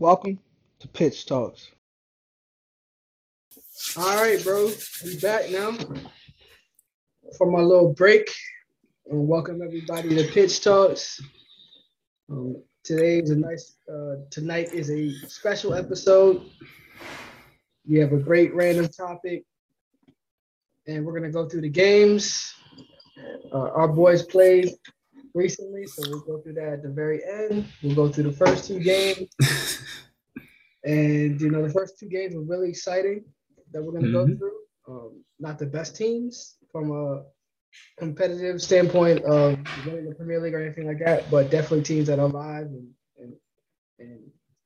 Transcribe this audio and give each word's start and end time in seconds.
Welcome 0.00 0.38
to 0.78 0.86
Pitch 0.86 1.26
Talks. 1.26 1.72
All 3.96 4.14
right, 4.14 4.40
bro. 4.44 4.70
We 5.04 5.18
back 5.18 5.50
now 5.50 5.76
from 7.36 7.50
my 7.50 7.62
little 7.62 7.94
break. 7.94 8.32
And 9.10 9.26
welcome 9.26 9.60
everybody 9.60 10.14
to 10.14 10.22
Pitch 10.30 10.62
Talks. 10.62 11.20
Um, 12.30 12.62
today 12.84 13.18
is 13.18 13.30
a 13.30 13.36
nice. 13.36 13.74
Uh, 13.92 14.18
tonight 14.30 14.72
is 14.72 14.88
a 14.88 15.10
special 15.26 15.74
episode. 15.74 16.42
We 17.84 17.98
have 17.98 18.12
a 18.12 18.18
great 18.18 18.54
random 18.54 18.86
topic, 18.86 19.42
and 20.86 21.04
we're 21.04 21.18
gonna 21.18 21.32
go 21.32 21.48
through 21.48 21.62
the 21.62 21.70
games. 21.70 22.54
Uh, 23.52 23.70
our 23.70 23.88
boys 23.88 24.22
played 24.22 24.70
recently, 25.38 25.86
so 25.86 26.02
we'll 26.08 26.20
go 26.20 26.42
through 26.42 26.54
that 26.54 26.72
at 26.74 26.82
the 26.82 26.88
very 26.90 27.20
end. 27.24 27.66
We'll 27.82 27.94
go 27.94 28.08
through 28.12 28.24
the 28.24 28.32
first 28.32 28.66
two 28.66 28.80
games. 28.80 29.28
and 30.84 31.40
you 31.40 31.50
know, 31.50 31.62
the 31.66 31.72
first 31.72 31.98
two 31.98 32.08
games 32.08 32.34
were 32.34 32.42
really 32.42 32.68
exciting 32.70 33.24
that 33.72 33.82
we're 33.82 33.92
gonna 33.92 34.08
Mhm. 34.08 34.12
go 34.12 34.36
through. 34.36 34.58
Um, 34.88 35.24
not 35.38 35.58
the 35.58 35.66
best 35.66 35.94
teams 35.96 36.56
from 36.72 36.90
a 36.90 37.24
competitive 37.98 38.60
standpoint 38.62 39.22
of 39.24 39.58
winning 39.86 40.08
the 40.08 40.14
Premier 40.14 40.40
League 40.40 40.54
or 40.54 40.62
anything 40.62 40.86
like 40.86 40.98
that, 41.04 41.30
but 41.30 41.50
definitely 41.50 41.82
teams 41.82 42.06
that 42.08 42.18
are 42.18 42.26
alive 42.28 42.66
and 42.66 42.88
and, 43.18 43.32
and 43.98 44.20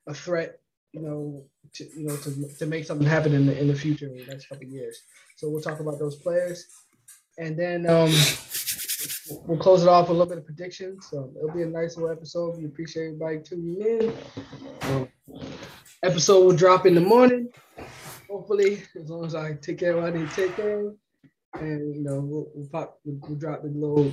a 0.06 0.14
threat, 0.14 0.60
you 0.92 1.00
know, 1.02 1.44
to 1.74 1.84
you 1.98 2.06
know 2.06 2.16
to, 2.16 2.48
to 2.58 2.66
make 2.66 2.84
something 2.84 3.06
happen 3.06 3.32
in 3.34 3.46
the 3.46 3.58
in 3.60 3.66
the 3.68 3.74
future 3.74 4.06
in 4.06 4.16
the 4.16 4.26
next 4.26 4.46
couple 4.48 4.66
of 4.66 4.72
years. 4.72 4.96
So 5.36 5.48
we'll 5.50 5.62
talk 5.62 5.80
about 5.80 5.98
those 5.98 6.16
players. 6.16 6.66
And 7.38 7.58
then 7.58 7.86
um 7.88 8.10
we'll 9.46 9.58
close 9.58 9.82
it 9.82 9.88
off 9.88 10.08
with 10.08 10.16
a 10.16 10.18
little 10.18 10.28
bit 10.28 10.38
of 10.38 10.46
predictions. 10.46 11.08
So 11.10 11.30
it'll 11.36 11.54
be 11.54 11.62
a 11.62 11.66
nice 11.66 11.96
little 11.96 12.10
episode. 12.10 12.58
We 12.58 12.66
appreciate 12.66 13.06
everybody 13.06 13.40
tuning 13.40 13.80
in. 13.80 14.12
Um, 14.82 15.08
episode 16.02 16.44
will 16.44 16.56
drop 16.56 16.86
in 16.86 16.94
the 16.94 17.00
morning, 17.00 17.48
hopefully, 18.28 18.82
as 19.00 19.08
long 19.10 19.24
as 19.24 19.34
I 19.34 19.54
take 19.54 19.78
care 19.78 19.96
of 19.96 20.02
what 20.02 20.12
I 20.12 20.18
need 20.18 20.28
to 20.30 20.34
take 20.34 20.56
care 20.56 20.86
of. 20.86 20.96
And 21.54 21.94
you 21.94 22.02
know, 22.02 22.20
we'll, 22.20 22.46
we'll 22.54 22.68
pop, 22.68 22.98
we'll, 23.04 23.18
we'll 23.28 23.38
drop 23.38 23.62
the 23.62 23.68
little 23.68 24.12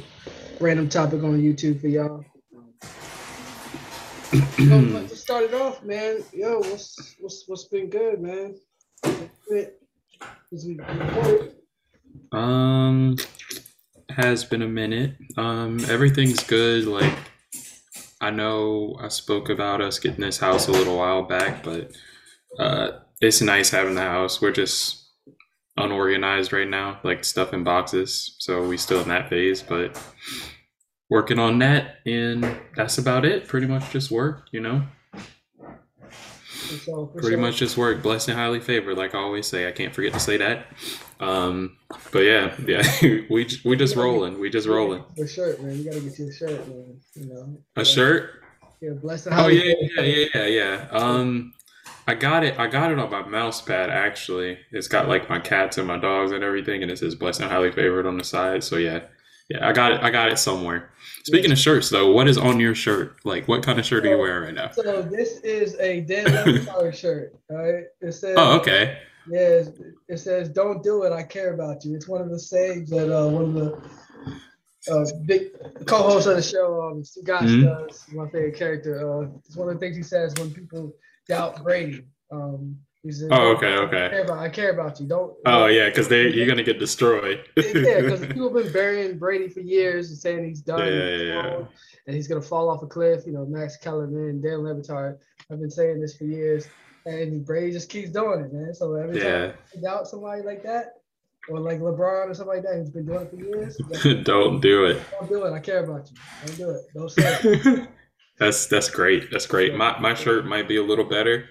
random 0.60 0.90
topic 0.90 1.24
on 1.24 1.42
YouTube 1.42 1.80
for 1.80 1.88
y'all. 1.88 2.26
so, 4.32 4.92
but 4.92 5.10
to 5.10 5.16
start 5.16 5.46
it 5.46 5.54
off, 5.54 5.84
man, 5.84 6.24
yo, 6.34 6.60
what's 6.60 7.16
what's 7.20 7.46
what's 7.48 7.66
been 7.66 7.90
good, 7.90 8.22
man? 8.22 8.56
Um, 12.32 13.16
has 14.20 14.44
been 14.44 14.62
a 14.62 14.68
minute. 14.68 15.16
Um, 15.38 15.80
everything's 15.90 16.44
good. 16.44 16.86
Like, 16.86 17.14
I 18.20 18.30
know 18.32 18.98
I 19.02 19.08
spoke 19.08 19.50
about 19.50 19.82
us 19.82 19.98
getting 19.98 20.20
this 20.22 20.38
house 20.38 20.68
a 20.68 20.72
little 20.72 20.98
while 20.98 21.24
back, 21.24 21.64
but 21.64 21.92
uh, 22.60 23.00
it's 23.22 23.42
nice 23.42 23.70
having 23.70 23.96
the 23.96 24.02
house. 24.02 24.42
We're 24.42 24.52
just 24.52 25.08
unorganized 25.78 26.52
right 26.52 26.68
now, 26.68 27.00
like 27.04 27.24
stuff 27.24 27.54
in 27.54 27.64
boxes. 27.64 28.36
So 28.40 28.68
we 28.68 28.76
still 28.76 29.02
in 29.02 29.08
that 29.08 29.30
phase, 29.30 29.62
but 29.62 29.98
working 31.10 31.40
on 31.40 31.60
that, 31.60 32.00
and 32.06 32.58
that's 32.76 32.98
about 32.98 33.24
it. 33.24 33.48
Pretty 33.48 33.68
much 33.68 33.90
just 33.92 34.12
work, 34.12 34.48
you 34.52 34.60
know. 34.60 34.84
So, 36.78 37.06
pretty 37.08 37.30
sure. 37.30 37.38
much 37.38 37.58
just 37.58 37.78
work. 37.78 38.02
Blessed 38.02 38.30
and 38.30 38.38
highly 38.38 38.60
favored 38.60 38.98
like 38.98 39.16
i 39.16 39.20
always 39.20 39.48
say. 39.48 39.68
I 39.68 39.72
can't 39.72 39.94
forget 39.94 40.14
to 40.14 40.20
say 40.20 40.38
that. 40.38 40.68
Um 41.20 41.78
but 42.12 42.20
yeah 42.20 42.56
yeah. 42.66 42.84
We 43.30 43.48
we 43.66 43.76
just 43.76 43.96
rolling. 43.96 44.40
We 44.40 44.50
just 44.50 44.68
rolling. 44.68 45.04
The 45.16 45.28
shirt, 45.28 45.62
man. 45.62 45.78
You 45.78 45.86
gotta 45.86 46.02
get 46.02 46.18
you 46.20 46.30
a 46.30 46.34
shirt, 46.34 46.68
man. 46.68 47.00
You 47.16 47.26
know. 47.26 47.62
a 47.76 47.86
shirt? 47.86 48.44
Yeah, 48.82 48.92
bless 48.92 49.26
the 49.26 49.32
oh 49.32 49.34
house. 49.34 49.52
yeah 49.52 49.74
yeah 49.98 50.02
yeah 50.02 50.26
yeah 50.34 50.46
yeah. 50.46 50.88
Um 50.92 51.54
i 52.08 52.16
got 52.16 52.44
it. 52.44 52.60
I 52.60 52.68
got 52.68 52.92
it 52.92 53.00
on 53.00 53.10
my 53.12 53.24
mouse 53.28 53.62
pad 53.62 53.90
actually. 53.90 54.58
It's 54.72 54.88
got 54.88 55.08
like 55.08 55.30
my 55.30 55.40
cats 55.40 55.78
and 55.78 55.88
my 55.88 55.98
dogs 55.98 56.32
and 56.32 56.44
everything 56.44 56.82
and 56.82 56.92
it 56.92 57.00
says 57.00 57.16
blessed 57.16 57.42
and 57.42 57.52
highly 57.52 57.72
favored 57.72 58.06
on 58.06 58.18
the 58.18 58.24
side. 58.24 58.64
So 58.64 58.78
yeah 58.78 59.02
yeah 59.50 59.68
i 59.68 59.72
got 59.74 59.92
it 59.92 60.02
i 60.02 60.10
got 60.10 60.30
it 60.32 60.38
somewhere 60.38 60.90
speaking 61.24 61.52
of 61.52 61.58
shirts 61.58 61.90
though 61.90 62.12
what 62.12 62.28
is 62.28 62.38
on 62.38 62.60
your 62.60 62.76
shirt 62.76 63.16
like 63.26 63.48
what 63.48 63.64
kind 63.64 63.80
of 63.80 63.86
shirt 63.86 64.06
are 64.06 64.10
you 64.10 64.18
wearing 64.18 64.44
right 64.44 64.54
now 64.54 64.70
So 64.72 65.02
this 65.02 65.40
is 65.40 65.76
a 65.80 66.02
Dan 66.02 66.26
Levy 66.76 66.96
shirt, 66.96 67.36
all 67.50 67.58
right? 67.58 67.84
It 68.02 68.14
says, 68.14 68.36
oh 68.38 68.58
okay 68.60 69.00
yeah, 69.28 69.62
it 70.08 70.18
says, 70.18 70.50
"Don't 70.50 70.82
do 70.82 71.04
it. 71.04 71.12
I 71.12 71.22
care 71.22 71.54
about 71.54 71.86
you." 71.86 71.94
It's 71.94 72.08
one 72.08 72.20
of 72.22 72.32
the 72.32 72.40
sayings 72.40 72.90
that 72.90 73.16
uh, 73.16 73.28
one 73.30 73.44
of 73.44 73.54
the 73.54 74.92
uh, 74.92 75.06
big 75.26 75.50
co-hosts 75.86 76.26
of 76.26 76.36
the 76.38 76.42
show, 76.42 76.82
um, 76.82 77.04
Scott 77.04 77.44
Mhm. 77.44 77.64
does. 77.64 78.06
My 78.12 78.26
favorite 78.32 78.56
character. 78.56 78.96
Uh, 79.24 79.28
it's 79.46 79.56
one 79.56 79.68
of 79.70 79.76
the 79.76 79.80
things 79.80 79.96
he 79.98 80.02
says 80.02 80.34
when 80.40 80.52
people 80.52 80.96
doubt 81.28 81.64
Brady. 81.64 82.06
Um, 82.32 82.80
he 83.04 83.12
says, 83.12 83.30
oh 83.32 83.56
okay 83.56 83.74
I 83.74 83.78
okay 83.78 84.10
care 84.10 84.24
about, 84.24 84.40
I 84.40 84.50
care 84.50 84.72
about 84.72 85.00
you. 85.00 85.08
Don't. 85.08 85.34
oh 85.46 85.68
yeah 85.68 85.88
because 85.90 86.08
they 86.10 86.30
you're 86.34 86.48
gonna 86.48 86.64
get 86.64 86.80
destroyed 86.80 87.46
yeah, 87.56 88.02
because 88.02 88.20
people 88.28 88.54
have 88.54 88.64
been 88.66 88.74
burying 88.74 89.18
Brady 89.18 89.48
for 89.48 89.62
years 89.62 90.10
and 90.10 90.18
saying 90.18 90.44
he's 90.46 90.62
done, 90.62 90.80
Yeah, 90.80 91.10
he's 91.12 91.22
yeah, 91.22 91.34
yeah. 91.58 91.64
and 92.08 92.16
he's 92.16 92.28
gonna 92.28 92.42
fall 92.42 92.70
off 92.70 92.84
a 92.84 92.88
cliff. 92.88 93.24
You 93.26 93.34
know, 93.34 93.46
Max 93.46 93.78
Kellerman, 93.78 94.42
Dan 94.42 94.64
Le 94.64 94.76
Batard 94.76 95.18
have 95.50 95.60
been 95.60 95.70
saying 95.72 96.02
this 96.02 96.18
for 96.18 96.26
years, 96.26 96.68
and 97.06 97.46
Brady 97.46 97.72
just 97.72 97.90
keeps 97.90 98.10
doing 98.12 98.42
it, 98.42 98.52
man. 98.54 98.74
So 98.74 98.96
every 98.96 99.18
Yeah. 99.18 99.48
time 99.48 99.54
you 99.76 99.82
doubt 99.82 100.08
somebody 100.08 100.42
like 100.42 100.62
that, 100.64 100.96
or 101.48 101.60
like 101.62 101.80
LeBron 101.80 102.30
or 102.30 102.34
something 102.34 102.54
like 102.56 102.64
that, 102.64 102.76
who's 102.76 102.90
been 102.92 103.06
doing 103.06 103.22
it 103.22 103.30
for 103.30 103.38
years, 103.38 103.78
like, 104.06 104.26
Don't 104.26 104.60
do 104.60 104.86
it. 104.86 105.02
don't 105.12 105.30
do 105.30 105.46
it. 105.46 105.54
I 105.54 105.60
care 105.60 105.84
about 105.86 106.10
you. 106.12 106.18
Don't 106.46 106.58
do 106.58 106.70
it. 106.72 106.82
Don't 106.94 107.10
say 107.10 107.38
it. 107.44 107.90
that's 108.38 108.68
that's 108.68 108.90
great. 108.90 109.32
That's 109.32 109.48
great. 109.48 109.74
My 109.76 109.98
my 110.00 110.14
shirt 110.14 110.46
might 110.46 110.68
be 110.68 110.76
a 110.76 110.84
little 110.84 111.06
better. 111.06 111.46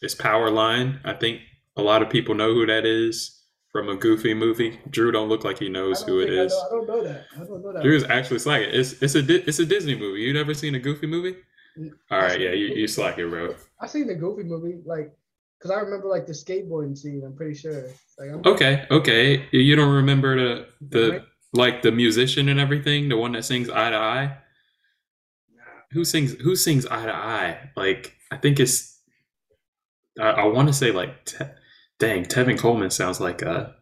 It's 0.00 0.14
Powerline. 0.14 1.00
I 1.04 1.14
think 1.14 1.40
a 1.76 1.82
lot 1.82 2.02
of 2.02 2.10
people 2.10 2.34
know 2.34 2.54
who 2.54 2.66
that 2.66 2.86
is 2.86 3.42
from 3.72 3.88
a 3.88 3.96
Goofy 3.96 4.32
movie. 4.34 4.78
Drew 4.90 5.10
don't 5.12 5.28
look 5.28 5.44
like 5.44 5.58
he 5.58 5.68
knows 5.68 6.02
who 6.02 6.20
it 6.20 6.26
think 6.28 6.38
I 6.38 6.42
is. 6.44 6.52
know- 6.52 6.62
I 6.66 6.70
don't 6.70 6.86
know 6.88 7.02
that. 7.04 7.24
I 7.34 7.38
don't 7.44 7.62
know 7.62 7.72
that. 7.72 7.82
Drew 7.82 7.96
is 7.96 8.04
actually 8.04 8.38
slacking. 8.38 8.70
It's 8.72 9.00
it's 9.02 9.14
a 9.14 9.48
it's 9.48 9.58
a 9.58 9.66
Disney 9.66 9.94
movie. 9.96 10.20
You 10.20 10.32
never 10.32 10.54
seen 10.54 10.74
a 10.74 10.78
Goofy 10.78 11.06
movie? 11.06 11.36
Mm, 11.78 11.90
All 12.10 12.18
right, 12.20 12.40
yeah, 12.40 12.50
you 12.52 12.66
you 12.74 12.86
slacking, 12.88 13.28
bro. 13.30 13.54
I 13.80 13.86
seen 13.86 14.06
the 14.06 14.14
Goofy 14.14 14.42
movie, 14.42 14.78
like, 14.84 15.12
cause 15.60 15.70
I 15.70 15.78
remember 15.80 16.08
like 16.08 16.26
the 16.26 16.32
skateboarding 16.32 16.96
scene. 16.96 17.22
I'm 17.24 17.36
pretty 17.36 17.54
sure. 17.54 17.84
Like, 18.18 18.30
I'm, 18.30 18.42
Okay, 18.44 18.86
okay. 18.90 19.46
You 19.52 19.76
don't 19.76 19.94
remember 19.94 20.36
the 20.36 20.66
the 20.80 21.24
like 21.52 21.82
the 21.82 21.92
musician 21.92 22.48
and 22.48 22.58
everything, 22.60 23.08
the 23.08 23.16
one 23.16 23.32
that 23.32 23.44
sings 23.44 23.68
Eye 23.70 23.90
to 23.90 23.96
Eye? 23.96 24.36
Who 25.92 26.04
sings 26.04 26.32
who 26.32 26.54
sings 26.56 26.84
Eye 26.86 27.06
to 27.06 27.14
Eye? 27.14 27.70
Like 27.76 28.14
I 28.30 28.36
think 28.36 28.60
it's 28.60 28.97
I, 30.20 30.30
I 30.30 30.44
want 30.46 30.68
to 30.68 30.74
say 30.74 30.90
like 30.92 31.24
Te- 31.24 31.44
dang, 31.98 32.24
Tevin 32.24 32.58
Coleman 32.58 32.90
sounds 32.90 33.20
like 33.20 33.42
a 33.42 33.74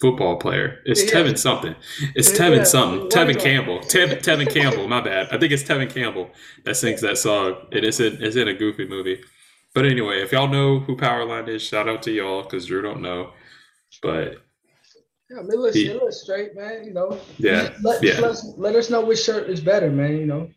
football 0.00 0.36
player. 0.36 0.78
It's 0.84 1.04
Yeah. 1.04 1.20
Tevin 1.20 1.38
something. 1.38 1.74
It's 2.14 2.32
Yeah, 2.32 2.38
Tevin 2.38 2.66
something. 2.66 3.00
One 3.00 3.08
Tevin 3.10 3.40
Campbell. 3.40 3.78
Tevin, 3.82 4.18
Tevin 4.22 4.52
Campbell, 4.52 4.88
my 4.88 5.00
bad. 5.00 5.28
I 5.32 5.38
think 5.38 5.52
it's 5.52 5.62
Tevin 5.62 5.88
Campbell 5.92 6.30
that 6.64 6.76
sings 6.76 7.00
that 7.02 7.16
song. 7.18 7.54
And 7.72 7.84
it's 7.84 8.00
in 8.00 8.22
it's 8.22 8.36
in 8.36 8.48
a 8.48 8.54
goofy 8.54 8.86
movie. 8.86 9.20
But 9.74 9.86
anyway, 9.86 10.20
if 10.22 10.30
y'all 10.32 10.46
know 10.48 10.78
who 10.80 10.96
Powerline 10.96 11.48
is, 11.48 11.62
shout 11.62 11.88
out 11.88 12.02
to 12.02 12.12
y'all 12.12 12.42
because 12.42 12.66
Drew 12.66 12.82
don't 12.82 13.02
know. 13.02 13.30
But 14.02 14.36
Yeah, 15.30 15.38
I 15.38 15.42
mean, 15.42 15.60
look, 15.60 15.74
He- 15.74 15.86
it 15.88 15.96
looks 16.02 16.22
straight, 16.22 16.54
man. 16.54 16.84
You 16.84 16.92
know. 16.92 17.18
Yeah, 17.38 17.72
Let, 17.82 18.02
yeah. 18.02 18.14
Let, 18.20 18.30
us, 18.30 18.46
let 18.56 18.74
us 18.76 18.90
know 18.90 19.04
which 19.04 19.20
shirt 19.22 19.48
is 19.48 19.60
better, 19.60 19.90
man. 19.90 20.16
You 20.16 20.26
know, 20.26 20.50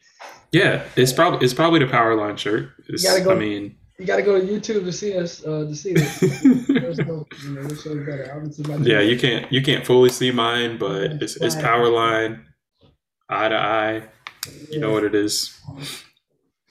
Yeah, 0.52 0.84
it's 0.96 1.14
probably 1.14 1.44
it's 1.46 1.54
probably 1.54 1.80
the 1.80 1.86
Powerline 1.86 2.38
shirt. 2.38 2.70
It's, 2.90 3.04
gotta 3.04 3.24
go- 3.24 3.32
I 3.32 3.36
mean, 3.36 3.78
you 4.00 4.06
got 4.06 4.18
to 4.18 4.22
go 4.22 4.40
to 4.40 4.46
YouTube 4.46 4.84
to 4.84 4.94
see 4.94 5.18
us 5.18 5.44
uh, 5.46 5.66
to 5.66 5.76
see 5.76 5.94
this. 5.94 6.22
No, 6.22 6.30
you 7.44 7.52
know, 7.52 7.62
which 7.64 7.82
shirt 7.82 7.98
is 7.98 8.06
better. 8.06 8.32
Obviously, 8.36 8.78
my 8.78 8.86
yeah, 8.86 9.02
you 9.02 9.18
can't 9.18 9.52
you 9.52 9.62
can't 9.62 9.86
fully 9.86 10.10
see 10.10 10.32
mine, 10.32 10.78
but 10.78 11.22
it's 11.22 11.36
it's 11.38 11.56
power 11.56 11.90
line, 11.90 12.46
eye 13.30 13.50
to 13.50 13.56
eye. 13.56 14.04
You 14.70 14.80
know 14.80 14.92
what 14.92 15.04
it 15.04 15.16
is. 15.16 15.60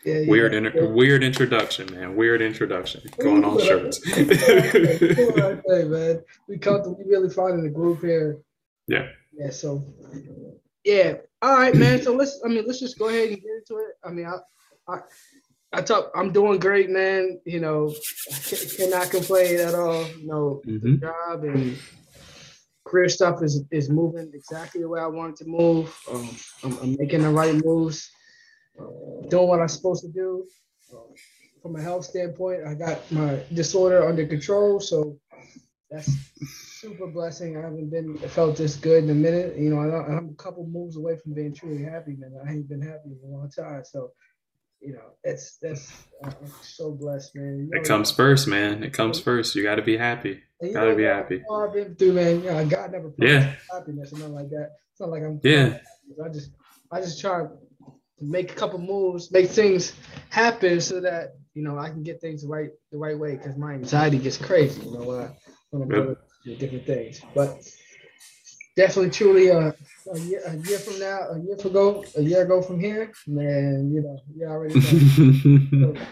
Yeah, 0.05 0.19
yeah. 0.19 0.31
Weird 0.31 0.55
inter- 0.55 0.89
weird 0.89 1.25
introduction, 1.25 1.93
man. 1.93 2.15
Weird 2.15 2.41
introduction 2.41 3.03
going 3.19 3.45
on 3.45 3.61
shirts. 3.61 3.99
Cool, 3.99 4.25
right 4.25 5.61
there, 5.67 5.87
man. 5.87 6.23
We 6.49 6.59
come 6.59 6.83
to 6.85 6.91
we 6.91 7.05
really 7.11 7.29
finding 7.29 7.65
the 7.65 7.71
group 7.71 8.03
here. 8.03 8.39
Yeah. 8.87 9.09
Yeah. 9.37 9.50
So, 9.50 9.83
yeah. 10.85 11.15
All 11.43 11.56
right, 11.56 11.75
man. 11.75 12.00
So 12.03 12.15
let's. 12.15 12.41
I 12.45 12.49
mean, 12.49 12.65
let's 12.67 12.79
just 12.79 13.00
go 13.00 13.09
ahead 13.09 13.31
and 13.31 13.37
get 13.37 13.50
into 13.50 13.83
it. 13.83 13.97
I 14.05 14.11
mean, 14.11 14.27
I, 14.27 14.39
I, 14.89 15.00
I 15.73 15.83
talk. 15.83 16.11
I'm 16.15 16.33
doing 16.33 16.59
great, 16.59 16.91
man. 16.91 17.41
You 17.45 17.61
know, 17.61 17.95
I 18.33 18.39
cannot 18.77 19.11
complain 19.11 19.61
at 19.61 19.75
all. 19.75 20.09
You 20.09 20.27
know, 20.27 20.63
Mhm. 20.67 21.01
job 21.01 21.45
and 21.45 21.77
career 22.85 23.09
stuff 23.09 23.43
is 23.43 23.65
is 23.71 23.91
moving 23.91 24.31
exactly 24.35 24.81
the 24.81 24.89
way 24.89 25.01
I 25.01 25.07
want 25.07 25.33
it 25.41 25.45
to 25.45 25.51
move. 25.51 25.95
Um, 26.11 26.29
I'm, 26.63 26.79
I'm 26.79 26.97
making 26.99 27.23
the 27.23 27.31
right 27.31 27.55
moves, 27.65 28.11
uh, 28.79 29.29
doing 29.29 29.49
what 29.49 29.61
I'm 29.61 29.69
supposed 29.69 30.03
to 30.05 30.09
do. 30.11 30.47
Um, 30.93 31.15
from 31.63 31.77
a 31.77 31.83
health 31.83 32.05
standpoint, 32.05 32.65
I 32.65 32.75
got 32.75 33.11
my 33.11 33.43
disorder 33.53 34.07
under 34.07 34.25
control, 34.27 34.79
so 34.79 35.19
that's 35.91 36.11
super 36.79 37.09
blessing. 37.09 37.57
I 37.57 37.62
haven't 37.62 37.91
been 37.91 38.17
felt 38.19 38.57
this 38.57 38.77
good 38.77 39.05
in 39.05 39.11
a 39.11 39.15
minute. 39.15 39.57
You 39.59 39.71
know, 39.71 39.81
I, 39.81 40.17
I'm 40.17 40.29
a 40.31 40.35
couple 40.43 40.65
moves 40.67 40.97
away 40.97 41.17
from 41.17 41.35
being 41.35 41.53
truly 41.53 41.83
happy, 41.83 42.15
man. 42.17 42.39
I 42.47 42.53
ain't 42.53 42.69
been 42.69 42.83
happy 42.83 43.11
in 43.11 43.19
a 43.25 43.37
long 43.37 43.51
time, 43.51 43.83
so 43.85 44.12
you 44.81 44.93
know, 44.93 45.12
it's 45.25 45.58
that's 45.61 45.90
uh, 46.25 46.28
I'm 46.28 46.52
so 46.62 46.93
blessed, 46.93 47.34
man. 47.34 47.69
You 47.70 47.78
it 47.81 47.87
comes 47.87 48.11
first, 48.11 48.46
man. 48.46 48.82
It 48.82 48.93
comes 48.93 49.19
first. 49.19 49.55
You 49.55 49.62
got 49.62 49.76
to 49.76 49.82
be 49.82 49.96
happy. 49.96 50.43
You 50.61 50.73
gotta 50.73 50.94
be 50.94 51.05
happy. 51.05 51.43
I've 51.52 51.73
been 51.73 51.94
through, 51.96 52.12
man. 52.12 52.43
You 52.43 52.50
know, 52.50 52.67
God 52.67 52.93
never 52.93 53.12
yeah 53.19 53.55
happiness 53.70 54.12
or 54.12 54.19
nothing 54.19 54.34
like 54.34 54.49
that. 54.50 54.70
It's 54.93 55.00
not 55.00 55.11
like 55.11 55.23
I'm 55.23 55.40
yeah. 55.43 55.78
I 56.25 56.28
just 56.28 56.50
I 56.90 57.00
just 57.00 57.20
try 57.20 57.40
to 57.40 57.50
make 58.20 58.52
a 58.52 58.55
couple 58.55 58.78
moves, 58.78 59.31
make 59.31 59.50
things 59.50 59.93
happen 60.31 60.81
so 60.81 61.00
that 61.00 61.34
you 61.55 61.62
know 61.62 61.78
I 61.78 61.90
can 61.90 62.02
get 62.02 62.20
things 62.20 62.43
the 62.43 62.49
right 62.49 62.70
the 62.90 62.99
right 62.99 63.19
way 63.19 63.37
because 63.37 63.56
my 63.56 63.75
anxiety 63.75 64.19
gets 64.19 64.38
crazy. 64.38 64.81
You 64.82 64.99
know 64.99 65.05
when 65.05 65.20
I 65.20 65.37
when 65.70 65.82
I'm 65.82 66.08
yep. 66.08 66.19
doing 66.44 66.58
different 66.58 66.87
things, 66.87 67.20
but 67.34 67.58
definitely, 68.76 69.11
truly, 69.11 69.50
uh, 69.50 69.73
a 70.12 70.19
year, 70.20 70.43
a 70.46 70.56
year 70.56 70.78
from 70.78 70.99
now, 71.00 71.31
a 71.31 71.40
year 71.40 71.55
ago, 71.55 72.05
a 72.17 72.23
year 72.23 72.43
ago 72.43 72.62
from 72.62 72.78
here, 72.78 73.11
man, 73.26 73.90
you 73.93 74.02
know, 74.02 74.19
you 74.34 74.46
already 74.46 74.75
know. 75.73 75.94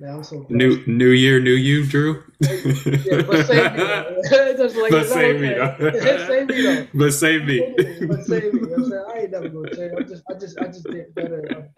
Man, 0.00 0.14
I'm 0.14 0.22
so 0.22 0.46
new 0.48 0.80
New 0.86 1.10
Year, 1.10 1.40
new 1.40 1.54
you, 1.54 1.84
Drew. 1.84 2.22
yeah, 2.40 3.22
but 3.22 3.46
save 3.46 3.72
me. 3.72 3.82
like, 4.80 4.90
but 4.92 5.08
save 5.08 5.40
me. 5.40 5.48
save 5.48 6.46
me 6.46 6.62
though. 6.62 6.86
But 6.94 7.10
save 7.10 7.44
me. 7.44 7.74
But 8.06 8.24
save 8.24 8.54
me. 8.54 8.74
I'm 8.74 8.84
saying 8.84 9.04
I 9.08 9.18
ain't 9.18 9.30
never 9.32 9.48
gonna 9.48 9.74
change. 9.74 9.92
I 9.98 10.02
just, 10.02 10.22
I 10.30 10.34
just, 10.34 10.58
I 10.60 10.66
just 10.68 10.84
did 10.84 11.12
better. 11.16 11.68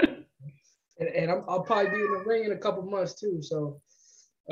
And, 0.99 1.09
and 1.09 1.31
i 1.31 1.35
will 1.35 1.63
probably 1.63 1.93
be 1.93 1.97
in 1.97 2.13
the 2.13 2.25
ring 2.27 2.45
in 2.45 2.53
a 2.53 2.59
couple 2.59 2.83
months 2.83 3.15
too. 3.15 3.41
So. 3.41 3.81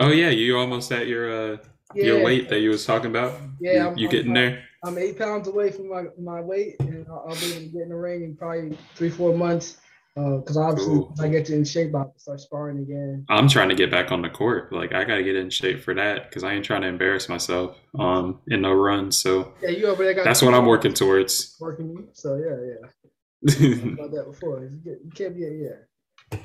Uh, 0.01 0.05
oh 0.05 0.13
yeah, 0.13 0.31
you 0.31 0.57
almost 0.57 0.91
at 0.91 1.07
your 1.07 1.53
uh 1.53 1.57
yeah. 1.95 2.05
your 2.05 2.25
weight 2.25 2.49
that 2.49 2.61
you 2.61 2.71
was 2.71 2.85
talking 2.85 3.11
about. 3.11 3.41
Yeah, 3.61 3.73
you, 3.73 3.89
I'm, 3.89 3.99
you 3.99 4.09
getting 4.09 4.31
I'm, 4.31 4.35
there? 4.35 4.65
I'm 4.85 4.99
eight 4.99 5.19
pounds 5.19 5.49
away 5.49 5.71
from 5.71 5.89
my 5.89 6.05
my 6.19 6.41
weight, 6.41 6.77
and 6.81 7.07
I'll, 7.09 7.27
I'll 7.29 7.37
be 7.37 7.53
able 7.53 7.61
to 7.61 7.67
get 7.67 7.83
in 7.83 7.89
the 7.89 7.97
ring 7.97 8.23
in 8.25 8.37
probably 8.37 8.77
three 8.95 9.11
four 9.11 9.35
months 9.35 9.79
because 10.15 10.57
uh, 10.57 10.63
obviously 10.63 10.95
cool. 10.95 11.15
I 11.21 11.29
get 11.29 11.49
in 11.51 11.65
shape, 11.65 11.95
I'll 11.95 12.13
start 12.17 12.41
sparring 12.41 12.79
again. 12.79 13.25
I'm 13.29 13.49
trying 13.49 13.69
to 13.69 13.75
get 13.75 13.91
back 13.91 14.11
on 14.11 14.23
the 14.23 14.29
court. 14.29 14.73
Like 14.73 14.93
I 14.93 15.05
got 15.05 15.17
to 15.17 15.23
get 15.23 15.37
in 15.37 15.51
shape 15.51 15.83
for 15.83 15.95
that 15.95 16.29
because 16.29 16.43
I 16.43 16.55
ain't 16.55 16.65
trying 16.65 16.83
to 16.83 16.89
embarrass 16.89 17.29
myself 17.29 17.79
um 17.99 18.41
in 18.49 18.63
no 18.63 18.73
run. 18.73 19.13
So 19.13 19.55
yeah, 19.63 19.71
you 19.71 19.87
over 19.87 20.05
there. 20.05 20.15
Got 20.15 20.25
that's 20.25 20.43
what 20.43 20.55
I'm 20.55 20.67
working 20.67 20.95
towards. 20.95 21.57
Working 21.61 21.91
you. 21.91 22.09
So 22.13 22.37
yeah, 22.37 22.57
yeah. 22.71 23.89
about 23.93 24.11
that 24.13 24.25
before. 24.27 24.71
You 24.85 25.11
can't 25.15 25.37
be 25.37 25.43
yeah. 25.43 26.41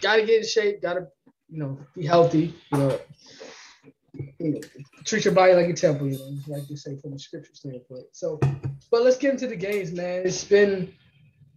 Got 0.00 0.16
to 0.16 0.26
get 0.26 0.42
in 0.42 0.46
shape. 0.46 0.82
Got 0.82 0.94
to 0.94 1.06
you 1.48 1.58
know 1.58 1.78
be 1.94 2.04
healthy. 2.06 2.54
You 2.72 2.78
know. 2.78 3.00
You 4.38 4.52
know, 4.52 4.60
treat 5.04 5.24
your 5.24 5.34
body 5.34 5.54
like 5.54 5.68
a 5.68 5.72
temple, 5.72 6.08
you 6.08 6.18
know, 6.18 6.36
like 6.48 6.68
you 6.68 6.76
say 6.76 6.96
from 7.00 7.12
a 7.14 7.18
scripture 7.18 7.54
standpoint. 7.54 8.06
So, 8.12 8.38
but 8.90 9.02
let's 9.02 9.16
get 9.16 9.32
into 9.32 9.46
the 9.46 9.56
games, 9.56 9.92
man. 9.92 10.22
It's 10.24 10.44
been 10.44 10.92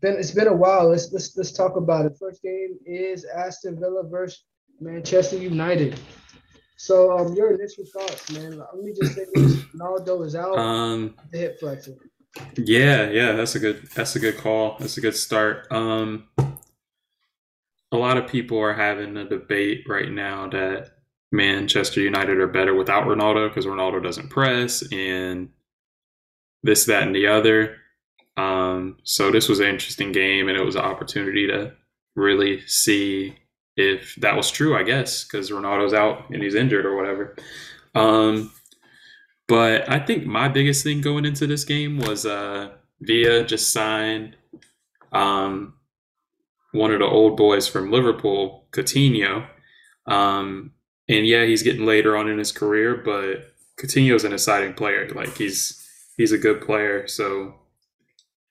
been 0.01 0.17
it's 0.17 0.31
been 0.31 0.47
a 0.47 0.55
while. 0.55 0.89
Let's 0.89 1.11
let's 1.11 1.35
let's 1.37 1.51
talk 1.51 1.75
about 1.75 2.05
it. 2.05 2.17
First 2.19 2.41
game 2.41 2.77
is 2.85 3.25
Aston 3.25 3.79
Villa 3.79 4.03
versus 4.03 4.43
Manchester 4.79 5.37
United. 5.37 5.99
So 6.77 7.17
um, 7.17 7.35
your 7.35 7.53
initial 7.53 7.85
thoughts, 7.85 8.31
man. 8.31 8.57
Let 8.57 8.83
me 8.83 8.93
just 8.93 9.13
say 9.13 9.25
this: 9.33 9.55
Ronaldo 9.75 10.25
is 10.25 10.35
out. 10.35 10.57
Um, 10.57 11.15
the 11.31 11.37
hip 11.37 11.59
flexor. 11.59 11.95
Yeah, 12.55 13.09
yeah, 13.09 13.33
that's 13.33 13.55
a 13.55 13.59
good 13.59 13.87
that's 13.93 14.15
a 14.15 14.19
good 14.19 14.37
call. 14.37 14.77
That's 14.79 14.97
a 14.97 15.01
good 15.01 15.15
start. 15.15 15.67
Um, 15.71 16.27
a 17.91 17.97
lot 17.97 18.17
of 18.17 18.27
people 18.27 18.59
are 18.59 18.73
having 18.73 19.17
a 19.17 19.27
debate 19.27 19.85
right 19.87 20.11
now 20.11 20.47
that 20.49 20.98
Manchester 21.31 22.01
United 22.01 22.37
are 22.39 22.47
better 22.47 22.73
without 22.73 23.05
Ronaldo 23.05 23.49
because 23.49 23.65
Ronaldo 23.65 24.03
doesn't 24.03 24.29
press 24.29 24.83
and 24.91 25.49
this, 26.63 26.85
that, 26.85 27.03
and 27.03 27.15
the 27.15 27.27
other. 27.27 27.77
Um, 28.35 28.97
so 29.03 29.31
this 29.31 29.49
was 29.49 29.59
an 29.59 29.67
interesting 29.67 30.11
game, 30.11 30.47
and 30.47 30.57
it 30.57 30.63
was 30.63 30.75
an 30.75 30.81
opportunity 30.81 31.47
to 31.47 31.73
really 32.15 32.65
see 32.67 33.37
if 33.75 34.15
that 34.15 34.35
was 34.35 34.51
true. 34.51 34.75
I 34.75 34.83
guess 34.83 35.23
because 35.23 35.51
Ronaldo's 35.51 35.93
out 35.93 36.29
and 36.29 36.41
he's 36.41 36.55
injured 36.55 36.85
or 36.85 36.95
whatever. 36.95 37.35
Um, 37.95 38.51
but 39.47 39.89
I 39.89 39.99
think 39.99 40.25
my 40.25 40.47
biggest 40.47 40.83
thing 40.83 41.01
going 41.01 41.25
into 41.25 41.47
this 41.47 41.63
game 41.63 41.97
was 41.97 42.25
uh, 42.25 42.71
Villa 43.01 43.43
just 43.43 43.71
signed 43.71 44.35
um, 45.11 45.73
one 46.71 46.91
of 46.91 46.99
the 46.99 47.05
old 47.05 47.35
boys 47.35 47.67
from 47.67 47.91
Liverpool, 47.91 48.67
Coutinho. 48.71 49.47
Um, 50.05 50.71
and 51.09 51.25
yeah, 51.25 51.43
he's 51.43 51.63
getting 51.63 51.85
later 51.85 52.15
on 52.15 52.29
in 52.29 52.37
his 52.37 52.51
career, 52.51 52.95
but 52.95 53.51
Coutinho's 53.77 54.23
an 54.23 54.33
exciting 54.33 54.73
player. 54.73 55.09
Like 55.09 55.35
he's 55.35 55.85
he's 56.15 56.31
a 56.31 56.37
good 56.37 56.61
player. 56.61 57.07
So 57.07 57.55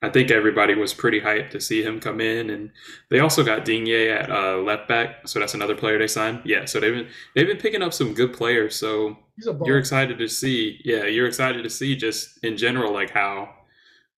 I 0.03 0.11
think 0.11 0.31
everybody 0.31 0.75
was 0.75 0.93
pretty 0.93 1.21
hyped 1.21 1.51
to 1.51 1.61
see 1.61 1.83
him 1.83 2.01
come 2.01 2.21
in, 2.21 2.51
and 2.51 2.71
they 3.11 3.21
also 3.21 3.45
got 3.45 3.65
Digne 3.65 4.09
at 4.09 4.31
uh, 4.31 4.59
left 4.59 4.89
back, 4.89 5.27
so 5.29 5.39
that's 5.39 5.55
another 5.55 5.77
player 5.77 5.99
they 5.99 6.09
signed. 6.09 6.43
Yeah, 6.45 6.65
so 6.65 6.81
they've 6.81 6.95
been 6.95 7.09
they've 7.35 7.47
been 7.47 7.59
picking 7.59 7.83
up 7.83 7.95
some 7.95 8.13
good 8.13 8.33
players. 8.33 8.75
So 8.75 9.17
you're 9.65 9.79
excited 9.79 10.19
to 10.19 10.29
see, 10.29 10.81
yeah, 10.85 11.05
you're 11.05 11.29
excited 11.29 11.63
to 11.63 11.71
see 11.71 11.95
just 11.95 12.43
in 12.45 12.57
general 12.57 12.93
like 12.93 13.11
how 13.11 13.55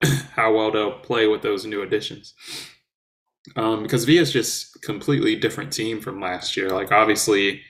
how 0.31 0.53
well 0.53 0.71
they'll 0.71 0.99
play 0.99 1.27
with 1.27 1.41
those 1.41 1.65
new 1.65 1.81
additions. 1.81 2.33
Um, 3.55 3.83
because 3.83 4.05
Villa's 4.05 4.31
just 4.31 4.81
completely 4.81 5.35
different 5.35 5.73
team 5.73 5.99
from 6.01 6.21
last 6.21 6.55
year. 6.55 6.69
Like 6.69 6.91
obviously 6.91 7.61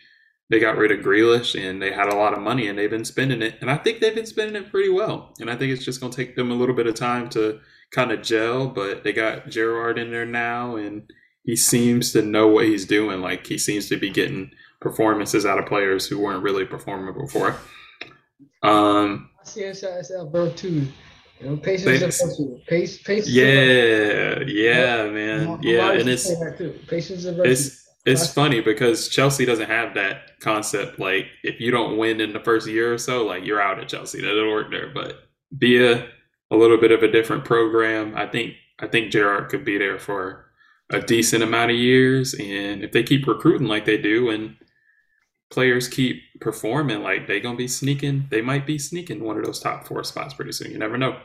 they 0.49 0.59
got 0.59 0.77
rid 0.77 0.91
of 0.91 1.05
Grealish 1.05 1.59
and 1.59 1.81
they 1.81 1.91
had 1.91 2.11
a 2.11 2.15
lot 2.15 2.33
of 2.33 2.39
money 2.39 2.67
and 2.67 2.77
they've 2.77 2.89
been 2.89 3.05
spending 3.05 3.41
it, 3.41 3.55
and 3.61 3.69
I 3.69 3.77
think 3.77 3.99
they've 3.99 4.15
been 4.15 4.25
spending 4.25 4.61
it 4.61 4.71
pretty 4.71 4.89
well. 4.89 5.33
And 5.39 5.49
I 5.49 5.55
think 5.55 5.71
it's 5.71 5.85
just 5.85 5.99
going 5.99 6.11
to 6.11 6.15
take 6.15 6.35
them 6.35 6.51
a 6.51 6.55
little 6.55 6.75
bit 6.75 6.87
of 6.87 6.95
time 6.95 7.29
to 7.29 7.59
kind 7.91 8.11
of 8.11 8.21
gel, 8.21 8.67
but 8.67 9.03
they 9.03 9.13
got 9.13 9.49
Gerrard 9.49 9.97
in 9.97 10.11
there 10.11 10.25
now, 10.25 10.75
and 10.75 11.09
he 11.43 11.55
seems 11.55 12.11
to 12.13 12.21
know 12.21 12.47
what 12.47 12.65
he's 12.65 12.85
doing. 12.85 13.21
Like 13.21 13.45
he 13.47 13.57
seems 13.57 13.89
to 13.89 13.97
be 13.97 14.09
getting 14.09 14.51
performances 14.81 15.45
out 15.45 15.59
of 15.59 15.65
players 15.65 16.07
who 16.07 16.19
weren't 16.19 16.43
really 16.43 16.65
performing 16.65 17.13
before. 17.13 17.55
Um, 18.63 19.29
I 19.39 19.45
see 19.45 19.73
SL 19.73 20.49
too. 20.55 20.87
You 21.39 21.49
know, 21.49 21.57
patience 21.57 22.21
and 22.21 22.65
Pace, 22.67 23.01
patience. 23.01 23.29
Yeah, 23.29 24.39
yeah, 24.45 25.09
man. 25.09 25.59
Yeah, 25.61 25.93
and 25.93 26.09
it's 26.09 26.29
patience 26.87 27.23
and 27.23 27.37
It's 28.09 28.23
it's 28.23 28.33
funny 28.33 28.61
because 28.61 29.09
Chelsea 29.09 29.45
doesn't 29.45 29.69
have 29.69 29.93
that 29.95 30.39
concept. 30.39 30.99
Like, 30.99 31.27
if 31.43 31.59
you 31.59 31.71
don't 31.71 31.97
win 31.97 32.21
in 32.21 32.33
the 32.33 32.39
first 32.39 32.67
year 32.67 32.93
or 32.93 32.97
so, 32.97 33.25
like 33.25 33.45
you're 33.45 33.61
out 33.61 33.79
at 33.79 33.89
Chelsea. 33.89 34.21
That 34.21 34.27
doesn't 34.27 34.49
work 34.49 34.71
there. 34.71 34.91
But 34.93 35.29
Villa 35.51 36.07
a 36.51 36.55
little 36.55 36.77
bit 36.77 36.91
of 36.91 37.03
a 37.03 37.11
different 37.11 37.45
program. 37.45 38.15
I 38.15 38.27
think 38.27 38.53
I 38.79 38.87
think 38.87 39.11
Gerrard 39.11 39.49
could 39.49 39.65
be 39.65 39.77
there 39.77 39.99
for 39.99 40.45
a 40.91 40.99
decent 41.01 41.43
amount 41.43 41.71
of 41.71 41.77
years, 41.77 42.33
and 42.33 42.83
if 42.83 42.91
they 42.91 43.03
keep 43.03 43.27
recruiting 43.27 43.67
like 43.67 43.85
they 43.85 43.97
do, 43.97 44.29
and 44.29 44.55
players 45.51 45.87
keep 45.87 46.21
performing 46.41 47.03
like 47.03 47.27
they're 47.27 47.39
gonna 47.39 47.57
be 47.57 47.67
sneaking, 47.67 48.27
they 48.29 48.41
might 48.41 48.65
be 48.65 48.79
sneaking 48.79 49.23
one 49.23 49.37
of 49.37 49.45
those 49.45 49.59
top 49.59 49.85
four 49.85 50.03
spots 50.03 50.33
pretty 50.33 50.51
soon. 50.51 50.71
You 50.71 50.79
never 50.79 50.97
know. 50.97 51.19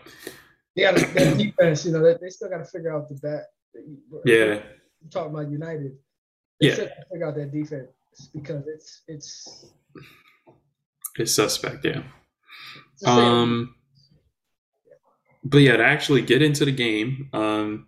Yeah, 0.74 0.92
that 0.92 1.38
defense, 1.38 1.86
you 1.86 1.92
know, 1.92 2.02
they, 2.02 2.16
they 2.20 2.30
still 2.30 2.50
got 2.50 2.58
to 2.58 2.64
figure 2.64 2.94
out 2.94 3.08
the 3.08 3.14
back. 3.14 3.44
Yeah, 4.24 4.60
I'm 5.02 5.10
talking 5.10 5.32
about 5.32 5.50
United. 5.50 5.92
They 6.64 6.68
yeah, 6.68 6.74
still 6.74 6.86
got 6.86 6.94
to 6.94 7.06
figure 7.12 7.26
out 7.26 7.34
that 7.34 7.52
defense 7.52 7.90
because 8.32 8.66
it's 8.66 9.02
it's 9.08 9.66
it's 11.18 11.34
suspect. 11.34 11.84
Yeah. 11.84 12.02
Um 13.04 13.74
but 15.44 15.58
yeah, 15.58 15.76
to 15.76 15.84
actually 15.84 16.22
get 16.22 16.42
into 16.42 16.64
the 16.64 16.72
game 16.72 17.28
um, 17.32 17.86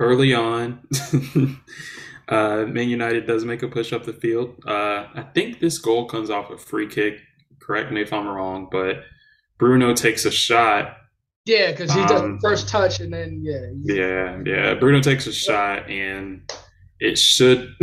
early 0.00 0.32
on, 0.32 0.80
uh, 2.28 2.64
Man 2.66 2.88
United 2.88 3.26
does 3.26 3.44
make 3.44 3.62
a 3.62 3.68
push 3.68 3.92
up 3.92 4.04
the 4.04 4.14
field. 4.14 4.56
Uh, 4.66 5.06
I 5.14 5.26
think 5.34 5.60
this 5.60 5.78
goal 5.78 6.06
comes 6.06 6.30
off 6.30 6.50
a 6.50 6.56
free 6.56 6.88
kick. 6.88 7.18
Correct 7.60 7.92
me 7.92 8.00
if 8.00 8.12
I'm 8.12 8.26
wrong, 8.26 8.68
but 8.72 9.04
Bruno 9.58 9.94
takes 9.94 10.24
a 10.24 10.30
shot. 10.30 10.96
Yeah, 11.44 11.70
because 11.70 11.92
he 11.92 12.00
does 12.06 12.22
um, 12.22 12.38
first 12.40 12.68
touch 12.68 13.00
and 13.00 13.12
then 13.12 13.40
yeah. 13.42 13.66
Yeah, 13.82 14.40
yeah. 14.44 14.74
Bruno 14.74 15.00
takes 15.00 15.26
a 15.26 15.32
shot 15.32 15.88
and 15.90 16.50
it 17.00 17.18
should 17.18 17.74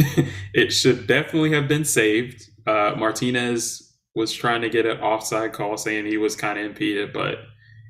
it 0.54 0.72
should 0.72 1.08
definitely 1.08 1.52
have 1.52 1.68
been 1.68 1.86
saved. 1.86 2.50
Uh, 2.66 2.94
Martinez 2.98 3.96
was 4.16 4.34
trying 4.34 4.62
to 4.62 4.70
get 4.70 4.86
an 4.86 5.00
offside 5.00 5.54
call, 5.54 5.78
saying 5.78 6.06
he 6.06 6.18
was 6.18 6.36
kind 6.36 6.60
of 6.60 6.66
impeded, 6.66 7.14
but 7.14 7.40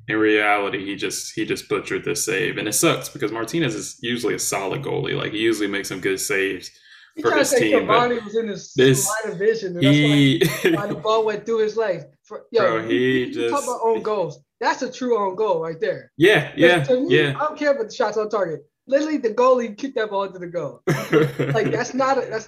in 0.08 0.18
reality, 0.18 0.86
he 0.86 0.96
just 0.96 1.34
he 1.36 1.46
just 1.46 1.68
butchered 1.68 2.06
this 2.06 2.26
save, 2.26 2.58
and 2.58 2.68
it 2.68 2.74
sucks 2.74 3.10
because 3.10 3.32
Martinez 3.32 3.76
is 3.76 3.98
usually 4.02 4.36
a 4.36 4.40
solid 4.40 4.82
goalie. 4.82 5.18
Like 5.18 5.34
he 5.34 5.40
usually 5.40 5.68
makes 5.68 5.90
some 5.90 6.00
good 6.00 6.20
saves 6.20 6.72
he 7.16 7.22
for 7.22 7.36
his 7.36 7.52
team. 7.52 7.80
Cavani 7.80 8.24
was 8.24 8.36
in 8.36 8.48
his 8.48 8.74
this, 8.74 9.10
of 9.26 9.38
vision, 9.38 9.76
and 9.76 9.84
he, 9.84 10.40
that's 10.40 10.78
why 10.78 10.88
the 10.88 10.96
ball 11.04 11.26
went 11.26 11.46
through 11.46 11.60
his 11.60 11.76
legs. 11.76 12.06
For, 12.24 12.46
yo, 12.52 12.62
bro, 12.62 12.88
he 12.88 13.26
you, 13.26 13.34
just 13.34 13.54
talk 13.54 13.64
about 13.64 13.80
own 13.84 14.02
goals. 14.02 14.40
That's 14.60 14.82
a 14.82 14.92
true 14.92 15.18
own 15.18 15.36
goal 15.36 15.62
right 15.62 15.80
there. 15.80 16.12
Yeah, 16.18 16.52
yeah, 16.56 16.86
me, 16.90 17.08
yeah. 17.10 17.36
I 17.36 17.46
don't 17.46 17.60
care 17.60 17.72
about 17.72 17.90
the 17.90 17.94
shots 17.94 18.18
on 18.18 18.30
target. 18.30 18.62
Literally, 18.88 19.18
the 19.18 19.30
goalie 19.34 19.78
kicked 19.78 19.96
that 19.96 20.10
ball 20.10 20.24
into 20.24 20.40
the 20.40 20.48
goal. 20.48 20.82
like 21.54 21.72
that's 21.72 21.94
not 21.94 22.18
a, 22.18 22.22
that's 22.30 22.48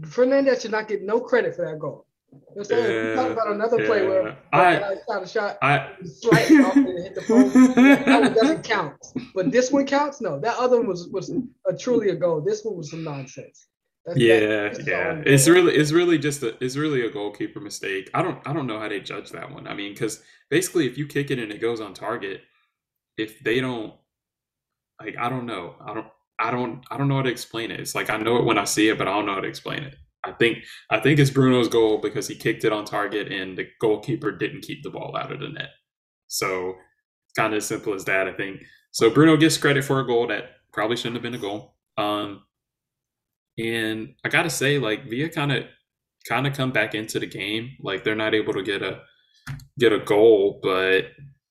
Fernandes 0.00 0.62
should 0.62 0.72
not 0.72 0.88
get 0.88 1.02
no 1.02 1.20
credit 1.20 1.54
for 1.54 1.64
that 1.64 1.78
goal. 1.78 2.04
You 2.32 2.38
know 2.38 2.44
what 2.48 2.58
I'm 2.60 2.64
saying? 2.64 2.84
We 3.04 3.08
Yeah, 3.10 3.14
talked 3.14 3.30
about 3.32 3.52
another 3.52 3.86
play 3.86 4.02
yeah. 4.02 4.08
where 4.08 4.36
I- 4.52 4.96
shot 5.08 5.22
a 5.22 5.26
shot, 5.28 5.58
I 5.62 5.92
slightly 6.04 6.56
off 6.58 6.76
and 6.76 6.88
it 6.88 7.02
hit 7.02 7.14
the 7.14 7.22
pole. 7.22 7.48
That 7.48 8.20
one 8.22 8.34
doesn't 8.34 8.64
count. 8.64 8.96
But 9.34 9.50
this 9.50 9.70
one 9.70 9.86
counts. 9.86 10.20
No, 10.20 10.38
that 10.40 10.58
other 10.58 10.78
one 10.78 10.88
was 10.88 11.08
was 11.08 11.32
a 11.66 11.76
truly 11.76 12.10
a 12.10 12.16
goal. 12.16 12.40
This 12.40 12.64
one 12.64 12.76
was 12.76 12.90
some 12.90 13.04
nonsense. 13.04 13.68
That's- 14.04 14.22
yeah, 14.22 14.40
that's 14.64 14.78
the 14.78 14.90
yeah. 14.90 15.22
It's 15.24 15.48
really 15.48 15.74
it's 15.74 15.92
really 15.92 16.18
just 16.18 16.42
a 16.42 16.62
it's 16.62 16.76
really 16.76 17.06
a 17.06 17.10
goalkeeper 17.10 17.60
mistake. 17.60 18.10
I 18.14 18.22
don't 18.22 18.46
I 18.46 18.52
don't 18.52 18.66
know 18.66 18.78
how 18.80 18.88
they 18.88 19.00
judge 19.00 19.30
that 19.30 19.50
one. 19.52 19.66
I 19.68 19.74
mean, 19.74 19.92
because 19.92 20.20
basically, 20.50 20.86
if 20.86 20.98
you 20.98 21.06
kick 21.06 21.30
it 21.30 21.38
and 21.38 21.52
it 21.52 21.60
goes 21.60 21.80
on 21.80 21.94
target, 21.94 22.42
if 23.16 23.38
they 23.44 23.60
don't 23.60 23.94
like, 25.00 25.16
I 25.18 25.28
don't 25.28 25.46
know. 25.46 25.74
I 25.84 25.94
don't 25.94 26.06
I 26.38 26.50
don't 26.50 26.84
I 26.90 26.96
don't 26.96 27.08
know 27.08 27.16
how 27.16 27.22
to 27.22 27.30
explain 27.30 27.70
it. 27.70 27.80
It's 27.80 27.94
like 27.94 28.10
I 28.10 28.16
know 28.16 28.36
it 28.36 28.44
when 28.44 28.58
I 28.58 28.64
see 28.64 28.88
it, 28.88 28.98
but 28.98 29.08
I 29.08 29.12
don't 29.12 29.26
know 29.26 29.34
how 29.34 29.40
to 29.40 29.48
explain 29.48 29.82
it. 29.82 29.96
I 30.24 30.32
think 30.32 30.58
I 30.90 31.00
think 31.00 31.18
it's 31.18 31.30
Bruno's 31.30 31.68
goal 31.68 31.98
because 31.98 32.28
he 32.28 32.34
kicked 32.34 32.64
it 32.64 32.72
on 32.72 32.84
target 32.84 33.32
and 33.32 33.56
the 33.56 33.68
goalkeeper 33.80 34.32
didn't 34.32 34.62
keep 34.62 34.82
the 34.82 34.90
ball 34.90 35.16
out 35.16 35.32
of 35.32 35.40
the 35.40 35.48
net. 35.48 35.70
So 36.28 36.70
it's 36.70 37.34
kind 37.36 37.52
of 37.52 37.58
as 37.58 37.66
simple 37.66 37.94
as 37.94 38.04
that. 38.04 38.28
I 38.28 38.32
think 38.32 38.62
so. 38.92 39.10
Bruno 39.10 39.36
gets 39.36 39.56
credit 39.56 39.84
for 39.84 40.00
a 40.00 40.06
goal 40.06 40.26
that 40.28 40.50
probably 40.72 40.96
shouldn't 40.96 41.16
have 41.16 41.22
been 41.22 41.34
a 41.34 41.38
goal. 41.38 41.74
Um, 41.96 42.44
and 43.58 44.14
I 44.24 44.28
gotta 44.28 44.50
say, 44.50 44.78
like 44.78 45.08
Villa 45.08 45.28
kind 45.28 45.52
of 45.52 45.64
kind 46.28 46.46
of 46.46 46.52
come 46.52 46.72
back 46.72 46.94
into 46.94 47.18
the 47.18 47.26
game. 47.26 47.70
Like 47.80 48.04
they're 48.04 48.14
not 48.14 48.34
able 48.34 48.52
to 48.52 48.62
get 48.62 48.82
a 48.82 49.00
get 49.78 49.92
a 49.92 49.98
goal, 49.98 50.60
but 50.62 51.06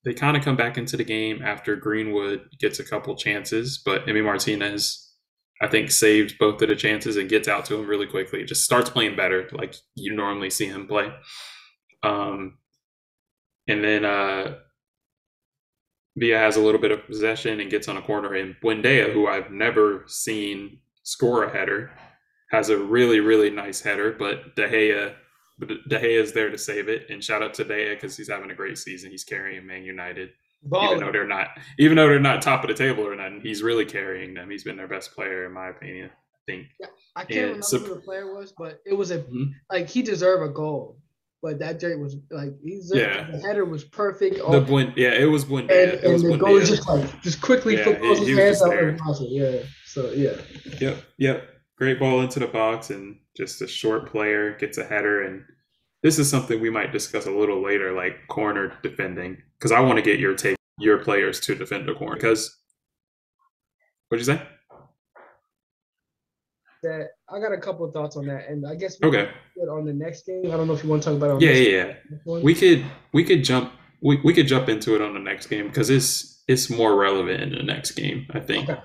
they 0.07 0.13
kind 0.13 0.37
of 0.37 0.43
come 0.43 0.55
back 0.55 0.77
into 0.77 0.95
the 0.95 1.03
game 1.03 1.41
after 1.43 1.75
Greenwood 1.75 2.49
gets 2.61 2.79
a 2.79 2.83
couple 2.85 3.13
chances. 3.13 3.77
But 3.77 4.05
Emi 4.05 4.23
Martinez, 4.23 5.11
I 5.61 5.67
think, 5.67 5.91
saved 5.91 6.37
both 6.39 6.61
of 6.61 6.69
the 6.69 6.77
chances 6.77 7.17
and 7.17 7.27
gets 7.27 7.49
out 7.49 7.65
to 7.65 7.75
him 7.75 7.85
really 7.85 8.07
quickly. 8.07 8.45
Just 8.45 8.63
starts 8.63 8.89
playing 8.89 9.17
better, 9.17 9.49
like 9.51 9.75
you 9.95 10.15
normally 10.15 10.49
see 10.49 10.67
him 10.67 10.87
play. 10.87 11.13
Um, 12.03 12.57
and 13.67 13.83
then 13.83 14.05
uh, 14.05 14.59
Villa 16.15 16.37
has 16.37 16.55
a 16.55 16.61
little 16.61 16.79
bit 16.79 16.91
of 16.91 17.05
possession 17.05 17.59
and 17.59 17.69
gets 17.69 17.89
on 17.89 17.97
a 17.97 18.01
corner. 18.01 18.33
And 18.33 18.55
Buendia, 18.63 19.11
who 19.11 19.27
I've 19.27 19.51
never 19.51 20.05
seen 20.07 20.79
score 21.03 21.43
a 21.43 21.51
header, 21.51 21.91
has 22.51 22.69
a 22.69 22.77
really, 22.77 23.19
really 23.19 23.49
nice 23.49 23.81
header. 23.81 24.13
But 24.17 24.55
De 24.55 24.69
Gea, 24.69 25.15
but 25.59 25.67
De 25.69 25.99
Gea 25.99 26.21
is 26.21 26.33
there 26.33 26.49
to 26.49 26.57
save 26.57 26.87
it. 26.89 27.09
And 27.09 27.23
shout 27.23 27.41
out 27.43 27.53
to 27.55 27.63
De 27.63 27.73
Gea 27.73 27.93
because 27.95 28.15
he's 28.17 28.29
having 28.29 28.51
a 28.51 28.55
great 28.55 28.77
season. 28.77 29.11
He's 29.11 29.23
carrying 29.23 29.65
Man 29.65 29.83
United, 29.83 30.29
even 30.65 30.99
though 30.99 31.11
they're 31.11 31.27
not, 31.27 31.47
even 31.79 31.95
though 31.97 32.07
they're 32.07 32.19
not 32.19 32.41
top 32.41 32.63
of 32.63 32.67
the 32.69 32.73
table 32.75 33.05
or 33.07 33.15
nothing. 33.15 33.41
He's 33.41 33.63
really 33.63 33.85
carrying 33.85 34.33
them. 34.33 34.49
He's 34.49 34.63
been 34.63 34.77
their 34.77 34.87
best 34.87 35.13
player 35.15 35.45
in 35.45 35.53
my 35.53 35.69
opinion. 35.69 36.09
I 36.13 36.51
think. 36.51 36.67
Yeah, 36.79 36.87
I 37.15 37.19
can't 37.21 37.31
Yeah, 37.35 37.41
remember 37.43 37.61
so- 37.63 37.79
who 37.79 37.95
the 37.95 38.01
player 38.01 38.33
was, 38.33 38.53
but 38.57 38.79
it 38.85 38.93
was 38.93 39.11
a 39.11 39.19
Mhm. 39.19 39.51
like 39.71 39.87
he 39.89 40.01
deserved 40.01 40.49
a 40.49 40.53
goal. 40.53 40.99
But 41.43 41.59
that 41.59 41.79
Jerry 41.79 41.97
was 41.97 42.15
like 42.31 42.49
he 42.63 42.77
deserved, 42.77 42.99
Yeah. 43.01 43.29
the 43.29 43.37
header 43.39 43.63
was 43.63 43.83
perfect. 43.83 44.37
The 44.37 44.43
all- 44.43 44.59
Buen, 44.61 44.91
yeah, 44.97 45.11
it 45.13 45.25
was 45.25 45.45
Buendia. 45.45 45.61
and, 45.69 45.71
it 45.93 46.03
and 46.03 46.13
was 46.13 46.23
the 46.23 46.35
goal 46.37 46.49
Buendia. 46.59 46.65
just 46.67 46.87
like 46.89 47.21
just 47.21 47.41
quickly 47.41 47.75
Yeah, 47.77 47.83
put 47.83 48.01
he- 48.01 48.07
his 48.07 48.19
he 48.27 48.33
hands 48.35 48.59
there. 48.63 48.87
and. 48.89 48.99
Yeah. 49.29 49.59
So 49.85 50.11
yeah. 50.11 50.41
Yep, 50.81 50.97
yep. 51.17 51.49
Great 51.77 51.99
ball 51.99 52.21
into 52.21 52.39
the 52.39 52.47
box 52.47 52.89
and 52.89 53.19
just 53.37 53.61
a 53.61 53.67
short 53.67 54.11
player 54.11 54.57
gets 54.57 54.77
a 54.79 54.83
header. 54.83 55.23
And 55.23 55.43
this 56.03 56.17
is 56.19 56.29
something 56.29 56.59
we 56.59 56.69
might 56.71 56.91
discuss 56.91 57.27
a 57.27 57.31
little 57.31 57.63
later, 57.63 57.93
like 57.93 58.27
corner 58.27 58.73
defending, 58.81 59.37
because 59.57 59.71
I 59.71 59.79
want 59.79 59.97
to 59.97 60.01
get 60.01 60.19
your 60.19 60.33
take, 60.35 60.57
your 60.79 60.97
players 60.97 61.39
to 61.41 61.55
defend 61.55 61.87
the 61.87 61.93
corner. 61.93 62.15
Because 62.15 62.57
what'd 64.09 64.25
you 64.25 64.33
say? 64.33 64.41
That 66.83 67.09
I 67.29 67.39
got 67.39 67.51
a 67.53 67.57
couple 67.57 67.85
of 67.85 67.93
thoughts 67.93 68.17
on 68.17 68.27
that, 68.27 68.47
and 68.49 68.65
I 68.67 68.75
guess 68.75 68.97
we 69.01 69.07
Okay. 69.07 69.29
on 69.69 69.85
the 69.85 69.93
next 69.93 70.25
game. 70.27 70.45
I 70.45 70.57
don't 70.57 70.67
know 70.67 70.73
if 70.73 70.83
you 70.83 70.89
want 70.89 71.01
to 71.03 71.09
talk 71.09 71.17
about 71.17 71.29
it. 71.29 71.33
On 71.33 71.41
Yeah, 71.41 71.51
yeah, 71.51 71.93
yeah. 72.25 72.41
We 72.43 72.53
could 72.53 72.85
we 73.13 73.23
could 73.23 73.43
jump 73.43 73.73
we, 74.01 74.21
we 74.23 74.31
could 74.31 74.47
jump 74.47 74.69
into 74.69 74.93
it 74.93 75.01
on 75.01 75.13
the 75.13 75.19
next 75.19 75.47
game 75.47 75.67
because 75.67 75.89
it's 75.89 76.43
it's 76.47 76.69
more 76.69 76.95
relevant 76.95 77.41
in 77.41 77.49
the 77.51 77.63
next 77.63 77.91
game. 77.91 78.27
I 78.29 78.39
think. 78.39 78.69
Okay. 78.69 78.79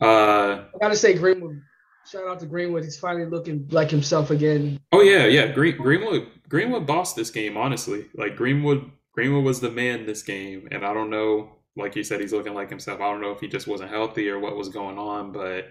Uh 0.00 0.06
I 0.06 0.78
gotta 0.80 0.94
say 0.96 1.14
Greenwood. 1.14 1.60
Shout 2.10 2.26
out 2.28 2.38
to 2.40 2.46
Greenwood. 2.46 2.84
He's 2.84 2.98
finally 2.98 3.26
looking 3.26 3.66
like 3.70 3.90
himself 3.90 4.30
again. 4.30 4.78
Oh 4.92 5.00
yeah, 5.00 5.26
yeah. 5.26 5.48
Green, 5.48 5.76
Greenwood 5.76 6.28
Greenwood 6.48 6.86
bossed 6.86 7.16
this 7.16 7.30
game, 7.30 7.56
honestly. 7.56 8.06
Like 8.14 8.36
Greenwood 8.36 8.90
Greenwood 9.12 9.44
was 9.44 9.60
the 9.60 9.70
man 9.70 10.06
this 10.06 10.22
game, 10.22 10.68
and 10.70 10.84
I 10.84 10.94
don't 10.94 11.10
know. 11.10 11.50
Like 11.76 11.96
you 11.96 12.04
said, 12.04 12.20
he's 12.20 12.32
looking 12.32 12.54
like 12.54 12.70
himself. 12.70 13.00
I 13.00 13.10
don't 13.10 13.20
know 13.20 13.32
if 13.32 13.40
he 13.40 13.48
just 13.48 13.66
wasn't 13.66 13.90
healthy 13.90 14.28
or 14.30 14.38
what 14.38 14.56
was 14.56 14.68
going 14.68 14.98
on, 14.98 15.32
but 15.32 15.68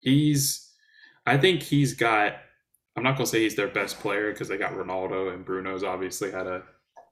he's. 0.00 0.72
I 1.26 1.38
think 1.38 1.62
he's 1.62 1.94
got. 1.94 2.34
I'm 2.96 3.02
not 3.02 3.12
gonna 3.12 3.26
say 3.26 3.42
he's 3.42 3.54
their 3.54 3.68
best 3.68 4.00
player 4.00 4.32
because 4.32 4.48
they 4.48 4.56
got 4.56 4.72
Ronaldo 4.72 5.32
and 5.32 5.44
Bruno's 5.44 5.84
obviously 5.84 6.30
had 6.32 6.46
a 6.46 6.62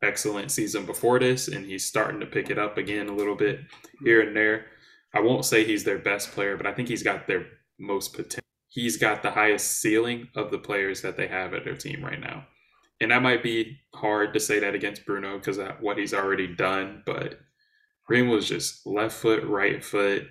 excellent 0.02 0.50
season 0.50 0.84
before 0.84 1.20
this, 1.20 1.46
and 1.46 1.64
he's 1.64 1.86
starting 1.86 2.18
to 2.20 2.26
pick 2.26 2.50
it 2.50 2.58
up 2.58 2.76
again 2.76 3.08
a 3.08 3.14
little 3.14 3.36
bit 3.36 3.60
here 4.02 4.20
and 4.20 4.36
there. 4.36 4.66
I 5.14 5.20
won't 5.20 5.44
say 5.44 5.64
he's 5.64 5.84
their 5.84 5.98
best 5.98 6.32
player, 6.32 6.56
but 6.56 6.66
I 6.66 6.72
think 6.72 6.88
he's 6.88 7.02
got 7.02 7.26
their 7.26 7.46
most 7.82 8.14
potential. 8.14 8.40
He's 8.68 8.96
got 8.96 9.22
the 9.22 9.32
highest 9.32 9.80
ceiling 9.80 10.28
of 10.34 10.50
the 10.50 10.58
players 10.58 11.02
that 11.02 11.16
they 11.16 11.26
have 11.26 11.52
at 11.52 11.64
their 11.64 11.76
team 11.76 12.02
right 12.02 12.20
now. 12.20 12.46
And 13.00 13.10
that 13.10 13.22
might 13.22 13.42
be 13.42 13.78
hard 13.94 14.32
to 14.32 14.40
say 14.40 14.60
that 14.60 14.74
against 14.74 15.04
Bruno 15.04 15.36
because 15.36 15.58
of 15.58 15.72
what 15.80 15.98
he's 15.98 16.14
already 16.14 16.46
done, 16.46 17.02
but 17.04 17.40
Greenwood's 18.06 18.48
just 18.48 18.86
left 18.86 19.14
foot, 19.14 19.44
right 19.44 19.84
foot, 19.84 20.26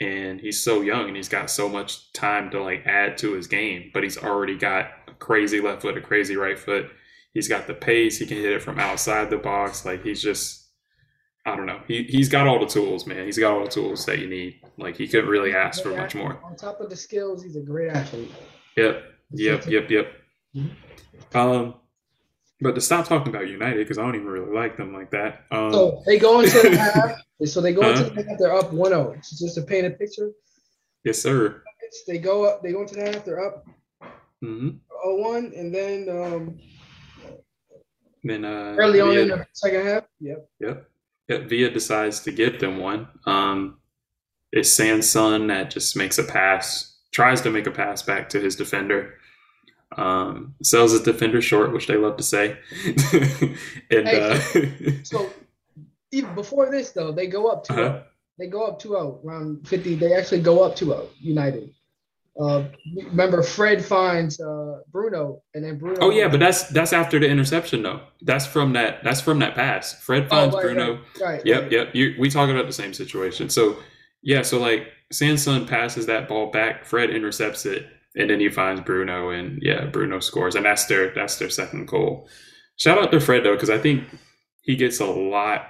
and 0.00 0.40
he's 0.40 0.62
so 0.62 0.80
young 0.80 1.06
and 1.06 1.16
he's 1.16 1.28
got 1.28 1.48
so 1.48 1.68
much 1.68 2.12
time 2.12 2.50
to 2.50 2.62
like 2.62 2.84
add 2.86 3.16
to 3.18 3.34
his 3.34 3.46
game, 3.46 3.90
but 3.94 4.02
he's 4.02 4.18
already 4.18 4.58
got 4.58 4.86
a 5.08 5.12
crazy 5.14 5.60
left 5.60 5.82
foot, 5.82 5.96
a 5.96 6.00
crazy 6.00 6.36
right 6.36 6.58
foot. 6.58 6.86
He's 7.32 7.48
got 7.48 7.66
the 7.66 7.74
pace, 7.74 8.18
he 8.18 8.26
can 8.26 8.36
hit 8.36 8.52
it 8.52 8.62
from 8.62 8.78
outside 8.78 9.30
the 9.30 9.38
box. 9.38 9.84
Like 9.84 10.02
he's 10.02 10.22
just 10.22 10.61
I 11.44 11.56
don't 11.56 11.66
know. 11.66 11.80
He 11.88 12.04
he's 12.04 12.28
got 12.28 12.46
all 12.46 12.60
the 12.60 12.66
tools, 12.66 13.06
man. 13.06 13.24
He's 13.26 13.38
got 13.38 13.52
all 13.52 13.64
the 13.64 13.70
tools 13.70 14.06
that 14.06 14.20
you 14.20 14.28
need. 14.28 14.60
Like 14.78 14.96
he 14.96 15.08
couldn't 15.08 15.28
really 15.28 15.54
ask 15.54 15.82
for 15.82 15.90
much 15.90 16.14
more. 16.14 16.40
On 16.44 16.54
top 16.56 16.80
of 16.80 16.88
the 16.88 16.96
skills, 16.96 17.42
he's 17.42 17.56
a 17.56 17.60
great 17.60 17.90
athlete. 17.90 18.30
Yep. 18.76 19.02
Yep, 19.32 19.66
yep, 19.66 19.90
yep. 19.90 20.12
Mhm. 20.54 20.70
Um, 21.34 21.74
but 22.60 22.74
to 22.76 22.80
stop 22.80 23.08
talking 23.08 23.34
about 23.34 23.48
United 23.48 23.78
because 23.78 23.98
I 23.98 24.02
don't 24.02 24.14
even 24.14 24.28
really 24.28 24.54
like 24.54 24.76
them 24.76 24.92
like 24.92 25.10
that. 25.10 25.46
Um, 25.50 25.72
So 25.72 26.02
they 26.06 26.18
go 26.18 26.40
into 26.40 26.60
the 26.60 26.76
half. 26.94 27.16
So 27.46 27.60
they 27.60 27.72
go 27.72 27.82
into 27.88 28.02
Uh-huh. 28.06 28.14
the 28.14 28.22
half. 28.28 28.38
They're 28.38 28.54
up 28.54 28.70
1-0. 28.72 29.24
So 29.24 29.36
just 29.44 29.56
to 29.56 29.62
paint 29.62 29.86
a 29.86 29.90
picture, 29.90 30.30
yes, 31.04 31.18
sir. 31.18 31.62
they 32.06 32.18
go 32.18 32.44
up. 32.44 32.62
They 32.62 32.70
go 32.72 32.82
into 32.82 32.94
the 32.94 33.04
half. 33.10 33.24
They're 33.24 33.44
up 33.44 33.66
hmm 34.40 34.70
0-1, 35.04 35.58
and 35.58 35.74
then 35.74 36.08
um, 36.08 36.58
Then 38.22 38.44
uh, 38.44 38.76
early 38.78 39.00
on 39.00 39.16
in 39.16 39.28
the 39.28 39.46
second 39.52 39.86
half. 39.86 40.04
Yep, 40.20 40.48
yep, 40.60 40.90
Villa 41.28 41.70
decides 41.70 42.20
to 42.20 42.32
give 42.32 42.60
them 42.60 42.78
one. 42.78 43.08
Um, 43.26 43.78
it's 44.52 44.72
Sanson 44.72 45.46
that 45.46 45.70
just 45.70 45.96
makes 45.96 46.18
a 46.18 46.24
pass, 46.24 46.96
tries 47.10 47.40
to 47.42 47.50
make 47.50 47.66
a 47.66 47.70
pass 47.70 48.02
back 48.02 48.28
to 48.30 48.40
his 48.40 48.56
defender. 48.56 49.14
Um, 49.96 50.54
sells 50.62 50.92
his 50.92 51.02
defender 51.02 51.42
short, 51.42 51.72
which 51.72 51.86
they 51.86 51.96
love 51.96 52.16
to 52.16 52.22
say. 52.22 52.58
and 53.90 54.08
uh, 54.08 54.40
So 55.04 55.30
even 56.10 56.34
before 56.34 56.70
this 56.70 56.90
though, 56.90 57.12
they 57.12 57.26
go 57.26 57.48
up 57.48 57.66
2-0. 57.66 57.78
Uh-huh. 57.78 58.02
They 58.38 58.46
go 58.46 58.66
up 58.66 58.80
2-0 58.80 59.24
around 59.24 59.68
50. 59.68 59.96
They 59.96 60.14
actually 60.14 60.40
go 60.40 60.62
up 60.62 60.76
2-0. 60.76 61.08
United. 61.20 61.74
Uh, 62.40 62.64
remember 62.96 63.42
Fred 63.42 63.84
finds 63.84 64.40
uh, 64.40 64.78
Bruno, 64.90 65.42
and 65.54 65.62
then 65.64 65.78
Bruno. 65.78 65.98
Oh 66.00 66.10
yeah, 66.10 66.28
but 66.28 66.40
that's 66.40 66.64
that's 66.68 66.92
after 66.94 67.18
the 67.18 67.28
interception 67.28 67.82
though. 67.82 68.00
That's 68.22 68.46
from 68.46 68.72
that 68.72 69.04
that's 69.04 69.20
from 69.20 69.38
that 69.40 69.54
pass. 69.54 70.02
Fred 70.02 70.24
Oh, 70.24 70.28
finds 70.28 70.54
right, 70.54 70.62
Bruno. 70.62 70.92
Right, 71.20 71.20
right, 71.20 71.42
Yep, 71.46 71.72
yep. 71.72 71.94
You, 71.94 72.14
we 72.18 72.30
talking 72.30 72.54
about 72.54 72.66
the 72.66 72.72
same 72.72 72.94
situation. 72.94 73.50
So 73.50 73.76
yeah, 74.22 74.42
so 74.42 74.58
like 74.58 74.88
Sanson 75.12 75.66
passes 75.66 76.06
that 76.06 76.26
ball 76.26 76.50
back, 76.50 76.86
Fred 76.86 77.10
intercepts 77.10 77.66
it, 77.66 77.86
and 78.16 78.30
then 78.30 78.40
he 78.40 78.48
finds 78.48 78.80
Bruno, 78.80 79.28
and 79.30 79.58
yeah, 79.62 79.84
Bruno 79.84 80.18
scores, 80.20 80.54
and 80.54 80.64
that's 80.64 80.86
their 80.86 81.12
that's 81.14 81.36
their 81.36 81.50
second 81.50 81.86
goal. 81.86 82.28
Shout 82.76 82.96
out 82.96 83.10
to 83.12 83.20
Fred 83.20 83.44
though, 83.44 83.54
because 83.54 83.70
I 83.70 83.78
think 83.78 84.04
he 84.62 84.76
gets 84.76 85.00
a 85.00 85.06
lot. 85.06 85.66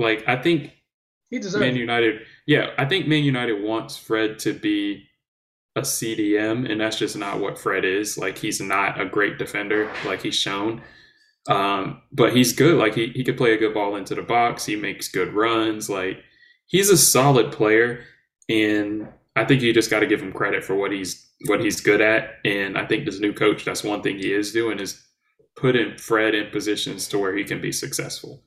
Like 0.00 0.24
I 0.26 0.34
think 0.42 0.72
He 1.30 1.38
deserves. 1.38 1.60
Man. 1.60 1.76
United, 1.76 2.22
yeah, 2.46 2.70
I 2.76 2.86
think 2.86 3.06
Man 3.06 3.22
United 3.22 3.62
wants 3.62 3.96
Fred 3.96 4.40
to 4.40 4.52
be 4.52 5.05
a 5.76 5.82
CDM, 5.82 6.70
and 6.70 6.80
that's 6.80 6.98
just 6.98 7.16
not 7.16 7.38
what 7.38 7.58
Fred 7.58 7.84
is. 7.84 8.16
Like 8.18 8.38
he's 8.38 8.60
not 8.60 9.00
a 9.00 9.04
great 9.04 9.38
defender, 9.38 9.92
like 10.04 10.22
he's 10.22 10.34
shown. 10.34 10.82
Um, 11.48 12.02
but 12.10 12.34
he's 12.34 12.52
good. 12.52 12.76
Like 12.76 12.94
he, 12.94 13.08
he 13.08 13.22
could 13.22 13.36
play 13.36 13.52
a 13.52 13.58
good 13.58 13.74
ball 13.74 13.94
into 13.96 14.16
the 14.16 14.22
box. 14.22 14.64
He 14.64 14.74
makes 14.74 15.08
good 15.08 15.32
runs. 15.32 15.88
Like 15.88 16.24
he's 16.66 16.90
a 16.90 16.96
solid 16.96 17.52
player, 17.52 18.04
and 18.48 19.06
I 19.36 19.44
think 19.44 19.62
you 19.62 19.72
just 19.72 19.90
got 19.90 20.00
to 20.00 20.06
give 20.06 20.22
him 20.22 20.32
credit 20.32 20.64
for 20.64 20.74
what 20.74 20.90
he's 20.90 21.28
what 21.46 21.60
he's 21.60 21.80
good 21.80 22.00
at. 22.00 22.36
And 22.44 22.78
I 22.78 22.86
think 22.86 23.04
this 23.04 23.20
new 23.20 23.34
coach, 23.34 23.64
that's 23.64 23.84
one 23.84 24.02
thing 24.02 24.18
he 24.18 24.32
is 24.32 24.52
doing 24.52 24.80
is 24.80 25.06
putting 25.56 25.96
Fred 25.98 26.34
in 26.34 26.50
positions 26.50 27.06
to 27.08 27.18
where 27.18 27.36
he 27.36 27.44
can 27.44 27.60
be 27.60 27.72
successful. 27.72 28.42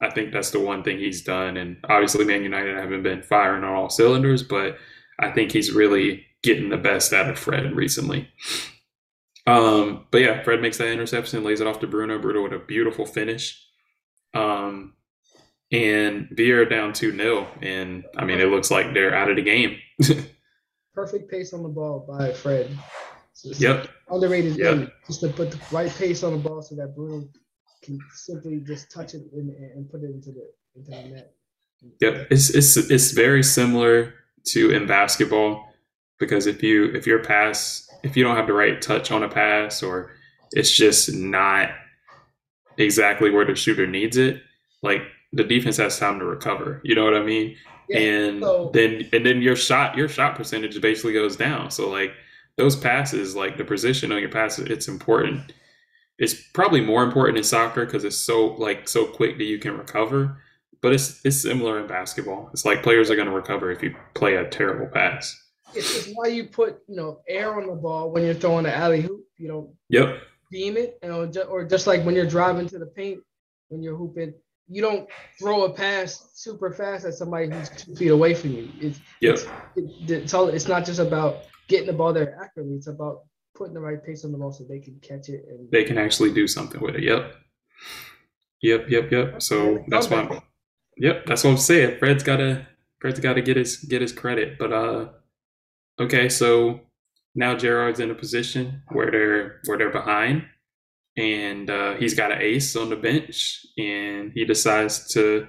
I 0.00 0.10
think 0.10 0.32
that's 0.32 0.50
the 0.50 0.60
one 0.60 0.82
thing 0.82 0.98
he's 0.98 1.22
done. 1.22 1.56
And 1.56 1.78
obviously, 1.88 2.24
Man 2.24 2.42
United 2.42 2.76
haven't 2.76 3.02
been 3.04 3.22
firing 3.22 3.64
on 3.64 3.74
all 3.74 3.90
cylinders, 3.90 4.42
but 4.42 4.76
I 5.20 5.30
think 5.30 5.52
he's 5.52 5.72
really 5.72 6.24
getting 6.42 6.68
the 6.68 6.76
best 6.76 7.12
out 7.12 7.28
of 7.28 7.38
Fred 7.38 7.74
recently. 7.74 8.28
Um, 9.46 10.06
but 10.10 10.20
yeah, 10.20 10.42
Fred 10.42 10.60
makes 10.60 10.78
that 10.78 10.88
interception, 10.88 11.42
lays 11.42 11.60
it 11.60 11.66
off 11.66 11.80
to 11.80 11.86
Bruno. 11.86 12.18
Bruno 12.18 12.42
with 12.42 12.52
a 12.52 12.58
beautiful 12.58 13.06
finish. 13.06 13.64
Um, 14.34 14.94
and 15.72 16.28
Villa 16.32 16.66
down 16.66 16.92
2 16.92 17.16
0. 17.16 17.48
And 17.62 18.04
I 18.16 18.24
mean, 18.24 18.40
it 18.40 18.46
looks 18.46 18.70
like 18.70 18.92
they're 18.92 19.14
out 19.14 19.30
of 19.30 19.36
the 19.36 19.42
game. 19.42 19.78
Perfect 20.94 21.30
pace 21.30 21.52
on 21.52 21.62
the 21.62 21.68
ball 21.68 22.04
by 22.08 22.32
Fred. 22.32 22.76
yep. 23.44 23.88
Underrated 24.10 24.58
yep. 24.58 24.92
just 25.06 25.20
to 25.20 25.28
put 25.28 25.50
the 25.50 25.60
right 25.70 25.92
pace 25.92 26.22
on 26.22 26.32
the 26.32 26.38
ball 26.38 26.62
so 26.62 26.74
that 26.74 26.94
Bruno 26.94 27.26
can 27.82 27.98
simply 28.14 28.60
just 28.66 28.90
touch 28.90 29.14
it 29.14 29.22
and, 29.32 29.50
and 29.50 29.90
put 29.90 30.02
it 30.02 30.10
into 30.10 30.32
the 30.32 30.50
into 30.74 30.90
the 30.90 31.14
net. 31.14 31.34
Yep, 32.00 32.28
it's 32.30 32.50
it's 32.50 32.76
it's 32.76 33.12
very 33.12 33.42
similar 33.42 34.14
to 34.46 34.70
in 34.70 34.86
basketball 34.86 35.67
because 36.18 36.46
if 36.46 36.62
you 36.62 36.86
if 36.94 37.06
your 37.06 37.22
pass 37.22 37.88
if 38.02 38.16
you 38.16 38.24
don't 38.24 38.36
have 38.36 38.46
the 38.46 38.52
right 38.52 38.80
touch 38.80 39.10
on 39.10 39.22
a 39.22 39.28
pass 39.28 39.82
or 39.82 40.10
it's 40.52 40.70
just 40.70 41.12
not 41.12 41.70
exactly 42.76 43.30
where 43.30 43.44
the 43.44 43.54
shooter 43.54 43.86
needs 43.86 44.16
it, 44.16 44.40
like 44.82 45.02
the 45.32 45.44
defense 45.44 45.76
has 45.76 45.98
time 45.98 46.18
to 46.18 46.24
recover. 46.24 46.80
You 46.84 46.94
know 46.94 47.04
what 47.04 47.14
I 47.14 47.22
mean? 47.22 47.56
Yeah, 47.88 47.98
and 47.98 48.40
so, 48.40 48.70
then 48.72 49.08
and 49.12 49.24
then 49.24 49.42
your 49.42 49.56
shot 49.56 49.96
your 49.96 50.08
shot 50.08 50.36
percentage 50.36 50.80
basically 50.80 51.12
goes 51.12 51.36
down. 51.36 51.70
So 51.70 51.88
like 51.88 52.12
those 52.56 52.76
passes, 52.76 53.36
like 53.36 53.56
the 53.56 53.64
position 53.64 54.12
on 54.12 54.20
your 54.20 54.30
passes, 54.30 54.66
it's 54.66 54.88
important. 54.88 55.52
It's 56.18 56.34
probably 56.34 56.80
more 56.80 57.04
important 57.04 57.38
in 57.38 57.44
soccer 57.44 57.84
because 57.84 58.04
it's 58.04 58.16
so 58.16 58.54
like 58.54 58.88
so 58.88 59.06
quick 59.06 59.38
that 59.38 59.44
you 59.44 59.58
can 59.58 59.76
recover. 59.76 60.42
But 60.80 60.92
it's 60.92 61.24
it's 61.24 61.40
similar 61.42 61.80
in 61.80 61.86
basketball. 61.86 62.50
It's 62.52 62.64
like 62.64 62.82
players 62.82 63.10
are 63.10 63.16
going 63.16 63.28
to 63.28 63.34
recover 63.34 63.70
if 63.70 63.82
you 63.82 63.94
play 64.14 64.36
a 64.36 64.48
terrible 64.48 64.86
pass. 64.86 65.36
It's, 65.74 65.96
it's 65.96 66.14
why 66.14 66.28
you 66.28 66.44
put 66.44 66.78
you 66.88 66.96
know 66.96 67.20
air 67.28 67.60
on 67.60 67.66
the 67.66 67.74
ball 67.74 68.10
when 68.10 68.24
you're 68.24 68.34
throwing 68.34 68.64
the 68.64 68.74
alley-oop. 68.74 69.24
You 69.36 69.48
know. 69.48 69.74
Yep. 69.90 70.22
Beam 70.50 70.78
it, 70.78 70.98
you 71.02 71.10
know, 71.10 71.30
or 71.50 71.62
just 71.62 71.86
like 71.86 72.02
when 72.04 72.14
you're 72.14 72.26
driving 72.26 72.66
to 72.68 72.78
the 72.78 72.86
paint 72.86 73.20
when 73.68 73.82
you're 73.82 73.96
hooping, 73.96 74.34
you 74.68 74.82
don't 74.82 75.08
throw 75.38 75.64
a 75.64 75.72
pass 75.72 76.30
super 76.34 76.72
fast 76.72 77.06
at 77.06 77.14
somebody 77.14 77.50
who's 77.50 77.70
two 77.70 77.94
feet 77.94 78.08
away 78.08 78.34
from 78.34 78.52
you. 78.52 78.68
It's 78.80 79.00
yep. 79.20 79.38
it's, 79.76 80.10
it's, 80.10 80.34
all, 80.34 80.48
it's 80.48 80.68
not 80.68 80.84
just 80.84 81.00
about 81.00 81.44
getting 81.68 81.86
the 81.86 81.92
ball 81.92 82.12
there 82.12 82.38
accurately. 82.42 82.76
It's 82.76 82.86
about 82.86 83.22
putting 83.54 83.74
the 83.74 83.80
right 83.80 84.02
pace 84.04 84.24
on 84.24 84.32
the 84.32 84.38
ball 84.38 84.52
so 84.52 84.64
they 84.64 84.78
can 84.78 84.98
catch 85.00 85.28
it 85.28 85.44
and 85.48 85.70
they 85.70 85.84
can 85.84 85.98
actually 85.98 86.32
do 86.32 86.46
something 86.46 86.80
with 86.80 86.96
it. 86.96 87.02
Yep. 87.02 87.34
Yep, 88.60 88.86
yep, 88.88 89.10
yep. 89.10 89.42
So 89.42 89.84
that's 89.88 90.10
why 90.10 90.18
I'm, 90.18 90.40
Yep, 90.98 91.26
that's 91.26 91.44
what 91.44 91.50
I'm 91.50 91.58
saying. 91.58 91.98
Fred's 91.98 92.24
gotta 92.24 92.66
Fred's 93.00 93.20
gotta 93.20 93.40
get 93.40 93.56
his 93.56 93.76
get 93.76 94.02
his 94.02 94.12
credit. 94.12 94.58
But 94.58 94.72
uh 94.72 95.08
okay, 96.00 96.28
so 96.28 96.80
now 97.34 97.54
Gerrard's 97.54 98.00
in 98.00 98.10
a 98.10 98.14
position 98.14 98.82
where 98.90 99.10
they're 99.10 99.60
where 99.66 99.78
they're 99.78 99.90
behind 99.90 100.44
and 101.16 101.68
uh, 101.68 101.94
he's 101.94 102.14
got 102.14 102.32
an 102.32 102.40
ace 102.40 102.76
on 102.76 102.88
the 102.88 102.96
bench 102.96 103.66
and 103.76 104.32
he 104.34 104.44
decides 104.44 105.12
to 105.12 105.48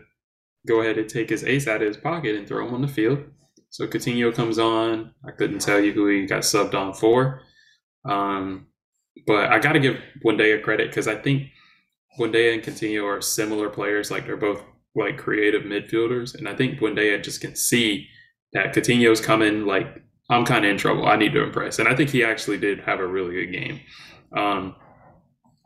go 0.68 0.82
ahead 0.82 0.98
and 0.98 1.08
take 1.08 1.30
his 1.30 1.44
ace 1.44 1.68
out 1.68 1.82
of 1.82 1.88
his 1.88 1.98
pocket 1.98 2.36
and 2.36 2.48
throw 2.48 2.68
him 2.68 2.74
on 2.74 2.82
the 2.82 2.88
field. 2.88 3.20
So 3.70 3.88
Coutinho 3.88 4.34
comes 4.34 4.58
on. 4.58 5.14
I 5.28 5.32
couldn't 5.32 5.60
tell 5.60 5.80
you 5.80 5.94
who 5.94 6.08
he 6.08 6.26
got 6.26 6.42
subbed 6.42 6.74
on 6.74 6.94
for. 6.94 7.42
Um, 8.04 8.68
but 9.28 9.52
I 9.52 9.60
got 9.60 9.74
to 9.74 9.80
give 9.80 9.98
Buendia 10.26 10.62
credit 10.64 10.90
because 10.90 11.08
I 11.08 11.16
think 11.16 11.50
Buendia 12.18 12.54
and 12.54 12.64
Coutinho 12.64 13.06
are 13.06 13.22
similar 13.22 13.70
players. 13.70 14.10
Like 14.10 14.26
they're 14.26 14.38
both 14.38 14.64
like 14.96 15.18
creative 15.18 15.64
midfielders, 15.64 16.36
and 16.36 16.50
I 16.50 16.56
think 16.56 16.80
Buendia 16.80 17.24
just 17.24 17.42
can 17.42 17.56
see 17.56 18.08
that 18.54 18.74
Coutinho's 18.74 19.22
coming. 19.22 19.66
Like 19.66 20.02
I'm 20.30 20.46
kind 20.46 20.66
of 20.66 20.72
in 20.72 20.78
trouble. 20.78 21.08
I 21.08 21.16
need 21.16 21.34
to 21.34 21.44
impress, 21.44 21.80
and 21.80 21.88
I 21.88 21.96
think 21.96 22.12
he 22.12 22.24
actually 22.24 22.58
did 22.58 22.82
have 22.82 23.00
a 23.00 23.08
really 23.08 23.34
good 23.34 23.52
game. 23.52 23.80
Um, 24.36 24.76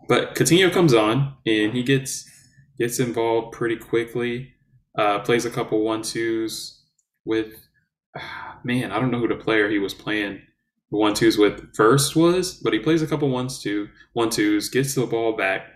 but 0.08 0.36
Coutinho 0.36 0.72
comes 0.72 0.94
on 0.94 1.36
and 1.46 1.74
he 1.74 1.84
gets 1.84 2.30
gets 2.78 3.00
involved 3.00 3.54
pretty 3.54 3.76
quickly. 3.76 4.54
Uh, 4.98 5.20
plays 5.20 5.46
a 5.46 5.50
couple 5.50 5.84
one 5.84 6.02
twos 6.02 6.82
with 7.26 7.68
man. 8.64 8.92
I 8.92 9.00
don't 9.00 9.12
know 9.12 9.20
who 9.20 9.28
the 9.28 9.36
player 9.36 9.70
he 9.70 9.80
was 9.80 9.94
playing 9.94 10.42
one 10.90 11.14
twos 11.14 11.38
with 11.38 11.74
first 11.76 12.16
was, 12.16 12.54
but 12.54 12.74
he 12.74 12.80
plays 12.80 13.02
a 13.02 13.08
couple 13.08 13.30
ones 13.30 13.60
two 13.60 13.90
one 14.14 14.30
twos, 14.30 14.70
gets 14.70 14.96
the 14.96 15.06
ball 15.06 15.36
back 15.36 15.68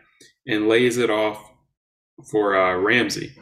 and 0.45 0.67
lays 0.67 0.97
it 0.97 1.09
off 1.09 1.51
for 2.31 2.55
uh, 2.55 2.77
Ramsey. 2.77 3.35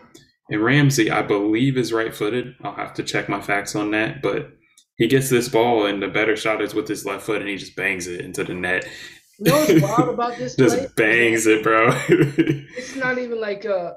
And 0.50 0.64
Ramsey, 0.64 1.10
I 1.10 1.22
believe, 1.22 1.78
is 1.78 1.92
right 1.92 2.14
footed. 2.14 2.56
I'll 2.64 2.76
have 2.76 2.94
to 2.96 3.04
check 3.04 3.28
my 3.28 3.42
facts 3.42 3.76
on 3.76 3.92
that, 3.92 4.22
but 4.22 4.52
he 4.98 5.08
gets 5.08 5.30
this 5.30 5.50
ball, 5.50 5.86
and 5.86 6.02
the 6.02 6.08
better 6.08 6.36
shot 6.36 6.62
is 6.62 6.74
with 6.74 6.88
his 6.88 7.06
left 7.06 7.26
foot, 7.26 7.42
and 7.42 7.50
he 7.50 7.58
just 7.58 7.76
bangs 7.76 8.08
it 8.08 8.22
into 8.22 8.44
the 8.44 8.54
net. 8.54 8.88
You 9.40 9.52
know 9.52 9.60
what's 9.60 9.82
wild 9.82 10.10
about 10.10 10.38
this? 10.38 10.56
just 10.56 10.78
play? 10.78 10.88
bangs 10.96 11.46
it, 11.48 11.64
bro. 11.64 11.90
it's 12.08 12.96
not 12.96 13.18
even 13.18 13.40
like 13.40 13.66
uh 13.66 13.94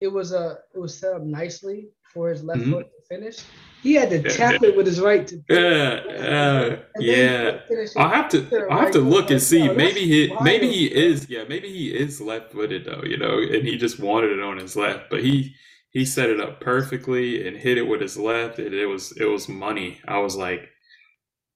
it 0.00 0.08
was 0.08 0.32
a 0.32 0.38
uh, 0.38 0.54
it 0.74 0.78
was 0.78 0.98
set 0.98 1.12
up 1.12 1.22
nicely 1.22 1.88
for 2.12 2.30
his 2.30 2.42
left 2.42 2.60
mm-hmm. 2.60 2.72
foot 2.72 2.86
to 2.86 3.14
finish. 3.14 3.38
He 3.82 3.94
had 3.94 4.10
to 4.10 4.22
tap 4.22 4.62
it 4.62 4.76
with 4.76 4.86
his 4.86 5.00
right 5.00 5.26
to. 5.26 5.42
Yeah, 5.48 6.00
uh, 6.18 6.78
yeah. 6.98 7.60
I'll 7.96 8.10
have 8.10 8.28
to. 8.30 8.66
I'll 8.70 8.80
have 8.80 8.90
to 8.92 9.00
look 9.00 9.30
and 9.30 9.40
see. 9.40 9.68
maybe 9.72 10.00
he. 10.00 10.34
Maybe 10.42 10.70
he 10.70 10.86
is. 10.86 11.30
Yeah, 11.30 11.44
maybe 11.48 11.72
he 11.72 11.88
is 11.88 12.20
left-footed 12.20 12.84
though. 12.84 13.02
You 13.04 13.16
know, 13.16 13.38
and 13.38 13.66
he 13.66 13.78
just 13.78 13.98
wanted 13.98 14.32
it 14.32 14.40
on 14.40 14.58
his 14.58 14.76
left, 14.76 15.08
but 15.08 15.22
he 15.22 15.54
he 15.90 16.04
set 16.04 16.30
it 16.30 16.40
up 16.40 16.60
perfectly 16.60 17.46
and 17.46 17.56
hit 17.56 17.76
it 17.76 17.86
with 17.86 18.00
his 18.00 18.16
left, 18.16 18.58
and 18.58 18.74
it 18.74 18.86
was 18.86 19.12
it 19.20 19.24
was 19.24 19.48
money. 19.48 19.98
I 20.06 20.18
was 20.18 20.36
like, 20.36 20.68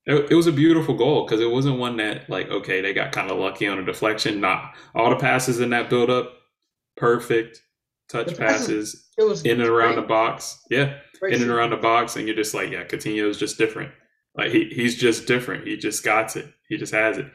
it, 0.05 0.31
it 0.31 0.35
was 0.35 0.47
a 0.47 0.51
beautiful 0.51 0.95
goal 0.95 1.25
because 1.25 1.39
it 1.39 1.49
wasn't 1.49 1.79
one 1.79 1.97
that 1.97 2.29
like 2.29 2.49
okay 2.49 2.81
they 2.81 2.93
got 2.93 3.11
kind 3.11 3.31
of 3.31 3.37
lucky 3.37 3.67
on 3.67 3.79
a 3.79 3.85
deflection. 3.85 4.41
Not 4.41 4.75
all 4.93 5.09
the 5.09 5.15
passes 5.15 5.59
in 5.59 5.69
that 5.69 5.89
build 5.89 6.09
up, 6.09 6.33
perfect 6.97 7.61
touch 8.09 8.37
passes. 8.37 9.09
It 9.17 9.23
was 9.23 9.43
in 9.43 9.61
and 9.61 9.69
around 9.69 9.95
the 9.95 10.01
box. 10.01 10.61
Yeah, 10.69 10.97
in 11.23 11.41
and 11.41 11.51
around 11.51 11.69
the 11.69 11.77
box, 11.77 12.17
and 12.17 12.27
you're 12.27 12.35
just 12.35 12.53
like, 12.53 12.69
yeah, 12.69 12.83
Coutinho 12.83 13.29
is 13.29 13.37
just 13.37 13.57
different. 13.57 13.91
Like 14.35 14.51
he 14.51 14.65
he's 14.65 14.97
just 14.97 15.27
different. 15.27 15.65
He 15.65 15.77
just 15.77 16.03
got 16.03 16.35
it. 16.35 16.51
He 16.67 16.77
just 16.77 16.93
has 16.93 17.17
it. 17.17 17.27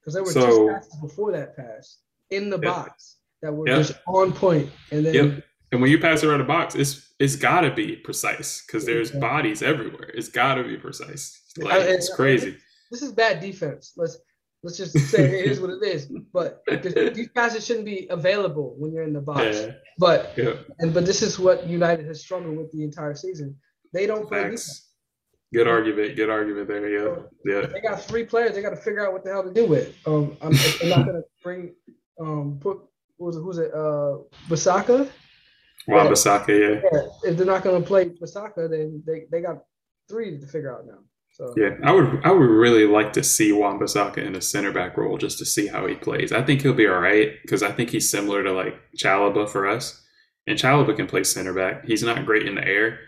Because 0.00 0.14
there 0.14 0.24
were 0.24 0.32
so, 0.32 0.46
two 0.46 0.72
passes 0.72 0.96
before 1.02 1.30
that 1.32 1.54
pass 1.56 1.98
in 2.30 2.48
the 2.48 2.58
box 2.58 3.18
that 3.42 3.52
were 3.52 3.66
just 3.66 3.92
on 4.06 4.32
point, 4.32 4.70
and 4.90 5.04
then. 5.04 5.14
Yep. 5.14 5.44
And 5.72 5.80
when 5.80 5.90
you 5.90 5.98
pass 5.98 6.22
around 6.22 6.38
the 6.38 6.44
box, 6.44 6.74
it's 6.74 7.14
it's 7.18 7.34
got 7.34 7.62
to 7.62 7.70
be 7.70 7.96
precise 7.96 8.62
because 8.64 8.84
there's 8.84 9.10
bodies 9.10 9.62
everywhere. 9.62 10.10
It's 10.14 10.28
got 10.28 10.56
to 10.56 10.64
be 10.64 10.76
precise. 10.76 11.40
Like, 11.56 11.72
I, 11.72 11.78
it's 11.78 12.14
crazy. 12.14 12.58
This 12.90 13.00
is 13.00 13.12
bad 13.12 13.40
defense. 13.40 13.94
Let's 13.96 14.18
let's 14.62 14.76
just 14.76 14.96
say 14.98 15.40
it 15.40 15.46
is 15.50 15.60
what 15.60 15.70
it 15.70 15.82
is. 15.82 16.12
But 16.32 16.62
these 17.14 17.30
passes 17.30 17.64
shouldn't 17.64 17.86
be 17.86 18.06
available 18.10 18.74
when 18.78 18.92
you're 18.92 19.02
in 19.02 19.14
the 19.14 19.20
box. 19.22 19.60
Yeah. 19.60 19.70
But 19.98 20.34
yeah. 20.36 20.54
and 20.80 20.92
but 20.92 21.06
this 21.06 21.22
is 21.22 21.38
what 21.38 21.66
United 21.66 22.04
has 22.06 22.20
struggled 22.20 22.56
with 22.56 22.70
the 22.72 22.84
entire 22.84 23.14
season. 23.14 23.56
They 23.94 24.06
don't 24.06 24.28
play 24.28 24.42
defense. 24.42 24.90
Good 25.54 25.68
argument. 25.68 26.16
Good 26.16 26.30
argument 26.30 26.68
there. 26.68 26.88
Yeah. 26.88 27.14
Yeah. 27.46 27.66
They 27.66 27.80
got 27.80 28.02
three 28.02 28.24
players. 28.24 28.54
They 28.54 28.62
got 28.62 28.70
to 28.70 28.76
figure 28.76 29.06
out 29.06 29.12
what 29.14 29.24
the 29.24 29.30
hell 29.30 29.42
to 29.42 29.52
do 29.52 29.66
with. 29.66 29.96
Um, 30.06 30.36
I'm, 30.42 30.52
I'm 30.82 30.88
not 30.88 31.06
gonna 31.06 31.22
bring 31.42 31.74
um 32.20 32.58
put 32.60 32.78
who's 33.18 33.36
it, 33.36 33.40
who's 33.40 33.58
it 33.58 33.72
uh 33.72 34.18
Bissaka. 34.48 35.08
Wan 35.88 36.06
Bissaka, 36.06 36.48
yeah. 36.48 36.80
yeah. 36.92 37.30
If 37.30 37.36
they're 37.36 37.46
not 37.46 37.62
gonna 37.62 37.80
play 37.80 38.06
Bissaka, 38.10 38.70
then 38.70 39.02
they, 39.06 39.24
they 39.30 39.40
got 39.40 39.64
three 40.08 40.38
to 40.38 40.46
figure 40.46 40.76
out 40.76 40.86
now. 40.86 40.98
So 41.32 41.54
yeah, 41.56 41.76
I 41.82 41.92
would 41.92 42.20
I 42.24 42.30
would 42.30 42.50
really 42.50 42.84
like 42.84 43.14
to 43.14 43.22
see 43.22 43.52
Wan 43.52 43.78
Bissaka 43.78 44.18
in 44.18 44.36
a 44.36 44.40
center 44.40 44.70
back 44.70 44.96
role 44.96 45.16
just 45.16 45.38
to 45.38 45.46
see 45.46 45.66
how 45.66 45.86
he 45.86 45.94
plays. 45.94 46.30
I 46.30 46.42
think 46.42 46.60
he'll 46.60 46.74
be 46.74 46.86
all 46.86 47.00
right 47.00 47.32
because 47.40 47.62
I 47.62 47.72
think 47.72 47.90
he's 47.90 48.10
similar 48.10 48.42
to 48.42 48.52
like 48.52 48.78
Chalobah 48.96 49.48
for 49.48 49.66
us, 49.66 50.02
and 50.46 50.58
Chalobah 50.58 50.94
can 50.94 51.06
play 51.06 51.24
center 51.24 51.54
back. 51.54 51.86
He's 51.86 52.02
not 52.02 52.26
great 52.26 52.46
in 52.46 52.56
the 52.56 52.66
air, 52.66 52.98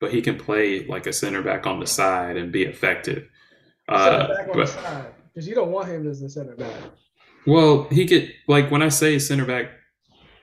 but 0.00 0.12
he 0.12 0.22
can 0.22 0.38
play 0.38 0.86
like 0.86 1.08
a 1.08 1.12
center 1.12 1.42
back 1.42 1.66
on 1.66 1.80
the 1.80 1.86
side 1.86 2.36
and 2.36 2.52
be 2.52 2.62
effective. 2.62 3.28
Uh, 3.88 4.28
because 5.34 5.48
you 5.48 5.54
don't 5.54 5.72
want 5.72 5.88
him 5.88 6.08
as 6.08 6.22
a 6.22 6.28
center 6.28 6.54
back. 6.54 6.72
Well, 7.46 7.88
he 7.90 8.06
could 8.06 8.32
like 8.46 8.70
when 8.70 8.82
I 8.82 8.90
say 8.90 9.18
center 9.18 9.44
back, 9.44 9.70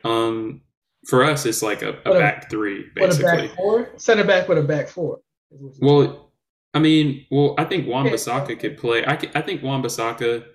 um, 0.04 0.62
for 1.08 1.24
us 1.24 1.46
it's 1.46 1.62
like 1.62 1.82
a, 1.82 1.98
a 2.06 2.12
back 2.12 2.50
three 2.50 2.86
basically. 2.96 3.26
What 3.26 3.34
a 3.34 3.48
back 3.48 3.56
four, 3.56 3.90
center 3.98 4.24
back 4.24 4.48
with 4.48 4.58
a 4.58 4.64
back 4.64 4.88
four. 4.88 5.22
Well, 5.80 6.32
I 6.74 6.80
mean, 6.80 7.26
well, 7.32 7.56
I 7.58 7.66
think 7.66 7.88
Wan 7.88 8.06
Bissaka 8.06 8.60
could 8.60 8.78
play. 8.78 9.04
I, 9.06 9.14
I 9.34 9.42
think 9.42 9.64
Wan 9.64 9.82
Bissaka. 9.82 10.46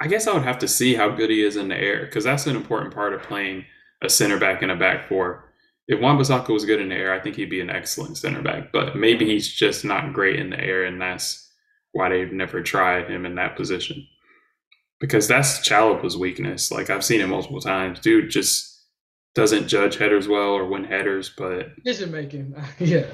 I 0.00 0.06
guess 0.06 0.26
I 0.26 0.34
would 0.34 0.44
have 0.44 0.58
to 0.60 0.68
see 0.68 0.94
how 0.94 1.08
good 1.08 1.30
he 1.30 1.42
is 1.42 1.56
in 1.56 1.68
the 1.68 1.76
air 1.76 2.04
because 2.06 2.24
that's 2.24 2.46
an 2.46 2.54
important 2.54 2.94
part 2.94 3.14
of 3.14 3.22
playing 3.22 3.64
a 4.02 4.08
center 4.08 4.38
back 4.38 4.62
and 4.62 4.70
a 4.70 4.76
back 4.76 5.08
four. 5.08 5.52
If 5.88 6.00
Wan 6.00 6.18
Bissaka 6.18 6.50
was 6.50 6.66
good 6.66 6.80
in 6.80 6.90
the 6.90 6.94
air, 6.94 7.12
I 7.12 7.20
think 7.20 7.36
he'd 7.36 7.50
be 7.50 7.60
an 7.60 7.70
excellent 7.70 8.18
center 8.18 8.42
back. 8.42 8.70
But 8.72 8.96
maybe 8.96 9.24
he's 9.24 9.48
just 9.48 9.84
not 9.84 10.12
great 10.12 10.38
in 10.38 10.50
the 10.50 10.60
air, 10.60 10.84
and 10.84 11.00
that's 11.00 11.50
why 11.92 12.10
they've 12.10 12.32
never 12.32 12.62
tried 12.62 13.10
him 13.10 13.24
in 13.24 13.34
that 13.36 13.56
position. 13.56 14.06
Because 15.00 15.26
that's 15.26 15.66
Chalobah's 15.66 16.16
weakness. 16.16 16.70
Like 16.70 16.90
I've 16.90 17.04
seen 17.04 17.20
it 17.20 17.26
multiple 17.26 17.60
times. 17.60 18.00
Dude 18.00 18.30
just 18.30 18.67
doesn't 19.34 19.68
judge 19.68 19.96
headers 19.96 20.28
well 20.28 20.50
or 20.50 20.66
win 20.66 20.84
headers, 20.84 21.30
but 21.36 21.74
decision 21.84 22.10
making. 22.10 22.54
yeah. 22.78 23.06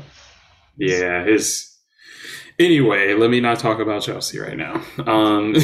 Yeah, 0.77 1.25
his 1.25 1.75
Anyway, 2.59 3.15
let 3.15 3.31
me 3.31 3.41
not 3.41 3.59
talk 3.59 3.81
about 3.81 4.03
Chelsea 4.03 4.39
right 4.39 4.57
now. 4.57 4.81
Um, 5.07 5.57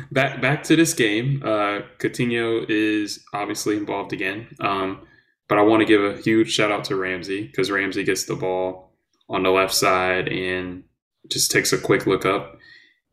back 0.12 0.40
back 0.40 0.62
to 0.64 0.76
this 0.76 0.94
game. 0.94 1.42
Uh, 1.44 1.80
Coutinho 1.98 2.64
is 2.68 3.22
obviously 3.34 3.76
involved 3.76 4.14
again. 4.14 4.48
Um, 4.58 5.06
but 5.48 5.58
I 5.58 5.62
want 5.62 5.80
to 5.80 5.86
give 5.86 6.02
a 6.02 6.16
huge 6.16 6.50
shout 6.50 6.70
out 6.70 6.84
to 6.84 6.96
Ramsey 6.96 7.46
because 7.46 7.70
Ramsey 7.70 8.04
gets 8.04 8.24
the 8.24 8.36
ball 8.36 8.92
on 9.28 9.42
the 9.42 9.50
left 9.50 9.74
side 9.74 10.28
and 10.28 10.84
just 11.28 11.50
takes 11.50 11.72
a 11.72 11.78
quick 11.78 12.06
look 12.06 12.24
up 12.24 12.58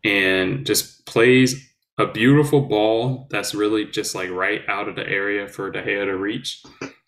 and 0.06 0.66
just 0.66 1.06
plays 1.06 1.67
a 1.98 2.06
beautiful 2.06 2.62
ball 2.62 3.28
that's 3.30 3.56
really 3.56 3.86
just 3.86 4.14
like 4.14 4.30
right 4.30 4.62
out 4.68 4.88
of 4.88 4.96
the 4.96 5.08
area 5.08 5.48
for 5.48 5.72
De 5.72 5.82
Gea 5.82 6.06
to 6.06 6.16
reach. 6.16 6.64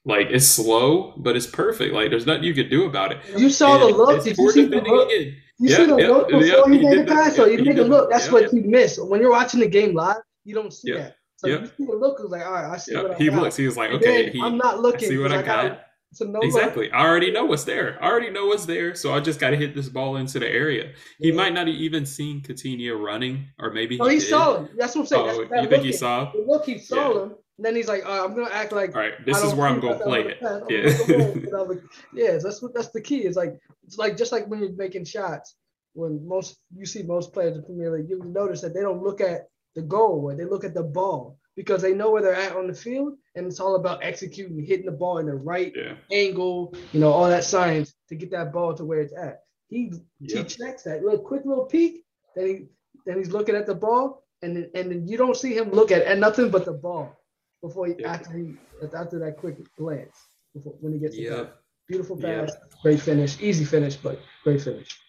Like 0.06 0.28
it's 0.32 0.48
slow, 0.48 1.14
but 1.18 1.36
it's 1.36 1.46
perfect. 1.46 1.94
Like 1.94 2.10
there's 2.10 2.26
nothing 2.26 2.44
you 2.44 2.54
could 2.54 2.70
do 2.70 2.86
about 2.86 3.12
it. 3.12 3.20
You 3.38 3.50
saw 3.50 3.76
and 3.76 3.84
the 3.84 3.98
look. 3.98 4.24
Did 4.24 4.38
you 4.38 4.52
see 4.52 4.66
the 4.66 4.82
look? 4.82 5.12
Again. 5.12 5.36
You 5.60 5.70
see 5.70 5.86
the 5.86 5.96
look 5.96 6.30
before 6.30 6.46
yep, 6.46 6.68
he, 6.68 6.78
he 6.78 6.84
made 6.84 7.00
the 7.00 7.14
pass. 7.14 7.36
So 7.36 7.46
you 7.46 7.64
take 7.64 7.78
a 7.78 7.82
look. 7.82 8.10
That's 8.10 8.32
what 8.32 8.50
he 8.50 8.62
missed. 8.62 9.06
When 9.06 9.22
you're 9.22 9.30
watching 9.30 9.60
the 9.60 9.68
game 9.68 9.94
live, 9.94 10.18
you 10.46 10.56
don't 10.56 10.74
see 10.74 10.94
that. 10.94 11.18
So 11.36 11.48
yep. 11.48 11.62
you 11.62 11.68
see 11.68 11.86
the 11.86 11.98
look. 11.98 12.20
Was 12.20 12.32
like, 12.32 12.46
all 12.46 12.54
right, 12.54 12.72
I 12.72 12.78
see 12.78 12.94
yep. 12.94 13.04
what 13.04 13.12
I 13.12 13.18
he 13.18 13.26
got. 13.28 13.34
He 13.34 13.40
looks. 13.42 13.56
He 13.58 13.66
was 13.66 13.78
like, 13.78 13.92
okay, 13.92 14.32
he, 14.32 14.42
I'm 14.42 14.58
not 14.58 14.80
looking. 14.80 15.06
I 15.06 15.10
see 15.10 15.18
what 15.18 15.32
I 15.32 15.42
got. 15.42 15.82
No 16.22 16.40
exactly. 16.42 16.92
I 16.92 17.06
already 17.06 17.32
know 17.32 17.46
what's 17.46 17.66
there. 17.66 17.98
I 18.02 18.08
already 18.08 18.32
know 18.32 18.48
what's 18.48 18.66
there. 18.66 18.96
So 18.96 19.14
I 19.14 19.20
just 19.20 19.40
got 19.40 19.52
to 19.52 19.56
hit 19.56 19.76
this 19.76 19.90
ball 19.90 20.18
into 20.18 20.40
the 20.40 20.48
area. 20.48 20.94
He 21.20 21.30
yeah. 21.30 21.36
might 21.36 21.54
not 21.54 21.68
have 21.68 21.76
even 21.76 22.06
seen 22.06 22.42
Coutinho 22.42 23.00
running, 23.00 23.46
or 23.60 23.72
maybe 23.72 23.96
he, 23.96 24.02
oh, 24.02 24.08
he 24.08 24.20
saw 24.20 24.58
him. 24.58 24.70
That's 24.76 24.96
what 24.96 25.02
I'm 25.02 25.08
saying. 25.08 25.26
Oh, 25.28 25.46
That's, 25.46 25.64
you 25.64 25.70
think 25.70 25.84
he 25.84 25.94
saw? 25.94 26.32
The 26.32 26.44
look, 26.46 26.66
he 26.66 26.80
saw 26.80 26.96
yeah. 27.14 27.24
him. 27.24 27.36
And 27.58 27.66
then 27.66 27.76
he's 27.76 27.88
like, 27.88 28.04
oh, 28.06 28.26
I'm 28.26 28.34
gonna 28.36 28.54
act 28.54 28.72
like. 28.72 28.96
All 28.96 29.02
right, 29.02 29.14
this 29.26 29.42
is 29.44 29.54
where 29.54 29.68
I'm 29.68 29.80
gonna 29.80 30.00
play 30.00 30.22
it. 30.22 30.38
Yeah. 30.42 31.58
like, 31.58 31.82
yeah, 32.14 32.38
that's 32.42 32.62
what 32.62 32.74
that's 32.74 32.90
the 32.90 33.02
key. 33.02 33.20
It's 33.20 33.38
like 33.38 33.60
it's 33.86 33.98
like 33.98 34.18
just 34.18 34.32
like 34.32 34.48
when 34.48 34.60
you're 34.62 34.72
making 34.72 35.06
shots. 35.06 35.56
When 35.94 36.26
most 36.26 36.58
you 36.76 36.86
see 36.86 37.04
most 37.04 37.34
players 37.34 37.58
in 37.58 37.64
Premier 37.64 37.92
League, 37.92 38.10
you 38.10 38.24
notice 38.24 38.62
that 38.62 38.74
they 38.74 38.82
don't 38.82 39.04
look 39.04 39.22
at 39.22 39.50
the 39.76 39.82
goal, 39.82 40.34
they 40.38 40.46
look 40.46 40.64
at 40.64 40.74
the 40.74 40.84
ball 40.84 41.38
because 41.56 41.82
they 41.82 41.94
know 41.94 42.12
where 42.12 42.22
they're 42.22 42.34
at 42.34 42.56
on 42.56 42.68
the 42.68 42.74
field, 42.74 43.16
and 43.40 43.48
it's 43.48 43.60
all 43.60 43.76
about 43.76 44.04
executing, 44.04 44.64
hitting 44.64 44.86
the 44.86 44.92
ball 44.92 45.18
in 45.18 45.26
the 45.26 45.34
right 45.34 45.74
yeah. 45.76 45.96
angle, 46.12 46.76
you 46.92 47.00
know, 47.00 47.12
all 47.12 47.28
that 47.28 47.44
science 47.44 47.96
to 48.10 48.16
get 48.16 48.30
that 48.32 48.54
ball 48.54 48.76
to 48.76 48.86
where 48.86 49.00
it's 49.00 49.14
at. 49.14 49.44
He 49.70 49.94
yep. 50.20 50.38
he 50.38 50.44
checks 50.44 50.84
that 50.84 51.04
little 51.04 51.20
quick 51.20 51.44
little 51.46 51.66
peek, 51.66 52.04
then 52.36 52.48
he 52.48 52.66
then 53.06 53.18
he's 53.18 53.32
looking 53.32 53.56
at 53.56 53.66
the 53.66 53.76
ball, 53.76 54.24
and 54.42 54.56
then, 54.56 54.70
and 54.76 54.92
then 54.92 55.08
you 55.08 55.18
don't 55.18 55.38
see 55.38 55.56
him 55.56 55.72
look 55.72 55.92
at, 55.92 56.04
at 56.04 56.20
nothing 56.20 56.52
but 56.52 56.66
the 56.66 56.74
ball 56.74 57.16
before 57.62 57.88
he 57.88 57.96
yep. 57.98 58.10
after 58.10 58.38
he 58.38 58.56
after 58.94 59.20
that 59.20 59.38
quick 59.38 59.58
glance 59.78 60.18
before 60.54 60.74
when 60.82 60.94
he 60.94 61.00
gets 61.00 61.18
yep. 61.18 61.56
Beautiful 61.88 62.18
pass, 62.18 62.50
yep. 62.50 62.74
great 62.84 63.02
finish, 63.02 63.42
easy 63.42 63.66
finish, 63.66 63.96
but 63.96 64.20
great 64.44 64.62
finish. 64.62 65.00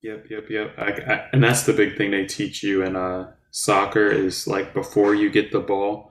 Yep, 0.00 0.26
yep, 0.30 0.44
yep. 0.48 0.72
I, 0.78 0.90
I, 0.90 1.28
and 1.34 1.44
that's 1.44 1.64
the 1.64 1.74
big 1.74 1.98
thing 1.98 2.12
they 2.12 2.24
teach 2.24 2.62
you 2.62 2.82
in 2.82 2.96
uh 2.96 3.32
soccer 3.50 4.08
is 4.08 4.46
like 4.46 4.74
before 4.74 5.14
you 5.14 5.30
get 5.30 5.52
the 5.52 5.60
ball 5.60 6.10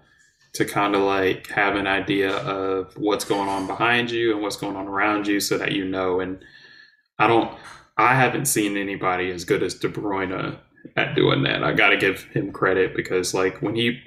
to 0.54 0.66
kind 0.66 0.96
of 0.96 1.02
like 1.02 1.48
have 1.48 1.76
an 1.76 1.88
idea 1.88 2.36
of 2.38 2.96
what's 2.98 3.26
going 3.26 3.50
on 3.50 3.68
behind 3.68 4.12
you 4.12 4.34
and 4.34 4.42
what's 4.42 4.56
going 4.56 4.76
on 4.76 4.88
around 4.88 5.28
you 5.28 5.40
so 5.40 5.58
that 5.58 5.72
you 5.72 5.84
know 5.86 6.20
and 6.20 6.44
I 7.20 7.28
don't 7.28 7.58
I 7.98 8.16
haven't 8.16 8.46
seen 8.46 8.78
anybody 8.78 9.32
as 9.32 9.46
good 9.46 9.64
as 9.64 9.76
De 9.76 9.90
Bruyne 9.90 10.58
at 10.96 11.16
doing 11.16 11.44
that. 11.44 11.64
I 11.64 11.74
got 11.74 11.90
to 11.90 11.98
give 11.98 12.24
him 12.26 12.52
credit 12.52 12.96
because 12.96 13.34
like 13.34 13.62
when 13.62 13.76
he 13.76 14.02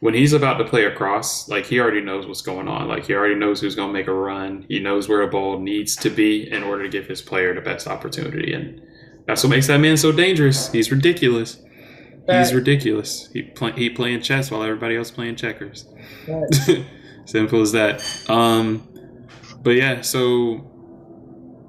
when 0.00 0.14
he's 0.14 0.32
about 0.32 0.58
to 0.58 0.64
play 0.64 0.84
across, 0.84 1.48
like 1.48 1.66
he 1.66 1.80
already 1.80 2.00
knows 2.00 2.26
what's 2.26 2.42
going 2.42 2.68
on. 2.68 2.86
Like 2.86 3.06
he 3.06 3.14
already 3.14 3.34
knows 3.34 3.60
who's 3.60 3.74
going 3.74 3.88
to 3.88 3.92
make 3.92 4.06
a 4.06 4.12
run. 4.12 4.64
He 4.68 4.78
knows 4.78 5.08
where 5.08 5.22
a 5.22 5.28
ball 5.28 5.58
needs 5.58 5.96
to 5.96 6.10
be 6.10 6.48
in 6.50 6.62
order 6.62 6.84
to 6.84 6.88
give 6.88 7.08
his 7.08 7.20
player 7.20 7.52
the 7.54 7.60
best 7.60 7.88
opportunity 7.88 8.52
and 8.52 8.80
that's 9.28 9.44
what 9.44 9.50
makes 9.50 9.66
that 9.66 9.78
man 9.78 9.98
so 9.98 10.10
dangerous. 10.10 10.72
He's 10.72 10.90
ridiculous. 10.90 11.58
He's 12.28 12.52
ridiculous. 12.52 13.28
He 13.32 13.42
play, 13.42 13.72
he 13.72 13.90
playing 13.90 14.22
chess 14.22 14.50
while 14.50 14.62
everybody 14.62 14.96
else 14.96 15.10
playing 15.10 15.36
checkers. 15.36 15.86
Simple 17.24 17.62
as 17.62 17.72
that. 17.72 18.02
Um, 18.28 18.86
but 19.62 19.70
yeah, 19.70 20.02
so 20.02 20.70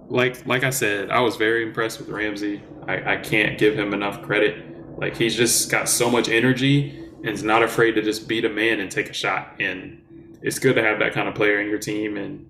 like 0.10 0.46
like 0.46 0.64
I 0.64 0.70
said, 0.70 1.12
I 1.12 1.22
was 1.22 1.36
very 1.36 1.64
impressed 1.64 2.00
with 2.00 2.10
Ramsey. 2.10 2.62
I, 2.88 3.14
I 3.14 3.18
can't 3.18 3.58
give 3.58 3.78
him 3.78 3.94
enough 3.94 4.22
credit. 4.22 4.98
Like 4.98 5.16
he's 5.16 5.36
just 5.36 5.72
got 5.72 5.88
so 5.88 6.10
much 6.10 6.28
energy 6.28 7.06
and 7.24 7.30
is 7.30 7.44
not 7.44 7.64
afraid 7.64 7.94
to 7.94 8.02
just 8.02 8.28
beat 8.28 8.46
a 8.46 8.50
man 8.50 8.80
and 8.80 8.92
take 8.92 9.10
a 9.10 9.14
shot. 9.14 9.56
And 9.60 10.40
it's 10.42 10.60
good 10.60 10.76
to 10.76 10.84
have 10.84 11.00
that 11.00 11.14
kind 11.14 11.28
of 11.28 11.36
player 11.36 11.62
in 11.62 11.68
your 11.68 11.80
team. 11.80 12.18
And 12.18 12.48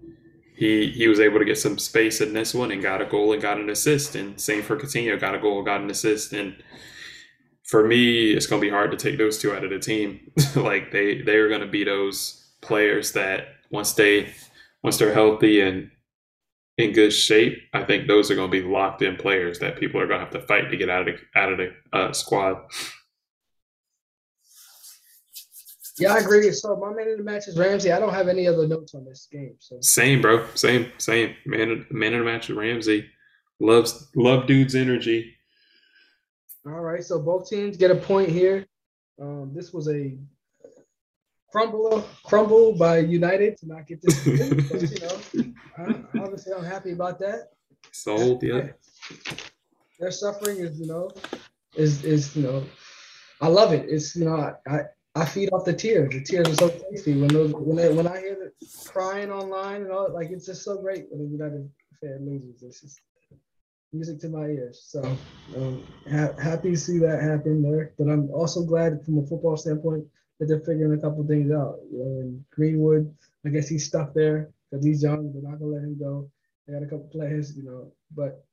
he 0.55 0.89
he 0.89 1.07
was 1.07 1.19
able 1.19 1.39
to 1.39 1.45
get 1.45 1.57
some 1.57 1.77
space 1.77 2.21
in 2.21 2.33
this 2.33 2.53
one 2.53 2.71
and 2.71 2.81
got 2.81 3.01
a 3.01 3.05
goal 3.05 3.33
and 3.33 3.41
got 3.41 3.59
an 3.59 3.69
assist. 3.69 4.15
And 4.15 4.39
same 4.39 4.63
for 4.63 4.77
Coutinho, 4.77 5.19
got 5.19 5.35
a 5.35 5.39
goal, 5.39 5.63
got 5.63 5.81
an 5.81 5.89
assist. 5.89 6.33
And 6.33 6.55
for 7.69 7.85
me, 7.85 8.31
it's 8.31 8.47
going 8.47 8.59
to 8.59 8.65
be 8.65 8.71
hard 8.71 8.89
to 8.89 8.97
take 8.97 9.19
those 9.19 9.37
two 9.37 9.53
out 9.53 9.63
of 9.63 9.69
the 9.69 9.77
team. 9.77 10.31
like 10.55 10.91
they 10.91 11.21
they 11.21 11.35
are 11.35 11.49
going 11.49 11.61
to 11.61 11.67
be 11.67 11.83
those 11.83 12.51
players 12.61 13.11
that 13.11 13.49
once 13.69 13.93
they 13.93 14.33
once 14.81 14.97
they're 14.97 15.13
healthy 15.13 15.61
and 15.61 15.91
in 16.79 16.93
good 16.93 17.11
shape, 17.11 17.57
I 17.73 17.83
think 17.83 18.07
those 18.07 18.31
are 18.31 18.35
going 18.35 18.49
to 18.49 18.61
be 18.61 18.65
locked 18.65 19.01
in 19.01 19.17
players 19.17 19.59
that 19.59 19.77
people 19.77 19.99
are 20.01 20.07
going 20.07 20.19
to 20.19 20.25
have 20.25 20.33
to 20.33 20.47
fight 20.47 20.71
to 20.71 20.77
get 20.77 20.89
out 20.89 21.07
of 21.07 21.15
the, 21.15 21.39
out 21.39 21.51
of 21.51 21.57
the 21.57 21.73
uh, 21.91 22.13
squad. 22.13 22.57
Yeah, 25.97 26.13
I 26.13 26.19
agree. 26.19 26.49
So 26.53 26.77
my 26.77 26.93
man 26.93 27.09
in 27.09 27.17
the 27.17 27.23
match 27.23 27.49
is 27.49 27.57
Ramsey. 27.57 27.91
I 27.91 27.99
don't 27.99 28.13
have 28.13 28.29
any 28.29 28.47
other 28.47 28.65
notes 28.65 28.95
on 28.95 29.03
this 29.03 29.27
game. 29.29 29.55
So 29.59 29.77
same, 29.81 30.21
bro. 30.21 30.47
Same, 30.55 30.89
same. 30.97 31.35
Man, 31.45 31.85
man 31.91 32.13
in 32.13 32.19
the 32.19 32.25
match 32.25 32.49
is 32.49 32.55
Ramsey. 32.55 33.09
Loves 33.59 34.07
love 34.15 34.47
dude's 34.47 34.73
energy. 34.73 35.35
All 36.65 36.81
right, 36.81 37.03
so 37.03 37.19
both 37.19 37.49
teams 37.49 37.77
get 37.77 37.91
a 37.91 37.95
point 37.95 38.29
here. 38.29 38.65
Um, 39.21 39.51
this 39.53 39.73
was 39.73 39.87
a 39.89 40.17
crumble 41.51 42.05
crumble 42.23 42.73
by 42.75 42.99
United 42.99 43.57
to 43.57 43.67
not 43.67 43.87
get 43.87 44.01
this. 44.01 44.23
but, 44.69 44.81
you 44.81 44.99
know, 44.99 45.53
I, 45.77 46.19
obviously 46.21 46.53
I'm 46.53 46.63
happy 46.63 46.91
about 46.91 47.19
that. 47.19 47.49
Sold, 47.91 48.43
yeah. 48.43 48.69
Their 49.99 50.11
suffering 50.11 50.57
is, 50.57 50.79
you 50.79 50.87
know, 50.87 51.09
is 51.75 52.03
is 52.03 52.35
you 52.35 52.43
know, 52.43 52.63
I 53.41 53.47
love 53.47 53.73
it. 53.73 53.85
It's 53.89 54.15
you 54.15 54.25
know, 54.25 54.55
I 54.67 54.81
I 55.15 55.25
feed 55.25 55.49
off 55.51 55.65
the 55.65 55.73
tears. 55.73 56.13
The 56.13 56.23
tears 56.23 56.49
are 56.49 56.55
so 56.55 56.69
tasty 56.69 57.19
when 57.19 57.29
those 57.29 57.53
when 57.53 57.75
they, 57.75 57.91
when 57.93 58.07
I 58.07 58.19
hear 58.19 58.35
the 58.35 58.67
crying 58.85 59.31
online 59.31 59.83
and 59.83 59.91
all 59.91 60.13
like 60.13 60.29
it's 60.29 60.45
just 60.45 60.63
so 60.63 60.77
great 60.77 61.05
when 61.09 61.25
a 61.25 61.29
United 61.29 61.69
fan 62.01 62.25
loses. 62.25 62.61
It's 62.61 62.81
just 62.81 63.01
music 63.93 64.19
to 64.19 64.29
my 64.29 64.45
ears. 64.45 64.81
So 64.85 65.03
um, 65.55 65.83
ha- 66.09 66.33
happy 66.41 66.71
to 66.71 66.77
see 66.77 66.99
that 66.99 67.21
happen 67.21 67.61
there. 67.61 67.93
But 67.97 68.09
I'm 68.09 68.29
also 68.31 68.63
glad 68.63 69.03
from 69.05 69.19
a 69.19 69.25
football 69.25 69.57
standpoint 69.57 70.05
that 70.39 70.47
they're 70.47 70.59
figuring 70.59 70.97
a 70.97 71.01
couple 71.01 71.25
things 71.25 71.51
out. 71.51 71.79
You 71.91 71.99
know, 71.99 72.19
and 72.21 72.45
Greenwood, 72.51 73.13
I 73.45 73.49
guess 73.49 73.67
he's 73.67 73.87
stuck 73.87 74.13
there 74.13 74.51
because 74.69 74.85
he's 74.85 75.03
young. 75.03 75.31
They're 75.33 75.49
not 75.49 75.59
gonna 75.59 75.71
let 75.71 75.83
him 75.83 75.97
go. 75.99 76.29
They 76.67 76.73
got 76.73 76.83
a 76.83 76.85
couple 76.85 77.09
players, 77.11 77.55
you 77.57 77.63
know, 77.63 77.91
but 78.15 78.43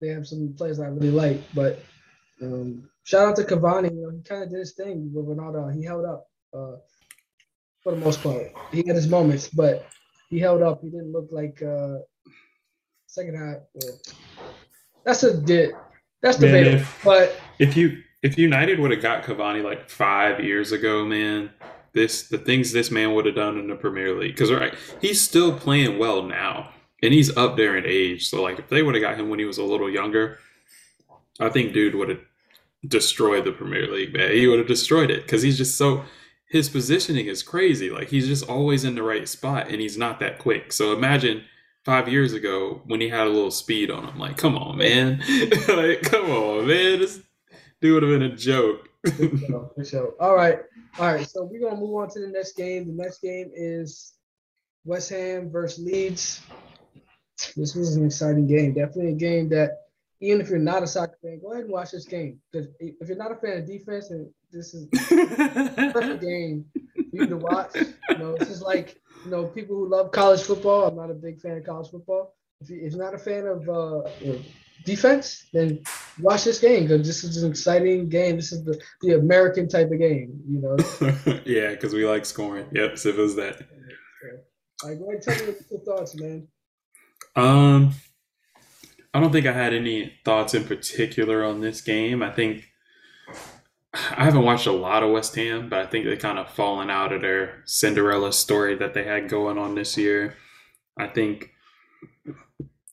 they 0.00 0.08
have 0.08 0.26
some 0.26 0.54
players 0.56 0.78
I 0.80 0.86
really 0.86 1.10
like. 1.10 1.40
But 1.54 1.80
um, 2.40 2.88
shout 3.04 3.28
out 3.28 3.36
to 3.36 3.42
Cavani. 3.42 3.90
You 3.90 4.02
know, 4.02 4.10
he 4.10 4.22
kind 4.22 4.44
of 4.44 4.50
did 4.50 4.60
his 4.60 4.72
thing 4.72 5.10
with 5.12 5.26
Ronaldo. 5.26 5.74
He 5.74 5.82
held 5.84 6.04
up 6.04 6.28
uh, 6.54 6.76
for 7.82 7.92
the 7.92 7.98
most 7.98 8.22
part. 8.22 8.52
He 8.70 8.84
had 8.86 8.96
his 8.96 9.08
moments, 9.08 9.48
but 9.48 9.86
he 10.30 10.38
held 10.38 10.62
up. 10.62 10.82
He 10.82 10.90
didn't 10.90 11.12
look 11.12 11.28
like 11.32 11.62
uh, 11.62 11.98
second 13.08 13.34
half. 13.36 13.56
that's 15.04 15.22
a 15.24 15.34
bit. 15.34 15.72
That's 16.22 16.38
debatable. 16.38 16.84
But 17.04 17.40
if 17.58 17.76
you 17.76 18.02
if 18.22 18.38
United 18.38 18.78
would 18.78 18.90
have 18.90 19.02
got 19.02 19.24
Cavani 19.24 19.64
like 19.64 19.88
five 19.88 20.42
years 20.44 20.72
ago, 20.72 21.04
man, 21.04 21.50
this 21.92 22.28
the 22.28 22.38
things 22.38 22.72
this 22.72 22.90
man 22.90 23.14
would 23.14 23.26
have 23.26 23.34
done 23.34 23.58
in 23.58 23.66
the 23.66 23.74
Premier 23.74 24.14
League. 24.14 24.34
Because 24.34 24.52
right, 24.52 24.74
he's 25.00 25.20
still 25.20 25.58
playing 25.58 25.98
well 25.98 26.22
now, 26.22 26.70
and 27.02 27.12
he's 27.12 27.36
up 27.36 27.56
there 27.56 27.76
in 27.76 27.86
age. 27.86 28.28
So 28.28 28.42
like, 28.42 28.58
if 28.58 28.68
they 28.68 28.82
would 28.82 28.94
have 28.94 29.02
got 29.02 29.18
him 29.18 29.28
when 29.30 29.38
he 29.38 29.44
was 29.44 29.58
a 29.58 29.64
little 29.64 29.90
younger, 29.90 30.38
I 31.40 31.48
think 31.48 31.72
dude 31.72 31.94
would 31.94 32.08
have 32.10 32.20
destroyed 32.86 33.44
the 33.44 33.52
Premier 33.52 33.90
League. 33.90 34.12
Man, 34.12 34.32
he 34.32 34.46
would 34.46 34.58
have 34.58 34.68
destroyed 34.68 35.10
it 35.10 35.22
because 35.22 35.42
he's 35.42 35.58
just 35.58 35.76
so. 35.76 36.04
His 36.50 36.70
positioning 36.70 37.26
is 37.26 37.42
crazy. 37.42 37.90
Like 37.90 38.08
he's 38.08 38.26
just 38.26 38.48
always 38.48 38.84
in 38.84 38.94
the 38.94 39.02
right 39.02 39.28
spot, 39.28 39.68
and 39.68 39.80
he's 39.80 39.98
not 39.98 40.18
that 40.20 40.38
quick. 40.38 40.72
So 40.72 40.92
imagine 40.92 41.44
five 41.88 42.06
years 42.06 42.34
ago 42.34 42.82
when 42.84 43.00
he 43.00 43.08
had 43.08 43.26
a 43.26 43.30
little 43.30 43.50
speed 43.50 43.90
on 43.90 44.06
him. 44.06 44.18
Like, 44.18 44.36
come 44.36 44.58
on, 44.58 44.76
man. 44.76 45.20
like, 45.68 46.02
come 46.02 46.30
on, 46.30 46.66
man. 46.66 46.98
This 46.98 47.18
dude 47.80 47.94
would 47.94 48.02
have 48.02 48.20
been 48.20 48.30
a 48.30 48.36
joke. 48.36 48.90
for 49.74 49.84
sure. 49.86 50.12
All 50.20 50.36
right. 50.36 50.58
All 50.98 51.14
right. 51.14 51.26
So 51.26 51.44
we're 51.44 51.66
gonna 51.66 51.80
move 51.80 51.94
on 51.94 52.10
to 52.10 52.20
the 52.20 52.26
next 52.26 52.58
game. 52.58 52.88
The 52.88 53.02
next 53.02 53.22
game 53.22 53.50
is 53.54 54.12
West 54.84 55.08
Ham 55.08 55.50
versus 55.50 55.82
Leeds. 55.82 56.42
This 57.56 57.74
was 57.74 57.96
an 57.96 58.04
exciting 58.04 58.46
game. 58.46 58.74
Definitely 58.74 59.12
a 59.12 59.16
game 59.16 59.48
that 59.48 59.70
even 60.20 60.42
if 60.42 60.50
you're 60.50 60.58
not 60.58 60.82
a 60.82 60.86
soccer 60.86 61.16
fan, 61.22 61.40
go 61.40 61.52
ahead 61.52 61.64
and 61.64 61.72
watch 61.72 61.92
this 61.92 62.04
game. 62.04 62.38
Because 62.52 62.68
if 62.80 63.08
you're 63.08 63.16
not 63.16 63.32
a 63.32 63.36
fan 63.36 63.62
of 63.62 63.66
defense, 63.66 64.10
and 64.10 64.28
this 64.52 64.74
is 64.74 64.88
perfect 65.08 66.20
game 66.20 66.66
for 66.74 67.02
you 67.12 67.26
to 67.28 67.38
watch. 67.38 67.76
You 68.10 68.18
know, 68.18 68.36
this 68.36 68.50
is 68.50 68.60
like 68.60 69.00
you 69.24 69.30
know, 69.30 69.44
people 69.46 69.76
who 69.76 69.88
love 69.88 70.10
college 70.12 70.42
football. 70.42 70.86
I'm 70.86 70.96
not 70.96 71.10
a 71.10 71.14
big 71.14 71.40
fan 71.40 71.58
of 71.58 71.64
college 71.64 71.90
football. 71.90 72.34
If, 72.60 72.70
you, 72.70 72.80
if 72.82 72.92
you're 72.92 73.02
not 73.02 73.14
a 73.14 73.18
fan 73.18 73.46
of 73.46 73.68
uh, 73.68 74.08
you 74.20 74.32
know, 74.32 74.38
defense, 74.84 75.46
then 75.52 75.82
watch 76.20 76.44
this 76.44 76.58
game 76.58 76.84
because 76.84 77.06
this 77.06 77.24
is 77.24 77.42
an 77.42 77.50
exciting 77.50 78.08
game. 78.08 78.36
This 78.36 78.52
is 78.52 78.64
the, 78.64 78.80
the 79.02 79.14
American 79.14 79.68
type 79.68 79.90
of 79.90 79.98
game, 79.98 80.40
you 80.48 80.60
know. 80.60 80.76
yeah, 81.46 81.70
because 81.70 81.94
we 81.94 82.06
like 82.06 82.24
scoring. 82.24 82.66
Yep, 82.72 82.98
so 82.98 83.08
it 83.10 83.16
was 83.16 83.36
that. 83.36 83.60
All 84.82 84.90
right, 84.90 84.98
go 84.98 85.10
ahead 85.10 85.22
tell 85.22 85.46
me 85.46 85.54
your 85.70 85.80
thoughts, 85.80 86.14
man. 86.14 86.46
Um, 87.34 87.94
I 89.12 89.20
don't 89.20 89.32
think 89.32 89.46
I 89.46 89.52
had 89.52 89.74
any 89.74 90.12
thoughts 90.24 90.54
in 90.54 90.64
particular 90.64 91.44
on 91.44 91.60
this 91.60 91.80
game. 91.80 92.22
I 92.22 92.30
think 92.30 92.67
I 93.94 94.24
haven't 94.24 94.42
watched 94.42 94.66
a 94.66 94.72
lot 94.72 95.02
of 95.02 95.10
West 95.10 95.34
Ham, 95.36 95.68
but 95.68 95.78
I 95.78 95.86
think 95.86 96.04
they 96.04 96.16
kind 96.16 96.38
of 96.38 96.50
fallen 96.50 96.90
out 96.90 97.12
of 97.12 97.22
their 97.22 97.62
Cinderella 97.64 98.32
story 98.32 98.76
that 98.76 98.92
they 98.94 99.04
had 99.04 99.28
going 99.28 99.56
on 99.56 99.74
this 99.74 99.96
year. 99.96 100.36
I 100.98 101.06
think 101.06 101.52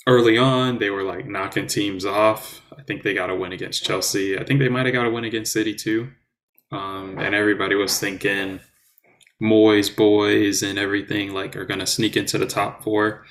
early 0.07 0.37
on 0.37 0.79
they 0.79 0.89
were 0.89 1.03
like 1.03 1.27
knocking 1.27 1.67
teams 1.67 2.05
off. 2.05 2.61
I 2.77 2.83
think 2.83 3.03
they 3.03 3.13
got 3.13 3.29
a 3.29 3.35
win 3.35 3.51
against 3.51 3.83
Chelsea. 3.83 4.37
I 4.37 4.43
think 4.45 4.59
they 4.59 4.69
might 4.69 4.85
have 4.85 4.93
got 4.93 5.05
a 5.05 5.11
win 5.11 5.25
against 5.25 5.51
City 5.51 5.73
too. 5.73 6.11
Um, 6.71 7.17
and 7.19 7.35
everybody 7.35 7.75
was 7.75 7.99
thinking 7.99 8.59
Moyes 9.41 9.93
boys 9.93 10.63
and 10.63 10.79
everything 10.79 11.33
like 11.33 11.55
are 11.55 11.65
going 11.65 11.79
to 11.79 11.87
sneak 11.87 12.15
into 12.15 12.37
the 12.37 12.47
top 12.47 12.83
four. 12.83 13.25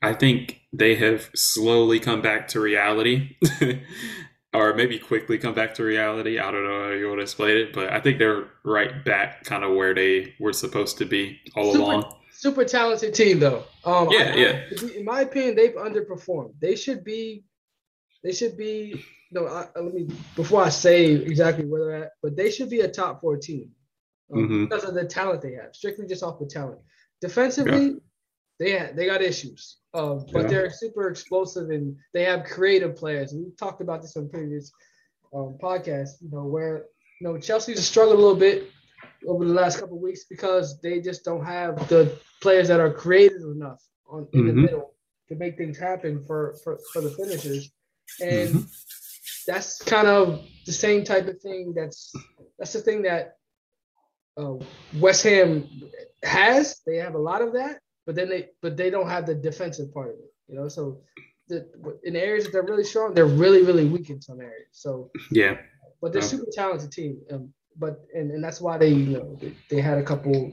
I 0.00 0.14
think 0.14 0.60
they 0.72 0.96
have 0.96 1.30
slowly 1.34 2.00
come 2.00 2.22
back 2.22 2.48
to 2.48 2.60
reality. 2.60 3.36
or 4.54 4.74
maybe 4.74 4.98
quickly 4.98 5.38
come 5.38 5.54
back 5.54 5.74
to 5.74 5.82
reality. 5.82 6.38
I 6.38 6.50
don't 6.50 6.64
know 6.64 6.84
how 6.84 6.90
you 6.90 7.08
want 7.08 7.18
to 7.18 7.22
explain 7.22 7.56
it, 7.56 7.72
but 7.72 7.92
I 7.92 8.00
think 8.00 8.18
they're 8.18 8.48
right 8.64 9.04
back 9.04 9.44
kind 9.44 9.64
of 9.64 9.74
where 9.74 9.94
they 9.94 10.34
were 10.38 10.52
supposed 10.52 10.98
to 10.98 11.06
be 11.06 11.40
all 11.56 11.72
super, 11.72 11.84
along. 11.84 12.14
Super 12.32 12.64
talented 12.64 13.14
team, 13.14 13.38
though. 13.38 13.64
Um, 13.84 14.08
yeah, 14.10 14.32
I, 14.34 14.36
yeah. 14.36 14.62
In 14.96 15.04
my 15.04 15.22
opinion, 15.22 15.56
they've 15.56 15.74
underperformed. 15.74 16.52
They 16.60 16.76
should 16.76 17.02
be. 17.04 17.44
They 18.22 18.32
should 18.32 18.56
be. 18.56 19.04
No, 19.30 19.46
I, 19.46 19.66
let 19.80 19.94
me 19.94 20.08
before 20.36 20.62
I 20.62 20.68
say 20.68 21.12
exactly 21.12 21.64
where 21.64 21.84
they're 21.84 22.04
at, 22.04 22.10
but 22.22 22.36
they 22.36 22.50
should 22.50 22.68
be 22.68 22.80
a 22.80 22.88
top 22.88 23.22
four 23.22 23.38
team 23.38 23.70
um, 24.34 24.44
mm-hmm. 24.44 24.64
because 24.64 24.84
of 24.84 24.94
the 24.94 25.04
talent 25.04 25.40
they 25.40 25.52
have. 25.52 25.74
Strictly 25.74 26.06
just 26.06 26.22
off 26.22 26.38
the 26.38 26.46
talent. 26.46 26.80
Defensively, 27.22 27.86
yeah. 27.86 27.92
They 28.62 28.90
they 28.94 29.06
got 29.06 29.22
issues. 29.22 29.78
Um, 29.94 30.24
but 30.32 30.42
yeah. 30.42 30.48
they're 30.48 30.70
super 30.70 31.08
explosive 31.08 31.70
and 31.70 31.96
they 32.14 32.24
have 32.24 32.44
creative 32.44 32.96
players. 32.96 33.34
we 33.34 33.50
talked 33.58 33.80
about 33.80 34.00
this 34.00 34.16
on 34.16 34.28
previous 34.28 34.72
um, 35.34 35.58
podcasts, 35.62 36.22
you 36.22 36.30
know, 36.30 36.44
where 36.44 36.86
you 37.20 37.26
know 37.26 37.38
Chelsea's 37.38 37.86
struggled 37.86 38.18
a 38.18 38.20
little 38.20 38.36
bit 38.36 38.70
over 39.26 39.44
the 39.44 39.52
last 39.52 39.78
couple 39.78 39.98
weeks 39.98 40.24
because 40.24 40.80
they 40.80 41.00
just 41.00 41.24
don't 41.24 41.44
have 41.44 41.88
the 41.88 42.18
players 42.40 42.68
that 42.68 42.80
are 42.80 42.92
creative 42.92 43.42
enough 43.42 43.82
on 44.08 44.26
in 44.32 44.40
mm-hmm. 44.40 44.46
the 44.48 44.54
middle 44.54 44.94
to 45.28 45.34
make 45.34 45.56
things 45.56 45.78
happen 45.78 46.24
for 46.26 46.54
for, 46.62 46.78
for 46.92 47.02
the 47.02 47.10
finishers. 47.10 47.70
And 48.20 48.48
mm-hmm. 48.48 48.62
that's 49.46 49.82
kind 49.82 50.06
of 50.06 50.44
the 50.66 50.72
same 50.72 51.04
type 51.04 51.26
of 51.26 51.40
thing 51.40 51.74
that's 51.74 52.12
that's 52.58 52.72
the 52.72 52.80
thing 52.80 53.02
that 53.02 53.36
uh, 54.36 54.54
West 54.98 55.24
Ham 55.24 55.68
has. 56.22 56.80
They 56.86 56.96
have 56.96 57.14
a 57.14 57.18
lot 57.18 57.42
of 57.42 57.52
that, 57.54 57.80
but 58.06 58.14
then 58.14 58.28
they 58.28 58.50
but 58.60 58.76
they 58.76 58.90
don't 58.90 59.08
have 59.08 59.26
the 59.26 59.34
defensive 59.34 59.92
part 59.92 60.08
of 60.08 60.14
it. 60.14 60.32
You 60.48 60.56
know, 60.56 60.68
so 60.68 61.00
the, 61.48 61.68
in 62.04 62.16
areas 62.16 62.44
that 62.44 62.52
they're 62.52 62.62
really 62.62 62.84
strong, 62.84 63.14
they're 63.14 63.26
really 63.26 63.62
really 63.62 63.86
weak 63.86 64.10
in 64.10 64.20
some 64.20 64.40
areas. 64.40 64.68
So 64.72 65.10
yeah, 65.30 65.56
but 66.00 66.12
they're 66.12 66.22
super 66.22 66.50
talented 66.52 66.92
team. 66.92 67.20
Um, 67.30 67.52
but 67.78 68.00
and, 68.14 68.30
and 68.30 68.42
that's 68.42 68.60
why 68.60 68.78
they 68.78 68.88
you 68.88 69.18
know 69.18 69.38
they, 69.40 69.52
they 69.70 69.80
had 69.80 69.98
a 69.98 70.02
couple 70.02 70.52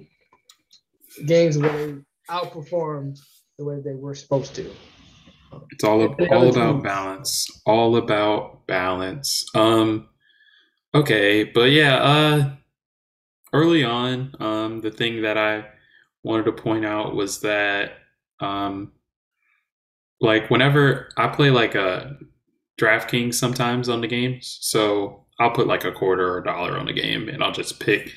games 1.26 1.58
where 1.58 1.72
they 1.88 1.96
outperformed 2.30 3.20
the 3.58 3.66
way 3.66 3.80
they 3.84 3.96
were 3.96 4.16
supposed 4.16 4.56
to. 4.56 4.70
It's 5.72 5.84
all 5.84 6.02
all 6.32 6.50
about 6.50 6.74
teams. 6.74 6.84
balance. 6.84 7.62
All 7.66 7.96
about 7.98 8.68
balance. 8.68 9.46
Um 9.56 10.10
okay, 10.94 11.44
but 11.44 11.72
yeah, 11.72 11.96
uh 11.96 12.52
early 13.52 13.84
on, 13.84 14.34
um 14.40 14.82
the 14.82 14.92
thing 14.92 15.24
that 15.24 15.38
I 15.38 15.66
wanted 16.24 16.44
to 16.46 16.52
point 16.52 16.86
out 16.86 17.16
was 17.16 17.42
that 17.42 17.94
um 18.40 18.92
like 20.22 20.50
whenever 20.50 21.10
I 21.18 21.28
play 21.28 21.50
like 21.50 21.76
a 21.76 22.18
DraftKings 22.80 23.36
sometimes 23.36 23.90
on 23.90 24.02
the 24.02 24.08
games, 24.08 24.58
so 24.62 25.26
I'll 25.40 25.52
put 25.52 25.68
like 25.68 25.86
a 25.86 25.92
quarter 25.92 26.28
or 26.34 26.40
a 26.40 26.44
dollar 26.44 26.78
on 26.78 26.86
the 26.86 26.94
game 26.94 27.30
and 27.30 27.44
I'll 27.44 27.52
just 27.52 27.80
pick 27.80 28.12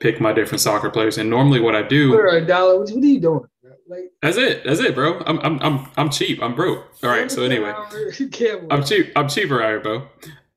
pick 0.00 0.20
my 0.20 0.32
different 0.32 0.60
soccer 0.60 0.90
players. 0.90 1.18
And 1.18 1.28
normally 1.28 1.60
what 1.60 1.74
I 1.74 1.82
do 1.82 2.12
a 2.18 2.40
dollar, 2.40 2.78
what 2.78 2.90
are 2.90 2.94
you 2.94 3.20
doing? 3.20 3.44
Like, 3.88 4.12
that's 4.20 4.36
it. 4.36 4.64
That's 4.64 4.80
it, 4.80 4.94
bro. 4.94 5.20
I'm 5.20 5.38
I'm 5.40 5.58
I'm 5.60 5.90
I'm 5.96 6.10
cheap. 6.10 6.42
I'm 6.42 6.54
broke. 6.54 6.86
All 7.02 7.08
right. 7.10 7.30
So 7.30 7.42
anyway, 7.42 7.72
I'm 8.70 8.84
cheap. 8.84 9.12
I'm 9.16 9.28
cheaper 9.28 9.62
out 9.62 9.68
here, 9.68 9.80
bro. 9.80 10.08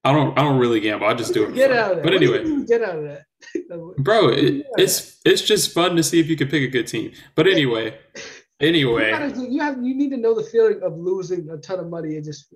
I 0.03 0.11
don't 0.11 0.37
I 0.37 0.41
don't 0.43 0.59
really 0.59 0.81
gamble. 0.81 1.07
I 1.07 1.13
just 1.13 1.33
do 1.33 1.45
it. 1.45 1.55
Get 1.55 1.71
out 1.71 1.91
of 1.91 1.97
that. 1.97 2.03
But 2.03 2.13
anyway, 2.13 2.65
get 2.65 2.81
out 2.83 2.97
of 2.97 3.03
that. 3.03 3.23
Bro, 3.97 4.29
it, 4.29 4.65
it's 4.77 5.19
it's 5.25 5.41
just 5.41 5.73
fun 5.73 5.95
to 5.95 6.03
see 6.03 6.19
if 6.19 6.27
you 6.27 6.35
can 6.35 6.47
pick 6.47 6.63
a 6.63 6.67
good 6.67 6.87
team. 6.87 7.11
But 7.35 7.47
anyway, 7.47 7.97
anyway, 8.59 9.05
you, 9.05 9.11
gotta, 9.11 9.47
you, 9.49 9.61
have 9.61 9.83
you 9.83 9.95
need 9.95 10.09
to 10.09 10.17
know 10.17 10.33
the 10.33 10.43
feeling 10.43 10.81
of 10.83 10.97
losing 10.97 11.49
a 11.49 11.57
ton 11.57 11.79
of 11.79 11.89
money 11.89 12.15
and 12.15 12.23
just 12.23 12.47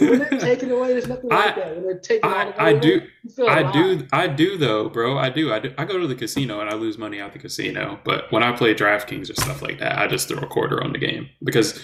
when 0.00 0.18
they're 0.18 0.28
taking 0.40 0.70
away. 0.70 0.88
There's 0.88 1.08
nothing 1.08 1.30
like 1.30 1.56
I, 1.56 1.60
that. 1.60 1.74
When 1.76 1.84
they're 1.84 1.98
taking 1.98 2.30
I, 2.30 2.54
I 2.56 2.72
do, 2.78 3.02
I 3.46 3.72
do, 3.72 4.06
I 4.12 4.26
do 4.26 4.56
though, 4.56 4.88
bro. 4.88 5.18
I 5.18 5.30
do. 5.30 5.52
I 5.52 5.58
do. 5.58 5.74
I 5.78 5.84
go 5.84 5.98
to 5.98 6.06
the 6.06 6.14
casino 6.14 6.60
and 6.60 6.70
I 6.70 6.74
lose 6.74 6.98
money 6.98 7.20
at 7.20 7.32
the 7.32 7.38
casino. 7.38 8.00
But 8.04 8.30
when 8.30 8.42
I 8.42 8.52
play 8.52 8.74
DraftKings 8.74 9.30
or 9.30 9.34
stuff 9.34 9.62
like 9.62 9.78
that, 9.78 9.98
I 9.98 10.06
just 10.06 10.28
throw 10.28 10.38
a 10.38 10.46
quarter 10.46 10.82
on 10.82 10.92
the 10.92 10.98
game 10.98 11.28
because 11.42 11.82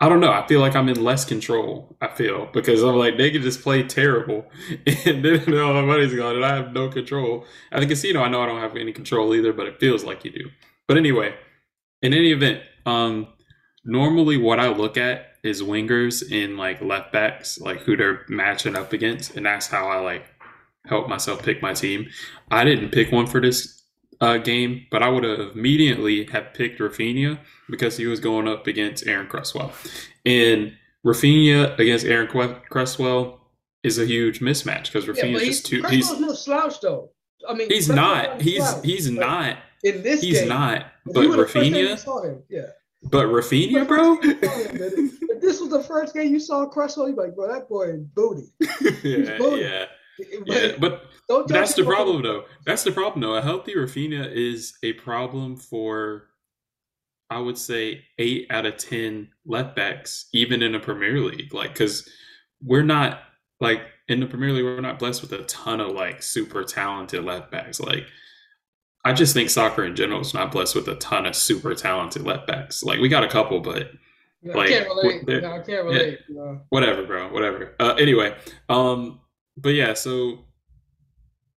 I 0.00 0.08
don't 0.08 0.20
know. 0.20 0.32
I 0.32 0.46
feel 0.48 0.60
like 0.60 0.74
I'm 0.74 0.88
in 0.88 1.02
less 1.02 1.24
control. 1.24 1.96
I 2.00 2.08
feel 2.08 2.46
because 2.52 2.82
I'm 2.82 2.96
like 2.96 3.16
they 3.16 3.30
can 3.30 3.42
just 3.42 3.62
play 3.62 3.82
terrible, 3.84 4.50
and 5.06 5.24
then 5.24 5.58
all 5.58 5.74
my 5.74 5.82
money's 5.82 6.14
gone, 6.14 6.36
and 6.36 6.44
I 6.44 6.56
have 6.56 6.72
no 6.72 6.88
control. 6.88 7.44
At 7.70 7.80
the 7.80 7.86
casino, 7.86 8.20
I 8.22 8.28
know 8.28 8.42
I 8.42 8.46
don't 8.46 8.60
have 8.60 8.76
any 8.76 8.92
control 8.92 9.34
either, 9.34 9.52
but 9.52 9.66
it 9.66 9.78
feels 9.78 10.04
like 10.04 10.24
you 10.24 10.32
do. 10.32 10.50
But 10.88 10.96
anyway, 10.96 11.34
in 12.02 12.12
any 12.12 12.32
event, 12.32 12.62
um, 12.84 13.28
normally 13.84 14.36
what 14.36 14.58
I 14.58 14.68
look 14.68 14.96
at 14.96 15.28
is 15.44 15.62
wingers 15.62 16.30
in 16.30 16.56
like 16.56 16.80
left 16.80 17.12
backs, 17.12 17.60
like 17.60 17.80
who 17.80 17.96
they're 17.96 18.24
matching 18.28 18.76
up 18.76 18.92
against, 18.92 19.36
and 19.36 19.46
that's 19.46 19.68
how 19.68 19.88
I 19.88 20.00
like 20.00 20.24
help 20.86 21.08
myself 21.08 21.42
pick 21.42 21.62
my 21.62 21.74
team. 21.74 22.08
I 22.50 22.64
didn't 22.64 22.90
pick 22.90 23.12
one 23.12 23.26
for 23.26 23.40
this 23.40 23.82
uh, 24.20 24.38
game, 24.38 24.86
but 24.90 25.02
I 25.02 25.08
would 25.08 25.24
have 25.24 25.52
immediately 25.54 26.24
have 26.26 26.54
picked 26.54 26.80
Raphinha 26.80 27.38
because 27.72 27.96
he 27.96 28.06
was 28.06 28.20
going 28.20 28.46
up 28.46 28.68
against 28.68 29.04
Aaron 29.08 29.26
Cresswell. 29.26 29.72
And 30.24 30.76
Raphinha 31.04 31.76
against 31.80 32.06
Aaron 32.06 32.28
Cresswell 32.70 33.40
is 33.82 33.98
a 33.98 34.06
huge 34.06 34.38
mismatch 34.38 34.84
because 34.84 35.06
Raphinha 35.06 35.40
is 35.40 35.42
just 35.42 35.66
too. 35.66 35.82
He's 35.88 36.20
no 36.20 36.34
slouch 36.34 36.80
though. 36.80 37.10
I 37.48 37.54
mean, 37.54 37.68
he's 37.68 37.88
not. 37.88 38.40
He's 38.40 38.62
slouch, 38.62 38.84
he's 38.84 39.10
not. 39.10 39.56
In 39.82 40.02
this, 40.02 40.20
he's 40.20 40.40
game, 40.40 40.48
not. 40.48 40.86
But 41.06 41.24
Raphinha. 41.24 42.42
Yeah. 42.48 42.66
But 43.02 43.26
Raphinha, 43.26 43.88
bro. 43.88 44.18
if 44.22 45.40
this 45.40 45.60
was 45.60 45.70
the 45.70 45.82
first 45.82 46.14
game 46.14 46.32
you 46.32 46.38
saw 46.38 46.66
Cresswell, 46.66 47.08
you'd 47.08 47.16
be 47.16 47.22
like, 47.22 47.34
bro, 47.34 47.52
that 47.52 47.68
boy 47.68 47.88
is 47.88 48.04
booty. 48.04 48.52
yeah, 49.02 49.38
booty. 49.38 49.62
yeah. 49.62 49.86
yeah, 50.46 50.72
but 50.78 51.02
that's 51.48 51.74
the 51.74 51.84
problem, 51.84 52.22
though. 52.22 52.44
That's 52.64 52.84
the 52.84 52.92
problem, 52.92 53.22
though. 53.22 53.34
A 53.34 53.42
healthy 53.42 53.74
Raphinha 53.74 54.30
is 54.32 54.78
a 54.84 54.92
problem 54.92 55.56
for, 55.56 56.28
I 57.32 57.38
would 57.38 57.56
say, 57.56 58.04
eight 58.18 58.46
out 58.50 58.66
of 58.66 58.76
ten 58.76 59.28
left 59.46 59.74
backs, 59.74 60.28
even 60.32 60.62
in 60.62 60.74
a 60.74 60.80
Premier 60.80 61.18
League. 61.18 61.54
Like, 61.54 61.72
because 61.72 62.08
we're 62.62 62.82
not 62.82 63.20
like 63.60 63.80
in 64.08 64.20
the 64.20 64.26
Premier 64.26 64.52
League, 64.52 64.64
we're 64.64 64.80
not 64.80 64.98
blessed 64.98 65.22
with 65.22 65.32
a 65.32 65.44
ton 65.44 65.80
of 65.80 65.92
like 65.92 66.22
super 66.22 66.62
talented 66.62 67.24
left 67.24 67.50
backs. 67.50 67.80
Like, 67.80 68.04
I 69.04 69.12
just 69.12 69.32
think 69.34 69.50
soccer 69.50 69.84
in 69.84 69.96
general 69.96 70.20
is 70.20 70.34
not 70.34 70.52
blessed 70.52 70.74
with 70.74 70.86
a 70.88 70.96
ton 70.96 71.26
of 71.26 71.34
super 71.34 71.74
talented 71.74 72.22
left 72.22 72.46
backs. 72.46 72.82
Like, 72.82 73.00
we 73.00 73.08
got 73.08 73.24
a 73.24 73.28
couple, 73.28 73.60
but 73.60 73.90
like, 74.44 74.70
I 74.70 74.72
can't 74.72 74.88
relate. 74.88 75.26
No, 75.26 75.52
I 75.52 75.58
can't 75.60 75.84
relate. 75.84 76.18
Yeah, 76.28 76.34
no. 76.36 76.60
Whatever, 76.68 77.04
bro. 77.04 77.32
Whatever. 77.32 77.74
Uh, 77.80 77.94
anyway, 77.98 78.36
um, 78.68 79.20
but 79.56 79.70
yeah, 79.70 79.94
so 79.94 80.44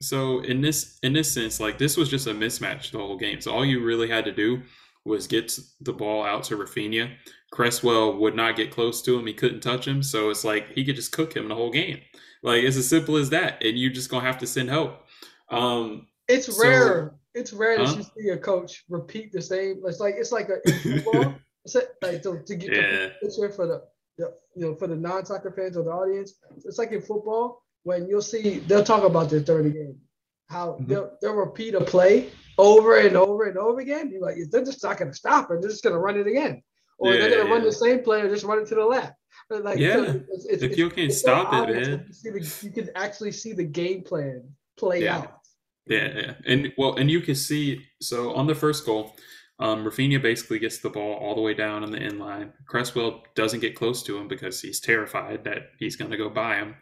so 0.00 0.40
in 0.40 0.60
this 0.60 0.98
in 1.02 1.12
this 1.12 1.32
sense, 1.32 1.58
like 1.58 1.78
this 1.78 1.96
was 1.96 2.08
just 2.08 2.26
a 2.26 2.34
mismatch 2.34 2.92
the 2.92 2.98
whole 2.98 3.16
game. 3.16 3.40
So 3.40 3.52
all 3.52 3.64
you 3.64 3.82
really 3.82 4.08
had 4.08 4.24
to 4.26 4.32
do 4.32 4.62
was 5.04 5.26
get 5.26 5.58
the 5.80 5.92
ball 5.92 6.24
out 6.24 6.44
to 6.44 6.56
Raphinha. 6.56 7.14
Cresswell 7.52 8.18
would 8.18 8.34
not 8.34 8.56
get 8.56 8.70
close 8.70 9.02
to 9.02 9.18
him. 9.18 9.26
He 9.26 9.34
couldn't 9.34 9.60
touch 9.60 9.86
him. 9.86 10.02
So 10.02 10.30
it's 10.30 10.44
like 10.44 10.72
he 10.72 10.84
could 10.84 10.96
just 10.96 11.12
cook 11.12 11.36
him 11.36 11.48
the 11.48 11.54
whole 11.54 11.70
game. 11.70 12.00
Like 12.42 12.64
it's 12.64 12.76
as 12.76 12.88
simple 12.88 13.16
as 13.16 13.30
that. 13.30 13.62
And 13.64 13.78
you're 13.78 13.92
just 13.92 14.10
gonna 14.10 14.26
have 14.26 14.38
to 14.38 14.46
send 14.46 14.70
help. 14.70 15.04
Um 15.50 16.06
it's 16.28 16.54
so, 16.54 16.62
rare. 16.62 17.14
It's 17.34 17.52
rare 17.52 17.78
huh? 17.78 17.84
that 17.84 17.96
you 17.96 18.24
see 18.24 18.28
a 18.30 18.38
coach 18.38 18.84
repeat 18.88 19.32
the 19.32 19.42
same. 19.42 19.82
It's 19.84 20.00
like 20.00 20.14
it's 20.16 20.32
like 20.32 20.48
a 20.48 20.58
it's 21.64 21.76
like 22.02 22.22
to, 22.22 22.42
to 22.44 22.56
get 22.56 22.72
yeah. 22.72 22.90
the 22.90 23.12
picture 23.22 23.50
for 23.50 23.66
the, 23.66 23.82
the 24.18 24.34
you 24.56 24.66
know 24.66 24.74
for 24.74 24.86
the 24.86 24.96
non-soccer 24.96 25.52
fans 25.52 25.76
or 25.76 25.84
the 25.84 25.90
audience. 25.90 26.34
It's 26.64 26.78
like 26.78 26.92
in 26.92 27.02
football 27.02 27.62
when 27.84 28.08
you'll 28.08 28.22
see 28.22 28.58
they'll 28.60 28.84
talk 28.84 29.04
about 29.04 29.30
this 29.30 29.42
during 29.42 29.64
the 29.64 29.70
game, 29.70 29.98
how 30.48 30.72
mm-hmm. 30.72 30.86
they'll, 30.86 31.10
they'll 31.20 31.34
repeat 31.34 31.74
a 31.74 31.80
play 31.80 32.30
over 32.58 32.98
and 32.98 33.16
over 33.16 33.44
and 33.44 33.58
over 33.58 33.80
again. 33.80 34.10
You're 34.10 34.22
like, 34.22 34.36
they're 34.50 34.64
just 34.64 34.82
not 34.82 34.98
going 34.98 35.10
to 35.10 35.16
stop 35.16 35.50
it. 35.50 35.60
They're 35.60 35.70
just 35.70 35.82
going 35.82 35.94
to 35.94 36.00
run 36.00 36.18
it 36.18 36.26
again. 36.26 36.62
Or 36.98 37.12
yeah, 37.12 37.20
they're 37.20 37.30
going 37.30 37.42
to 37.42 37.48
yeah. 37.48 37.54
run 37.54 37.64
the 37.64 37.72
same 37.72 38.02
play 38.02 38.20
or 38.20 38.28
just 38.28 38.44
run 38.44 38.60
it 38.60 38.66
to 38.68 38.74
the 38.74 38.84
left. 38.84 39.14
like, 39.50 39.78
yeah, 39.78 39.94
so 39.94 40.02
it's, 40.30 40.46
it's, 40.46 40.62
if 40.62 40.78
you 40.78 40.88
can 40.90 41.10
stop 41.10 41.52
it, 41.68 41.74
man, 41.74 42.06
you, 42.22 42.32
the, 42.32 42.60
you, 42.62 42.70
can 42.70 42.90
actually 42.94 43.32
see 43.32 43.52
the 43.52 43.64
game 43.64 44.02
plan 44.02 44.42
play 44.76 45.04
yeah. 45.04 45.18
out. 45.18 45.38
Yeah, 45.86 46.08
yeah, 46.16 46.34
and 46.46 46.72
well, 46.78 46.94
and 46.94 47.10
you 47.10 47.20
can 47.20 47.34
see 47.34 47.84
so 48.00 48.34
on 48.34 48.46
the 48.46 48.54
first 48.54 48.86
goal, 48.86 49.14
um, 49.58 49.84
Raphinha 49.84 50.22
basically 50.22 50.58
gets 50.58 50.78
the 50.78 50.88
ball 50.88 51.14
all 51.14 51.34
the 51.34 51.42
way 51.42 51.52
down 51.52 51.84
on 51.84 51.90
the 51.90 51.98
end 51.98 52.18
line. 52.18 52.54
Cresswell 52.66 53.22
doesn't 53.34 53.60
get 53.60 53.76
close 53.76 54.02
to 54.04 54.16
him 54.16 54.26
because 54.26 54.62
he's 54.62 54.80
terrified 54.80 55.44
that 55.44 55.72
he's 55.78 55.96
going 55.96 56.10
to 56.10 56.16
go 56.16 56.30
by 56.30 56.56
him, 56.56 56.76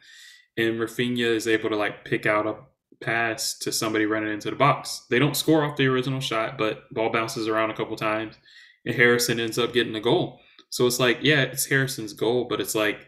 and 0.57 0.79
Raphinha 0.79 1.35
is 1.35 1.49
able 1.49 1.71
to 1.71 1.77
like 1.77 2.05
pick 2.05 2.27
out 2.27 2.47
a 2.47 2.55
pass 3.03 3.59
to 3.59 3.73
somebody 3.73 4.07
running 4.07 4.33
into 4.33 4.51
the 4.51 4.57
box. 4.57 5.07
They 5.11 5.19
don't 5.19 5.37
score 5.37 5.65
off 5.65 5.77
the 5.77 5.87
original 5.87 6.21
shot, 6.21 6.57
but 6.57 6.93
ball 6.93 7.11
bounces 7.11 7.49
around 7.49 7.71
a 7.71 7.77
couple 7.77 7.97
times, 7.97 8.37
and 8.85 8.95
Harrison 8.95 9.41
ends 9.41 9.59
up 9.59 9.73
getting 9.73 9.93
the 9.93 10.01
goal. 10.01 10.41
So 10.71 10.87
it's 10.87 10.99
like, 10.99 11.19
yeah, 11.21 11.43
it's 11.43 11.67
Harrison's 11.67 12.15
goal, 12.15 12.47
but 12.49 12.61
it's 12.61 12.75
like 12.75 13.07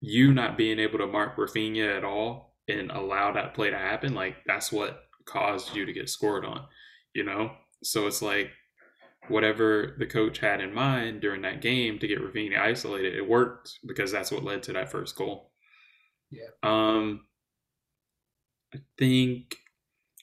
you 0.00 0.32
not 0.32 0.56
being 0.56 0.78
able 0.78 0.98
to 0.98 1.06
mark 1.06 1.36
Raphinha 1.36 1.96
at 1.96 2.04
all 2.04 2.54
and 2.68 2.90
allow 2.90 3.32
that 3.32 3.54
play 3.54 3.70
to 3.70 3.78
happen. 3.78 4.14
Like 4.14 4.36
that's 4.46 4.72
what 4.72 5.02
caused 5.26 5.74
you 5.76 5.84
to 5.84 5.92
get 5.92 6.08
scored 6.08 6.44
on, 6.44 6.64
you 7.14 7.24
know? 7.24 7.50
So 7.82 8.06
it's 8.06 8.22
like 8.22 8.50
whatever 9.28 9.96
the 9.98 10.06
coach 10.06 10.38
had 10.38 10.60
in 10.60 10.72
mind 10.72 11.20
during 11.20 11.42
that 11.42 11.60
game 11.60 11.98
to 11.98 12.06
get 12.06 12.20
Raphinha 12.20 12.58
isolated, 12.58 13.14
it 13.14 13.28
worked 13.28 13.78
because 13.86 14.10
that's 14.10 14.30
what 14.30 14.44
led 14.44 14.62
to 14.64 14.72
that 14.72 14.90
first 14.90 15.16
goal. 15.16 15.50
Yeah. 16.30 16.48
Um, 16.62 17.26
I 18.74 18.78
think 18.98 19.56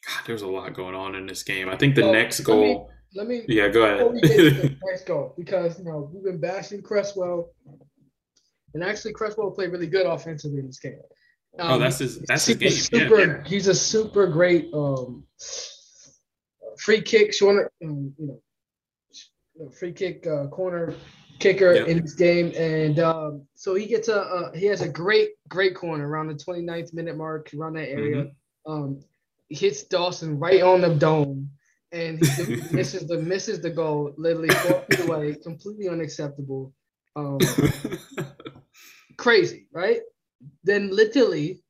God, 0.06 0.24
there's 0.28 0.42
a 0.42 0.48
lot 0.48 0.74
going 0.74 0.96
on 0.96 1.16
in 1.16 1.26
this 1.26 1.44
game. 1.44 1.70
I 1.70 1.78
think 1.78 1.96
the 1.96 2.12
next 2.12 2.42
goal. 2.42 2.92
Let 3.16 3.28
me, 3.28 3.38
let 3.38 3.48
me. 3.48 3.56
Yeah, 3.56 3.70
go 3.70 3.84
ahead. 3.84 4.78
next 4.86 5.06
goal 5.06 5.34
because 5.38 5.80
you 5.80 5.86
know 5.86 6.10
we've 6.14 6.24
been 6.24 6.40
bashing 6.40 6.82
Cresswell, 6.82 7.50
and 8.74 8.84
actually 8.84 9.14
Cresswell 9.14 9.52
played 9.52 9.72
really 9.72 9.88
good 9.88 10.06
offensively 10.06 10.60
in 10.60 10.68
this 10.68 10.80
game. 10.80 11.00
Um, 11.58 11.72
oh, 11.72 11.80
that's 11.80 12.00
his. 12.00 12.20
That's 12.22 12.46
his 12.46 12.58
game. 12.58 12.72
Super, 12.72 13.20
yeah, 13.20 13.26
yeah. 13.26 13.44
He's 13.46 13.68
a 13.68 13.76
super 13.76 14.28
great 14.28 14.70
um, 14.74 15.24
free 16.78 17.02
kick, 17.02 17.34
short, 17.34 17.72
um, 17.84 18.14
you 18.20 18.40
know, 19.58 19.70
free 19.70 19.94
kick 19.94 20.28
uh, 20.28 20.48
corner 20.48 20.94
kicker 21.40 21.76
yep. 21.76 21.88
in 21.88 22.02
this 22.02 22.14
game, 22.14 22.52
and 22.56 23.00
um, 23.00 23.48
so 23.56 23.76
he 23.76 23.86
gets 23.86 24.08
a 24.08 24.22
uh, 24.22 24.52
he 24.54 24.66
has 24.66 24.82
a 24.82 24.90
great 24.90 25.32
great 25.48 25.76
corner 25.76 26.08
around 26.08 26.28
the 26.28 26.34
29th 26.34 26.94
minute 26.94 27.18
mark 27.18 27.52
around 27.54 27.74
that 27.74 27.90
area. 27.90 28.24
Mm-hmm. 28.24 28.72
Um, 28.72 29.00
hits 29.50 29.84
Dawson 29.84 30.40
right 30.40 30.62
on 30.62 30.82
the 30.82 30.96
dome, 30.96 31.50
and 31.92 32.26
he 32.26 32.56
misses 32.72 33.08
the 33.08 33.18
misses 33.18 33.62
the 33.62 33.70
goal 33.70 34.14
literally 34.18 34.50
four 34.50 34.82
feet 34.90 35.08
away, 35.08 35.36
completely 35.36 35.90
unacceptable. 35.90 36.74
Um, 37.16 37.40
crazy, 39.18 39.68
right? 39.72 40.00
Then 40.64 40.90
literally, 40.90 41.62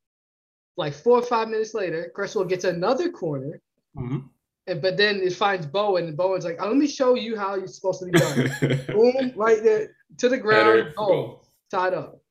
like 0.78 0.94
four 0.94 1.20
or 1.20 1.24
five 1.24 1.50
minutes 1.50 1.74
later, 1.74 2.12
Cresswell 2.16 2.46
gets 2.46 2.66
another 2.66 3.10
corner. 3.10 3.62
Mm-hmm. 3.98 4.20
And 4.68 4.82
but 4.82 4.98
then 4.98 5.22
it 5.22 5.34
finds 5.34 5.66
Bowen, 5.66 6.06
and 6.06 6.18
Bowen's 6.18 6.46
like, 6.46 6.58
oh, 6.60 6.68
"Let 6.68 6.78
me 6.78 6.88
show 6.88 7.16
you 7.16 7.38
how 7.38 7.56
you're 7.56 7.68
supposed 7.68 8.00
to 8.00 8.06
be 8.06 8.12
done." 8.12 8.82
Boom, 8.88 9.34
right 9.36 9.62
there 9.62 9.96
to 10.18 10.30
the 10.30 10.38
ground. 10.38 10.94
Oh, 10.98 11.42
tied 11.70 11.94
up. 11.94 12.22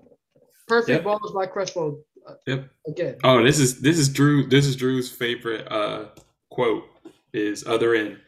Perfect 0.66 0.88
yep. 0.88 1.04
balls 1.04 1.32
by 1.32 1.46
Cresswell. 1.46 2.00
Uh, 2.26 2.34
yep. 2.46 2.70
Again. 2.88 3.16
Oh, 3.22 3.42
this 3.42 3.58
is 3.58 3.80
this 3.80 3.98
is 3.98 4.08
Drew. 4.08 4.46
This 4.46 4.66
is 4.66 4.74
Drew's 4.74 5.10
favorite 5.10 5.70
uh, 5.70 6.06
quote 6.50 6.84
is 7.32 7.66
"other 7.66 7.94
end" 7.94 8.18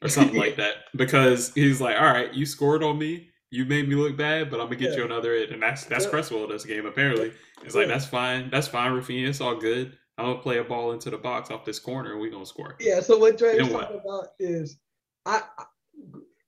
or 0.00 0.08
something 0.08 0.38
like 0.38 0.56
that 0.56 0.74
because 0.96 1.52
he's 1.54 1.80
like, 1.80 1.96
"All 1.96 2.06
right, 2.06 2.34
you 2.34 2.46
scored 2.46 2.82
on 2.82 2.98
me 2.98 3.28
you 3.52 3.66
made 3.66 3.86
me 3.86 3.94
look 3.94 4.16
bad, 4.16 4.50
but 4.50 4.60
I'm 4.60 4.66
gonna 4.66 4.76
get 4.76 4.92
yeah. 4.92 4.98
you 4.98 5.04
another 5.04 5.34
end. 5.34 5.52
And 5.52 5.62
that's 5.62 5.84
that's 5.84 6.06
yeah. 6.06 6.10
Cresswell 6.10 6.44
in 6.44 6.50
this 6.50 6.64
game, 6.64 6.86
apparently. 6.86 7.32
It's 7.62 7.74
yeah. 7.74 7.82
like 7.82 7.88
that's 7.88 8.06
fine, 8.06 8.50
that's 8.50 8.66
fine, 8.66 8.92
Raphinha, 8.92 9.28
it's 9.28 9.42
all 9.42 9.54
good. 9.54 9.96
I'm 10.22 10.30
gonna 10.30 10.42
play 10.42 10.58
a 10.58 10.64
ball 10.64 10.92
into 10.92 11.10
the 11.10 11.18
box 11.18 11.50
off 11.50 11.64
this 11.64 11.80
corner 11.80 12.12
and 12.12 12.20
we're 12.20 12.30
gonna 12.30 12.46
score. 12.46 12.76
Yeah, 12.78 13.00
so 13.00 13.18
what 13.18 13.38
Dre 13.38 13.56
is 13.56 13.68
talking 13.68 14.00
about 14.04 14.28
is 14.38 14.78
I, 15.26 15.42
I 15.58 15.64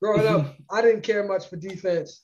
growing 0.01 0.27
up, 0.29 0.55
I 0.71 0.81
didn't 0.81 1.03
care 1.03 1.27
much 1.27 1.49
for 1.49 1.57
defense. 1.57 2.23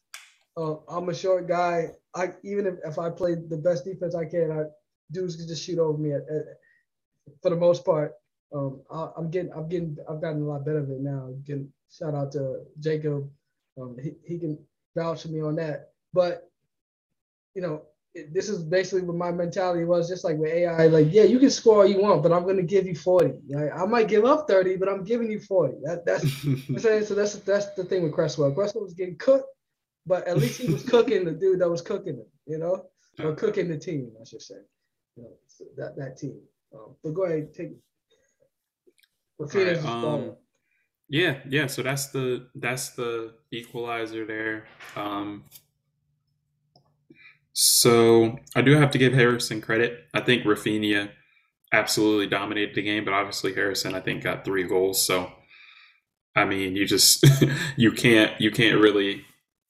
Uh, 0.56 0.76
I'm 0.88 1.08
a 1.08 1.14
short 1.14 1.48
guy. 1.48 1.88
I 2.14 2.30
even 2.44 2.66
if, 2.66 2.74
if 2.84 2.98
I 2.98 3.10
play 3.10 3.34
the 3.34 3.56
best 3.56 3.84
defense 3.84 4.14
I 4.14 4.26
can, 4.26 4.52
I 4.52 4.64
dudes 5.10 5.34
can 5.34 5.48
just 5.48 5.64
shoot 5.64 5.78
over 5.78 5.98
me 5.98 6.12
at, 6.12 6.22
at, 6.22 6.44
for 7.42 7.50
the 7.50 7.56
most 7.56 7.84
part. 7.84 8.14
Um, 8.54 8.82
I, 8.92 9.08
am 9.18 9.30
getting, 9.30 9.52
I'm 9.52 9.68
getting, 9.68 9.96
I've 10.08 10.20
gotten 10.20 10.42
a 10.42 10.44
lot 10.44 10.64
better 10.64 10.78
of 10.78 10.90
it 10.90 11.00
now. 11.00 11.30
Getting 11.44 11.72
shout 11.90 12.14
out 12.14 12.30
to 12.32 12.62
Jacob. 12.78 13.28
Um, 13.80 13.96
he, 14.00 14.12
he 14.24 14.38
can 14.38 14.56
vouch 14.96 15.22
for 15.22 15.28
me 15.28 15.40
on 15.40 15.56
that. 15.56 15.90
But 16.12 16.48
you 17.54 17.62
know, 17.62 17.82
this 18.14 18.48
is 18.48 18.62
basically 18.62 19.02
what 19.02 19.16
my 19.16 19.30
mentality 19.30 19.84
was. 19.84 20.08
Just 20.08 20.24
like 20.24 20.36
with 20.36 20.52
AI, 20.52 20.86
like 20.86 21.12
yeah, 21.12 21.22
you 21.22 21.38
can 21.38 21.50
score 21.50 21.78
all 21.78 21.86
you 21.86 22.00
want, 22.00 22.22
but 22.22 22.32
I'm 22.32 22.46
gonna 22.46 22.62
give 22.62 22.86
you 22.86 22.94
40. 22.94 23.34
Right? 23.50 23.70
I 23.74 23.86
might 23.86 24.08
give 24.08 24.24
up 24.24 24.48
30, 24.48 24.76
but 24.76 24.88
I'm 24.88 25.04
giving 25.04 25.30
you 25.30 25.40
40. 25.40 25.78
That, 25.84 26.04
that's. 26.04 26.24
So 27.06 27.14
that's 27.14 27.34
that's 27.36 27.74
the 27.74 27.84
thing 27.84 28.02
with 28.02 28.12
Cresswell. 28.12 28.52
Cresswell 28.52 28.84
was 28.84 28.94
getting 28.94 29.16
cooked, 29.16 29.48
but 30.06 30.26
at 30.26 30.38
least 30.38 30.60
he 30.60 30.72
was 30.72 30.82
cooking 30.82 31.24
the 31.24 31.32
dude 31.32 31.60
that 31.60 31.70
was 31.70 31.82
cooking 31.82 32.16
him. 32.16 32.26
You 32.46 32.58
know, 32.58 32.86
or 33.22 33.34
cooking 33.34 33.68
the 33.68 33.78
team, 33.78 34.10
I 34.20 34.24
should 34.24 34.42
say. 34.42 34.56
You 35.16 35.24
know, 35.24 35.30
that 35.76 35.96
that 35.96 36.16
team. 36.18 36.40
Um, 36.74 36.96
but 37.02 37.14
go 37.14 37.24
ahead, 37.24 37.54
take. 37.54 37.72
Right, 39.38 39.82
um, 39.84 40.36
yeah, 41.08 41.38
yeah. 41.48 41.66
So 41.66 41.82
that's 41.82 42.08
the 42.08 42.48
that's 42.54 42.90
the 42.90 43.32
equalizer 43.52 44.26
there. 44.26 44.66
Um, 44.96 45.44
so 47.62 48.38
I 48.56 48.62
do 48.62 48.74
have 48.74 48.90
to 48.92 48.96
give 48.98 49.12
Harrison 49.12 49.60
credit. 49.60 50.06
I 50.14 50.20
think 50.22 50.44
Raphinha 50.44 51.10
absolutely 51.74 52.26
dominated 52.26 52.74
the 52.74 52.80
game, 52.80 53.04
but 53.04 53.12
obviously 53.12 53.52
Harrison 53.52 53.94
I 53.94 54.00
think 54.00 54.22
got 54.22 54.46
three 54.46 54.62
goals. 54.64 55.04
So 55.04 55.30
I 56.34 56.46
mean, 56.46 56.74
you 56.74 56.86
just 56.86 57.22
you 57.76 57.92
can't 57.92 58.32
you 58.40 58.50
can't 58.50 58.80
really 58.80 59.26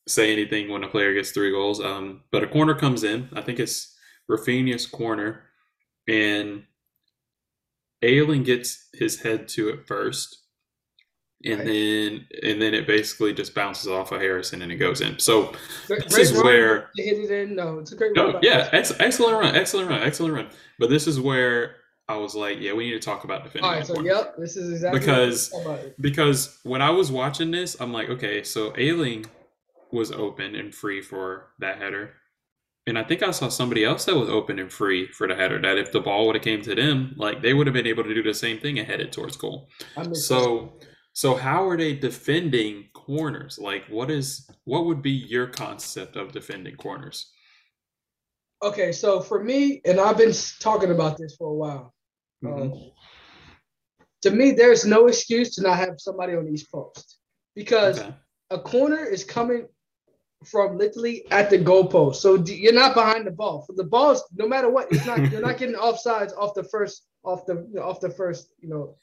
say 0.06 0.32
anything 0.32 0.70
when 0.70 0.84
a 0.84 0.88
player 0.88 1.12
gets 1.14 1.32
three 1.32 1.50
goals. 1.50 1.80
Um, 1.80 2.22
but 2.30 2.44
a 2.44 2.46
corner 2.46 2.76
comes 2.76 3.02
in. 3.02 3.28
I 3.34 3.40
think 3.40 3.58
it's 3.58 3.92
Raphinha's 4.30 4.86
corner, 4.86 5.42
and 6.06 6.66
Ayling 8.02 8.44
gets 8.44 8.88
his 8.94 9.22
head 9.22 9.48
to 9.48 9.68
it 9.68 9.88
first 9.88 10.39
and 11.44 11.58
right. 11.58 11.66
then 11.66 12.26
and 12.42 12.60
then 12.60 12.74
it 12.74 12.86
basically 12.86 13.32
just 13.32 13.54
bounces 13.54 13.88
off 13.88 14.12
of 14.12 14.20
Harrison 14.20 14.62
and 14.62 14.70
it 14.70 14.76
goes 14.76 15.00
in. 15.00 15.18
So 15.18 15.54
great, 15.86 16.08
this 16.08 16.30
is 16.30 16.42
where 16.42 16.90
hit 16.96 17.18
it 17.18 17.30
in. 17.30 17.56
No, 17.56 17.78
it's 17.78 17.92
a 17.92 17.96
great 17.96 18.14
no, 18.14 18.38
yeah, 18.42 18.68
ex- 18.72 18.92
excellent 19.00 19.38
run, 19.38 19.56
excellent 19.56 19.88
run, 19.88 20.02
excellent 20.02 20.34
run. 20.34 20.48
But 20.78 20.90
this 20.90 21.06
is 21.06 21.18
where 21.18 21.76
I 22.08 22.16
was 22.16 22.34
like, 22.34 22.58
yeah, 22.60 22.72
we 22.72 22.86
need 22.86 23.00
to 23.00 23.00
talk 23.00 23.24
about 23.24 23.44
defending. 23.44 23.70
All 23.70 23.76
right, 23.76 23.86
so 23.86 24.00
yep, 24.02 24.36
this 24.36 24.56
is 24.56 24.70
exactly 24.70 24.98
because 24.98 25.54
because 26.00 26.58
when 26.62 26.82
I 26.82 26.90
was 26.90 27.10
watching 27.10 27.50
this, 27.50 27.76
I'm 27.80 27.92
like, 27.92 28.10
okay, 28.10 28.42
so 28.42 28.74
Ayling 28.76 29.26
was 29.92 30.12
open 30.12 30.54
and 30.54 30.74
free 30.74 31.00
for 31.00 31.46
that 31.58 31.78
header. 31.78 32.14
And 32.86 32.98
I 32.98 33.04
think 33.04 33.22
I 33.22 33.30
saw 33.30 33.48
somebody 33.48 33.84
else 33.84 34.06
that 34.06 34.16
was 34.16 34.28
open 34.28 34.58
and 34.58 34.72
free 34.72 35.06
for 35.06 35.28
the 35.28 35.34
header. 35.34 35.60
That 35.60 35.78
if 35.78 35.92
the 35.92 36.00
ball 36.00 36.26
would 36.26 36.34
have 36.34 36.44
came 36.44 36.62
to 36.62 36.74
them, 36.74 37.14
like 37.16 37.42
they 37.42 37.54
would 37.54 37.66
have 37.66 37.74
been 37.74 37.86
able 37.86 38.04
to 38.04 38.14
do 38.14 38.22
the 38.22 38.34
same 38.34 38.58
thing 38.58 38.78
and 38.78 38.88
head 38.88 39.00
it 39.00 39.12
towards 39.12 39.36
goal. 39.36 39.68
So 40.12 40.72
so 41.12 41.34
how 41.34 41.68
are 41.68 41.76
they 41.76 41.94
defending 41.94 42.88
corners? 42.94 43.58
Like 43.58 43.84
what 43.88 44.10
is 44.10 44.48
what 44.64 44.86
would 44.86 45.02
be 45.02 45.10
your 45.10 45.46
concept 45.46 46.16
of 46.16 46.32
defending 46.32 46.76
corners? 46.76 47.32
Okay, 48.62 48.92
so 48.92 49.20
for 49.20 49.42
me, 49.42 49.80
and 49.86 49.98
I've 49.98 50.18
been 50.18 50.34
talking 50.60 50.90
about 50.90 51.16
this 51.16 51.34
for 51.36 51.48
a 51.48 51.54
while. 51.54 51.94
Mm-hmm. 52.44 52.72
Um, 52.72 52.90
to 54.22 54.30
me, 54.30 54.52
there's 54.52 54.84
no 54.84 55.06
excuse 55.06 55.54
to 55.54 55.62
not 55.62 55.78
have 55.78 55.94
somebody 55.98 56.34
on 56.34 56.46
each 56.48 56.70
post 56.70 57.18
because 57.54 58.00
okay. 58.00 58.14
a 58.50 58.58
corner 58.58 59.02
is 59.04 59.24
coming 59.24 59.66
from 60.44 60.78
literally 60.78 61.30
at 61.30 61.50
the 61.50 61.58
goalpost. 61.58 62.16
So 62.16 62.36
you're 62.36 62.72
not 62.72 62.94
behind 62.94 63.26
the 63.26 63.30
ball. 63.30 63.62
For 63.66 63.74
the 63.74 63.84
balls, 63.84 64.22
no 64.34 64.46
matter 64.46 64.70
what, 64.70 64.92
it's 64.92 65.06
not 65.06 65.30
you're 65.30 65.40
not 65.40 65.58
getting 65.58 65.76
offsides 65.76 66.36
off 66.36 66.54
the 66.54 66.64
first 66.64 67.06
off 67.24 67.46
the 67.46 67.66
off 67.82 68.00
the 68.00 68.10
first 68.10 68.52
you 68.60 68.68
know 68.68 68.94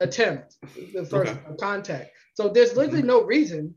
attempt, 0.00 0.56
the 0.94 1.04
first 1.04 1.32
okay. 1.32 1.56
contact. 1.60 2.10
So 2.34 2.48
there's 2.48 2.76
literally 2.76 3.00
mm-hmm. 3.00 3.08
no 3.08 3.22
reason 3.22 3.74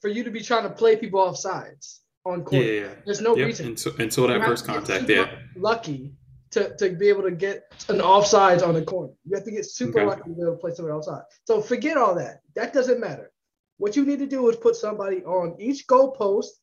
for 0.00 0.08
you 0.08 0.24
to 0.24 0.30
be 0.30 0.40
trying 0.40 0.62
to 0.64 0.70
play 0.70 0.96
people 0.96 1.20
off 1.20 1.36
sides 1.36 2.00
on 2.24 2.44
court. 2.44 2.64
Yeah, 2.64 2.72
yeah. 2.72 2.88
There's 3.04 3.20
no 3.20 3.36
yep. 3.36 3.46
reason 3.46 3.66
until, 3.66 3.92
until 3.98 4.26
that 4.28 4.44
first 4.44 4.66
contact. 4.66 5.08
Yeah, 5.08 5.30
lucky 5.56 6.12
to, 6.52 6.74
to 6.76 6.90
be 6.90 7.08
able 7.08 7.22
to 7.22 7.30
get 7.30 7.64
an 7.88 7.98
offsides 7.98 8.66
on 8.66 8.74
the 8.74 8.82
corner. 8.82 9.12
You 9.24 9.36
have 9.36 9.44
to 9.44 9.50
get 9.50 9.66
super 9.66 10.00
okay. 10.00 10.08
lucky 10.08 10.22
to 10.22 10.36
be 10.36 10.42
able 10.42 10.52
to 10.52 10.58
play 10.58 10.74
somebody 10.74 10.94
offside. 10.94 11.22
So 11.44 11.60
forget 11.60 11.96
all 11.96 12.14
that. 12.16 12.40
That 12.56 12.72
doesn't 12.72 13.00
matter. 13.00 13.30
What 13.78 13.96
you 13.96 14.04
need 14.04 14.18
to 14.18 14.26
do 14.26 14.48
is 14.50 14.56
put 14.56 14.76
somebody 14.76 15.22
on 15.24 15.56
each 15.58 15.86
goal 15.86 16.12
post, 16.12 16.60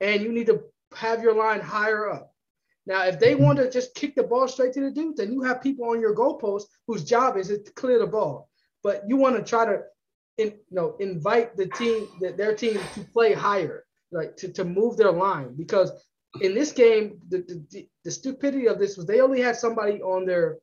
and 0.00 0.22
you 0.22 0.32
need 0.32 0.46
to 0.46 0.62
have 0.94 1.22
your 1.22 1.34
line 1.34 1.60
higher 1.60 2.10
up. 2.10 2.32
Now, 2.88 3.04
if 3.04 3.20
they 3.20 3.34
want 3.34 3.58
to 3.58 3.70
just 3.70 3.94
kick 3.94 4.14
the 4.14 4.22
ball 4.22 4.48
straight 4.48 4.72
to 4.72 4.80
the 4.80 4.90
dude, 4.90 5.18
then 5.18 5.30
you 5.30 5.42
have 5.42 5.62
people 5.62 5.90
on 5.90 6.00
your 6.00 6.16
goalpost 6.16 6.64
whose 6.86 7.04
job 7.04 7.36
is 7.36 7.48
to 7.48 7.58
clear 7.76 7.98
the 7.98 8.06
ball. 8.06 8.48
But 8.82 9.02
you 9.06 9.18
want 9.18 9.36
to 9.36 9.42
try 9.42 9.66
to, 9.66 9.82
in, 10.38 10.48
you 10.48 10.76
know, 10.76 10.96
invite 10.98 11.54
the 11.54 11.66
team, 11.66 12.08
their 12.20 12.54
team 12.54 12.80
to 12.94 13.00
play 13.12 13.34
higher. 13.34 13.84
like 14.10 14.36
to, 14.38 14.50
to 14.54 14.64
move 14.64 14.96
their 14.96 15.12
line 15.12 15.54
because 15.54 15.92
in 16.40 16.54
this 16.54 16.72
game, 16.72 17.20
the, 17.28 17.38
the, 17.70 17.86
the 18.04 18.10
stupidity 18.10 18.68
of 18.68 18.78
this 18.78 18.96
was 18.96 19.04
they 19.04 19.20
only 19.20 19.42
had 19.42 19.56
somebody 19.56 20.00
on 20.00 20.24
their 20.24 20.56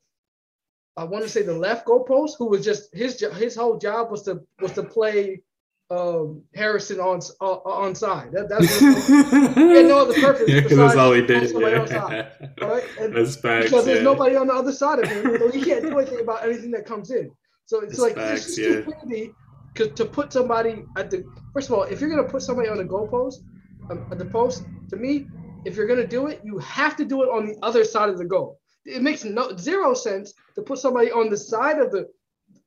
I 0.96 1.04
want 1.04 1.24
to 1.24 1.30
say 1.30 1.42
the 1.42 1.56
left 1.56 1.86
goalpost 1.86 2.32
who 2.38 2.46
was 2.46 2.64
just 2.64 2.94
his 2.94 3.20
his 3.36 3.54
whole 3.54 3.76
job 3.78 4.10
was 4.10 4.22
to 4.22 4.40
was 4.60 4.72
to 4.72 4.82
play 4.82 5.42
um, 5.90 6.42
Harrison 6.54 6.98
on 6.98 7.20
uh, 7.40 7.58
on 7.64 7.94
side. 7.94 8.32
That, 8.32 8.48
that's 8.48 8.78
he 9.54 9.74
had 9.74 9.86
no 9.86 10.00
other 10.00 10.14
purpose. 10.14 10.48
Yeah, 10.48 10.60
because 10.60 10.78
that's 10.78 10.96
all 10.96 11.12
he 11.12 11.22
did. 11.22 11.50
Yeah. 11.52 12.28
all 12.62 12.68
right? 12.68 12.84
and 13.00 13.14
that's 13.14 13.36
facts. 13.36 13.66
Because 13.66 13.84
there's 13.84 13.98
yeah. 13.98 14.04
nobody 14.04 14.36
on 14.36 14.48
the 14.48 14.54
other 14.54 14.72
side 14.72 14.98
of 14.98 15.08
him, 15.08 15.38
so 15.38 15.50
he 15.50 15.62
can't 15.62 15.82
do 15.82 15.98
anything 15.98 16.20
about 16.20 16.44
anything 16.44 16.72
that 16.72 16.86
comes 16.86 17.10
in. 17.10 17.30
So 17.66 17.80
it's 17.80 17.98
That's 17.98 18.00
like 18.00 18.14
facts, 18.14 18.48
it's 18.48 18.58
yeah. 18.58 18.82
stupidity 18.82 19.32
because 19.72 19.92
to 19.94 20.04
put 20.04 20.32
somebody 20.32 20.84
at 20.96 21.10
the 21.10 21.24
first 21.52 21.68
of 21.68 21.74
all, 21.74 21.82
if 21.84 22.00
you're 22.00 22.10
gonna 22.10 22.28
put 22.28 22.42
somebody 22.42 22.68
on 22.68 22.78
the 22.78 22.84
goalpost, 22.84 23.42
um, 23.90 24.06
at 24.10 24.18
the 24.18 24.24
post, 24.24 24.64
to 24.90 24.96
me, 24.96 25.26
if 25.64 25.76
you're 25.76 25.86
gonna 25.86 26.06
do 26.06 26.26
it, 26.26 26.40
you 26.44 26.58
have 26.58 26.96
to 26.96 27.04
do 27.04 27.22
it 27.22 27.28
on 27.28 27.46
the 27.46 27.56
other 27.62 27.84
side 27.84 28.08
of 28.08 28.18
the 28.18 28.24
goal. 28.24 28.58
It 28.84 29.02
makes 29.02 29.24
no 29.24 29.56
zero 29.56 29.94
sense 29.94 30.32
to 30.56 30.62
put 30.62 30.78
somebody 30.78 31.12
on 31.12 31.30
the 31.30 31.36
side 31.36 31.78
of 31.78 31.92
the 31.92 32.08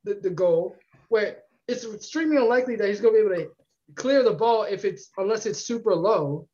the, 0.04 0.14
the 0.14 0.30
goal 0.30 0.76
where 1.08 1.38
it's 1.70 1.84
extremely 1.84 2.36
unlikely 2.36 2.76
that 2.76 2.88
he's 2.88 3.00
gonna 3.00 3.14
be 3.14 3.20
able 3.20 3.36
to 3.36 3.50
clear 3.94 4.22
the 4.22 4.32
ball 4.32 4.64
if 4.64 4.84
it's 4.84 5.10
unless 5.16 5.46
it's 5.46 5.60
super 5.60 5.94
low. 5.94 6.48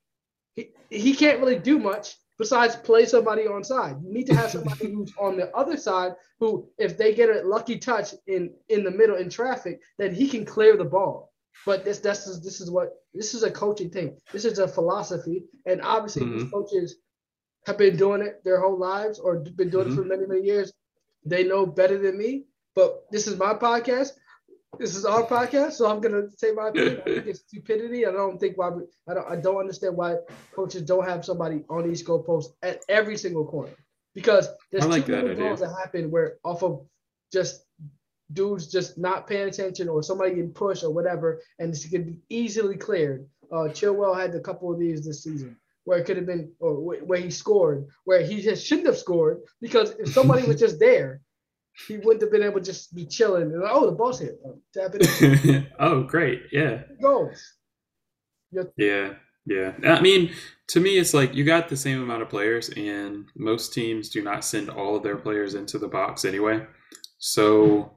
He 0.54 0.70
he 0.90 1.14
can't 1.14 1.40
really 1.40 1.58
do 1.58 1.78
much 1.78 2.16
besides 2.38 2.76
play 2.76 3.06
somebody 3.06 3.46
on 3.46 3.64
side. 3.64 3.96
You 4.02 4.12
need 4.12 4.26
to 4.26 4.34
have 4.34 4.50
somebody 4.50 4.86
who's 4.92 5.12
on 5.18 5.36
the 5.36 5.54
other 5.56 5.76
side 5.76 6.12
who, 6.38 6.68
if 6.78 6.98
they 6.98 7.14
get 7.14 7.30
a 7.30 7.46
lucky 7.46 7.78
touch 7.78 8.14
in 8.26 8.52
in 8.68 8.84
the 8.84 8.90
middle 8.90 9.16
in 9.16 9.30
traffic, 9.30 9.80
then 9.98 10.14
he 10.14 10.28
can 10.28 10.44
clear 10.44 10.76
the 10.76 10.84
ball. 10.84 11.32
But 11.64 11.84
this 11.84 11.98
this 11.98 12.26
is 12.26 12.42
this 12.42 12.60
is 12.60 12.70
what 12.70 12.90
this 13.14 13.34
is 13.34 13.42
a 13.42 13.50
coaching 13.50 13.90
thing. 13.90 14.16
This 14.32 14.44
is 14.44 14.58
a 14.58 14.68
philosophy, 14.68 15.44
and 15.64 15.80
obviously 15.82 16.26
these 16.26 16.42
mm-hmm. 16.42 16.50
coaches 16.50 16.96
have 17.66 17.78
been 17.78 17.96
doing 17.96 18.22
it 18.22 18.44
their 18.44 18.60
whole 18.60 18.78
lives 18.78 19.18
or 19.18 19.38
been 19.38 19.70
doing 19.70 19.88
it 19.88 19.94
for 19.94 20.02
mm-hmm. 20.02 20.08
many 20.08 20.26
many 20.26 20.42
years. 20.42 20.72
They 21.24 21.44
know 21.44 21.66
better 21.66 21.98
than 21.98 22.18
me. 22.18 22.44
But 22.76 23.10
this 23.10 23.26
is 23.26 23.38
my 23.38 23.54
podcast. 23.54 24.10
This 24.78 24.96
is 24.96 25.04
our 25.04 25.22
podcast, 25.24 25.72
so 25.72 25.90
I'm 25.90 26.00
gonna 26.00 26.30
say 26.36 26.52
my 26.52 26.68
opinion. 26.68 27.00
I 27.00 27.04
think 27.04 27.26
it's 27.26 27.40
stupidity. 27.48 28.06
I 28.06 28.12
don't 28.12 28.38
think 28.38 28.58
why 28.58 28.70
we, 28.70 28.82
I 29.08 29.14
don't 29.14 29.30
I 29.30 29.36
don't 29.36 29.56
understand 29.56 29.96
why 29.96 30.16
coaches 30.54 30.82
don't 30.82 31.06
have 31.06 31.24
somebody 31.24 31.64
on 31.68 31.90
each 31.90 32.04
goal 32.04 32.22
post 32.22 32.52
at 32.62 32.82
every 32.88 33.16
single 33.16 33.46
corner 33.46 33.74
because 34.14 34.48
there's 34.72 34.84
I 34.84 34.88
like 34.88 35.06
too 35.06 35.12
many 35.12 35.34
goals 35.34 35.60
that 35.60 35.74
happen 35.82 36.10
where 36.10 36.36
off 36.44 36.62
of 36.62 36.86
just 37.32 37.64
dudes 38.32 38.66
just 38.66 38.98
not 38.98 39.26
paying 39.26 39.48
attention 39.48 39.88
or 39.88 40.02
somebody 40.02 40.30
getting 40.30 40.52
pushed 40.52 40.84
or 40.84 40.90
whatever, 40.90 41.40
and 41.58 41.72
this 41.72 41.88
could 41.88 42.06
be 42.06 42.18
easily 42.28 42.76
cleared. 42.76 43.26
Uh, 43.52 43.68
Chilwell 43.68 44.18
had 44.18 44.34
a 44.34 44.40
couple 44.40 44.72
of 44.72 44.78
these 44.78 45.04
this 45.04 45.22
season 45.22 45.56
where 45.84 45.98
it 45.98 46.04
could 46.04 46.16
have 46.16 46.26
been, 46.26 46.50
or 46.58 46.74
where 46.74 47.20
he 47.20 47.30
scored, 47.30 47.86
where 48.04 48.22
he 48.26 48.42
just 48.42 48.66
shouldn't 48.66 48.88
have 48.88 48.98
scored 48.98 49.38
because 49.60 49.90
if 50.00 50.12
somebody 50.12 50.44
was 50.46 50.58
just 50.64 50.80
there, 50.80 51.20
he 51.86 51.98
wouldn't 51.98 52.22
have 52.22 52.32
been 52.32 52.42
able 52.42 52.60
to 52.60 52.64
just 52.64 52.94
be 52.94 53.06
chilling. 53.06 53.52
And, 53.52 53.62
oh, 53.64 53.86
the 53.86 53.92
ball's 53.92 54.20
here. 54.20 54.36
Oh, 54.44 54.58
tap 54.72 54.92
it 54.94 55.44
in. 55.44 55.66
oh, 55.78 56.02
great. 56.02 56.44
Yeah. 56.52 56.82
Goals. 57.00 57.38
Yeah. 58.76 59.14
Yeah. 59.46 59.72
I 59.84 60.00
mean, 60.00 60.32
to 60.68 60.80
me, 60.80 60.98
it's 60.98 61.14
like 61.14 61.34
you 61.34 61.44
got 61.44 61.68
the 61.68 61.76
same 61.76 62.02
amount 62.02 62.22
of 62.22 62.28
players, 62.28 62.70
and 62.70 63.26
most 63.36 63.72
teams 63.72 64.08
do 64.08 64.22
not 64.22 64.44
send 64.44 64.70
all 64.70 64.96
of 64.96 65.02
their 65.02 65.16
players 65.16 65.54
into 65.54 65.78
the 65.78 65.88
box 65.88 66.24
anyway. 66.24 66.66
So 67.18 67.92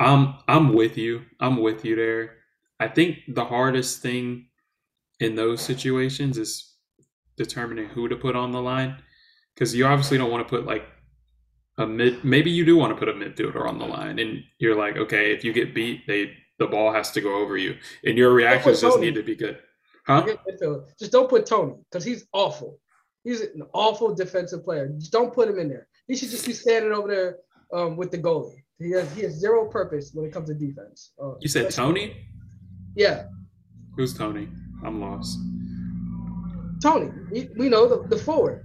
I'm 0.00 0.34
I'm 0.48 0.72
with 0.72 0.98
you. 0.98 1.22
I'm 1.38 1.60
with 1.60 1.84
you 1.84 1.94
there. 1.94 2.36
I 2.80 2.88
think 2.88 3.18
the 3.28 3.44
hardest 3.44 4.00
thing 4.02 4.46
in 5.20 5.36
those 5.36 5.60
situations 5.60 6.38
is 6.38 6.74
determining 7.36 7.86
who 7.86 8.08
to 8.08 8.16
put 8.16 8.34
on 8.34 8.52
the 8.52 8.60
line 8.60 8.96
because 9.54 9.74
you 9.74 9.86
obviously 9.86 10.18
don't 10.18 10.30
want 10.30 10.46
to 10.46 10.50
put 10.50 10.66
like 10.66 10.84
a 11.80 11.86
mid 11.86 12.22
maybe 12.24 12.50
you 12.50 12.64
do 12.64 12.76
want 12.76 12.90
to 12.92 12.96
put 12.96 13.08
a 13.08 13.12
midfielder 13.12 13.66
on 13.66 13.78
the 13.78 13.84
line 13.86 14.18
and 14.18 14.42
you're 14.58 14.76
like 14.76 14.96
okay 14.96 15.32
if 15.32 15.42
you 15.44 15.52
get 15.52 15.74
beat 15.74 16.06
they 16.06 16.32
the 16.58 16.66
ball 16.66 16.92
has 16.92 17.10
to 17.10 17.20
go 17.20 17.32
over 17.42 17.56
you 17.56 17.76
and 18.04 18.16
your 18.18 18.32
reactions 18.32 18.80
just 18.82 19.00
need 19.00 19.14
to 19.14 19.22
be 19.22 19.34
good 19.34 19.58
huh 20.06 20.26
Just 20.98 21.12
don't 21.12 21.28
put 21.28 21.46
Tony 21.46 21.74
because 21.90 22.04
he's 22.04 22.26
awful. 22.32 22.78
He's 23.24 23.40
an 23.42 23.62
awful 23.74 24.14
defensive 24.14 24.64
player. 24.64 24.88
Just 24.98 25.12
don't 25.12 25.32
put 25.32 25.46
him 25.48 25.58
in 25.58 25.68
there. 25.68 25.86
He 26.08 26.16
should 26.16 26.30
just 26.30 26.46
be 26.46 26.54
standing 26.54 26.92
over 26.92 27.08
there 27.14 27.36
um, 27.78 27.96
with 27.98 28.10
the 28.10 28.18
goalie. 28.18 28.62
He 28.78 28.90
has 28.92 29.06
he 29.14 29.22
has 29.22 29.34
zero 29.34 29.66
purpose 29.66 30.10
when 30.14 30.24
it 30.26 30.32
comes 30.32 30.48
to 30.48 30.54
defense. 30.54 31.12
Uh, 31.22 31.34
you 31.40 31.48
said 31.48 31.70
tony 31.70 32.16
Yeah, 32.96 33.24
who's 33.96 34.12
tony 34.16 34.48
i'm 34.84 35.00
lost 35.00 35.38
Tony. 36.82 37.10
We, 37.30 37.48
we 37.58 37.68
know 37.68 37.86
the, 37.86 38.08
the 38.08 38.16
forward. 38.16 38.64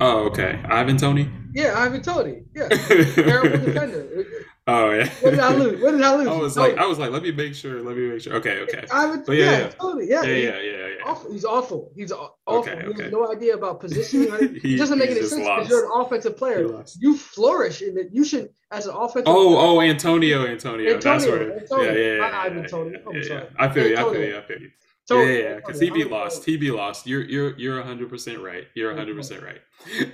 oh 0.00 0.24
okay 0.28 0.52
ivan 0.68 0.96
toney 0.98 1.26
Yeah, 1.52 1.78
Ivan 1.78 2.02
Toney. 2.02 2.42
Yeah, 2.54 2.68
terrible 2.68 3.58
defender. 3.64 4.24
oh 4.66 4.90
yeah 4.90 5.08
What 5.20 5.30
did 5.30 5.40
I 5.40 5.54
lose? 5.54 5.82
What 5.82 5.90
did 5.92 6.02
I 6.02 6.14
lose? 6.14 6.28
I 6.28 6.36
was 6.36 6.54
Tony. 6.54 6.68
like, 6.70 6.78
I 6.78 6.86
was 6.86 6.98
like, 6.98 7.10
let 7.10 7.22
me 7.22 7.32
make 7.32 7.54
sure. 7.54 7.82
Let 7.82 7.96
me 7.96 8.08
make 8.10 8.20
sure. 8.20 8.34
Okay, 8.34 8.60
okay. 8.60 8.84
Ivan, 8.90 9.24
but 9.26 9.36
yeah, 9.36 9.44
yeah, 9.44 9.58
yeah. 9.58 9.68
Tony. 9.68 10.06
Yeah, 10.06 10.22
Yeah, 10.22 10.36
yeah, 10.36 10.60
yeah, 10.60 10.86
yeah. 10.86 10.86
Awful. 11.04 11.32
He's 11.32 11.44
awful. 11.44 11.92
He's 11.96 12.12
awful. 12.12 12.38
Okay, 12.46 12.76
he 12.82 12.86
okay. 12.88 13.02
has 13.04 13.12
no 13.12 13.30
idea 13.32 13.54
about 13.54 13.80
positioning. 13.80 14.58
He- 14.62 14.74
it 14.74 14.78
doesn't 14.78 14.98
make 14.98 15.10
any 15.10 15.22
sense 15.22 15.34
because 15.42 15.68
you're 15.68 15.86
an 15.86 16.00
offensive 16.00 16.36
player. 16.36 16.84
You 16.98 17.16
flourish 17.16 17.82
in 17.82 17.96
it. 17.98 18.08
You 18.12 18.24
should, 18.24 18.50
as 18.70 18.86
an 18.86 18.94
offensive. 18.94 19.24
Oh, 19.26 19.48
player, 19.48 19.58
oh, 19.58 19.80
Antonio, 19.80 20.46
Antonio. 20.46 20.92
That's 20.98 21.06
Antonio, 21.06 21.46
where. 21.48 21.60
Antonio. 21.60 21.84
Yeah, 21.84 21.98
yeah, 21.98 22.12
yeah. 22.12 22.18
Not 22.18 22.32
yeah, 22.32 22.40
Ivan 22.40 22.58
yeah, 22.58 22.66
Tony. 22.68 22.90
yeah, 22.92 22.98
I'm 23.08 23.16
yeah, 23.16 23.22
sorry. 23.22 23.40
yeah. 23.40 23.64
I 23.64 23.68
feel 23.72 23.86
you. 23.88 23.96
I 23.96 24.02
feel 24.12 24.24
you. 24.24 24.36
I 24.38 24.42
feel 24.42 24.60
you. 24.60 24.70
Tony, 25.08 25.32
yeah, 25.32 25.38
yeah, 25.38 25.48
yeah. 25.48 25.54
Because 25.56 25.80
he 25.80 25.90
be 25.90 26.04
lost. 26.04 26.44
He 26.44 26.56
be 26.56 26.70
lost. 26.70 27.06
You're, 27.06 27.22
you're, 27.24 27.58
you're 27.58 27.76
100 27.78 28.08
percent 28.08 28.40
right. 28.40 28.66
You're 28.74 28.90
100 28.90 29.16
percent 29.16 29.42
right. 29.42 29.60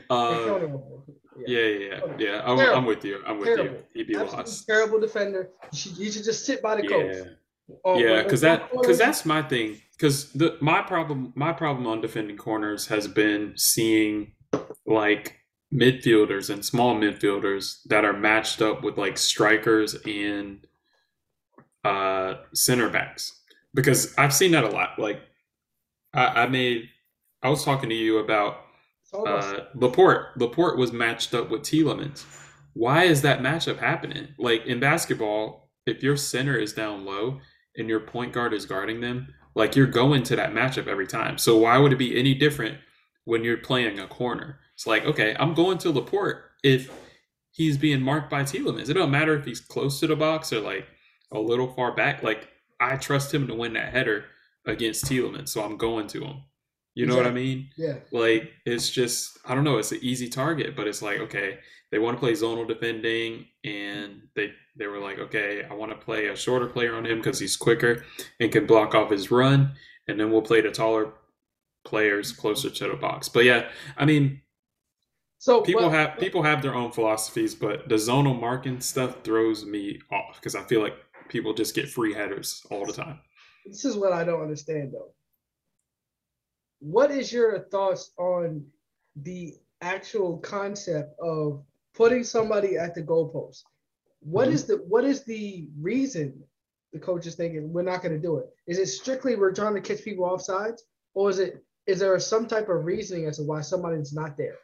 Uh, 0.09 0.31
Antonio. 0.41 1.05
Yeah, 1.47 1.59
yeah, 1.61 1.79
yeah. 1.79 2.01
Yeah, 2.19 2.43
I'm, 2.45 2.59
I'm 2.59 2.85
with 2.85 3.05
you. 3.05 3.21
I'm 3.27 3.39
with 3.39 3.49
Terrible. 3.49 3.65
you. 3.65 3.83
He'd 3.95 4.07
be 4.07 4.15
Absolutely 4.15 4.39
lost. 4.39 4.67
terrible 4.67 5.01
defender. 5.01 5.51
You 5.73 5.79
should, 5.79 5.97
you 5.99 6.11
should 6.11 6.25
just 6.25 6.45
sit 6.45 6.63
by 6.63 6.77
the 6.77 6.87
coach. 6.87 7.17
Yeah. 7.17 7.25
Oh, 7.85 7.99
yeah 7.99 8.23
because 8.23 8.41
that 8.43 8.71
because 8.71 8.99
that's 8.99 9.25
my 9.25 9.43
thing 9.43 9.81
because 9.99 10.33
the 10.33 10.57
my 10.61 10.83
problem 10.83 11.33
my 11.35 11.53
problem 11.53 11.87
on 11.87 12.01
defending 12.01 12.37
corners 12.37 12.87
has 12.87 13.09
been 13.09 13.55
seeing 13.57 14.33
like 14.87 15.39
midfielders 15.75 16.49
and 16.49 16.65
small 16.65 16.95
midfielders 16.95 17.83
that 17.87 18.05
are 18.05 18.13
matched 18.13 18.63
up 18.63 18.85
with 18.85 18.97
like 18.97 19.19
strikers 19.19 19.97
and 20.07 20.65
uh 21.85 22.35
center 22.55 22.89
backs 22.89 23.41
because 23.75 24.15
i've 24.17 24.33
seen 24.33 24.53
that 24.53 24.63
a 24.63 24.69
lot 24.69 24.97
like 24.99 25.21
i, 26.15 26.43
I 26.43 26.47
made 26.47 26.89
i 27.43 27.49
was 27.49 27.65
talking 27.65 27.89
to 27.89 27.97
you 27.97 28.19
about 28.19 28.59
uh, 29.25 29.65
Laporte. 29.75 30.37
Laporte 30.37 30.79
was 30.79 30.93
matched 30.93 31.35
up 31.35 31.51
with 31.51 31.63
Tielemans. 31.63 32.25
Why 32.75 33.05
is 33.05 33.23
that 33.23 33.41
matchup 33.41 33.79
happening? 33.79 34.29
Like 34.39 34.67
in 34.67 34.81
basketball, 34.81 35.71
if 35.87 36.03
your 36.03 36.17
center 36.17 36.57
is 36.57 36.73
down 36.73 37.05
low 37.05 37.41
and 37.77 37.89
your 37.89 38.01
point 38.01 38.33
guard 38.33 38.53
is 38.53 38.67
guarding 38.67 39.01
them, 39.01 39.29
like 39.55 39.75
you're 39.75 39.87
going 39.87 40.23
to 40.25 40.37
that 40.37 40.53
matchup 40.53 40.87
every 40.87 41.07
time. 41.07 41.39
So 41.39 41.57
why 41.57 41.79
would 41.79 41.93
it 41.93 41.99
be 41.99 42.19
any 42.19 42.35
different 42.35 42.79
when 43.25 43.45
you're 43.45 43.57
playing 43.57 43.99
a 43.99 44.07
corner? 44.07 44.61
It's 44.75 44.87
like, 44.87 45.05
okay, 45.05 45.35
I'm 45.39 45.55
going 45.55 45.79
to 45.79 45.91
Laporte 45.91 46.43
if 46.63 46.91
he's 47.53 47.79
being 47.79 48.03
marked 48.03 48.29
by 48.29 48.43
Tielemans. 48.43 48.91
It 48.91 48.95
don't 48.95 49.11
matter 49.11 49.35
if 49.35 49.47
he's 49.47 49.61
close 49.61 49.99
to 50.01 50.07
the 50.07 50.17
box 50.17 50.53
or 50.53 50.61
like 50.61 50.87
a 51.33 51.39
little 51.39 51.73
far 51.73 51.95
back. 51.95 52.23
Like 52.23 52.49
I 52.79 52.97
trust 52.97 53.33
him 53.33 53.47
to 53.47 53.55
win 53.55 53.73
that 53.73 53.93
header 53.93 54.27
against 54.67 55.07
Tielemans, 55.07 55.49
so 55.49 55.63
I'm 55.63 55.79
going 55.79 56.07
to 56.09 56.25
him. 56.25 56.43
You 56.97 57.05
know 57.05 57.17
what 57.17 57.27
I 57.27 57.31
mean? 57.31 57.69
yeah. 57.77 57.97
like 58.11 58.51
it's 58.65 58.89
just 58.89 59.39
I 59.45 59.55
don't 59.55 59.65
know. 59.65 59.77
It's 59.77 59.93
an 59.93 59.99
easy 60.01 60.31
target, 60.31 60.75
but 60.75 60.87
it's 60.87 61.03
like 61.03 61.21
okay, 61.21 61.59
they 61.93 61.99
want 61.99 62.17
to 62.17 62.21
play 62.21 62.33
zonal 62.33 62.67
defending, 62.67 63.47
and 63.65 64.23
they 64.35 64.53
they 64.77 64.87
were 64.87 64.99
like, 64.99 65.19
okay, 65.19 65.63
I 65.71 65.75
want 65.75 65.93
to 65.93 65.99
play 65.99 66.29
a 66.29 66.37
shorter 66.37 66.67
player 66.67 66.95
on 66.97 67.05
him 67.05 67.19
because 67.19 67.39
he's 67.39 67.55
quicker 67.55 68.03
and 68.41 68.51
can 68.51 68.67
block 68.67 68.95
off 68.95 69.11
his 69.11 69.31
run, 69.31 69.75
and 70.09 70.19
then 70.19 70.31
we'll 70.31 70.41
play 70.41 70.63
the 70.63 70.71
taller 70.71 71.13
players 71.85 72.33
closer 72.33 72.71
to 72.71 72.89
the 72.89 72.97
box. 72.97 73.29
But 73.29 73.45
yeah, 73.45 73.69
I 73.97 74.07
mean, 74.07 74.41
So 75.39 75.61
people 75.61 75.83
well, 75.83 75.91
have 75.91 76.19
people 76.19 76.43
have 76.43 76.63
their 76.63 76.75
own 76.75 76.93
philosophies, 76.93 77.55
but 77.55 77.91
the 77.91 77.97
zonal 77.97 78.41
marking 78.41 78.81
stuff 78.81 79.23
throws 79.23 79.67
me 79.67 80.01
off 80.11 80.41
because 80.41 80.55
I 80.55 80.63
feel 80.63 80.81
like 80.81 80.95
people 81.29 81.53
just 81.53 81.75
get 81.75 81.91
free 81.91 82.15
headers 82.15 82.65
all 82.71 82.87
the 82.87 82.93
time. 82.95 83.21
this 83.67 83.85
is 83.85 83.97
what 83.97 84.13
I 84.13 84.25
don't 84.25 84.41
understand 84.41 84.93
though. 84.95 85.13
What 86.87 87.11
is 87.11 87.33
your 87.33 87.59
thoughts 87.59 88.13
on 88.17 88.65
the 89.17 89.55
actual 89.81 90.39
concept 90.39 91.19
of 91.19 91.65
putting 91.95 92.23
somebody 92.23 92.77
at 92.79 92.95
the 92.95 93.03
goalpost? 93.03 93.65
What 94.21 94.47
Mhm. 94.49 94.53
is 94.53 94.67
the 94.67 94.77
what 94.77 95.05
is 95.05 95.25
the 95.25 95.69
reason 95.81 96.45
the 96.93 97.01
coach 97.01 97.27
is 97.27 97.35
thinking 97.35 97.73
we're 97.73 97.83
not 97.83 98.03
going 98.03 98.15
to 98.15 98.21
do 98.21 98.37
it? 98.39 98.55
Is 98.69 98.79
it 98.79 98.87
strictly 98.87 99.35
we're 99.35 99.53
trying 99.53 99.75
to 99.75 99.81
catch 99.81 100.05
people 100.05 100.25
off 100.25 100.43
sides, 100.43 100.85
or 101.15 101.29
is 101.29 101.41
it 101.41 101.65
is 101.87 101.99
there 101.99 102.17
some 102.21 102.47
type 102.47 102.69
of 102.69 102.85
reasoning 102.85 103.27
as 103.27 103.39
to 103.39 103.43
why 103.43 103.63
somebody's 103.63 104.13
not 104.13 104.37
there? 104.37 104.59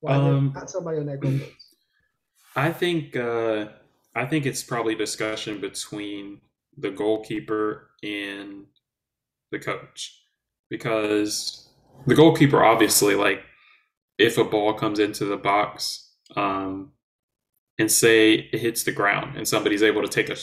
Why 0.00 0.16
Um, 0.16 0.52
not 0.54 0.68
somebody 0.68 0.98
on 0.98 1.06
that 1.06 1.20
goalpost? 1.20 1.76
I 2.56 2.72
think 2.72 3.16
uh, 3.16 3.72
I 4.14 4.26
think 4.26 4.44
it's 4.44 4.62
probably 4.62 4.94
discussion 4.94 5.62
between 5.62 6.42
the 6.76 6.90
goalkeeper 6.90 7.88
and 8.02 8.66
the 9.50 9.58
coach. 9.58 10.23
Because 10.70 11.68
the 12.06 12.14
goalkeeper 12.14 12.62
obviously 12.62 13.14
like 13.14 13.42
if 14.18 14.38
a 14.38 14.44
ball 14.44 14.74
comes 14.74 14.98
into 14.98 15.24
the 15.24 15.36
box 15.36 16.12
um, 16.36 16.92
and 17.78 17.90
say 17.90 18.34
it 18.34 18.60
hits 18.60 18.84
the 18.84 18.92
ground 18.92 19.36
and 19.36 19.46
somebody's 19.46 19.82
able 19.82 20.02
to 20.02 20.08
take 20.08 20.28
a, 20.28 20.36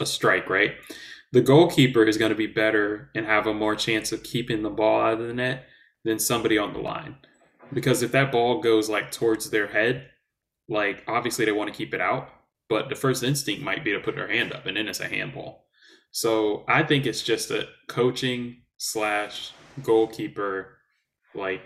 a 0.00 0.06
strike, 0.06 0.48
right? 0.50 0.72
The 1.32 1.40
goalkeeper 1.40 2.04
is 2.04 2.18
going 2.18 2.30
to 2.30 2.36
be 2.36 2.46
better 2.46 3.10
and 3.14 3.26
have 3.26 3.46
a 3.46 3.54
more 3.54 3.74
chance 3.74 4.12
of 4.12 4.22
keeping 4.22 4.62
the 4.62 4.70
ball 4.70 5.00
out 5.00 5.20
of 5.20 5.26
the 5.26 5.34
net 5.34 5.66
than 6.04 6.18
somebody 6.18 6.58
on 6.58 6.72
the 6.72 6.78
line. 6.78 7.16
Because 7.72 8.02
if 8.02 8.12
that 8.12 8.30
ball 8.30 8.60
goes 8.60 8.88
like 8.88 9.10
towards 9.10 9.50
their 9.50 9.66
head, 9.66 10.10
like 10.68 11.02
obviously 11.08 11.44
they 11.44 11.52
want 11.52 11.72
to 11.72 11.76
keep 11.76 11.94
it 11.94 12.00
out, 12.00 12.28
but 12.68 12.88
the 12.88 12.94
first 12.94 13.22
instinct 13.22 13.62
might 13.62 13.84
be 13.84 13.92
to 13.92 14.00
put 14.00 14.14
their 14.14 14.28
hand 14.28 14.52
up 14.52 14.66
and 14.66 14.76
then 14.76 14.86
it's 14.86 15.00
a 15.00 15.08
handball. 15.08 15.64
So 16.10 16.64
I 16.68 16.82
think 16.84 17.06
it's 17.06 17.22
just 17.22 17.50
a 17.50 17.68
coaching 17.88 18.62
slash 18.76 19.52
goalkeeper 19.82 20.78
like 21.34 21.62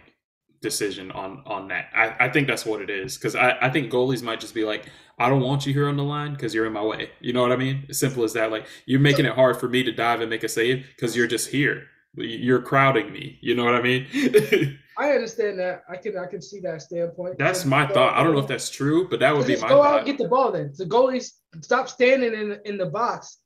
decision 0.61 1.11
on 1.13 1.43
on 1.47 1.69
that. 1.69 1.87
I, 1.95 2.27
I 2.27 2.29
think 2.29 2.47
that's 2.47 2.67
what 2.67 2.81
it 2.81 2.91
is 2.91 3.17
because 3.17 3.37
I, 3.37 3.57
I 3.61 3.71
think 3.71 3.93
goalies 3.93 4.23
might 4.23 4.41
just 4.41 4.55
be 4.55 4.65
like, 4.65 4.87
I 5.19 5.29
don't 5.29 5.43
want 5.43 5.67
you 5.67 5.73
here 5.73 5.89
on 5.89 5.97
the 5.97 6.05
line 6.05 6.33
because 6.33 6.55
you're 6.55 6.67
in 6.67 6.73
my 6.73 6.83
way. 6.83 7.11
You 7.21 7.33
know 7.33 7.43
what 7.43 7.53
I 7.53 7.57
mean? 7.57 7.87
As 7.89 7.99
simple 7.99 8.25
as 8.25 8.33
that. 8.35 8.51
Like 8.51 8.67
you're 8.87 9.01
making 9.01 9.27
it 9.27 9.35
hard 9.35 9.59
for 9.59 9.69
me 9.69 9.83
to 9.83 9.93
dive 9.93 10.21
and 10.21 10.31
make 10.31 10.45
a 10.45 10.49
save 10.49 10.87
because 10.97 11.17
you're 11.17 11.27
just 11.27 11.49
here. 11.51 11.85
You're 12.15 12.63
crowding 12.63 13.13
me. 13.13 13.39
You 13.41 13.55
know 13.55 13.65
what 13.65 13.75
I 13.75 13.83
mean? 13.83 14.07
I 14.99 15.13
understand 15.13 15.61
that. 15.61 15.85
I 15.89 15.97
can 15.97 16.19
I 16.19 16.27
can 16.27 16.43
see 16.43 16.61
that 16.61 16.83
standpoint. 16.83 17.39
That's 17.39 17.65
my 17.65 17.87
thought. 17.87 18.15
I 18.15 18.25
don't 18.25 18.33
know 18.33 18.41
if 18.41 18.49
that's 18.49 18.69
true, 18.69 19.09
but 19.09 19.21
that 19.21 19.37
would 19.37 19.47
be 19.47 19.57
my 19.57 19.69
go 19.69 19.83
thought. 19.83 19.93
out 19.93 19.99
and 19.99 20.07
get 20.07 20.19
the 20.19 20.29
ball 20.29 20.51
then. 20.51 20.73
The 20.77 20.87
goalies 20.87 21.31
stop 21.61 21.89
standing 21.89 22.35
in 22.35 22.59
in 22.65 22.77
the 22.77 22.87
box. 22.87 23.39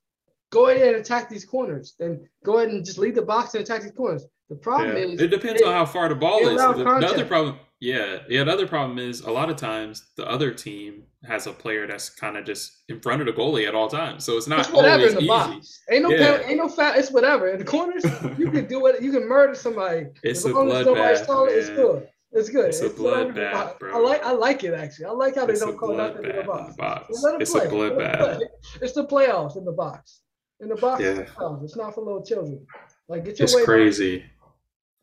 Go 0.49 0.69
ahead 0.69 0.95
and 0.95 0.97
attack 0.97 1.29
these 1.29 1.45
corners. 1.45 1.93
Then 1.99 2.27
go 2.43 2.57
ahead 2.57 2.69
and 2.69 2.83
just 2.83 2.97
leave 2.97 3.15
the 3.15 3.21
box 3.21 3.53
and 3.53 3.63
attack 3.63 3.83
these 3.83 3.91
corners. 3.91 4.25
The 4.53 4.59
problem 4.59 4.95
yeah. 4.95 5.03
is 5.03 5.19
it 5.19 5.29
depends 5.29 5.63
on 5.63 5.73
how 5.73 5.85
far 5.85 6.09
the 6.09 6.15
ball 6.15 6.47
is. 6.47 6.61
The, 6.61 6.73
the, 6.73 7.07
other 7.07 7.25
problem, 7.25 7.57
yeah, 7.79 8.19
yeah. 8.29 8.43
The 8.43 8.53
other 8.53 8.67
problem 8.67 8.99
is 8.99 9.21
a 9.21 9.31
lot 9.31 9.49
of 9.49 9.55
times 9.55 10.11
the 10.15 10.29
other 10.29 10.53
team 10.53 11.05
has 11.25 11.47
a 11.47 11.51
player 11.51 11.87
that's 11.87 12.07
kind 12.07 12.37
of 12.37 12.45
just 12.45 12.83
in 12.87 12.99
front 12.99 13.21
of 13.21 13.25
the 13.25 13.33
goalie 13.33 13.67
at 13.67 13.73
all 13.73 13.87
times, 13.87 14.23
so 14.23 14.37
it's 14.37 14.45
not 14.45 14.59
it's 14.59 14.69
whatever 14.69 15.07
in 15.07 15.15
the 15.15 15.21
easy. 15.21 15.27
box. 15.27 15.81
Ain't 15.89 16.03
no 16.03 16.11
yeah. 16.11 16.39
ain't 16.45 16.57
no 16.57 16.69
fat. 16.69 16.99
It's 16.99 17.09
whatever 17.09 17.47
in 17.49 17.57
the 17.57 17.65
corners. 17.65 18.05
you 18.37 18.51
can 18.51 18.67
do 18.67 18.85
it. 18.85 19.01
You 19.01 19.11
can 19.11 19.27
murder 19.27 19.55
somebody. 19.55 20.05
It's 20.21 20.45
as 20.45 20.51
a 20.51 20.53
bloodbath. 20.53 21.49
It, 21.49 21.57
it's 21.57 21.69
good. 21.69 22.07
It's 22.31 22.49
good. 22.49 22.69
It's, 22.69 22.79
it's 22.79 22.95
a 22.95 23.01
bloodbath, 23.01 23.79
bro. 23.79 23.95
I 23.95 24.07
like 24.07 24.23
I 24.23 24.33
like 24.33 24.63
it 24.63 24.75
actually. 24.75 25.05
I 25.05 25.11
like 25.11 25.33
how 25.33 25.47
they 25.47 25.53
it's 25.53 25.61
don't 25.61 25.77
call 25.77 25.97
nothing 25.97 26.25
in 26.25 26.35
the 26.35 26.43
box. 26.43 26.75
box. 26.75 27.07
It's 27.09 27.51
play. 27.51 27.65
a 27.65 27.69
bloodbath. 27.69 28.39
It's 28.83 28.93
the 28.93 29.07
playoffs 29.07 29.57
in 29.57 29.65
the 29.65 29.71
box. 29.71 30.19
In 30.59 30.69
the 30.69 30.75
box, 30.75 31.01
yeah. 31.01 31.25
it's 31.63 31.75
not 31.75 31.95
for 31.95 32.03
little 32.03 32.23
children. 32.23 32.65
Like 33.09 33.25
get 33.25 33.39
your 33.39 33.45
it's 33.45 33.65
crazy. 33.65 34.23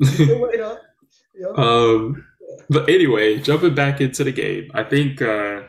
Um, 1.57 2.26
but 2.68 2.88
anyway, 2.88 3.38
jumping 3.38 3.74
back 3.74 4.01
into 4.01 4.24
the 4.24 4.32
game, 4.32 4.70
I 4.74 4.82
think 4.84 5.22
uh, 5.22 5.62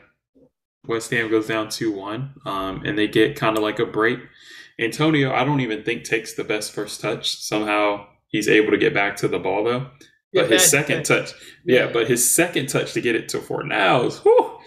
West 0.87 1.11
Ham 1.11 1.29
goes 1.29 1.47
down 1.47 1.69
two 1.69 1.91
one, 1.91 2.33
um, 2.45 2.83
and 2.85 2.97
they 2.97 3.07
get 3.07 3.35
kind 3.35 3.57
of 3.57 3.63
like 3.63 3.79
a 3.79 3.85
break. 3.85 4.19
Antonio, 4.79 5.31
I 5.31 5.43
don't 5.45 5.61
even 5.61 5.83
think 5.83 6.03
takes 6.03 6.33
the 6.33 6.43
best 6.43 6.73
first 6.73 7.01
touch. 7.01 7.37
Somehow 7.37 8.07
he's 8.27 8.47
able 8.47 8.71
to 8.71 8.77
get 8.77 8.93
back 8.93 9.15
to 9.17 9.27
the 9.27 9.39
ball 9.39 9.63
though. 9.63 9.87
But 10.33 10.43
yeah, 10.43 10.55
his 10.55 10.69
second 10.69 11.03
touch, 11.03 11.33
yeah, 11.65 11.85
yeah, 11.85 11.91
but 11.91 12.07
his 12.07 12.29
second 12.29 12.67
touch 12.67 12.93
to 12.93 13.01
get 13.01 13.15
it 13.15 13.29
to 13.29 13.39
Fornals, 13.39 14.23
whew, 14.23 14.59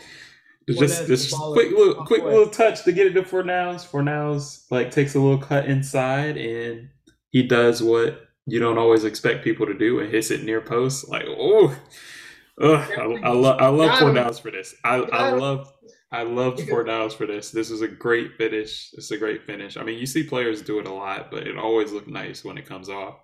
just 0.68 1.06
this 1.06 1.32
quick 1.32 1.70
little 1.70 2.04
quick 2.04 2.22
little 2.22 2.48
touch 2.48 2.84
to 2.84 2.92
get 2.92 3.06
it 3.06 3.12
to 3.14 3.22
Fornals. 3.22 3.88
Fornals 3.88 4.64
like 4.70 4.90
takes 4.90 5.14
a 5.14 5.20
little 5.20 5.38
cut 5.38 5.66
inside 5.66 6.36
and 6.36 6.88
he 7.30 7.42
does 7.42 7.82
what 7.82 8.20
you 8.46 8.60
don't 8.60 8.78
always 8.78 9.04
expect 9.04 9.44
people 9.44 9.66
to 9.66 9.74
do 9.74 10.00
and 10.00 10.10
hits 10.10 10.30
it 10.30 10.44
near 10.44 10.60
post. 10.60 11.08
Like, 11.08 11.24
oh, 11.26 11.76
Ugh, 12.60 12.90
I, 12.96 13.02
I, 13.02 13.32
love 13.32 13.60
I 13.60 13.66
love 13.68 13.98
Fornals 13.98 14.40
for 14.40 14.50
this. 14.50 14.74
I, 14.84 14.96
I 14.96 15.30
love 15.30 15.72
I 16.12 16.22
love 16.22 16.56
Fornals 16.56 17.12
for 17.12 17.26
this. 17.26 17.50
This 17.50 17.70
is 17.70 17.80
a 17.80 17.88
great 17.88 18.36
finish. 18.36 18.90
It's 18.92 19.10
a 19.10 19.18
great 19.18 19.44
finish. 19.44 19.76
I 19.76 19.82
mean, 19.82 19.98
you 19.98 20.06
see 20.06 20.22
players 20.22 20.62
do 20.62 20.78
it 20.78 20.86
a 20.86 20.92
lot, 20.92 21.32
but 21.32 21.48
it 21.48 21.58
always 21.58 21.90
looks 21.90 22.06
nice 22.06 22.44
when 22.44 22.56
it 22.56 22.66
comes 22.66 22.88
off 22.88 23.16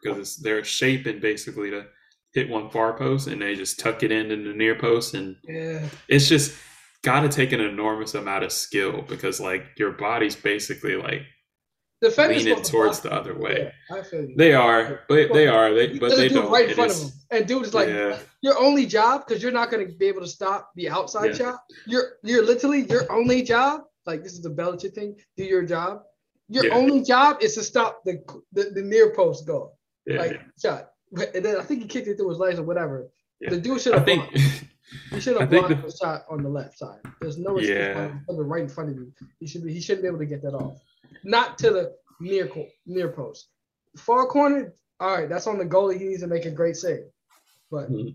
because 0.00 0.18
it's 0.18 0.36
they're 0.36 0.62
shaping 0.62 1.18
basically 1.18 1.70
to 1.70 1.86
hit 2.32 2.48
one 2.48 2.70
far 2.70 2.96
post 2.96 3.26
and 3.26 3.42
they 3.42 3.56
just 3.56 3.80
tuck 3.80 4.02
it 4.04 4.12
in 4.12 4.30
in 4.30 4.44
the 4.44 4.52
near 4.52 4.76
post 4.76 5.14
and 5.14 5.36
yeah. 5.44 5.82
it's 6.08 6.28
just 6.28 6.56
got 7.02 7.20
to 7.20 7.28
take 7.28 7.52
an 7.52 7.60
enormous 7.60 8.14
amount 8.14 8.44
of 8.44 8.52
skill 8.52 9.02
because 9.08 9.40
like 9.40 9.64
your 9.76 9.92
body's 9.92 10.36
basically 10.36 10.94
like 10.94 11.22
Defenders 12.00 12.44
leaning 12.44 12.62
towards 12.62 13.00
the 13.00 13.12
other 13.12 13.36
way. 13.36 13.72
Yeah, 13.90 14.02
they 14.36 14.54
are, 14.54 15.00
but 15.08 15.32
they 15.32 15.48
are. 15.48 15.74
They 15.74 15.98
but 15.98 16.16
they 16.16 16.28
don't. 16.28 16.50
Right 16.50 16.68
in 16.68 16.74
front 16.76 16.92
is, 16.92 17.02
of 17.02 17.10
them. 17.10 17.20
And 17.32 17.46
dude 17.48 17.66
is 17.66 17.74
like, 17.74 17.88
yeah. 17.88 18.18
your 18.40 18.56
only 18.56 18.86
job 18.86 19.24
because 19.26 19.42
you're 19.42 19.50
not 19.50 19.68
going 19.68 19.84
to 19.84 19.92
be 19.92 20.06
able 20.06 20.20
to 20.20 20.28
stop 20.28 20.70
the 20.76 20.88
outside 20.88 21.30
yeah. 21.30 21.34
shot. 21.34 21.60
You're 21.86 22.12
you're 22.22 22.44
literally 22.44 22.82
your 22.88 23.10
only 23.10 23.42
job. 23.42 23.82
Like 24.06 24.22
this 24.22 24.34
is 24.34 24.46
a 24.46 24.50
Belichick 24.50 24.94
thing. 24.94 25.16
Do 25.36 25.42
your 25.42 25.64
job. 25.64 26.02
Your 26.48 26.66
yeah. 26.66 26.74
only 26.74 27.02
job 27.02 27.38
is 27.40 27.54
to 27.56 27.64
stop 27.64 28.04
the 28.04 28.22
the, 28.52 28.70
the 28.74 28.82
near 28.82 29.12
post 29.12 29.44
goal. 29.44 29.76
like 30.06 30.40
shot. 30.62 30.90
And 31.34 31.44
then 31.44 31.56
I 31.58 31.64
think 31.64 31.82
he 31.82 31.88
kicked 31.88 32.06
it 32.06 32.16
through 32.16 32.28
his 32.28 32.38
legs 32.38 32.60
or 32.60 32.64
whatever. 32.64 33.08
The 33.40 33.58
dude 33.58 33.80
should 33.80 33.94
have. 33.94 34.02
I 34.02 34.06
think. 34.06 34.36
He 35.10 35.20
should 35.20 35.38
have 35.38 35.50
blocked 35.50 35.68
the, 35.68 35.74
the, 35.74 35.96
shot 36.00 36.24
on 36.30 36.42
the 36.42 36.48
left 36.48 36.78
side. 36.78 37.00
There's 37.20 37.38
no 37.38 37.56
excuse 37.56 37.76
yeah. 37.76 38.10
right 38.28 38.62
in 38.62 38.68
front 38.68 38.90
of 38.90 38.96
you. 38.96 39.12
He 39.40 39.48
should 39.48 39.64
be. 39.64 39.72
He 39.74 39.80
shouldn't 39.80 40.02
be 40.02 40.08
able 40.08 40.18
to 40.18 40.26
get 40.26 40.42
that 40.42 40.54
off 40.54 40.80
not 41.24 41.58
to 41.58 41.70
the 41.70 41.94
near 42.20 42.50
near 42.86 43.12
post. 43.12 43.48
Far 43.96 44.26
corner, 44.26 44.74
all 45.00 45.16
right, 45.16 45.28
that's 45.28 45.46
on 45.46 45.58
the 45.58 45.64
goalie. 45.64 45.98
He 45.98 46.08
needs 46.08 46.22
to 46.22 46.26
make 46.26 46.44
a 46.44 46.50
great 46.50 46.76
save. 46.76 47.04
But 47.70 47.90
mm-hmm. 47.90 48.08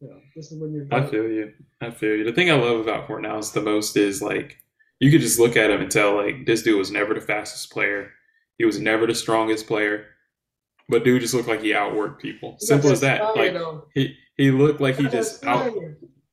you 0.00 0.08
know, 0.08 0.20
this 0.34 0.52
is 0.52 0.60
when 0.60 0.72
you're. 0.72 0.86
I 0.90 1.06
feel 1.06 1.28
you. 1.28 1.52
I 1.80 1.90
feel 1.90 2.16
you. 2.16 2.24
The 2.24 2.32
thing 2.32 2.50
I 2.50 2.54
love 2.54 2.80
about 2.80 3.08
Fornals 3.08 3.52
the 3.52 3.60
most 3.60 3.96
is 3.96 4.22
like 4.22 4.58
you 4.98 5.10
could 5.10 5.20
just 5.20 5.38
look 5.38 5.56
at 5.56 5.70
him 5.70 5.80
and 5.80 5.90
tell 5.90 6.16
like 6.16 6.46
this 6.46 6.62
dude 6.62 6.78
was 6.78 6.90
never 6.90 7.14
the 7.14 7.20
fastest 7.20 7.70
player. 7.70 8.10
He 8.58 8.64
was 8.64 8.78
never 8.78 9.06
the 9.06 9.14
strongest 9.14 9.66
player. 9.66 10.06
But 10.88 11.04
dude 11.04 11.22
just 11.22 11.34
looked 11.34 11.48
like 11.48 11.62
he 11.62 11.72
outworked 11.72 12.18
people. 12.18 12.56
Simple 12.58 12.90
as 12.90 13.00
that. 13.00 13.36
Like 13.36 13.56
he 13.94 14.16
he 14.36 14.50
looked 14.50 14.80
like 14.80 14.96
he 14.96 15.06
just 15.08 15.44
out 15.44 15.72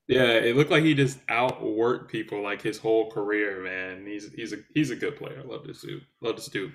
yeah, 0.08 0.32
it 0.32 0.56
looked 0.56 0.70
like 0.70 0.82
he 0.82 0.94
just 0.94 1.24
outworked 1.26 2.08
people 2.08 2.42
like 2.42 2.62
his 2.62 2.78
whole 2.78 3.10
career, 3.10 3.62
man. 3.62 4.06
He's 4.06 4.32
he's 4.32 4.52
a 4.52 4.56
he's 4.74 4.90
a 4.90 4.96
good 4.96 5.16
player. 5.16 5.42
Love 5.44 5.66
this 5.66 5.82
dude. 5.82 6.04
Love 6.22 6.36
this 6.36 6.48
dude. 6.48 6.72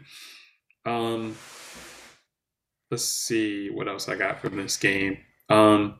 Um 0.85 1.35
let's 2.91 3.05
see 3.05 3.69
what 3.71 3.87
else 3.87 4.07
I 4.07 4.15
got 4.15 4.39
from 4.39 4.55
this 4.55 4.77
game. 4.77 5.17
Um 5.49 5.95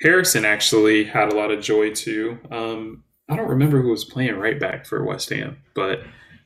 Harrison 0.00 0.44
actually 0.44 1.04
had 1.04 1.32
a 1.32 1.36
lot 1.36 1.52
of 1.52 1.62
joy 1.62 1.94
too. 1.94 2.38
Um 2.50 3.04
I 3.28 3.36
don't 3.36 3.48
remember 3.48 3.80
who 3.80 3.90
was 3.90 4.04
playing 4.04 4.36
right 4.36 4.58
back 4.58 4.84
for 4.84 5.04
West 5.04 5.30
Ham, 5.30 5.58
but 5.74 6.00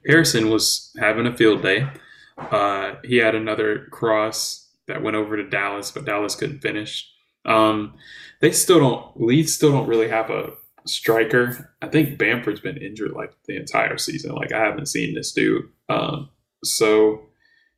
Harrison 0.07 0.51
was 0.51 0.95
having 0.99 1.27
a 1.27 1.37
field 1.37 1.63
day. 1.63 1.89
Uh, 2.37 2.95
he 3.05 3.19
had 3.19 3.35
another 3.35 3.87
cross 3.91 4.69
that 4.89 5.03
went 5.03 5.17
over 5.17 5.37
to 5.37 5.49
Dallas, 5.49 5.93
but 5.93 6.05
Dallas 6.05 6.35
couldn't 6.35 6.61
finish. 6.61 7.09
Um, 7.45 7.95
they 8.43 8.51
still 8.51 8.81
don't. 8.81 9.21
Leeds 9.21 9.55
still 9.55 9.73
don't 9.73 9.87
really 9.87 10.09
have 10.09 10.29
a 10.29 10.51
striker. 10.85 11.73
I 11.81 11.87
think 11.87 12.19
Bamford's 12.19 12.61
been 12.61 12.77
injured 12.77 13.13
like 13.13 13.33
the 13.47 13.57
entire 13.57 13.97
season. 13.97 14.35
Like 14.35 14.53
I 14.53 14.59
haven't 14.59 14.87
seen 14.87 15.15
this 15.15 15.33
dude. 15.33 15.69
Um, 15.89 16.29
so 16.65 17.23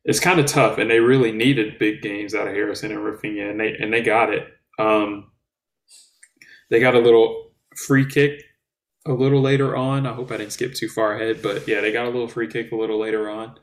it's 0.03 0.19
kind 0.19 0.39
of 0.39 0.47
tough, 0.47 0.79
and 0.79 0.89
they 0.89 0.99
really 0.99 1.31
needed 1.31 1.79
big 1.79 2.01
games 2.01 2.33
out 2.33 2.47
of 2.47 2.53
Harrison 2.53 2.91
and 2.91 2.99
Raphinha, 2.99 3.51
and 3.51 3.59
they 3.59 3.75
and 3.77 3.93
they 3.93 4.01
got 4.01 4.33
it. 4.33 4.47
Um, 4.79 5.31
they 6.71 6.79
got 6.79 6.95
a 6.95 6.99
little 6.99 7.51
free 7.77 8.05
kick 8.05 8.43
a 9.07 9.13
little 9.13 9.41
later 9.41 9.75
on. 9.75 10.07
I 10.07 10.13
hope 10.13 10.31
I 10.31 10.37
didn't 10.37 10.53
skip 10.53 10.73
too 10.73 10.89
far 10.89 11.15
ahead, 11.15 11.43
but 11.43 11.67
yeah, 11.67 11.81
they 11.81 11.91
got 11.91 12.07
a 12.07 12.09
little 12.09 12.27
free 12.27 12.47
kick 12.47 12.71
a 12.71 12.75
little 12.75 12.99
later 12.99 13.29
on, 13.29 13.59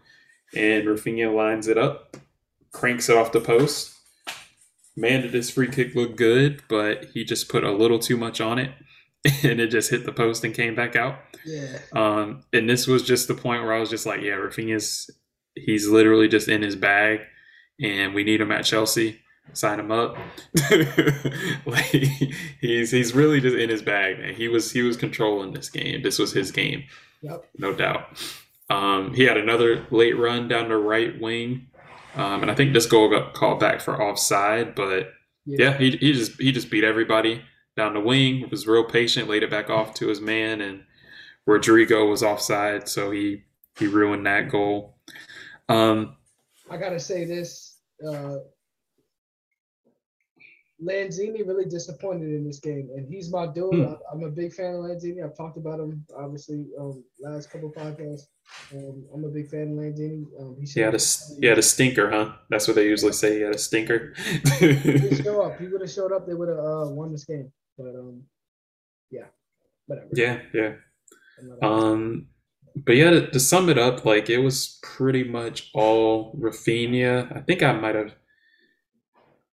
and 0.55 0.86
Raphinha 0.86 1.34
lines 1.34 1.66
it 1.66 1.78
up, 1.78 2.16
cranks 2.70 3.09
it 3.09 3.16
off 3.16 3.32
the 3.32 3.40
post, 3.40 3.91
man, 4.97 5.22
did 5.22 5.34
his 5.34 5.51
free 5.51 5.68
kick 5.68 5.95
look 5.95 6.16
good, 6.16 6.62
but 6.68 7.07
he 7.14 7.24
just 7.24 7.49
put 7.49 7.64
a 7.64 7.72
little 7.72 7.99
too 7.99 8.16
much 8.16 8.40
on 8.40 8.59
it, 8.59 8.72
and 9.43 9.61
it 9.61 9.68
just 9.68 9.90
hit 9.90 10.05
the 10.05 10.12
post 10.12 10.45
and 10.45 10.55
came 10.55 10.74
back 10.74 10.97
out. 10.97 11.16
Yeah. 11.45 11.78
Um, 11.93 12.45
and 12.53 12.68
this 12.68 12.86
was 12.86 13.03
just 13.03 13.28
the 13.28 13.34
point 13.34 13.62
where 13.62 13.72
I 13.72 13.80
was 13.80 13.90
just 13.90 14.07
like, 14.07 14.20
yeah, 14.20 14.32
Raphinha's 14.32 15.11
he's 15.55 15.88
literally 15.88 16.28
just 16.28 16.49
in 16.49 16.62
his 16.62 16.76
bag, 16.76 17.20
and 17.80 18.14
we 18.14 18.24
need 18.24 18.40
him 18.40 18.53
at 18.53 18.64
Chelsea. 18.64 19.20
Sign 19.55 19.80
him 19.80 19.90
up. 19.90 20.16
like 21.66 21.84
he's 22.61 22.90
he's 22.90 23.14
really 23.14 23.40
just 23.40 23.57
in 23.57 23.68
his 23.68 23.82
bag, 23.82 24.18
man. 24.18 24.34
He 24.34 24.49
was 24.49 24.70
he 24.70 24.82
was 24.82 24.97
controlling 24.97 25.53
this 25.53 25.68
game. 25.68 26.03
This 26.03 26.18
was 26.18 26.32
his 26.32 26.53
game. 26.53 26.84
Yep. 27.22 27.45
No 27.59 27.74
doubt. 27.74 28.18
Um, 28.70 29.12
he 29.14 29.24
had 29.24 29.36
another 29.36 29.86
late 29.90 30.16
run 30.16 30.49
down 30.49 30.68
the 30.68 30.76
right 30.76 31.20
wing 31.20 31.66
um, 32.14 32.42
and 32.42 32.50
I 32.50 32.54
think 32.54 32.72
this 32.72 32.86
goal 32.86 33.08
got 33.08 33.34
called 33.34 33.60
back 33.60 33.80
for 33.80 34.00
offside, 34.00 34.74
but 34.74 35.12
yeah. 35.46 35.70
yeah, 35.70 35.78
he, 35.78 35.90
he 35.92 36.12
just 36.12 36.40
he 36.40 36.52
just 36.52 36.70
beat 36.70 36.84
everybody 36.84 37.42
down 37.76 37.94
the 37.94 38.00
wing. 38.00 38.48
Was 38.50 38.66
real 38.66 38.84
patient, 38.84 39.28
laid 39.28 39.42
it 39.42 39.50
back 39.50 39.70
off 39.70 39.94
to 39.94 40.08
his 40.08 40.20
man, 40.20 40.60
and 40.60 40.84
Rodrigo 41.46 42.06
was 42.06 42.22
offside, 42.22 42.88
so 42.88 43.10
he 43.10 43.44
he 43.78 43.86
ruined 43.86 44.26
that 44.26 44.50
goal. 44.50 44.96
Um, 45.68 46.16
I 46.70 46.76
gotta 46.76 47.00
say 47.00 47.24
this: 47.24 47.78
uh, 48.06 48.36
Lanzini 50.82 51.46
really 51.46 51.64
disappointed 51.64 52.28
in 52.28 52.44
this 52.44 52.58
game, 52.58 52.90
and 52.94 53.06
he's 53.06 53.30
my 53.30 53.46
dude. 53.46 53.74
Hmm. 53.74 53.94
I'm 54.12 54.24
a 54.24 54.30
big 54.30 54.52
fan 54.52 54.74
of 54.74 54.80
Lanzini. 54.80 55.24
I've 55.24 55.36
talked 55.36 55.56
about 55.56 55.80
him 55.80 56.04
obviously 56.16 56.66
um, 56.78 57.02
last 57.20 57.50
couple 57.50 57.72
podcasts. 57.72 58.26
Um, 58.74 59.05
I'm 59.14 59.24
a 59.24 59.28
big 59.28 59.49
fan 59.49 59.62
of 59.62 59.68
Lanzini. 59.68 60.24
Um, 60.40 60.57
he, 60.61 60.66
He 60.66 60.80
had 60.80 60.95
a 60.95 60.99
he 61.40 61.47
had 61.47 61.59
a 61.59 61.62
stinker, 61.62 62.11
huh? 62.11 62.32
That's 62.51 62.66
what 62.66 62.74
they 62.74 62.84
usually 62.86 63.12
say. 63.12 63.36
He 63.36 63.43
had 63.43 63.55
a 63.55 63.59
stinker. 63.59 64.14
he 64.59 65.14
show 65.22 65.43
up. 65.43 65.59
He 65.61 65.68
would 65.68 65.80
have 65.80 65.90
showed 65.90 66.12
up. 66.12 66.26
They 66.26 66.34
would 66.34 66.49
have 66.49 66.59
uh, 66.59 66.86
won 66.88 67.12
this 67.12 67.24
game. 67.24 67.53
But 67.76 67.88
um, 67.95 68.22
yeah, 69.11 69.26
whatever. 69.86 70.09
yeah, 70.14 70.40
yeah. 70.55 70.72
Um, 71.62 72.28
but 72.76 72.97
yeah, 72.97 73.11
to, 73.11 73.30
to 73.30 73.40
sum 73.40 73.68
it 73.68 73.78
up, 73.78 74.05
like 74.05 74.30
it 74.30 74.38
was 74.38 74.78
pretty 74.82 75.24
much 75.24 75.70
all 75.74 76.34
Raphinha. 76.36 77.34
I 77.36 77.40
think 77.40 77.62
I 77.62 77.72
might 77.72 77.95
have. 77.95 78.14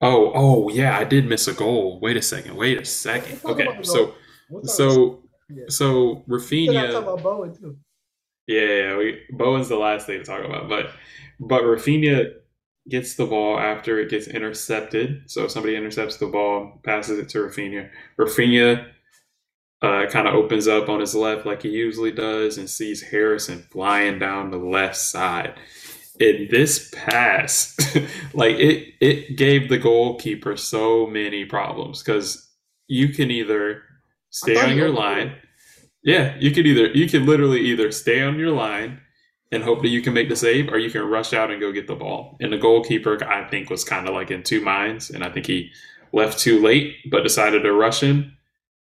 Oh, 0.02 0.32
oh 0.34 0.70
yeah, 0.70 0.98
I 0.98 1.04
did 1.04 1.28
miss 1.28 1.48
a 1.48 1.54
goal. 1.54 2.00
Wait 2.02 2.16
a 2.16 2.22
second. 2.22 2.56
Wait 2.56 2.80
a 2.82 2.86
second. 2.86 3.42
Okay, 3.44 3.68
so 3.84 4.06
goal. 4.06 4.16
We'll 4.50 4.62
talk- 4.62 4.72
so 4.72 5.24
so 5.68 6.24
We 6.28 6.40
still 6.40 6.74
gotta 6.74 6.94
talk 6.94 7.20
Raphinha. 7.20 7.76
Yeah, 8.50 8.66
yeah, 8.66 8.98
we, 8.98 9.22
Bowen's 9.30 9.70
the 9.70 9.78
last 9.78 10.08
thing 10.08 10.18
to 10.18 10.26
talk 10.26 10.44
about, 10.44 10.68
but 10.68 10.90
but 11.40 11.62
Raphinha 11.62 12.34
gets 12.90 13.14
the 13.14 13.28
ball 13.28 13.60
after 13.60 14.00
it 14.00 14.10
gets 14.10 14.26
intercepted. 14.26 15.30
So 15.30 15.44
if 15.46 15.52
somebody 15.52 15.76
intercepts 15.76 16.18
the 16.18 16.26
ball, 16.26 16.82
passes 16.84 17.20
it 17.20 17.30
to 17.30 17.38
Raphinha. 17.44 17.92
Raphinha 18.18 18.88
uh, 19.84 20.08
kind 20.10 20.28
of 20.28 20.34
opens 20.34 20.68
up 20.68 20.90
on 20.90 21.00
his 21.00 21.14
left 21.14 21.46
like 21.46 21.62
he 21.62 21.70
usually 21.70 22.12
does, 22.12 22.58
and 22.58 22.68
sees 22.68 23.04
Harrison 23.04 23.68
flying 23.70 24.18
down 24.18 24.50
the 24.50 24.58
left 24.58 24.98
side. 24.98 25.54
And 26.20 26.50
this 26.50 26.92
pass, 26.92 27.78
like 28.34 28.56
it, 28.56 28.96
it 29.00 29.38
gave 29.38 29.70
the 29.70 29.78
goalkeeper 29.78 30.58
so 30.58 31.06
many 31.06 31.46
problems 31.46 32.02
because 32.02 32.50
you 32.88 33.10
can 33.10 33.30
either 33.30 33.84
stay 34.32 34.60
on 34.60 34.76
your 34.76 34.90
line. 34.90 35.28
it. 35.28 35.49
Yeah, 36.04 36.36
you 36.40 36.52
could 36.52 36.66
either 36.66 36.88
you 36.88 37.08
could 37.10 37.24
literally 37.24 37.60
either 37.62 37.92
stay 37.92 38.22
on 38.22 38.40
your 38.40 38.52
line 38.52 39.02
and 39.52 39.64
hope 39.64 39.82
that 39.82 39.90
you 39.90 40.02
can 40.02 40.14
make 40.14 40.30
the 40.30 40.36
save, 40.36 40.72
or 40.72 40.78
you 40.78 40.92
can 40.92 41.02
rush 41.02 41.34
out 41.34 41.52
and 41.52 41.60
go 41.60 41.72
get 41.72 41.88
the 41.88 41.96
ball. 41.96 42.38
And 42.40 42.54
the 42.54 42.58
goalkeeper, 42.58 43.24
I 43.24 43.50
think, 43.50 43.70
was 43.70 43.84
kind 43.84 44.08
of 44.08 44.14
like 44.14 44.32
in 44.32 44.44
two 44.44 44.62
minds, 44.62 45.10
and 45.10 45.24
I 45.24 45.30
think 45.30 45.48
he 45.48 45.72
left 46.14 46.40
too 46.40 46.62
late, 46.62 46.96
but 47.10 47.24
decided 47.24 47.64
to 47.64 47.74
rush 47.74 48.04
in 48.04 48.32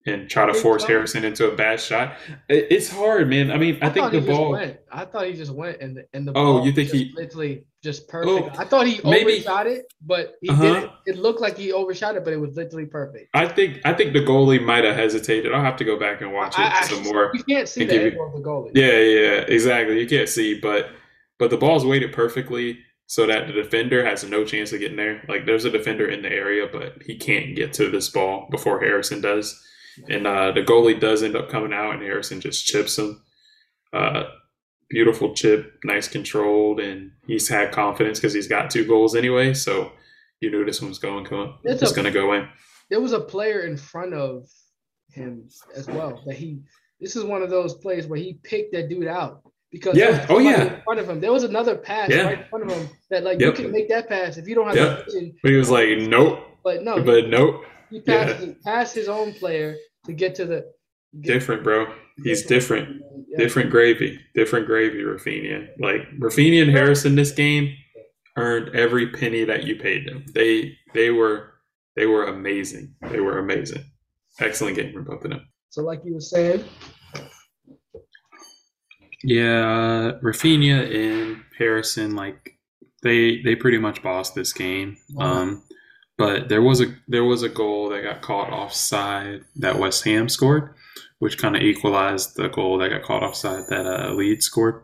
and 0.06 0.30
try 0.30 0.46
to 0.46 0.52
think 0.52 0.62
force 0.62 0.82
so. 0.82 0.88
Harrison 0.88 1.24
into 1.24 1.50
a 1.50 1.54
bad 1.54 1.80
shot. 1.80 2.16
It's 2.48 2.88
hard, 2.88 3.28
man. 3.28 3.50
I 3.50 3.56
mean, 3.58 3.78
I, 3.82 3.90
think 3.90 4.12
the 4.12 4.20
ball. 4.20 4.52
went. 4.52 4.78
I 4.90 5.04
thought 5.04 5.26
he 5.26 5.32
just 5.34 5.52
went, 5.52 5.80
and 5.80 5.96
the 5.96 6.06
and 6.14 6.26
the 6.26 6.32
Oh, 6.32 6.58
ball 6.58 6.66
you 6.66 6.72
think 6.72 6.90
he- 6.90 7.12
literally 7.14 7.64
just 7.82 8.08
perfect. 8.08 8.56
Oh, 8.56 8.60
I 8.60 8.64
thought 8.64 8.86
he 8.86 9.00
maybe- 9.04 9.34
overshot 9.34 9.66
it, 9.66 9.92
but 10.00 10.36
he 10.40 10.48
Uh-huh. 10.48 10.62
didn't. 10.62 10.90
It 11.06 11.16
looked 11.18 11.40
like 11.40 11.56
he 11.58 11.72
overshot 11.72 12.16
it, 12.16 12.24
but 12.24 12.32
it 12.32 12.38
was 12.40 12.56
literally 12.56 12.86
perfect. 12.86 13.28
I 13.34 13.46
think 13.48 13.80
I 13.84 13.92
think 13.92 14.12
the 14.12 14.20
goalie 14.20 14.62
might 14.64 14.84
have 14.84 14.96
hesitated. 14.96 15.52
I'll 15.52 15.62
have 15.62 15.76
to 15.76 15.84
go 15.84 15.98
back 15.98 16.20
and 16.20 16.32
watch 16.32 16.54
it 16.54 16.60
I- 16.60 16.78
I- 16.80 16.82
some 16.82 17.02
more. 17.02 17.30
You 17.34 17.42
can't 17.44 17.68
see 17.68 17.84
the 17.84 18.00
angle 18.00 18.26
of 18.26 18.32
the 18.32 18.48
goalie. 18.48 18.70
Yeah, 18.74 18.98
yeah, 18.98 19.40
exactly. 19.48 19.98
You 20.00 20.06
can't 20.06 20.28
see, 20.28 20.58
but 20.60 20.90
but 21.38 21.50
the 21.50 21.56
ball's 21.58 21.84
weighted 21.84 22.12
perfectly 22.12 22.78
so 23.08 23.24
that 23.26 23.46
the 23.46 23.52
defender 23.52 24.04
has 24.04 24.24
no 24.28 24.44
chance 24.44 24.72
of 24.72 24.80
getting 24.80 24.96
there. 24.96 25.22
Like 25.28 25.46
there's 25.46 25.64
a 25.64 25.70
defender 25.70 26.06
in 26.08 26.22
the 26.22 26.32
area, 26.32 26.66
but 26.72 27.02
he 27.04 27.16
can't 27.16 27.54
get 27.54 27.72
to 27.74 27.88
this 27.88 28.08
ball 28.08 28.48
before 28.50 28.80
Harrison 28.80 29.20
does. 29.20 29.62
And 30.08 30.26
uh, 30.26 30.52
the 30.52 30.62
goalie 30.62 30.98
does 31.00 31.22
end 31.22 31.36
up 31.36 31.48
coming 31.48 31.72
out, 31.72 31.94
and 31.94 32.02
Harrison 32.02 32.40
just 32.40 32.66
chips 32.66 32.98
him. 32.98 33.22
Uh, 33.92 34.24
beautiful 34.90 35.34
chip, 35.34 35.78
nice 35.84 36.08
controlled, 36.08 36.80
and 36.80 37.12
he's 37.26 37.48
had 37.48 37.72
confidence 37.72 38.18
because 38.18 38.34
he's 38.34 38.48
got 38.48 38.70
two 38.70 38.86
goals 38.86 39.16
anyway. 39.16 39.54
So 39.54 39.92
you 40.40 40.50
knew 40.50 40.64
this 40.64 40.80
one 40.80 40.90
was 40.90 40.98
going 40.98 41.24
to 41.26 41.54
It's 41.64 41.82
it's 41.82 41.92
going 41.92 42.04
to 42.04 42.10
go 42.10 42.34
in. 42.34 42.48
There 42.90 43.00
was 43.00 43.12
a 43.12 43.20
player 43.20 43.60
in 43.62 43.76
front 43.76 44.14
of 44.14 44.48
him 45.10 45.48
as 45.74 45.86
well 45.86 46.22
that 46.26 46.36
he. 46.36 46.60
This 47.00 47.16
is 47.16 47.24
one 47.24 47.42
of 47.42 47.50
those 47.50 47.74
plays 47.74 48.06
where 48.06 48.18
he 48.18 48.34
picked 48.42 48.72
that 48.72 48.88
dude 48.88 49.06
out 49.06 49.42
because 49.70 49.96
Yeah. 49.96 50.24
Oh, 50.30 50.38
yeah. 50.38 50.76
in 50.76 50.82
front 50.82 51.00
of 51.00 51.08
him. 51.08 51.20
There 51.20 51.32
was 51.32 51.42
another 51.42 51.76
pass 51.76 52.08
Yeah. 52.10 52.22
right 52.22 52.38
in 52.40 52.44
front 52.48 52.70
of 52.70 52.76
him 52.76 52.88
that 53.10 53.22
like 53.24 53.40
Yep. 53.40 53.58
you 53.58 53.64
can 53.64 53.72
make 53.72 53.88
that 53.90 54.08
pass 54.08 54.36
if 54.38 54.48
you 54.48 54.54
don't 54.54 54.66
have 54.68 54.76
Yep. 54.76 55.08
But 55.42 55.50
he 55.50 55.56
was 55.56 55.68
like, 55.70 55.98
nope, 55.98 56.40
But 56.64 56.82
no, 56.84 57.02
but 57.02 57.28
nope, 57.28 57.64
he 57.90 58.00
passed 58.00 58.42
he 58.44 58.52
passed 58.64 58.94
his 58.94 59.08
own 59.08 59.32
player 59.34 59.76
to 60.06 60.12
get 60.12 60.34
to 60.36 60.44
the 60.46 60.72
get- 61.20 61.32
different, 61.34 61.62
bro. 61.64 61.92
He's 62.22 62.46
different. 62.46 63.02
Yeah. 63.28 63.38
Different 63.38 63.70
gravy, 63.70 64.18
different 64.34 64.66
gravy, 64.66 65.02
Raphinha. 65.02 65.68
Like 65.78 66.02
Raphinha 66.18 66.62
and 66.62 66.70
Harrison 66.70 67.14
this 67.14 67.32
game 67.32 67.74
earned 68.36 68.74
every 68.74 69.10
penny 69.10 69.44
that 69.44 69.64
you 69.64 69.76
paid 69.76 70.06
them. 70.06 70.24
They 70.34 70.76
they 70.94 71.10
were 71.10 71.52
they 71.94 72.06
were 72.06 72.26
amazing. 72.26 72.94
They 73.10 73.20
were 73.20 73.38
amazing. 73.38 73.84
Excellent 74.40 74.76
game 74.76 74.92
from 74.92 75.04
both 75.04 75.24
of 75.24 75.30
them. 75.30 75.46
So 75.70 75.82
like 75.82 76.02
you 76.04 76.14
were 76.14 76.20
saying, 76.20 76.64
Yeah, 79.22 79.66
uh, 80.14 80.20
Raphinha 80.20 80.94
and 80.94 81.42
Harrison, 81.58 82.14
like 82.14 82.58
they 83.02 83.42
they 83.42 83.56
pretty 83.56 83.78
much 83.78 84.02
bossed 84.02 84.34
this 84.34 84.52
game. 84.52 84.96
Um, 85.18 85.62
but 86.18 86.48
there 86.48 86.62
was 86.62 86.80
a 86.80 86.94
there 87.08 87.24
was 87.24 87.42
a 87.42 87.48
goal 87.48 87.90
that 87.90 88.02
got 88.02 88.22
caught 88.22 88.50
offside 88.50 89.42
that 89.56 89.78
West 89.78 90.04
Ham 90.04 90.28
scored, 90.28 90.74
which 91.18 91.38
kind 91.38 91.56
of 91.56 91.62
equalized 91.62 92.36
the 92.36 92.48
goal 92.48 92.78
that 92.78 92.90
got 92.90 93.02
caught 93.02 93.22
offside 93.22 93.64
that 93.68 93.86
uh, 93.86 94.12
Leeds 94.12 94.46
scored. 94.46 94.82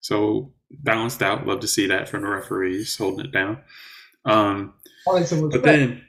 So 0.00 0.52
balanced 0.70 1.22
out. 1.22 1.46
Love 1.46 1.60
to 1.60 1.68
see 1.68 1.86
that 1.86 2.08
from 2.08 2.22
the 2.22 2.28
referees 2.28 2.96
holding 2.96 3.26
it 3.26 3.32
down. 3.32 3.58
Um, 4.24 4.74
but 5.50 5.62
then, 5.62 6.02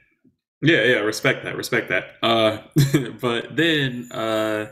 yeah, 0.62 0.82
yeah, 0.82 0.98
respect 0.98 1.44
that, 1.44 1.56
respect 1.56 1.88
that. 1.90 2.16
Uh, 2.22 2.58
but 3.20 3.54
then, 3.56 4.10
uh, 4.10 4.66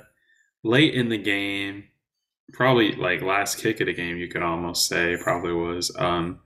late 0.62 0.94
in 0.94 1.08
the 1.08 1.18
game, 1.18 1.84
probably 2.52 2.92
like 2.92 3.22
last 3.22 3.58
kick 3.58 3.80
of 3.80 3.86
the 3.86 3.92
game, 3.92 4.16
you 4.16 4.28
could 4.28 4.42
almost 4.42 4.88
say 4.88 5.16
probably 5.22 5.52
was. 5.52 5.94
Um, 5.96 6.40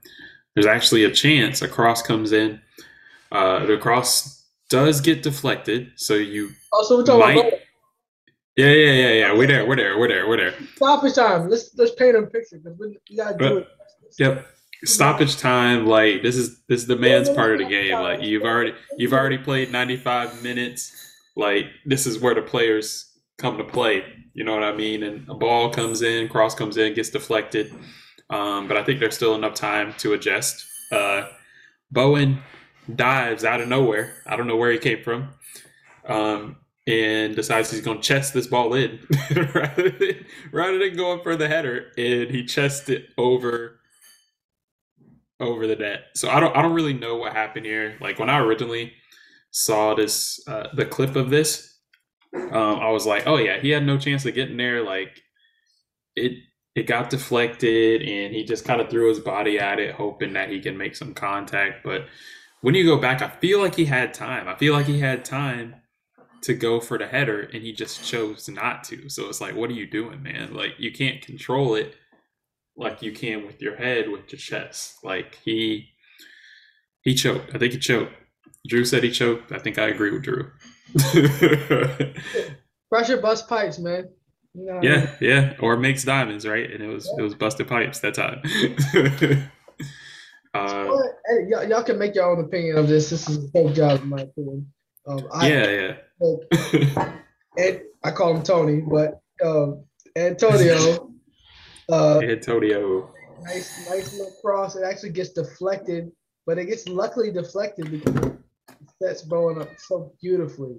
there's 0.53 0.65
actually 0.65 1.05
a 1.05 1.11
chance 1.11 1.61
a 1.61 1.67
cross 1.67 2.01
comes 2.01 2.31
in. 2.31 2.61
Uh, 3.31 3.65
the 3.65 3.77
cross 3.77 4.45
does 4.69 5.01
get 5.01 5.23
deflected, 5.23 5.91
so 5.95 6.15
you. 6.15 6.51
Also, 6.71 6.97
we're 6.97 7.03
talking 7.03 7.19
might- 7.19 7.47
about 7.47 7.59
Yeah, 8.55 8.71
yeah, 8.71 8.91
yeah, 8.91 9.11
yeah. 9.11 9.37
We're 9.37 9.47
there. 9.47 9.65
We're 9.65 9.75
there. 9.75 9.97
We're 9.97 10.07
there. 10.07 10.27
We're 10.27 10.37
there. 10.37 10.53
stoppage 10.75 11.15
time. 11.15 11.49
Let's 11.49 11.71
let's 11.77 11.93
paint 11.95 12.15
a 12.15 12.23
picture 12.23 12.57
because 12.57 12.77
we, 12.79 12.97
gotta 13.15 13.37
do 13.37 13.57
it. 13.59 13.67
Yep. 14.17 14.47
Stoppage 14.85 15.37
time, 15.37 15.85
like 15.85 16.23
this 16.23 16.35
is 16.35 16.61
this 16.67 16.81
is 16.81 16.87
the 16.87 16.95
man's 16.95 17.29
part 17.29 17.53
of 17.53 17.59
the 17.59 17.65
game. 17.65 17.93
Like 17.99 18.21
you've 18.21 18.43
already 18.43 18.73
you've 18.97 19.13
already 19.13 19.37
played 19.37 19.71
95 19.71 20.41
minutes. 20.41 20.95
Like 21.35 21.65
this 21.85 22.05
is 22.05 22.19
where 22.19 22.33
the 22.33 22.41
players 22.41 23.13
come 23.37 23.57
to 23.57 23.63
play. 23.63 24.03
You 24.33 24.43
know 24.45 24.53
what 24.53 24.63
I 24.63 24.73
mean? 24.73 25.03
And 25.03 25.27
a 25.29 25.33
ball 25.33 25.69
comes 25.69 26.01
in, 26.01 26.29
cross 26.29 26.55
comes 26.55 26.77
in, 26.77 26.93
gets 26.93 27.09
deflected. 27.09 27.73
Um, 28.29 28.67
but 28.67 28.77
I 28.77 28.83
think 28.83 28.99
there's 28.99 29.15
still 29.15 29.35
enough 29.35 29.53
time 29.53 29.93
to 29.99 30.13
adjust. 30.13 30.65
Uh, 30.91 31.27
Bowen 31.91 32.39
dives 32.95 33.43
out 33.43 33.61
of 33.61 33.67
nowhere. 33.67 34.15
I 34.25 34.35
don't 34.35 34.47
know 34.47 34.57
where 34.57 34.71
he 34.71 34.77
came 34.77 35.03
from. 35.03 35.29
Um, 36.07 36.57
and 36.87 37.35
decides 37.35 37.69
he's 37.69 37.81
going 37.81 37.97
to 37.97 38.03
chest 38.03 38.33
this 38.33 38.47
ball 38.47 38.73
in 38.73 38.99
rather, 39.53 39.89
than, 39.91 40.25
rather 40.51 40.79
than 40.79 40.95
going 40.95 41.21
for 41.21 41.35
the 41.35 41.47
header. 41.47 41.91
And 41.97 42.31
he 42.31 42.45
chests 42.45 42.89
it 42.89 43.09
over 43.17 43.79
over 45.39 45.67
the 45.67 45.75
net. 45.75 46.05
So 46.15 46.29
I 46.29 46.39
don't 46.39 46.55
I 46.55 46.61
don't 46.61 46.73
really 46.73 46.93
know 46.93 47.15
what 47.15 47.33
happened 47.33 47.65
here. 47.65 47.97
Like 48.01 48.19
when 48.19 48.29
I 48.29 48.39
originally 48.39 48.93
saw 49.51 49.93
this 49.95 50.39
uh, 50.47 50.67
the 50.73 50.85
clip 50.85 51.15
of 51.15 51.29
this, 51.29 51.77
um, 52.33 52.79
I 52.79 52.89
was 52.89 53.05
like, 53.05 53.25
oh 53.25 53.37
yeah, 53.37 53.59
he 53.59 53.69
had 53.69 53.85
no 53.85 53.97
chance 53.97 54.25
of 54.25 54.35
getting 54.35 54.57
there. 54.57 54.83
Like 54.83 55.21
it 56.15 56.33
it 56.75 56.87
got 56.87 57.09
deflected 57.09 58.01
and 58.01 58.33
he 58.33 58.43
just 58.43 58.65
kind 58.65 58.81
of 58.81 58.89
threw 58.89 59.09
his 59.09 59.19
body 59.19 59.59
at 59.59 59.79
it, 59.79 59.95
hoping 59.95 60.33
that 60.33 60.49
he 60.49 60.59
can 60.59 60.77
make 60.77 60.95
some 60.95 61.13
contact. 61.13 61.83
But 61.83 62.05
when 62.61 62.75
you 62.75 62.83
go 62.83 62.97
back, 62.97 63.21
I 63.21 63.29
feel 63.29 63.59
like 63.59 63.75
he 63.75 63.85
had 63.85 64.13
time. 64.13 64.47
I 64.47 64.55
feel 64.55 64.73
like 64.73 64.85
he 64.85 64.99
had 64.99 65.23
time 65.23 65.75
to 66.41 66.53
go 66.53 66.79
for 66.79 66.97
the 66.97 67.07
header 67.07 67.41
and 67.41 67.61
he 67.61 67.73
just 67.73 68.03
chose 68.03 68.47
not 68.47 68.83
to. 68.85 69.09
So 69.09 69.27
it's 69.27 69.41
like, 69.41 69.55
what 69.55 69.69
are 69.69 69.73
you 69.73 69.89
doing, 69.89 70.23
man? 70.23 70.53
Like 70.53 70.73
you 70.77 70.91
can't 70.91 71.21
control 71.21 71.75
it 71.75 71.95
like 72.79 73.01
you 73.01 73.11
can 73.11 73.45
with 73.45 73.61
your 73.61 73.75
head 73.75 74.09
with 74.09 74.31
your 74.31 74.39
chest. 74.39 74.95
Like 75.03 75.37
he 75.43 75.89
he 77.01 77.13
choked. 77.13 77.53
I 77.53 77.57
think 77.59 77.73
he 77.73 77.79
choked. 77.79 78.13
Drew 78.67 78.85
said 78.85 79.03
he 79.03 79.11
choked. 79.11 79.51
I 79.51 79.59
think 79.59 79.77
I 79.77 79.87
agree 79.87 80.11
with 80.11 80.23
Drew. 80.23 80.51
Pressure 82.89 83.17
bust 83.21 83.47
pipes, 83.47 83.77
man. 83.77 84.09
You 84.53 84.65
know 84.65 84.75
what 84.75 84.85
I 84.85 84.89
mean? 84.89 84.91
yeah, 84.91 85.15
yeah. 85.21 85.53
Or 85.59 85.77
makes 85.77 86.03
diamonds, 86.03 86.47
right? 86.47 86.71
And 86.71 86.81
it 86.81 86.87
was 86.87 87.07
it 87.17 87.21
was 87.21 87.35
busted 87.35 87.67
pipes 87.67 87.99
that 87.99 88.15
time. 88.15 88.41
uh, 90.53 90.97
hey, 91.27 91.47
y'all, 91.47 91.63
y'all 91.63 91.83
can 91.83 91.97
make 91.99 92.15
your 92.15 92.31
own 92.31 92.43
opinion 92.43 92.77
of 92.77 92.87
this. 92.87 93.09
This 93.09 93.29
is 93.29 93.45
a 93.45 93.47
fake 93.49 93.75
job, 93.75 94.01
in 94.01 94.09
my 94.09 94.21
opinion. 94.21 94.71
Um, 95.07 95.27
I, 95.31 95.49
yeah, 95.49 95.95
yeah. 96.73 97.13
and 97.57 97.81
I 98.03 98.11
call 98.11 98.35
him 98.35 98.43
Tony, 98.43 98.81
but 98.81 99.21
um, 99.43 99.85
Antonio, 100.15 101.11
uh, 101.91 102.19
Antonio. 102.19 103.13
nice, 103.41 103.89
nice 103.89 104.13
little 104.13 104.33
cross. 104.41 104.75
It 104.75 104.83
actually 104.83 105.11
gets 105.11 105.29
deflected, 105.29 106.11
but 106.45 106.57
it 106.57 106.65
gets 106.65 106.87
luckily 106.87 107.31
deflected 107.31 107.91
because 107.91 108.31
sets 109.01 109.21
blowing 109.21 109.61
up 109.61 109.69
so 109.77 110.13
beautifully. 110.21 110.77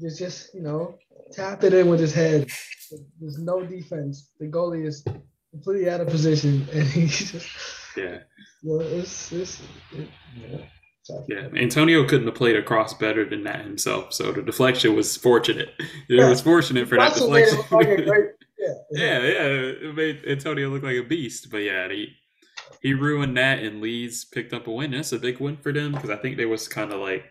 Just, 0.00 0.18
just 0.18 0.54
you 0.54 0.62
know, 0.62 0.98
tap 1.32 1.64
it 1.64 1.74
in 1.74 1.88
with 1.88 2.00
his 2.00 2.12
head. 2.12 2.48
There's 3.20 3.38
no 3.38 3.64
defense. 3.64 4.30
The 4.38 4.46
goalie 4.46 4.86
is 4.86 5.04
completely 5.50 5.88
out 5.88 6.00
of 6.00 6.08
position, 6.08 6.66
and 6.72 6.86
he 6.86 7.06
just 7.06 7.46
yeah. 7.96 8.18
Well, 8.62 8.80
it's, 8.80 9.32
it's 9.32 9.62
it, 9.92 10.08
yeah. 10.36 10.58
Yeah, 11.26 11.48
Antonio 11.56 12.06
couldn't 12.06 12.26
have 12.26 12.36
played 12.36 12.56
across 12.56 12.94
better 12.94 13.28
than 13.28 13.42
that 13.44 13.64
himself. 13.64 14.12
So 14.12 14.30
the 14.30 14.42
deflection 14.42 14.94
was 14.94 15.16
fortunate. 15.16 15.70
It 15.78 15.88
yeah. 16.08 16.28
was 16.28 16.40
fortunate 16.40 16.88
for 16.88 16.96
that 16.98 17.14
deflection. 17.14 17.58
yeah, 18.58 18.74
yeah, 18.92 19.18
yeah, 19.18 19.44
it 19.88 19.94
made 19.94 20.22
Antonio 20.26 20.68
look 20.68 20.82
like 20.82 20.96
a 20.96 21.02
beast. 21.02 21.50
But 21.50 21.58
yeah, 21.58 21.88
he 21.88 22.14
he 22.80 22.94
ruined 22.94 23.36
that, 23.36 23.60
and 23.60 23.80
Leeds 23.80 24.24
picked 24.24 24.52
up 24.52 24.66
a 24.66 24.70
win. 24.70 24.92
That's 24.92 25.12
a 25.12 25.18
big 25.18 25.40
win 25.40 25.56
for 25.56 25.72
them 25.72 25.92
because 25.92 26.10
I 26.10 26.16
think 26.16 26.36
they 26.36 26.46
was 26.46 26.68
kind 26.68 26.92
of 26.92 27.00
like 27.00 27.24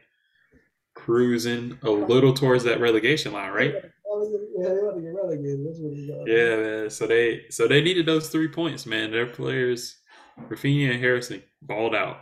cruising 0.93 1.77
a 1.83 1.89
little 1.89 2.33
towards 2.33 2.63
that 2.65 2.81
relegation 2.81 3.31
line, 3.33 3.51
right? 3.51 3.73
Yeah, 3.73 4.69
they 4.69 4.81
want 4.81 4.97
to 4.97 5.01
get 5.01 5.15
relegated. 5.15 5.65
That's 5.65 5.79
what 5.79 6.27
Yeah, 6.27 6.55
man. 6.57 6.89
So 6.89 7.07
they 7.07 7.45
so 7.49 7.67
they 7.67 7.81
needed 7.81 8.05
those 8.05 8.29
three 8.29 8.49
points, 8.49 8.85
man. 8.85 9.11
Their 9.11 9.27
players, 9.27 9.98
Raphinha 10.47 10.91
and 10.91 10.99
Harrison, 10.99 11.43
balled 11.61 11.95
out, 11.95 12.21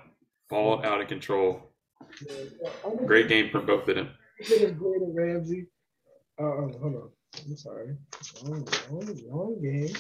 balled 0.50 0.86
out 0.86 1.02
of 1.02 1.08
control. 1.08 1.62
Great 3.06 3.28
game 3.28 3.50
from 3.50 3.66
both 3.66 3.88
of 3.88 3.96
them. 3.96 4.10
Gordon 4.80 5.14
Ramsay. 5.14 5.68
Uh, 6.40 6.44
hold 6.44 6.84
on. 6.84 7.10
I'm 7.46 7.58
sorry. 7.58 7.96
Wrong, 8.46 8.68
wrong, 8.90 9.20
wrong 9.30 9.62
game. 9.62 9.96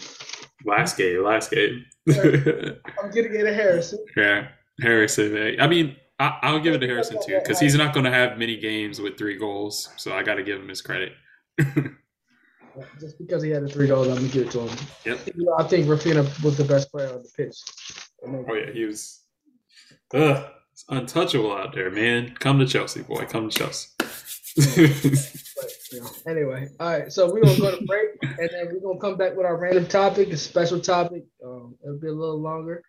Last 0.66 0.98
game, 0.98 1.24
last 1.24 1.52
game. 1.52 1.86
I'm 2.08 3.12
gonna 3.14 3.30
get 3.30 3.46
a 3.46 3.54
Harrison. 3.54 4.04
Yeah, 4.18 4.48
Harrison. 4.82 5.34
Man. 5.34 5.62
I 5.62 5.68
mean, 5.68 5.96
I, 6.20 6.52
will 6.52 6.60
give 6.60 6.74
it 6.74 6.80
to 6.80 6.88
Harrison 6.88 7.18
too 7.24 7.40
because 7.40 7.60
he's 7.60 7.76
not 7.76 7.94
going 7.94 8.06
to 8.06 8.12
have 8.12 8.38
many 8.40 8.58
games 8.58 9.00
with 9.00 9.18
three 9.18 9.38
goals, 9.38 9.90
so 9.98 10.14
I 10.14 10.24
got 10.24 10.36
to 10.36 10.44
give 10.44 10.60
him 10.60 10.68
his 10.68 10.82
credit. 10.82 11.14
Just 13.00 13.18
because 13.18 13.42
he 13.44 13.50
had 13.50 13.64
the 13.64 13.70
three 13.70 13.88
goals, 13.88 14.08
I'm 14.08 14.16
gonna 14.16 14.28
give 14.28 14.48
it 14.48 14.52
to 14.52 14.62
him. 14.62 14.78
Yep. 15.06 15.20
I 15.58 15.64
think 15.64 15.88
Raphinha 15.88 16.44
was 16.44 16.58
the 16.58 16.64
best 16.64 16.92
player 16.92 17.10
on 17.10 17.24
the 17.24 17.30
pitch. 17.36 17.56
Oh 18.26 18.54
yeah, 18.54 18.72
he 18.72 18.86
was. 18.86 19.22
Ugh, 20.14 20.52
it's 20.72 20.86
untouchable 20.90 21.56
out 21.56 21.74
there, 21.74 21.92
man. 21.92 22.36
Come 22.40 22.60
to 22.60 22.66
Chelsea, 22.66 23.02
boy. 23.02 23.26
Come 23.26 23.50
to 23.50 23.58
Chelsea. 23.58 23.90
but, 24.58 25.72
you 25.92 26.02
know, 26.02 26.10
anyway, 26.28 26.68
all 26.80 27.00
right. 27.00 27.12
So 27.12 27.32
we're 27.32 27.42
gonna 27.42 27.60
go 27.60 27.78
to 27.78 27.86
break, 27.86 28.10
and 28.22 28.50
then 28.52 28.70
we're 28.72 28.80
gonna 28.80 29.00
come 29.00 29.18
back 29.18 29.36
with 29.36 29.46
our 29.46 29.58
random 29.58 29.86
topic, 29.88 30.30
a 30.30 30.38
special 30.38 30.80
topic. 30.80 31.26
Um, 31.46 31.76
it'll 31.84 32.00
be 32.00 32.08
a 32.08 32.14
little 32.14 32.42
longer 32.42 32.84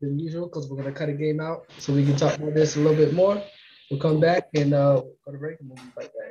than 0.00 0.18
usual 0.18 0.46
because 0.46 0.68
we're 0.68 0.76
gonna 0.76 0.92
cut 0.92 1.08
a 1.08 1.12
game 1.12 1.40
out, 1.40 1.66
so 1.78 1.92
we 1.92 2.04
can 2.04 2.16
talk 2.16 2.36
about 2.36 2.54
this 2.54 2.76
a 2.76 2.80
little 2.80 2.96
bit 2.96 3.14
more. 3.14 3.42
We'll 3.90 4.00
come 4.00 4.20
back 4.20 4.48
and 4.54 4.72
uh, 4.74 5.02
go 5.24 5.32
to 5.32 5.38
break, 5.38 5.60
and 5.60 5.68
we'll 5.68 5.76
be 5.76 5.90
right 5.96 6.10
back. 6.18 6.23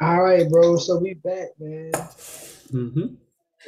All 0.00 0.22
right, 0.22 0.48
bro. 0.48 0.76
So 0.76 0.98
we 0.98 1.14
back, 1.14 1.48
man. 1.58 1.92
Mm-hmm. 1.92 3.14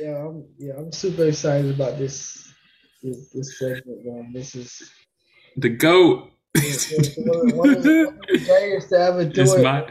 Yeah, 0.01 0.27
I'm 0.27 0.47
yeah, 0.59 0.73
I'm 0.79 0.91
super 0.91 1.27
excited 1.27 1.75
about 1.75 1.99
this 1.99 2.55
this, 3.03 3.29
this 3.31 3.59
segment, 3.59 4.05
man. 4.05 4.33
This 4.33 4.55
is 4.55 4.91
the 5.57 5.69
goat. 5.69 6.31
one 6.55 7.71
of 7.77 7.83
the 7.83 8.15
greatest 8.47 8.91
to 8.91 8.99
ever 8.99 9.25
do 9.25 9.43
it's 9.43 9.53
it. 9.55 9.63
My, 9.63 9.87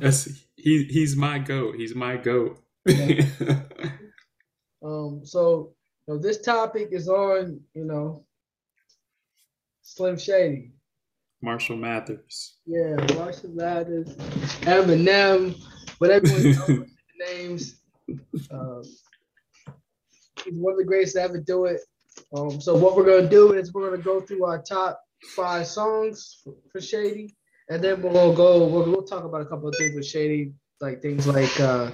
that's, 0.00 0.28
he, 0.56 0.84
he's 0.84 1.16
my 1.16 1.38
goat. 1.38 1.76
He's 1.76 1.94
my 1.94 2.16
goat. 2.16 2.58
Yeah. 2.86 3.24
um. 4.84 5.20
So, 5.24 5.74
you 6.08 6.14
know, 6.14 6.20
this 6.20 6.40
topic 6.40 6.88
is 6.90 7.08
on, 7.08 7.60
you 7.74 7.84
know, 7.84 8.24
Slim 9.82 10.18
Shady. 10.18 10.72
Marshall 11.40 11.76
Mathers. 11.76 12.54
Yeah, 12.64 12.96
Marshall 13.14 13.50
Mathers, 13.50 14.16
Eminem, 14.62 15.54
whatever 15.98 16.26
knows 16.28 16.88
names. 17.18 17.80
Um, 18.50 18.82
he's 20.44 20.54
one 20.54 20.72
of 20.72 20.78
the 20.78 20.84
greatest 20.84 21.14
to 21.14 21.22
ever 21.22 21.38
do 21.38 21.66
it. 21.66 21.80
Um, 22.36 22.60
so 22.60 22.76
what 22.76 22.96
we're 22.96 23.04
gonna 23.04 23.28
do 23.28 23.52
is 23.52 23.72
we're 23.72 23.90
gonna 23.90 24.02
go 24.02 24.20
through 24.20 24.44
our 24.44 24.62
top 24.62 25.00
five 25.34 25.66
songs 25.66 26.40
for, 26.44 26.54
for 26.70 26.80
Shady, 26.80 27.36
and 27.68 27.82
then 27.82 28.02
we'll 28.02 28.34
go. 28.34 28.66
We'll, 28.66 28.90
we'll 28.90 29.02
talk 29.02 29.24
about 29.24 29.40
a 29.40 29.46
couple 29.46 29.68
of 29.68 29.74
things 29.76 29.94
with 29.94 30.06
Shady, 30.06 30.52
like 30.80 31.02
things 31.02 31.26
like 31.26 31.58
uh, 31.60 31.90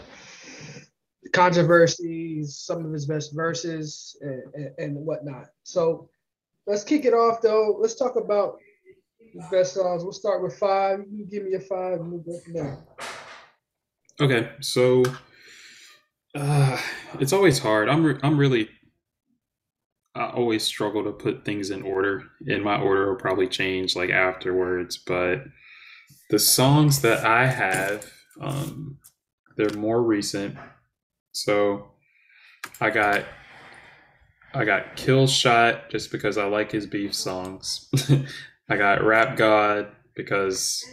controversies, 1.33 2.59
some 2.59 2.85
of 2.85 2.93
his 2.93 3.07
best 3.07 3.35
verses, 3.35 4.17
and, 4.21 4.43
and, 4.55 4.71
and 4.79 4.97
whatnot. 4.97 5.47
So 5.63 6.09
let's 6.67 6.85
kick 6.85 7.05
it 7.05 7.15
off, 7.15 7.41
though. 7.41 7.77
Let's 7.81 7.95
talk 7.95 8.17
about 8.17 8.59
his 9.33 9.45
best 9.51 9.75
songs. 9.75 10.03
We'll 10.03 10.13
start 10.13 10.43
with 10.43 10.59
five. 10.59 11.01
You 11.11 11.25
give 11.25 11.45
me 11.45 11.55
a 11.55 11.61
five, 11.61 12.01
and 12.01 12.11
we'll 12.11 12.21
go 12.21 12.39
from 12.41 12.53
there. 12.55 12.79
Okay, 14.21 14.51
so 14.61 15.03
uh, 16.35 16.79
it's 17.19 17.33
always 17.33 17.59
hard. 17.59 17.89
I'm 17.89 18.05
re- 18.05 18.21
I'm 18.23 18.39
really 18.39 18.69
I 20.15 20.31
always 20.31 20.65
struggle 20.65 21.05
to 21.05 21.13
put 21.13 21.45
things 21.45 21.71
in 21.71 21.83
order. 21.83 22.25
And 22.47 22.65
my 22.65 22.81
order 22.81 23.09
will 23.09 23.19
probably 23.19 23.49
change 23.49 23.95
like 23.95 24.11
afterwards, 24.11 24.99
but 24.99 25.45
the 26.31 26.39
songs 26.39 27.03
that 27.03 27.25
I 27.25 27.47
have, 27.47 28.11
um, 28.41 28.99
they're 29.57 29.73
more 29.75 30.03
recent. 30.03 30.57
So 31.33 31.93
I 32.81 32.91
got 32.91 33.25
I 34.53 34.65
got 34.65 34.97
Kill 34.97 35.29
Shot 35.29 35.91
just 35.91 36.11
because 36.11 36.37
I 36.37 36.45
like 36.47 36.73
his 36.73 36.87
beef 36.87 37.15
songs. 37.15 37.89
I 38.69 38.77
got 38.77 39.05
Rap 39.05 39.37
God 39.37 39.89
because 40.17 40.85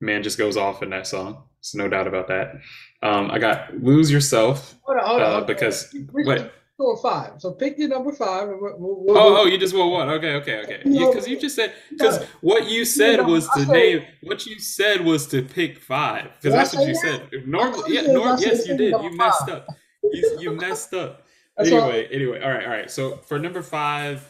man 0.00 0.22
just 0.22 0.38
goes 0.38 0.56
off 0.56 0.82
in 0.82 0.90
that 0.90 1.06
song. 1.06 1.42
There's 1.58 1.74
no 1.74 1.88
doubt 1.88 2.06
about 2.06 2.28
that. 2.28 2.60
Um, 3.02 3.30
I 3.30 3.38
got 3.38 3.76
lose 3.82 4.10
yourself 4.10 4.76
hold 4.82 4.98
on, 4.98 5.06
hold 5.06 5.22
on, 5.22 5.42
uh, 5.42 5.46
because 5.46 5.94
wait. 6.12 6.50
Four 6.76 6.98
five. 6.98 7.40
So 7.40 7.52
pick 7.52 7.78
your 7.78 7.88
number 7.88 8.12
five. 8.12 8.48
We'll, 8.48 8.76
we'll, 8.78 9.16
oh, 9.16 9.36
oh, 9.38 9.46
you 9.46 9.56
just 9.56 9.74
want 9.74 9.92
one. 9.92 10.10
Okay, 10.10 10.34
okay, 10.34 10.58
okay. 10.58 10.80
Because 10.84 11.26
you, 11.26 11.36
you, 11.36 11.40
just 11.40 11.56
said 11.56 11.72
because 11.90 12.22
what 12.42 12.68
you 12.68 12.84
said 12.84 13.26
was 13.26 13.48
to 13.50 13.64
name. 13.64 14.02
What 14.22 14.44
you 14.44 14.58
said 14.58 15.00
was 15.00 15.26
to 15.28 15.40
pick 15.40 15.78
five. 15.78 16.32
Because 16.34 16.52
that's 16.52 16.74
what 16.74 16.86
you 16.86 16.92
that? 16.92 17.28
said. 17.30 17.48
Normally, 17.48 17.94
yeah, 17.94 18.02
norm, 18.12 18.36
yes, 18.38 18.68
you 18.68 18.76
did. 18.76 18.90
You 18.90 19.16
messed 19.16 19.48
up. 19.48 19.66
You, 20.12 20.38
you 20.38 20.52
messed 20.52 20.94
up. 20.94 21.26
anyway, 21.58 22.06
anyway, 22.12 22.40
all 22.40 22.50
right, 22.50 22.64
all 22.64 22.70
right. 22.70 22.88
So 22.88 23.16
for 23.16 23.40
number 23.40 23.60
five, 23.60 24.22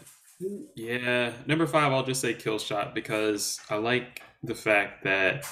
yeah, 0.74 1.32
number 1.46 1.66
five, 1.66 1.92
I'll 1.92 2.02
just 2.02 2.22
say 2.22 2.32
kill 2.32 2.58
shot 2.58 2.94
because 2.94 3.60
I 3.68 3.74
like 3.76 4.22
the 4.42 4.54
fact 4.54 5.04
that 5.04 5.44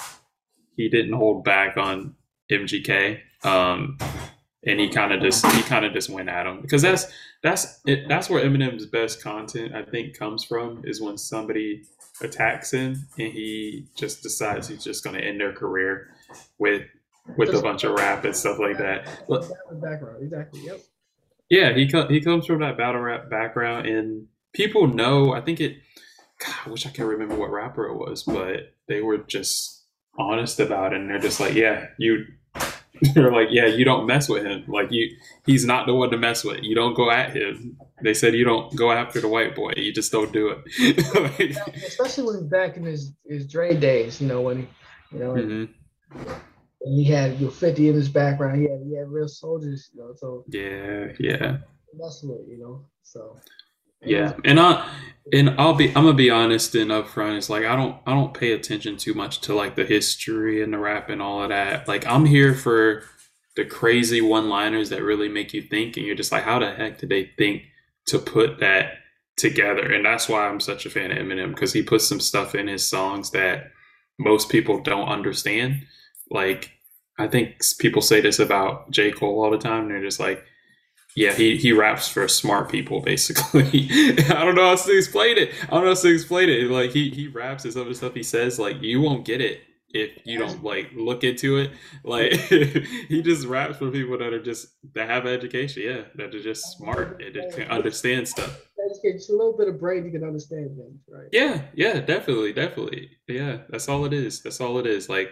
he 0.77 0.89
didn't 0.89 1.15
hold 1.15 1.45
back 1.45 1.77
on 1.77 2.15
MGK. 2.51 3.21
Um, 3.45 3.99
and 4.67 4.81
he 4.81 4.89
kind 4.89 5.13
of 5.13 5.21
just 5.21 5.45
he 5.47 5.63
kind 5.63 5.85
of 5.85 5.93
just 5.93 6.09
went 6.09 6.29
at 6.29 6.47
him 6.47 6.61
because 6.63 6.83
that's 6.83 7.07
that's 7.43 7.81
it, 7.87 8.09
that's 8.09 8.31
where 8.31 8.43
Eminem's 8.43 8.87
best 8.87 9.23
content 9.23 9.75
I 9.75 9.83
think 9.83 10.19
comes 10.19 10.45
from 10.45 10.83
is 10.85 11.01
when 11.01 11.19
somebody 11.19 11.83
attacks 12.23 12.73
him 12.73 13.07
and 13.19 13.33
he 13.33 13.87
just 13.95 14.23
decides 14.23 14.69
he's 14.69 14.83
just 14.83 15.05
going 15.05 15.17
to 15.17 15.23
end 15.23 15.41
their 15.41 15.53
career 15.53 16.09
with 16.59 16.83
with 17.37 17.51
just, 17.51 17.61
a 17.61 17.63
bunch 17.63 17.85
of 17.85 17.93
rap 17.93 18.25
and 18.25 18.37
stuff 18.37 18.59
like 18.59 18.79
that. 18.79 19.07
background, 19.81 20.23
exactly. 20.23 20.61
Yep. 20.65 20.81
Yeah, 21.51 21.73
he 21.75 21.85
he 22.09 22.21
comes 22.21 22.47
from 22.47 22.61
that 22.61 22.77
battle 22.77 23.01
rap 23.01 23.29
background, 23.31 23.87
and 23.87 24.27
people 24.53 24.87
know. 24.87 25.33
I 25.35 25.41
think 25.41 25.61
it. 25.61 25.77
God, 26.45 26.55
I 26.67 26.71
wish 26.71 26.87
I 26.87 26.91
could 26.91 27.05
remember 27.05 27.37
what 27.37 27.51
rapper 27.51 27.87
it 27.87 27.97
was, 27.97 28.23
but 28.23 28.75
they 28.89 29.03
were 29.03 29.19
just 29.19 29.84
honest 30.19 30.61
about 30.61 30.93
it 30.93 31.01
and 31.01 31.11
they're 31.11 31.19
just 31.19 31.41
like 31.41 31.55
yeah 31.55 31.87
you 31.99 32.25
they're 33.15 33.33
like 33.33 33.49
yeah 33.51 33.67
you 33.67 33.85
don't 33.85 34.07
mess 34.07 34.29
with 34.29 34.45
him. 34.45 34.65
Like 34.69 34.91
you 34.91 35.11
he's 35.47 35.65
not 35.65 35.87
the 35.87 35.95
one 35.95 36.11
to 36.11 36.17
mess 36.17 36.45
with. 36.45 36.63
You 36.63 36.75
don't 36.75 36.95
go 36.95 37.11
at 37.11 37.35
him. 37.35 37.77
They 38.03 38.15
said 38.15 38.35
you 38.35 38.45
don't 38.45 38.75
go 38.77 38.93
after 38.93 39.21
the 39.21 39.29
white 39.29 39.55
boy. 39.55 39.73
You 39.77 39.93
just 39.93 40.13
don't 40.13 40.33
do 40.33 40.51
it. 40.51 41.05
Like, 41.15 41.57
especially 41.77 42.25
when 42.25 42.49
back 42.49 42.77
in 42.77 42.85
his 42.85 43.13
his 43.27 43.47
Dre 43.47 43.77
days 43.77 44.21
you 44.21 44.29
know 44.29 44.43
when 44.43 44.69
you 45.13 45.19
know 45.19 45.33
mm-hmm. 45.35 46.33
he 46.85 47.05
had 47.05 47.41
your 47.41 47.51
50 47.51 47.89
in 47.89 47.95
his 47.95 48.09
background. 48.09 48.61
He 48.61 48.71
had 48.71 48.81
he 48.87 48.97
had 48.97 49.09
real 49.09 49.29
soldiers 49.29 49.91
you 49.93 50.01
know 50.01 50.13
so 50.17 50.45
yeah 50.49 51.09
yeah. 51.19 51.59
that's 51.99 52.23
what 52.23 52.47
you 52.47 52.59
know 52.59 52.85
so 53.03 53.37
Yeah, 54.05 54.35
and 54.45 54.61
I 54.61 54.89
and 55.33 55.51
I'll 55.59 55.75
be 55.75 55.89
I'm 55.89 56.05
gonna 56.05 56.15
be 56.15 56.31
honest 56.31 56.75
and 56.75 56.91
upfront. 56.91 57.37
It's 57.37 57.51
like 57.51 57.65
I 57.65 57.77
don't 57.77 57.97
I 58.07 58.13
don't 58.13 58.35
pay 58.35 58.53
attention 58.53 58.97
too 58.97 59.15
much 59.15 59.41
to 59.43 59.55
like 59.55 59.77
the 59.77 59.85
history 59.85 60.63
and 60.63 60.73
the 60.73 60.79
rap 60.79 61.09
and 61.09 61.23
all 61.23 61.43
of 61.43 61.49
that. 61.49 61.89
Like 61.89 62.07
I'm 62.07 62.25
here 62.27 62.55
for 62.55 63.05
the 63.57 63.65
crazy 63.65 64.21
one 64.21 64.49
liners 64.49 64.91
that 64.91 65.03
really 65.03 65.29
make 65.29 65.55
you 65.55 65.63
think, 65.63 65.97
and 65.97 66.05
you're 66.07 66.17
just 66.17 66.33
like, 66.33 66.45
how 66.45 66.59
the 66.59 66.73
heck 66.73 66.99
did 66.99 67.09
they 67.09 67.31
think 67.39 67.63
to 68.07 68.19
put 68.19 68.61
that 68.61 68.95
together? 69.37 69.93
And 69.93 70.05
that's 70.05 70.29
why 70.29 70.47
I'm 70.47 70.61
such 70.61 70.87
a 70.87 70.91
fan 70.91 71.11
of 71.11 71.19
Eminem 71.19 71.55
because 71.55 71.73
he 71.73 71.83
puts 71.83 72.07
some 72.07 72.21
stuff 72.21 72.55
in 72.55 72.67
his 72.69 72.87
songs 72.87 73.31
that 73.31 73.71
most 74.19 74.51
people 74.51 74.81
don't 74.81 75.09
understand. 75.09 75.87
Like 76.31 76.71
I 77.19 77.29
think 77.29 77.63
people 77.79 78.03
say 78.03 78.21
this 78.21 78.39
about 78.39 78.91
J 78.91 79.13
Cole 79.13 79.43
all 79.43 79.51
the 79.51 79.59
time. 79.59 79.85
And 79.85 79.91
they're 79.93 80.03
just 80.03 80.21
like 80.21 80.45
yeah, 81.15 81.33
he, 81.33 81.57
he 81.57 81.73
raps 81.73 82.09
for 82.09 82.27
smart 82.27 82.71
people, 82.71 83.01
basically. 83.01 83.89
I 84.19 84.45
don't 84.45 84.57
know 84.57 84.69
how 84.69 84.75
to 84.75 84.97
explain 84.97 85.39
it. 85.39 85.53
I 85.63 85.67
don't 85.71 85.85
know 85.85 85.95
how 85.95 86.01
to 86.01 86.13
explain 86.13 86.49
it. 86.49 86.71
Like 86.71 86.91
he 86.91 87.11
he 87.11 87.29
raps 87.29 87.65
and 87.65 87.73
some 87.73 87.83
of 87.83 87.89
the 87.89 87.95
stuff 87.95 88.15
he 88.15 88.23
says, 88.23 88.59
like 88.59 88.83
you 88.83 89.01
won't 89.01 89.25
get 89.25 89.41
it 89.41 89.61
if 89.91 90.11
you 90.25 90.39
don't 90.39 90.63
like 90.65 90.91
look 90.95 91.23
into 91.23 91.59
it. 91.59 91.71
Like 92.03 92.33
he 93.09 93.23
just 93.23 93.47
raps 93.47 93.79
for 93.79 93.91
people 93.91 94.19
that 94.19 94.33
are 94.33 94.43
just 94.43 94.69
that 94.95 95.09
have 95.09 95.27
education, 95.27 95.85
yeah, 95.85 96.03
that 96.17 96.35
are 96.35 96.43
just 96.43 96.77
smart 96.77 97.23
and 97.23 97.53
can 97.53 97.71
understand 97.71 98.29
stuff. 98.29 98.61
It's 99.03 99.29
a 99.29 99.33
little 99.33 99.57
bit 99.57 99.69
of 99.69 99.81
brain 99.81 100.05
you 100.05 100.11
can 100.11 100.25
understand 100.25 100.77
things, 100.77 101.01
right? 101.09 101.29
Yeah, 101.33 101.63
yeah, 101.75 102.01
definitely, 102.01 102.53
definitely. 102.53 103.11
Yeah, 103.29 103.59
that's 103.69 103.89
all 103.89 104.05
it 104.05 104.13
is. 104.13 104.43
That's 104.43 104.61
all 104.61 104.79
it 104.79 104.87
is. 104.87 105.09
Like 105.09 105.31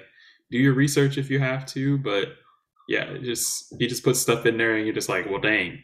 do 0.51 0.59
your 0.59 0.75
research 0.75 1.19
if 1.19 1.31
you 1.31 1.41
have 1.41 1.67
to, 1.67 1.99
but 1.99 2.29
yeah, 2.89 3.17
just 3.19 3.75
he 3.79 3.87
just 3.87 4.05
puts 4.05 4.21
stuff 4.21 4.47
in 4.47 4.57
there, 4.57 4.77
and 4.77 4.87
you're 4.87 4.95
just 4.95 5.09
like, 5.09 5.29
well, 5.29 5.41
dang, 5.41 5.79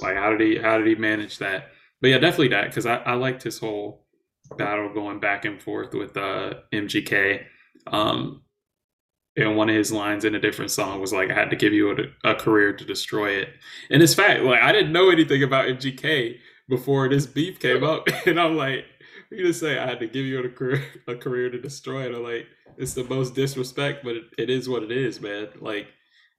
like 0.00 0.16
how 0.16 0.30
did 0.30 0.40
he 0.40 0.58
how 0.58 0.78
did 0.78 0.86
he 0.86 0.94
manage 0.94 1.38
that? 1.38 1.68
But 2.00 2.08
yeah, 2.08 2.18
definitely 2.18 2.48
that 2.48 2.66
because 2.66 2.86
I, 2.86 2.96
I 2.96 3.14
liked 3.14 3.42
his 3.42 3.58
whole 3.58 4.06
battle 4.56 4.92
going 4.92 5.20
back 5.20 5.44
and 5.44 5.62
forth 5.62 5.94
with 5.94 6.16
uh, 6.16 6.54
MGK. 6.72 7.44
Um, 7.86 8.42
and 9.36 9.56
one 9.56 9.68
of 9.68 9.74
his 9.74 9.90
lines 9.90 10.24
in 10.24 10.34
a 10.34 10.40
different 10.40 10.70
song 10.70 11.00
was 11.00 11.12
like, 11.12 11.30
"I 11.30 11.34
had 11.34 11.50
to 11.50 11.56
give 11.56 11.72
you 11.72 11.90
a, 11.90 12.30
a 12.30 12.34
career 12.34 12.72
to 12.72 12.84
destroy 12.84 13.30
it." 13.30 13.48
And 13.90 14.02
it's 14.02 14.14
fact, 14.14 14.42
like 14.42 14.62
I 14.62 14.72
didn't 14.72 14.92
know 14.92 15.10
anything 15.10 15.42
about 15.42 15.66
MGK 15.66 16.36
before 16.68 17.08
this 17.08 17.26
beef 17.26 17.58
came 17.58 17.82
up, 17.82 18.08
and 18.26 18.38
I'm 18.38 18.56
like, 18.56 18.84
"You 19.30 19.46
just 19.46 19.60
say 19.60 19.78
I 19.78 19.86
had 19.86 20.00
to 20.00 20.06
give 20.06 20.24
you 20.24 20.44
a 20.44 20.48
career 20.48 20.84
a 21.08 21.16
career 21.16 21.50
to 21.50 21.60
destroy 21.60 22.04
it?" 22.04 22.14
I'm 22.14 22.22
like, 22.22 22.46
it's 22.76 22.94
the 22.94 23.04
most 23.04 23.34
disrespect, 23.34 24.04
but 24.04 24.16
it, 24.16 24.24
it 24.38 24.50
is 24.50 24.68
what 24.68 24.82
it 24.82 24.92
is, 24.92 25.20
man. 25.20 25.48
Like 25.60 25.88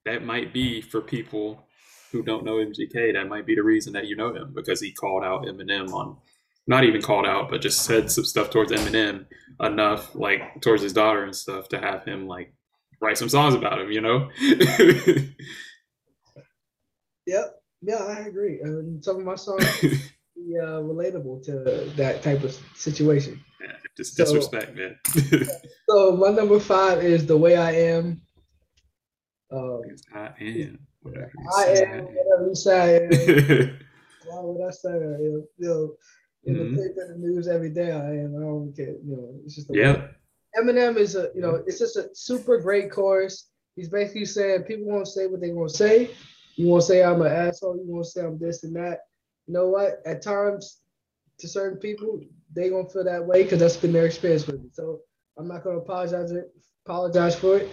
that 0.05 0.23
might 0.23 0.53
be 0.53 0.81
for 0.81 1.01
people 1.01 1.65
who 2.11 2.23
don't 2.23 2.45
know 2.45 2.55
MGK. 2.55 3.13
That 3.13 3.27
might 3.27 3.45
be 3.45 3.55
the 3.55 3.63
reason 3.63 3.93
that 3.93 4.07
you 4.07 4.15
know 4.15 4.33
him 4.33 4.53
because 4.55 4.79
he 4.79 4.91
called 4.91 5.23
out 5.23 5.45
Eminem 5.45 5.91
on, 5.91 6.17
not 6.67 6.83
even 6.83 7.01
called 7.01 7.25
out, 7.25 7.49
but 7.49 7.61
just 7.61 7.83
said 7.83 8.11
some 8.11 8.23
stuff 8.23 8.49
towards 8.49 8.71
Eminem 8.71 9.25
enough, 9.59 10.15
like 10.15 10.61
towards 10.61 10.83
his 10.83 10.93
daughter 10.93 11.23
and 11.23 11.35
stuff, 11.35 11.67
to 11.69 11.79
have 11.79 12.05
him 12.05 12.27
like 12.27 12.53
write 13.01 13.17
some 13.17 13.29
songs 13.29 13.53
about 13.55 13.79
him. 13.79 13.91
You 13.91 14.01
know. 14.01 14.29
yep. 17.25 17.55
Yeah, 17.81 18.03
I 18.03 18.21
agree. 18.21 18.61
And 18.61 19.03
some 19.03 19.17
of 19.17 19.25
my 19.25 19.35
songs 19.35 19.65
be 19.81 20.57
uh, 20.59 20.81
relatable 20.81 21.43
to 21.45 21.91
that 21.95 22.23
type 22.23 22.43
of 22.43 22.57
situation. 22.75 23.43
Yeah, 23.61 23.73
just 23.95 24.17
disrespect, 24.17 24.75
so, 24.75 25.37
man. 25.37 25.47
so 25.89 26.17
my 26.17 26.29
number 26.29 26.59
five 26.59 27.03
is 27.03 27.25
"The 27.25 27.37
Way 27.37 27.57
I 27.57 27.71
Am." 27.71 28.21
Um, 29.55 29.81
I 30.13 30.33
am. 30.39 30.79
Whatever 31.01 31.31
I 31.57 31.65
am 31.67 32.05
whatever 32.05 32.47
you 32.47 32.55
say. 32.55 33.07
Why 34.27 34.39
would 34.41 34.67
I 34.67 34.71
say 34.71 34.89
that? 34.89 35.17
You 35.21 35.47
know, 35.59 35.95
in 36.45 36.55
mm-hmm. 36.55 36.75
the 36.75 36.81
paper, 36.81 37.07
the 37.13 37.17
news 37.19 37.47
every 37.47 37.69
day, 37.69 37.91
I 37.91 38.09
am. 38.09 38.35
I 38.35 38.41
don't 38.41 38.73
care. 38.75 38.95
You 39.05 39.15
know, 39.15 39.29
it's 39.45 39.55
just. 39.55 39.69
Yeah. 39.71 40.07
Eminem 40.57 40.97
is 40.97 41.15
a, 41.15 41.29
you 41.35 41.41
know, 41.41 41.61
it's 41.67 41.79
just 41.79 41.97
a 41.97 42.09
super 42.13 42.57
great 42.59 42.89
chorus. 42.91 43.49
He's 43.75 43.89
basically 43.89 44.25
saying 44.25 44.63
people 44.63 44.87
won't 44.87 45.07
say 45.07 45.27
what 45.27 45.41
they 45.41 45.51
want 45.51 45.69
to 45.71 45.77
say. 45.77 46.11
You 46.55 46.67
won't 46.67 46.83
say 46.83 47.03
I'm 47.03 47.21
an 47.21 47.31
asshole. 47.31 47.75
You 47.75 47.93
won't 47.93 48.05
say 48.05 48.23
I'm 48.23 48.39
this 48.39 48.63
and 48.63 48.75
that. 48.77 48.99
You 49.47 49.53
know 49.53 49.67
what? 49.67 50.01
At 50.05 50.21
times, 50.21 50.79
to 51.39 51.47
certain 51.47 51.77
people, 51.79 52.21
they 52.55 52.69
gonna 52.69 52.89
feel 52.89 53.03
that 53.03 53.25
way 53.25 53.43
because 53.43 53.59
that's 53.59 53.77
been 53.77 53.91
their 53.91 54.05
experience 54.05 54.47
with 54.47 54.63
it. 54.63 54.73
So 54.75 55.01
I'm 55.37 55.47
not 55.47 55.63
gonna 55.63 55.79
apologize 55.79 56.31
it, 56.31 56.51
apologize 56.85 57.35
for 57.35 57.57
it. 57.57 57.69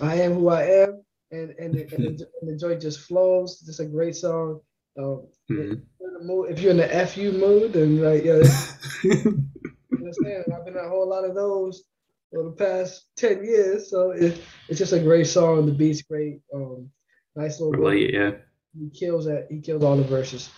I 0.00 0.16
am 0.16 0.34
who 0.34 0.48
I 0.48 0.62
am, 0.64 1.01
and 1.32 1.50
and, 1.58 1.74
and, 1.92 2.18
the, 2.18 2.28
and 2.40 2.50
the 2.50 2.56
joint 2.56 2.80
just 2.80 3.00
flows. 3.00 3.60
Just 3.60 3.80
a 3.80 3.84
great 3.84 4.16
song. 4.16 4.60
Um, 4.98 5.26
mm-hmm. 5.50 6.52
if 6.52 6.60
you're 6.60 6.72
in 6.72 6.76
the 6.76 7.06
fu 7.06 7.32
mood, 7.32 7.72
then 7.72 8.00
like 8.00 8.24
yeah, 8.24 8.42
you 9.04 9.48
understand. 9.92 10.44
I've 10.54 10.64
been 10.64 10.76
in 10.76 10.84
a 10.84 10.88
whole 10.88 11.08
lot 11.08 11.24
of 11.24 11.34
those 11.34 11.84
for 12.30 12.44
the 12.44 12.50
past 12.50 13.06
ten 13.16 13.44
years, 13.44 13.90
so 13.90 14.10
it, 14.10 14.40
it's 14.68 14.78
just 14.78 14.92
a 14.92 15.00
great 15.00 15.26
song. 15.26 15.66
The 15.66 15.72
beat's 15.72 16.02
great. 16.02 16.40
Um, 16.54 16.90
nice 17.34 17.58
little. 17.60 17.72
Relate, 17.72 18.12
yeah. 18.12 18.32
He 18.78 18.90
kills 18.90 19.24
that. 19.24 19.48
He 19.50 19.60
kills 19.60 19.82
all 19.82 19.96
the 19.96 20.04
verses. 20.04 20.50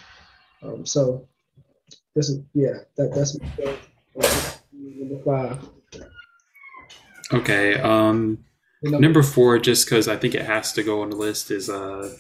Um, 0.63 0.85
so 0.85 1.29
this 2.15 2.29
is 2.29 2.41
yeah. 2.55 2.79
That 2.97 3.15
that's 3.15 3.39
number 4.73 5.23
five. 5.25 5.59
Okay. 7.33 7.81
Um, 7.81 8.45
number 8.85 9.23
four, 9.23 9.59
just 9.59 9.87
because 9.87 10.09
I 10.09 10.17
think 10.17 10.35
it 10.35 10.45
has 10.45 10.73
to 10.73 10.83
go 10.83 11.03
on 11.03 11.11
the 11.11 11.17
list, 11.17 11.51
is 11.51 11.69
uh, 11.69 12.17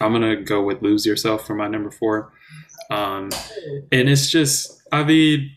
I'm 0.00 0.12
gonna 0.12 0.36
go 0.36 0.62
with 0.62 0.82
"Lose 0.82 1.06
Yourself" 1.06 1.46
for 1.46 1.54
my 1.54 1.68
number 1.68 1.90
four. 1.90 2.32
Um, 2.90 3.30
and 3.90 4.08
it's 4.08 4.30
just, 4.30 4.82
I 4.92 5.02
mean, 5.02 5.50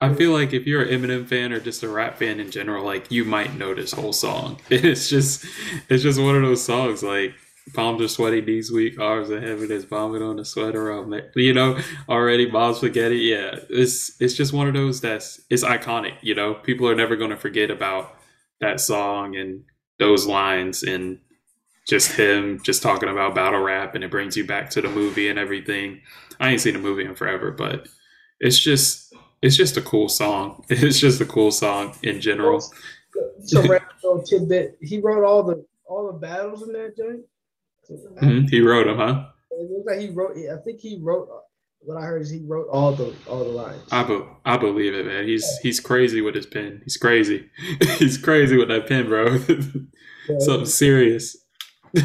I 0.00 0.14
feel 0.14 0.32
like 0.32 0.52
if 0.52 0.66
you're 0.66 0.82
an 0.82 0.88
Eminem 0.88 1.26
fan 1.26 1.52
or 1.52 1.60
just 1.60 1.82
a 1.82 1.88
rap 1.88 2.18
fan 2.18 2.40
in 2.40 2.50
general, 2.50 2.84
like 2.84 3.10
you 3.10 3.24
might 3.24 3.56
know 3.56 3.74
this 3.74 3.92
whole 3.92 4.12
song. 4.12 4.58
It's 4.70 5.08
just, 5.08 5.44
it's 5.88 6.02
just 6.02 6.20
one 6.20 6.36
of 6.36 6.42
those 6.42 6.64
songs 6.64 7.02
like 7.02 7.34
palms 7.74 8.00
are 8.00 8.08
sweaty, 8.08 8.40
knees 8.40 8.70
weak, 8.70 8.98
arms 8.98 9.30
are 9.30 9.40
heavy. 9.40 9.66
There's 9.66 9.84
vomit 9.84 10.22
on 10.22 10.36
the 10.36 10.44
sweater. 10.44 11.04
You 11.34 11.52
know, 11.52 11.78
already 12.08 12.50
mom's 12.50 12.78
spaghetti. 12.78 13.18
Yeah, 13.18 13.58
it's 13.68 14.20
it's 14.20 14.34
just 14.34 14.52
one 14.52 14.68
of 14.68 14.74
those 14.74 15.00
that's 15.00 15.40
it's 15.50 15.64
iconic. 15.64 16.14
You 16.22 16.34
know, 16.34 16.54
people 16.54 16.88
are 16.88 16.94
never 16.94 17.16
to 17.16 17.36
forget 17.36 17.70
about 17.70 18.17
that 18.60 18.80
song 18.80 19.36
and 19.36 19.64
those 19.98 20.26
lines 20.26 20.82
and 20.82 21.18
just 21.88 22.12
him 22.12 22.60
just 22.62 22.82
talking 22.82 23.08
about 23.08 23.34
battle 23.34 23.60
rap 23.60 23.94
and 23.94 24.04
it 24.04 24.10
brings 24.10 24.36
you 24.36 24.46
back 24.46 24.68
to 24.70 24.82
the 24.82 24.88
movie 24.88 25.28
and 25.28 25.38
everything. 25.38 26.00
I 26.38 26.50
ain't 26.50 26.60
seen 26.60 26.74
the 26.74 26.78
movie 26.78 27.04
in 27.04 27.14
forever, 27.14 27.50
but 27.50 27.88
it's 28.40 28.58
just 28.58 29.14
it's 29.42 29.56
just 29.56 29.76
a 29.76 29.82
cool 29.82 30.08
song. 30.08 30.64
It's 30.70 30.98
just 30.98 31.20
a 31.20 31.24
cool 31.24 31.50
song 31.50 31.96
in 32.02 32.20
general. 32.20 32.60
So 33.42 33.62
random 33.62 34.24
tidbit. 34.24 34.78
He 34.80 35.00
wrote 35.00 35.24
all 35.24 35.42
the 35.42 35.64
all 35.86 36.06
the 36.06 36.18
battles 36.18 36.62
in 36.62 36.72
that 36.74 36.96
joint. 36.96 37.22
Mm-hmm. 37.90 38.46
He 38.48 38.60
wrote 38.60 38.86
them, 38.86 38.98
huh? 38.98 39.28
It 39.50 39.70
looks 39.70 39.86
like 39.86 40.00
he 40.00 40.10
wrote. 40.10 40.36
I 40.36 40.62
think 40.62 40.80
he 40.80 40.98
wrote. 41.00 41.28
What 41.88 41.96
I 41.96 42.04
heard 42.04 42.20
is 42.20 42.28
he 42.28 42.42
wrote 42.44 42.68
all 42.68 42.92
the 42.92 43.14
all 43.26 43.38
the 43.38 43.50
lines. 43.50 43.80
I, 43.90 44.02
be, 44.02 44.20
I 44.44 44.58
believe 44.58 44.92
it, 44.92 45.06
man. 45.06 45.26
He's 45.26 45.42
yeah. 45.42 45.58
he's 45.62 45.80
crazy 45.80 46.20
with 46.20 46.34
his 46.34 46.44
pen. 46.44 46.82
He's 46.84 46.98
crazy. 46.98 47.48
he's 47.96 48.18
crazy 48.18 48.58
with 48.58 48.68
that 48.68 48.86
pen, 48.86 49.06
bro. 49.06 49.24
yeah, 50.28 50.38
Something 50.38 50.66
serious. 50.66 51.36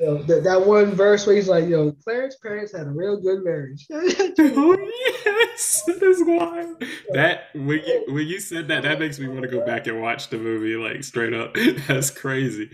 You 0.00 0.08
know, 0.08 0.22
that, 0.24 0.42
that 0.42 0.66
one 0.66 0.96
verse 0.96 1.24
where 1.28 1.36
he's 1.36 1.48
like, 1.48 1.68
"Yo, 1.68 1.92
Clarence's 2.02 2.40
parents 2.40 2.76
had 2.76 2.88
a 2.88 2.90
real 2.90 3.20
good 3.20 3.44
marriage." 3.44 3.86
oh 3.92 4.88
yes, 5.14 5.82
that's 5.86 6.24
wild. 6.24 6.82
That 7.12 7.44
when 7.54 7.84
you 7.86 8.04
when 8.08 8.26
you 8.26 8.40
said 8.40 8.66
that, 8.66 8.82
that 8.82 8.98
makes 8.98 9.20
me 9.20 9.28
want 9.28 9.42
to 9.42 9.48
go 9.48 9.64
back 9.64 9.86
and 9.86 10.00
watch 10.00 10.28
the 10.30 10.38
movie. 10.38 10.74
Like 10.74 11.04
straight 11.04 11.32
up, 11.32 11.54
that's 11.86 12.10
crazy 12.10 12.68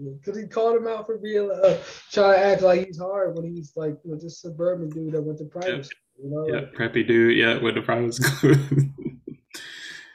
because 0.00 0.38
he 0.38 0.46
called 0.46 0.76
him 0.76 0.86
out 0.86 1.06
for 1.06 1.18
being 1.18 1.50
uh, 1.50 1.76
trying 2.10 2.34
to 2.34 2.46
act 2.46 2.62
like 2.62 2.86
he's 2.86 2.98
hard 2.98 3.36
when 3.36 3.44
he's 3.54 3.72
like 3.76 3.96
you 4.04 4.12
know, 4.12 4.18
just 4.18 4.40
suburban 4.40 4.88
dude 4.88 5.12
that 5.12 5.22
went 5.22 5.38
to 5.38 5.44
private 5.44 5.76
yeah. 5.76 5.82
school. 5.82 5.98
You 6.22 6.30
know, 6.30 6.46
yeah, 6.48 6.60
preppy 6.76 7.06
dude. 7.06 7.36
Yeah, 7.36 7.58
went 7.58 7.76
to 7.76 7.82
private 7.82 8.14
school. 8.14 8.54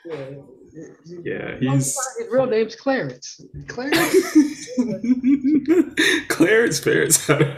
yeah, 0.05 0.25
yeah, 1.23 1.57
he's 1.59 1.97
his 2.17 2.27
real 2.29 2.45
name's 2.45 2.75
Clarence. 2.75 3.41
Clarence. 3.67 4.69
Clarence 6.27 6.79
parents. 6.81 7.29
yeah, 7.29 7.57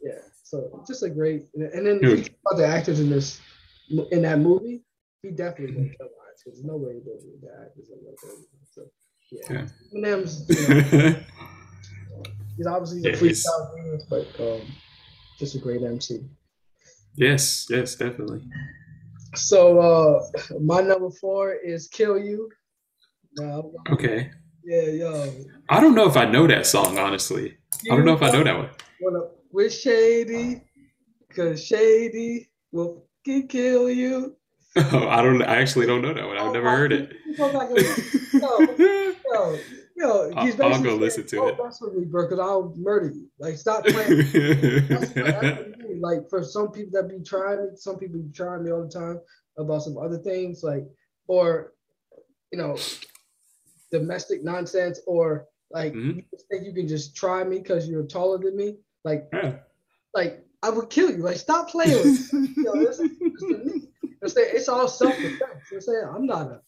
yeah. 0.00 0.18
So 0.42 0.82
just 0.86 1.02
a 1.02 1.10
great, 1.10 1.46
and 1.54 1.86
then 1.86 1.98
about 2.02 2.56
the 2.56 2.66
actors 2.66 3.00
in 3.00 3.10
this 3.10 3.40
in 4.10 4.22
that 4.22 4.38
movie. 4.38 4.82
He 5.22 5.32
definitely 5.32 5.96
because 6.44 6.62
no 6.64 6.76
way 6.76 7.00
does 7.04 7.24
it 7.24 7.40
die 7.40 7.68
because 7.76 7.90
of 7.90 7.98
like 8.06 8.18
So 8.72 8.82
yeah, 9.30 9.42
yeah. 9.50 9.66
Eminem's 9.94 10.48
you 10.48 11.04
know, 11.06 12.22
he's 12.56 12.66
obviously 12.66 13.10
a 13.10 13.16
freestyle 13.16 13.76
genius, 13.76 14.04
but 14.08 14.26
um, 14.40 14.62
just 15.38 15.54
a 15.54 15.58
great 15.58 15.82
MC. 15.82 16.20
Yes, 17.14 17.66
yes, 17.68 17.94
definitely. 17.96 18.42
So 19.34 19.78
uh, 19.80 20.58
my 20.60 20.80
number 20.80 21.10
four 21.10 21.54
is 21.54 21.88
"Kill 21.88 22.18
You." 22.18 22.50
okay. 23.90 24.30
Yeah, 24.64 24.82
yo. 24.82 25.34
I 25.68 25.80
don't 25.80 25.94
know 25.94 26.08
if 26.08 26.16
I 26.16 26.24
know 26.24 26.46
that 26.46 26.66
song 26.66 26.98
honestly. 26.98 27.56
I 27.90 27.96
don't 27.96 28.04
know 28.04 28.14
if 28.14 28.22
I 28.22 28.30
know 28.30 28.44
that 28.44 28.56
one. 28.56 28.70
Wanna 29.00 29.20
with 29.52 29.72
Shady, 29.72 30.62
cause 31.34 31.64
Shady 31.64 32.50
will 32.72 33.06
kill 33.24 33.90
you. 33.90 34.37
Oh, 34.92 35.08
I 35.08 35.22
don't. 35.22 35.42
I 35.42 35.56
actually 35.60 35.86
don't 35.86 36.02
know 36.02 36.12
that 36.14 36.26
one. 36.26 36.38
I've 36.38 36.52
never 36.52 36.70
heard 36.70 36.92
it. 36.92 37.12
Yo, 37.36 37.48
yo, 39.32 39.58
yo, 39.96 40.30
I'll, 40.36 40.62
I'll 40.74 40.82
go 40.82 40.94
listen 40.96 41.26
to 41.26 41.36
"Don't 41.36 41.48
it. 41.58 41.62
mess 41.64 41.80
with 41.80 41.94
me, 41.94 42.04
bro, 42.04 42.24
because 42.24 42.38
I'll 42.38 42.72
murder 42.76 43.10
you. 43.14 43.28
Like, 43.38 43.56
stop 43.56 43.84
playing. 43.84 44.18
That's 44.88 45.12
that's 45.12 45.14
what 45.14 45.44
I 45.44 45.64
mean. 45.82 46.00
like 46.00 46.28
for 46.30 46.42
some 46.42 46.70
people 46.70 46.92
that 47.00 47.08
be 47.08 47.22
trying 47.24 47.58
me, 47.64 47.70
some 47.76 47.98
people 47.98 48.20
be 48.20 48.32
trying 48.32 48.64
me 48.64 48.70
all 48.70 48.82
the 48.84 48.90
time 48.90 49.20
about 49.58 49.82
some 49.82 49.96
other 49.98 50.18
things, 50.18 50.62
like 50.62 50.84
or 51.26 51.72
you 52.52 52.58
know, 52.58 52.76
domestic 53.90 54.42
nonsense, 54.44 55.00
or 55.06 55.46
like 55.70 55.92
Mhm. 55.92 56.16
you 56.16 56.38
think 56.50 56.64
you 56.64 56.72
can 56.72 56.88
just 56.88 57.14
try 57.16 57.44
me 57.44 57.58
because 57.58 57.88
you're 57.88 58.04
taller 58.04 58.38
than 58.38 58.56
me. 58.56 58.76
Like, 59.04 59.28
Yeah. 59.32 59.56
like 60.14 60.44
I 60.62 60.70
would 60.70 60.90
kill 60.90 61.10
you. 61.10 61.18
Like, 61.18 61.36
stop 61.36 61.68
playing 61.70 61.92
with 61.92 62.32
me. 62.32 62.48
Yo, 62.56 62.72
this 62.74 62.98
is- 62.98 63.10
this 63.18 63.42
is 63.42 63.42
me. 63.42 63.52
I'm 63.62 63.68
saying 63.68 63.88
it's 64.22 64.68
all 64.68 64.88
self-defense. 64.88 65.40
I'm 65.72 65.80
saying 65.80 66.04
I'm 66.14 66.26
not 66.26 66.46
a 66.48 66.60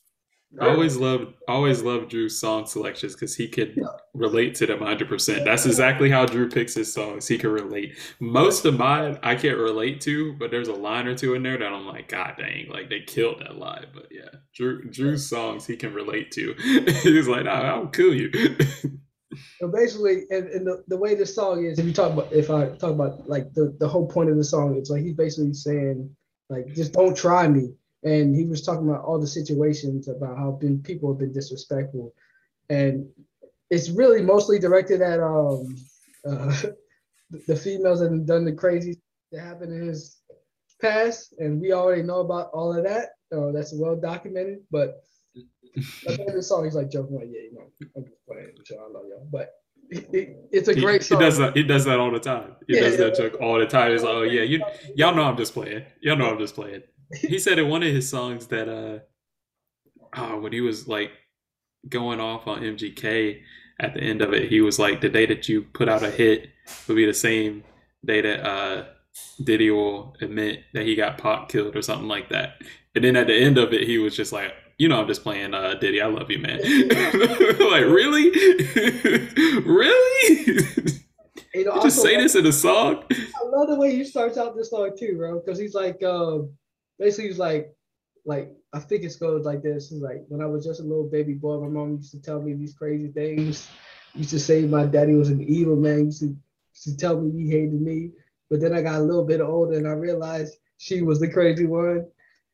I 0.61 0.69
always 0.69 0.97
loved, 0.97 1.35
always 1.47 1.81
loved 1.81 2.11
Drew's 2.11 2.41
song 2.41 2.67
selections 2.67 3.15
because 3.15 3.37
he 3.37 3.47
could 3.47 3.75
Yeah. 3.77 3.85
relate 4.15 4.57
to 4.57 4.67
them 4.67 4.81
100. 4.81 5.09
percent 5.09 5.45
That's 5.45 5.65
exactly 5.65 6.11
how 6.11 6.27
Drew 6.27 6.49
picks 6.49 6.75
his 6.75 6.93
songs. 6.93 7.29
He 7.29 7.39
can 7.39 7.51
relate. 7.51 7.97
Most 8.19 8.65
of 8.65 8.77
mine 8.77 9.17
I 9.23 9.37
can't 9.37 9.59
relate 9.59 10.01
to, 10.03 10.33
but 10.41 10.51
there's 10.51 10.67
a 10.67 10.73
line 10.75 11.07
or 11.07 11.15
two 11.15 11.35
in 11.35 11.45
there 11.45 11.57
that 11.57 11.73
I'm 11.73 11.87
like, 11.87 12.09
God 12.09 12.35
dang, 12.37 12.69
like 12.69 12.89
they 12.91 12.99
killed 13.01 13.39
that 13.41 13.59
line. 13.59 13.87
But 13.95 14.09
yeah, 14.11 14.29
Drew 14.53 14.83
Drew's 14.91 15.29
songs 15.29 15.67
he 15.67 15.77
can 15.77 15.95
relate 15.95 16.33
to. 16.33 16.55
He's 17.05 17.29
like, 17.29 17.45
nah, 17.45 17.61
I'll 17.77 17.87
kill 17.87 18.13
you. 18.15 18.31
So 19.61 19.69
basically, 19.69 20.25
and, 20.31 20.49
and 20.49 20.67
the, 20.67 20.83
the 20.89 20.97
way 20.97 21.15
this 21.15 21.33
song 21.37 21.65
is, 21.65 21.79
if 21.79 21.87
you 21.87 21.93
talk 21.93 22.13
about, 22.13 22.33
if 22.33 22.51
I 22.51 22.71
talk 22.71 22.91
about 22.91 23.29
like 23.29 23.53
the, 23.55 23.77
the 23.79 23.87
whole 23.87 24.09
point 24.09 24.29
of 24.29 24.37
the 24.37 24.43
song, 24.43 24.77
it's 24.77 24.91
like 24.91 25.03
he's 25.03 25.15
basically 25.15 25.53
saying, 25.55 26.11
like, 26.51 26.67
just 26.75 26.93
don't 26.93 27.17
try 27.17 27.49
me. 27.49 27.73
And 28.03 28.35
he 28.35 28.45
was 28.45 28.63
talking 28.63 28.89
about 28.89 29.05
all 29.05 29.21
the 29.21 29.27
situations 29.27 30.09
about 30.09 30.37
how 30.37 30.53
been 30.53 30.83
people 30.83 31.13
have 31.13 31.19
been 31.19 31.33
disrespectful, 31.33 32.15
and 32.69 33.07
it's 33.71 33.91
really 33.91 34.23
mostly 34.23 34.59
directed 34.59 35.03
at 35.03 35.21
um 35.21 35.75
uh, 36.27 36.63
the 37.47 37.57
females 37.57 38.01
that 38.01 38.27
done 38.27 38.45
the 38.45 38.53
crazy 38.53 38.99
that 39.33 39.43
happened 39.43 39.73
in 39.73 39.87
his 39.87 40.19
past, 40.81 41.35
and 41.39 41.61
we 41.61 41.73
already 41.73 42.03
know 42.03 42.21
about 42.21 42.51
all 42.53 42.77
of 42.77 42.85
that. 42.85 43.11
Uh, 43.35 43.53
that's 43.53 43.75
well 43.75 43.95
documented, 43.95 44.61
but 44.71 45.05
at 45.77 46.17
the 46.17 46.33
the 46.35 46.43
song, 46.43 46.65
he's 46.65 46.75
like 46.75 46.91
joking, 46.91 47.17
like, 47.17 47.29
"Yeah, 47.31 47.41
you 47.41 47.53
know, 47.55 47.71
I'm 47.97 48.05
just 48.05 48.27
playing 48.27 48.51
I 48.73 48.93
love 48.93 49.05
y'all." 49.09 49.29
But 49.31 49.53
it, 49.91 50.09
it- 50.13 50.37
it's 50.53 50.69
a 50.69 50.75
he, 50.75 50.81
great 50.81 51.03
he 51.03 51.09
song. 51.09 51.21
does 51.21 51.39
that. 51.39 51.57
He 51.57 51.63
does 51.63 51.85
that 51.85 52.01
all 52.01 52.11
the 52.11 52.19
time. 52.21 52.57
He 52.67 52.75
Yeah, 52.75 52.81
does 52.83 52.97
that 52.99 53.15
joke 53.17 53.41
all 53.41 53.59
the 53.59 53.67
time. 53.67 53.93
He's 53.93 54.03
like, 54.03 54.13
oh 54.13 54.23
yeah, 54.23 54.43
you 54.43 54.63
y'all 54.97 55.15
know 55.15 55.23
I'm 55.23 55.37
just 55.37 55.55
playing. 55.55 55.85
Y'all 56.01 56.17
know 56.17 56.31
I'm 56.31 56.39
just 56.39 56.55
playing. 56.55 56.83
He 57.21 57.39
said 57.39 57.59
in 57.59 57.69
one 57.69 57.83
of 57.83 57.93
his 57.93 58.09
songs 58.09 58.47
that 58.49 58.69
uh 58.69 58.99
oh, 60.17 60.41
when 60.41 60.53
he 60.53 60.61
was 60.61 60.89
like 60.89 61.11
going 61.89 62.21
off 62.21 62.47
on 62.47 62.63
MGK 62.63 63.41
at 63.81 63.95
the 63.95 64.01
end 64.01 64.23
of 64.23 64.33
it, 64.35 64.49
he 64.51 64.61
was 64.61 64.79
like, 64.79 65.01
the 65.01 65.09
day 65.09 65.27
that 65.27 65.49
you 65.49 65.63
put 65.63 65.89
out 65.89 66.03
a 66.03 66.11
hit 66.11 66.49
will 66.87 66.97
be 66.97 67.07
the 67.07 67.15
same 67.15 67.65
day 68.05 68.21
that 68.21 68.47
uh 68.47 68.85
Diddy 69.43 69.71
will 69.71 70.17
admit 70.21 70.65
that 70.75 70.85
he 70.87 70.95
got 70.95 71.19
Pop 71.19 71.49
killed 71.49 71.77
or 71.77 71.83
something 71.83 72.09
like 72.09 72.29
that. 72.31 72.55
And 72.95 73.05
then 73.05 73.17
at 73.17 73.27
the 73.29 73.35
end 73.35 73.59
of 73.59 73.73
it, 73.73 73.87
he 73.87 73.99
was 73.99 74.17
just 74.17 74.33
like, 74.33 74.53
you 74.81 74.89
know, 74.89 74.99
I'm 74.99 75.07
just 75.07 75.23
playing 75.23 75.53
uh 75.53 75.75
Diddy, 75.75 76.01
I 76.01 76.07
love 76.07 76.31
you, 76.31 76.39
man. 76.39 76.57
like, 76.59 77.85
really? 77.85 78.31
really? 79.61 80.65
You 81.53 81.65
know, 81.65 81.75
You 81.75 81.83
just 81.83 82.01
say 82.01 82.17
this 82.17 82.37
in 82.37 82.47
a 82.47 82.53
song? 82.53 83.03
I 83.11 83.45
love 83.45 83.67
the 83.67 83.75
way 83.75 83.91
he 83.95 84.05
starts 84.05 84.39
out 84.39 84.55
this 84.57 84.71
song 84.71 84.93
too, 84.97 85.17
bro. 85.17 85.41
Because 85.41 85.59
he's 85.59 85.75
like, 85.75 86.01
um, 86.05 86.53
basically, 86.97 87.27
he's 87.27 87.41
like, 87.41 87.75
like 88.25 88.53
I 88.73 88.79
think 88.79 89.03
it 89.03 89.17
goes 89.19 89.45
like 89.45 89.61
this. 89.61 89.91
He's 89.91 90.01
like, 90.01 90.23
when 90.29 90.41
I 90.41 90.47
was 90.47 90.65
just 90.65 90.79
a 90.79 90.85
little 90.85 91.11
baby 91.11 91.35
boy, 91.35 91.59
my 91.59 91.67
mom 91.67 91.97
used 91.97 92.13
to 92.13 92.23
tell 92.23 92.41
me 92.41 92.55
these 92.55 92.75
crazy 92.75 93.09
things. 93.09 93.69
Used 94.15 94.31
to 94.31 94.39
say 94.39 94.63
my 94.63 94.87
daddy 94.87 95.15
was 95.15 95.29
an 95.29 95.43
evil 95.43 95.75
man. 95.75 96.05
Used 96.05 96.21
to, 96.21 96.27
used 96.27 96.85
to 96.85 96.97
tell 96.97 97.21
me 97.21 97.33
he 97.33 97.51
hated 97.51 97.83
me. 97.83 98.13
But 98.49 98.61
then 98.61 98.73
I 98.73 98.81
got 98.81 99.01
a 99.01 99.03
little 99.03 99.27
bit 99.27 99.41
older 99.41 99.77
and 99.77 99.89
I 99.89 99.93
realized 99.93 100.57
she 100.79 101.03
was 101.03 101.19
the 101.19 101.29
crazy 101.29 101.67
one, 101.67 102.07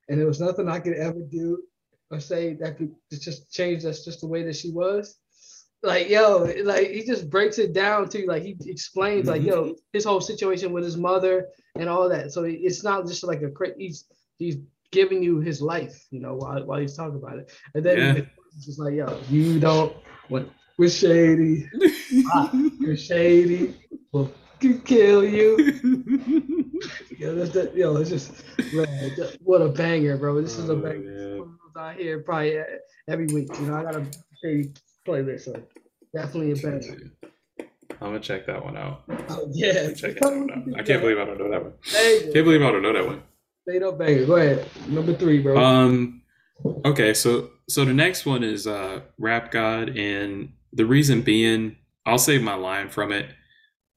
and 0.09 0.19
there 0.19 0.27
was 0.27 0.41
nothing 0.41 0.71
I 0.71 0.81
could 0.81 0.95
ever 0.95 1.21
do 1.21 1.63
or 2.11 2.21
say 2.21 2.55
that 2.55 2.79
could 2.79 2.95
just 3.11 3.53
change. 3.53 3.83
That's 3.83 4.05
just 4.05 4.21
the 4.21 4.27
way 4.27 4.43
that 4.45 4.57
she 4.57 4.71
was. 4.71 5.17
Like 5.83 6.09
yo, 6.09 6.53
like 6.65 6.91
he 6.91 7.05
just 7.05 7.31
breaks 7.31 7.59
it 7.59 7.73
down 7.73 8.09
to 8.09 8.27
like 8.27 8.43
he 8.43 8.57
explains 8.67 9.29
like 9.29 9.43
yo 9.43 9.65
mm-hmm. 9.65 9.73
his 9.93 10.05
whole 10.05 10.21
situation 10.21 10.73
with 10.73 10.85
his 10.85 10.97
mother 10.97 11.49
and 11.79 11.89
all 11.89 12.09
that. 12.09 12.33
So 12.33 12.45
it's 12.45 12.83
not 12.83 13.07
just 13.07 13.25
like 13.25 13.43
a 13.43 13.51
cra- 13.51 13.77
he's 13.79 14.07
he's 14.39 14.57
giving 14.91 15.23
you 15.23 15.41
his 15.41 15.61
life, 15.61 16.07
you 16.11 16.21
know, 16.21 16.35
while, 16.35 16.65
while 16.65 16.81
he's 16.81 16.97
talking 16.97 17.17
about 17.17 17.39
it. 17.39 17.53
And 17.75 17.85
then 17.85 17.99
Yeah. 17.99 18.23
it's 18.57 18.67
just 18.67 18.81
like 18.81 18.95
yo, 18.95 19.21
you 19.29 19.61
don't 19.61 19.95
what 20.29 20.49
we're 20.79 20.89
shady, 20.91 21.69
ah, 22.35 22.51
you're 22.81 22.97
shady, 22.97 23.77
we'll 24.13 24.33
kill 24.85 25.25
you. 25.25 25.57
Yo, 27.19 27.35
that's 27.35 27.51
the, 27.51 27.73
yo, 27.75 27.97
it's 27.97 28.11
just 28.11 28.45
man, 28.75 29.11
what 29.43 29.63
a 29.63 29.69
banger, 29.69 30.19
bro. 30.19 30.41
This 30.43 30.59
is 30.59 30.69
a 30.69 30.75
Oh, 30.75 30.77
banger. 30.77 31.37
yeah. 31.37 31.45
One 31.77 31.91
of 31.91 31.97
those 31.97 32.01
I 32.01 32.03
hear 32.03 32.21
probably 32.21 32.59
every 33.09 33.27
week. 33.27 33.49
You 33.61 33.67
know, 33.67 33.77
I 33.77 33.83
got 33.83 33.97
a 33.97 34.07
shady 34.43 34.73
playlist, 35.07 35.43
so 35.43 35.63
definitely 36.15 36.53
a 36.53 36.57
banger. 36.57 37.13
I'm 38.01 38.09
gonna 38.09 38.21
check 38.21 38.47
that 38.47 38.65
one 38.65 38.77
out. 38.77 39.03
Oh, 39.29 39.49
yeah, 39.53 39.93
Check 39.93 40.19
that 40.21 40.23
one 40.23 40.51
out. 40.51 40.81
I 40.81 40.83
can't 40.83 41.01
believe 41.01 41.19
I 41.19 41.25
don't 41.25 41.39
know 41.39 41.51
that 41.51 41.63
one. 41.63 41.73
Can't 41.93 42.33
believe 42.33 42.63
I 42.63 42.71
don't 42.71 42.83
know 42.83 42.93
that 42.93 43.07
one. 43.07 43.23
Up 43.83 43.99
banger. 43.99 44.27
Go 44.27 44.37
ahead, 44.37 44.67
number 44.89 45.13
three, 45.15 45.41
bro. 45.41 45.59
Um, 45.59 46.23
okay, 46.85 47.13
so 47.13 47.51
so 47.69 47.85
the 47.85 47.95
next 47.95 48.25
one 48.25 48.45
is 48.45 48.67
uh, 48.67 49.01
Rap 49.19 49.51
God, 49.51 49.97
and 49.97 50.53
the 50.73 50.87
reason 50.87 51.23
being, 51.23 51.77
I'll 52.05 52.19
save 52.19 52.43
my 52.43 52.55
line 52.55 52.89
from 52.89 53.13
it 53.13 53.27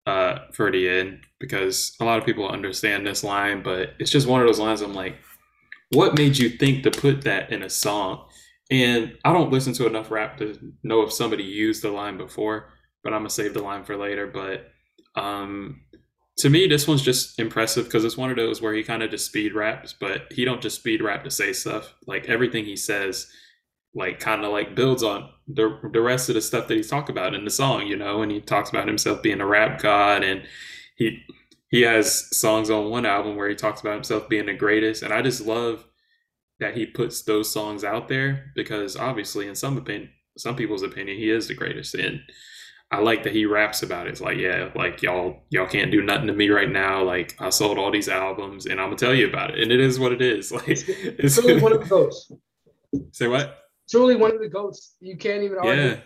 uh, 0.06 0.40
for 0.54 0.72
the 0.72 0.90
end 0.90 1.22
because 1.40 1.96
a 2.00 2.06
lot 2.06 2.18
of 2.18 2.26
people 2.26 2.50
understand 2.50 3.06
this 3.06 3.24
line, 3.24 3.62
but 3.62 3.94
it's 4.00 4.12
just 4.12 4.28
one 4.28 4.42
of 4.42 4.48
those 4.48 4.60
lines. 4.60 4.82
I'm 4.82 4.96
like, 4.96 5.16
what 5.92 6.18
made 6.18 6.38
you 6.38 6.50
think 6.50 6.84
to 6.84 6.92
put 6.92 7.24
that 7.24 7.52
in 7.52 7.64
a 7.64 7.70
song? 7.70 8.26
And 8.72 9.18
I 9.26 9.34
don't 9.34 9.52
listen 9.52 9.74
to 9.74 9.88
enough 9.88 10.12
rap 10.12 10.38
to 10.38 10.74
know 10.84 11.02
if 11.02 11.12
somebody 11.12 11.44
used 11.44 11.82
the 11.82 11.92
line 11.92 12.18
before, 12.18 12.72
but 13.04 13.14
I'm 13.14 13.22
gonna 13.22 13.30
save 13.30 13.54
the 13.54 13.64
line 13.64 13.84
for 13.84 13.98
later. 13.98 14.28
But 14.28 14.72
um, 15.20 15.82
to 16.38 16.50
me, 16.50 16.68
this 16.68 16.88
one's 16.88 17.02
just 17.02 17.40
impressive 17.40 17.86
because 17.86 18.06
it's 18.06 18.18
one 18.18 18.30
of 18.30 18.38
those 18.38 18.62
where 18.62 18.74
he 18.74 18.84
kind 18.84 19.02
of 19.02 19.10
just 19.10 19.26
speed 19.26 19.54
raps, 19.54 19.94
but 20.00 20.32
he 20.32 20.46
don't 20.46 20.62
just 20.62 20.78
speed 20.78 21.02
rap 21.02 21.24
to 21.24 21.32
say 21.32 21.52
stuff. 21.52 21.96
Like 22.06 22.30
everything 22.30 22.66
he 22.66 22.76
says, 22.76 23.28
like 23.96 24.20
kind 24.20 24.46
of 24.46 24.52
like 24.52 24.76
builds 24.76 25.02
on 25.02 25.30
the 25.48 25.80
the 25.92 26.02
rest 26.02 26.30
of 26.30 26.36
the 26.36 26.42
stuff 26.42 26.68
that 26.68 26.78
he's 26.78 26.90
talking 26.90 27.16
about 27.16 27.34
in 27.34 27.44
the 27.44 27.50
song, 27.50 27.88
you 27.88 27.98
know. 27.98 28.22
And 28.22 28.32
he 28.32 28.40
talks 28.40 28.70
about 28.70 28.88
himself 28.88 29.24
being 29.24 29.42
a 29.42 29.48
rap 29.48 29.82
god, 29.82 30.24
and 30.24 30.44
he 30.96 31.24
he 31.70 31.82
has 31.82 32.36
songs 32.38 32.70
on 32.70 32.90
one 32.90 33.06
album 33.06 33.36
where 33.36 33.50
he 33.50 33.56
talks 33.56 33.82
about 33.82 33.94
himself 33.94 34.28
being 34.30 34.48
the 34.48 34.54
greatest, 34.54 35.04
and 35.04 35.14
I 35.14 35.22
just 35.22 35.46
love 35.46 35.86
that 36.60 36.76
he 36.76 36.86
puts 36.86 37.22
those 37.22 37.50
songs 37.52 37.84
out 37.84 38.08
there 38.08 38.52
because 38.56 38.96
obviously, 38.98 39.48
in 39.48 39.56
some 39.56 39.78
opinion, 39.78 40.10
some 40.38 40.56
people's 40.56 40.84
opinion, 40.84 41.18
he 41.18 41.30
is 41.30 41.48
the 41.48 41.54
greatest, 41.54 41.96
and 41.96 42.20
I 42.92 43.00
like 43.00 43.24
that 43.24 43.34
he 43.34 43.46
raps 43.46 43.84
about 43.84 44.08
it. 44.08 44.12
It's 44.12 44.22
like, 44.22 44.38
yeah, 44.38 44.70
like 44.74 45.04
y'all, 45.04 45.44
y'all 45.52 45.68
can't 45.68 45.92
do 45.92 46.02
nothing 46.02 46.26
to 46.28 46.34
me 46.34 46.50
right 46.50 46.70
now. 46.70 47.04
Like 47.04 47.36
I 47.40 47.50
sold 47.52 47.78
all 47.78 47.92
these 47.92 48.10
albums, 48.10 48.66
and 48.66 48.80
I'm 48.82 48.88
gonna 48.88 48.98
tell 48.98 49.14
you 49.14 49.28
about 49.28 49.52
it, 49.52 49.60
and 49.60 49.72
it 49.72 49.80
is 49.80 50.00
what 50.00 50.12
it 50.12 50.22
is. 50.22 50.52
Like, 50.52 50.64
it's, 50.68 51.36
Truly 51.36 51.62
one 51.62 51.74
of 51.74 51.82
the 51.82 51.86
goats. 51.88 52.32
say 53.12 53.28
what? 53.28 53.60
Truly 53.90 54.16
one 54.16 54.34
of 54.34 54.40
the 54.40 54.50
goats. 54.50 54.96
You 55.00 55.18
can't 55.18 55.44
even 55.44 55.60
argue. 55.60 55.72
Yeah, 55.84 55.98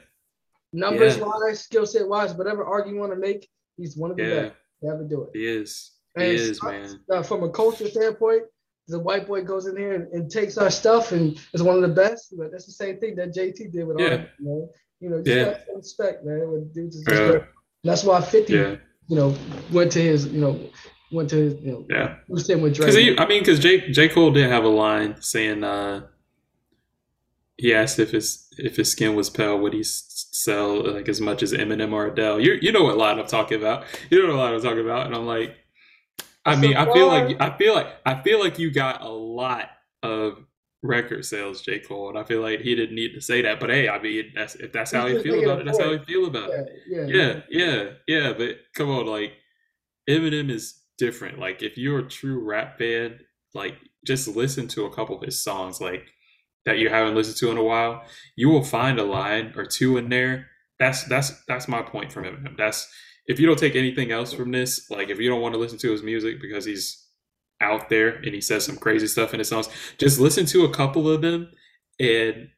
Numbers 0.73 1.17
Yeah. 1.17 1.23
wise, 1.25 1.61
skill 1.61 1.85
set 1.85 2.07
wise, 2.07 2.33
whatever 2.33 2.65
argument 2.65 2.95
you 2.95 2.99
want 2.99 3.13
to 3.13 3.19
make, 3.19 3.47
he's 3.77 3.95
one 3.95 4.11
of 4.11 4.17
the 4.17 4.23
yeah, 4.23 4.41
best 4.41 4.55
to 4.83 4.89
ever 4.93 5.03
do 5.03 5.23
it. 5.23 5.29
he 5.33 5.45
is. 5.47 5.91
He 6.17 6.23
And 6.23 6.31
is, 6.33 6.61
man. 6.63 6.99
uh, 7.11 7.23
from 7.23 7.43
a 7.43 7.49
culture 7.49 7.87
standpoint, 7.89 8.43
the 8.87 8.99
white 8.99 9.25
boy 9.27 9.43
goes 9.43 9.65
in 9.65 9.75
here 9.77 9.93
and, 9.93 10.11
and 10.13 10.29
takes 10.29 10.57
our 10.57 10.69
stuff 10.69 11.11
and 11.11 11.39
is 11.53 11.63
one 11.63 11.75
of 11.75 11.81
the 11.81 11.87
best. 12.03 12.33
But 12.37 12.51
that's 12.51 12.65
the 12.65 12.71
same 12.73 12.99
thing 12.99 13.15
that 13.15 13.33
JT 13.33 13.71
did 13.71 13.85
with 13.87 13.99
Yeah. 13.99 14.05
our, 14.07 14.17
you 14.39 14.45
know, 14.45 14.69
you 14.99 15.09
know, 15.09 15.21
just 15.23 15.27
Yeah. 15.67 15.75
respect, 15.75 16.25
man. 16.25 16.51
When 16.51 16.67
dudes 16.73 16.97
is 16.97 17.05
Yeah. 17.09 17.45
That's 17.83 18.03
why 18.03 18.21
50, 18.21 18.53
Yeah, 18.53 18.75
you 19.07 19.15
know, 19.15 19.35
went 19.71 19.91
to 19.93 20.01
his, 20.01 20.27
you 20.27 20.39
know, 20.39 20.69
went 21.11 21.29
to 21.31 21.35
his, 21.37 21.53
you 21.61 21.71
know, 21.71 21.85
yeah. 21.89 22.17
who's 22.27 22.49
him 22.49 22.61
with 22.61 22.75
Drake. 22.75 23.17
I 23.19 23.25
mean, 23.27 23.39
because 23.41 23.59
J 23.59 23.89
J 23.91 24.07
Cole 24.09 24.31
did 24.31 24.47
have 24.49 24.63
a 24.65 24.69
line 24.69 25.15
saying, 25.21 25.63
uh, 25.63 26.07
he 27.57 27.73
asked 27.73 27.99
if 27.99 28.11
his 28.11 28.47
if 28.57 28.75
his 28.77 28.91
skin 28.91 29.15
was 29.15 29.29
pale, 29.29 29.57
would 29.59 29.73
he 29.73 29.83
sell 30.33 30.93
like 30.93 31.07
as 31.07 31.21
much 31.21 31.43
as 31.43 31.53
Eminem 31.53 31.93
or 31.93 32.07
Adele? 32.07 32.39
You 32.39 32.57
you 32.61 32.71
know 32.71 32.83
what 32.83 32.97
line 32.97 33.19
I'm 33.19 33.27
talking 33.27 33.59
about? 33.59 33.85
You 34.09 34.21
know 34.21 34.35
what 34.35 34.43
line 34.43 34.53
I'm 34.55 34.61
talking 34.61 34.83
about? 34.83 35.05
And 35.05 35.15
I'm 35.15 35.25
like, 35.25 35.55
I 36.45 36.55
mean, 36.55 36.75
I 36.75 36.91
feel 36.93 37.07
like 37.07 37.39
I 37.39 37.57
feel 37.57 37.73
like 37.73 37.87
I 38.05 38.21
feel 38.21 38.39
like 38.39 38.59
you 38.59 38.71
got 38.71 39.01
a 39.01 39.09
lot 39.09 39.69
of 40.01 40.43
record 40.81 41.23
sales, 41.25 41.61
J. 41.61 41.79
Cole, 41.79 42.09
and 42.09 42.17
I 42.17 42.23
feel 42.23 42.41
like 42.41 42.59
he 42.59 42.75
didn't 42.75 42.95
need 42.95 43.13
to 43.13 43.21
say 43.21 43.41
that. 43.41 43.59
But 43.59 43.69
hey, 43.69 43.87
I 43.87 44.01
mean, 44.01 44.33
that's 44.35 44.55
if 44.55 44.71
that's 44.73 44.91
how 44.91 45.07
he 45.07 45.19
feel 45.19 45.43
about 45.43 45.61
it, 45.61 45.65
that's 45.65 45.79
how 45.79 45.91
he 45.91 45.99
feel 45.99 46.25
about 46.25 46.49
it. 46.49 46.69
Yeah, 46.87 47.05
yeah, 47.07 47.39
yeah, 47.49 47.89
yeah. 48.07 48.33
But 48.33 48.57
come 48.75 48.89
on, 48.89 49.05
like 49.05 49.33
Eminem 50.09 50.49
is 50.49 50.81
different. 50.97 51.39
Like 51.39 51.63
if 51.63 51.77
you're 51.77 51.99
a 51.99 52.09
true 52.09 52.43
rap 52.43 52.77
fan, 52.77 53.19
like 53.53 53.75
just 54.05 54.27
listen 54.27 54.67
to 54.69 54.85
a 54.85 54.93
couple 54.93 55.17
of 55.17 55.23
his 55.23 55.41
songs, 55.41 55.79
like 55.79 56.05
that 56.65 56.77
you 56.77 56.89
haven't 56.89 57.15
listened 57.15 57.37
to 57.37 57.51
in 57.51 57.57
a 57.57 57.63
while. 57.63 58.03
You 58.35 58.49
will 58.49 58.63
find 58.63 58.99
a 58.99 59.03
line 59.03 59.53
or 59.55 59.65
two 59.65 59.97
in 59.97 60.09
there. 60.09 60.47
That's 60.79 61.03
that's 61.05 61.43
that's 61.47 61.67
my 61.67 61.81
point 61.81 62.11
from 62.11 62.23
Eminem. 62.25 62.57
That's 62.57 62.91
if 63.27 63.39
you 63.39 63.47
don't 63.47 63.59
take 63.59 63.75
anything 63.75 64.11
else 64.11 64.33
from 64.33 64.51
this, 64.51 64.89
like 64.89 65.09
if 65.09 65.19
you 65.19 65.29
don't 65.29 65.41
want 65.41 65.53
to 65.53 65.59
listen 65.59 65.77
to 65.79 65.91
his 65.91 66.03
music 66.03 66.41
because 66.41 66.65
he's 66.65 67.07
out 67.61 67.89
there 67.89 68.15
and 68.17 68.33
he 68.33 68.41
says 68.41 68.65
some 68.65 68.75
crazy 68.75 69.07
stuff 69.07 69.33
in 69.33 69.39
his 69.39 69.49
songs. 69.49 69.69
Just 69.97 70.19
listen 70.19 70.45
to 70.47 70.65
a 70.65 70.73
couple 70.73 71.09
of 71.09 71.21
them 71.21 71.49
and 71.99 72.49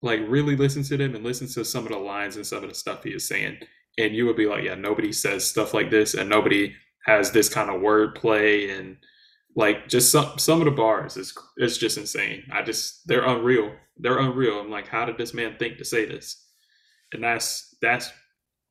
like 0.00 0.20
really 0.26 0.56
listen 0.56 0.82
to 0.84 0.96
them 0.96 1.14
and 1.14 1.24
listen 1.24 1.48
to 1.48 1.64
some 1.64 1.84
of 1.84 1.92
the 1.92 1.98
lines 1.98 2.36
and 2.36 2.46
some 2.46 2.62
of 2.62 2.68
the 2.68 2.74
stuff 2.74 3.04
he 3.04 3.10
is 3.10 3.26
saying. 3.26 3.58
And 3.98 4.14
you 4.14 4.26
would 4.26 4.36
be 4.36 4.46
like, 4.46 4.64
yeah, 4.64 4.76
nobody 4.76 5.12
says 5.12 5.44
stuff 5.44 5.74
like 5.74 5.90
this 5.90 6.14
and 6.14 6.30
nobody 6.30 6.74
has 7.04 7.32
this 7.32 7.48
kind 7.48 7.68
of 7.68 7.82
wordplay 7.82 8.78
and 8.78 8.96
like 9.58 9.88
just 9.88 10.12
some 10.12 10.38
some 10.38 10.60
of 10.60 10.66
the 10.66 10.70
bars 10.70 11.16
is 11.16 11.36
it's 11.56 11.76
just 11.76 11.98
insane. 11.98 12.44
I 12.52 12.62
just 12.62 13.02
they're 13.08 13.26
unreal. 13.26 13.72
They're 13.96 14.20
unreal. 14.20 14.60
I'm 14.60 14.70
like, 14.70 14.86
how 14.86 15.04
did 15.04 15.18
this 15.18 15.34
man 15.34 15.56
think 15.58 15.78
to 15.78 15.84
say 15.84 16.06
this? 16.06 16.46
And 17.12 17.24
that's 17.24 17.76
that's 17.82 18.08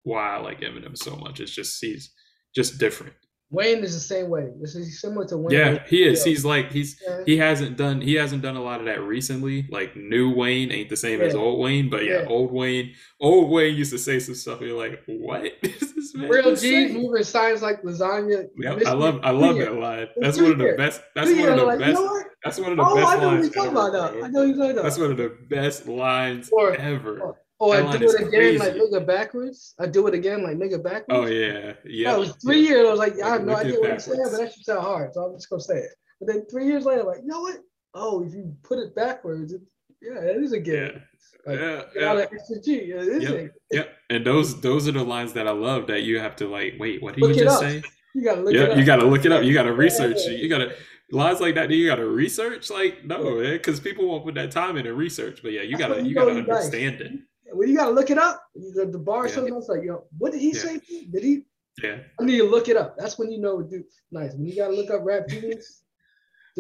why 0.04 0.38
I 0.38 0.40
like 0.40 0.62
Eminem 0.62 0.98
so 0.98 1.18
much. 1.18 1.42
It's 1.42 1.52
just 1.52 1.78
he's 1.82 2.14
just 2.56 2.80
different. 2.80 3.12
Wayne 3.50 3.82
is 3.82 3.94
the 3.94 4.00
same 4.00 4.30
way. 4.30 4.50
This 4.60 4.76
is 4.76 5.00
similar 5.00 5.26
to 5.28 5.38
Wayne. 5.38 5.58
Yeah, 5.58 5.84
he 5.88 6.04
is. 6.04 6.26
Yeah. 6.26 6.30
He's 6.30 6.44
like 6.44 6.72
he's 6.72 7.02
yeah. 7.08 7.24
he 7.26 7.38
hasn't 7.38 7.78
done 7.78 8.02
he 8.02 8.16
hasn't 8.16 8.42
done 8.42 8.58
a 8.58 8.62
lot 8.62 8.82
of 8.82 8.88
that 8.88 9.02
recently. 9.02 9.68
Like 9.72 9.96
new 9.96 10.36
Wayne 10.36 10.72
ain't 10.72 10.90
the 10.90 10.98
same 10.98 11.22
yeah. 11.22 11.28
as 11.28 11.36
old 11.36 11.60
Wayne, 11.60 11.90
but 11.90 12.04
yeah, 12.04 12.26
old 12.28 12.52
Wayne, 12.52 12.94
old 13.22 13.50
Wayne 13.50 13.76
used 13.76 13.92
to 13.92 13.98
say 13.98 14.20
some 14.20 14.36
stuff. 14.36 14.60
You're 14.60 14.78
like, 14.78 15.02
what 15.08 15.46
is 15.64 15.94
this 15.94 16.14
man? 16.14 16.30
Real 16.30 16.56
G 16.56 16.90
moving 16.92 17.24
signs 17.24 17.62
like 17.62 17.82
lasagna. 17.84 18.48
Yeah, 18.58 18.78
I 18.86 18.92
love 18.92 19.22
I 19.24 19.32
love 19.32 19.58
that 19.58 19.76
line. 19.76 20.08
That's 20.18 20.42
one 20.42 20.52
of 20.52 20.58
the 20.58 20.76
best. 20.78 21.02
That's 21.16 21.32
one 21.32 21.50
of 21.50 21.56
the 21.56 21.64
like, 21.64 21.80
best. 21.80 22.00
You 22.00 22.06
know 22.06 22.24
that's 22.44 22.60
one 22.60 22.72
of 22.72 22.78
the 22.78 22.84
oh, 22.84 22.96
best 22.96 23.20
know 23.20 23.28
lines. 23.28 23.48
About 23.56 23.94
now. 23.94 24.24
I 24.24 24.28
know 24.28 24.44
you're 24.44 24.56
talking 24.56 24.72
about. 24.72 24.84
That's 24.84 24.98
one 24.98 25.12
of 25.12 25.18
the 25.18 25.38
best 25.50 25.88
lines 25.88 26.50
or, 26.52 26.76
ever. 26.76 27.20
Or, 27.20 27.38
Oh, 27.60 27.72
I 27.72 27.98
do 27.98 28.10
it 28.10 28.16
again, 28.16 28.30
crazy. 28.30 28.58
like 28.60 28.74
nigga 28.74 29.06
backwards. 29.06 29.74
I 29.80 29.88
do 29.88 30.06
it 30.08 30.14
again, 30.14 30.44
like 30.44 30.58
nigga 30.58 30.82
backwards. 30.84 31.06
Oh 31.10 31.26
yeah, 31.26 31.74
yeah. 31.86 32.12
That 32.12 32.20
was 32.20 32.36
three 32.36 32.62
yeah. 32.62 32.70
years. 32.70 32.88
I 32.88 32.92
was 32.92 33.00
like, 33.00 33.22
I 33.22 33.30
have 33.30 33.44
no 33.46 33.56
idea 33.56 33.80
what 33.80 33.92
I'm 33.92 34.00
saying, 34.00 34.20
but 34.24 34.38
that 34.38 34.54
should 34.54 34.64
sound 34.64 34.82
hard, 34.82 35.14
so 35.14 35.24
I'm 35.24 35.36
just 35.36 35.50
gonna 35.50 35.62
say 35.62 35.78
it. 35.80 35.92
But 36.20 36.28
then 36.28 36.46
three 36.52 36.68
years 36.68 36.86
later, 36.86 37.04
like, 37.04 37.22
you 37.22 37.28
know 37.28 37.42
what? 37.42 37.58
Oh, 37.96 38.24
if 38.24 38.34
you 38.34 38.56
put 38.62 38.78
it 38.78 38.94
backwards, 38.96 39.54
it, 39.54 39.62
yeah, 40.02 40.20
it 40.20 40.44
is 40.44 40.54
a 40.54 40.60
good. 40.60 41.02
Yeah. 41.48 41.52
Like, 41.52 41.60
yeah, 41.96 42.14
yeah. 42.20 42.58
G. 42.64 42.86
Yeah, 42.86 43.02
yep, 43.02 43.54
yep. 43.72 43.96
And 44.12 44.24
those 44.24 44.62
those 44.62 44.88
are 44.88 44.92
the 44.92 45.04
lines 45.04 45.34
that 45.34 45.48
I 45.48 45.52
love 45.52 45.88
that 45.88 46.04
you 46.04 46.20
have 46.20 46.36
to 46.38 46.48
like. 46.48 46.76
Wait, 46.78 47.02
what 47.02 47.16
did 47.16 47.22
look 47.22 47.36
you 47.36 47.44
just 47.44 47.60
say? 47.60 47.82
You 48.14 48.24
gotta 48.24 48.42
look 48.42 48.54
yep, 48.54 48.64
it 48.64 48.72
up. 48.72 48.78
You 48.78 48.86
gotta 48.86 49.06
look 49.06 49.26
it 49.26 49.32
up. 49.32 49.44
You 49.44 49.54
gotta 49.54 49.74
research. 49.74 50.18
Yeah, 50.26 50.32
you 50.32 50.48
gotta 50.50 50.76
lines 51.12 51.40
like 51.40 51.56
that. 51.56 51.70
Do 51.70 51.76
you 51.76 51.88
gotta 51.88 52.06
research? 52.06 52.70
Like 52.70 53.04
no, 53.04 53.40
because 53.40 53.80
people 53.80 54.08
won't 54.08 54.26
put 54.26 54.36
that 54.36 54.52
time 54.52 54.78
in 54.78 54.86
and 54.86 54.98
research. 54.98 55.40
But 55.42 55.54
yeah, 55.54 55.62
you 55.62 55.76
gotta 55.76 56.02
you, 56.02 56.10
you 56.10 56.16
gotta 56.16 56.32
understand 56.32 57.00
nice. 57.00 57.10
it 57.10 57.20
when 57.52 57.70
you 57.70 57.78
gotta 57.78 57.92
look 57.92 58.10
it 58.10 58.18
up, 58.18 58.44
the, 58.56 58.86
the 58.86 59.00
bar 59.00 59.28
yeah. 59.28 59.36
shows 59.36 59.52
us 59.52 59.70
like, 59.70 59.84
yo, 59.84 60.04
what 60.18 60.32
did 60.32 60.42
he 60.42 60.54
yeah. 60.54 60.60
say? 60.60 60.80
Did 61.12 61.24
he? 61.24 61.44
Yeah. 61.82 61.98
I 62.20 62.24
need 62.24 62.38
to 62.38 62.50
look 62.50 62.70
it 62.70 62.78
up. 62.78 62.96
That's 62.98 63.20
when 63.20 63.32
you 63.32 63.40
know, 63.40 63.62
dude. 63.62 63.84
Nice. 64.12 64.34
When 64.34 64.46
you 64.46 64.56
gotta 64.56 64.74
look 64.74 64.90
up 64.90 65.02
rap 65.04 65.28
genius. 65.28 65.84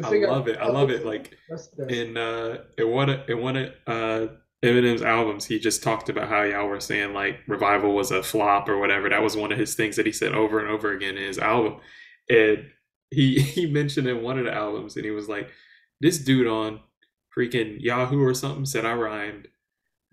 I 0.04 0.10
love 0.10 0.48
it. 0.48 0.60
I 0.60 0.68
love 0.68 0.92
it. 0.92 1.06
Like 1.06 1.36
that's, 1.50 1.70
that's, 1.70 1.92
in 1.92 2.18
uh, 2.18 2.64
in 2.78 2.92
one 2.92 3.10
of 3.10 3.28
in 3.30 3.42
one 3.42 3.56
of 3.56 3.72
uh 3.88 4.28
Eminem's 4.64 5.02
albums, 5.02 5.46
he 5.46 5.60
just 5.60 5.82
talked 5.82 6.10
about 6.10 6.30
how 6.30 6.44
y'all 6.44 6.68
were 6.68 6.80
saying 6.80 7.14
like 7.14 7.40
revival 7.48 7.94
was 7.94 8.12
a 8.12 8.22
flop 8.22 8.70
or 8.70 8.78
whatever. 8.78 9.10
That 9.10 9.24
was 9.24 9.36
one 9.36 9.52
of 9.52 9.58
his 9.58 9.76
things 9.76 9.96
that 9.96 10.06
he 10.06 10.12
said 10.12 10.34
over 10.34 10.60
and 10.60 10.70
over 10.70 10.92
again 10.94 11.18
in 11.18 11.24
his 11.24 11.40
album. 11.40 11.80
And 12.30 12.66
he 13.10 13.40
he 13.42 13.66
mentioned 13.66 14.08
in 14.08 14.22
one 14.22 14.38
of 14.38 14.46
the 14.46 14.54
albums, 14.54 14.96
and 14.96 15.06
he 15.06 15.12
was 15.12 15.28
like, 15.28 15.50
"This 16.00 16.20
dude 16.20 16.48
on 16.48 16.82
freaking 17.36 17.78
Yahoo 17.80 18.22
or 18.24 18.34
something 18.34 18.66
said 18.66 18.86
I 18.86 18.94
rhymed 18.94 19.48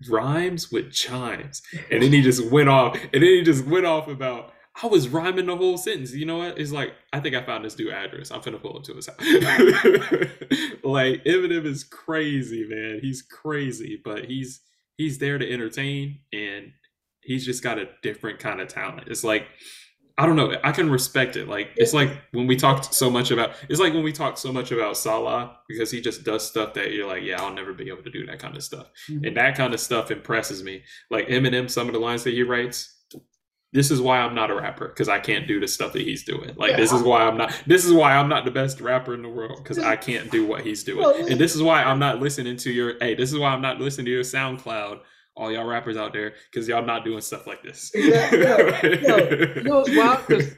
rhymes 0.09 0.71
with 0.71 0.91
chimes. 0.91 1.61
And 1.91 2.03
then 2.03 2.11
he 2.11 2.21
just 2.21 2.49
went 2.51 2.69
off, 2.69 2.95
and 2.95 3.23
then 3.23 3.29
he 3.29 3.43
just 3.43 3.65
went 3.65 3.85
off 3.85 4.07
about 4.07 4.51
I 4.83 4.87
was 4.87 5.07
rhyming 5.07 5.45
the 5.45 5.55
whole 5.55 5.77
sentence. 5.77 6.13
You 6.13 6.25
know 6.25 6.39
what? 6.39 6.59
It's 6.59 6.71
like 6.71 6.93
I 7.13 7.19
think 7.21 7.35
I 7.35 7.43
found 7.45 7.63
this 7.63 7.75
dude 7.75 7.93
address. 7.93 8.31
I'm 8.31 8.41
gonna 8.41 8.59
pull 8.59 8.75
up 8.77 8.83
to 8.83 8.93
his 8.93 9.07
house. 9.07 9.17
like 10.83 11.23
Eminem 11.23 11.65
is 11.65 11.83
crazy, 11.83 12.65
man. 12.67 12.99
He's 13.01 13.21
crazy, 13.21 14.01
but 14.03 14.25
he's 14.25 14.61
he's 14.97 15.17
there 15.19 15.37
to 15.37 15.49
entertain, 15.49 16.19
and 16.33 16.73
he's 17.21 17.45
just 17.45 17.63
got 17.63 17.79
a 17.79 17.87
different 18.03 18.39
kind 18.39 18.59
of 18.59 18.67
talent. 18.67 19.07
It's 19.07 19.23
like 19.23 19.47
I 20.17 20.25
don't 20.25 20.37
know. 20.37 20.55
I 20.63 20.71
can 20.71 20.89
respect 20.89 21.35
it. 21.35 21.49
Like 21.49 21.71
it's 21.75 21.93
like 21.93 22.09
when 22.31 22.47
we 22.47 22.55
talked 22.55 22.93
so 22.93 23.09
much 23.09 23.31
about 23.31 23.51
it's 23.67 23.81
like 23.81 23.93
when 23.93 24.03
we 24.03 24.13
talked 24.13 24.39
so 24.39 24.51
much 24.51 24.71
about 24.71 24.95
Salah 24.95 25.57
because 25.67 25.91
he 25.91 25.99
just 25.99 26.23
does 26.23 26.47
stuff 26.47 26.73
that 26.75 26.93
you're 26.93 27.07
like, 27.07 27.23
yeah, 27.23 27.41
I'll 27.41 27.53
never 27.53 27.73
be 27.73 27.89
able 27.89 28.03
to 28.03 28.09
do 28.09 28.25
that 28.27 28.39
kind 28.39 28.55
of 28.55 28.63
stuff. 28.63 28.87
Mm-hmm. 29.09 29.25
And 29.25 29.37
that 29.37 29.57
kind 29.57 29.73
of 29.73 29.79
stuff 29.79 30.11
impresses 30.11 30.63
me. 30.63 30.83
Like 31.11 31.27
Eminem, 31.27 31.69
some 31.69 31.87
of 31.87 31.93
the 31.93 31.99
lines 31.99 32.23
that 32.23 32.33
he 32.33 32.43
writes. 32.43 32.93
This 33.73 33.91
is 33.91 33.99
why 33.99 34.19
I'm 34.19 34.33
not 34.33 34.51
a 34.51 34.55
rapper 34.55 34.87
because 34.87 35.09
I 35.09 35.19
can't 35.19 35.47
do 35.47 35.59
the 35.59 35.67
stuff 35.67 35.91
that 35.93 36.03
he's 36.03 36.23
doing. 36.23 36.55
Like 36.55 36.71
yeah. 36.71 36.77
this 36.77 36.93
is 36.93 37.03
why 37.03 37.23
I'm 37.23 37.35
not. 37.35 37.53
This 37.67 37.83
is 37.83 37.91
why 37.91 38.15
I'm 38.15 38.29
not 38.29 38.45
the 38.45 38.51
best 38.51 38.79
rapper 38.79 39.13
in 39.13 39.21
the 39.21 39.27
world 39.27 39.57
because 39.61 39.79
I 39.79 39.97
can't 39.97 40.31
do 40.31 40.47
what 40.47 40.61
he's 40.61 40.85
doing. 40.85 41.27
And 41.29 41.37
this 41.37 41.55
is 41.55 41.61
why 41.61 41.83
I'm 41.83 41.99
not 41.99 42.21
listening 42.21 42.55
to 42.57 42.71
your. 42.71 42.93
Hey, 43.01 43.15
this 43.15 43.33
is 43.33 43.37
why 43.37 43.49
I'm 43.49 43.61
not 43.61 43.81
listening 43.81 44.05
to 44.05 44.11
your 44.11 44.23
SoundCloud 44.23 45.01
all 45.37 45.51
y'all 45.51 45.65
rappers 45.65 45.97
out 45.97 46.13
there 46.13 46.33
because 46.51 46.67
y'all 46.67 46.85
not 46.85 47.03
doing 47.03 47.21
stuff 47.21 47.45
like 47.45 47.61
this. 47.61 47.91
yeah, 47.93 48.33
yeah, 48.33 48.79
yeah. 48.83 49.55
You 49.55 49.63
know 49.63 49.79
what's 49.81 49.95
wild? 49.95 50.25
Because 50.27 50.55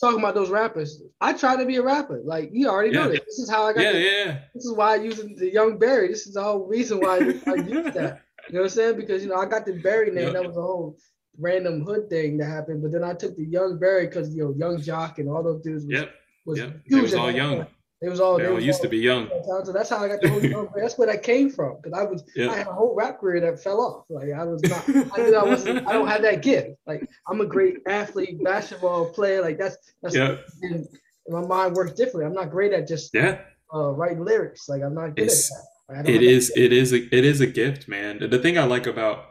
talking 0.00 0.20
about 0.20 0.34
those 0.34 0.50
rappers, 0.50 1.02
I 1.20 1.32
try 1.32 1.56
to 1.56 1.66
be 1.66 1.76
a 1.76 1.82
rapper. 1.82 2.22
Like 2.24 2.50
you 2.52 2.68
already 2.68 2.90
know 2.90 3.10
yeah. 3.10 3.18
This 3.26 3.38
is 3.38 3.50
how 3.50 3.64
I 3.64 3.72
got. 3.72 3.82
Yeah, 3.82 3.92
the, 3.92 4.00
yeah. 4.00 4.38
This 4.54 4.64
is 4.64 4.72
why 4.72 4.94
I 4.94 4.96
use 4.96 5.16
the 5.16 5.52
Young 5.52 5.78
Barry. 5.78 6.08
This 6.08 6.26
is 6.26 6.34
the 6.34 6.42
whole 6.42 6.66
reason 6.66 7.00
why 7.00 7.16
I, 7.16 7.50
I 7.50 7.54
use 7.54 7.94
that. 7.94 8.20
You 8.50 8.56
know 8.56 8.60
what 8.60 8.72
I'm 8.72 8.76
saying? 8.76 8.96
Because 8.96 9.22
you 9.22 9.30
know 9.30 9.36
I 9.36 9.46
got 9.46 9.64
the 9.64 9.72
Barry 9.72 10.10
name. 10.10 10.34
That 10.34 10.46
was 10.46 10.58
a 10.58 10.60
whole 10.60 10.98
random 11.38 11.82
hood 11.82 12.10
thing 12.10 12.36
that 12.36 12.44
happened. 12.44 12.82
But 12.82 12.92
then 12.92 13.02
I 13.02 13.14
took 13.14 13.34
the 13.38 13.46
Young 13.46 13.78
Barry 13.78 14.06
because 14.06 14.34
you 14.34 14.44
know 14.44 14.54
Young 14.54 14.82
Jock 14.82 15.18
and 15.18 15.30
all 15.30 15.42
those 15.42 15.62
dudes 15.62 15.86
was, 15.86 15.94
yep. 15.94 16.14
was 16.44 16.58
yep. 16.58 16.78
It 16.84 17.00
was 17.00 17.14
all 17.14 17.30
young. 17.30 17.66
It 18.02 18.08
was 18.08 18.20
all. 18.20 18.38
They, 18.38 18.46
all 18.46 18.60
used 18.60 18.80
all, 18.80 18.84
to 18.84 18.88
be 18.88 18.98
young. 18.98 19.28
That's 19.72 19.88
how 19.88 19.98
I 19.98 20.08
got 20.08 20.20
the 20.20 20.28
whole 20.28 20.44
young. 20.44 20.68
that's 20.76 20.98
where 20.98 21.06
that 21.06 21.22
came 21.22 21.50
from. 21.50 21.78
Because 21.82 21.98
I 21.98 22.02
was, 22.04 22.24
yeah. 22.34 22.50
I 22.50 22.56
had 22.58 22.66
a 22.66 22.72
whole 22.72 22.94
rap 22.94 23.20
career 23.20 23.40
that 23.40 23.62
fell 23.62 23.80
off. 23.80 24.04
Like 24.08 24.32
I 24.32 24.44
was 24.44 24.62
not. 24.62 24.88
I 25.18 25.22
knew 25.22 25.36
I 25.36 25.44
wasn't. 25.44 25.86
I 25.86 25.92
don't 25.92 26.08
have 26.08 26.22
that 26.22 26.42
gift. 26.42 26.70
Like 26.86 27.08
I'm 27.28 27.40
a 27.40 27.46
great 27.46 27.78
athlete, 27.86 28.42
basketball 28.42 29.06
player. 29.10 29.40
Like 29.40 29.58
that's 29.58 29.76
that's. 30.02 30.14
Yeah. 30.14 30.36
And 30.62 30.86
my 31.28 31.40
mind 31.40 31.74
works 31.74 31.92
differently. 31.92 32.26
I'm 32.26 32.34
not 32.34 32.50
great 32.50 32.72
at 32.72 32.86
just 32.86 33.14
yeah 33.14 33.40
uh, 33.74 33.90
writing 33.90 34.24
lyrics. 34.24 34.68
Like 34.68 34.82
I'm 34.82 34.94
not 34.94 35.16
good 35.16 35.26
it's, 35.26 35.50
at 35.52 35.58
that. 35.88 35.96
Like, 35.96 36.08
it 36.08 36.22
is. 36.22 36.52
It 36.56 36.72
is. 36.72 36.92
A, 36.92 37.16
it 37.16 37.24
is 37.24 37.40
a 37.40 37.46
gift, 37.46 37.88
man. 37.88 38.18
The 38.28 38.38
thing 38.38 38.58
I 38.58 38.64
like 38.64 38.86
about 38.86 39.26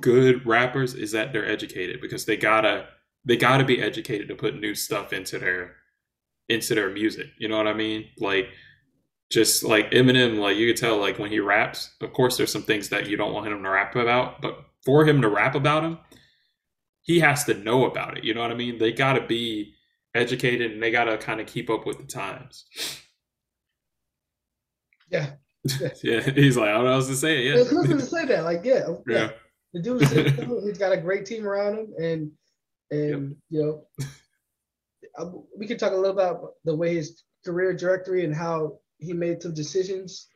good 0.00 0.44
rappers 0.46 0.94
is 0.94 1.12
that 1.12 1.32
they're 1.32 1.48
educated 1.48 2.00
because 2.00 2.24
they 2.24 2.36
gotta 2.36 2.88
they 3.24 3.36
gotta 3.36 3.64
be 3.64 3.80
educated 3.80 4.28
to 4.28 4.34
put 4.34 4.58
new 4.58 4.74
stuff 4.74 5.12
into 5.12 5.38
their 5.38 5.76
into 6.48 6.74
their 6.74 6.90
music. 6.90 7.26
You 7.38 7.48
know 7.48 7.56
what 7.56 7.66
I 7.66 7.74
mean? 7.74 8.06
Like 8.18 8.48
just 9.30 9.64
like 9.64 9.90
Eminem, 9.90 10.38
like 10.38 10.56
you 10.56 10.72
could 10.72 10.80
tell 10.80 10.98
like 10.98 11.18
when 11.18 11.30
he 11.30 11.40
raps, 11.40 11.94
of 12.00 12.12
course 12.12 12.36
there's 12.36 12.52
some 12.52 12.62
things 12.62 12.88
that 12.90 13.08
you 13.08 13.16
don't 13.16 13.32
want 13.32 13.46
him 13.46 13.62
to 13.62 13.68
rap 13.68 13.96
about, 13.96 14.40
but 14.40 14.58
for 14.84 15.06
him 15.06 15.22
to 15.22 15.28
rap 15.28 15.54
about 15.54 15.82
him, 15.82 15.98
he 17.02 17.20
has 17.20 17.44
to 17.44 17.54
know 17.54 17.86
about 17.86 18.18
it. 18.18 18.24
You 18.24 18.34
know 18.34 18.40
what 18.40 18.50
I 18.50 18.54
mean? 18.54 18.78
They 18.78 18.92
gotta 18.92 19.26
be 19.26 19.74
educated 20.14 20.72
and 20.72 20.82
they 20.82 20.90
gotta 20.90 21.18
kind 21.18 21.40
of 21.40 21.46
keep 21.46 21.70
up 21.70 21.86
with 21.86 21.98
the 21.98 22.04
times. 22.04 22.64
Yeah. 25.10 25.30
yeah, 26.02 26.20
he's 26.20 26.56
like, 26.56 26.68
I 26.68 26.72
don't 26.72 26.84
know 26.84 26.98
what 26.98 27.06
to 27.06 27.16
say. 27.16 27.42
Yeah, 27.42 27.54
it's 27.56 27.72
nothing 27.72 27.98
to 27.98 28.04
say 28.04 28.26
that. 28.26 28.44
Like, 28.44 28.64
yeah, 28.64 28.86
yeah. 29.08 29.30
The 29.72 29.80
dude, 29.82 30.02
he's 30.64 30.78
got 30.78 30.92
a 30.92 30.96
great 30.98 31.24
team 31.24 31.46
around 31.46 31.78
him, 31.78 31.94
and 31.98 32.30
and 32.90 33.30
yep. 33.30 33.38
you 33.48 33.62
know, 33.62 34.06
we 35.56 35.66
can 35.66 35.78
talk 35.78 35.92
a 35.92 35.96
little 35.96 36.10
about 36.10 36.54
the 36.64 36.74
way 36.74 36.94
his 36.94 37.22
career 37.44 37.74
directory 37.74 38.24
and 38.24 38.34
how 38.34 38.78
he 38.98 39.12
made 39.12 39.42
some 39.42 39.54
decisions 39.54 40.28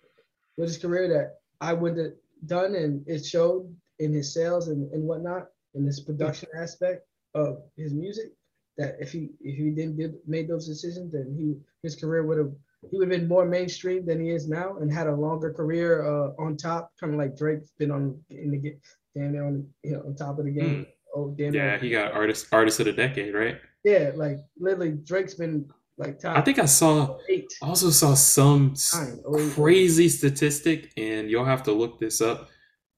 with 0.56 0.68
his 0.68 0.78
career 0.78 1.08
that 1.08 1.36
I 1.60 1.72
wouldn't 1.72 2.04
have 2.04 2.14
done, 2.46 2.74
and 2.74 3.02
it 3.06 3.24
showed 3.24 3.74
in 3.98 4.12
his 4.12 4.32
sales 4.32 4.68
and, 4.68 4.90
and 4.92 5.02
whatnot, 5.02 5.48
in 5.74 5.84
this 5.84 6.00
production 6.00 6.48
aspect 6.56 7.06
of 7.34 7.62
his 7.76 7.92
music. 7.92 8.32
That 8.76 8.96
if 9.00 9.10
he 9.10 9.30
if 9.40 9.56
he 9.56 9.70
didn't 9.70 9.96
did, 9.96 10.14
made 10.26 10.48
those 10.48 10.66
decisions, 10.66 11.12
then 11.12 11.34
he 11.36 11.56
his 11.82 11.96
career 11.96 12.24
would 12.24 12.38
have 12.38 12.52
he 12.88 12.96
would 12.96 13.10
have 13.10 13.20
been 13.20 13.28
more 13.28 13.44
mainstream 13.44 14.06
than 14.06 14.20
he 14.20 14.30
is 14.30 14.48
now, 14.48 14.76
and 14.78 14.92
had 14.92 15.08
a 15.08 15.14
longer 15.14 15.52
career 15.52 16.06
uh, 16.06 16.30
on 16.38 16.56
top, 16.56 16.92
kind 17.00 17.12
of 17.12 17.18
like 17.18 17.36
Drake's 17.36 17.72
been 17.78 17.90
on 17.90 18.20
in 18.30 18.52
the 18.52 18.76
damn 19.16 19.34
on 19.34 19.66
you 19.82 19.92
know 19.92 20.02
on 20.06 20.14
top 20.14 20.38
of 20.38 20.44
the 20.44 20.52
game. 20.52 20.86
Mm. 20.86 20.86
Oh, 21.16 21.34
damn. 21.36 21.54
Yeah, 21.54 21.78
he 21.78 21.90
got 21.90 22.12
artist 22.12 22.46
artist 22.52 22.80
of 22.80 22.86
the 22.86 22.92
decade, 22.92 23.34
right? 23.34 23.58
Yeah, 23.84 24.10
like 24.14 24.38
literally 24.58 24.92
Drake's 25.04 25.34
been 25.34 25.68
Like 25.96 26.24
I 26.24 26.40
think 26.42 26.58
I 26.58 26.66
saw. 26.66 27.18
eight. 27.28 27.46
I 27.62 27.66
also 27.68 27.90
saw 27.90 28.14
some 28.14 28.74
Nine, 28.94 29.20
oh, 29.26 29.38
eight. 29.38 29.52
crazy 29.52 30.08
statistic, 30.08 30.92
and 30.96 31.30
you'll 31.30 31.44
have 31.44 31.62
to 31.64 31.72
look 31.72 31.98
this 31.98 32.20
up. 32.20 32.48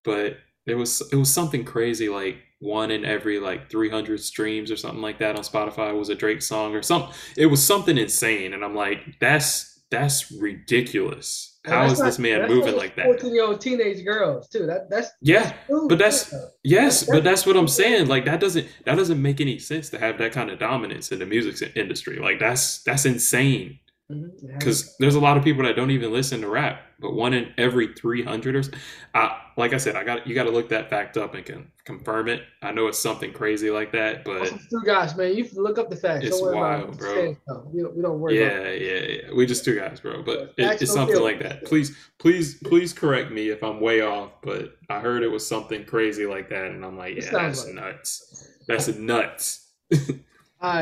But 0.05 0.39
it 0.67 0.75
was 0.75 1.03
it 1.13 1.17
was 1.17 1.33
something 1.33 1.65
crazy, 1.65 2.09
like 2.09 2.39
one 2.59 2.91
in 2.91 3.07
every 3.07 3.41
like 3.41 3.71
300 3.71 4.21
streams 4.21 4.71
or 4.71 4.77
something 4.77 5.01
like 5.01 5.19
that 5.19 5.35
on 5.37 5.43
Spotify 5.43 5.97
was 5.99 6.11
a 6.11 6.15
Drake 6.15 6.43
song 6.43 6.75
or 6.75 6.83
something. 6.83 7.11
It 7.37 7.47
was 7.47 7.65
something 7.65 7.97
insane, 7.97 8.53
and 8.53 8.63
I'm 8.65 8.75
like, 8.75 9.19
that's 9.21 9.83
that's 9.91 10.31
ridiculous. 10.33 11.50
How 11.67 11.81
that's 11.83 11.93
is 11.95 11.99
not- 11.99 12.05
this 12.07 12.19
man 12.19 12.49
moving 12.49 12.77
like 12.77 12.97
that? 12.97 13.05
Fourteen 13.05 13.35
year 13.35 13.45
old 13.45 13.61
teenage 13.61 14.05
girls 14.05 14.49
too. 14.49 14.65
That 14.67 14.89
that's 14.89 15.11
Yeah, 15.21 15.53
true, 15.67 15.89
but 15.89 15.99
that's-. 15.99 16.35
Yes, 16.65 17.01
That- 17.07 17.13
but 17.13 17.25
that's 17.25 17.45
what 17.45 17.57
I'm 17.57 17.69
saying. 17.69 18.09
Like 18.09 18.25
that 18.25 18.41
doesn't 18.41 18.67
that 18.87 18.97
doesn't 18.97 19.21
make 19.21 19.41
any 19.41 19.59
sense 19.59 19.91
to 19.91 19.99
have 19.99 20.17
that 20.19 20.33
kind 20.33 20.51
of 20.51 20.59
dominance 20.59 21.13
in 21.13 21.19
the 21.19 21.27
music 21.27 21.77
industry. 21.77 22.17
Like 22.19 22.39
that's 22.39 22.83
that's 22.85 23.05
insane. 23.05 23.79
Mhm, 24.11 24.43
it 24.43 24.51
has- 24.51 24.59
Because 24.59 24.97
there's 24.99 25.15
a 25.15 25.21
lot 25.21 25.37
of 25.37 25.45
people 25.45 25.63
that 25.65 25.77
don't 25.77 25.91
even 25.91 26.13
listen 26.13 26.41
to 26.41 26.49
rap, 26.49 26.83
but 26.99 27.15
one 27.15 27.33
in 27.33 27.53
every 27.57 27.95
300 27.95 28.57
or 28.57 28.59
s- 28.61 28.71
I, 29.15 29.39
like 29.57 29.73
I 29.73 29.77
said, 29.77 29.95
I 29.97 30.05
got 30.05 30.27
you 30.27 30.35
got 30.35 30.45
to 30.45 30.51
look 30.51 30.69
that 30.71 30.91
fact 30.91 31.17
up 31.17 31.35
and 31.35 31.45
can 31.45 31.71
confirm 31.85 32.29
it. 32.29 32.43
I 32.63 32.73
know 32.73 32.87
it's 32.89 32.99
something 32.99 33.33
crazy 33.33 33.71
like 33.71 33.93
that, 33.93 34.25
but 34.25 34.49
two 34.49 34.83
guys, 34.85 35.17
man. 35.17 35.35
You 35.35 35.49
look 35.55 35.79
up 35.79 35.91
the 35.91 35.97
facts. 35.97 36.25
It's 36.27 36.41
wild, 36.43 36.91
it. 36.95 36.99
bro. 36.99 37.37
We 37.73 37.83
don't, 37.83 37.97
we 37.97 38.03
don't 38.03 38.21
worry 38.21 38.43
about 38.45 38.65
yeah, 38.65 38.71
yeah, 38.71 39.01
yeah. 39.01 39.33
We 39.33 39.47
just 39.47 39.65
two 39.65 39.79
guys, 39.79 40.01
bro. 40.01 40.23
But 40.23 40.55
it, 40.57 40.83
it's 40.83 40.93
something 40.93 41.21
like 41.21 41.41
that. 41.41 41.65
Please, 41.65 41.97
please, 42.19 42.55
please 42.65 42.93
correct 42.93 43.31
me 43.31 43.51
if 43.51 43.63
I'm 43.63 43.81
way 43.81 44.01
off. 44.01 44.33
But 44.43 44.77
I 44.89 45.01
heard 45.01 45.23
it 45.23 45.29
was 45.29 45.47
something 45.47 45.85
crazy 45.85 46.27
like 46.27 46.49
that, 46.51 46.67
and 46.67 46.85
I'm 46.85 46.99
like, 46.99 47.17
yeah, 47.17 47.31
that's 47.31 47.65
like 47.65 47.73
it. 47.73 47.77
nuts. 47.77 48.49
That's 48.67 48.89
nuts. 48.89 49.67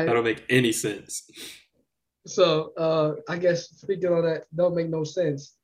That 0.07 0.11
don't 0.13 0.25
make 0.25 0.43
any 0.49 0.73
sense. 0.73 1.23
So 2.29 2.73
uh 2.77 3.15
I 3.27 3.37
guess 3.37 3.69
speaking 3.69 4.11
on 4.11 4.23
that, 4.23 4.45
don't 4.55 4.75
make 4.75 4.89
no 4.89 5.03
sense. 5.03 5.55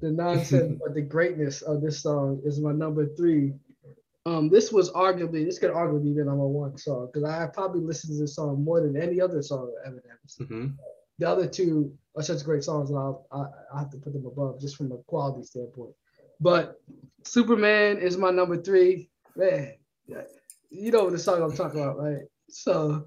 The 0.00 0.10
nonsense 0.10 0.78
but 0.84 0.94
the 0.94 1.02
greatness 1.02 1.62
of 1.62 1.80
this 1.82 2.02
song 2.02 2.40
is 2.44 2.60
my 2.60 2.72
number 2.72 3.06
three. 3.16 3.54
Um, 4.24 4.48
this 4.48 4.70
was 4.70 4.90
arguably 4.92 5.44
this 5.44 5.58
could 5.58 5.72
arguably 5.72 6.04
be 6.04 6.12
the 6.20 6.24
number 6.24 6.46
one 6.46 6.76
song 6.78 7.08
because 7.12 7.28
I 7.28 7.46
probably 7.46 7.80
listened 7.80 8.14
to 8.14 8.20
this 8.20 8.36
song 8.36 8.62
more 8.62 8.80
than 8.80 8.96
any 8.96 9.20
other 9.20 9.42
song 9.42 9.72
of 9.72 9.92
Eminem's. 9.92 10.36
hmm 10.36 10.68
The 11.18 11.28
other 11.28 11.48
two 11.48 11.92
are 12.16 12.22
such 12.22 12.44
great 12.44 12.62
songs, 12.62 12.90
that 12.90 12.96
I'll, 12.96 13.26
I 13.32 13.46
I 13.74 13.78
have 13.80 13.90
to 13.90 13.96
put 13.98 14.12
them 14.12 14.26
above 14.26 14.60
just 14.60 14.76
from 14.76 14.92
a 14.92 14.98
quality 14.98 15.44
standpoint. 15.44 15.94
But 16.40 16.80
Superman 17.24 17.98
is 17.98 18.16
my 18.16 18.30
number 18.30 18.56
three. 18.60 19.08
Man, 19.34 19.74
you 20.70 20.90
know 20.90 21.04
what 21.04 21.12
the 21.12 21.18
song 21.18 21.42
I'm 21.42 21.56
talking 21.56 21.80
about, 21.80 21.98
right? 21.98 22.24
So 22.48 23.06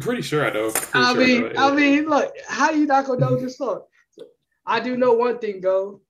Pretty 0.00 0.22
sure 0.22 0.46
I 0.46 0.52
know. 0.52 0.72
I 0.94 1.12
sure 1.12 1.26
mean, 1.26 1.52
know. 1.52 1.68
I 1.68 1.74
mean, 1.74 2.06
look, 2.06 2.32
how 2.48 2.70
you 2.70 2.86
not 2.86 3.06
gonna 3.06 3.20
know 3.20 3.38
this 3.38 3.58
song? 3.58 3.82
I 4.66 4.80
do 4.80 4.96
know 4.96 5.14
one 5.14 5.38
thing, 5.38 5.60
go. 5.60 6.02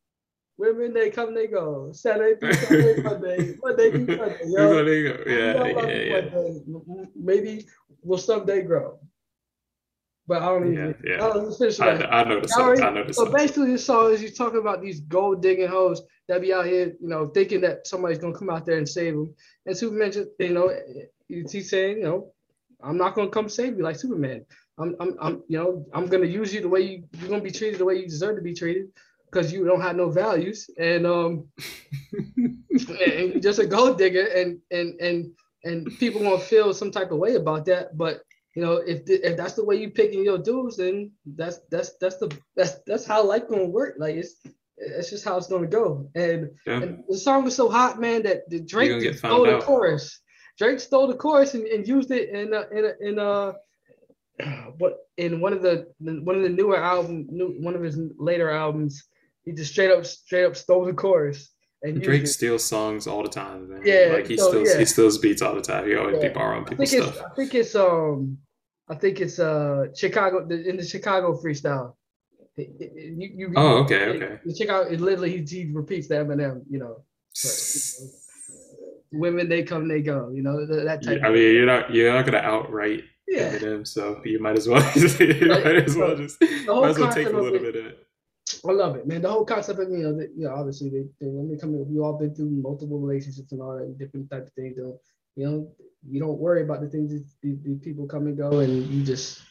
Women 0.56 0.92
they 0.92 1.10
come, 1.10 1.34
they 1.34 1.46
go. 1.46 1.92
Saturday 1.92 2.38
through 2.40 2.52
Sunday, 2.54 2.96
Monday, 3.02 3.54
Monday 3.62 3.90
through 3.92 4.16
Sunday. 4.16 4.38
Yo. 4.46 4.74
what 4.74 4.84
go. 4.84 5.30
Yeah, 5.30 5.54
yeah, 5.54 5.64
yeah. 5.64 6.12
one 6.12 6.28
day, 6.28 6.60
m- 6.66 7.08
Maybe 7.14 7.66
will 8.02 8.18
someday 8.18 8.62
grow. 8.62 8.98
But 10.26 10.42
I 10.42 10.46
don't 10.46 10.72
even. 10.72 10.96
yeah. 11.04 11.16
yeah. 11.16 11.24
I 11.24 11.32
don't 11.32 11.80
I. 11.80 12.20
I 12.20 12.24
know 12.24 12.40
the 12.40 12.48
song. 12.48 12.82
I 12.82 12.90
know 12.90 13.04
the 13.04 13.14
So 13.14 13.30
basically, 13.30 13.70
this 13.70 13.86
song 13.86 14.12
is 14.12 14.20
you 14.20 14.30
talking 14.30 14.58
about 14.58 14.82
these 14.82 15.00
gold 15.00 15.40
digging 15.40 15.68
hoes 15.68 16.02
that 16.28 16.42
be 16.42 16.52
out 16.52 16.66
here, 16.66 16.92
you 17.00 17.08
know, 17.08 17.28
thinking 17.28 17.60
that 17.62 17.86
somebody's 17.86 18.18
gonna 18.18 18.36
come 18.36 18.50
out 18.50 18.66
there 18.66 18.76
and 18.76 18.88
save 18.88 19.14
them. 19.14 19.34
And 19.64 19.76
Superman 19.76 20.12
just, 20.12 20.30
you 20.38 20.52
know, 20.52 20.70
he's 21.28 21.70
saying, 21.70 21.98
you 21.98 22.02
know, 22.02 22.32
I'm 22.82 22.96
not 22.96 23.14
gonna 23.14 23.30
come 23.30 23.48
save 23.48 23.76
you 23.76 23.82
like 23.82 23.96
Superman. 23.96 24.44
I'm, 24.78 24.94
I'm, 25.00 25.16
I'm, 25.20 25.42
you 25.48 25.58
know, 25.58 25.86
I'm 25.92 26.06
gonna 26.06 26.26
use 26.26 26.54
you 26.54 26.60
the 26.60 26.68
way 26.68 26.80
you, 26.80 27.04
you're 27.18 27.28
gonna 27.28 27.42
be 27.42 27.50
treated 27.50 27.80
the 27.80 27.84
way 27.84 27.96
you 27.96 28.06
deserve 28.06 28.36
to 28.36 28.42
be 28.42 28.54
treated 28.54 28.88
because 29.30 29.52
you 29.52 29.64
don't 29.64 29.80
have 29.80 29.96
no 29.96 30.10
values 30.10 30.70
and 30.78 31.06
um, 31.06 31.48
and 32.38 33.32
you're 33.32 33.40
just 33.40 33.58
a 33.58 33.66
gold 33.66 33.98
digger 33.98 34.26
and 34.26 34.58
and 34.70 34.98
and 35.00 35.32
and 35.64 35.86
people 35.98 36.20
gonna 36.22 36.38
feel 36.38 36.72
some 36.72 36.90
type 36.90 37.10
of 37.10 37.18
way 37.18 37.34
about 37.34 37.64
that. 37.66 37.96
But 37.96 38.22
you 38.54 38.62
know, 38.62 38.74
if 38.76 39.04
the, 39.04 39.14
if 39.28 39.36
that's 39.36 39.54
the 39.54 39.64
way 39.64 39.76
you 39.76 39.90
picking 39.90 40.24
your 40.24 40.38
dudes, 40.38 40.76
then 40.76 41.10
that's 41.26 41.60
that's 41.70 41.94
that's 42.00 42.16
the 42.16 42.36
that's 42.56 42.76
that's 42.86 43.06
how 43.06 43.24
life 43.24 43.48
gonna 43.48 43.64
work. 43.64 43.96
Like 43.98 44.14
it's 44.16 44.36
it's 44.76 45.10
just 45.10 45.24
how 45.24 45.36
it's 45.36 45.48
gonna 45.48 45.66
go. 45.66 46.08
And, 46.14 46.50
Yeah. 46.66 46.82
and 46.82 47.04
the 47.08 47.18
song 47.18 47.44
was 47.44 47.56
so 47.56 47.68
hot, 47.68 48.00
man, 48.00 48.22
that 48.22 48.48
the 48.48 48.60
Drake 48.60 49.14
stole 49.14 49.44
the 49.44 49.60
chorus. 49.60 50.20
Drake 50.58 50.80
stole 50.80 51.06
the 51.06 51.14
chorus 51.16 51.54
and, 51.54 51.66
and 51.66 51.86
used 51.86 52.10
it 52.10 52.30
in 52.30 52.52
uh, 52.52 52.64
in 52.72 52.84
uh, 52.84 52.92
in 53.00 53.18
uh 53.18 53.52
what 54.78 54.98
in 55.16 55.40
one 55.40 55.52
of 55.52 55.62
the 55.62 55.86
one 56.00 56.36
of 56.36 56.42
the 56.42 56.48
newer 56.48 56.76
album 56.82 57.26
new, 57.30 57.56
one 57.60 57.74
of 57.74 57.82
his 57.82 57.98
later 58.18 58.50
albums 58.50 59.04
he 59.44 59.52
just 59.52 59.72
straight 59.72 59.90
up 59.90 60.04
straight 60.04 60.44
up 60.44 60.56
stole 60.56 60.84
the 60.84 60.92
chorus 60.92 61.50
and 61.82 62.02
Drake 62.02 62.26
steals 62.26 62.64
songs 62.64 63.06
all 63.06 63.22
the 63.22 63.28
time, 63.28 63.68
man. 63.70 63.82
Yeah, 63.84 64.10
like 64.12 64.26
he 64.26 64.36
so, 64.36 64.48
steals 64.48 64.68
yeah. 64.68 64.78
he 64.80 64.84
steals 64.84 65.18
beats 65.18 65.42
all 65.42 65.54
the 65.54 65.60
time. 65.60 65.86
He 65.86 65.94
always 65.94 66.16
Yeah. 66.20 66.28
be 66.28 66.34
borrowing 66.34 66.64
I 66.66 66.70
people's 66.70 66.92
it's 66.92 67.06
stuff. 67.06 67.24
I 67.30 67.34
think 67.36 67.54
it's 67.54 67.74
um 67.76 68.38
I 68.88 68.94
think 68.96 69.20
it's 69.20 69.38
uh 69.38 69.86
Chicago 69.94 70.44
the, 70.46 70.68
in 70.68 70.76
the 70.76 70.84
Chicago 70.84 71.38
freestyle. 71.40 71.94
It- 72.56 72.72
it- 72.80 72.92
it- 72.96 73.12
you, 73.16 73.28
you, 73.38 73.52
Oh, 73.56 73.84
okay, 73.84 74.06
okay. 74.06 74.40
The 74.44 74.54
Chicago 74.56 74.90
it 74.90 75.00
literally 75.00 75.36
he, 75.36 75.44
he 75.44 75.70
repeats 75.72 76.08
the 76.08 76.16
Eminem, 76.16 76.62
you 76.68 76.80
know. 76.80 77.04
but, 77.44 77.56
you 77.74 77.80
know, 78.06 78.10
women 79.12 79.48
they 79.48 79.62
come 79.62 79.88
they 79.88 80.02
go, 80.02 80.30
you 80.34 80.42
know 80.42 80.66
that, 80.66 80.84
that 80.84 81.02
type. 81.02 81.22
I 81.22 81.28
of 81.28 81.34
mean, 81.34 81.54
you're 81.54 81.66
not 81.66 81.92
you're 81.92 82.12
not 82.12 82.24
gonna 82.24 82.38
outright 82.38 83.04
yeah. 83.26 83.56
Eminem, 83.58 83.86
so 83.86 84.20
you 84.24 84.40
might 84.40 84.56
as 84.56 84.68
well 84.68 84.80
you 84.96 85.48
might 85.48 85.66
as 85.66 85.96
well 85.96 86.16
just 86.16 86.40
might 86.40 86.88
as 86.88 86.98
well 86.98 87.12
take 87.12 87.26
a 87.26 87.30
little 87.30 87.54
it- 87.54 87.62
bit 87.62 87.76
of 87.76 87.86
it. 87.86 88.04
I 88.66 88.72
love 88.72 88.96
it, 88.96 89.06
man. 89.06 89.20
The 89.20 89.30
whole 89.30 89.44
concept 89.44 89.78
of 89.78 89.90
you 89.90 89.98
know, 89.98 90.16
that, 90.16 90.30
you 90.34 90.44
know, 90.44 90.54
obviously 90.54 90.88
they, 90.88 91.04
they 91.20 91.26
when 91.30 91.50
they 91.50 91.58
come 91.58 91.74
in, 91.74 91.86
we 91.86 91.98
all 92.00 92.16
been 92.18 92.34
through 92.34 92.48
multiple 92.48 92.98
relationships 92.98 93.52
and 93.52 93.60
all 93.60 93.76
that 93.76 93.98
different 93.98 94.30
type 94.30 94.46
of 94.46 94.52
things. 94.54 94.76
Though, 94.78 94.98
you 95.36 95.44
know, 95.44 95.70
you 96.08 96.18
don't 96.18 96.38
worry 96.38 96.62
about 96.62 96.80
the 96.80 96.88
things 96.88 97.12
that 97.12 97.24
these, 97.42 97.58
these 97.62 97.78
people 97.80 98.06
come 98.06 98.26
and 98.26 98.38
go, 98.38 98.60
and 98.60 98.86
you 98.86 99.04
just 99.04 99.42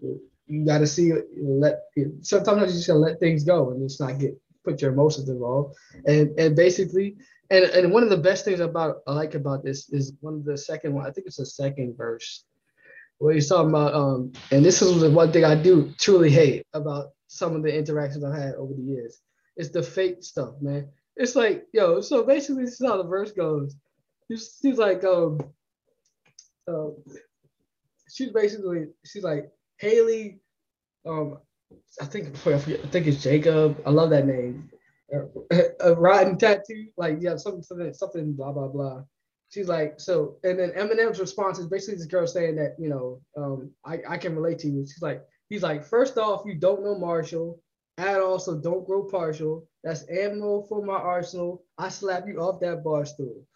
you 0.00 0.66
got 0.66 0.78
to 0.78 0.86
see 0.86 1.10
it. 1.10 1.28
You 1.34 1.44
know, 1.44 1.52
let 1.52 1.80
sometimes 2.22 2.72
you 2.72 2.78
just 2.78 2.88
gotta 2.88 2.98
let 2.98 3.20
things 3.20 3.44
go 3.44 3.70
and 3.70 3.88
just 3.88 4.00
not 4.00 4.18
get 4.18 4.36
put 4.64 4.80
your 4.80 4.92
emotions 4.92 5.28
involved. 5.28 5.76
And 6.06 6.38
and 6.38 6.56
basically, 6.56 7.16
and 7.50 7.64
and 7.64 7.92
one 7.92 8.02
of 8.02 8.10
the 8.10 8.16
best 8.16 8.44
things 8.44 8.60
about 8.60 9.02
I 9.06 9.12
like 9.12 9.34
about 9.34 9.64
this 9.64 9.90
is 9.90 10.12
one 10.20 10.34
of 10.34 10.44
the 10.44 10.58
second 10.58 10.94
one. 10.94 11.06
I 11.06 11.10
think 11.10 11.26
it's 11.26 11.36
the 11.36 11.46
second 11.46 11.96
verse 11.96 12.44
where 13.18 13.34
he's 13.34 13.48
talking 13.48 13.70
about 13.70 13.94
um, 13.94 14.32
and 14.50 14.64
this 14.64 14.82
is 14.82 15.00
the 15.00 15.10
one 15.10 15.32
thing 15.32 15.44
I 15.44 15.54
do 15.54 15.92
truly 15.98 16.30
hate 16.30 16.66
about 16.72 17.10
some 17.28 17.54
of 17.54 17.62
the 17.62 17.76
interactions 17.76 18.24
I've 18.24 18.38
had 18.38 18.54
over 18.54 18.74
the 18.74 18.82
years. 18.82 19.20
It's 19.56 19.70
the 19.70 19.82
fake 19.82 20.22
stuff, 20.22 20.54
man. 20.60 20.88
It's 21.16 21.36
like, 21.36 21.66
yo, 21.72 22.00
so 22.00 22.24
basically 22.24 22.64
this 22.64 22.80
is 22.80 22.86
how 22.86 22.96
the 22.96 23.08
verse 23.08 23.32
goes. 23.32 23.76
She's, 24.28 24.58
she's 24.60 24.78
like, 24.78 25.04
um, 25.04 25.38
uh, 26.66 26.88
she's 28.12 28.30
basically, 28.30 28.86
she's 29.04 29.22
like, 29.22 29.50
Haley, 29.78 30.40
um, 31.06 31.38
I 32.00 32.04
think, 32.06 32.34
I 32.34 32.38
forget, 32.38 32.80
I 32.84 32.88
think 32.88 33.06
it's 33.06 33.22
Jacob. 33.22 33.80
I 33.86 33.90
love 33.90 34.10
that 34.10 34.26
name. 34.26 34.70
A 35.80 35.94
rotten 35.94 36.36
tattoo, 36.36 36.88
like, 36.96 37.18
yeah, 37.20 37.36
something, 37.36 37.62
something, 37.62 37.92
something, 37.94 38.32
blah, 38.32 38.52
blah, 38.52 38.68
blah. 38.68 39.02
She's 39.50 39.68
like, 39.68 40.00
so, 40.00 40.36
and 40.42 40.58
then 40.58 40.70
Eminem's 40.70 41.20
response 41.20 41.58
is 41.60 41.66
basically 41.66 41.96
this 41.96 42.06
girl 42.06 42.26
saying 42.26 42.56
that, 42.56 42.74
you 42.78 42.88
know, 42.88 43.20
um, 43.36 43.70
I, 43.84 44.00
I 44.08 44.18
can 44.18 44.34
relate 44.34 44.58
to 44.60 44.68
you. 44.68 44.84
She's 44.84 45.02
like, 45.02 45.22
he's 45.48 45.62
like, 45.62 45.84
first 45.84 46.18
off, 46.18 46.42
you 46.44 46.56
don't 46.56 46.82
know 46.82 46.98
Marshall 46.98 47.60
at 47.98 48.20
all, 48.20 48.40
so 48.40 48.56
don't 48.56 48.86
grow 48.86 49.04
partial. 49.04 49.68
That's 49.84 50.04
ammo 50.10 50.62
for 50.62 50.84
my 50.84 50.94
arsenal. 50.96 51.62
I 51.78 51.88
slap 51.88 52.26
you 52.26 52.40
off 52.40 52.60
that 52.60 52.82
bar 52.82 53.04
stool. 53.04 53.46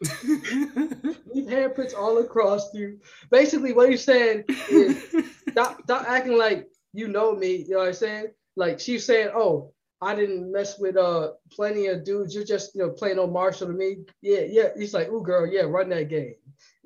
Leave 0.24 1.48
handprints 1.48 1.94
all 1.94 2.18
across 2.18 2.72
you. 2.72 2.98
Basically, 3.30 3.74
what 3.74 3.90
he's 3.90 4.04
saying 4.04 4.44
is 4.70 5.04
stop, 5.50 5.82
stop 5.82 6.08
acting 6.08 6.38
like 6.38 6.66
you 6.92 7.08
know 7.08 7.34
me. 7.34 7.56
You 7.56 7.70
know 7.74 7.78
what 7.78 7.88
I'm 7.88 7.94
saying? 7.94 8.26
Like 8.56 8.80
she's 8.80 9.04
saying, 9.04 9.30
oh, 9.34 9.72
I 10.02 10.14
didn't 10.14 10.50
mess 10.50 10.78
with 10.78 10.96
uh 10.96 11.32
plenty 11.52 11.86
of 11.86 12.04
dudes. 12.04 12.34
You're 12.34 12.44
just 12.44 12.74
you 12.74 12.82
know 12.82 12.90
playing 12.90 13.18
on 13.18 13.32
Marshall 13.32 13.68
to 13.68 13.72
me. 13.72 13.98
Yeah, 14.22 14.42
yeah. 14.48 14.68
He's 14.76 14.94
like, 14.94 15.08
ooh, 15.08 15.22
girl, 15.22 15.46
yeah, 15.46 15.62
run 15.62 15.88
that 15.90 16.08
game. 16.08 16.34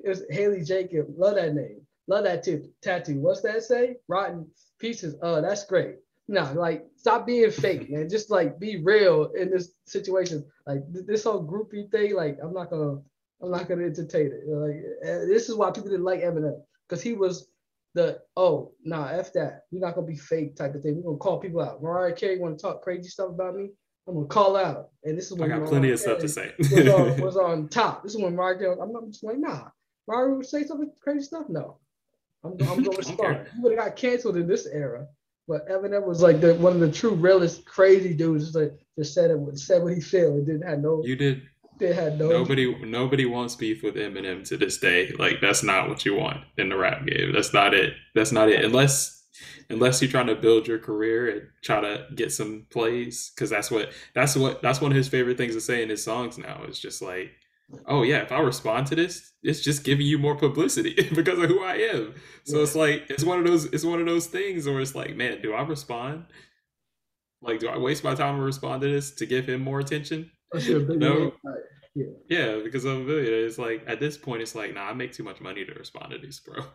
It 0.03 0.09
was 0.09 0.23
Haley 0.29 0.63
Jacob. 0.63 1.07
Love 1.17 1.35
that 1.35 1.53
name. 1.53 1.81
Love 2.07 2.23
that 2.25 2.43
too. 2.43 2.69
Tattoo. 2.81 3.19
What's 3.19 3.41
that 3.41 3.63
say? 3.63 3.97
Rotten 4.07 4.47
pieces. 4.79 5.15
Oh, 5.21 5.41
that's 5.41 5.65
great. 5.65 5.95
No, 6.27 6.51
like 6.53 6.85
stop 6.97 7.25
being 7.25 7.51
fake, 7.51 7.89
man. 7.89 8.09
Just 8.15 8.29
like 8.29 8.59
be 8.59 8.81
real 8.83 9.31
in 9.37 9.49
this 9.49 9.71
situation. 9.85 10.45
Like 10.67 10.79
th- 10.93 11.05
this 11.05 11.23
whole 11.23 11.45
groupie 11.45 11.89
thing. 11.91 12.15
Like 12.15 12.37
I'm 12.43 12.53
not 12.53 12.69
gonna, 12.69 13.01
I'm 13.41 13.51
not 13.51 13.67
gonna 13.67 13.85
entertain 13.85 14.27
it. 14.27 14.41
You 14.45 14.53
know, 14.55 14.59
Like 14.65 14.83
uh, 15.03 15.25
this 15.27 15.49
is 15.49 15.55
why 15.55 15.71
people 15.71 15.89
didn't 15.89 16.05
like 16.05 16.21
Eminem 16.21 16.61
because 16.87 17.01
he 17.01 17.13
was 17.13 17.47
the 17.95 18.19
oh 18.35 18.73
nah 18.83 19.07
f 19.07 19.33
that. 19.33 19.61
You're 19.71 19.81
not 19.81 19.95
gonna 19.95 20.05
be 20.05 20.17
fake 20.17 20.55
type 20.55 20.75
of 20.75 20.83
thing. 20.83 20.97
We're 20.97 21.03
gonna 21.03 21.17
call 21.17 21.39
people 21.39 21.61
out. 21.61 21.81
Mariah 21.81 22.13
Carey 22.13 22.37
want 22.37 22.59
to 22.59 22.61
talk 22.61 22.83
crazy 22.83 23.09
stuff 23.09 23.29
about 23.29 23.55
me. 23.55 23.69
I'm 24.07 24.13
gonna 24.13 24.27
call 24.27 24.55
out. 24.55 24.89
And 25.03 25.17
this 25.17 25.31
is 25.31 25.37
I 25.37 25.41
when 25.41 25.49
got 25.49 25.59
Mariah 25.59 25.69
plenty 25.69 25.91
of 25.91 25.99
stuff 25.99 26.19
to 26.19 26.27
say. 26.27 26.53
was 26.59 26.87
on, 26.87 27.21
was 27.21 27.37
on 27.37 27.69
top. 27.69 28.03
This 28.03 28.13
is 28.13 28.21
when 28.21 28.35
Mariah 28.35 28.59
Carey. 28.59 28.75
I'm 28.79 28.91
not 28.91 29.07
just 29.07 29.23
like 29.23 29.39
nah. 29.39 29.69
Mariah 30.07 30.35
would 30.35 30.45
say 30.45 30.63
something 30.63 30.91
crazy 31.01 31.23
stuff. 31.23 31.45
No, 31.49 31.77
I'm, 32.43 32.51
I'm 32.51 32.83
going 32.83 32.83
to 32.91 32.97
respond. 32.97 33.47
He 33.55 33.61
would 33.61 33.75
have 33.75 33.85
got 33.85 33.95
canceled 33.95 34.37
in 34.37 34.47
this 34.47 34.67
era. 34.67 35.07
But 35.47 35.67
Eminem 35.69 36.05
was 36.05 36.21
like 36.21 36.41
the 36.41 36.55
one 36.55 36.73
of 36.73 36.79
the 36.79 36.91
true 36.91 37.13
realest 37.13 37.65
crazy 37.65 38.13
dudes. 38.13 38.45
Just 38.45 38.55
like 38.55 38.73
just 38.97 39.13
said 39.13 39.31
it 39.31 39.59
said 39.59 39.83
what 39.83 39.93
he 39.93 40.01
felt 40.01 40.33
and 40.33 40.45
didn't 40.45 40.67
have 40.67 40.79
no. 40.79 41.01
You 41.05 41.15
did. 41.15 41.43
They 41.79 41.93
had 41.93 42.17
no. 42.17 42.29
Nobody 42.29 42.73
nobody 42.85 43.25
wants 43.25 43.55
beef 43.55 43.83
with 43.83 43.95
Eminem 43.95 44.47
to 44.47 44.57
this 44.57 44.77
day. 44.77 45.11
Like 45.17 45.41
that's 45.41 45.63
not 45.63 45.89
what 45.89 46.05
you 46.05 46.15
want 46.15 46.41
in 46.57 46.69
the 46.69 46.77
rap 46.77 47.05
game. 47.05 47.33
That's 47.33 47.53
not 47.53 47.73
it. 47.73 47.93
That's 48.13 48.31
not 48.31 48.49
it. 48.49 48.63
Unless 48.63 49.23
unless 49.69 50.01
you're 50.01 50.11
trying 50.11 50.27
to 50.27 50.35
build 50.35 50.67
your 50.67 50.79
career 50.79 51.29
and 51.29 51.41
try 51.63 51.81
to 51.81 52.07
get 52.15 52.31
some 52.31 52.67
plays, 52.69 53.31
because 53.35 53.49
that's 53.49 53.69
what 53.69 53.91
that's 54.13 54.35
what 54.35 54.61
that's 54.61 54.79
one 54.79 54.91
of 54.91 54.97
his 54.97 55.09
favorite 55.09 55.37
things 55.37 55.55
to 55.55 55.61
say 55.61 55.83
in 55.83 55.89
his 55.89 56.03
songs 56.03 56.37
now. 56.37 56.61
It's 56.65 56.79
just 56.79 57.01
like 57.01 57.31
oh 57.87 58.03
yeah, 58.03 58.21
if 58.21 58.31
I 58.31 58.39
respond 58.39 58.87
to 58.87 58.95
this, 58.95 59.33
it's 59.43 59.61
just 59.61 59.83
giving 59.83 60.05
you 60.05 60.17
more 60.17 60.35
publicity 60.35 60.93
because 61.15 61.39
of 61.39 61.49
who 61.49 61.63
I 61.63 61.75
am. 61.75 62.13
So 62.43 62.57
yeah. 62.57 62.63
it's 62.63 62.75
like 62.75 63.05
it's 63.09 63.23
one 63.23 63.39
of 63.39 63.45
those 63.45 63.65
it's 63.65 63.85
one 63.85 63.99
of 63.99 64.05
those 64.05 64.27
things 64.27 64.67
where 64.67 64.79
it's 64.79 64.95
like, 64.95 65.15
man, 65.15 65.41
do 65.41 65.53
I 65.53 65.61
respond? 65.63 66.25
Like, 67.41 67.59
do 67.59 67.67
I 67.67 67.77
waste 67.77 68.03
my 68.03 68.15
time 68.15 68.37
to 68.37 68.43
respond 68.43 68.81
to 68.81 68.91
this 68.91 69.11
to 69.15 69.25
give 69.25 69.47
him 69.47 69.61
more 69.61 69.79
attention? 69.79 70.31
No. 70.59 71.33
Yeah. 71.97 72.05
yeah, 72.27 72.59
because 72.61 72.83
of 72.83 72.97
a 72.97 73.03
video. 73.05 73.45
It's 73.45 73.57
like 73.57 73.83
at 73.87 74.01
this 74.01 74.17
point, 74.17 74.41
it's 74.41 74.53
like, 74.53 74.73
nah, 74.73 74.89
I 74.89 74.93
make 74.93 75.13
too 75.13 75.23
much 75.23 75.39
money 75.39 75.63
to 75.63 75.73
respond 75.73 76.11
to 76.11 76.17
these, 76.17 76.41
bro. 76.41 76.65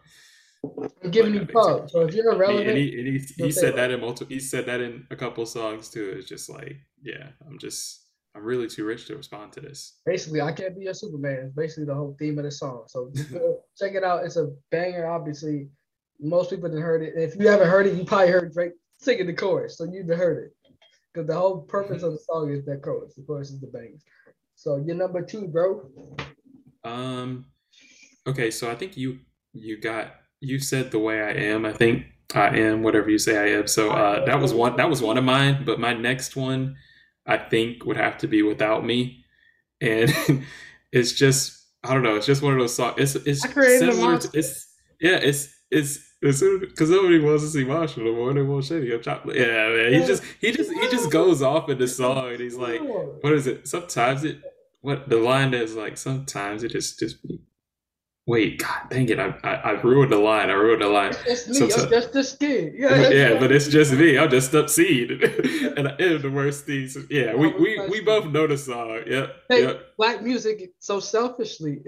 I'm 1.02 1.10
giving 1.10 1.34
like, 1.34 1.48
you 1.48 1.52
pub. 1.52 1.90
So 1.90 2.00
if 2.02 2.14
you're 2.14 2.32
irrelevant, 2.32 2.68
and 2.68 2.78
he, 2.78 2.98
and 2.98 3.06
he, 3.06 3.44
he 3.44 3.52
said 3.52 3.76
that 3.76 3.90
in 3.90 4.00
multiple. 4.00 4.32
He 4.32 4.40
said 4.40 4.66
that 4.66 4.80
in 4.80 5.06
a 5.10 5.16
couple 5.16 5.44
songs 5.44 5.90
too. 5.90 6.14
It's 6.16 6.28
just 6.28 6.48
like, 6.48 6.76
yeah, 7.02 7.28
I'm 7.46 7.58
just 7.58 8.00
I'm 8.34 8.44
really 8.44 8.68
too 8.68 8.84
rich 8.84 9.06
to 9.06 9.16
respond 9.16 9.52
to 9.54 9.60
this. 9.60 10.00
Basically, 10.06 10.40
I 10.40 10.52
can't 10.52 10.78
be 10.78 10.86
a 10.86 10.94
Superman. 10.94 11.44
It's 11.46 11.54
basically 11.54 11.86
the 11.86 11.94
whole 11.94 12.16
theme 12.18 12.38
of 12.38 12.44
the 12.44 12.50
song. 12.50 12.84
So 12.86 13.12
check 13.78 13.94
it 13.94 14.04
out. 14.04 14.24
It's 14.24 14.36
a 14.36 14.52
banger. 14.70 15.06
Obviously, 15.06 15.68
most 16.20 16.50
people 16.50 16.70
have 16.70 16.80
heard 16.80 17.02
it. 17.02 17.14
if 17.16 17.34
you 17.36 17.48
haven't 17.48 17.68
heard 17.68 17.86
it, 17.86 17.94
you 17.94 18.04
probably 18.04 18.28
heard 18.28 18.52
Drake 18.52 18.72
singing 18.98 19.26
the 19.26 19.34
chorus, 19.34 19.78
so 19.78 19.84
you've 19.84 20.08
heard 20.08 20.44
it. 20.44 20.56
Because 21.12 21.26
the 21.26 21.34
whole 21.34 21.62
purpose 21.62 22.02
of 22.02 22.12
the 22.12 22.18
song 22.18 22.52
is 22.52 22.64
that 22.66 22.82
chorus. 22.82 23.14
The 23.14 23.22
chorus 23.22 23.50
is 23.50 23.60
the 23.60 23.66
bangs. 23.66 24.02
So 24.54 24.76
you're 24.76 24.96
number 24.96 25.22
two, 25.22 25.48
bro. 25.48 25.88
Um. 26.84 27.46
Okay, 28.26 28.50
so 28.50 28.70
I 28.70 28.74
think 28.74 28.96
you 28.96 29.20
you 29.52 29.80
got 29.80 30.14
you 30.40 30.58
said 30.58 30.90
the 30.90 30.98
way 30.98 31.20
I 31.20 31.30
am. 31.32 31.64
I 31.64 31.72
think 31.72 32.04
I 32.34 32.48
am 32.58 32.82
whatever 32.82 33.10
you 33.10 33.18
say 33.18 33.38
I 33.38 33.58
am. 33.58 33.66
So 33.66 33.90
uh, 33.90 34.24
that 34.24 34.40
was 34.40 34.54
one 34.54 34.76
that 34.76 34.88
was 34.88 35.02
one 35.02 35.18
of 35.18 35.24
mine. 35.24 35.64
But 35.64 35.80
my 35.80 35.94
next 35.94 36.36
one 36.36 36.76
I 37.26 37.38
think 37.38 37.84
would 37.84 37.96
have 37.96 38.18
to 38.18 38.28
be 38.28 38.42
without 38.42 38.84
me, 38.84 39.24
and 39.80 40.12
it's 40.92 41.12
just 41.12 41.66
I 41.82 41.94
don't 41.94 42.02
know. 42.02 42.16
It's 42.16 42.26
just 42.26 42.42
one 42.42 42.52
of 42.52 42.58
those 42.58 42.74
songs. 42.74 42.94
It's 42.98 43.14
it's 43.14 43.42
similar. 43.42 44.18
To, 44.18 44.30
it's 44.34 44.74
yeah. 45.00 45.16
It's 45.16 45.48
it's 45.70 46.09
because 46.20 46.90
nobody 46.90 47.18
wants 47.18 47.44
to 47.44 47.50
see 47.50 47.64
Marshall 47.64 48.04
no 48.04 48.14
more. 48.14 48.34
They 48.34 48.42
want 48.42 48.64
Shady 48.64 48.92
up 48.94 49.02
chocolate. 49.02 49.36
Yeah, 49.36 49.68
man. 49.70 49.92
He 49.92 50.06
just 50.06 50.22
he 50.40 50.52
just 50.52 50.72
he 50.72 50.88
just 50.90 51.10
goes 51.10 51.42
off 51.42 51.68
in 51.68 51.78
the 51.78 51.88
song, 51.88 52.30
and 52.30 52.40
he's 52.40 52.56
like, 52.56 52.80
what 52.82 53.32
is 53.32 53.46
it? 53.46 53.66
Sometimes 53.66 54.24
it 54.24 54.40
what 54.82 55.08
the 55.08 55.16
line 55.16 55.54
is 55.54 55.74
like. 55.74 55.96
Sometimes 55.96 56.62
it 56.62 56.72
just 56.72 56.98
just 56.98 57.16
Wait, 58.30 58.60
God 58.60 58.82
dang 58.90 59.08
it! 59.08 59.18
I, 59.18 59.34
I, 59.42 59.54
I 59.54 59.70
ruined 59.80 60.12
the 60.12 60.18
line. 60.18 60.50
I 60.50 60.52
ruined 60.52 60.82
the 60.82 60.88
line. 60.88 61.14
It's 61.26 61.48
me. 61.48 61.68
So, 61.68 61.82
I'm 61.82 61.90
just 61.90 62.14
a 62.14 62.22
skid. 62.22 62.74
Yeah, 62.76 63.08
yeah, 63.10 63.40
but 63.40 63.50
it's 63.50 63.66
just 63.66 63.92
me. 63.92 64.18
I'm 64.18 64.30
just 64.30 64.54
up 64.54 64.70
seed 64.70 65.10
and 65.76 65.88
I 65.88 65.96
am 65.98 66.22
the 66.22 66.30
worst 66.30 66.64
things. 66.64 66.96
Yeah, 67.10 67.34
we, 67.34 67.48
we, 67.48 67.88
we 67.88 68.00
both 68.02 68.26
know 68.26 68.46
the 68.46 68.56
song. 68.56 69.00
Yep. 69.04 69.36
Hey, 69.48 69.62
yep. 69.62 69.96
black 69.96 70.22
music 70.22 70.70
so 70.78 71.00
selfishly 71.00 71.80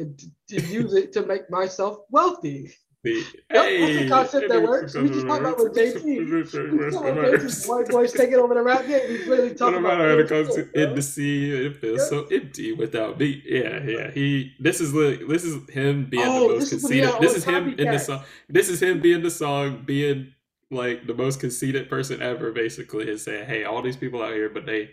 to 0.49 0.61
use 0.63 0.95
it 0.95 1.13
to 1.13 1.25
make 1.25 1.49
myself 1.49 1.99
wealthy. 2.11 2.73
The, 3.05 3.21
hey, 3.51 3.81
that's 3.81 4.07
a 4.07 4.09
concept 4.09 4.49
that 4.49 4.63
works. 4.63 4.95
We 4.95 5.09
just 5.09 5.27
talked 5.27 5.41
about 5.41 5.59
with 5.59 5.75
JT. 5.75 7.69
White 7.69 7.89
boys 7.89 8.13
taking 8.13 8.37
over 8.37 8.55
the 8.55 8.63
rap 8.63 8.87
game. 8.87 9.09
We 9.09 9.25
really 9.29 9.55
talking 9.57 9.81
about 9.81 9.99
when 9.99 10.21
it 10.21 10.29
comes 10.29 10.55
to 10.55 10.71
in 10.81 10.95
the 10.95 11.03
sea. 11.03 11.51
It 11.51 11.79
feels 11.79 11.99
yeah. 11.99 12.07
so 12.07 12.27
empty 12.27 12.73
without 12.73 13.19
me. 13.19 13.43
Yeah, 13.45 13.83
yeah. 13.83 14.11
He. 14.13 14.53
This 14.61 14.81
is 14.81 14.93
this 14.93 15.43
is 15.43 15.69
him 15.69 16.07
being 16.11 16.23
oh, 16.25 16.47
the 16.47 16.55
most 16.55 16.71
conceited. 16.71 17.11
This 17.21 17.35
is 17.35 17.45
him 17.45 17.75
in 17.77 17.91
the 17.91 17.99
song. 17.99 18.23
This 18.49 18.69
is 18.69 18.81
him 18.81 19.01
being 19.01 19.23
the 19.25 19.33
song 19.33 19.83
being 19.85 20.33
like 20.71 21.05
the 21.09 21.15
most 21.15 21.41
conceited 21.41 21.91
person 21.91 22.23
ever. 22.23 22.53
Basically, 22.53 23.09
is 23.09 23.25
saying, 23.25 23.49
"Hey, 23.49 23.65
all 23.65 23.83
these 23.83 23.97
people 23.97 24.23
out 24.23 24.33
here, 24.33 24.49
but 24.49 24.65
they." 24.65 24.91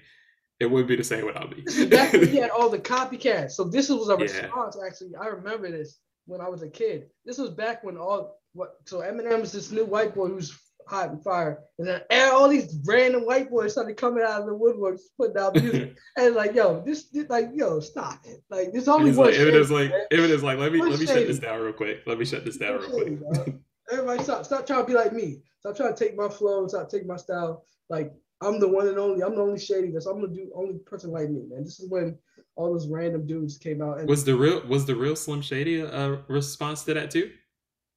It 0.60 0.70
wouldn't 0.70 0.90
be 0.90 0.98
the 0.98 1.06
same 1.06 1.26
without 1.26 1.56
me. 1.56 1.64
That's 1.86 2.12
he 2.12 2.36
had 2.42 2.50
all 2.50 2.70
the 2.70 2.80
copycats. 2.80 3.52
So 3.52 3.64
this 3.64 3.88
was 3.88 4.10
a 4.10 4.18
response. 4.18 4.76
Yeah. 4.78 4.88
Actually, 4.88 5.16
I 5.16 5.28
remember 5.28 5.72
this 5.72 6.00
when 6.30 6.42
I 6.42 6.48
was 6.48 6.62
a 6.62 6.70
kid. 6.70 7.08
This 7.26 7.38
was 7.38 7.50
back 7.50 7.84
when 7.84 7.98
all 7.98 8.40
what 8.54 8.76
so 8.86 9.00
Eminem 9.00 9.42
was 9.42 9.52
this 9.52 9.72
new 9.72 9.86
white 9.86 10.16
boy 10.16 10.28
who's 10.28 10.58
hot 10.88 11.10
and 11.10 11.24
fire, 11.24 11.60
and 11.78 11.88
then 11.88 12.02
all 12.32 12.50
these 12.50 12.80
random 12.86 13.26
white 13.26 13.50
boys 13.50 13.74
started 13.74 13.98
coming 13.98 14.24
out 14.24 14.42
of 14.42 14.48
the 14.48 14.54
woodworks 14.54 15.02
putting 15.18 15.38
out 15.38 15.56
music, 15.56 15.98
and 16.18 16.36
like 16.36 16.56
yo, 16.56 16.84
this, 16.86 17.10
this, 17.10 17.30
like 17.30 17.50
yo, 17.54 17.80
stop 17.80 18.20
it, 18.26 18.42
like 18.50 18.72
this 18.72 18.88
only 18.88 19.12
one. 19.12 19.28
Like, 19.28 19.36
it 19.36 19.54
is 19.54 19.72
like 19.72 19.92
it 20.12 20.20
is 20.20 20.44
like 20.44 20.60
let 20.60 20.72
me 20.72 20.82
let 20.82 21.00
me 21.00 21.06
shut 21.06 21.28
this 21.28 21.40
down 21.40 21.62
real 21.62 21.74
quick. 21.74 22.02
Let 22.06 22.18
me 22.18 22.26
shut 22.26 22.46
this 22.46 22.58
down 22.58 22.80
real 22.80 22.90
quick. 22.90 23.56
Everybody 23.92 24.24
stop 24.24 24.46
stop 24.46 24.68
trying 24.68 24.82
to 24.82 24.88
be 24.88 24.94
like 24.94 25.14
me. 25.14 25.42
Stop 25.60 25.76
trying 25.76 25.94
to 25.96 26.04
take 26.04 26.16
my 26.16 26.30
flow. 26.30 26.68
Stop 26.68 26.90
taking 26.90 27.08
my 27.08 27.18
style. 27.18 27.64
Like 27.90 28.14
I'm 28.42 28.60
the 28.60 28.68
one 28.68 28.88
and 28.88 28.98
only. 28.98 29.24
I'm 29.24 29.36
the 29.36 29.42
only 29.42 29.60
shady. 29.60 29.92
This 29.92 30.06
I'm 30.06 30.22
gonna 30.22 30.34
do 30.34 30.52
only 30.56 30.80
person 30.80 31.12
like 31.12 31.30
me, 31.30 31.42
man. 31.50 31.64
This 31.64 31.80
is 31.80 31.90
when 31.90 32.18
all 32.56 32.74
those 32.74 32.88
random 32.88 33.26
dudes 33.26 33.58
came 33.58 33.82
out. 33.82 34.00
And 34.00 34.10
was 34.10 34.26
the 34.26 34.36
real 34.36 34.66
was 34.68 34.86
the 34.86 34.96
real 34.96 35.16
Slim 35.16 35.42
Shady 35.42 35.82
a 35.82 36.22
response 36.28 36.84
to 36.86 36.94
that 36.94 37.12
too? 37.12 37.32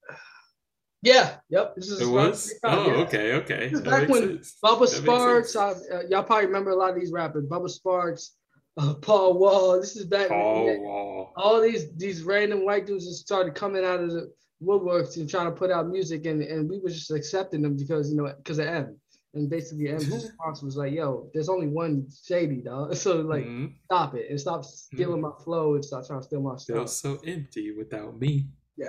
Yeah. 1.05 1.39
Yep. 1.49 1.75
This 1.75 1.91
is 1.91 2.01
it 2.01 2.07
was. 2.07 2.55
Oh, 2.63 2.87
yeah. 2.87 2.97
okay. 2.99 3.33
Okay. 3.33 3.69
This 3.71 3.81
back 3.81 4.09
when 4.09 4.41
sense. 4.41 4.57
Bubba 4.65 4.89
that 4.89 5.03
Sparxxx. 5.03 5.93
Uh, 5.93 6.07
y'all 6.09 6.23
probably 6.23 6.47
remember 6.47 6.71
a 6.71 6.77
lot 6.77 6.91
of 6.91 6.95
these 6.95 7.11
rappers. 7.11 7.45
Bubba 7.45 7.69
Sparks, 7.69 8.37
uh, 8.77 8.95
Paul 8.95 9.37
Wall. 9.37 9.81
This 9.81 9.97
is 9.97 10.07
back. 10.07 10.29
Paul 10.29 10.67
when, 10.67 10.81
Wall. 10.81 11.33
All 11.35 11.61
these 11.61 11.93
these 11.97 12.23
random 12.23 12.65
white 12.65 12.87
dudes 12.87 13.07
just 13.07 13.21
started 13.21 13.57
coming 13.57 13.85
out 13.85 13.99
of 13.99 14.13
the 14.13 14.33
woodworks 14.63 15.17
and 15.17 15.29
trying 15.29 15.47
to 15.47 15.51
put 15.51 15.73
out 15.73 15.89
music, 15.89 16.25
and 16.27 16.41
and 16.41 16.71
we 16.71 16.79
were 16.79 16.89
just 16.89 17.11
accepting 17.11 17.63
them 17.63 17.77
because 17.77 18.09
you 18.09 18.17
know 18.17 18.33
because 18.37 18.61
of 18.61 18.67
Evan. 18.67 19.01
And 19.35 19.49
basically, 19.49 19.89
M's 19.89 20.09
response 20.09 20.63
was 20.63 20.77
like, 20.77 20.93
"Yo, 20.93 21.31
there's 21.33 21.49
only 21.49 21.67
one 21.67 22.07
shady 22.25 22.57
dog, 22.57 22.95
so 22.97 23.21
like, 23.21 23.45
mm-hmm. 23.45 23.67
stop 23.87 24.15
it 24.15 24.27
and 24.29 24.39
stop 24.39 24.65
stealing 24.65 25.23
mm-hmm. 25.23 25.39
my 25.39 25.45
flow 25.45 25.75
and 25.75 25.85
stop 25.85 26.07
trying 26.07 26.21
to 26.21 26.27
steal 26.27 26.43
my 26.43 26.57
stuff." 26.57 26.89
So 26.89 27.19
empty 27.27 27.73
without 27.73 28.21
me. 28.21 28.47
Yeah, 28.77 28.89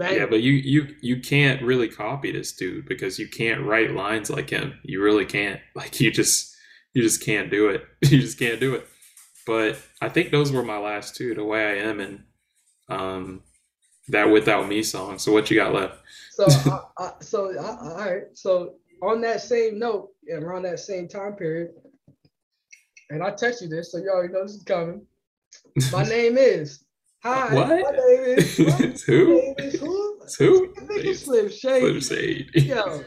yeah, 0.00 0.26
but 0.26 0.42
you 0.42 0.52
you 0.52 0.96
you 1.02 1.20
can't 1.20 1.62
really 1.62 1.88
copy 1.88 2.32
this 2.32 2.52
dude 2.52 2.86
because 2.86 3.18
you 3.18 3.28
can't 3.28 3.64
write 3.64 3.92
lines 3.92 4.28
like 4.28 4.50
him. 4.50 4.74
You 4.82 5.02
really 5.02 5.26
can't. 5.26 5.60
Like 5.76 6.00
you 6.00 6.10
just 6.10 6.56
you 6.94 7.02
just 7.02 7.24
can't 7.24 7.50
do 7.50 7.68
it. 7.68 7.84
you 8.02 8.20
just 8.20 8.38
can't 8.38 8.60
do 8.60 8.74
it. 8.74 8.88
But 9.46 9.78
I 10.02 10.08
think 10.08 10.30
those 10.30 10.52
were 10.52 10.64
my 10.64 10.78
last 10.78 11.16
two. 11.16 11.34
The 11.34 11.44
way 11.44 11.64
I 11.64 11.88
am 11.88 12.00
and 12.00 12.24
um 12.88 13.42
that 14.08 14.30
without 14.30 14.68
me 14.68 14.82
song. 14.82 15.18
So 15.18 15.32
what 15.32 15.50
you 15.50 15.56
got 15.56 15.74
left? 15.74 16.02
So 16.32 16.46
I, 16.48 17.04
I, 17.04 17.12
so 17.20 17.52
I, 17.56 17.76
all 17.80 17.96
right. 17.98 18.22
So 18.34 18.74
on 19.02 19.20
that 19.22 19.40
same 19.40 19.78
note, 19.78 20.10
and 20.26 20.44
around 20.44 20.62
that 20.62 20.80
same 20.80 21.08
time 21.08 21.34
period, 21.34 21.70
and 23.10 23.22
I 23.22 23.30
text 23.30 23.62
you 23.62 23.68
this, 23.68 23.92
so 23.92 23.98
you 23.98 24.08
already 24.08 24.32
know 24.32 24.42
this 24.42 24.54
is 24.54 24.62
coming. 24.62 25.06
My 25.92 26.02
name 26.08 26.38
is. 26.38 26.84
Hi. 27.22 27.54
What? 27.54 27.68
My 27.68 27.74
name 27.74 28.38
is. 28.38 28.58
What? 28.58 29.00
who? 29.06 29.26
My 29.26 29.40
name 29.40 29.54
is 29.58 29.80
who? 29.80 30.20
who? 30.38 31.14
Slim 31.14 31.50
Shady. 31.50 32.00
Slim 32.00 32.00
Shady. 32.00 32.48
Yo. 32.54 33.04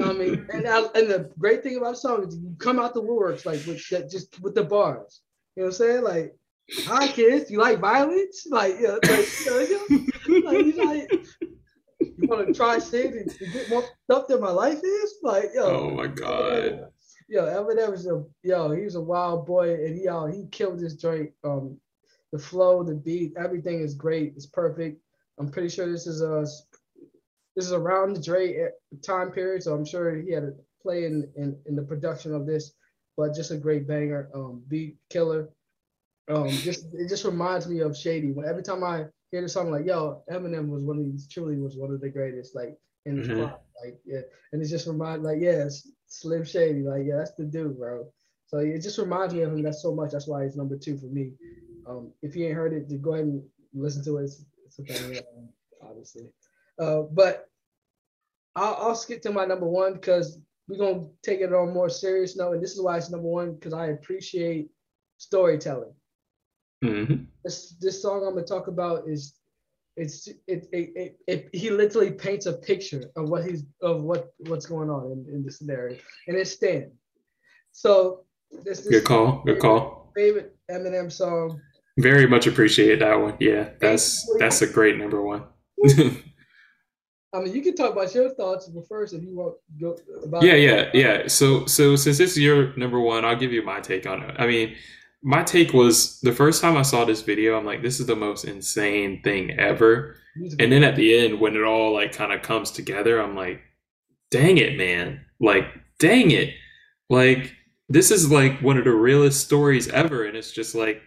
I 0.00 0.12
mean, 0.12 0.46
and 0.52 0.68
I, 0.68 0.78
and 0.94 1.10
the 1.10 1.30
great 1.38 1.64
thing 1.64 1.76
about 1.76 1.94
the 1.94 1.96
song 1.96 2.28
is 2.28 2.36
you 2.36 2.54
come 2.58 2.78
out 2.78 2.94
the 2.94 3.02
works 3.02 3.44
like 3.44 3.66
with 3.66 3.88
that, 3.88 4.08
just 4.08 4.40
with 4.40 4.54
the 4.54 4.62
bars. 4.62 5.22
You 5.56 5.64
know 5.64 5.66
what 5.66 5.74
I'm 5.74 5.78
saying? 5.78 6.02
Like, 6.04 6.36
hi 6.84 7.08
kids, 7.08 7.50
you 7.50 7.58
like 7.58 7.80
violence? 7.80 8.46
Like, 8.48 8.76
yeah, 8.78 8.98
like, 9.08 9.28
you 9.40 10.40
know, 10.40 10.50
like, 10.50 10.76
like 10.76 11.12
you 11.12 11.57
want 12.28 12.46
to 12.46 12.54
try 12.54 12.78
shit 12.78 13.12
and, 13.14 13.52
get 13.52 13.70
more 13.70 13.84
stuff 14.04 14.28
than 14.28 14.40
my 14.40 14.50
life 14.50 14.80
is? 14.82 15.14
Like, 15.22 15.50
yo. 15.54 15.64
Oh 15.64 15.90
my 15.90 16.06
god. 16.06 16.88
Yo, 17.28 17.44
Eminem 17.44 17.90
was 17.90 18.06
a 18.06 18.24
yo. 18.42 18.70
He 18.70 18.84
was 18.84 18.94
a 18.94 19.00
wild 19.00 19.46
boy, 19.46 19.74
and 19.74 19.94
he 19.98 20.08
uh, 20.08 20.26
he 20.26 20.46
killed 20.50 20.78
this 20.78 20.94
joint. 20.94 21.30
Um, 21.44 21.78
the 22.32 22.38
flow, 22.38 22.82
the 22.82 22.94
beat, 22.94 23.34
everything 23.38 23.80
is 23.80 23.94
great. 23.94 24.34
It's 24.36 24.46
perfect. 24.46 25.00
I'm 25.38 25.50
pretty 25.50 25.68
sure 25.68 25.90
this 25.90 26.06
is 26.06 26.22
a 26.22 26.46
this 27.56 27.66
is 27.66 27.72
around 27.72 28.14
the 28.14 28.22
Dre 28.22 28.68
time 29.04 29.30
period, 29.30 29.62
so 29.62 29.74
I'm 29.74 29.84
sure 29.84 30.14
he 30.16 30.32
had 30.32 30.44
a 30.44 30.52
play 30.82 31.04
in, 31.04 31.28
in, 31.36 31.56
in 31.66 31.74
the 31.74 31.82
production 31.82 32.34
of 32.34 32.46
this. 32.46 32.72
But 33.16 33.34
just 33.34 33.50
a 33.50 33.56
great 33.56 33.88
banger, 33.88 34.30
um, 34.32 34.62
beat 34.68 34.96
killer. 35.10 35.48
Um, 36.30 36.48
just 36.48 36.86
it 36.92 37.08
just 37.08 37.24
reminds 37.24 37.66
me 37.66 37.80
of 37.80 37.96
Shady. 37.96 38.32
When 38.32 38.46
every 38.46 38.62
time 38.62 38.84
I 38.84 39.06
hear 39.30 39.42
the 39.42 39.48
song 39.48 39.70
like, 39.70 39.86
yo, 39.86 40.22
Eminem 40.30 40.68
was 40.68 40.82
one 40.82 40.98
of 40.98 41.04
these, 41.04 41.28
truly 41.28 41.56
was 41.56 41.76
one 41.76 41.92
of 41.92 42.00
the 42.00 42.08
greatest, 42.08 42.54
like 42.54 42.78
in 43.04 43.18
his 43.18 43.28
mm-hmm. 43.28 43.42
like 43.42 44.00
yeah, 44.04 44.20
and 44.52 44.62
it 44.62 44.68
just 44.68 44.86
reminds 44.86 45.24
like 45.24 45.38
yeah, 45.40 45.68
Slim 46.06 46.44
Shady, 46.44 46.82
like 46.82 47.02
yeah, 47.06 47.16
that's 47.16 47.34
the 47.34 47.44
dude, 47.44 47.78
bro. 47.78 48.06
So 48.46 48.58
it 48.58 48.80
just 48.80 48.98
reminds 48.98 49.34
me 49.34 49.42
of 49.42 49.52
him 49.52 49.62
That's 49.62 49.82
so 49.82 49.94
much. 49.94 50.12
That's 50.12 50.26
why 50.26 50.44
he's 50.44 50.56
number 50.56 50.76
two 50.76 50.96
for 50.96 51.06
me. 51.06 51.32
Um, 51.86 52.12
if 52.22 52.34
you 52.34 52.46
ain't 52.46 52.54
heard 52.54 52.72
it, 52.72 53.02
go 53.02 53.14
ahead 53.14 53.26
and 53.26 53.42
listen 53.74 54.02
to 54.04 54.18
it. 54.18 54.24
It's, 54.24 54.44
it's 54.78 55.02
um, 55.04 55.48
obviously. 55.82 56.32
Uh, 56.78 57.02
but 57.12 57.46
I'll, 58.56 58.74
I'll 58.74 58.94
skip 58.94 59.20
to 59.22 59.32
my 59.32 59.44
number 59.44 59.66
one 59.66 59.94
because 59.94 60.38
we're 60.66 60.78
gonna 60.78 61.06
take 61.22 61.40
it 61.40 61.52
on 61.52 61.74
more 61.74 61.90
serious 61.90 62.36
note, 62.36 62.52
and 62.52 62.62
this 62.62 62.72
is 62.72 62.80
why 62.80 62.96
it's 62.96 63.10
number 63.10 63.28
one 63.28 63.54
because 63.54 63.74
I 63.74 63.88
appreciate 63.88 64.70
storytelling. 65.18 65.92
Mm-hmm. 66.84 67.24
This 67.44 67.74
this 67.80 68.02
song 68.02 68.24
I'm 68.26 68.34
gonna 68.34 68.46
talk 68.46 68.68
about 68.68 69.08
is 69.08 69.34
it's 69.96 70.28
it 70.28 70.68
it, 70.72 70.92
it, 70.94 71.18
it 71.26 71.48
he 71.52 71.70
literally 71.70 72.10
paints 72.10 72.46
a 72.46 72.52
picture 72.52 73.10
of 73.16 73.28
what 73.28 73.44
he's 73.44 73.64
of 73.82 74.02
what 74.02 74.32
what's 74.46 74.66
going 74.66 74.90
on 74.90 75.10
in, 75.10 75.34
in 75.34 75.44
the 75.44 75.50
scenario, 75.50 75.98
and 76.28 76.36
it's 76.36 76.52
Stan. 76.52 76.92
So 77.72 78.24
this, 78.50 78.80
this 78.80 78.88
good 78.88 79.04
call, 79.04 79.42
good 79.44 79.58
call. 79.58 80.12
Favorite 80.14 80.56
Eminem 80.70 81.10
song. 81.10 81.60
Very 81.98 82.26
much 82.28 82.46
appreciate 82.46 83.00
that 83.00 83.20
one. 83.20 83.36
Yeah, 83.40 83.70
that's 83.80 84.28
that's 84.38 84.62
a 84.62 84.66
great 84.66 84.98
number 84.98 85.20
one. 85.20 85.44
I 87.34 87.40
mean, 87.40 87.54
you 87.54 87.60
can 87.60 87.76
talk 87.76 87.92
about 87.92 88.14
your 88.14 88.30
thoughts 88.30 88.68
but 88.68 88.88
first 88.88 89.12
if 89.12 89.22
you 89.22 89.36
want 89.36 89.56
go 89.78 89.96
about. 90.24 90.42
Yeah, 90.42 90.54
yeah, 90.54 90.90
yeah. 90.94 91.28
So, 91.28 91.66
so 91.66 91.94
since 91.94 92.16
this 92.16 92.32
is 92.32 92.38
your 92.38 92.74
number 92.76 93.00
one, 93.00 93.24
I'll 93.24 93.36
give 93.36 93.52
you 93.52 93.62
my 93.62 93.80
take 93.80 94.06
on 94.06 94.22
it. 94.22 94.34
I 94.38 94.46
mean, 94.46 94.76
my 95.22 95.42
take 95.42 95.72
was 95.72 96.20
the 96.20 96.32
first 96.32 96.62
time 96.62 96.76
I 96.76 96.82
saw 96.82 97.04
this 97.04 97.22
video, 97.22 97.56
I'm 97.56 97.64
like, 97.64 97.82
this 97.82 98.00
is 98.00 98.06
the 98.06 98.16
most 98.16 98.44
insane 98.44 99.20
thing 99.22 99.52
ever. 99.58 100.16
And 100.58 100.70
then 100.70 100.84
at 100.84 100.94
the 100.96 101.18
end, 101.18 101.40
when 101.40 101.56
it 101.56 101.64
all 101.64 101.92
like 101.92 102.12
kind 102.12 102.32
of 102.32 102.42
comes 102.42 102.70
together, 102.70 103.20
I'm 103.20 103.34
like, 103.34 103.60
dang 104.30 104.58
it, 104.58 104.76
man! 104.76 105.24
Like, 105.40 105.64
dang 105.98 106.30
it! 106.30 106.54
Like, 107.10 107.54
this 107.88 108.10
is 108.10 108.30
like 108.30 108.60
one 108.60 108.78
of 108.78 108.84
the 108.84 108.92
realest 108.92 109.44
stories 109.44 109.88
ever, 109.88 110.24
and 110.24 110.36
it's 110.36 110.52
just 110.52 110.74
like 110.74 111.02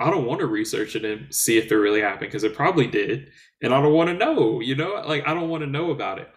I 0.00 0.10
don't 0.10 0.26
want 0.26 0.40
to 0.40 0.46
research 0.46 0.96
it 0.96 1.04
and 1.04 1.32
see 1.34 1.58
if 1.58 1.70
it 1.70 1.76
really 1.76 2.00
happened 2.00 2.28
because 2.28 2.44
it 2.44 2.54
probably 2.54 2.86
did, 2.86 3.28
and 3.62 3.74
I 3.74 3.80
don't 3.82 3.92
want 3.92 4.08
to 4.08 4.16
know. 4.16 4.60
You 4.60 4.76
know, 4.76 5.02
like 5.06 5.26
I 5.26 5.34
don't 5.34 5.50
want 5.50 5.62
to 5.62 5.68
know 5.68 5.90
about 5.90 6.18
it. 6.18 6.28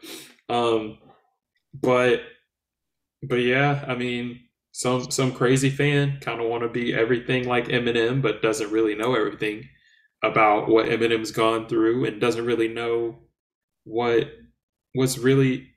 Um, 0.49 0.97
but 1.73 2.21
but 3.23 3.38
yeah, 3.38 3.84
I 3.88 3.95
mean, 3.95 4.41
some 4.78 5.10
some 5.10 5.32
crazy 5.32 5.72
fan 5.72 6.20
kind 6.22 6.40
of 6.40 6.48
want 6.48 6.62
to 6.62 6.70
be 6.70 6.94
everything 6.94 7.48
like 7.48 7.66
Eminem, 7.66 8.22
but 8.22 8.44
doesn't 8.44 8.70
really 8.70 8.94
know 8.94 9.16
everything 9.16 9.68
about 10.24 10.68
what 10.68 10.86
Eminem's 10.86 11.32
gone 11.32 11.68
through 11.68 12.06
and 12.06 12.22
doesn't 12.22 12.45
really 12.45 12.68
know 12.68 13.18
what 13.86 14.30
what's 14.94 15.18
really 15.18 15.68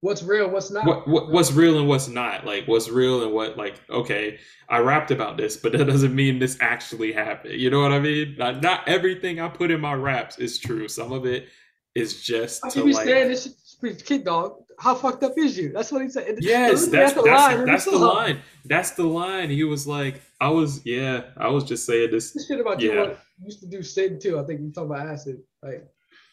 what's 0.00 0.22
real, 0.22 0.48
what's 0.48 0.70
not. 0.70 0.86
What, 0.86 1.06
what, 1.06 1.30
what's 1.30 1.52
real 1.52 1.78
and 1.78 1.86
what's 1.86 2.08
not. 2.08 2.46
Like 2.46 2.66
what's 2.66 2.88
real 2.88 3.22
and 3.24 3.34
what 3.34 3.58
like 3.58 3.78
okay, 3.90 4.38
I 4.70 4.78
rapped 4.78 5.10
about 5.10 5.36
this, 5.36 5.58
but 5.58 5.72
that 5.72 5.84
doesn't 5.84 6.14
mean 6.14 6.38
this 6.38 6.56
actually 6.62 7.12
happened. 7.12 7.60
You 7.60 7.68
know 7.68 7.82
what 7.82 7.92
I 7.92 8.00
mean? 8.00 8.36
Not, 8.38 8.62
not 8.62 8.88
everything 8.88 9.38
I 9.38 9.48
put 9.48 9.70
in 9.70 9.82
my 9.82 9.92
raps 9.92 10.38
is 10.38 10.58
true. 10.58 10.88
Some 10.88 11.12
of 11.12 11.26
it 11.26 11.48
is 11.94 12.22
just 12.22 12.64
I 12.64 12.70
to 12.70 12.84
be 12.86 12.94
like, 12.94 13.04
saying 13.04 13.36
kid 13.80 14.24
dog. 14.24 14.62
How 14.78 14.94
fucked 14.94 15.22
up 15.22 15.32
is 15.36 15.58
you? 15.58 15.72
That's 15.72 15.92
what 15.92 16.02
he 16.02 16.08
said. 16.08 16.38
Yes, 16.40 16.86
that's, 16.86 17.12
that's, 17.12 17.14
the, 17.14 17.22
line. 17.22 17.66
That's 17.66 17.84
the 17.84 17.98
line. 17.98 18.40
That's 18.64 18.90
the 18.92 19.04
line. 19.04 19.50
He 19.50 19.64
was 19.64 19.86
like, 19.86 20.22
I 20.40 20.48
was, 20.48 20.84
yeah, 20.86 21.24
I 21.36 21.48
was 21.48 21.64
just 21.64 21.84
saying 21.84 22.10
this. 22.10 22.30
This 22.32 22.46
shit 22.46 22.60
about 22.60 22.80
yeah. 22.80 22.92
you 22.92 23.16
used 23.44 23.60
to 23.60 23.66
do 23.66 23.82
Sid 23.82 24.20
too. 24.20 24.38
I 24.38 24.44
think 24.44 24.60
you 24.60 24.72
talking 24.72 24.90
about 24.90 25.06
acid. 25.06 25.42
Like 25.62 25.86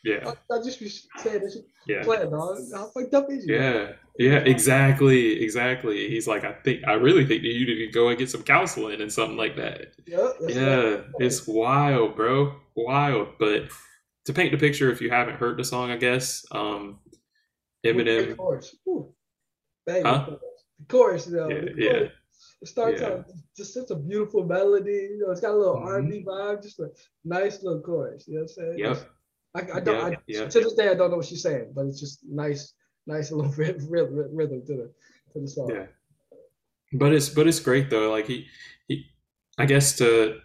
yeah. 0.06 0.32
I, 0.49 0.56
I 0.56 0.64
just 0.64 0.80
be 0.80 0.88
saying 0.88 1.41
this. 1.41 1.57
Yeah. 1.88 2.03
Playing, 2.03 2.32
dog. 2.32 2.57
How 2.74 2.86
fucked 2.88 3.14
up 3.14 3.30
is 3.30 3.45
you? 3.45 3.56
Yeah. 3.56 3.91
Yeah, 4.18 4.38
exactly, 4.38 5.44
exactly. 5.44 6.10
He's 6.10 6.28
like, 6.28 6.44
I 6.44 6.53
think, 6.53 6.84
I 6.88 6.94
really 6.94 7.26
think 7.26 7.44
that 7.44 7.49
you 7.49 7.68
need 7.68 7.86
to 7.86 7.91
go 7.91 8.10
and 8.10 8.18
get 8.18 8.32
some 8.32 8.41
counseling 8.41 8.99
and 8.99 9.14
something 9.14 9.38
like 9.38 9.56
that. 9.57 9.94
Yep, 10.07 10.36
yeah, 10.48 11.02
it's 11.19 11.45
wild, 11.48 12.15
bro, 12.15 12.56
wild. 12.76 13.28
But 13.38 13.69
to 14.26 14.34
paint 14.34 14.52
the 14.52 14.57
picture, 14.57 14.91
if 14.91 15.02
you 15.02 15.11
haven't 15.11 15.36
heard 15.36 15.57
the 15.57 15.64
song, 15.64 15.91
I 15.91 15.98
guess, 15.98 16.45
um, 16.52 16.98
Eminem. 17.93 18.30
The 18.30 18.35
chorus, 18.35 18.76
huh? 19.88 20.26
The 20.80 20.85
chorus, 20.88 21.27
know, 21.27 21.49
yeah, 21.49 21.55
the 21.55 21.61
chorus. 21.61 21.76
yeah. 21.77 22.07
It 22.61 22.68
starts 22.68 23.01
yeah. 23.01 23.07
out 23.07 23.26
just 23.55 23.73
such 23.73 23.91
a 23.91 23.95
beautiful 23.95 24.43
melody. 24.43 25.09
You 25.11 25.19
know, 25.19 25.31
it's 25.31 25.41
got 25.41 25.51
a 25.51 25.57
little 25.57 25.76
mm-hmm. 25.76 25.88
R&B 25.88 26.26
vibe, 26.27 26.64
just 26.64 26.80
a 26.80 26.89
nice 27.23 27.64
little 27.64 27.81
chorus. 27.81 28.27
You 28.27 28.35
know 28.35 28.41
what 28.41 28.51
I'm 28.65 28.76
saying? 28.76 28.80
Yep. 28.80 29.09
I, 29.55 29.77
I 29.77 29.80
don't. 29.80 30.18
Yeah, 30.27 30.43
I. 30.43 30.47
To 30.47 30.59
this 30.59 30.73
day, 30.73 30.89
I 30.89 30.93
don't 30.93 31.11
know 31.11 31.18
what 31.18 31.26
she's 31.26 31.41
saying, 31.41 31.72
but 31.76 31.85
it's 31.85 31.99
just 31.99 32.19
nice, 32.27 32.73
nice 33.05 33.31
little 33.31 33.51
rhythm, 33.53 33.88
rhythm 33.89 34.64
to 34.68 34.73
the 34.73 34.93
to 35.34 35.39
the 35.39 35.47
song. 35.47 35.72
Yeah, 35.72 35.85
but 36.93 37.14
it's 37.14 37.30
but 37.30 37.47
it's 37.47 37.59
great 37.59 37.89
though. 37.89 38.11
Like 38.11 38.27
he 38.27 38.47
he, 38.88 39.05
I 39.57 39.65
guess 39.65 39.97
to 39.97 40.39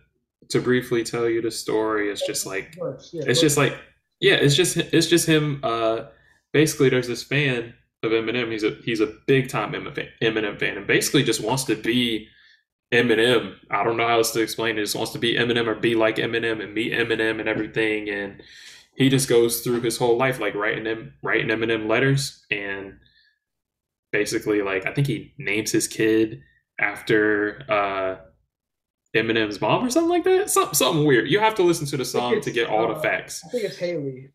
to 0.48 0.60
briefly 0.60 1.05
tell 1.05 1.28
you 1.28 1.43
the 1.43 1.51
story, 1.51 2.10
it's 2.10 2.27
just 2.27 2.47
like 2.47 2.77
yeah, 3.12 3.24
it's 3.27 3.40
just 3.40 3.56
like 3.56 3.77
yeah, 4.20 4.35
it's 4.35 4.55
just 4.55 4.77
it's 4.77 5.06
just 5.06 5.27
him. 5.27 5.60
Uh, 5.62 6.05
basically, 6.53 6.89
there's 6.89 7.09
this 7.09 7.23
fan 7.23 7.74
of 8.03 8.12
Eminem. 8.12 8.51
He's 8.51 8.65
a 8.65 8.77
he's 8.85 9.01
a 9.01 9.15
big 9.27 9.49
time 9.49 9.73
Eminem 9.73 10.59
fan, 10.59 10.77
and 10.77 10.87
basically 10.87 11.23
just 11.23 11.43
wants 11.43 11.65
to 11.65 11.77
be 11.77 12.29
Eminem. 12.93 13.57
I 13.70 13.83
don't 13.83 13.97
know 13.97 14.07
how 14.07 14.19
else 14.19 14.33
to 14.33 14.43
explain 14.43 14.77
it. 14.77 14.83
Just 14.83 14.97
wants 14.97 15.12
to 15.12 15.19
be 15.19 15.35
Eminem 15.35 15.66
or 15.66 15.74
be 15.74 15.95
like 15.95 16.16
Eminem 16.16 16.62
and 16.62 16.74
meet 16.74 16.93
Eminem 16.93 17.41
and 17.41 17.49
everything. 17.49 18.09
And 18.11 18.43
he 18.97 19.09
just 19.09 19.29
goes 19.29 19.61
through 19.61 19.81
his 19.81 19.97
whole 19.97 20.16
life 20.16 20.39
like 20.39 20.55
writing 20.55 20.85
them 20.85 21.15
writing 21.23 21.49
Eminem 21.49 21.89
letters 21.89 22.45
and 22.51 22.99
basically 24.11 24.61
like 24.61 24.87
I 24.87 24.93
think 24.93 25.07
he 25.07 25.33
names 25.39 25.73
his 25.73 25.89
kid 25.89 26.43
after 26.79 27.62
uh 27.70 28.16
Eminem's 29.16 29.61
mom 29.61 29.85
or 29.85 29.91
something 29.91 30.09
like 30.09 30.24
that. 30.24 30.49
Some, 30.49 30.73
something 30.73 31.05
weird. 31.05 31.31
You 31.31 31.39
have 31.39 31.55
to 31.57 31.62
listen 31.62 31.87
to 31.89 31.99
the 31.99 32.05
song 32.05 32.41
to 32.41 32.51
get 32.51 32.70
all 32.70 32.91
uh, 32.91 32.95
the 32.95 33.01
facts. 33.01 33.43
I 33.45 33.51
think 33.51 33.65
it's 33.65 33.77
Haley. 33.77 34.31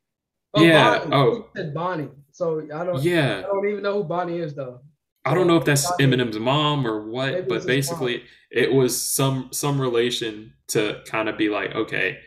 Oh, 0.53 0.63
yeah. 0.63 0.99
Bonnie. 0.99 1.15
Oh, 1.15 1.49
said 1.55 1.73
Bonnie. 1.73 2.09
So 2.31 2.67
I 2.73 2.83
don't. 2.83 3.01
Yeah. 3.01 3.39
I 3.39 3.41
don't 3.41 3.67
even 3.67 3.83
know 3.83 4.01
who 4.01 4.03
Bonnie 4.03 4.39
is 4.39 4.53
though. 4.53 4.81
I 5.25 5.33
don't 5.33 5.47
know 5.47 5.57
if 5.57 5.65
that's 5.65 5.91
Eminem's 5.93 6.39
mom 6.39 6.87
or 6.87 7.09
what, 7.09 7.33
Maybe 7.33 7.47
but 7.47 7.65
basically 7.65 8.23
it 8.49 8.71
was 8.71 8.99
some 8.99 9.49
some 9.51 9.79
relation 9.79 10.53
to 10.69 11.01
kind 11.05 11.27
of 11.27 11.37
be 11.37 11.49
like, 11.49 11.75
okay, 11.75 12.19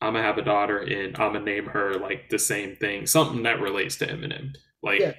I'm 0.00 0.14
gonna 0.14 0.24
have 0.24 0.38
a 0.38 0.42
daughter 0.42 0.78
and 0.78 1.14
I'm 1.18 1.34
gonna 1.34 1.44
name 1.44 1.66
her 1.66 1.94
like 1.94 2.30
the 2.30 2.38
same 2.38 2.76
thing, 2.76 3.06
something 3.06 3.42
that 3.42 3.60
relates 3.60 3.96
to 3.98 4.06
Eminem. 4.06 4.54
Like 4.82 5.00
yeah. 5.00 5.12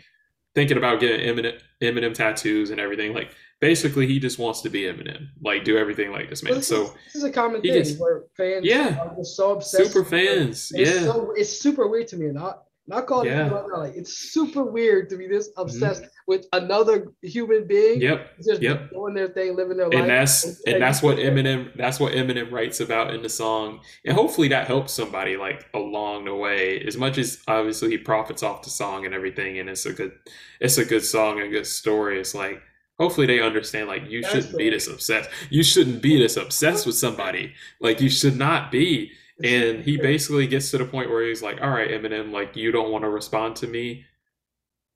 thinking 0.55 0.77
about 0.77 0.99
getting 0.99 1.25
Eminem, 1.25 1.59
Eminem 1.81 2.13
tattoos 2.15 2.71
and 2.71 2.79
everything. 2.79 3.13
Like 3.13 3.31
basically, 3.63 4.05
he 4.05 4.19
just 4.19 4.39
wants 4.39 4.59
to 4.59 4.69
be 4.69 4.81
Eminem, 4.81 5.29
like 5.41 5.63
do 5.63 5.77
everything 5.77 6.11
like 6.11 6.29
this 6.29 6.43
man. 6.43 6.55
This 6.55 6.67
so 6.67 6.83
is, 6.83 6.91
this 7.05 7.15
is 7.15 7.23
a 7.23 7.31
common 7.31 7.61
thing 7.61 7.75
gets, 7.75 7.97
where 7.97 8.23
fans 8.35 8.65
yeah, 8.65 8.99
are 8.99 9.15
just 9.15 9.37
so 9.37 9.53
obsessed. 9.53 9.93
Super 9.93 10.03
fans, 10.03 10.69
yeah. 10.75 10.85
It's, 10.85 10.99
so, 11.05 11.31
it's 11.37 11.61
super 11.61 11.87
weird 11.87 12.09
to 12.09 12.17
me, 12.17 12.25
and 12.25 12.37
I, 12.37 12.55
not 12.85 13.07
calling 13.07 13.29
yeah. 13.29 13.47
it 13.47 13.77
like 13.77 13.95
it's 13.95 14.13
super 14.33 14.65
weird 14.65 15.09
to 15.11 15.15
be 15.15 15.25
this 15.25 15.47
mm-hmm. 15.47 15.61
obsessed 15.61 16.01
mm-hmm. 16.01 16.27
with 16.27 16.45
another 16.51 17.13
human 17.21 17.65
being. 17.65 18.01
Yep. 18.01 18.39
Just 18.45 18.61
yep. 18.61 18.89
doing 18.89 19.13
their 19.13 19.29
thing, 19.29 19.55
living 19.55 19.77
their 19.77 19.85
and 19.85 19.93
life. 19.93 20.07
That's, 20.07 20.43
and, 20.65 20.73
and 20.73 20.83
that's 20.83 21.01
what 21.01 21.15
Eminem 21.15 21.73
that's 21.77 22.01
what 22.01 22.11
Eminem 22.11 22.51
writes 22.51 22.81
about 22.81 23.13
in 23.13 23.21
the 23.21 23.29
song. 23.29 23.79
And 24.03 24.13
hopefully 24.13 24.49
that 24.49 24.67
helps 24.67 24.91
somebody 24.91 25.37
like 25.37 25.65
along 25.73 26.25
the 26.25 26.35
way. 26.35 26.81
As 26.81 26.97
much 26.97 27.17
as 27.17 27.41
obviously 27.47 27.91
he 27.91 27.97
profits 27.97 28.43
off 28.43 28.63
the 28.63 28.69
song 28.69 29.05
and 29.05 29.15
everything 29.15 29.59
and 29.59 29.69
it's 29.69 29.85
a 29.85 29.93
good 29.93 30.11
it's 30.59 30.77
a 30.77 30.83
good 30.83 31.05
song 31.05 31.39
and 31.39 31.47
a 31.47 31.51
good 31.51 31.67
story. 31.67 32.19
It's 32.19 32.35
like 32.35 32.61
hopefully 32.99 33.27
they 33.27 33.41
understand 33.41 33.87
like 33.87 34.09
you 34.09 34.23
shouldn't 34.23 34.57
be 34.57 34.69
this 34.69 34.87
obsessed. 34.87 35.29
You 35.49 35.63
shouldn't 35.63 36.01
be 36.01 36.17
this 36.17 36.37
obsessed 36.37 36.85
with 36.85 36.95
somebody. 36.95 37.53
Like 37.79 38.01
you 38.01 38.09
should 38.09 38.37
not 38.37 38.71
be 38.71 39.11
and 39.41 39.83
he 39.83 39.97
basically 39.97 40.47
gets 40.47 40.69
to 40.71 40.77
the 40.77 40.85
point 40.85 41.09
where 41.09 41.25
he's 41.25 41.41
like, 41.41 41.61
"All 41.61 41.69
right, 41.69 41.89
Eminem, 41.89 42.31
like 42.31 42.55
you 42.55 42.71
don't 42.71 42.91
want 42.91 43.03
to 43.03 43.09
respond 43.09 43.55
to 43.57 43.67
me. 43.67 44.05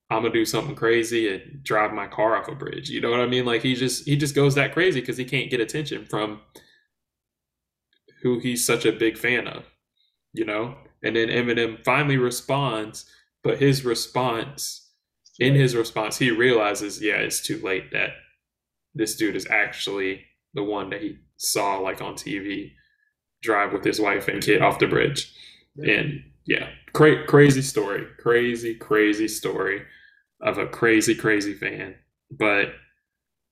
I'm 0.10 0.22
gonna 0.24 0.34
do 0.34 0.46
something 0.46 0.76
crazy 0.76 1.34
and 1.34 1.64
drive 1.64 1.92
my 1.92 2.08
car 2.08 2.36
off 2.36 2.48
a 2.48 2.56
bridge." 2.56 2.90
You 2.90 3.02
know 3.02 3.12
what 3.12 3.20
I 3.20 3.26
mean? 3.28 3.46
Like 3.46 3.62
he 3.64 3.76
just 3.76 4.06
he 4.06 4.16
just 4.16 4.36
goes 4.36 4.56
that 4.56 4.74
crazy 4.74 5.00
because 5.00 5.18
he 5.18 5.26
can't 5.26 5.50
get 5.50 5.60
attention 5.60 6.06
from 6.06 6.42
who 8.22 8.40
he's 8.40 8.66
such 8.66 8.86
a 8.86 8.92
big 8.92 9.18
fan 9.18 9.48
of. 9.48 9.66
You 10.34 10.46
know, 10.46 10.76
and 11.04 11.16
then 11.16 11.30
Eminem 11.30 11.84
finally 11.84 12.18
responds, 12.18 13.06
but 13.44 13.60
his 13.60 13.84
response, 13.86 14.87
in 15.40 15.56
his 15.56 15.76
response, 15.76 16.18
he 16.18 16.32
realizes, 16.32 17.02
yeah, 17.02 17.16
it's 17.16 17.46
too 17.46 17.62
late 17.62 17.92
that 17.92 18.12
this 18.96 19.16
dude 19.16 19.36
is 19.36 19.48
actually 19.50 20.26
the 20.54 20.64
one 20.64 20.90
that 20.90 21.02
he 21.02 21.18
saw 21.38 21.78
like 21.78 22.02
on 22.02 22.16
TV 22.16 22.72
drive 23.44 23.72
with 23.72 23.84
his 23.84 24.00
wife 24.00 24.28
and 24.28 24.42
kid 24.42 24.62
off 24.62 24.80
the 24.80 24.88
bridge. 24.88 25.32
And 25.78 26.24
yeah, 26.46 26.70
cra- 26.94 27.26
crazy 27.28 27.62
story, 27.62 28.06
crazy, 28.20 28.74
crazy 28.74 29.28
story 29.28 29.84
of 30.42 30.58
a 30.58 30.68
crazy, 30.68 31.14
crazy 31.14 31.54
fan. 31.54 31.96
But 32.32 32.74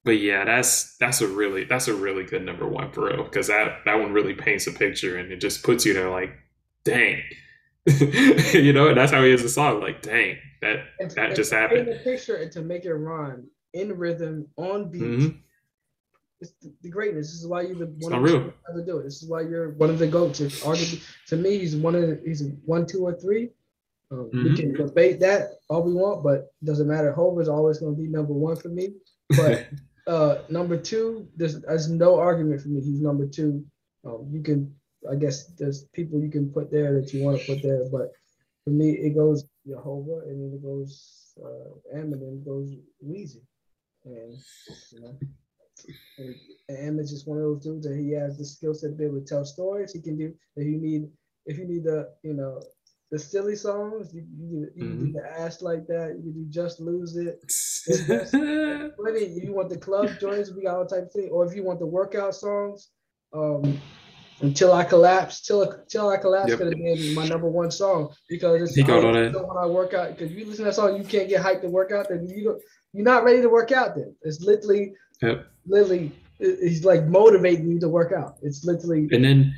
but 0.04 0.20
yeah, 0.20 0.46
that's 0.46 0.96
that's 0.98 1.22
a 1.22 1.28
really 1.28 1.66
that's 1.66 1.88
a 1.88 1.94
really 1.94 2.24
good 2.24 2.44
number 2.44 2.68
one 2.68 2.92
for 2.92 3.06
real 3.06 3.24
because 3.24 3.48
that 3.48 3.80
that 3.86 4.00
one 4.00 4.14
really 4.14 4.34
paints 4.34 4.68
a 4.68 4.72
picture 4.72 5.18
and 5.18 5.32
it 5.32 5.38
just 5.38 5.64
puts 5.64 5.86
you 5.86 5.94
there 5.94 6.10
like, 6.10 6.32
dang, 6.84 7.22
you 8.54 8.74
know, 8.74 8.88
and 8.88 8.98
that's 8.98 9.12
how 9.12 9.24
he 9.24 9.32
is 9.32 9.44
the 9.44 9.50
song 9.50 9.82
like, 9.82 10.02
dang, 10.02 10.38
that 11.00 11.16
that 11.16 11.36
just 11.36 11.52
happened. 11.52 11.88
Paint 11.88 12.02
a 12.02 12.04
picture 12.04 12.36
and 12.38 12.52
to 12.52 12.62
make 12.62 12.86
it 12.86 12.94
rhyme 12.94 13.48
in 13.74 13.98
rhythm 13.98 14.48
on 14.58 14.90
beat. 14.90 15.02
Mm-hmm 15.02 15.38
it's 16.42 16.54
the 16.82 16.90
greatness. 16.90 17.32
This 17.32 17.42
is 17.42 17.48
why 17.48 17.62
you're 17.62 17.76
the 17.76 17.86
one 18.00 18.14
of 18.14 18.24
the 18.24 18.54
ever 18.70 18.82
do 18.86 18.98
it. 19.00 19.04
This 19.04 19.24
is 19.24 19.30
why 19.30 19.42
you're 19.42 19.72
one 19.72 19.90
of 19.90 20.00
the 20.00 20.08
goats. 20.08 20.40
Arguably, 20.40 21.04
to 21.28 21.38
me, 21.38 21.60
he's 21.60 21.76
one 21.76 21.96
of 21.96 22.02
the, 22.02 22.22
he's 22.26 22.44
one, 22.66 22.86
two, 22.86 23.06
or 23.06 23.14
three. 23.14 23.50
Um, 24.12 24.30
mm-hmm. 24.34 24.44
We 24.44 24.56
can 24.56 24.74
debate 24.74 25.20
that 25.22 25.60
all 25.70 25.84
we 25.84 25.94
want, 25.94 26.24
but 26.24 26.54
it 26.62 26.66
doesn't 26.66 26.88
matter. 26.88 27.12
Hov 27.12 27.40
is 27.40 27.50
always 27.50 27.80
going 27.80 27.96
to 27.96 28.02
be 28.02 28.08
number 28.08 28.34
one 28.34 28.56
for 28.56 28.70
me. 28.70 28.90
But 29.30 29.68
uh, 30.08 30.40
number 30.50 30.78
two, 30.78 31.28
there's, 31.36 31.62
there's 31.62 31.90
no 31.90 32.20
argument 32.20 32.62
for 32.62 32.70
me. 32.70 32.82
He's 32.82 33.02
number 33.02 33.28
two. 33.28 33.66
Um, 34.06 34.30
you 34.32 34.44
can, 34.44 34.74
I 35.10 35.16
guess, 35.16 35.48
there's 35.58 35.86
people 35.94 36.20
you 36.20 36.30
can 36.30 36.50
put 36.52 36.72
there 36.72 37.00
that 37.00 37.14
you 37.14 37.24
want 37.24 37.40
to 37.40 37.46
put 37.46 37.64
there, 37.64 37.84
but 37.92 38.12
for 38.64 38.70
me, 38.70 38.92
it 38.92 39.16
goes 39.16 39.46
Jehovah, 39.68 40.22
and 40.28 40.42
then 40.42 40.58
it 40.58 40.64
goes 40.64 41.34
uh, 41.44 41.98
Eminem, 41.98 42.42
it 42.42 42.46
goes 42.46 42.72
Weezy, 43.06 43.42
and 44.06 44.38
you 44.92 45.02
know. 45.02 45.18
And, 46.18 46.36
and 46.70 47.00
is 47.02 47.12
just 47.12 47.28
one 47.28 47.38
of 47.38 47.44
those 47.44 47.64
dudes 47.64 47.86
that 47.86 47.98
he 47.98 48.12
has 48.12 48.38
the 48.38 48.46
skill 48.46 48.74
set 48.74 48.92
to 48.92 48.96
be 48.96 49.04
able 49.04 49.20
to 49.20 49.26
tell 49.26 49.44
stories. 49.44 49.92
He 49.92 50.02
can 50.02 50.18
do 50.18 50.34
that. 50.56 50.64
You 50.64 50.78
need 50.78 51.10
if 51.46 51.58
you 51.58 51.68
need 51.68 51.84
the 51.84 52.14
you 52.24 52.34
know 52.34 52.62
the 53.12 53.20
silly 53.20 53.56
songs. 53.56 54.14
You, 54.14 54.26
you, 54.38 54.68
you 54.76 54.84
mm-hmm. 54.84 55.06
do 55.06 55.12
the 55.14 55.40
ass 55.40 55.62
like 55.62 55.86
that. 55.88 56.22
You 56.24 56.32
do 56.32 56.46
just 56.50 56.80
lose 56.80 57.18
it. 57.18 57.40
plenty. 58.98 59.40
You 59.44 59.54
want 59.54 59.70
the 59.70 59.78
club 59.78 60.10
joints? 60.20 60.52
We 60.52 60.64
got 60.64 60.76
all 60.76 60.86
type 60.86 61.04
of 61.04 61.12
thing. 61.12 61.30
Or 61.32 61.46
if 61.46 61.56
you 61.56 61.64
want 61.64 61.80
the 61.80 61.86
workout 61.86 62.36
songs, 62.36 62.90
um, 63.34 63.80
until 64.42 64.74
I 64.74 64.84
collapse, 64.84 65.42
till 65.42 65.84
till 65.88 66.10
I 66.10 66.18
collapse 66.18 66.50
yep. 66.50 66.60
could 66.60 66.68
have 66.68 66.78
been 66.78 67.14
my 67.14 67.28
number 67.28 67.48
one 67.48 67.72
song 67.72 68.14
because 68.30 68.62
it's 68.62 68.76
he 68.76 68.84
got 68.84 69.04
on 69.04 69.16
it. 69.16 69.34
when 69.34 69.58
I 69.58 69.66
work 69.66 69.94
out. 69.94 70.18
Because 70.18 70.32
you 70.32 70.46
listen 70.46 70.58
to 70.58 70.64
that 70.66 70.76
song, 70.76 70.98
you 70.98 71.04
can't 71.04 71.30
get 71.30 71.42
hyped 71.44 71.62
to 71.62 71.70
work 71.70 71.92
out. 71.92 72.08
Then 72.10 72.28
you 72.28 72.44
don't, 72.44 72.62
you're 72.94 73.06
not 73.06 73.24
ready 73.24 73.42
to 73.42 73.50
work 73.50 73.72
out. 73.72 73.96
Then 73.96 74.16
it's 74.22 74.42
literally, 74.42 74.94
yep. 75.22 75.48
literally, 75.66 76.12
he's 76.40 76.84
like 76.84 77.06
motivating 77.06 77.70
you 77.70 77.80
to 77.80 77.90
work 77.90 78.12
out. 78.12 78.38
It's 78.42 78.66
literally. 78.66 79.08
And 79.12 79.24
then 79.24 79.54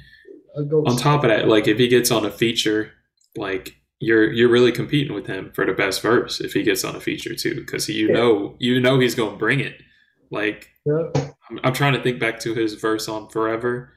on 0.56 0.98
top 0.98 1.24
of 1.24 1.30
that, 1.30 1.48
like 1.48 1.68
if 1.68 1.78
he 1.78 1.88
gets 1.88 2.12
on 2.12 2.26
a 2.26 2.32
feature 2.32 2.92
like 3.36 3.78
you're 4.00 4.32
you're 4.32 4.50
really 4.50 4.72
competing 4.72 5.14
with 5.14 5.26
him 5.26 5.52
for 5.54 5.66
the 5.66 5.74
best 5.74 6.02
verse 6.02 6.40
if 6.40 6.54
he 6.54 6.64
gets 6.64 6.84
on 6.84 6.96
a 6.96 7.00
feature 7.00 7.36
too 7.36 7.56
because 7.56 7.88
you 7.90 8.08
yeah. 8.08 8.14
know 8.14 8.56
you 8.60 8.80
know 8.80 9.00
he's 9.00 9.16
going 9.16 9.32
to 9.32 9.38
bring 9.38 9.60
it 9.60 9.82
like 10.30 10.70
yeah. 10.86 11.10
I'm, 11.50 11.60
I'm, 11.64 11.74
trying 11.74 11.94
to 11.94 12.04
think 12.04 12.20
back 12.20 12.40
to 12.42 12.54
his 12.54 12.76
verse 12.76 13.08
on 13.08 13.30
forever 13.30 13.94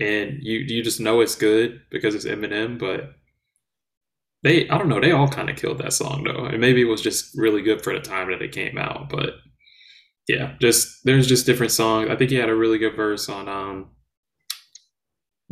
and 0.00 0.38
you 0.42 0.58
you 0.58 0.82
just 0.82 1.00
know 1.00 1.20
it's 1.20 1.34
good 1.34 1.80
because 1.90 2.14
it's 2.14 2.24
eminem 2.24 2.78
but 2.78 3.14
they 4.42 4.68
i 4.68 4.78
don't 4.78 4.88
know 4.88 5.00
they 5.00 5.12
all 5.12 5.28
kind 5.28 5.50
of 5.50 5.56
killed 5.56 5.78
that 5.78 5.92
song 5.92 6.24
though 6.24 6.44
and 6.44 6.60
maybe 6.60 6.82
it 6.82 6.88
was 6.88 7.00
just 7.00 7.36
really 7.36 7.62
good 7.62 7.82
for 7.82 7.92
the 7.92 8.00
time 8.00 8.30
that 8.30 8.42
it 8.42 8.52
came 8.52 8.78
out 8.78 9.08
but 9.08 9.34
yeah 10.28 10.54
just 10.60 11.04
there's 11.04 11.26
just 11.26 11.46
different 11.46 11.72
songs 11.72 12.08
i 12.10 12.16
think 12.16 12.30
he 12.30 12.36
had 12.36 12.50
a 12.50 12.54
really 12.54 12.78
good 12.78 12.94
verse 12.94 13.28
on 13.28 13.48
um 13.48 13.90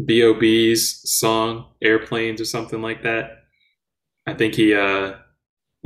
B.O.B.'s 0.05 1.01
song, 1.11 1.73
Airplanes 1.83 2.41
or 2.41 2.45
something 2.45 2.83
like 2.83 3.03
that. 3.03 3.45
I 4.27 4.35
think 4.35 4.55
he 4.55 4.75
uh, 4.75 5.15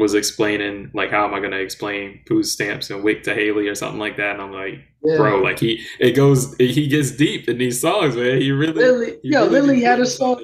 was 0.01 0.15
explaining, 0.15 0.91
like, 0.95 1.11
how 1.11 1.27
am 1.27 1.35
I 1.35 1.41
to 1.41 1.61
explain 1.61 2.23
food 2.27 2.45
stamps 2.45 2.89
and 2.89 3.05
wick 3.05 3.23
to 3.25 3.35
Haley 3.35 3.69
or 3.69 3.75
something 3.75 3.99
like 3.99 4.17
that. 4.17 4.33
And 4.33 4.41
I'm 4.41 4.51
like, 4.51 4.81
yeah. 5.05 5.19
bro, 5.19 5.43
like, 5.43 5.59
he, 5.59 5.85
it 5.99 6.13
goes, 6.13 6.57
he 6.57 6.89
gets 6.89 7.11
deep 7.11 7.51
in 7.51 7.59
these 7.59 7.83
songs, 7.83 8.17
man. 8.17 8.41
He 8.41 8.51
really, 8.51 8.73
Lily, 8.73 9.19
he 9.23 9.29
yo, 9.29 9.45
really 9.45 9.61
Lily 9.61 9.83
had 9.83 10.01
a 10.01 10.07
song. 10.07 10.43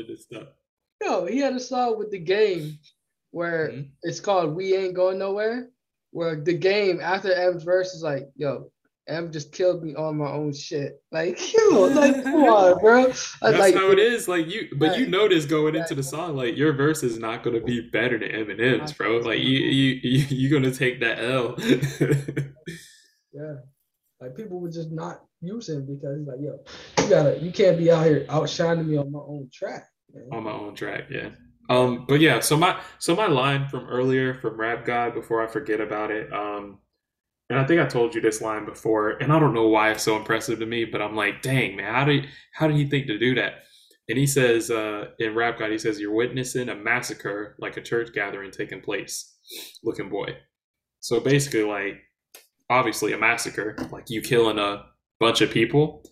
Yo, 1.02 1.24
he 1.24 1.38
had 1.38 1.54
a 1.54 1.60
song 1.60 1.98
with 1.98 2.10
the 2.10 2.18
game 2.18 2.78
where 3.30 3.70
mm-hmm. 3.70 3.88
it's 4.02 4.20
called 4.20 4.54
We 4.54 4.76
Ain't 4.76 4.94
Going 4.94 5.18
Nowhere, 5.18 5.70
where 6.10 6.36
the 6.36 6.52
game 6.52 7.00
after 7.00 7.32
M's 7.32 7.64
verse 7.64 7.94
is 7.94 8.02
like, 8.02 8.28
yo, 8.36 8.70
M 9.08 9.30
just 9.30 9.52
killed 9.52 9.84
me 9.84 9.94
on 9.94 10.16
my 10.16 10.30
own 10.30 10.52
shit. 10.52 11.00
Like, 11.12 11.38
yo, 11.54 11.80
like, 11.82 12.22
come 12.24 12.44
on, 12.44 12.80
bro. 12.80 13.06
That's 13.06 13.40
like, 13.40 13.74
how 13.74 13.90
it 13.90 13.98
is. 13.98 14.26
Like 14.26 14.48
you, 14.48 14.68
but 14.76 14.90
like, 14.90 14.98
you 14.98 15.06
notice 15.06 15.44
going 15.44 15.76
into 15.76 15.94
the 15.94 16.02
song, 16.02 16.36
like 16.36 16.56
your 16.56 16.72
verse 16.72 17.02
is 17.02 17.18
not 17.18 17.42
gonna 17.42 17.60
be 17.60 17.88
better 17.90 18.18
than 18.18 18.30
Eminem's, 18.30 18.92
bro. 18.92 19.18
Like 19.18 19.38
you, 19.38 19.58
you, 19.58 20.00
you, 20.02 20.26
you're 20.30 20.60
gonna 20.60 20.74
take 20.74 21.00
that 21.00 21.22
L. 21.22 21.54
yeah, 23.32 23.54
like 24.20 24.36
people 24.36 24.60
would 24.60 24.72
just 24.72 24.90
not 24.90 25.20
use 25.40 25.68
him 25.68 25.86
because 25.86 26.18
he's 26.18 26.26
like, 26.26 26.40
yo, 26.40 26.58
you 27.04 27.10
gotta, 27.10 27.38
you 27.38 27.52
can't 27.52 27.78
be 27.78 27.90
out 27.90 28.04
here 28.04 28.26
outshining 28.28 28.88
me 28.88 28.96
on 28.96 29.12
my 29.12 29.20
own 29.20 29.48
track. 29.52 29.88
Man. 30.12 30.24
On 30.32 30.42
my 30.42 30.52
own 30.52 30.74
track, 30.74 31.04
yeah. 31.10 31.28
Um, 31.68 32.06
but 32.08 32.20
yeah, 32.20 32.40
so 32.40 32.56
my 32.56 32.80
so 32.98 33.14
my 33.14 33.26
line 33.26 33.68
from 33.68 33.86
earlier 33.86 34.34
from 34.34 34.58
Rap 34.58 34.84
God 34.84 35.14
before 35.14 35.42
I 35.42 35.46
forget 35.48 35.80
about 35.80 36.10
it. 36.10 36.32
Um, 36.32 36.78
and 37.48 37.58
I 37.58 37.66
think 37.66 37.80
I 37.80 37.86
told 37.86 38.14
you 38.14 38.20
this 38.20 38.40
line 38.40 38.64
before, 38.64 39.10
and 39.10 39.32
I 39.32 39.38
don't 39.38 39.54
know 39.54 39.68
why 39.68 39.90
it's 39.92 40.02
so 40.02 40.16
impressive 40.16 40.58
to 40.58 40.66
me, 40.66 40.84
but 40.84 41.00
I'm 41.00 41.14
like, 41.14 41.42
dang 41.42 41.76
man, 41.76 41.92
how 41.92 42.04
did 42.04 42.26
how 42.52 42.66
did 42.66 42.76
he 42.76 42.88
think 42.88 43.06
to 43.06 43.18
do 43.18 43.34
that? 43.36 43.64
And 44.08 44.18
he 44.18 44.26
says 44.26 44.70
uh, 44.70 45.08
in 45.18 45.34
Rap 45.34 45.58
God, 45.58 45.70
he 45.70 45.78
says, 45.78 46.00
"You're 46.00 46.14
witnessing 46.14 46.68
a 46.68 46.74
massacre 46.74 47.56
like 47.58 47.76
a 47.76 47.82
church 47.82 48.12
gathering 48.12 48.50
taking 48.50 48.80
place." 48.80 49.34
Looking 49.84 50.08
boy. 50.08 50.36
So 51.00 51.20
basically, 51.20 51.64
like 51.64 52.02
obviously 52.68 53.12
a 53.12 53.18
massacre, 53.18 53.76
like 53.92 54.10
you 54.10 54.22
killing 54.22 54.58
a 54.58 54.86
bunch 55.20 55.40
of 55.40 55.50
people, 55.50 56.04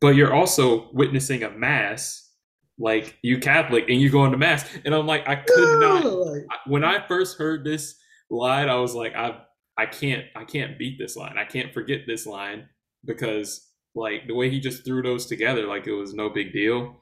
but 0.00 0.14
you're 0.14 0.32
also 0.32 0.90
witnessing 0.92 1.42
a 1.42 1.50
mass, 1.50 2.30
like 2.78 3.18
you 3.22 3.38
Catholic, 3.38 3.88
and 3.88 4.00
you 4.00 4.10
going 4.10 4.32
to 4.32 4.38
mass. 4.38 4.68
And 4.84 4.94
I'm 4.94 5.06
like, 5.06 5.28
I 5.28 5.36
could 5.36 5.80
not. 5.80 6.42
When 6.66 6.84
I 6.84 7.06
first 7.06 7.38
heard 7.38 7.64
this 7.64 7.96
line, 8.30 8.68
I 8.68 8.76
was 8.76 8.94
like, 8.94 9.14
I 9.14 9.40
I 9.78 9.86
can't 9.86 10.24
I 10.34 10.44
can't 10.44 10.78
beat 10.78 10.98
this 10.98 11.16
line. 11.16 11.38
I 11.38 11.44
can't 11.44 11.72
forget 11.72 12.00
this 12.06 12.26
line 12.26 12.68
because 13.04 13.66
like 13.94 14.26
the 14.26 14.34
way 14.34 14.50
he 14.50 14.60
just 14.60 14.84
threw 14.84 15.02
those 15.02 15.26
together, 15.26 15.66
like 15.66 15.86
it 15.86 15.92
was 15.92 16.14
no 16.14 16.28
big 16.28 16.52
deal. 16.52 16.96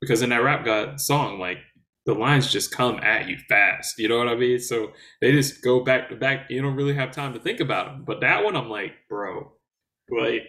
Because 0.00 0.22
in 0.22 0.30
that 0.30 0.42
rap 0.42 0.64
god 0.64 1.00
song, 1.00 1.38
like 1.38 1.58
the 2.06 2.14
lines 2.14 2.50
just 2.50 2.72
come 2.72 2.98
at 3.02 3.28
you 3.28 3.36
fast. 3.48 3.98
You 3.98 4.08
know 4.08 4.18
what 4.18 4.28
I 4.28 4.36
mean? 4.36 4.58
So 4.58 4.92
they 5.20 5.32
just 5.32 5.62
go 5.62 5.80
back 5.80 6.08
to 6.08 6.16
back. 6.16 6.46
You 6.50 6.62
don't 6.62 6.76
really 6.76 6.94
have 6.94 7.10
time 7.10 7.34
to 7.34 7.40
think 7.40 7.60
about 7.60 7.86
them. 7.86 8.04
But 8.06 8.20
that 8.20 8.44
one, 8.44 8.56
I'm 8.56 8.70
like, 8.70 8.92
bro, 9.08 9.52
like 10.10 10.42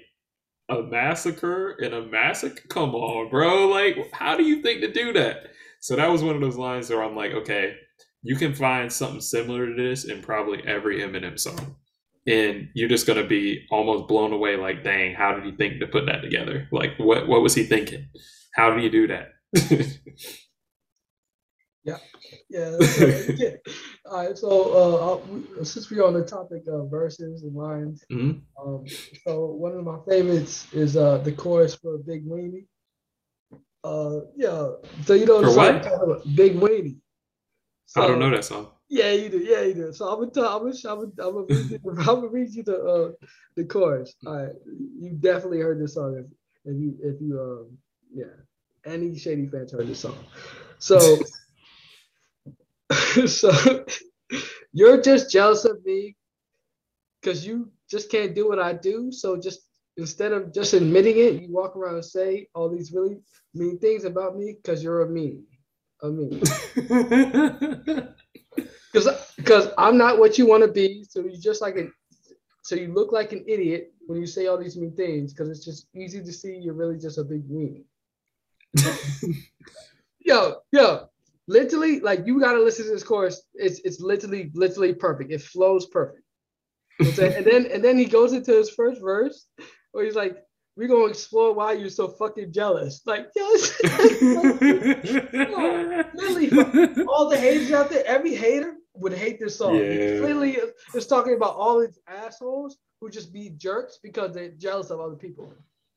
a 0.70 0.82
massacre 0.82 1.72
and 1.82 1.94
a 1.94 2.06
massacre. 2.06 2.62
Come 2.70 2.96
on, 2.96 3.30
bro. 3.30 3.68
Like, 3.68 3.98
how 4.14 4.38
do 4.38 4.44
you 4.44 4.62
think 4.62 4.82
to 4.82 4.92
do 4.92 5.14
that? 5.14 5.48
So 5.82 5.96
that 5.96 6.10
was 6.10 6.24
one 6.24 6.36
of 6.36 6.42
those 6.42 6.58
lines 6.58 6.90
where 6.90 7.04
I'm 7.04 7.16
like, 7.16 7.34
okay, 7.34 7.76
you 8.24 8.36
can 8.36 8.54
find 8.54 8.92
something 8.92 9.22
similar 9.22 9.68
to 9.68 9.74
this 9.74 10.06
in 10.06 10.22
probably 10.22 10.62
every 10.66 11.02
Eminem 11.02 11.40
song. 11.40 11.76
And 12.28 12.70
you're 12.76 12.90
just 12.90 13.08
gonna 13.08 13.26
be 13.26 13.66
almost 13.72 14.08
blown 14.08 14.32
away, 14.32 14.56
like, 14.56 14.84
dang, 14.84 15.16
how 15.16 15.34
did 15.34 15.44
he 15.44 15.52
think 15.52 15.80
to 15.80 15.88
put 15.88 16.06
that 16.06 16.22
together? 16.22 16.68
Like 16.72 16.98
what 16.98 17.28
what 17.28 17.42
was 17.42 17.56
he 17.56 17.64
thinking? 17.64 18.08
How 18.54 18.72
did 18.72 18.84
you 18.84 18.92
do 18.92 19.08
that? 19.08 19.30
yeah. 21.84 21.98
Yeah. 22.50 22.78
yeah. 23.38 23.50
All 24.06 24.28
right. 24.28 24.38
So 24.38 25.22
uh, 25.60 25.64
since 25.64 25.90
we're 25.90 26.06
on 26.06 26.14
the 26.14 26.24
topic 26.24 26.64
of 26.68 26.90
verses 26.92 27.44
and 27.44 27.56
lines, 27.56 28.04
mm-hmm. 28.12 28.40
um, 28.62 28.86
so 29.24 29.46
one 29.46 29.74
of 29.74 29.84
my 29.84 29.98
favorites 30.08 30.68
is 30.74 30.96
uh, 30.96 31.18
the 31.20 31.32
chorus 31.32 31.76
for 31.76 31.98
Big 31.98 32.28
Weenie. 32.28 32.66
Uh, 33.84 34.22
yeah. 34.36 34.70
So 35.06 35.14
you 35.14 35.26
know, 35.26 35.42
for 35.42 35.56
what? 35.56 36.36
Big 36.36 36.56
Weenie. 36.56 37.01
So, 37.92 38.02
I 38.02 38.08
don't 38.08 38.20
know 38.20 38.30
that 38.30 38.46
song. 38.46 38.70
Yeah, 38.88 39.12
you 39.12 39.28
do. 39.28 39.40
Yeah, 39.40 39.64
you 39.64 39.74
do. 39.74 39.92
So 39.92 40.08
I'm 40.08 40.20
gonna 40.20 40.32
tell. 40.32 40.48
I'm 40.48 40.62
gonna. 40.62 40.78
I'm 40.88 41.12
gonna, 41.12 41.28
I'm 41.28 41.34
gonna 41.34 41.46
read 41.50 41.70
you. 41.70 41.80
I'm 42.00 42.06
gonna 42.06 42.28
read 42.30 42.50
you 42.54 42.64
the 42.64 42.82
uh, 42.82 43.12
the 43.58 43.66
chorus. 43.66 44.16
All 44.26 44.34
right, 44.34 44.54
you 44.98 45.12
definitely 45.20 45.60
heard 45.60 45.82
this 45.82 45.96
song 45.96 46.16
if, 46.18 46.26
if 46.74 46.82
you 46.82 46.96
if 47.04 47.20
you 47.20 47.38
um 47.38 47.78
yeah 48.16 48.32
any 48.86 49.18
Shady 49.18 49.46
fans 49.48 49.74
heard 49.74 49.90
this 49.90 50.00
song. 50.00 50.16
So 50.80 51.22
so 53.28 53.86
you're 54.72 55.02
just 55.02 55.30
jealous 55.30 55.66
of 55.66 55.84
me 55.84 56.16
because 57.22 57.46
you 57.46 57.74
just 57.90 58.10
can't 58.10 58.34
do 58.34 58.48
what 58.48 58.60
I 58.60 58.72
do. 58.72 59.12
So 59.12 59.36
just 59.36 59.68
instead 59.98 60.32
of 60.32 60.54
just 60.54 60.74
admitting 60.74 61.18
it, 61.18 61.42
you 61.42 61.52
walk 61.52 61.76
around 61.76 61.96
and 61.96 62.06
say 62.06 62.48
all 62.56 62.70
these 62.70 62.94
really 62.94 63.18
mean 63.54 63.80
things 63.80 64.06
about 64.06 64.38
me 64.38 64.56
because 64.64 64.82
you're 64.82 65.02
a 65.02 65.10
mean. 65.10 65.44
I 66.04 66.08
mean, 66.08 66.40
because 68.92 69.34
because 69.38 69.70
I'm 69.78 69.98
not 69.98 70.20
what 70.20 70.38
you 70.38 70.46
want 70.46 70.64
to 70.64 70.72
be. 70.72 71.06
So 71.08 71.22
you 71.22 71.38
just 71.38 71.62
like 71.62 71.78
a, 71.78 71.88
so 72.64 72.76
you 72.76 72.94
look 72.94 73.12
like 73.12 73.32
an 73.32 73.44
idiot 73.48 73.94
when 74.08 74.20
you 74.20 74.28
say 74.28 74.48
all 74.48 74.58
these 74.58 74.78
mean 74.78 74.96
things 74.96 75.34
because 75.34 75.50
it's 75.50 75.66
just 75.66 75.88
easy 75.96 76.20
to 76.24 76.34
see 76.34 76.56
you're 76.56 76.74
really 76.74 76.98
just 76.98 77.18
a 77.18 77.24
big 77.24 77.48
weenie. 77.50 77.84
yo, 80.20 80.56
yo, 80.72 81.10
literally, 81.48 82.00
like 82.00 82.26
you 82.26 82.40
gotta 82.40 82.60
listen 82.60 82.86
to 82.86 82.92
this 82.92 83.04
chorus. 83.04 83.42
It's 83.54 83.80
it's 83.82 84.00
literally 84.00 84.52
literally 84.54 84.94
perfect. 84.94 85.32
It 85.32 85.42
flows 85.42 85.86
perfect. 85.88 86.24
and 87.00 87.46
then 87.46 87.68
and 87.68 87.84
then 87.84 87.98
he 87.98 88.06
goes 88.06 88.34
into 88.34 88.52
his 88.52 88.70
first 88.70 89.02
verse 89.02 89.48
where 89.92 90.06
he's 90.06 90.16
like, 90.16 90.38
we're 90.76 90.88
gonna 90.88 91.06
explore 91.06 91.54
why 91.54 91.74
you're 91.74 91.90
so 91.90 92.08
fucking 92.08 92.54
jealous. 92.54 93.02
Like, 93.06 93.28
yes, 93.36 93.80
literally, 96.14 96.50
all 97.08 97.30
the 97.30 97.38
haters 97.38 97.72
out 97.72 97.90
there, 97.90 98.06
every 98.06 98.36
hater 98.36 98.76
would 98.94 99.14
hate 99.14 99.40
this 99.40 99.58
song. 99.58 99.76
Yeah. 99.76 100.20
Clearly, 100.20 100.58
it's 100.94 101.08
talking 101.08 101.36
about 101.36 101.56
all 101.56 101.82
these 101.82 102.00
assholes 102.08 102.78
who 103.00 103.10
just 103.10 103.34
be 103.34 103.52
jerks 103.58 104.00
because 104.02 104.34
they're 104.34 104.52
jealous 104.52 104.90
of 104.90 105.00
other 105.00 105.16
people. 105.16 105.54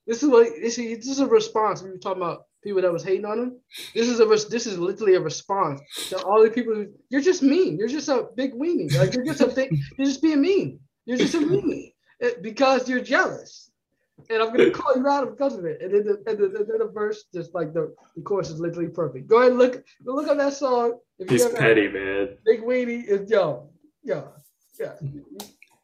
This 0.07 0.23
is 0.23 0.29
what 0.29 0.49
this 0.61 0.79
is, 0.79 0.99
this 0.99 1.09
is 1.09 1.21
a 1.21 1.27
response. 1.27 1.83
We 1.83 1.91
were 1.91 1.99
talking 1.99 2.23
about 2.23 2.47
people 2.63 2.83
that 2.83 2.93
was 2.93 3.05
hating 3.05 3.25
on 3.25 3.39
him. 3.39 3.61
This 3.95 4.09
is 4.09 4.21
a 4.21 4.27
this 4.49 4.67
is 4.67 4.79
literally 4.79 5.15
a 5.15 5.21
response 5.21 5.81
to 6.09 6.23
all 6.23 6.43
the 6.43 6.51
people. 6.51 6.75
Who, 6.75 6.89
you're 7.11 7.21
just 7.21 7.43
mean. 7.43 7.79
You're 7.79 7.89
just 7.89 8.09
a 8.09 8.27
big 8.37 8.55
weenie. 8.55 8.97
Like 8.99 9.15
you're 9.15 9.25
just 9.25 9.41
a 9.41 9.47
big. 9.47 9.71
You're 9.97 10.07
just 10.07 10.23
being 10.23 10.41
mean. 10.41 10.81
You're 11.07 11.19
just 11.19 11.35
a 11.35 11.39
weenie 11.39 11.93
eh, 12.21 12.33
because 12.43 12.89
you're 12.89 13.01
jealous. 13.01 13.71
And 14.31 14.43
I'm 14.43 14.57
gonna 14.57 14.71
call 14.71 14.97
you 14.97 15.07
out 15.07 15.29
because 15.31 15.57
of 15.59 15.65
it. 15.65 15.83
And 15.83 15.93
then 15.93 16.07
the, 16.07 16.23
and 16.27 16.39
the, 16.39 16.45
and 16.59 16.69
then 16.69 16.79
the 16.79 16.91
verse, 16.93 17.25
just 17.35 17.55
like 17.55 17.75
the, 17.75 17.95
the 18.17 18.23
chorus 18.23 18.49
is 18.49 18.61
literally 18.61 18.89
perfect. 18.89 19.29
Go 19.29 19.39
ahead 19.39 19.51
and 19.51 19.59
look 19.59 19.85
look 20.05 20.29
at 20.29 20.39
that 20.39 20.55
song. 20.55 20.99
If 21.19 21.29
he's 21.29 21.47
petty, 21.47 21.89
man. 21.89 22.37
Big 22.45 22.63
weenie 22.63 23.05
is 23.05 23.31
yo, 23.31 23.71
yo, 24.03 24.33
yeah. 24.79 24.93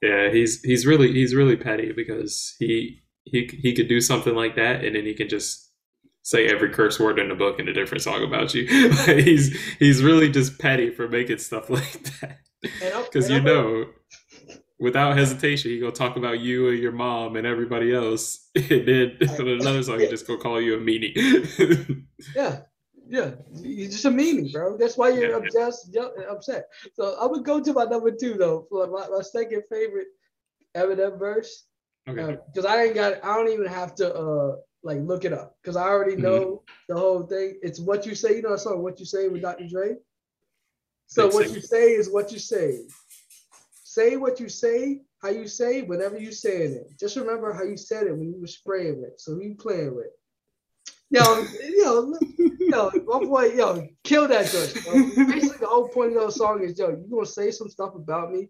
Yeah, 0.02 0.30
he's 0.30 0.62
he's 0.62 0.86
really 0.86 1.12
he's 1.12 1.34
really 1.34 1.56
petty 1.56 1.92
because 1.92 2.54
he 2.58 3.02
he 3.24 3.50
he 3.52 3.74
could 3.74 3.88
do 3.88 4.00
something 4.00 4.34
like 4.34 4.56
that 4.56 4.84
and 4.84 4.96
then 4.96 5.04
he 5.04 5.14
can 5.14 5.28
just 5.28 5.70
say 6.22 6.46
every 6.46 6.70
curse 6.70 6.98
word 7.00 7.18
in 7.18 7.28
the 7.28 7.34
book 7.34 7.58
in 7.58 7.68
a 7.68 7.72
different 7.72 8.02
song 8.02 8.22
about 8.24 8.54
you. 8.54 8.66
he's 9.06 9.56
he's 9.78 10.02
really 10.02 10.30
just 10.30 10.58
petty 10.58 10.90
for 10.90 11.08
making 11.08 11.38
stuff 11.38 11.68
like 11.70 12.02
that. 12.20 12.38
Because 12.62 13.30
you 13.30 13.40
know, 13.40 13.86
without 14.80 15.16
hesitation, 15.16 15.70
he 15.70 15.78
gonna 15.78 15.92
talk 15.92 16.16
about 16.16 16.40
you 16.40 16.70
and 16.70 16.78
your 16.78 16.92
mom 16.92 17.36
and 17.36 17.46
everybody 17.46 17.94
else, 17.94 18.48
and 18.54 18.88
then 18.88 19.16
another 19.38 19.82
song, 19.82 20.00
he 20.00 20.08
just 20.08 20.26
gonna 20.26 20.40
call 20.40 20.60
you 20.60 20.74
a 20.74 20.78
meanie. 20.78 21.14
yeah, 22.34 22.60
yeah, 23.08 23.32
you're 23.54 23.90
just 23.90 24.06
a 24.06 24.10
meanie, 24.10 24.52
bro. 24.52 24.76
That's 24.76 24.96
why 24.96 25.10
you're 25.10 25.42
yeah. 25.42 25.50
just 25.52 25.96
upset. 26.28 26.68
So 26.94 27.16
I 27.20 27.26
would 27.26 27.44
go 27.44 27.62
to 27.62 27.72
my 27.72 27.84
number 27.84 28.10
two 28.10 28.34
though, 28.34 28.66
for 28.68 28.86
my, 28.88 29.06
my 29.08 29.22
second 29.22 29.62
favorite 29.70 30.08
Eminem 30.74 31.18
verse. 31.18 31.66
Okay. 32.08 32.38
Because 32.52 32.64
uh, 32.64 32.72
I 32.72 32.84
ain't 32.84 32.94
got, 32.94 33.22
I 33.22 33.36
don't 33.36 33.52
even 33.52 33.66
have 33.66 33.94
to 33.96 34.14
uh 34.14 34.56
like 34.82 34.98
look 35.00 35.26
it 35.26 35.32
up 35.34 35.56
because 35.62 35.76
I 35.76 35.82
already 35.82 36.12
mm-hmm. 36.12 36.22
know 36.22 36.40
mm-hmm. 36.40 36.74
the 36.88 36.98
whole 36.98 37.22
thing. 37.24 37.58
It's 37.62 37.78
what 37.78 38.06
you 38.06 38.14
say. 38.14 38.36
You 38.36 38.42
know, 38.42 38.54
I 38.54 38.56
saw 38.56 38.76
what 38.76 38.98
you 38.98 39.04
say 39.04 39.28
with 39.28 39.42
Dr. 39.42 39.66
Dre. 39.68 39.96
So 41.06 41.28
what 41.28 41.50
you 41.50 41.60
say 41.60 41.90
is 41.90 42.10
what 42.10 42.30
you 42.32 42.38
say. 42.38 42.82
Say 43.90 44.16
what 44.16 44.38
you 44.38 44.48
say, 44.48 45.00
how 45.20 45.30
you 45.30 45.48
say, 45.48 45.82
whenever 45.82 46.16
you 46.16 46.30
saying 46.30 46.74
it. 46.74 46.92
Just 46.96 47.16
remember 47.16 47.52
how 47.52 47.64
you 47.64 47.76
said 47.76 48.06
it 48.06 48.16
when 48.16 48.32
you 48.32 48.40
were 48.40 48.46
spraying 48.46 49.02
it. 49.02 49.20
So 49.20 49.34
who 49.34 49.42
you 49.42 49.56
playing 49.56 49.96
with? 49.96 50.06
Yo, 51.10 51.44
yo, 51.76 52.16
yo, 52.60 52.90
my 53.04 53.18
boy, 53.18 53.46
yo, 53.46 53.88
kill 54.04 54.28
that 54.28 54.46
joint. 54.46 54.74
Basically, 55.28 55.58
the 55.58 55.66
whole 55.66 55.88
point 55.88 56.16
of 56.16 56.22
the 56.22 56.30
song 56.30 56.62
is, 56.62 56.78
yo, 56.78 56.90
you 56.90 57.08
gonna 57.10 57.26
say 57.26 57.50
some 57.50 57.68
stuff 57.68 57.96
about 57.96 58.32
me. 58.32 58.48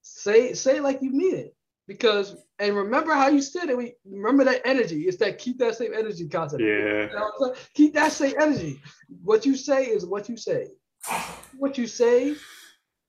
Say, 0.00 0.54
say 0.54 0.78
it 0.78 0.82
like 0.82 1.02
you 1.02 1.10
mean 1.10 1.34
it. 1.34 1.54
Because 1.86 2.34
and 2.58 2.74
remember 2.74 3.12
how 3.12 3.28
you 3.28 3.42
said 3.42 3.68
it. 3.68 3.76
We 3.76 3.92
remember 4.06 4.44
that 4.44 4.62
energy. 4.64 5.02
It's 5.02 5.18
that 5.18 5.36
keep 5.36 5.58
that 5.58 5.74
same 5.74 5.92
energy 5.92 6.26
concept. 6.26 6.62
Yeah. 6.62 7.02
You 7.02 7.08
know 7.12 7.54
keep 7.74 7.92
that 7.92 8.12
same 8.12 8.32
energy. 8.40 8.80
What 9.22 9.44
you 9.44 9.56
say 9.56 9.84
is 9.84 10.06
what 10.06 10.30
you 10.30 10.38
say. 10.38 10.68
What 11.58 11.76
you 11.76 11.86
say, 11.86 12.34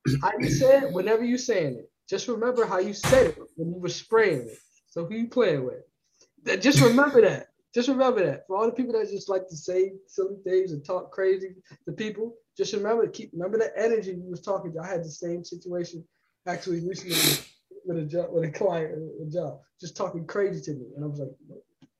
you 0.06 0.50
say 0.50 0.82
whenever 0.92 1.24
you 1.24 1.38
saying 1.38 1.76
it. 1.76 1.90
Just 2.10 2.28
remember 2.28 2.66
how 2.66 2.80
you 2.80 2.94
said 2.94 3.28
it 3.28 3.38
when 3.56 3.74
you 3.74 3.80
were 3.80 3.90
spraying 3.90 4.48
it. 4.48 4.58
So 4.90 5.06
who 5.06 5.16
you 5.16 5.28
playing 5.28 5.66
with? 5.66 6.62
Just 6.62 6.82
remember 6.82 7.22
that. 7.22 7.48
Just 7.74 7.90
remember 7.90 8.24
that. 8.26 8.48
For 8.48 8.56
all 8.56 8.66
the 8.66 8.72
people 8.72 8.94
that 8.94 9.10
just 9.10 9.28
like 9.28 9.48
to 9.50 9.58
say 9.58 9.94
silly 10.08 10.38
things 10.44 10.72
and 10.72 10.86
talk 10.86 11.12
crazy 11.12 11.56
to 11.86 11.92
people, 11.92 12.36
just 12.56 12.74
remember 12.74 13.08
keep 13.08 13.32
remember 13.34 13.58
the 13.58 13.72
energy 13.78 14.12
you 14.12 14.30
was 14.30 14.42
talking 14.42 14.72
to. 14.74 14.80
I 14.80 14.88
had 14.88 15.04
the 15.04 15.10
same 15.10 15.44
situation 15.44 16.06
actually 16.48 16.86
recently 16.86 17.46
with 17.86 17.98
a 17.98 18.06
job 18.06 18.28
with 18.32 18.46
a 18.46 18.52
client 18.52 18.94
uh, 18.94 19.26
a 19.26 19.30
job, 19.30 19.60
just 19.82 19.98
talking 19.98 20.26
crazy 20.26 20.62
to 20.62 20.72
me. 20.80 20.86
And 20.96 21.04
I 21.04 21.08
was 21.08 21.20
like, 21.20 21.30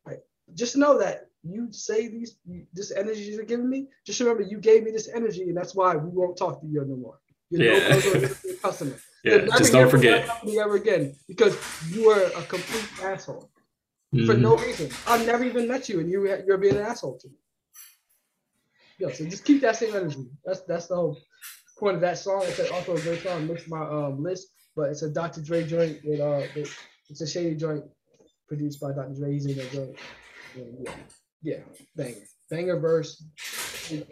right. 0.06 0.20
just 0.54 0.78
know 0.78 0.98
that 1.00 1.28
you 1.44 1.68
say 1.72 2.08
these 2.08 2.38
this 2.74 2.92
energy 2.92 3.24
you're 3.24 3.44
giving 3.44 3.70
me, 3.70 3.88
just 4.06 4.20
remember 4.20 4.44
you 4.44 4.60
gave 4.60 4.84
me 4.84 4.92
this 4.92 5.10
energy, 5.14 5.42
and 5.42 5.58
that's 5.58 5.76
why 5.76 5.96
we 5.96 6.10
won't 6.10 6.38
talk 6.38 6.62
to 6.62 6.68
you 6.68 6.86
no 6.86 6.96
more. 6.96 7.20
You're 7.50 7.74
yeah. 7.74 7.90
no 7.90 8.30
customer. 8.62 8.96
Yeah, 9.26 9.48
just 9.58 9.72
don't 9.72 9.90
forget. 9.90 10.30
Ever 10.46 10.76
again, 10.76 11.16
because 11.28 11.58
you 11.90 12.12
are 12.12 12.26
a 12.26 12.44
complete 12.44 12.88
asshole 13.02 13.50
mm-hmm. 14.14 14.28
for 14.28 14.36
no 14.38 14.56
reason. 14.56 14.92
I've 15.08 15.26
never 15.26 15.44
even 15.44 15.68
met 15.68 15.90
you, 15.90 16.00
and 16.00 16.12
you 16.12 16.28
you're 16.46 16.60
being 16.60 16.76
an 16.76 16.84
asshole 16.84 17.18
to 17.18 17.28
me. 17.28 17.34
Yeah, 19.00 19.12
so 19.12 19.26
just 19.26 19.44
keep 19.44 19.62
that 19.62 19.78
same 19.78 19.96
energy. 19.96 20.28
That's 20.46 20.62
that's 20.62 20.88
the 20.88 20.96
whole 20.96 21.18
point 21.80 21.96
of 21.96 22.02
that 22.02 22.18
song. 22.18 22.44
It's 22.46 22.60
also 22.72 22.96
a 22.96 23.02
great 23.02 23.24
song. 23.24 23.48
Makes 23.48 23.68
my 23.68 23.82
um, 23.82 24.24
list, 24.24 24.50
but 24.76 24.90
it's 24.92 25.02
a 25.02 25.10
Dr. 25.10 25.42
Dre 25.42 25.66
joint. 25.66 26.00
With, 26.04 26.20
uh, 26.20 26.44
it's 27.10 27.22
a 27.22 27.28
shady 27.28 27.56
joint 27.56 27.84
produced 28.48 28.80
by 28.80 28.92
Dr. 28.92 29.16
Dre. 29.18 29.34
He's 29.34 29.48
in 29.48 29.58
that 29.58 29.72
joint. 29.72 29.96
Yeah, 30.56 30.92
yeah, 31.42 31.60
banger, 31.96 32.26
banger 32.50 32.80
verse. 32.80 33.24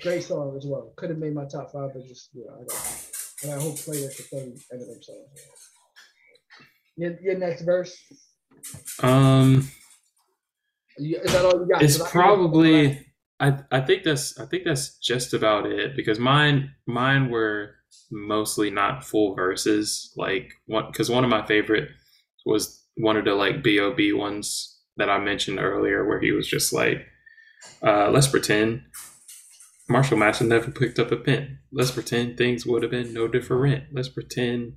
Great 0.01 0.23
song 0.23 0.55
as 0.57 0.65
well. 0.65 0.91
Could 0.97 1.09
have 1.11 1.19
made 1.19 1.33
my 1.33 1.45
top 1.45 1.71
five, 1.71 1.91
but 1.93 2.05
just 2.07 2.29
yeah, 2.33 2.51
I 2.51 2.63
don't. 2.65 3.12
And 3.43 3.53
I 3.53 3.61
hope 3.61 3.77
play 3.77 3.97
it 3.97 4.13
for 4.13 4.23
fun 4.23 4.55
Eminem 4.73 5.03
songs. 5.03 5.17
Your, 6.95 7.19
your 7.21 7.37
next 7.37 7.63
verse. 7.63 7.95
Um. 9.01 9.69
Is 10.97 11.33
that 11.33 11.45
all 11.45 11.59
you 11.59 11.67
got? 11.71 11.81
It's 11.81 11.97
probably. 12.09 13.05
I, 13.39 13.59
I 13.71 13.81
think 13.81 14.03
that's 14.03 14.39
I 14.39 14.45
think 14.45 14.63
that's 14.63 14.97
just 14.99 15.33
about 15.33 15.65
it 15.65 15.95
because 15.95 16.19
mine 16.19 16.71
mine 16.85 17.29
were 17.29 17.75
mostly 18.11 18.69
not 18.69 19.03
full 19.03 19.35
verses 19.35 20.13
like 20.15 20.53
one 20.65 20.85
because 20.91 21.09
one 21.09 21.23
of 21.23 21.29
my 21.29 21.45
favorite 21.45 21.89
was 22.45 22.85
one 22.95 23.17
of 23.17 23.25
the 23.25 23.33
like 23.33 23.63
bob 23.63 23.97
ones 24.17 24.79
that 24.97 25.09
I 25.09 25.19
mentioned 25.19 25.59
earlier 25.59 26.07
where 26.07 26.21
he 26.21 26.31
was 26.31 26.47
just 26.47 26.71
like 26.71 27.05
uh, 27.85 28.09
let's 28.11 28.27
pretend 28.27 28.83
Marshall 29.89 30.17
Mathers 30.17 30.47
never 30.47 30.71
picked 30.71 30.99
up 30.99 31.11
a 31.11 31.17
pen. 31.17 31.59
Let's 31.71 31.91
pretend 31.91 32.37
things 32.37 32.65
would 32.65 32.83
have 32.83 32.91
been 32.91 33.13
no 33.13 33.27
different. 33.27 33.85
Let's 33.91 34.09
pretend 34.09 34.75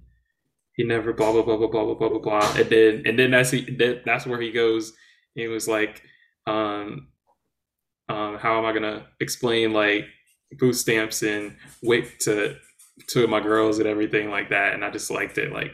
he 0.75 0.85
never 0.85 1.13
blah 1.13 1.33
blah 1.33 1.43
blah 1.43 1.57
blah 1.57 1.69
blah 1.69 1.95
blah 1.95 2.09
blah 2.09 2.19
blah. 2.19 2.55
And 2.57 2.69
then 2.69 3.03
and 3.07 3.19
then 3.19 3.31
that's 3.31 3.51
he 3.51 3.63
that, 3.77 4.03
that's 4.05 4.27
where 4.27 4.41
he 4.41 4.51
goes 4.51 4.93
It 5.35 5.49
was 5.49 5.69
like 5.69 6.03
um 6.47 7.09
um, 8.09 8.39
how 8.39 8.59
am 8.59 8.65
I 8.65 8.73
gonna 8.73 9.07
explain 9.21 9.73
like 9.73 10.07
food 10.61 10.75
stamps 10.75 11.23
and 11.23 11.57
WIC 11.83 12.19
to 12.21 12.57
to 13.09 13.27
my 13.27 13.41
girls 13.41 13.79
and 13.79 13.89
everything 13.89 14.31
like 14.31 14.51
that? 14.51 14.75
And 14.75 14.85
I 14.85 14.91
just 14.91 15.11
liked 15.11 15.39
it, 15.39 15.53
like, 15.53 15.73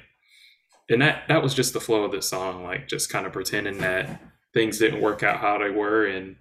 and 0.88 1.02
that 1.02 1.28
that 1.28 1.42
was 1.42 1.54
just 1.54 1.74
the 1.74 1.80
flow 1.80 2.04
of 2.04 2.12
the 2.12 2.22
song, 2.22 2.64
like 2.64 2.88
just 2.88 3.10
kind 3.10 3.26
of 3.26 3.32
pretending 3.32 3.78
that 3.78 4.20
things 4.54 4.78
didn't 4.78 5.02
work 5.02 5.22
out 5.22 5.40
how 5.40 5.58
they 5.58 5.70
were, 5.70 6.06
and 6.06 6.36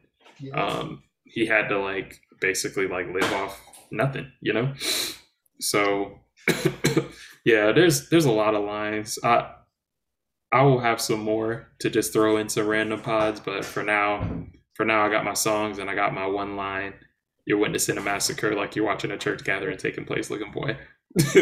um, 0.54 1.04
he 1.26 1.46
had 1.46 1.68
to 1.70 1.80
like 1.80 2.20
basically 2.42 2.88
like 2.88 3.08
live 3.14 3.32
off 3.34 3.62
nothing, 3.92 4.32
you 4.42 4.54
know. 4.54 4.74
So 5.60 6.20
yeah, 7.46 7.72
there's 7.72 8.10
there's 8.10 8.26
a 8.26 8.32
lot 8.32 8.56
of 8.56 8.66
lines. 8.66 9.18
I 9.24 9.54
I 10.52 10.64
will 10.64 10.80
have 10.80 11.00
some 11.00 11.22
more 11.22 11.70
to 11.80 11.90
just 11.90 12.12
throw 12.12 12.38
into 12.38 12.64
random 12.64 13.02
pods, 13.02 13.40
but 13.40 13.64
for 13.64 13.84
now 13.84 14.48
for 14.76 14.86
now, 14.86 15.06
I 15.06 15.10
got 15.10 15.26
my 15.26 15.34
songs 15.34 15.78
and 15.78 15.90
I 15.90 15.96
got 15.96 16.14
my 16.14 16.26
one 16.26 16.56
line. 16.56 16.94
You're 17.46 17.60
witnessing 17.60 17.98
a 17.98 18.02
massacre 18.02 18.56
like 18.56 18.76
you're 18.76 18.86
watching 18.86 19.12
a 19.12 19.18
church 19.18 19.44
gathering 19.44 19.78
taking 19.78 20.06
place, 20.06 20.30
looking 20.30 20.52
boy. 20.52 20.78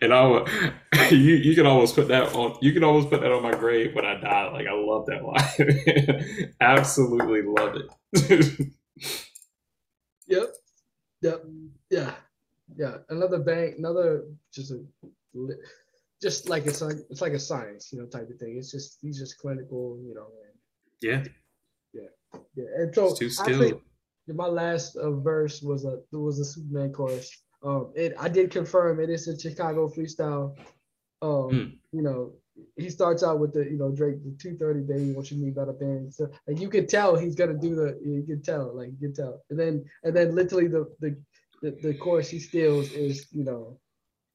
and 0.00 0.12
I, 0.12 0.70
you 1.10 1.34
you 1.34 1.54
can 1.54 1.66
almost 1.66 1.94
put 1.94 2.08
that 2.08 2.34
on. 2.34 2.56
You 2.62 2.72
can 2.72 2.82
almost 2.82 3.10
put 3.10 3.20
that 3.20 3.30
on 3.30 3.42
my 3.42 3.52
grave 3.52 3.94
when 3.94 4.06
I 4.06 4.18
die. 4.20 4.50
Like 4.50 4.66
I 4.66 4.72
love 4.72 5.06
that 5.06 5.24
line. 5.24 6.54
Absolutely 6.60 7.42
love 7.42 7.76
it. 7.76 8.72
Yep. 10.26 10.54
Yep. 11.22 11.44
Yeah. 11.90 12.14
Yeah. 12.76 12.96
Another 13.08 13.38
bank. 13.38 13.76
Another 13.78 14.24
just 14.52 14.70
a 14.70 14.84
just 16.20 16.48
like 16.48 16.66
it's 16.66 16.80
like 16.80 16.96
it's 17.10 17.20
like 17.20 17.32
a 17.32 17.38
science, 17.38 17.92
you 17.92 17.98
know, 18.00 18.06
type 18.06 18.28
of 18.30 18.38
thing. 18.38 18.56
It's 18.58 18.70
just 18.70 18.98
he's 19.02 19.18
just 19.18 19.38
clinical, 19.38 19.98
you 20.02 20.14
know. 20.14 20.28
yeah. 21.00 21.24
Yeah, 21.92 22.08
Yeah. 22.54 22.64
and 22.76 22.94
so 22.94 23.14
too 23.14 23.30
still. 23.30 23.82
my 24.28 24.46
last 24.46 24.96
uh, 24.96 25.12
verse 25.12 25.62
was 25.62 25.84
a 25.84 26.00
was 26.12 26.40
a 26.40 26.44
Superman 26.44 26.92
chorus. 26.92 27.30
Um, 27.62 27.92
it 27.94 28.14
I 28.18 28.28
did 28.28 28.50
confirm 28.50 29.00
it 29.00 29.10
is 29.10 29.28
a 29.28 29.38
Chicago 29.38 29.88
freestyle. 29.88 30.56
Um, 31.22 31.48
hmm. 31.50 31.96
you 31.96 32.02
know, 32.02 32.32
he 32.76 32.90
starts 32.90 33.22
out 33.22 33.38
with 33.38 33.52
the 33.52 33.64
you 33.64 33.78
know 33.78 33.90
Drake 33.90 34.22
the 34.24 34.36
two 34.38 34.56
thirty 34.56 34.80
baby 34.80 35.12
what 35.12 35.30
you 35.30 35.38
mean 35.38 35.52
by 35.52 35.64
the 35.64 35.72
band 35.72 36.12
so 36.12 36.28
like 36.46 36.60
you 36.60 36.68
can 36.68 36.86
tell 36.86 37.16
he's 37.16 37.34
gonna 37.34 37.58
do 37.58 37.74
the 37.74 37.98
you 38.04 38.24
can 38.26 38.42
tell 38.42 38.76
like 38.76 38.90
you 38.90 39.08
can 39.08 39.14
tell 39.14 39.42
and 39.50 39.58
then 39.58 39.84
and 40.04 40.16
then 40.16 40.34
literally 40.34 40.68
the 40.68 40.86
the 41.00 41.16
the, 41.62 41.70
the 41.82 41.94
chorus 41.94 42.28
he 42.28 42.38
steals 42.38 42.92
is 42.92 43.26
you 43.32 43.44
know 43.44 43.78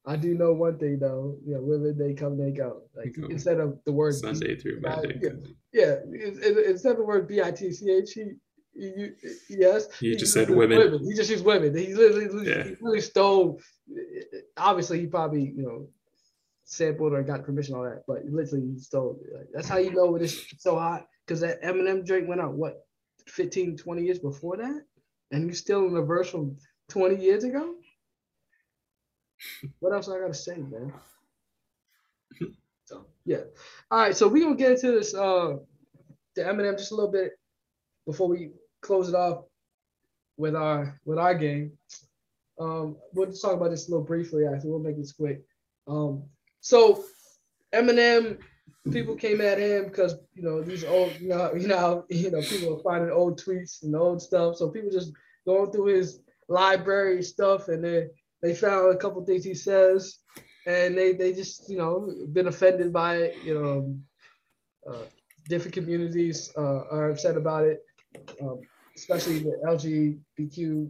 I 0.05 0.15
do 0.15 0.33
know 0.33 0.53
one 0.53 0.79
thing 0.79 0.97
though 0.99 1.37
you 1.45 1.53
know 1.53 1.61
women 1.61 1.97
they 1.97 2.13
come 2.13 2.37
they 2.37 2.51
go 2.51 2.83
like 2.95 3.15
instead 3.29 3.59
of 3.59 3.79
the 3.85 3.91
word 3.91 4.15
Sunday 4.15 4.55
through 4.55 4.81
Monday 4.81 5.19
yeah, 5.21 5.31
yeah, 5.73 5.95
instead 6.67 6.91
of 6.91 6.97
the 6.97 7.03
word 7.03 7.27
B 7.27 7.41
I 7.41 7.51
T 7.51 7.71
C 7.71 7.89
H, 7.89 8.11
he, 8.11 8.23
he, 8.73 9.09
yes. 9.49 9.87
He, 9.99 10.09
he 10.09 10.15
just 10.17 10.33
said 10.33 10.49
women. 10.49 10.79
women. 10.79 11.03
He 11.03 11.13
just 11.13 11.29
used 11.29 11.45
women. 11.45 11.75
He 11.75 11.93
literally, 11.93 12.49
yeah. 12.49 12.63
he 12.63 12.75
really 12.81 13.01
stole. 13.01 13.59
Obviously, 14.57 14.99
he 14.99 15.07
probably 15.07 15.53
you 15.55 15.63
know 15.63 15.87
sampled 16.71 17.13
or 17.13 17.21
got 17.21 17.43
permission 17.43 17.75
all 17.75 17.83
that, 17.83 18.03
but 18.07 18.23
literally 18.25 18.65
he 18.73 18.79
stole. 18.79 19.19
Like, 19.35 19.47
that's 19.53 19.67
how 19.67 19.77
you 19.77 19.91
know 19.91 20.15
it's 20.15 20.45
so 20.57 20.79
hot 20.79 21.05
because 21.27 21.41
that 21.41 21.61
Eminem 21.61 22.05
drink 22.05 22.27
went 22.27 22.41
out 22.41 22.53
what 22.53 22.85
15, 23.27 23.77
20 23.77 24.01
years 24.01 24.19
before 24.19 24.57
that, 24.57 24.81
and 25.31 25.45
you're 25.45 25.53
still 25.53 25.85
in 25.85 25.93
the 25.93 26.01
verse 26.01 26.29
from 26.29 26.57
20 26.89 27.21
years 27.21 27.43
ago. 27.43 27.75
What 29.79 29.91
else 29.91 30.07
I 30.07 30.19
gotta 30.19 30.35
say, 30.35 30.57
man? 30.57 30.93
So 32.85 33.07
yeah. 33.25 33.41
All 33.89 33.97
right, 33.97 34.15
so 34.15 34.27
we're 34.27 34.43
gonna 34.43 34.55
get 34.55 34.73
into 34.73 34.91
this 34.91 35.15
uh 35.15 35.55
the 36.35 36.43
Eminem 36.43 36.77
just 36.77 36.91
a 36.91 36.95
little 36.95 37.11
bit 37.11 37.31
before 38.05 38.27
we 38.27 38.51
close 38.81 39.09
it 39.09 39.15
off 39.15 39.45
with 40.37 40.55
our 40.55 40.99
with 41.05 41.17
our 41.17 41.33
game. 41.33 41.71
Um, 42.59 42.97
we'll 43.13 43.25
just 43.25 43.41
talk 43.41 43.53
about 43.53 43.71
this 43.71 43.87
a 43.87 43.91
little 43.91 44.05
briefly. 44.05 44.45
Actually, 44.45 44.69
we'll 44.69 44.79
make 44.79 44.97
this 44.97 45.13
quick. 45.13 45.41
Um, 45.87 46.23
so 46.61 47.03
Eminem, 47.73 48.37
people 48.91 49.15
came 49.15 49.41
at 49.41 49.59
him 49.59 49.85
because 49.85 50.15
you 50.33 50.43
know 50.43 50.61
these 50.61 50.83
old, 50.83 51.19
you 51.19 51.29
know, 51.29 51.53
you 51.55 51.67
know, 51.67 52.05
you 52.09 52.31
know, 52.31 52.41
people 52.41 52.77
are 52.77 52.83
finding 52.83 53.11
old 53.11 53.41
tweets 53.41 53.83
and 53.83 53.95
old 53.95 54.21
stuff. 54.21 54.55
So 54.57 54.69
people 54.69 54.91
just 54.91 55.11
going 55.45 55.71
through 55.71 55.85
his 55.85 56.19
library 56.47 57.23
stuff, 57.23 57.67
and 57.67 57.83
they 57.83 58.07
they 58.41 58.55
found 58.55 58.93
a 58.93 58.97
couple 58.97 59.23
things 59.25 59.43
he 59.43 59.53
says, 59.53 60.19
and 60.65 60.97
they 60.97 61.13
they 61.13 61.33
just 61.33 61.69
you 61.69 61.77
know 61.77 62.13
been 62.31 62.47
offended 62.47 62.93
by 62.93 63.17
it. 63.17 63.37
You 63.43 63.53
know, 63.55 63.95
uh, 64.91 65.05
different 65.47 65.73
communities 65.73 66.51
uh, 66.57 66.83
are 66.91 67.09
upset 67.09 67.37
about 67.37 67.65
it, 67.65 67.83
um, 68.41 68.61
especially 68.95 69.39
the 69.39 69.59
LGBTQ 69.65 70.89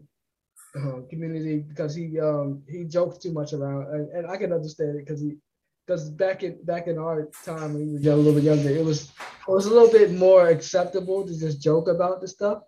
uh, 0.76 1.02
community 1.10 1.60
because 1.60 1.96
he 1.96 2.20
um, 2.20 2.64
he 2.70 2.84
jokes 2.86 3.18
too 3.18 3.32
much 3.32 3.54
around, 3.54 3.88
and, 3.94 4.10
and 4.10 4.28
I 4.28 4.38
can 4.38 4.52
understand 4.52 4.98
it 4.98 5.06
because 5.06 5.22
he 5.22 5.38
because 5.86 6.10
back 6.10 6.44
in 6.44 6.64
back 6.64 6.88
in 6.88 6.98
our 6.98 7.30
time 7.44 7.74
when 7.74 7.94
we 7.94 8.08
were 8.08 8.14
a 8.14 8.16
little 8.16 8.34
bit 8.34 8.44
younger, 8.44 8.70
it 8.70 8.86
was 8.86 9.12
it 9.48 9.52
was 9.52 9.66
a 9.66 9.74
little 9.74 9.92
bit 9.92 10.12
more 10.12 10.48
acceptable 10.48 11.26
to 11.26 11.38
just 11.38 11.62
joke 11.62 11.88
about 11.88 12.22
the 12.22 12.28
stuff, 12.28 12.64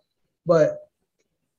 but 0.45 0.80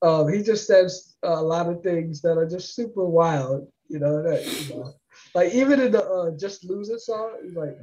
um, 0.03 0.33
he 0.33 0.43
just 0.43 0.67
says 0.67 1.17
a 1.23 1.43
lot 1.43 1.69
of 1.69 1.83
things 1.83 2.21
that 2.23 2.37
are 2.37 2.49
just 2.49 2.75
super 2.75 3.05
wild, 3.07 3.67
you 3.89 3.99
know. 3.99 4.23
That, 4.23 4.45
you 4.45 4.75
know 4.75 4.95
like 5.35 5.53
even 5.55 5.81
in 5.81 5.93
the 5.93 6.05
uh, 6.05 6.31
"Just 6.37 6.65
Lose 6.65 6.89
It" 6.91 7.01
song, 7.01 7.39
he's 7.43 7.57
like, 7.57 7.77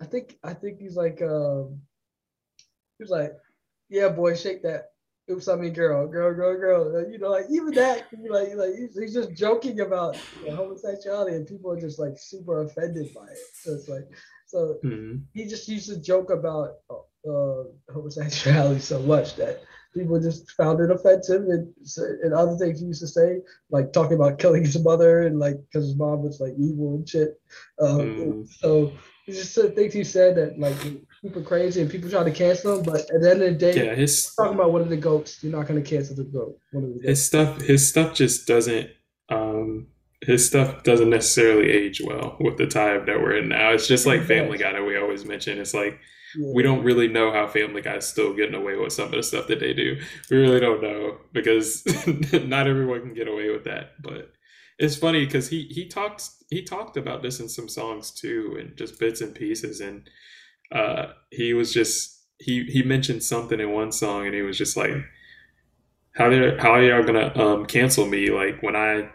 I 0.00 0.04
think 0.04 0.38
I 0.42 0.54
think 0.54 0.80
he's 0.80 0.96
like, 0.96 1.22
um, 1.22 1.80
he's 2.98 3.10
like, 3.10 3.32
yeah, 3.88 4.08
boy, 4.08 4.34
shake 4.34 4.62
that. 4.62 4.90
Oops, 5.30 5.46
I 5.48 5.56
mean, 5.56 5.74
girl, 5.74 6.06
girl, 6.06 6.34
girl, 6.34 6.58
girl. 6.58 7.10
You 7.10 7.18
know, 7.18 7.30
like 7.30 7.44
even 7.50 7.72
that, 7.72 8.06
like, 8.30 8.54
like 8.54 8.74
he's, 8.94 9.12
just 9.12 9.34
joking 9.34 9.80
about 9.80 10.16
you 10.42 10.50
know, 10.50 10.56
homosexuality, 10.56 11.36
and 11.36 11.46
people 11.46 11.70
are 11.70 11.80
just 11.80 11.98
like 11.98 12.14
super 12.16 12.62
offended 12.62 13.12
by 13.14 13.26
it. 13.26 13.38
So 13.52 13.74
it's 13.74 13.88
like, 13.88 14.08
so 14.46 14.78
mm-hmm. 14.82 15.16
he 15.34 15.44
just 15.44 15.68
used 15.68 15.90
to 15.90 16.00
joke 16.00 16.30
about 16.30 16.76
uh, 16.90 17.64
homosexuality 17.92 18.80
so 18.80 19.00
much 19.02 19.36
that 19.36 19.60
people 19.94 20.20
just 20.20 20.50
found 20.52 20.80
it 20.80 20.90
offensive 20.90 21.42
and, 21.42 21.74
and 22.22 22.32
other 22.32 22.56
things 22.56 22.80
he 22.80 22.86
used 22.86 23.00
to 23.00 23.08
say, 23.08 23.40
like 23.70 23.92
talking 23.92 24.14
about 24.14 24.38
killing 24.38 24.64
his 24.64 24.82
mother 24.82 25.26
and 25.26 25.38
like 25.38 25.56
because 25.66 25.88
his 25.88 25.96
mom 25.96 26.22
was 26.22 26.40
like 26.40 26.54
evil 26.58 26.94
and 26.94 27.08
shit. 27.08 27.40
Um, 27.80 27.98
mm. 27.98 28.48
So 28.48 28.92
just 29.26 29.54
the 29.54 29.70
things 29.70 29.92
he 29.92 30.04
said 30.04 30.36
that 30.36 30.58
like 30.58 30.76
super 31.22 31.42
crazy 31.42 31.80
and 31.80 31.90
people 31.90 32.10
try 32.10 32.24
to 32.24 32.30
cancel 32.30 32.78
him, 32.78 32.84
but 32.84 33.00
at 33.00 33.20
the 33.20 33.30
end 33.30 33.42
of 33.42 33.52
the 33.52 33.72
day, 33.72 33.86
yeah, 33.86 33.94
his 33.94 34.34
talking 34.34 34.54
about 34.54 34.72
one 34.72 34.82
of 34.82 34.88
the 34.88 34.96
goats, 34.96 35.42
you're 35.42 35.52
not 35.52 35.66
going 35.66 35.82
to 35.82 35.88
cancel 35.88 36.16
the 36.16 36.24
goat. 36.24 36.58
One 36.72 36.84
of 36.84 36.94
the 36.94 37.08
his 37.08 37.24
stuff, 37.24 37.60
his 37.60 37.88
stuff 37.88 38.14
just 38.14 38.46
doesn't. 38.46 38.90
Um, 39.30 39.88
his 40.26 40.46
stuff 40.46 40.82
doesn't 40.82 41.10
necessarily 41.10 41.70
age 41.70 42.00
well 42.04 42.36
with 42.40 42.56
the 42.56 42.66
time 42.66 43.06
that 43.06 43.20
we're 43.20 43.38
in 43.38 43.48
now. 43.48 43.70
It's 43.70 43.86
just 43.86 44.04
like 44.04 44.24
Family 44.24 44.58
Guy 44.58 44.72
that 44.72 44.84
we 44.84 44.96
always 44.96 45.24
mention. 45.24 45.58
It's 45.58 45.74
like 45.74 46.00
yeah. 46.36 46.50
we 46.54 46.62
don't 46.62 46.82
really 46.82 47.06
know 47.06 47.30
how 47.30 47.46
Family 47.46 47.82
Guy's 47.82 48.08
still 48.08 48.34
getting 48.34 48.54
away 48.54 48.76
with 48.76 48.92
some 48.92 49.06
of 49.06 49.12
the 49.12 49.22
stuff 49.22 49.46
that 49.46 49.60
they 49.60 49.72
do. 49.72 50.00
We 50.30 50.38
really 50.38 50.60
don't 50.60 50.82
know 50.82 51.18
because 51.32 51.84
not 52.32 52.66
everyone 52.66 53.02
can 53.02 53.14
get 53.14 53.28
away 53.28 53.50
with 53.50 53.64
that. 53.64 54.02
But 54.02 54.32
it's 54.78 54.96
funny 54.96 55.24
because 55.24 55.48
he 55.48 55.64
he 55.70 55.86
talked 55.86 56.28
he 56.50 56.62
talked 56.62 56.96
about 56.96 57.22
this 57.22 57.38
in 57.38 57.48
some 57.48 57.68
songs 57.68 58.10
too, 58.10 58.56
and 58.58 58.76
just 58.76 58.98
bits 58.98 59.20
and 59.20 59.34
pieces. 59.34 59.80
And 59.80 60.08
uh, 60.72 61.06
he 61.30 61.54
was 61.54 61.72
just 61.72 62.22
he 62.38 62.64
he 62.64 62.82
mentioned 62.82 63.22
something 63.22 63.60
in 63.60 63.70
one 63.70 63.92
song, 63.92 64.26
and 64.26 64.34
he 64.34 64.42
was 64.42 64.58
just 64.58 64.76
like, 64.76 64.92
"How 66.12 66.28
they 66.30 66.56
how 66.58 66.72
are 66.72 66.82
y'all 66.82 67.02
gonna 67.02 67.32
um, 67.36 67.66
cancel 67.66 68.06
me? 68.06 68.30
Like 68.30 68.62
when 68.62 68.76
I 68.76 69.10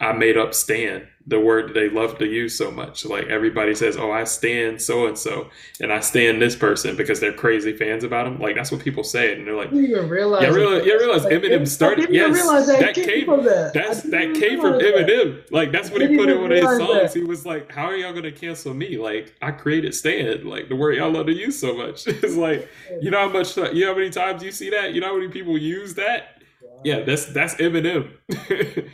I 0.00 0.12
made 0.12 0.36
up 0.36 0.54
Stan, 0.54 1.08
the 1.26 1.40
word 1.40 1.74
they 1.74 1.90
love 1.90 2.18
to 2.18 2.24
use 2.24 2.56
so 2.56 2.70
much. 2.70 3.04
Like 3.04 3.26
everybody 3.26 3.74
says, 3.74 3.96
"Oh, 3.96 4.12
I 4.12 4.22
stand 4.22 4.80
so 4.80 5.08
and 5.08 5.18
so," 5.18 5.50
and 5.80 5.92
I 5.92 5.98
stand 5.98 6.40
this 6.40 6.54
person 6.54 6.94
because 6.94 7.18
they're 7.18 7.32
crazy 7.32 7.76
fans 7.76 8.04
about 8.04 8.28
him. 8.28 8.38
Like 8.38 8.54
that's 8.54 8.70
what 8.70 8.80
people 8.80 9.02
say, 9.02 9.34
and 9.34 9.44
they're 9.44 9.56
like, 9.56 9.72
"You 9.72 9.82
even 9.82 10.08
realize? 10.08 10.42
Yeah, 10.42 10.50
realize, 10.50 10.86
yeah, 10.86 10.92
realize 10.94 11.24
like, 11.24 11.32
Eminem 11.32 11.66
started. 11.66 12.10
Yes, 12.10 12.46
that, 12.66 12.78
that, 12.78 12.94
came 12.94 13.24
from 13.24 13.44
that. 13.44 13.74
That's 13.74 14.02
that 14.02 14.34
came 14.34 14.60
from 14.60 14.74
Eminem. 14.74 15.42
That. 15.44 15.52
Like 15.52 15.72
that's 15.72 15.90
what 15.90 16.00
he 16.00 16.16
put 16.16 16.28
in 16.28 16.40
one 16.40 16.52
of 16.52 16.58
his 16.58 16.78
songs. 16.78 17.12
That. 17.12 17.18
He 17.18 17.24
was 17.24 17.44
like, 17.44 17.72
"How 17.72 17.86
are 17.86 17.96
y'all 17.96 18.14
gonna 18.14 18.30
cancel 18.30 18.72
me? 18.72 18.98
Like 18.98 19.34
I 19.42 19.50
created 19.50 19.96
Stan. 19.96 20.46
Like 20.46 20.68
the 20.68 20.76
word 20.76 20.94
y'all 20.94 21.10
love 21.10 21.26
to 21.26 21.34
use 21.34 21.58
so 21.58 21.76
much. 21.76 22.06
it's 22.06 22.36
like 22.36 22.68
you 23.02 23.10
know 23.10 23.18
how 23.18 23.28
much 23.28 23.56
you 23.56 23.80
know 23.80 23.94
how 23.94 23.98
many 23.98 24.10
times 24.10 24.44
you 24.44 24.52
see 24.52 24.70
that. 24.70 24.94
You 24.94 25.00
know 25.00 25.08
how 25.08 25.16
many 25.16 25.28
people 25.28 25.58
use 25.58 25.94
that." 25.94 26.36
Yeah, 26.84 27.02
that's 27.02 27.26
that's 27.26 27.54
Eminem. 27.56 28.12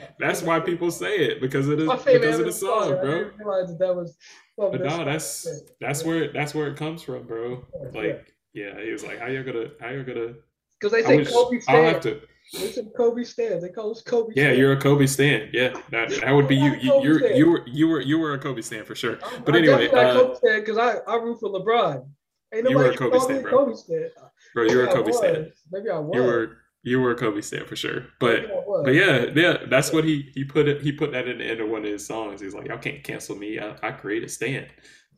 that's 0.18 0.42
why 0.42 0.60
people 0.60 0.90
say 0.90 1.16
it 1.16 1.40
because 1.40 1.68
it 1.68 1.80
is 1.80 1.88
because 2.04 2.38
of 2.38 2.46
the 2.46 2.52
song, 2.52 2.90
bro. 3.00 3.24
that, 3.24 3.76
that 3.78 3.94
was. 3.94 4.16
but 4.56 4.80
no, 4.80 5.04
that's 5.04 5.46
that's 5.80 6.04
where 6.04 6.32
that's 6.32 6.54
where 6.54 6.68
it 6.68 6.76
comes 6.76 7.02
from, 7.02 7.26
bro. 7.26 7.64
Like, 7.92 8.34
yeah, 8.52 8.80
he 8.80 8.90
was 8.90 9.04
like, 9.04 9.18
"How 9.18 9.26
you 9.26 9.42
gonna? 9.42 9.68
How 9.80 9.90
you 9.90 10.02
gonna?" 10.02 10.34
Because 10.80 10.92
they 10.92 11.02
say 11.02 11.32
Kobe 11.32 11.60
Stan. 11.60 11.76
I'll 11.76 11.92
have 11.92 12.00
to. 12.02 12.20
They 12.52 12.70
say 12.70 12.82
Kobe 12.96 13.24
Stan. 13.24 13.60
They 13.60 13.68
call 13.68 13.90
us 13.90 14.02
Kobe. 14.02 14.32
Yeah, 14.34 14.44
Stan. 14.44 14.58
you're 14.58 14.72
a 14.72 14.80
Kobe 14.80 15.06
Stan. 15.06 15.50
Yeah, 15.52 15.74
that, 15.90 16.10
that 16.10 16.32
would 16.32 16.48
be 16.48 16.56
you. 16.56 16.74
You 16.76 17.02
you're, 17.02 17.32
you 17.32 17.50
were 17.50 17.66
you 17.66 17.88
were 17.88 18.00
you 18.00 18.18
were 18.18 18.34
a 18.34 18.38
Kobe 18.38 18.62
Stan 18.62 18.84
for 18.84 18.94
sure. 18.94 19.18
But 19.44 19.54
I'm 19.54 19.62
anyway, 19.62 19.88
uh, 19.88 20.34
because 20.42 20.78
I 20.78 20.98
I 21.06 21.16
root 21.16 21.40
for 21.40 21.50
LeBron. 21.50 22.06
Ain't 22.54 22.64
nobody 22.64 22.70
you 22.70 22.76
were 22.76 22.90
a 22.90 22.96
Kobe 22.96 23.18
Stan, 23.18 23.42
bro. 23.42 23.50
Kobe 23.50 23.74
Stan. 23.74 24.08
Bro, 24.54 24.64
you 24.64 24.76
were 24.76 24.84
a 24.84 24.92
Kobe 24.92 25.12
Stan. 25.12 25.52
Maybe 25.70 25.90
I 25.90 25.98
was. 25.98 26.14
You 26.14 26.22
were 26.22 26.58
you 26.84 27.00
were 27.00 27.12
a 27.12 27.16
Kobe 27.16 27.40
Stan 27.40 27.66
for 27.66 27.76
sure, 27.76 28.06
but 28.20 28.46
but 28.84 28.90
yeah, 28.94 29.26
yeah, 29.34 29.56
that's 29.68 29.92
what 29.92 30.04
he 30.04 30.30
he 30.34 30.44
put 30.44 30.68
it. 30.68 30.82
He 30.82 30.92
put 30.92 31.12
that 31.12 31.26
in 31.26 31.38
the 31.38 31.44
end 31.44 31.60
of 31.60 31.68
one 31.68 31.84
of 31.84 31.90
his 31.90 32.06
songs. 32.06 32.40
He's 32.40 32.54
like, 32.54 32.68
y'all 32.68 32.78
can't 32.78 33.02
cancel 33.02 33.36
me. 33.36 33.58
I, 33.58 33.76
I 33.82 33.92
created 33.92 34.30
Stan. 34.30 34.66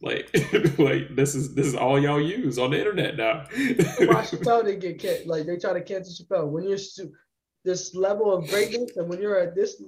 Like 0.00 0.30
like 0.78 1.16
this 1.16 1.34
is 1.34 1.54
this 1.54 1.66
is 1.66 1.74
all 1.74 1.98
y'all 1.98 2.20
use 2.20 2.58
on 2.58 2.70
the 2.70 2.78
internet 2.78 3.16
now. 3.16 3.44
Chappelle 3.50 4.64
they 4.64 4.76
get 4.76 4.98
can- 4.98 5.26
like 5.26 5.46
they 5.46 5.56
try 5.56 5.72
to 5.72 5.80
cancel 5.82 6.24
Chappelle 6.24 6.48
when 6.48 6.64
you're 6.64 6.78
su- 6.78 7.12
this 7.64 7.94
level 7.94 8.32
of 8.32 8.48
greatness 8.48 8.96
and 8.96 9.08
when 9.08 9.20
you're 9.20 9.38
at 9.38 9.54
this 9.54 9.82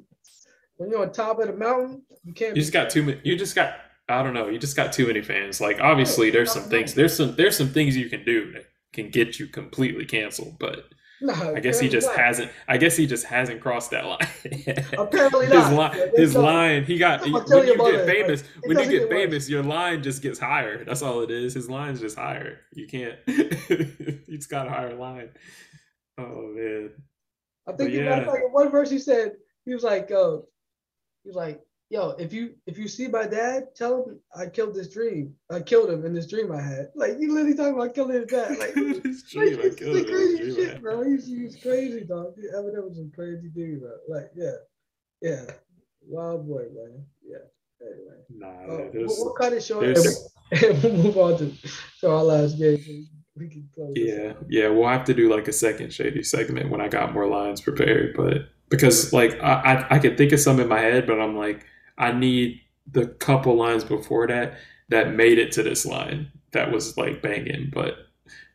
when 0.79 0.91
you're 0.91 1.03
on 1.03 1.13
top 1.13 1.39
of 1.39 1.47
the 1.47 1.53
mountain 1.53 2.03
you 2.25 2.33
can't. 2.33 2.57
You 2.57 2.63
just 2.63 2.73
got 2.73 2.91
too 2.91 3.03
many. 3.03 3.21
You 3.23 3.37
just 3.37 3.55
got 3.55 3.75
I 4.09 4.23
don't 4.23 4.35
know. 4.35 4.49
You 4.49 4.59
just 4.59 4.77
got 4.77 4.93
too 4.93 5.07
many 5.07 5.21
fans. 5.23 5.61
Like 5.61 5.81
obviously 5.81 6.31
there's 6.31 6.51
some 6.53 6.65
things 6.65 6.95
there's 6.95 7.15
some 7.15 7.37
there's 7.37 7.57
some 7.57 7.69
things 7.69 7.97
you 7.97 8.09
can 8.09 8.25
do 8.25 8.51
that 8.53 8.65
can 8.93 9.11
get 9.11 9.39
you 9.39 9.47
completely 9.47 10.07
canceled, 10.07 10.59
but 10.59 10.85
no, 11.21 11.55
I 11.55 11.61
guess 11.61 11.81
he 11.81 11.89
just 11.89 12.07
not. 12.07 12.17
hasn't. 12.19 12.53
I 12.69 12.77
guess 12.77 12.97
he 12.97 13.07
just 13.07 13.25
hasn't 13.25 13.61
crossed 13.61 13.91
that 13.91 14.07
line. 14.07 14.19
apparently 14.99 15.49
not. 15.49 15.65
his. 15.65 15.73
Line, 15.73 16.11
his 16.17 16.35
line. 16.37 16.85
He 16.85 16.99
got 16.99 17.25
he, 17.25 17.33
when 17.33 17.67
you 17.67 17.77
get 17.77 18.07
famous. 18.07 18.43
Like, 18.43 18.67
when 18.67 18.79
you 18.79 18.85
get, 18.85 19.09
get 19.09 19.11
famous, 19.11 19.49
your 19.49 19.63
line 19.63 20.03
just 20.03 20.23
gets 20.23 20.39
higher. 20.39 20.85
That's 20.85 21.03
all 21.03 21.21
it 21.23 21.31
is. 21.31 21.55
His 21.55 21.69
line's 21.69 22.01
just 22.01 22.17
higher. 22.17 22.61
You 22.73 22.87
can't. 22.87 23.17
you 23.27 24.23
just 24.31 24.49
got 24.49 24.67
a 24.69 24.71
higher 24.71 24.95
line. 24.95 25.31
Oh 26.19 26.53
man. 26.55 26.91
I 27.67 27.73
think 27.73 27.93
yeah. 27.93 28.25
like 28.27 28.53
one 28.53 28.71
verse 28.71 28.91
he 28.91 28.99
said 28.99 29.33
he 29.65 29.75
was 29.75 29.83
like, 29.83 30.11
uh, 30.11 30.39
he 31.23 31.29
was 31.29 31.37
like, 31.37 31.61
yo, 31.91 32.11
if 32.11 32.33
you 32.33 32.55
if 32.67 32.79
you 32.79 32.89
see 32.89 33.09
my 33.09 33.27
dad, 33.27 33.75
tell 33.75 34.05
him 34.05 34.21
I 34.37 34.47
killed 34.47 34.75
this 34.75 34.93
dream. 34.93 35.35
I 35.51 35.61
killed 35.61 35.91
him 35.91 36.05
in 36.05 36.15
this 36.15 36.27
dream 36.27 36.53
I 36.53 36.61
had. 36.61 36.89
Like 36.95 37.13
you 37.19 37.33
literally 37.33 37.57
talking 37.57 37.75
about 37.75 37.95
killing 37.95 38.17
his 38.17 38.27
dad. 38.27 38.59
Like, 38.59 38.75
this 39.03 39.23
dream, 39.31 39.57
like, 39.57 39.73
I 39.73 39.75
killed 39.75 39.97
him 39.97 40.05
crazy 40.05 40.55
shit, 40.55 40.83
bro. 40.83 41.03
He's, 41.03 41.27
he's 41.27 41.57
crazy, 41.63 42.05
dog. 42.05 42.35
Eminem 42.55 42.89
was 42.89 42.99
a 42.99 43.15
crazy 43.15 43.49
dude, 43.55 43.81
bro. 43.81 43.93
Like, 44.09 44.31
yeah, 44.37 44.57
yeah, 45.23 45.45
wild 46.07 46.47
boy, 46.47 46.65
man. 46.75 47.05
Yeah. 47.25 47.39
Anyway, 47.81 48.17
nah, 48.31 48.75
uh, 48.75 48.89
we'll, 48.93 49.07
we'll, 49.07 49.35
cut 49.35 49.53
it 49.53 49.63
short 49.63 49.85
and 50.51 50.83
we'll 50.83 50.93
move 50.95 51.17
on 51.17 51.39
to, 51.39 51.53
to 52.01 52.11
our 52.11 52.25
last 52.25 52.59
game. 52.59 53.07
We 53.37 53.49
can 53.49 53.69
close 53.73 53.93
yeah, 53.95 54.33
yeah, 54.49 54.69
we'll 54.69 54.89
have 54.89 55.05
to 55.05 55.15
do 55.15 55.33
like 55.33 55.47
a 55.47 55.53
second 55.53 55.93
shady 55.93 56.25
segment 56.25 56.71
when 56.71 56.81
I 56.81 56.89
got 56.89 57.15
more 57.15 57.29
lines 57.29 57.61
prepared, 57.61 58.17
but 58.17 58.49
because 58.69 59.13
like 59.13 59.41
I, 59.41 59.53
I, 59.53 59.95
I 59.95 59.99
could 60.01 60.19
think 60.19 60.33
of 60.33 60.41
some 60.41 60.59
in 60.59 60.67
my 60.67 60.81
head, 60.81 61.07
but 61.07 61.21
I'm 61.21 61.37
like 61.37 61.65
I 61.99 62.13
need 62.13 62.61
the 62.91 63.09
couple 63.09 63.57
lines 63.57 63.85
before 63.85 64.27
that 64.29 64.55
that 64.89 65.15
made 65.15 65.39
it 65.39 65.53
to 65.53 65.63
this 65.63 65.85
line 65.87 66.31
that 66.53 66.73
was 66.73 66.97
like 66.97 67.23
banging. 67.23 67.71
But 67.75 67.97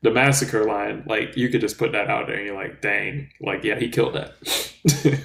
the 0.01 0.11
massacre 0.11 0.65
line, 0.65 1.03
like 1.07 1.37
you 1.37 1.49
could 1.49 1.61
just 1.61 1.77
put 1.77 1.91
that 1.93 2.09
out 2.09 2.27
there 2.27 2.37
and 2.37 2.45
you're 2.47 2.55
like, 2.55 2.81
dang, 2.81 3.29
like 3.41 3.63
yeah, 3.63 3.79
he 3.79 3.89
killed 3.89 4.15
that. 4.15 4.35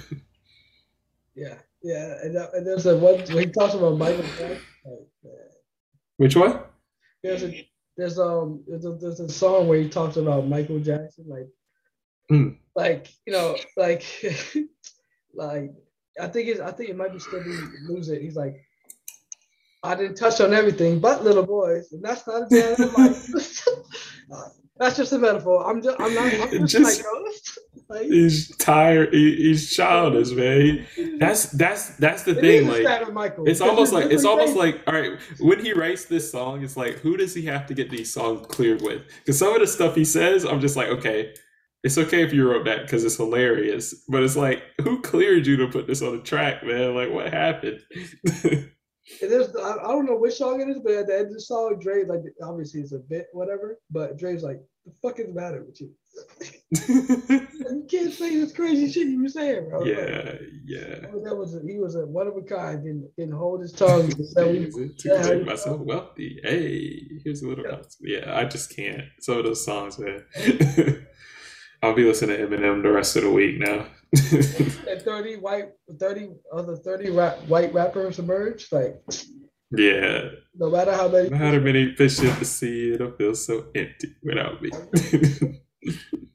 yeah, 1.35 1.55
yeah, 1.83 2.15
and, 2.23 2.37
uh, 2.37 2.47
and 2.53 2.67
there's 2.67 2.85
a 2.85 2.97
one 2.97 3.19
when 3.19 3.47
he 3.47 3.51
talks 3.51 3.73
about 3.73 3.97
Michael 3.97 4.23
Jackson. 4.23 4.61
Which 6.17 6.35
one? 6.35 6.59
There's 7.23 7.43
a 7.43 7.69
there's 7.97 8.19
um 8.19 8.63
there's 8.67 8.85
a, 8.85 8.93
there's 8.93 9.19
a 9.19 9.29
song 9.29 9.67
where 9.67 9.79
he 9.79 9.89
talks 9.89 10.17
about 10.17 10.47
Michael 10.47 10.79
Jackson, 10.79 11.25
like 11.27 11.47
Mm. 12.31 12.57
like 12.75 13.09
you 13.25 13.33
know, 13.33 13.57
like 13.75 14.03
like 15.33 15.71
I 16.19 16.27
think 16.27 16.47
it's 16.49 16.59
I 16.59 16.71
think 16.71 16.89
it 16.89 16.97
might 16.97 17.13
be 17.13 17.19
still 17.19 17.43
be 17.43 17.57
lose 17.87 18.09
it. 18.09 18.21
He's 18.21 18.35
like, 18.35 18.55
I 19.83 19.95
didn't 19.95 20.15
touch 20.15 20.41
on 20.41 20.53
everything 20.53 20.99
but 20.99 21.23
little 21.23 21.45
boys, 21.45 21.91
and 21.91 22.03
that's 22.03 22.27
not 22.27 22.43
a 22.43 22.47
bad 22.47 22.79
like, 24.29 24.51
That's 24.79 24.95
just 24.95 25.11
a 25.11 25.19
metaphor. 25.19 25.69
I'm 25.69 25.81
just 25.81 25.99
I'm 25.99 26.13
not 26.13 26.33
I'm 26.33 26.65
just, 26.65 26.77
Just- 26.77 27.03
like, 27.03 27.89
like 27.89 28.07
He's 28.07 28.55
tired. 28.57 29.13
He, 29.13 29.35
he's 29.35 29.75
childish, 29.75 30.31
man. 30.31 30.85
He- 30.95 31.17
that's 31.17 31.47
that's 31.51 31.97
that's 31.97 32.23
the 32.23 32.33
thing. 32.35 32.67
Like 32.67 32.83
stab 32.83 33.01
at 33.01 33.13
Michael. 33.13 33.47
it's 33.47 33.59
almost 33.59 33.91
like 33.91 34.05
it's 34.05 34.23
almost 34.23 34.55
like 34.55 34.81
all 34.87 34.93
right. 34.93 35.19
When 35.39 35.63
he 35.63 35.73
writes 35.73 36.05
this 36.05 36.31
song, 36.31 36.63
it's 36.63 36.77
like 36.77 36.99
who 36.99 37.17
does 37.17 37.33
he 37.35 37.45
have 37.45 37.65
to 37.67 37.73
get 37.73 37.89
these 37.89 38.13
songs 38.13 38.47
cleared 38.47 38.81
with? 38.81 39.03
Because 39.19 39.37
some 39.37 39.53
of 39.53 39.59
the 39.59 39.67
stuff 39.67 39.95
he 39.95 40.05
says, 40.05 40.45
I'm 40.45 40.61
just 40.61 40.77
like, 40.77 40.87
okay, 40.87 41.33
it's 41.83 41.97
okay 41.97 42.23
if 42.23 42.33
you 42.33 42.49
wrote 42.49 42.65
that 42.65 42.83
because 42.83 43.03
it's 43.03 43.17
hilarious. 43.17 44.03
But 44.07 44.23
it's 44.23 44.35
like, 44.35 44.63
who 44.81 45.01
cleared 45.01 45.47
you 45.47 45.57
to 45.57 45.67
put 45.67 45.87
this 45.87 46.01
on 46.01 46.17
the 46.17 46.23
track, 46.23 46.63
man? 46.63 46.95
Like, 46.95 47.11
what 47.11 47.33
happened? 47.33 47.81
It 49.21 49.31
is. 49.31 49.55
I, 49.55 49.75
don't 49.87 50.05
know 50.05 50.15
which 50.15 50.35
song 50.35 50.61
it 50.61 50.69
is, 50.69 50.79
but 50.79 50.93
at 50.93 51.07
the 51.07 51.15
end 51.17 51.27
of 51.27 51.33
the 51.33 51.41
song, 51.41 51.79
Dre's 51.79 52.07
like, 52.07 52.21
obviously 52.43 52.81
it's 52.81 52.91
a 52.91 52.99
bit 52.99 53.27
whatever, 53.33 53.79
but 53.89 54.17
Dre's 54.17 54.43
like, 54.43 54.59
the 54.85 54.91
fuck 55.01 55.19
is 55.19 55.27
the 55.27 55.33
matter 55.33 55.65
with 55.65 55.81
you? 55.81 55.91
You 57.69 57.85
can't 57.89 58.13
say 58.13 58.35
this 58.35 58.51
crazy 58.51 58.91
shit 58.91 59.07
you 59.07 59.21
were 59.21 59.29
saying, 59.29 59.69
bro. 59.69 59.79
Like, 59.79 59.89
yeah, 59.89 60.33
yeah. 60.65 61.05
oh, 61.13 61.23
that 61.23 61.35
was 61.35 61.55
a, 61.55 61.61
he 61.65 61.79
was 61.79 61.95
a 61.95 62.05
one 62.05 62.27
of 62.27 62.35
a 62.35 62.41
kind. 62.41 62.83
Didn't 62.83 63.09
didn't 63.17 63.35
hold 63.35 63.61
his 63.61 63.71
tongue. 63.71 64.09
To 64.35 64.93
yeah, 65.05 65.21
make 65.21 65.45
myself 65.45 65.79
wealthy. 65.81 66.39
Hey, 66.43 67.07
here's 67.23 67.41
a 67.41 67.47
little. 67.47 67.65
Yeah. 67.65 67.77
Yeah. 68.01 68.19
yeah, 68.19 68.37
I 68.37 68.45
just 68.45 68.75
can't. 68.75 69.03
Some 69.19 69.37
of 69.37 69.45
those 69.45 69.63
songs, 69.63 69.97
man. 69.99 70.23
I'll 71.81 71.93
be 71.93 72.03
listening 72.03 72.37
to 72.37 72.47
Eminem 72.47 72.83
the 72.83 72.91
rest 72.91 73.15
of 73.15 73.23
the 73.23 73.31
week 73.31 73.59
now. 73.59 73.85
and 74.31 75.01
thirty 75.01 75.35
white, 75.35 75.69
thirty 75.99 76.29
other 76.51 76.75
thirty 76.75 77.09
rap, 77.09 77.37
white 77.47 77.73
rappers 77.73 78.19
emerged. 78.19 78.71
Like 78.71 79.01
yeah, 79.71 80.29
no 80.55 80.69
matter 80.71 80.93
how 80.93 81.07
many, 81.07 81.29
no 81.29 81.37
matter 81.37 81.61
many 81.61 81.95
fish 81.95 82.19
in 82.19 82.37
the 82.39 82.45
sea, 82.45 82.93
it'll 82.93 83.11
feel 83.11 83.35
so 83.35 83.67
empty 83.75 84.15
without 84.23 84.61
me. 84.61 84.71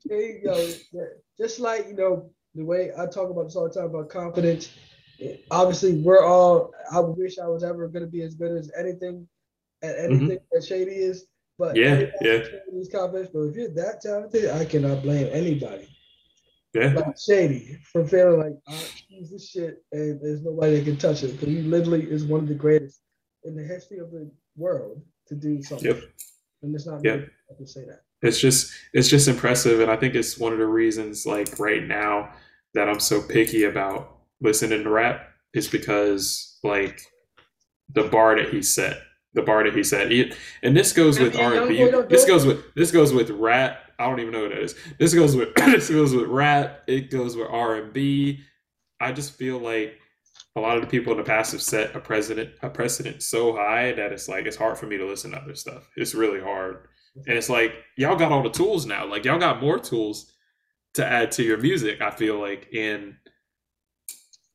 There 0.07 0.21
you 0.21 0.43
go. 0.45 1.09
Just 1.39 1.61
like 1.61 1.89
you 1.89 1.95
know 1.95 2.31
the 2.55 2.65
way 2.65 2.93
I 2.97 3.07
talk 3.07 3.31
about 3.31 3.45
this 3.45 3.57
all 3.57 3.69
the 3.69 3.75
time 3.75 3.87
about 3.87 4.11
confidence. 4.11 4.71
Obviously, 5.51 6.03
we're 6.03 6.25
all. 6.25 6.73
I 6.93 7.01
wish 7.01 7.39
I 7.39 7.49
was 7.49 7.65
ever 7.65 7.89
going 7.89 8.05
to 8.05 8.11
be 8.11 8.23
as 8.23 8.35
good 8.35 8.53
as 8.53 8.71
anything 8.79 9.27
at 9.83 9.97
mm-hmm. 9.97 10.15
anything 10.15 10.39
that 10.53 10.65
Shady 10.65 10.93
is. 10.93 11.27
But. 11.59 11.77
Yeah, 11.77 12.07
yeah. 12.21 12.45
These 12.73 12.89
confidence. 12.91 13.31
But 13.33 13.41
if 13.43 13.57
you're 13.57 13.75
that 13.75 14.01
talented, 14.01 14.51
I 14.51 14.65
cannot 14.65 15.03
blame 15.03 15.29
anybody 15.33 15.89
yeah, 16.75 16.93
like 16.93 17.17
Shady 17.19 17.79
for 17.93 18.05
feeling 18.05 18.41
like 18.41 18.59
I 18.67 18.85
use 19.09 19.31
this 19.31 19.49
shit 19.49 19.83
and 19.93 20.21
there's 20.21 20.43
nobody 20.43 20.79
that 20.79 20.85
can 20.85 20.97
touch 20.97 21.23
it 21.23 21.33
because 21.33 21.49
he 21.49 21.63
literally 21.63 22.03
is 22.03 22.25
one 22.25 22.41
of 22.41 22.49
the 22.49 22.55
greatest 22.55 23.01
in 23.45 23.55
the 23.55 23.63
history 23.63 23.99
of 23.99 24.11
the 24.11 24.29
world 24.57 25.01
to 25.29 25.37
do 25.37 25.63
something. 25.63 25.87
Yep. 25.87 26.03
And 26.63 26.75
it's 26.75 26.87
not 26.87 27.05
Yep. 27.05 27.21
me 27.21 27.27
I 27.51 27.55
can 27.55 27.67
say 27.67 27.85
that. 27.85 28.03
it's 28.23 28.41
just 28.41 28.73
it's 28.93 29.09
just 29.09 29.29
impressive, 29.29 29.81
and 29.81 29.91
I 29.91 29.97
think 29.97 30.15
it's 30.15 30.39
one 30.39 30.53
of 30.53 30.59
the 30.59 30.67
reasons, 30.67 31.27
like 31.27 31.59
right 31.61 31.85
now, 31.85 32.33
that 32.75 32.89
I'm 32.89 33.01
so 33.01 33.23
picky 33.23 33.65
about 33.65 34.19
listening 34.41 34.83
to 34.83 34.91
rap 34.91 35.29
is 35.53 35.69
because 35.69 36.59
like 36.65 37.01
the 37.95 38.05
bar 38.05 38.35
that 38.37 38.49
he 38.49 38.63
set, 38.63 38.99
the 39.35 39.43
bar 39.43 39.65
that 39.65 39.75
he 39.75 39.83
set, 39.83 40.11
He- 40.11 40.33
and 40.63 40.77
this 40.77 40.93
goes 40.93 41.19
with 41.19 41.37
R 41.37 41.55
and 41.55 41.69
B. 41.69 41.77
This 42.09 42.25
goes 42.25 42.47
with 42.47 42.75
this 42.75 42.91
goes 42.91 43.13
with 43.13 43.31
rap. 43.31 43.79
I 43.99 44.07
don't 44.09 44.21
even 44.21 44.33
know 44.33 44.43
what 44.43 44.51
that 44.51 44.63
is. 44.63 44.75
This 44.99 45.15
goes 45.15 45.37
with 45.37 45.55
this 45.57 45.91
goes 45.91 46.15
with 46.15 46.27
rap. 46.29 46.83
It 46.87 47.11
goes 47.11 47.37
with 47.37 47.49
R 47.51 47.77
and 47.77 47.93
B. 47.93 48.41
I 49.01 49.13
just 49.13 49.35
feel 49.35 49.59
like 49.59 49.99
a 50.57 50.61
lot 50.61 50.77
of 50.77 50.83
the 50.83 50.89
people 50.89 51.13
in 51.13 51.19
the 51.19 51.25
past 51.25 51.53
have 51.53 51.63
set 51.63 51.95
a 51.97 52.01
precedent 52.01 52.51
a 52.63 52.71
precedent 52.71 53.23
so 53.23 53.55
high 53.55 53.93
that 53.93 54.13
it's 54.13 54.29
like 54.29 54.47
it's 54.47 54.57
hard 54.57 54.79
for 54.79 54.87
me 54.87 54.97
to 54.99 55.07
listen 55.07 55.33
to 55.33 55.39
other 55.39 55.55
stuff. 55.55 55.89
It's 55.97 56.15
really 56.15 56.41
hard. 56.41 56.87
And 57.27 57.37
it's 57.37 57.51
like 57.51 57.73
y'all 57.97 58.17
got 58.17 58.33
all 58.33 58.43
the 58.43 58.51
tools 58.51 58.87
now. 58.87 59.05
Like 59.07 59.25
y'all 59.25 59.39
got 59.39 59.61
more 59.61 59.79
tools 59.79 60.33
to 60.95 61.05
add 61.05 61.33
to 61.33 61.43
your 61.43 61.59
music. 61.59 62.01
I 62.01 62.11
feel 62.11 62.41
like, 62.41 62.69
and 62.73 63.15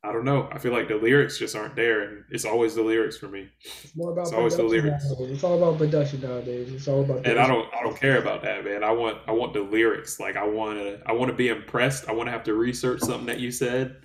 I 0.02 0.14
don't 0.14 0.24
know. 0.24 0.48
I 0.50 0.60
feel 0.60 0.72
like 0.72 0.88
the 0.88 0.96
lyrics 0.96 1.38
just 1.38 1.58
aren't 1.58 1.76
there, 1.76 2.04
and 2.04 2.24
it's 2.30 2.46
always 2.46 2.74
the 2.74 2.82
lyrics 2.82 3.18
for 3.18 3.28
me. 3.28 3.50
It's 3.84 3.94
more 3.98 4.14
about 4.14 4.28
It's 4.28 4.32
always 4.34 4.56
the 4.56 4.64
lyrics. 4.64 5.04
nowadays. 5.10 5.32
It's 5.32 5.44
all 5.44 5.58
about 5.58 5.78
production 5.78 6.22
nowadays. 6.22 6.72
It's 6.74 6.88
all 6.88 7.02
about. 7.02 7.28
And 7.28 7.38
I 7.38 7.46
don't, 7.48 7.68
I 7.74 7.84
don't 7.84 8.00
care 8.00 8.18
about 8.18 8.42
that, 8.44 8.64
man. 8.64 8.82
I 8.82 8.92
want, 8.92 9.18
I 9.28 9.34
want 9.34 9.54
the 9.54 9.60
lyrics. 9.62 10.18
Like 10.18 10.38
I 10.38 10.48
want 10.48 10.80
to, 10.80 11.02
I 11.06 11.12
want 11.12 11.30
to 11.32 11.36
be 11.36 11.50
impressed. 11.50 12.08
I 12.08 12.14
want 12.14 12.28
to 12.28 12.32
have 12.32 12.44
to 12.44 12.54
research 12.54 13.02
something 13.02 13.26
that 13.26 13.42
you 13.42 13.52
said, 13.52 13.98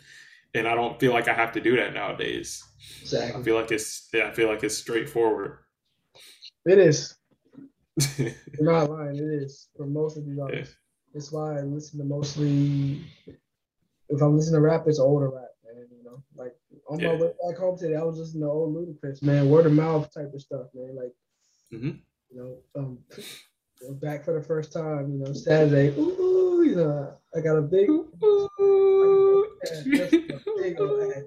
and 0.55 0.67
I 0.67 0.75
don't 0.75 0.99
feel 0.99 1.13
like 1.13 1.29
I 1.29 1.35
have 1.35 1.53
to 1.53 1.61
do 1.61 1.77
that 1.77 1.95
nowadays. 1.95 2.65
Exactly. 3.03 3.41
I 3.41 3.45
feel 3.45 3.55
like 3.55 3.71
it's, 3.71 4.09
yeah, 4.13 4.27
I 4.27 4.33
feel 4.33 4.49
like 4.49 4.65
it's 4.65 4.77
straightforward. 4.77 5.59
It 6.67 6.79
is. 6.79 7.15
You're 8.19 8.33
not 8.61 8.91
lying. 8.91 9.17
It 9.17 9.43
is 9.45 9.69
for 9.77 9.87
most 9.87 10.17
of 10.17 10.27
these 10.27 10.41
artists. 10.41 10.75
It's 11.15 11.31
why 11.31 11.59
I 11.59 11.63
listen 11.63 12.01
to 12.01 12.05
mostly. 12.05 13.05
If 14.09 14.21
I'm 14.21 14.37
listening 14.37 14.55
to 14.55 14.61
rap, 14.61 14.85
it's 14.89 14.99
older 14.99 15.29
rap, 15.31 15.51
Like 16.37 16.55
on 16.89 17.03
my 17.03 17.15
way 17.15 17.31
back 17.47 17.59
home 17.59 17.79
today, 17.79 17.97
I 17.97 18.03
was 18.03 18.19
listening 18.19 18.43
to 18.43 18.49
old 18.49 18.75
Ludacris, 18.75 19.23
man, 19.23 19.49
word 19.49 19.67
of 19.67 19.73
mouth 19.73 20.13
type 20.13 20.33
of 20.35 20.41
stuff, 20.41 20.67
man. 20.75 20.97
Like, 20.97 21.13
mm-hmm. 21.73 21.97
you 22.31 22.37
know, 22.37 22.59
um, 22.77 22.99
back 24.01 24.25
for 24.25 24.35
the 24.39 24.45
first 24.45 24.73
time, 24.73 25.13
you 25.13 25.19
know, 25.19 25.33
Saturday. 25.33 25.89
Ooh, 25.99 26.63
you 26.65 26.77
know, 26.77 27.15
I 27.37 27.41
got 27.41 27.57
a 27.57 27.63
big. 27.63 27.89
Yeah, 29.87 30.39
big 30.59 30.81
old 30.81 31.13
ass. 31.13 31.23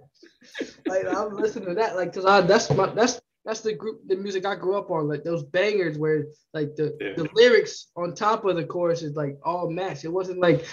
like 0.87 1.05
I'm 1.05 1.35
listening 1.35 1.69
to 1.69 1.75
that, 1.75 1.95
like, 1.95 2.13
cause 2.13 2.25
I 2.25 2.41
that's 2.41 2.69
my 2.71 2.87
that's 2.87 3.19
that's 3.45 3.61
the 3.61 3.73
group 3.73 4.01
the 4.07 4.15
music 4.15 4.45
I 4.45 4.55
grew 4.55 4.77
up 4.77 4.91
on, 4.91 5.07
like 5.07 5.23
those 5.23 5.43
bangers 5.43 5.97
where 5.97 6.25
like 6.53 6.75
the 6.75 6.95
Yeah. 6.99 7.13
the 7.15 7.29
lyrics 7.33 7.87
on 7.95 8.13
top 8.13 8.45
of 8.45 8.55
the 8.55 8.65
chorus 8.65 9.01
is 9.01 9.15
like 9.15 9.37
all 9.43 9.69
matched. 9.69 10.05
It 10.05 10.09
wasn't 10.09 10.39
like 10.39 10.65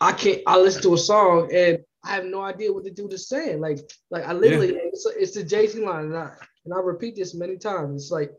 I 0.00 0.12
can't 0.12 0.42
I 0.46 0.58
listen 0.58 0.82
to 0.82 0.94
a 0.94 0.98
song 0.98 1.50
and 1.52 1.78
I 2.04 2.10
have 2.14 2.24
no 2.24 2.40
idea 2.42 2.72
what 2.72 2.84
the 2.84 2.90
dude 2.90 3.12
is 3.12 3.28
saying. 3.28 3.60
Like 3.60 3.78
like 4.10 4.24
I 4.26 4.32
literally 4.32 4.70
it's, 4.74 5.06
it's 5.16 5.32
the 5.34 5.42
Jay 5.42 5.66
Z 5.66 5.84
line 5.84 6.06
and 6.06 6.16
I 6.16 6.30
and 6.64 6.74
I 6.74 6.78
repeat 6.78 7.16
this 7.16 7.34
many 7.34 7.56
times. 7.56 8.02
It's 8.02 8.10
like 8.12 8.32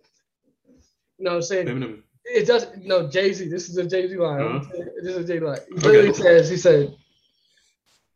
you 1.18 1.26
know 1.26 1.32
what 1.32 1.36
I'm 1.38 1.42
saying 1.44 1.68
Eminem. 1.68 2.02
it 2.26 2.48
does 2.48 2.68
no 2.82 3.10
Jay 3.10 3.34
Z. 3.34 3.50
This 3.50 3.70
is 3.70 3.78
a 3.78 3.86
Jay 3.86 4.08
Z 4.08 4.16
line. 4.18 4.42
Uh-huh. 4.42 4.84
This 5.04 5.16
is 5.16 5.18
a 5.18 5.28
Jay 5.28 5.40
Z 5.40 5.46
line. 5.46 5.60
He 5.70 5.78
Okay. 5.78 5.88
literally 5.88 6.14
says 6.14 6.50
he 6.50 6.58
said, 6.58 6.96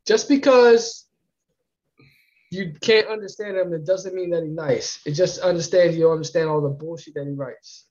just 0.07 0.29
because 0.29 1.07
you 2.51 2.71
can't 2.81 3.07
understand 3.07 3.57
him, 3.57 3.73
it 3.73 3.85
doesn't 3.85 4.13
mean 4.13 4.29
that 4.29 4.43
he's 4.43 4.53
nice. 4.53 4.99
It 5.05 5.11
just 5.13 5.39
understands 5.39 5.97
you 5.97 6.11
understand 6.11 6.49
all 6.49 6.61
the 6.61 6.69
bullshit 6.69 7.15
that 7.15 7.25
he 7.25 7.33
writes. 7.33 7.87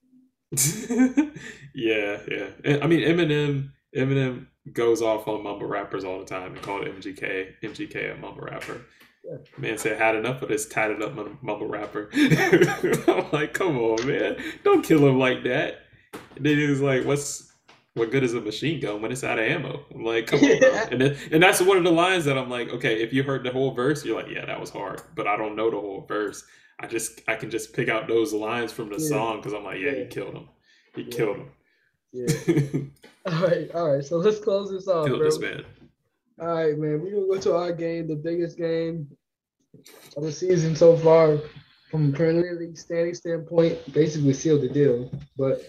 yeah, 1.74 2.20
yeah. 2.30 2.78
I 2.82 2.86
mean, 2.86 3.00
Eminem, 3.00 3.70
Eminem 3.96 4.46
goes 4.72 5.02
off 5.02 5.26
on 5.26 5.42
mumble 5.42 5.66
rappers 5.66 6.04
all 6.04 6.18
the 6.18 6.24
time 6.24 6.52
and 6.52 6.62
called 6.62 6.84
MGK, 6.86 7.54
MGK 7.62 8.14
a 8.14 8.16
mumble 8.16 8.42
rapper. 8.42 8.82
Yeah. 9.24 9.36
Man 9.58 9.78
said 9.78 9.98
had 10.00 10.14
enough 10.16 10.42
of 10.42 10.48
this 10.48 10.68
tatted 10.68 11.02
up 11.02 11.14
mumble 11.42 11.66
rapper. 11.68 12.10
I'm 12.14 13.30
like, 13.32 13.54
come 13.54 13.78
on, 13.78 14.06
man, 14.06 14.36
don't 14.64 14.82
kill 14.84 15.06
him 15.06 15.18
like 15.18 15.42
that. 15.44 15.80
And 16.36 16.44
then 16.46 16.56
he 16.58 16.66
was 16.66 16.80
like, 16.80 17.04
what's 17.04 17.52
what 17.94 18.10
good 18.10 18.24
is 18.24 18.34
a 18.34 18.40
machine 18.40 18.80
gun 18.80 19.02
when 19.02 19.12
it's 19.12 19.22
out 19.22 19.38
of 19.38 19.44
ammo? 19.44 19.84
I'm 19.94 20.04
like, 20.04 20.26
come 20.26 20.40
on, 20.40 20.58
bro. 20.58 20.70
And 20.90 21.00
then, 21.00 21.16
and 21.30 21.42
that's 21.42 21.60
one 21.60 21.76
of 21.76 21.84
the 21.84 21.92
lines 21.92 22.24
that 22.24 22.38
I'm 22.38 22.48
like, 22.48 22.70
okay, 22.70 23.02
if 23.02 23.12
you 23.12 23.22
heard 23.22 23.44
the 23.44 23.50
whole 23.52 23.72
verse, 23.74 24.04
you're 24.04 24.16
like, 24.20 24.32
yeah, 24.32 24.46
that 24.46 24.60
was 24.60 24.70
hard, 24.70 25.02
but 25.14 25.26
I 25.26 25.36
don't 25.36 25.56
know 25.56 25.70
the 25.70 25.78
whole 25.78 26.04
verse. 26.08 26.44
I 26.80 26.86
just 26.86 27.20
I 27.28 27.34
can 27.36 27.50
just 27.50 27.74
pick 27.74 27.88
out 27.88 28.08
those 28.08 28.32
lines 28.32 28.72
from 28.72 28.88
the 28.88 28.98
Yeah. 28.98 29.08
song 29.08 29.36
because 29.36 29.52
I'm 29.52 29.62
like, 29.64 29.78
yeah, 29.80 29.94
he 29.94 30.06
killed 30.06 30.34
him. 30.34 30.48
He 30.96 31.02
Yeah. 31.02 31.16
killed 31.16 31.36
him. 31.36 31.50
Yeah. 32.12 32.80
all 33.26 33.42
right, 33.42 33.70
all 33.74 33.92
right. 33.92 34.04
So 34.04 34.16
let's 34.16 34.40
close 34.40 34.70
this 34.70 34.88
off, 34.88 35.06
killed 35.06 35.20
bro. 35.20 35.30
this 35.30 35.38
man. 35.38 35.64
All 36.40 36.54
right, 36.54 36.78
man. 36.78 37.00
We're 37.00 37.12
gonna 37.12 37.26
go 37.26 37.38
to 37.38 37.56
our 37.56 37.72
game, 37.72 38.08
the 38.08 38.16
biggest 38.16 38.58
game 38.58 39.08
of 40.16 40.22
the 40.24 40.32
season 40.32 40.74
so 40.74 40.96
far, 40.96 41.38
from 41.90 42.10
a 42.10 42.16
Premier 42.16 42.56
League 42.58 42.76
standing 42.76 43.14
standpoint. 43.14 43.92
Basically 43.92 44.32
sealed 44.32 44.62
the 44.62 44.68
deal. 44.68 45.10
But 45.36 45.62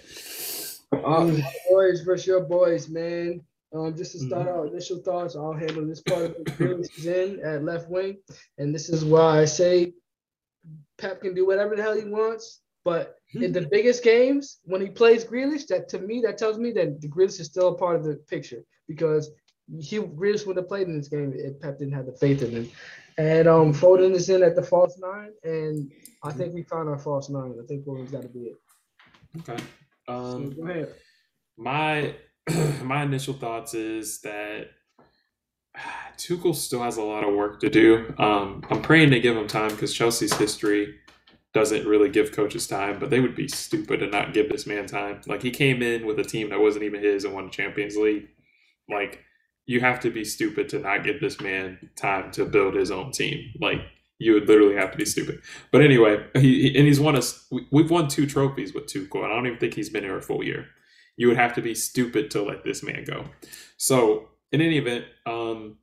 our 1.03 1.31
boys 1.69 2.01
versus 2.01 2.27
your 2.27 2.41
boys, 2.41 2.89
man. 2.89 3.41
Um, 3.75 3.95
just 3.97 4.11
to 4.11 4.19
start 4.19 4.47
mm-hmm. 4.47 4.59
our 4.59 4.67
initial 4.67 4.99
thoughts, 4.99 5.35
I'll 5.35 5.53
handle 5.53 5.87
this 5.87 6.01
part 6.01 6.25
of 6.25 6.35
the 6.35 6.51
Grealish 6.51 6.99
is 6.99 7.39
at 7.39 7.63
left 7.63 7.89
wing, 7.89 8.17
and 8.59 8.73
this 8.73 8.87
is 8.87 9.03
why 9.03 9.41
I 9.41 9.45
say 9.45 9.93
Pep 10.99 11.21
can 11.21 11.33
do 11.33 11.47
whatever 11.47 11.75
the 11.75 11.81
hell 11.81 11.95
he 11.95 12.05
wants. 12.05 12.61
But 12.85 13.15
in 13.33 13.51
the 13.53 13.67
biggest 13.71 14.03
games, 14.03 14.59
when 14.63 14.81
he 14.81 14.89
plays 14.89 15.23
Grealish, 15.23 15.67
that 15.67 15.87
to 15.89 15.99
me 15.99 16.21
that 16.25 16.37
tells 16.37 16.57
me 16.57 16.71
that 16.73 17.01
the 17.01 17.07
Grealish 17.07 17.39
is 17.39 17.47
still 17.47 17.69
a 17.69 17.77
part 17.77 17.95
of 17.95 18.03
the 18.03 18.15
picture 18.27 18.63
because 18.87 19.31
he 19.79 19.99
Grealish 19.99 20.45
would 20.45 20.57
have 20.57 20.67
played 20.67 20.87
in 20.87 20.97
this 20.97 21.07
game 21.07 21.33
if 21.35 21.59
Pep 21.61 21.79
didn't 21.79 21.93
have 21.93 22.05
the 22.05 22.13
faith 22.13 22.41
in 22.43 22.51
him. 22.51 22.69
And 23.17 23.47
um, 23.47 23.73
Foden 23.73 24.13
is 24.13 24.29
in 24.29 24.43
at 24.43 24.55
the 24.55 24.63
false 24.63 24.99
nine, 24.99 25.31
and 25.43 25.91
I 26.23 26.31
think 26.31 26.53
we 26.53 26.63
found 26.63 26.89
our 26.89 26.97
false 26.97 27.29
nine. 27.29 27.55
I 27.61 27.65
think 27.67 27.85
Foden's 27.85 28.11
got 28.11 28.23
to 28.23 28.29
be 28.29 28.51
it. 28.51 28.55
Okay. 29.39 29.63
Um, 30.07 30.51
So 30.55 30.63
go 30.63 30.69
ahead. 30.69 30.93
my 31.57 32.15
my 32.83 33.03
initial 33.03 33.33
thoughts 33.35 33.73
is 33.73 34.19
that 34.21 34.67
Tuchel 36.17 36.55
still 36.55 36.81
has 36.81 36.97
a 36.97 37.01
lot 37.01 37.23
of 37.23 37.33
work 37.33 37.59
to 37.61 37.69
do. 37.69 38.13
Um, 38.17 38.63
I'm 38.69 38.81
praying 38.81 39.11
to 39.11 39.19
give 39.19 39.37
him 39.37 39.47
time 39.47 39.69
because 39.69 39.93
Chelsea's 39.93 40.33
history 40.33 40.95
doesn't 41.53 41.87
really 41.87 42.09
give 42.09 42.31
coaches 42.31 42.65
time, 42.67 42.97
but 42.99 43.09
they 43.09 43.19
would 43.19 43.35
be 43.35 43.47
stupid 43.47 43.99
to 43.99 44.07
not 44.07 44.33
give 44.33 44.49
this 44.49 44.65
man 44.65 44.87
time. 44.87 45.21
Like 45.27 45.41
he 45.43 45.51
came 45.51 45.81
in 45.83 46.05
with 46.05 46.19
a 46.19 46.23
team 46.23 46.49
that 46.49 46.59
wasn't 46.59 46.85
even 46.85 47.03
his 47.03 47.25
and 47.25 47.33
won 47.33 47.45
the 47.45 47.51
Champions 47.51 47.95
League. 47.95 48.27
Like 48.89 49.19
you 49.65 49.79
have 49.79 49.99
to 50.01 50.09
be 50.09 50.25
stupid 50.25 50.67
to 50.69 50.79
not 50.79 51.03
give 51.03 51.21
this 51.21 51.39
man 51.39 51.89
time 51.95 52.31
to 52.31 52.45
build 52.45 52.73
his 52.75 52.91
own 52.91 53.11
team. 53.11 53.51
Like 53.61 53.79
you 54.19 54.33
would 54.33 54.47
literally 54.47 54.75
have 54.75 54.91
to 54.91 54.97
be 54.97 55.05
stupid. 55.05 55.41
But 55.71 55.81
anyway, 55.81 56.25
he, 56.35 56.69
he- 56.69 56.77
and 56.77 56.87
he's 56.87 56.99
won 56.99 57.15
us. 57.15 57.45
we- 57.51 57.67
We've 57.71 57.89
won 57.91 58.07
two 58.07 58.25
trophies 58.25 58.73
with 58.73 58.85
Tuchel, 58.87 59.23
and 59.23 59.31
I 59.31 59.35
don't 59.35 59.47
even 59.47 59.59
think 59.59 59.73
he's 59.75 59.89
been 59.89 60.03
here 60.03 60.17
a 60.17 60.21
full 60.21 60.43
year. 60.43 60.65
You 61.17 61.27
would 61.27 61.37
have 61.37 61.53
to 61.55 61.61
be 61.61 61.75
stupid 61.75 62.31
to 62.31 62.41
let 62.41 62.63
this 62.63 62.81
man 62.83 63.03
go. 63.05 63.25
So 63.77 64.29
in 64.51 64.61
any 64.61 64.77
event, 64.77 65.05
um, 65.25 65.77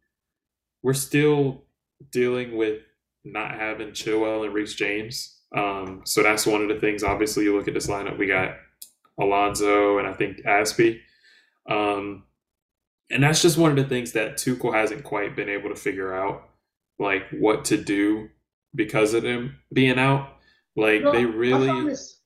we're 0.82 0.94
still 0.94 1.64
dealing 2.10 2.56
with 2.56 2.80
not 3.24 3.54
having 3.54 3.88
Chilwell 3.90 4.44
and 4.44 4.54
Reece 4.54 4.74
James. 4.74 5.39
Um, 5.56 6.02
so 6.04 6.22
that's 6.22 6.46
one 6.46 6.62
of 6.62 6.68
the 6.68 6.78
things. 6.78 7.02
Obviously, 7.02 7.44
you 7.44 7.56
look 7.56 7.68
at 7.68 7.74
this 7.74 7.86
lineup. 7.88 8.18
We 8.18 8.26
got 8.26 8.56
Alonso 9.18 9.98
and 9.98 10.06
I 10.06 10.12
think 10.12 10.38
Azpi. 10.44 11.00
Um, 11.68 12.24
and 13.10 13.22
that's 13.22 13.42
just 13.42 13.58
one 13.58 13.70
of 13.70 13.76
the 13.76 13.84
things 13.88 14.12
that 14.12 14.34
Tuchel 14.36 14.72
hasn't 14.74 15.02
quite 15.04 15.34
been 15.34 15.48
able 15.48 15.68
to 15.70 15.74
figure 15.74 16.14
out, 16.14 16.48
like 16.98 17.24
what 17.32 17.64
to 17.66 17.76
do 17.76 18.28
because 18.74 19.14
of 19.14 19.22
them 19.24 19.56
being 19.72 19.98
out. 19.98 20.36
Like 20.76 21.02
No, 21.02 21.12
they 21.12 21.24
really, 21.24 21.66
found 21.66 21.88
this- 21.88 22.18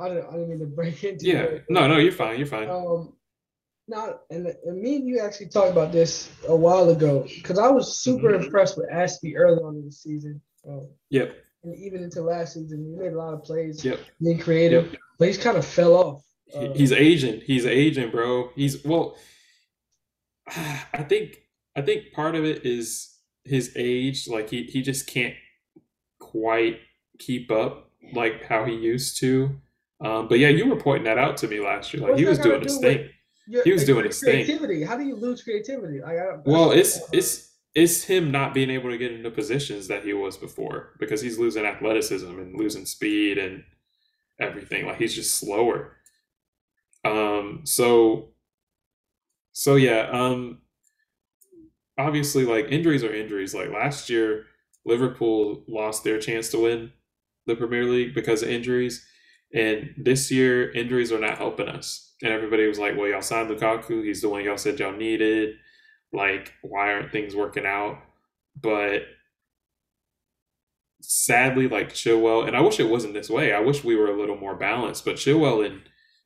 I 0.00 0.08
didn't, 0.08 0.26
I 0.28 0.32
didn't 0.32 0.48
mean 0.48 0.58
to 0.60 0.66
break 0.66 1.04
into 1.04 1.26
yeah. 1.26 1.42
it. 1.42 1.64
No, 1.68 1.86
no, 1.86 1.98
you're 1.98 2.10
fine. 2.12 2.38
You're 2.38 2.46
fine. 2.46 2.68
Um, 2.70 3.12
now, 3.88 4.20
and, 4.30 4.46
and 4.64 4.80
me 4.80 4.96
and 4.96 5.06
you 5.06 5.20
actually 5.20 5.48
talked 5.48 5.70
about 5.70 5.92
this 5.92 6.30
a 6.48 6.56
while 6.56 6.88
ago 6.88 7.24
because 7.34 7.58
I 7.58 7.68
was 7.68 7.98
super 8.00 8.30
Mhm. 8.30 8.44
impressed 8.44 8.78
with 8.78 8.88
Azpi 8.90 9.34
early 9.36 9.62
on 9.62 9.76
in 9.76 9.84
the 9.84 9.92
season. 9.92 10.40
Um, 10.66 10.88
Yep. 11.10 11.36
And 11.64 11.76
even 11.76 12.02
into 12.02 12.20
last 12.22 12.54
season, 12.54 12.84
he 12.84 12.96
made 13.02 13.12
a 13.12 13.18
lot 13.18 13.32
of 13.34 13.44
plays, 13.44 13.84
Yep. 13.84 14.00
being 14.20 14.38
creative, 14.38 14.86
Yep. 14.90 15.00
but 15.18 15.28
he's 15.28 15.38
kind 15.38 15.56
of 15.56 15.64
fell 15.64 15.94
off. 15.94 16.24
Uh, 16.54 16.72
he's 16.74 16.92
aging. 16.92 17.40
He's 17.42 17.64
aging, 17.66 18.10
bro. 18.10 18.50
He's 18.54 18.84
well. 18.84 19.16
I 20.48 21.04
think 21.08 21.38
I 21.76 21.80
think 21.82 22.12
part 22.12 22.34
of 22.34 22.44
it 22.44 22.66
is 22.66 23.16
his 23.44 23.72
age. 23.76 24.28
Like 24.28 24.50
he 24.50 24.64
he 24.64 24.82
just 24.82 25.06
can't 25.06 25.34
quite 26.18 26.78
keep 27.18 27.50
up 27.50 27.90
like 28.12 28.44
how 28.44 28.64
he 28.64 28.74
used 28.74 29.18
to. 29.20 29.56
Um, 30.00 30.26
but 30.28 30.38
yeah, 30.40 30.48
you 30.48 30.66
were 30.68 30.76
pointing 30.76 31.04
that 31.04 31.18
out 31.18 31.36
to 31.38 31.48
me 31.48 31.60
last 31.60 31.94
year. 31.94 32.02
Like 32.06 32.18
he 32.18 32.24
was 32.24 32.38
doing 32.38 32.62
his 32.62 32.78
do 32.78 32.86
with- 32.86 32.96
thing. 32.96 33.08
your- 33.46 33.64
he 33.64 33.72
was 33.72 33.82
like, 33.82 33.86
doing 33.86 34.04
his 34.06 34.20
thing. 34.20 34.44
creativity. 34.44 34.82
How 34.82 34.96
do 34.96 35.04
you 35.04 35.14
lose 35.14 35.42
creativity? 35.42 36.00
Like, 36.00 36.18
I, 36.18 36.36
Well, 36.44 36.72
it's 36.72 37.00
it's 37.12 37.51
it's 37.74 38.04
him 38.04 38.30
not 38.30 38.54
being 38.54 38.70
able 38.70 38.90
to 38.90 38.98
get 38.98 39.12
into 39.12 39.30
positions 39.30 39.88
that 39.88 40.04
he 40.04 40.12
was 40.12 40.36
before 40.36 40.90
because 40.98 41.20
he's 41.22 41.38
losing 41.38 41.64
athleticism 41.64 42.28
and 42.28 42.58
losing 42.58 42.84
speed 42.86 43.38
and 43.38 43.64
everything. 44.40 44.86
Like 44.86 44.98
he's 44.98 45.14
just 45.14 45.34
slower. 45.34 45.96
Um. 47.04 47.62
So. 47.64 48.30
So 49.52 49.76
yeah. 49.76 50.08
Um. 50.12 50.58
Obviously, 51.98 52.44
like 52.44 52.66
injuries 52.70 53.04
are 53.04 53.14
injuries. 53.14 53.54
Like 53.54 53.70
last 53.70 54.08
year, 54.10 54.46
Liverpool 54.84 55.64
lost 55.68 56.04
their 56.04 56.18
chance 56.18 56.48
to 56.50 56.62
win 56.62 56.92
the 57.46 57.54
Premier 57.56 57.84
League 57.84 58.14
because 58.14 58.42
of 58.42 58.48
injuries, 58.48 59.04
and 59.54 59.90
this 59.98 60.30
year 60.30 60.72
injuries 60.72 61.12
are 61.12 61.18
not 61.20 61.38
helping 61.38 61.68
us. 61.68 62.14
And 62.22 62.32
everybody 62.32 62.66
was 62.66 62.78
like, 62.78 62.96
"Well, 62.96 63.08
y'all 63.08 63.22
signed 63.22 63.50
Lukaku. 63.50 64.04
He's 64.04 64.22
the 64.22 64.28
one 64.30 64.44
y'all 64.44 64.56
said 64.56 64.80
y'all 64.80 64.92
needed." 64.96 65.56
Like 66.12 66.52
why 66.62 66.92
aren't 66.92 67.12
things 67.12 67.34
working 67.34 67.66
out? 67.66 67.98
But 68.60 69.02
sadly 71.00 71.68
like 71.68 71.92
chilwell 71.92 72.46
and 72.46 72.56
i 72.56 72.60
wish 72.60 72.78
it 72.78 72.88
wasn't 72.88 73.12
this 73.12 73.28
way. 73.28 73.52
I 73.52 73.60
wish 73.60 73.82
we 73.82 73.96
were 73.96 74.08
a 74.08 74.18
little 74.18 74.36
more 74.36 74.54
balanced 74.54 75.04
but 75.04 75.16
chilwell 75.16 75.66
and 75.66 75.82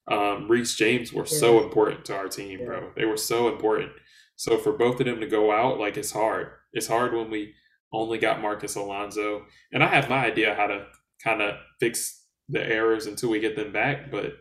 um, 0.08 0.48
reece 0.48 0.76
james 0.76 1.12
were 1.12 1.26
so 1.26 1.62
important 1.64 2.04
to 2.04 2.14
our 2.14 2.28
team 2.28 2.64
bro. 2.64 2.90
They 2.94 3.06
were 3.06 3.16
so 3.16 3.48
important. 3.48 3.92
So 4.36 4.58
for 4.58 4.72
both 4.72 5.00
of 5.00 5.06
them 5.06 5.20
to 5.20 5.26
go 5.26 5.50
out 5.50 5.80
like 5.80 5.96
it's 5.96 6.12
hard. 6.12 6.48
It's 6.72 6.86
hard 6.86 7.14
when 7.14 7.30
we 7.30 7.54
only 7.92 8.18
got 8.18 8.42
marcus 8.42 8.76
alonso. 8.76 9.46
And 9.72 9.82
i 9.82 9.86
have 9.86 10.10
my 10.10 10.26
idea 10.26 10.54
how 10.54 10.66
to 10.66 10.86
kind 11.24 11.40
of 11.40 11.56
fix 11.80 12.24
the 12.48 12.62
errors 12.62 13.06
until 13.06 13.30
we 13.30 13.40
get 13.40 13.56
them 13.56 13.72
back 13.72 14.10
but 14.10 14.34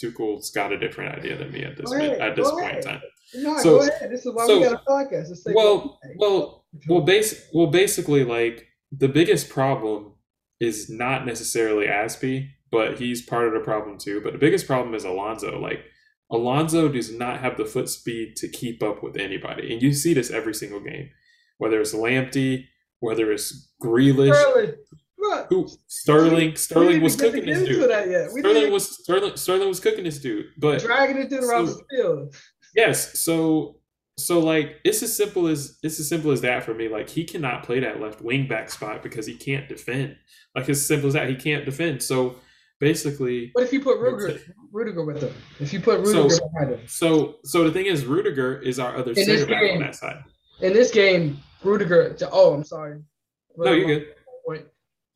Tuchel's 0.00 0.50
got 0.50 0.72
a 0.72 0.78
different 0.78 1.16
idea 1.18 1.36
than 1.36 1.52
me 1.52 1.64
at 1.64 1.76
this 1.76 1.92
at 1.92 2.36
this 2.36 2.50
point 2.50 2.76
in 2.76 2.82
time. 2.82 3.00
no, 3.34 3.58
so- 3.58 3.78
go 3.78 3.88
ahead. 3.88 4.10
This 4.10 4.26
is 4.26 4.32
why 4.32 4.46
so- 4.46 4.58
we 4.58 4.64
got 4.64 4.82
a 4.86 4.90
podcast. 4.90 5.28
Let's 5.28 5.44
Well, 5.46 5.98
well, 6.16 6.64
well, 6.88 7.00
base, 7.02 7.48
well, 7.52 7.68
basically, 7.68 8.24
like 8.24 8.66
the 8.92 9.08
biggest 9.08 9.48
problem 9.48 10.14
is 10.60 10.88
not 10.90 11.26
necessarily 11.26 11.86
Azpi, 11.86 12.48
but 12.70 12.98
he's 12.98 13.22
part 13.22 13.46
of 13.46 13.54
the 13.54 13.60
problem 13.60 13.98
too. 13.98 14.20
But 14.20 14.32
the 14.32 14.38
biggest 14.38 14.66
problem 14.66 14.94
is 14.94 15.04
Alonso. 15.04 15.60
Like 15.60 15.84
Alonso 16.30 16.88
does 16.88 17.12
not 17.12 17.40
have 17.40 17.56
the 17.56 17.64
foot 17.64 17.88
speed 17.88 18.36
to 18.36 18.48
keep 18.48 18.82
up 18.82 19.02
with 19.02 19.16
anybody, 19.16 19.72
and 19.72 19.82
you 19.82 19.92
see 19.92 20.14
this 20.14 20.30
every 20.30 20.54
single 20.54 20.80
game, 20.80 21.10
whether 21.58 21.80
it's 21.80 21.94
Lamptey, 21.94 22.66
whether 23.00 23.30
it's 23.32 23.72
Grealish, 23.82 24.74
look, 25.18 25.46
who 25.50 25.68
Sterling. 25.86 26.56
Sterling 26.56 27.00
was 27.02 27.16
cooking 27.16 27.46
this 27.46 27.66
dude. 27.66 27.90
that 27.90 28.08
yet. 28.08 28.32
We 28.32 28.40
Sterling 28.40 28.72
was 28.72 28.98
Sterling. 29.02 29.36
Sterling 29.36 29.68
was 29.68 29.80
cooking 29.80 30.04
this 30.04 30.18
dude, 30.18 30.46
but 30.58 30.80
dragging 30.80 31.18
it 31.18 31.28
through 31.28 31.40
the 31.40 31.46
So- 31.66 31.80
field. 31.90 32.34
Yes, 32.74 33.18
so 33.20 33.76
so 34.18 34.40
like 34.40 34.76
it's 34.84 35.02
as 35.02 35.16
simple 35.16 35.46
as 35.46 35.78
it's 35.82 35.98
as 36.00 36.08
simple 36.08 36.30
as 36.32 36.40
that 36.42 36.64
for 36.64 36.74
me. 36.74 36.88
Like 36.88 37.08
he 37.08 37.24
cannot 37.24 37.62
play 37.64 37.80
that 37.80 38.00
left 38.00 38.20
wing 38.20 38.46
back 38.48 38.70
spot 38.70 39.02
because 39.02 39.26
he 39.26 39.34
can't 39.34 39.68
defend. 39.68 40.16
Like 40.54 40.68
it's 40.68 40.80
as 40.80 40.86
simple 40.86 41.08
as 41.08 41.14
that, 41.14 41.28
he 41.28 41.36
can't 41.36 41.64
defend. 41.64 42.02
So 42.02 42.36
basically, 42.80 43.50
But 43.54 43.64
if 43.64 43.72
you 43.72 43.80
put 43.80 43.98
Rudiger, 43.98 44.40
Rudiger 44.72 45.04
with 45.04 45.22
him, 45.22 45.34
if 45.60 45.72
you 45.72 45.80
put 45.80 46.00
Rudiger 46.00 46.30
So- 46.30 46.48
behind 46.52 46.74
him, 46.74 46.80
so 46.88 47.36
so 47.44 47.64
the 47.64 47.72
thing 47.72 47.86
is, 47.86 48.04
Rudiger 48.06 48.60
is 48.60 48.78
our 48.78 48.96
other 48.96 49.14
this 49.14 49.26
center 49.26 49.46
back 49.46 49.62
game- 49.62 49.76
on 49.76 49.82
that 49.82 49.94
side. 49.94 50.22
in 50.60 50.72
this 50.72 50.90
game, 50.90 51.38
Rudiger. 51.64 52.16
Oh, 52.30 52.54
I'm 52.54 52.64
sorry. 52.64 53.00
No, 53.56 53.72
you're 53.72 53.86
good. 53.86 54.14
Point. 54.46 54.66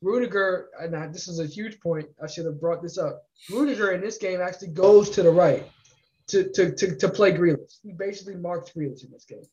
Rudiger, 0.03 0.69
and 0.81 1.15
this 1.15 1.29
is 1.29 1.39
a 1.39 1.47
huge 1.47 1.81
point. 1.81 2.09
I 2.23 2.27
should 2.27 2.45
have 2.45 2.61
brought 2.61 2.83
this 2.83 2.99
up. 2.99 3.25
Rudiger 3.51 3.93
in 3.93 4.01
this 4.01 4.19
game 4.19 4.41
actually 4.41 4.69
goes 4.69 5.09
to 5.11 5.23
the 5.23 5.31
right 5.31 5.65
to 6.29 6.51
to 6.51 6.75
to, 6.75 6.97
to 6.97 7.09
play 7.09 7.33
Grealish. 7.33 7.79
He 7.83 7.93
basically 7.93 8.35
marks 8.35 8.71
Grealish 8.71 9.05
in 9.05 9.11
this 9.13 9.25
game, 9.25 9.45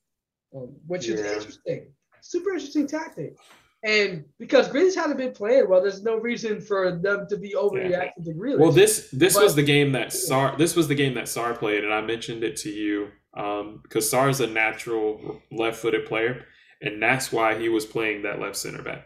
um, 0.56 0.76
which 0.88 1.08
is 1.08 1.20
interesting. 1.20 1.92
Super 2.22 2.52
interesting 2.52 2.88
tactic. 2.88 3.38
And 3.84 4.26
because 4.40 4.68
Grealish 4.68 4.96
hadn't 4.96 5.18
been 5.18 5.32
playing 5.32 5.70
well, 5.70 5.82
there's 5.82 6.04
no 6.04 6.18
reason 6.18 6.60
for 6.60 6.98
them 6.98 7.28
to 7.30 7.38
be 7.38 7.54
overreacting 7.54 8.26
to 8.26 8.34
Grealish. 8.34 8.60
Well, 8.60 8.72
this 8.72 9.10
this 9.14 9.36
But- 9.36 9.44
was 9.44 9.56
the 9.56 9.64
game 9.64 9.92
that 9.94 10.08
Sarr 10.10 10.58
this 10.58 10.76
was 10.76 10.88
the 10.88 10.96
game 10.96 11.14
that 11.14 11.26
Sarr 11.26 11.58
played, 11.58 11.84
and 11.84 11.94
I 11.94 12.02
mentioned 12.02 12.44
it 12.44 12.58
to 12.58 12.70
you 12.70 13.10
um, 13.36 13.80
because 13.84 14.12
Sarr 14.12 14.30
is 14.30 14.42
a 14.42 14.48
natural 14.48 15.42
left-footed 15.52 16.08
player, 16.08 16.46
and 16.82 17.02
that's 17.02 17.32
why 17.32 17.58
he 17.58 17.70
was 17.70 17.86
playing 17.86 18.24
that 18.24 18.40
left 18.40 18.58
center 18.58 18.82
back. 18.82 19.06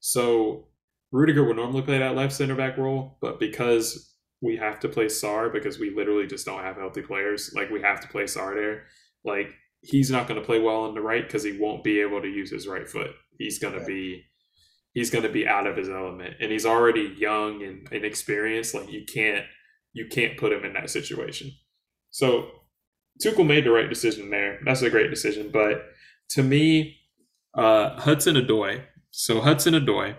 So 0.00 0.69
Rudiger 1.12 1.44
would 1.44 1.56
normally 1.56 1.82
play 1.82 1.98
that 1.98 2.14
left 2.14 2.32
center 2.32 2.54
back 2.54 2.76
role, 2.78 3.18
but 3.20 3.40
because 3.40 4.14
we 4.42 4.56
have 4.56 4.80
to 4.80 4.88
play 4.88 5.06
Sarr 5.06 5.52
because 5.52 5.78
we 5.78 5.94
literally 5.94 6.26
just 6.26 6.46
don't 6.46 6.62
have 6.62 6.76
healthy 6.76 7.02
players, 7.02 7.52
like 7.54 7.70
we 7.70 7.82
have 7.82 8.00
to 8.00 8.08
play 8.08 8.24
Sarr 8.24 8.54
there. 8.54 8.84
Like 9.24 9.52
he's 9.82 10.10
not 10.10 10.28
going 10.28 10.40
to 10.40 10.46
play 10.46 10.58
well 10.60 10.82
on 10.82 10.94
the 10.94 11.00
right 11.00 11.22
because 11.26 11.42
he 11.42 11.58
won't 11.58 11.84
be 11.84 12.00
able 12.00 12.22
to 12.22 12.28
use 12.28 12.50
his 12.50 12.66
right 12.68 12.88
foot. 12.88 13.10
He's 13.38 13.58
going 13.58 13.74
to 13.74 13.80
Right. 13.80 13.88
be 13.88 14.24
he's 14.94 15.10
going 15.10 15.22
to 15.24 15.28
be 15.32 15.46
out 15.46 15.66
of 15.66 15.76
his 15.76 15.88
element, 15.88 16.34
and 16.40 16.50
he's 16.50 16.66
already 16.66 17.14
young 17.16 17.62
and 17.62 17.88
inexperienced. 17.92 18.74
Like 18.74 18.90
you 18.90 19.04
can't 19.04 19.44
you 19.92 20.06
can't 20.06 20.38
put 20.38 20.52
him 20.52 20.64
in 20.64 20.72
that 20.74 20.90
situation. 20.90 21.50
So 22.10 22.50
Tuchel 23.22 23.46
made 23.46 23.64
the 23.64 23.70
right 23.70 23.88
decision 23.88 24.30
there. 24.30 24.60
That's 24.64 24.82
a 24.82 24.90
great 24.90 25.10
decision, 25.10 25.50
but 25.52 25.82
to 26.30 26.42
me, 26.42 26.96
uh, 27.56 27.98
Hudson 28.00 28.36
Odoi. 28.36 28.84
So 29.10 29.40
Hudson 29.40 29.74
Odoi. 29.74 30.16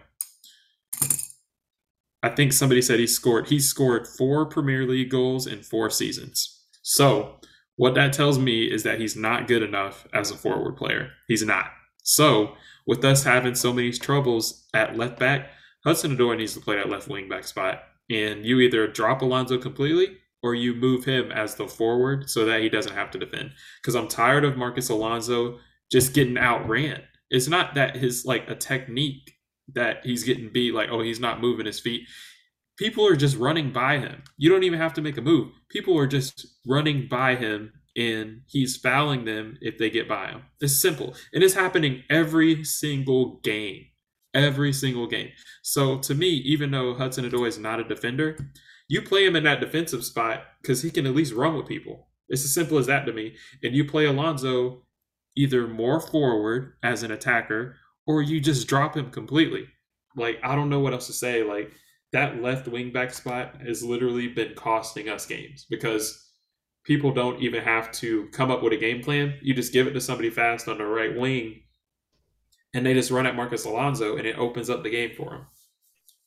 I 2.24 2.30
think 2.30 2.54
somebody 2.54 2.82
said 2.82 3.00
he 3.00 3.08
scored. 3.08 3.48
He 3.48 3.60
scored 3.60 4.08
four 4.08 4.46
Premier 4.46 4.86
League 4.86 5.10
goals 5.10 5.48
in 5.48 5.64
four 5.64 5.90
seasons. 5.90 6.64
So 6.84 7.38
what 7.76 7.96
that 7.96 8.14
tells 8.14 8.38
me 8.38 8.66
is 8.66 8.84
that 8.84 9.00
he's 9.00 9.16
not 9.16 9.48
good 9.48 9.64
enough 9.64 10.06
as 10.14 10.30
a 10.30 10.38
forward 10.38 10.78
player. 10.78 11.10
He's 11.28 11.44
not. 11.44 11.66
So 12.04 12.56
with 12.86 13.04
us 13.04 13.24
having 13.24 13.56
so 13.56 13.74
many 13.74 13.92
troubles 13.92 14.68
at 14.74 14.98
left 14.98 15.20
back, 15.20 15.50
Hudson 15.84 16.16
Odoi 16.16 16.38
needs 16.38 16.54
to 16.54 16.60
play 16.60 16.76
that 16.76 16.90
left 16.90 17.08
wing 17.08 17.28
back 17.28 17.44
spot. 17.44 17.84
And 18.10 18.46
you 18.46 18.60
either 18.60 18.88
drop 18.88 19.22
Alonso 19.22 19.58
completely 19.58 20.18
or 20.44 20.54
you 20.54 20.74
move 20.74 21.06
him 21.06 21.32
as 21.32 21.56
the 21.56 21.68
forward 21.68 22.30
so 22.30 22.46
that 22.46 22.62
he 22.62 22.70
doesn't 22.70 22.96
have 22.96 23.12
to 23.12 23.20
defend. 23.20 23.52
Because 23.82 23.96
I'm 23.96 24.08
tired 24.08 24.44
of 24.44 24.58
Marcus 24.58 24.90
Alonso 24.90 25.60
just 25.92 26.14
getting 26.14 26.38
outran. 26.38 27.02
It's 27.30 27.48
not 27.48 27.76
that 27.76 27.96
his 27.96 28.26
like 28.26 28.50
a 28.50 28.56
technique 28.56 29.34
that 29.76 30.06
he's 30.06 30.24
getting 30.24 30.50
beat, 30.52 30.74
like, 30.74 30.90
oh, 30.92 31.02
he's 31.02 31.20
not 31.20 31.42
moving 31.42 31.66
his 31.66 31.80
feet. 31.80 32.08
people 32.78 33.06
are 33.06 33.16
just 33.16 33.38
running 33.38 33.72
by 33.72 34.00
him. 34.00 34.24
You 34.38 34.50
don't 34.50 34.64
even 34.64 34.80
have 34.80 34.94
to 34.96 35.02
make 35.02 35.18
a 35.18 35.22
move. 35.22 35.52
People 35.70 35.98
are 35.98 36.08
just 36.08 36.48
running 36.66 37.08
by 37.08 37.36
him 37.36 37.74
and 37.96 38.42
he's 38.48 38.78
fouling 38.78 39.26
them 39.26 39.58
if 39.62 39.78
they 39.78 39.90
get 39.90 40.08
by 40.08 40.28
him. 40.28 40.44
It's 40.62 40.76
simple. 40.76 41.16
And 41.34 41.44
it's 41.44 41.54
happening 41.54 42.04
every 42.10 42.64
single 42.64 43.40
game. 43.44 43.86
Every 44.34 44.72
single 44.72 45.08
game. 45.08 45.30
So 45.62 46.00
to 46.00 46.16
me, 46.16 46.30
even 46.30 46.72
though 46.72 46.96
Hudson 46.96 47.30
Odoi 47.30 47.48
is 47.50 47.58
not 47.58 47.82
a 47.82 47.84
defender, 47.84 48.38
you 48.88 49.02
play 49.02 49.26
him 49.26 49.36
in 49.36 49.44
that 49.44 49.60
defensive 49.60 50.06
spot 50.06 50.44
because 50.62 50.82
he 50.82 50.90
can 50.90 51.06
at 51.06 51.16
least 51.16 51.34
run 51.34 51.56
with 51.56 51.68
people. 51.68 52.08
It's 52.30 52.46
as 52.46 52.54
simple 52.54 52.78
as 52.78 52.88
that 52.88 53.06
to 53.06 53.14
me. 53.14 53.36
And 53.62 53.76
you 53.76 53.86
play 53.86 54.06
Alonso 54.06 54.86
either 55.36 55.68
more 55.68 56.00
forward 56.00 56.74
as 56.82 57.04
an 57.04 57.12
attacker 57.12 57.76
or 58.12 58.22
you 58.22 58.40
just 58.40 58.68
drop 58.68 58.98
him 58.98 59.12
completely. 59.12 59.66
Like, 60.16 60.40
I 60.44 60.56
don't 60.56 60.70
know 60.70 60.80
what 60.80 60.94
else 60.94 61.08
to 61.08 61.14
say. 61.14 61.44
Like, 61.44 61.72
that 62.12 62.42
left 62.42 62.68
wing 62.68 62.92
back 62.92 63.14
spot 63.14 63.62
has 63.66 63.84
literally 63.84 64.28
been 64.28 64.54
costing 64.56 65.08
us 65.08 65.26
games 65.26 65.66
because 65.70 66.32
people 66.84 67.14
don't 67.14 67.42
even 67.42 67.64
have 67.64 67.92
to 67.94 68.28
come 68.34 68.52
up 68.52 68.62
with 68.62 68.74
a 68.74 68.78
game 68.78 69.02
plan. 69.02 69.36
You 69.42 69.54
just 69.54 69.72
give 69.72 69.88
it 69.88 69.94
to 69.94 70.02
somebody 70.02 70.30
fast 70.30 70.68
on 70.68 70.78
the 70.78 70.86
right 70.86 71.18
wing 71.18 71.62
and 72.74 72.86
they 72.86 72.94
just 72.94 73.12
run 73.12 73.26
at 73.26 73.36
Marcus 73.36 73.66
Alonso 73.66 74.18
and 74.18 74.26
it 74.26 74.38
opens 74.38 74.70
up 74.70 74.84
the 74.84 74.90
game 74.90 75.12
for 75.16 75.30
them. 75.32 75.46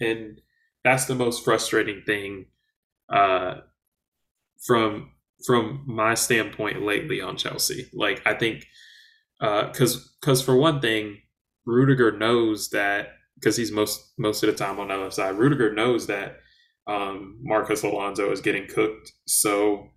And 0.00 0.40
that's 0.82 1.06
the 1.06 1.14
most 1.14 1.44
frustrating 1.44 2.02
thing 2.06 2.46
uh, 3.08 3.56
from 4.64 5.10
from 5.46 5.82
my 5.86 6.14
standpoint 6.14 6.82
lately 6.82 7.20
on 7.20 7.36
Chelsea. 7.36 7.88
Like 7.92 8.22
I 8.26 8.34
think 8.34 8.66
because 9.40 9.96
uh, 9.96 10.00
because 10.20 10.42
for 10.42 10.56
one 10.56 10.80
thing, 10.80 11.18
Rudiger 11.66 12.12
knows 12.12 12.70
that 12.70 13.08
because 13.36 13.56
he's 13.56 13.72
most 13.72 14.12
most 14.18 14.42
of 14.42 14.50
the 14.50 14.56
time 14.56 14.78
on 14.78 14.88
the 14.88 14.96
left 14.96 15.14
side. 15.14 15.36
Rudiger 15.36 15.72
knows 15.72 16.06
that 16.06 16.36
um, 16.86 17.38
Marcos 17.42 17.82
Alonso 17.82 18.30
is 18.30 18.40
getting 18.40 18.66
cooked. 18.66 19.12
So 19.26 19.88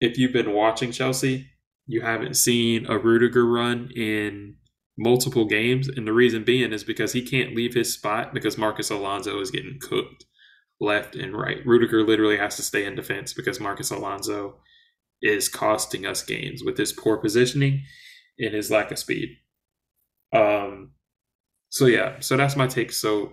if 0.00 0.18
you've 0.18 0.32
been 0.32 0.52
watching 0.52 0.92
Chelsea, 0.92 1.48
you 1.86 2.02
haven't 2.02 2.36
seen 2.36 2.86
a 2.86 2.98
Rudiger 2.98 3.46
run 3.46 3.90
in 3.96 4.56
multiple 4.98 5.46
games, 5.46 5.88
and 5.88 6.06
the 6.06 6.12
reason 6.12 6.44
being 6.44 6.72
is 6.72 6.84
because 6.84 7.12
he 7.12 7.22
can't 7.22 7.54
leave 7.54 7.74
his 7.74 7.92
spot 7.92 8.34
because 8.34 8.58
Marcus 8.58 8.90
Alonso 8.90 9.40
is 9.40 9.50
getting 9.50 9.78
cooked 9.80 10.26
left 10.80 11.14
and 11.14 11.36
right. 11.36 11.64
Rudiger 11.64 12.02
literally 12.02 12.36
has 12.36 12.56
to 12.56 12.62
stay 12.62 12.84
in 12.84 12.94
defense 12.94 13.32
because 13.32 13.60
Marcus 13.60 13.90
Alonso 13.90 14.56
is 15.22 15.48
costing 15.48 16.04
us 16.04 16.22
games 16.22 16.62
with 16.64 16.76
his 16.76 16.92
poor 16.92 17.16
positioning 17.16 17.84
and 18.38 18.52
his 18.52 18.70
lack 18.70 18.90
of 18.90 18.98
speed. 18.98 19.36
Um, 20.32 20.92
so 21.68 21.86
yeah, 21.86 22.20
so 22.20 22.36
that's 22.36 22.56
my 22.56 22.66
take. 22.66 22.92
So, 22.92 23.32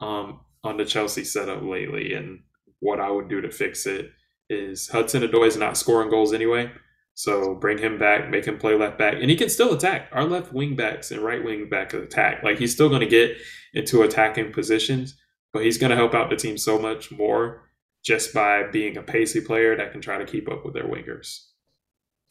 um, 0.00 0.40
on 0.64 0.76
the 0.78 0.84
Chelsea 0.84 1.24
setup 1.24 1.62
lately 1.62 2.14
and 2.14 2.40
what 2.80 3.00
I 3.00 3.10
would 3.10 3.28
do 3.28 3.40
to 3.40 3.50
fix 3.50 3.86
it 3.86 4.10
is 4.50 4.88
Hudson 4.88 5.22
Odoi 5.22 5.46
is 5.46 5.56
not 5.56 5.76
scoring 5.76 6.10
goals 6.10 6.32
anyway. 6.32 6.70
So 7.14 7.54
bring 7.54 7.78
him 7.78 7.98
back, 7.98 8.28
make 8.28 8.44
him 8.44 8.58
play 8.58 8.74
left 8.74 8.98
back, 8.98 9.14
and 9.20 9.30
he 9.30 9.36
can 9.36 9.48
still 9.48 9.72
attack. 9.72 10.08
Our 10.12 10.24
left 10.24 10.52
wing 10.52 10.74
backs 10.74 11.10
and 11.10 11.22
right 11.22 11.42
wing 11.42 11.68
back 11.68 11.94
attack. 11.94 12.42
Like 12.42 12.58
he's 12.58 12.72
still 12.72 12.88
going 12.88 13.00
to 13.00 13.06
get 13.06 13.36
into 13.72 14.02
attacking 14.02 14.52
positions, 14.52 15.16
but 15.52 15.64
he's 15.64 15.78
going 15.78 15.90
to 15.90 15.96
help 15.96 16.14
out 16.14 16.28
the 16.28 16.36
team 16.36 16.58
so 16.58 16.78
much 16.78 17.12
more 17.12 17.70
just 18.04 18.34
by 18.34 18.64
being 18.64 18.96
a 18.96 19.02
pacey 19.02 19.40
player 19.40 19.76
that 19.76 19.92
can 19.92 20.00
try 20.00 20.18
to 20.18 20.26
keep 20.26 20.50
up 20.50 20.64
with 20.64 20.74
their 20.74 20.88
wingers. 20.88 21.46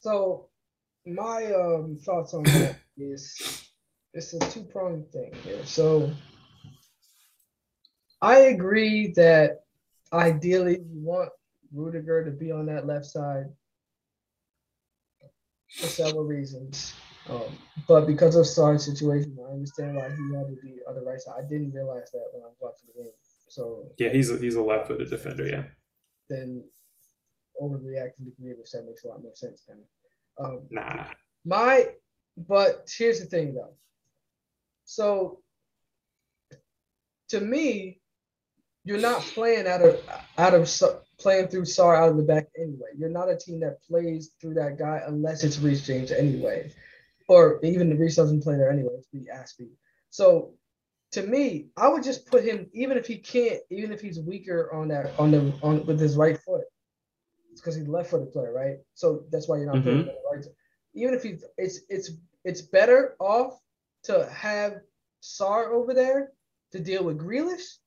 So 0.02 0.50
my 1.06 1.52
um, 1.54 1.98
thoughts 2.04 2.34
on 2.34 2.44
that 2.44 2.76
is 2.98 3.70
it's 4.14 4.34
a 4.34 4.40
two 4.52 4.64
pronged 4.64 5.12
thing 5.12 5.34
here. 5.44 5.66
So 5.66 6.12
I 8.22 8.38
agree 8.38 9.14
that 9.16 9.64
ideally 10.12 10.80
you 10.80 11.02
want 11.02 11.30
Rudiger 11.74 12.24
to 12.24 12.32
be 12.32 12.52
on 12.52 12.68
that 12.68 12.86
left 12.86 13.06
side 13.06 13.46
for 15.76 15.88
several 15.88 16.24
reasons. 16.24 16.94
Um, 17.30 17.58
but 17.88 18.06
because 18.06 18.36
of 18.36 18.46
Sarr's 18.46 18.86
situation, 18.86 19.38
I 19.48 19.54
understand 19.54 19.96
why 19.96 20.10
he 20.10 20.36
had 20.36 20.48
to 20.48 20.58
be 20.62 20.76
on 20.88 20.96
the 20.96 21.02
right 21.02 21.20
side. 21.20 21.36
I 21.40 21.48
didn't 21.48 21.72
realize 21.74 22.12
that 22.12 22.26
when 22.34 22.44
I 22.44 22.48
was 22.48 22.58
watching 22.60 22.90
the 22.96 23.04
game. 23.04 23.12
So 23.48 23.88
yeah, 23.98 24.10
he's 24.10 24.30
a, 24.30 24.38
he's 24.38 24.56
a 24.56 24.62
left-footed 24.62 25.10
defender. 25.10 25.48
Yeah. 25.48 25.64
Then 26.30 26.64
overreacting 27.62 28.26
to 28.26 28.32
Grealish, 28.42 28.72
that 28.72 28.86
makes 28.86 29.04
a 29.04 29.08
lot 29.08 29.24
more 29.24 29.36
sense. 29.36 29.64
Kind 29.68 29.80
of. 30.38 30.46
Um, 30.46 30.62
nah. 30.70 31.06
My, 31.46 31.88
but 32.38 32.90
here's 32.96 33.20
the 33.20 33.26
thing 33.26 33.54
though. 33.56 33.74
So 34.86 35.40
to 37.30 37.40
me, 37.40 38.00
you're 38.84 39.00
not 39.00 39.22
playing 39.22 39.68
out 39.68 39.82
of 39.82 40.02
out 40.38 40.54
of 40.54 40.70
playing 41.20 41.48
through 41.48 41.64
Sarr 41.64 41.98
out 41.98 42.10
of 42.10 42.18
the 42.18 42.24
back 42.24 42.48
anyway. 42.58 42.90
You're 42.98 43.10
not 43.10 43.30
a 43.30 43.38
team 43.38 43.60
that 43.62 43.82
plays 43.84 44.32
through 44.42 44.56
that 44.56 44.78
guy 44.78 45.02
unless 45.08 45.44
it's 45.44 45.60
Reece 45.60 45.86
James 45.86 46.12
anyway, 46.12 46.72
or 47.28 47.60
even 47.64 47.90
the 47.90 47.96
Reece 47.96 48.18
doesn't 48.18 48.44
play 48.44 48.56
there 48.56 48.72
anyway. 48.72 48.94
It's 48.98 49.08
be 49.08 49.28
Azpi. 49.34 49.70
So 50.10 50.54
to 51.14 51.24
me, 51.24 51.68
I 51.78 51.88
would 51.88 52.04
just 52.04 52.26
put 52.28 52.44
him 52.44 52.70
even 52.74 52.98
if 52.98 53.08
he 53.08 53.18
can't, 53.18 53.62
even 53.70 53.92
if 53.94 54.02
he's 54.02 54.20
weaker 54.20 54.74
on 54.74 54.90
that 54.90 55.18
on 55.18 55.32
the 55.32 55.54
on 55.64 55.86
with 55.86 56.00
his 56.00 56.18
right 56.18 56.38
foot. 56.38 56.66
It's 57.52 57.62
because 57.62 57.76
he's 57.76 57.88
left-footed 57.88 58.34
player, 58.34 58.52
right? 58.52 58.78
So 58.96 59.26
that's 59.32 59.48
why 59.48 59.58
you're 59.58 59.68
not 59.68 59.76
mm-hmm. 59.76 60.02
putting 60.02 60.16
right. 60.32 60.46
Even 60.96 61.14
if 61.14 61.24
he's 61.24 61.46
it's 61.58 61.82
it's 61.88 62.12
it's 62.44 62.62
better 62.62 63.16
off 63.20 63.60
to 64.04 64.30
have 64.30 64.80
Sarr 65.22 65.72
over 65.72 65.94
there 65.94 66.32
to 66.72 66.80
deal 66.80 67.04
with 67.04 67.20
Grealish 67.20 67.78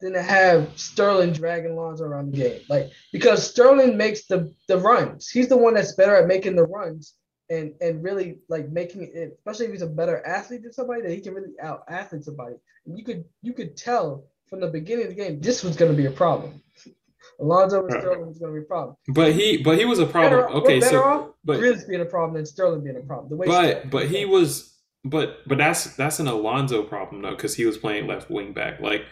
than 0.00 0.12
to 0.12 0.22
have 0.22 0.78
Sterling 0.78 1.32
dragging 1.32 1.76
Lonzo 1.76 2.04
around 2.04 2.32
the 2.32 2.38
game. 2.38 2.60
Like 2.68 2.90
because 3.12 3.48
Sterling 3.48 3.96
makes 3.96 4.26
the 4.26 4.52
the 4.68 4.78
runs. 4.78 5.28
He's 5.28 5.48
the 5.48 5.56
one 5.56 5.74
that's 5.74 5.94
better 5.94 6.16
at 6.16 6.26
making 6.26 6.56
the 6.56 6.64
runs 6.64 7.14
and 7.50 7.74
and 7.80 8.02
really 8.02 8.38
like 8.48 8.70
making 8.70 9.10
it, 9.14 9.36
especially 9.38 9.66
if 9.66 9.72
he's 9.72 9.82
a 9.82 9.86
better 9.86 10.24
athlete 10.26 10.62
than 10.62 10.72
somebody 10.72 11.02
that 11.02 11.12
he 11.12 11.20
can 11.20 11.34
really 11.34 11.52
out 11.62 11.84
athlete 11.88 12.24
somebody. 12.24 12.56
And 12.86 12.98
you 12.98 13.04
could 13.04 13.24
you 13.42 13.52
could 13.52 13.76
tell 13.76 14.24
from 14.48 14.60
the 14.60 14.68
beginning 14.68 15.06
of 15.06 15.10
the 15.10 15.16
game 15.16 15.40
this 15.40 15.62
was 15.62 15.76
going 15.76 15.90
to 15.90 15.96
be 15.96 16.06
a 16.06 16.10
problem. 16.10 16.60
Alonso 17.40 17.86
and 17.86 17.90
Sterling 17.90 18.26
was 18.26 18.38
going 18.38 18.52
to 18.52 18.60
be 18.60 18.64
a 18.64 18.68
problem. 18.68 18.96
But 19.08 19.32
he, 19.32 19.56
but 19.56 19.78
he 19.78 19.84
was 19.84 19.98
a 19.98 20.06
problem. 20.06 20.42
Better, 20.42 20.54
okay, 20.56 20.80
so 20.80 21.02
off, 21.02 21.30
but 21.44 21.58
Grealish 21.58 21.88
being 21.88 22.00
a 22.00 22.04
problem 22.04 22.34
than 22.34 22.46
Sterling 22.46 22.84
being 22.84 22.96
a 22.96 23.00
problem. 23.00 23.30
The 23.30 23.36
way 23.36 23.46
but 23.46 23.90
but 23.90 24.08
he 24.08 24.24
was, 24.24 24.71
but 25.04 25.38
but 25.46 25.58
that's 25.58 25.96
that's 25.96 26.20
an 26.20 26.28
Alonso 26.28 26.82
problem 26.82 27.22
though 27.22 27.30
because 27.34 27.56
he 27.56 27.64
was 27.64 27.78
playing 27.78 28.06
left 28.06 28.30
wing 28.30 28.52
back. 28.52 28.80
Like 28.80 29.04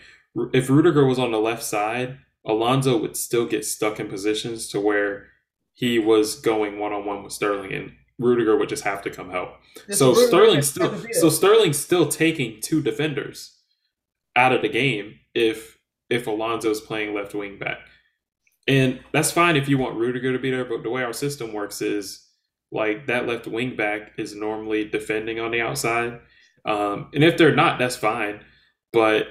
if 0.53 0.71
Rudiger 0.71 1.05
was 1.05 1.19
on 1.19 1.33
the 1.33 1.41
left 1.41 1.63
side, 1.63 2.19
Alonso 2.47 2.97
would 2.97 3.17
still 3.17 3.47
get 3.47 3.65
stuck 3.65 3.99
in 3.99 4.09
positions 4.09 4.69
to 4.69 4.81
where 4.81 5.27
he 5.75 5.99
was 5.99 6.37
going 6.37 6.79
one 6.79 6.93
on 6.93 7.05
one 7.05 7.23
with 7.23 7.33
Sterling, 7.33 7.73
and 7.73 7.93
Rudiger 8.19 8.57
would 8.57 8.69
just 8.69 8.85
have 8.85 9.03
to 9.03 9.11
come 9.11 9.31
help. 9.31 9.51
so 9.91 10.15
Sterling 10.15 10.63
still, 10.63 10.97
so 11.13 11.29
Sterling's 11.29 11.79
still 11.79 12.07
taking 12.07 12.61
two 12.61 12.83
defenders 12.83 13.57
out 14.37 14.53
of 14.53 14.63
the 14.63 14.69
game 14.69 15.19
if 15.35 15.79
if 16.09 16.27
Alonso's 16.27 16.81
playing 16.81 17.15
left 17.15 17.35
wing 17.35 17.59
back, 17.59 17.79
and 18.69 19.01
that's 19.13 19.33
fine 19.33 19.57
if 19.57 19.69
you 19.69 19.79
want 19.79 19.97
Rudiger 19.97 20.33
to 20.33 20.39
be 20.39 20.51
there. 20.51 20.65
But 20.65 20.85
the 20.85 20.91
way 20.91 21.03
our 21.03 21.13
system 21.13 21.53
works 21.53 21.83
is 21.83 22.30
like 22.73 23.07
that 23.07 23.27
left 23.27 23.47
wing 23.47 23.77
back 23.77 24.13
is 24.17 24.35
normally 24.35 24.85
defending 24.85 25.41
on 25.41 25.51
the 25.51 25.61
outside, 25.61 26.21
um, 26.65 27.11
and 27.15 27.25
if 27.25 27.37
they're 27.37 27.55
not, 27.55 27.79
that's 27.79 27.97
fine. 27.97 28.41
But 28.93 29.29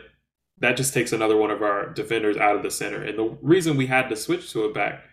that 0.59 0.77
just 0.77 0.93
takes 0.93 1.11
another 1.11 1.37
one 1.37 1.51
of 1.51 1.61
our 1.61 1.89
defenders 1.89 2.37
out 2.37 2.55
of 2.55 2.63
the 2.63 2.71
center. 2.71 3.01
And 3.01 3.17
the 3.17 3.37
reason 3.41 3.77
we 3.77 3.87
had 3.87 4.09
to 4.09 4.15
switch 4.15 4.51
to 4.51 4.63
a 4.63 4.73
back 4.73 5.03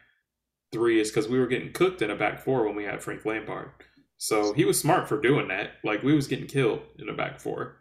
three 0.73 1.01
is 1.01 1.11
because 1.11 1.29
we 1.29 1.39
were 1.39 1.47
getting 1.47 1.73
cooked 1.73 2.03
in 2.03 2.11
a 2.11 2.17
back 2.17 2.41
four 2.41 2.67
when 2.67 2.77
we 2.77 2.85
had 2.85 3.03
Frank 3.03 3.25
Lampard. 3.25 3.71
So 4.19 4.53
he 4.55 4.65
was 4.65 4.81
smart 4.81 5.09
for 5.09 5.21
doing 5.21 5.49
that. 5.49 5.73
Like 5.85 6.03
we 6.03 6.15
was 6.15 6.27
getting 6.27 6.47
killed 6.47 6.81
in 6.99 7.09
a 7.09 7.13
back 7.15 7.41
four. 7.41 7.77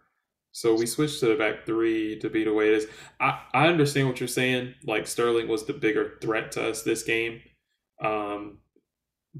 So 0.51 0.75
we 0.75 0.85
switched 0.85 1.19
to 1.19 1.27
the 1.27 1.35
back 1.35 1.65
three 1.65 2.17
to 2.19 2.29
be 2.29 2.43
the 2.43 2.53
way 2.53 2.69
it 2.69 2.75
is. 2.75 2.87
I, 3.19 3.41
I 3.53 3.67
understand 3.67 4.07
what 4.07 4.19
you're 4.19 4.27
saying. 4.27 4.75
Like 4.85 5.07
Sterling 5.07 5.47
was 5.47 5.65
the 5.65 5.73
bigger 5.73 6.17
threat 6.21 6.51
to 6.53 6.69
us 6.69 6.83
this 6.83 7.03
game. 7.03 7.41
Um, 8.01 8.59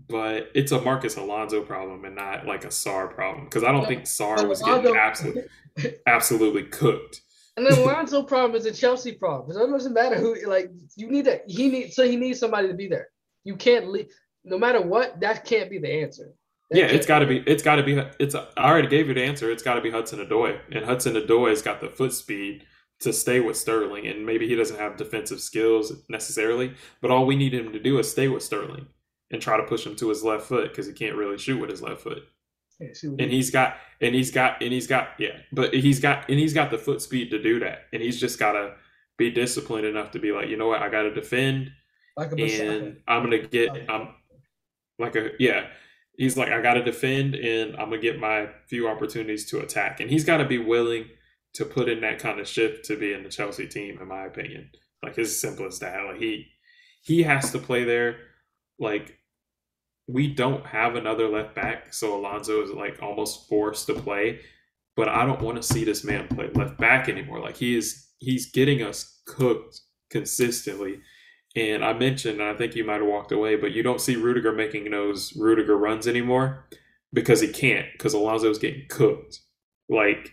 but 0.07 0.51
it's 0.53 0.71
a 0.71 0.81
Marcus 0.81 1.15
Alonso 1.15 1.61
problem 1.61 2.03
and 2.05 2.15
not 2.15 2.45
like 2.45 2.65
a 2.65 2.69
Sarr 2.69 3.13
problem. 3.13 3.45
Because 3.45 3.63
I 3.63 3.71
don't 3.71 3.87
think 3.87 4.03
Sarr 4.03 4.47
was 4.47 4.61
getting 4.61 4.95
absolutely 4.95 5.43
absolutely 6.07 6.63
cooked. 6.63 7.21
And 7.57 7.65
then 7.65 7.85
Lonzo 7.85 8.21
problem 8.23 8.59
is 8.59 8.65
a 8.65 8.73
Chelsea 8.73 9.13
problem. 9.13 9.47
Because 9.47 9.61
it 9.61 9.71
doesn't 9.71 9.93
matter 9.93 10.15
who 10.17 10.35
like 10.47 10.69
you 10.95 11.09
need 11.09 11.25
to 11.25 11.41
he 11.47 11.69
needs 11.69 11.95
so 11.95 12.07
he 12.07 12.17
needs 12.17 12.39
somebody 12.39 12.67
to 12.67 12.73
be 12.73 12.87
there. 12.87 13.07
You 13.43 13.55
can't 13.55 13.89
leave 13.89 14.07
no 14.43 14.57
matter 14.57 14.81
what, 14.81 15.19
that 15.21 15.45
can't 15.45 15.69
be 15.69 15.79
the 15.79 15.91
answer. 15.91 16.33
That 16.69 16.79
yeah, 16.79 16.85
it's 16.85 17.05
gotta 17.05 17.25
be 17.25 17.39
it's 17.47 17.63
gotta 17.63 17.83
be 17.83 18.03
it's 18.19 18.35
I 18.35 18.45
already 18.57 18.89
gave 18.89 19.07
you 19.07 19.13
the 19.13 19.23
answer. 19.23 19.49
It's 19.49 19.63
gotta 19.63 19.81
be 19.81 19.91
Hudson 19.91 20.19
Odoi. 20.19 20.59
And 20.71 20.83
Hudson 20.83 21.15
Odoi's 21.15 21.61
got 21.61 21.79
the 21.79 21.89
foot 21.89 22.13
speed 22.13 22.65
to 22.99 23.13
stay 23.13 23.39
with 23.39 23.55
Sterling. 23.55 24.07
And 24.07 24.25
maybe 24.25 24.47
he 24.47 24.55
doesn't 24.55 24.79
have 24.79 24.97
defensive 24.97 25.39
skills 25.39 25.93
necessarily, 26.09 26.73
but 27.01 27.11
all 27.11 27.25
we 27.25 27.35
need 27.35 27.53
him 27.53 27.71
to 27.71 27.79
do 27.79 27.97
is 27.99 28.11
stay 28.11 28.27
with 28.27 28.43
Sterling 28.43 28.87
and 29.31 29.41
try 29.41 29.57
to 29.57 29.63
push 29.63 29.85
him 29.85 29.95
to 29.95 30.09
his 30.09 30.23
left 30.23 30.45
foot 30.45 30.69
because 30.69 30.87
he 30.87 30.93
can't 30.93 31.15
really 31.15 31.37
shoot 31.37 31.59
with 31.59 31.69
his 31.69 31.81
left 31.81 32.01
foot 32.01 32.23
and 32.79 33.31
he's 33.31 33.51
got 33.51 33.77
and 34.01 34.13
he's 34.13 34.31
got 34.31 34.61
and 34.61 34.73
he's 34.73 34.87
got 34.87 35.09
yeah, 35.17 35.37
but 35.51 35.73
he's 35.73 35.99
got 35.99 36.29
and 36.29 36.39
he's 36.39 36.53
got 36.53 36.71
the 36.71 36.77
foot 36.77 37.01
speed 37.01 37.31
to 37.31 37.41
do 37.41 37.59
that, 37.59 37.83
and 37.93 38.01
he's 38.01 38.19
just 38.19 38.37
gotta 38.37 38.75
be 39.17 39.31
disciplined 39.31 39.85
enough 39.85 40.11
to 40.11 40.19
be 40.19 40.31
like, 40.31 40.49
you 40.49 40.57
know 40.57 40.67
what, 40.67 40.81
I 40.81 40.89
got 40.89 41.03
to 41.03 41.13
defend, 41.13 41.71
like 42.17 42.31
and 42.33 42.97
I'm 43.07 43.23
gonna 43.23 43.39
get, 43.39 43.89
I'm 43.89 44.09
like 44.99 45.15
a 45.15 45.29
yeah. 45.39 45.67
He's 46.17 46.37
like, 46.37 46.49
I 46.49 46.61
got 46.61 46.75
to 46.75 46.83
defend, 46.83 47.35
and 47.35 47.75
I'm 47.75 47.89
gonna 47.89 47.97
get 48.01 48.19
my 48.19 48.49
few 48.67 48.87
opportunities 48.87 49.49
to 49.51 49.59
attack, 49.59 49.99
and 49.99 50.09
he's 50.09 50.25
got 50.25 50.37
to 50.37 50.45
be 50.45 50.57
willing 50.57 51.05
to 51.53 51.65
put 51.65 51.89
in 51.89 52.01
that 52.01 52.19
kind 52.19 52.39
of 52.39 52.47
shift 52.47 52.85
to 52.85 52.97
be 52.97 53.13
in 53.13 53.23
the 53.23 53.29
Chelsea 53.29 53.67
team, 53.67 53.99
in 54.01 54.07
my 54.07 54.25
opinion. 54.25 54.69
Like 55.01 55.17
it's 55.17 55.31
as 55.31 55.39
simple 55.39 55.65
as 55.65 55.79
that. 55.79 56.05
Like 56.05 56.17
he 56.17 56.47
he 57.03 57.23
has 57.23 57.51
to 57.51 57.59
play 57.59 57.85
there. 57.85 58.17
Like 58.79 59.19
we 60.07 60.27
don't 60.27 60.65
have 60.65 60.95
another 60.95 61.27
left 61.27 61.55
back, 61.55 61.93
so 61.93 62.17
Alonso 62.17 62.61
is 62.63 62.71
like 62.71 63.01
almost 63.01 63.47
forced 63.49 63.87
to 63.87 63.93
play. 63.93 64.41
But 64.95 65.09
I 65.09 65.25
don't 65.25 65.41
want 65.41 65.57
to 65.57 65.63
see 65.63 65.83
this 65.83 66.03
man 66.03 66.27
play 66.27 66.49
left 66.53 66.77
back 66.77 67.09
anymore. 67.09 67.39
Like 67.39 67.57
he 67.57 67.75
is 67.75 68.07
he's 68.19 68.51
getting 68.51 68.81
us 68.81 69.21
cooked 69.25 69.81
consistently. 70.09 71.01
And 71.55 71.85
I 71.85 71.93
mentioned, 71.93 72.41
and 72.41 72.49
I 72.49 72.53
think 72.53 72.75
you 72.75 72.83
might 72.83 72.99
have 72.99 73.07
walked 73.07 73.31
away, 73.31 73.55
but 73.55 73.71
you 73.71 73.81
don't 73.81 74.01
see 74.01 74.17
Rudiger 74.17 74.51
making 74.51 74.91
those 74.91 75.33
Rudiger 75.37 75.77
runs 75.77 76.05
anymore 76.05 76.67
because 77.13 77.39
he 77.39 77.47
can't, 77.47 77.87
because 77.93 78.13
Alonso's 78.13 78.59
getting 78.59 78.85
cooked. 78.89 79.39
Like 79.89 80.31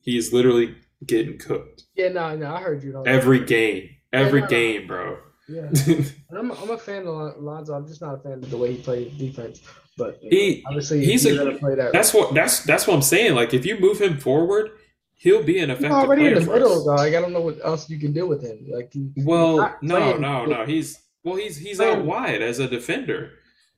he's 0.00 0.32
literally 0.32 0.76
getting 1.04 1.38
cooked. 1.38 1.84
Yeah, 1.94 2.08
no, 2.08 2.36
no, 2.36 2.54
I 2.54 2.60
heard 2.60 2.82
you. 2.82 3.02
Every 3.06 3.44
game, 3.44 3.90
every 4.12 4.40
yeah, 4.40 4.46
game, 4.46 4.86
bro. 4.86 5.18
Yeah, 5.48 5.70
I'm, 6.36 6.50
I'm 6.50 6.70
a 6.70 6.78
fan 6.78 7.06
of 7.06 7.38
Lonzo. 7.38 7.74
I'm 7.74 7.86
just 7.86 8.00
not 8.00 8.14
a 8.14 8.18
fan 8.18 8.32
of 8.32 8.50
the 8.50 8.56
way 8.56 8.74
he 8.74 8.82
plays 8.82 9.12
defense. 9.16 9.60
But 9.96 10.18
he 10.20 10.62
obviously 10.66 11.04
he's 11.04 11.24
a, 11.24 11.52
play 11.52 11.74
that 11.74 11.92
that's 11.92 12.12
what 12.12 12.34
that's 12.34 12.64
that's 12.64 12.86
what 12.86 12.94
I'm 12.94 13.02
saying. 13.02 13.34
Like 13.34 13.54
if 13.54 13.64
you 13.64 13.78
move 13.78 14.00
him 14.00 14.18
forward, 14.18 14.72
he'll 15.14 15.42
be 15.42 15.58
an 15.60 15.70
effective. 15.70 15.90
He's 15.90 16.04
already 16.04 16.26
in 16.26 16.34
the 16.34 16.40
middle, 16.40 16.84
dog. 16.84 17.00
I 17.00 17.20
don't 17.20 17.32
know 17.32 17.40
what 17.40 17.64
else 17.64 17.88
you 17.88 17.98
can 17.98 18.12
do 18.12 18.26
with 18.26 18.42
him. 18.42 18.66
Like, 18.68 18.92
he, 18.92 19.10
well, 19.16 19.74
no, 19.80 20.16
no, 20.18 20.44
no. 20.44 20.66
He's 20.66 21.00
well, 21.24 21.36
he's 21.36 21.56
he's 21.56 21.80
out 21.80 22.04
wide 22.04 22.42
as 22.42 22.58
a 22.58 22.68
defender. 22.68 23.32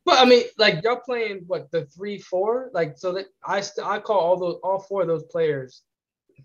But 0.05 0.19
I 0.19 0.25
mean, 0.25 0.45
like 0.57 0.83
y'all 0.83 0.97
playing 0.97 1.45
what 1.47 1.71
the 1.71 1.85
three 1.87 2.19
four, 2.19 2.71
like 2.73 2.99
so 2.99 3.13
that 3.13 3.27
I 3.47 3.61
st- 3.61 3.87
I 3.87 4.01
call 4.01 4.19
all 4.19 4.37
those 4.39 4.59
all 4.65 4.81
four 4.81 5.03
of 5.03 5.09
those 5.09 5.25
players 5.25 5.83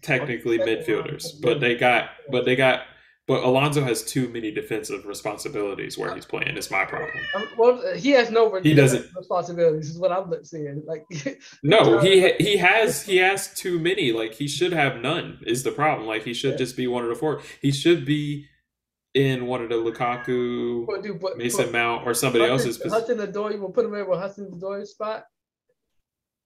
technically 0.01 0.59
midfielders, 0.59 1.41
but 1.41 1.59
they 1.59 1.75
got 1.75 2.09
but 2.29 2.45
they 2.45 2.55
got 2.55 2.83
but 3.27 3.43
Alonso 3.43 3.81
has 3.83 4.03
too 4.03 4.27
many 4.29 4.51
defensive 4.51 5.05
responsibilities 5.05 5.97
where 5.97 6.13
he's 6.13 6.25
playing. 6.25 6.57
It's 6.57 6.69
my 6.69 6.83
problem. 6.83 7.11
Um, 7.35 7.47
well, 7.57 7.95
he 7.95 8.11
has 8.11 8.29
no 8.29 8.59
he 8.61 8.73
doesn't 8.73 9.15
responsibilities. 9.15 9.91
Is 9.91 9.97
what 9.97 10.11
I'm 10.11 10.31
seeing. 10.43 10.83
Like 10.85 11.05
no, 11.63 11.99
he 11.99 12.33
he 12.33 12.57
has 12.57 13.03
he 13.03 13.17
has 13.17 13.53
too 13.53 13.79
many. 13.79 14.11
Like 14.11 14.33
he 14.33 14.47
should 14.47 14.73
have 14.73 14.97
none. 14.97 15.39
Is 15.45 15.63
the 15.63 15.71
problem? 15.71 16.07
Like 16.07 16.23
he 16.23 16.33
should 16.33 16.51
yeah. 16.51 16.57
just 16.57 16.75
be 16.75 16.87
one 16.87 17.03
of 17.03 17.09
the 17.09 17.15
four. 17.15 17.41
He 17.61 17.71
should 17.71 18.05
be 18.05 18.47
in 19.13 19.45
one 19.45 19.61
of 19.61 19.69
the 19.69 19.75
Lukaku, 19.75 20.87
but, 20.87 21.03
dude, 21.03 21.19
but, 21.19 21.37
Mason 21.37 21.65
but, 21.65 21.71
Mount, 21.71 22.07
or 22.07 22.13
somebody 22.13 22.47
Hudson, 22.47 22.69
else's. 22.69 22.91
Hudson 22.91 23.19
Odoi, 23.19 23.53
you 23.53 23.61
will 23.61 23.71
put 23.71 23.85
him 23.85 23.93
in 23.93 24.09
with 24.09 24.19
Hudson 24.19 24.49
Odoi 24.51 24.85
spot. 24.85 25.25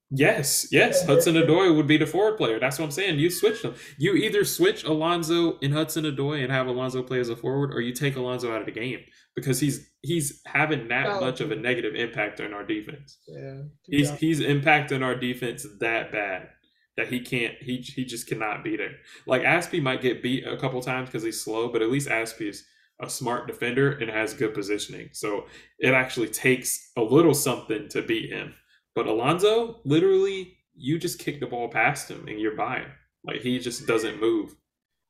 Yes, 0.10 0.68
yes. 0.72 1.06
Hudson 1.06 1.36
Odoi 1.36 1.76
would 1.76 1.88
be 1.88 1.98
the 1.98 2.06
forward 2.06 2.38
player. 2.38 2.60
That's 2.60 2.80
what 2.80 2.86
I'm 2.86 2.92
saying. 2.92 3.20
You 3.20 3.30
switch 3.30 3.62
them. 3.62 3.76
You 3.98 4.14
either 4.14 4.46
switch 4.46 4.86
Alonso 4.86 5.58
and 5.62 5.74
Hudson 5.74 6.06
Odoi 6.06 6.44
and 6.44 6.52
have 6.52 6.68
Alonso 6.68 7.04
play 7.04 7.20
as 7.20 7.30
a 7.30 7.36
forward, 7.36 7.74
or 7.74 7.82
you 7.82 7.94
take 7.94 8.16
Alonso 8.16 8.54
out 8.54 8.62
of 8.62 8.66
the 8.66 8.72
game 8.72 9.00
because 9.36 9.60
he's 9.60 9.90
he's 10.02 10.42
having 10.46 10.88
that 10.88 11.08
no. 11.08 11.20
much 11.20 11.42
of 11.42 11.52
a 11.52 11.56
negative 11.56 11.94
impact 11.94 12.40
on 12.40 12.54
our 12.54 12.64
defense. 12.64 13.18
Yeah, 13.28 13.64
he's 13.84 14.12
he's 14.18 14.40
impacting 14.40 15.04
our 15.04 15.16
defense 15.16 15.66
that 15.80 16.12
bad 16.12 16.50
that 16.96 17.08
he 17.08 17.20
can't. 17.20 17.56
He 17.60 17.78
he 17.78 18.06
just 18.06 18.28
cannot 18.28 18.64
beat 18.64 18.80
it. 18.80 18.92
Like 19.26 19.44
Azpi 19.44 19.82
might 19.82 20.02
get 20.02 20.24
beat 20.24 20.48
a 20.48 20.58
couple 20.58 20.82
times 20.82 21.10
because 21.10 21.24
he's 21.24 21.42
slow, 21.42 21.72
but 21.72 21.82
at 21.82 21.92
least 21.92 22.10
Azpi 22.10 22.50
is 22.50 22.64
a 23.00 23.10
smart 23.10 23.46
defender 23.46 23.92
and 23.92 24.10
has 24.10 24.34
good 24.34 24.54
positioning. 24.54 25.10
So 25.12 25.46
it 25.80 25.94
actually 25.94 26.30
takes 26.30 26.92
a 26.98 27.02
little 27.02 27.34
something 27.34 27.88
to 27.90 28.02
beat 28.02 28.32
him. 28.32 28.56
But 28.98 29.06
Alonso, 29.06 29.80
literally, 29.86 30.58
you 30.74 30.98
just 30.98 31.20
kick 31.20 31.40
the 31.40 31.46
ball 31.46 31.70
past 31.70 32.10
him 32.10 32.28
and 32.28 32.40
you're 32.40 32.56
by 32.56 32.80
him. 32.80 32.92
Like 33.24 33.42
he 33.42 33.60
just 33.60 33.86
doesn't 33.86 34.20
move 34.20 34.56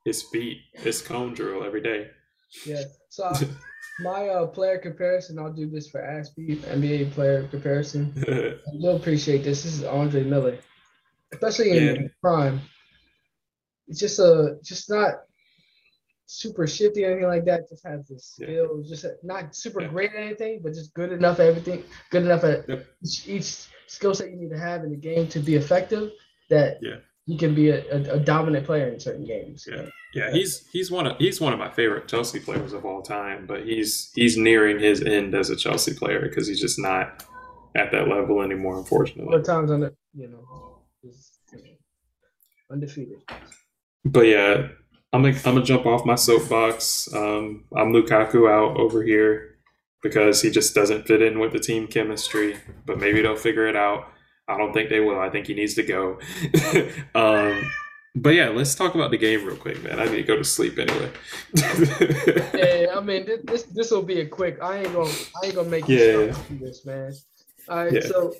his 0.03 0.23
feet, 0.23 0.57
his 0.73 1.01
cone 1.01 1.33
drill 1.33 1.63
every 1.63 1.79
day. 1.79 2.09
Yeah. 2.65 2.83
So 3.07 3.31
my 4.01 4.27
uh, 4.27 4.47
player 4.47 4.77
comparison, 4.77 5.39
I'll 5.39 5.53
do 5.53 5.69
this 5.69 5.87
for 5.87 6.01
Azpi, 6.01 6.57
NBA 6.57 7.11
player 7.11 7.47
comparison. 7.47 8.11
You'll 8.73 8.97
appreciate 8.97 9.45
this. 9.45 9.63
This 9.63 9.75
is 9.75 9.83
Andre 9.85 10.23
Miller, 10.23 10.57
especially 11.31 11.77
in 11.77 11.95
yeah. 11.95 12.07
prime. 12.19 12.59
It's 13.87 14.01
just 14.01 14.19
a 14.19 14.57
just 14.65 14.89
not 14.89 15.13
super 16.25 16.67
shifty 16.67 17.05
or 17.05 17.11
anything 17.11 17.29
like 17.29 17.45
that. 17.45 17.69
Just 17.69 17.87
has 17.87 18.05
the 18.07 18.19
skills, 18.19 18.89
yeah. 18.89 18.89
just 18.89 19.05
not 19.23 19.55
super 19.55 19.83
yeah. 19.83 19.87
great 19.87 20.11
at 20.11 20.23
anything, 20.23 20.59
but 20.61 20.73
just 20.73 20.93
good 20.93 21.13
enough 21.13 21.39
at 21.39 21.45
everything. 21.45 21.85
Good 22.09 22.23
enough 22.25 22.43
at 22.43 22.67
yep. 22.67 22.85
each, 23.01 23.25
each 23.29 23.67
skill 23.87 24.13
set 24.13 24.29
you 24.29 24.35
need 24.35 24.49
to 24.49 24.59
have 24.59 24.83
in 24.83 24.91
the 24.91 24.97
game 24.97 25.27
to 25.29 25.39
be 25.39 25.55
effective 25.55 26.11
that 26.49 26.77
yeah. 26.81 26.97
you 27.25 27.37
can 27.37 27.55
be 27.55 27.69
a, 27.69 27.83
a, 27.91 28.15
a 28.15 28.19
dominant 28.19 28.65
player 28.65 28.87
in 28.87 28.99
certain 28.99 29.25
games. 29.25 29.67
Yeah. 29.69 29.87
Yeah, 30.13 30.31
he's 30.31 30.65
he's 30.71 30.89
one 30.89 31.05
of 31.05 31.17
he's 31.17 31.39
one 31.41 31.53
of 31.53 31.59
my 31.59 31.69
favorite 31.69 32.07
Chelsea 32.07 32.39
players 32.39 32.73
of 32.73 32.85
all 32.85 33.01
time, 33.01 33.45
but 33.45 33.65
he's 33.65 34.09
he's 34.15 34.35
nearing 34.37 34.79
his 34.79 35.03
end 35.03 35.35
as 35.35 35.49
a 35.49 35.55
Chelsea 35.55 35.93
player 35.93 36.21
because 36.21 36.47
he's 36.47 36.61
just 36.61 36.79
not 36.79 37.23
at 37.75 37.91
that 37.91 38.07
level 38.07 38.41
anymore, 38.41 38.77
unfortunately. 38.77 39.35
What 39.35 39.45
times 39.45 39.69
on 39.69 39.83
it, 39.83 39.95
you 40.15 40.29
know, 40.29 40.79
just, 41.03 41.39
you 41.51 41.59
know, 41.59 41.69
undefeated. 42.71 43.21
But 44.05 44.21
yeah, 44.21 44.69
I'm 45.13 45.21
gonna, 45.21 45.35
I'm 45.35 45.55
gonna 45.55 45.63
jump 45.63 45.85
off 45.85 46.05
my 46.05 46.15
soapbox. 46.15 47.13
Um, 47.13 47.65
I'm 47.75 47.91
Lukaku 47.91 48.49
out 48.49 48.77
over 48.77 49.03
here 49.03 49.56
because 50.07 50.41
he 50.41 50.49
just 50.49 50.73
doesn't 50.73 51.07
fit 51.07 51.21
in 51.21 51.39
with 51.39 51.51
the 51.51 51.59
team 51.59 51.87
chemistry. 51.87 52.57
But 52.85 52.99
maybe 52.99 53.21
they'll 53.21 53.35
figure 53.35 53.67
it 53.67 53.75
out. 53.75 54.11
I 54.47 54.57
don't 54.57 54.73
think 54.73 54.89
they 54.89 54.99
will. 54.99 55.19
I 55.19 55.29
think 55.29 55.47
he 55.47 55.53
needs 55.53 55.73
to 55.75 55.83
go. 55.83 56.19
um, 57.15 57.69
but 58.15 58.33
yeah, 58.33 58.49
let's 58.49 58.73
talk 58.75 58.95
about 58.95 59.11
the 59.11 59.17
game 59.17 59.45
real 59.45 59.57
quick, 59.57 59.83
man. 59.83 59.99
I 59.99 60.05
need 60.05 60.17
to 60.17 60.23
go 60.23 60.37
to 60.37 60.43
sleep 60.43 60.79
anyway. 60.79 61.11
yeah, 61.53 62.95
I 62.95 63.01
mean 63.01 63.27
this 63.43 63.63
this 63.63 63.91
will 63.91 64.01
be 64.01 64.21
a 64.21 64.25
quick. 64.25 64.57
I 64.61 64.79
ain't 64.79 64.93
gonna 64.93 65.11
I 65.41 65.45
ain't 65.45 65.55
gonna 65.55 65.69
make 65.69 65.87
you 65.87 65.97
yeah. 65.97 66.35
this, 66.51 66.85
man. 66.85 67.13
All 67.69 67.83
right, 67.83 67.93
yeah. 67.93 67.99
so 68.01 68.33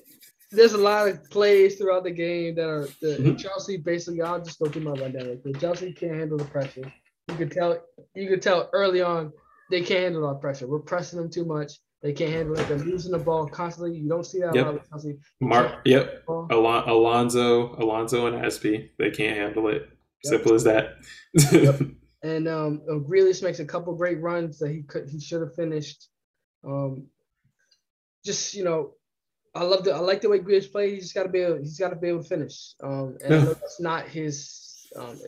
there's 0.51 0.73
a 0.73 0.77
lot 0.77 1.09
of 1.09 1.29
plays 1.29 1.75
throughout 1.75 2.05
the 2.05 2.11
game 2.11 2.55
that 2.55 2.67
are 2.67 2.87
the 3.01 3.17
mm-hmm. 3.17 3.35
Chelsea 3.35 3.77
basically. 3.77 4.21
I'll 4.21 4.41
just 4.41 4.59
go 4.59 4.67
through 4.67 4.83
my 4.83 4.91
rundown. 4.91 5.39
Like 5.43 5.59
Chelsea 5.59 5.91
can't 5.91 6.15
handle 6.15 6.37
the 6.37 6.45
pressure. 6.45 6.91
You 7.29 7.35
could 7.35 7.51
tell. 7.51 7.77
You 8.15 8.29
could 8.29 8.41
tell 8.41 8.69
early 8.73 9.01
on 9.01 9.33
they 9.69 9.81
can't 9.81 10.01
handle 10.01 10.25
our 10.25 10.35
pressure. 10.35 10.67
We're 10.67 10.79
pressing 10.79 11.19
them 11.19 11.29
too 11.29 11.45
much. 11.45 11.73
They 12.01 12.13
can't 12.13 12.31
handle 12.31 12.59
it. 12.59 12.67
They're 12.67 12.77
losing 12.77 13.11
the 13.11 13.17
ball 13.17 13.47
constantly. 13.47 13.97
You 13.97 14.07
don't 14.07 14.25
see 14.25 14.39
that 14.39 14.53
yep. 14.53 14.65
a 14.65 14.69
lot 14.69 14.73
with 14.75 14.89
Chelsea. 14.89 15.17
Mark, 15.41 15.81
yep. 15.85 16.23
Al- 16.29 16.83
Alonzo, 16.87 17.75
Alonso, 17.75 18.27
and 18.27 18.35
Azpi. 18.35 18.89
They 18.99 19.09
can't 19.09 19.37
handle 19.37 19.67
it. 19.69 19.89
Yep. 20.23 20.31
Simple 20.31 20.53
as 20.53 20.63
that. 20.63 20.95
yep. 21.51 21.79
And 22.23 22.47
um, 22.47 22.81
Grealish 22.89 23.43
makes 23.43 23.59
a 23.59 23.65
couple 23.65 23.95
great 23.95 24.19
runs 24.19 24.57
that 24.57 24.71
he 24.71 24.81
could 24.81 25.07
he 25.07 25.19
should 25.19 25.41
have 25.41 25.55
finished. 25.55 26.07
Um, 26.67 27.05
just 28.25 28.55
you 28.55 28.63
know, 28.63 28.95
I 29.53 29.63
love 29.63 29.83
the 29.83 29.93
I 29.93 29.99
like 29.99 30.21
the 30.21 30.29
way 30.29 30.39
Grealish 30.39 30.71
plays. 30.71 31.03
He's 31.03 31.13
got 31.13 31.23
to 31.23 31.29
be 31.29 31.41
able, 31.41 31.59
he's 31.59 31.77
got 31.77 31.89
to 31.89 31.95
be 31.95 32.09
able 32.09 32.23
to 32.23 32.27
finish. 32.27 32.73
Um, 32.83 33.17
and 33.23 33.33
yeah. 33.33 33.45
that's 33.45 33.79
not 33.79 34.07
his 34.07 34.66
um, 34.95 35.19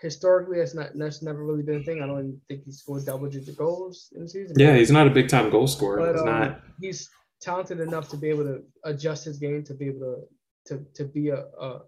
historically, 0.00 0.58
that's 0.58 0.74
not 0.74 0.90
that's 0.94 1.22
never 1.22 1.44
really 1.44 1.62
been 1.62 1.80
a 1.80 1.82
thing. 1.82 2.02
I 2.02 2.06
don't 2.06 2.18
even 2.18 2.40
think 2.48 2.64
he 2.64 2.72
scored 2.72 3.04
double 3.04 3.28
digit 3.28 3.56
goals 3.56 4.12
in 4.14 4.22
the 4.22 4.28
season. 4.28 4.56
Yeah, 4.58 4.76
he's 4.76 4.90
not 4.90 5.06
a 5.06 5.10
big 5.10 5.28
time 5.28 5.50
goal 5.50 5.66
scorer. 5.66 5.98
But, 5.98 6.12
he's 6.12 6.20
um, 6.20 6.26
not. 6.26 6.60
He's 6.80 7.10
talented 7.40 7.80
enough 7.80 8.08
to 8.10 8.16
be 8.16 8.28
able 8.28 8.44
to 8.44 8.62
adjust 8.84 9.24
his 9.24 9.38
game 9.38 9.64
to 9.64 9.74
be 9.74 9.86
able 9.86 10.00
to 10.00 10.76
to 10.76 10.84
to 10.94 11.04
be 11.04 11.28
a 11.28 11.44
a, 11.60 11.80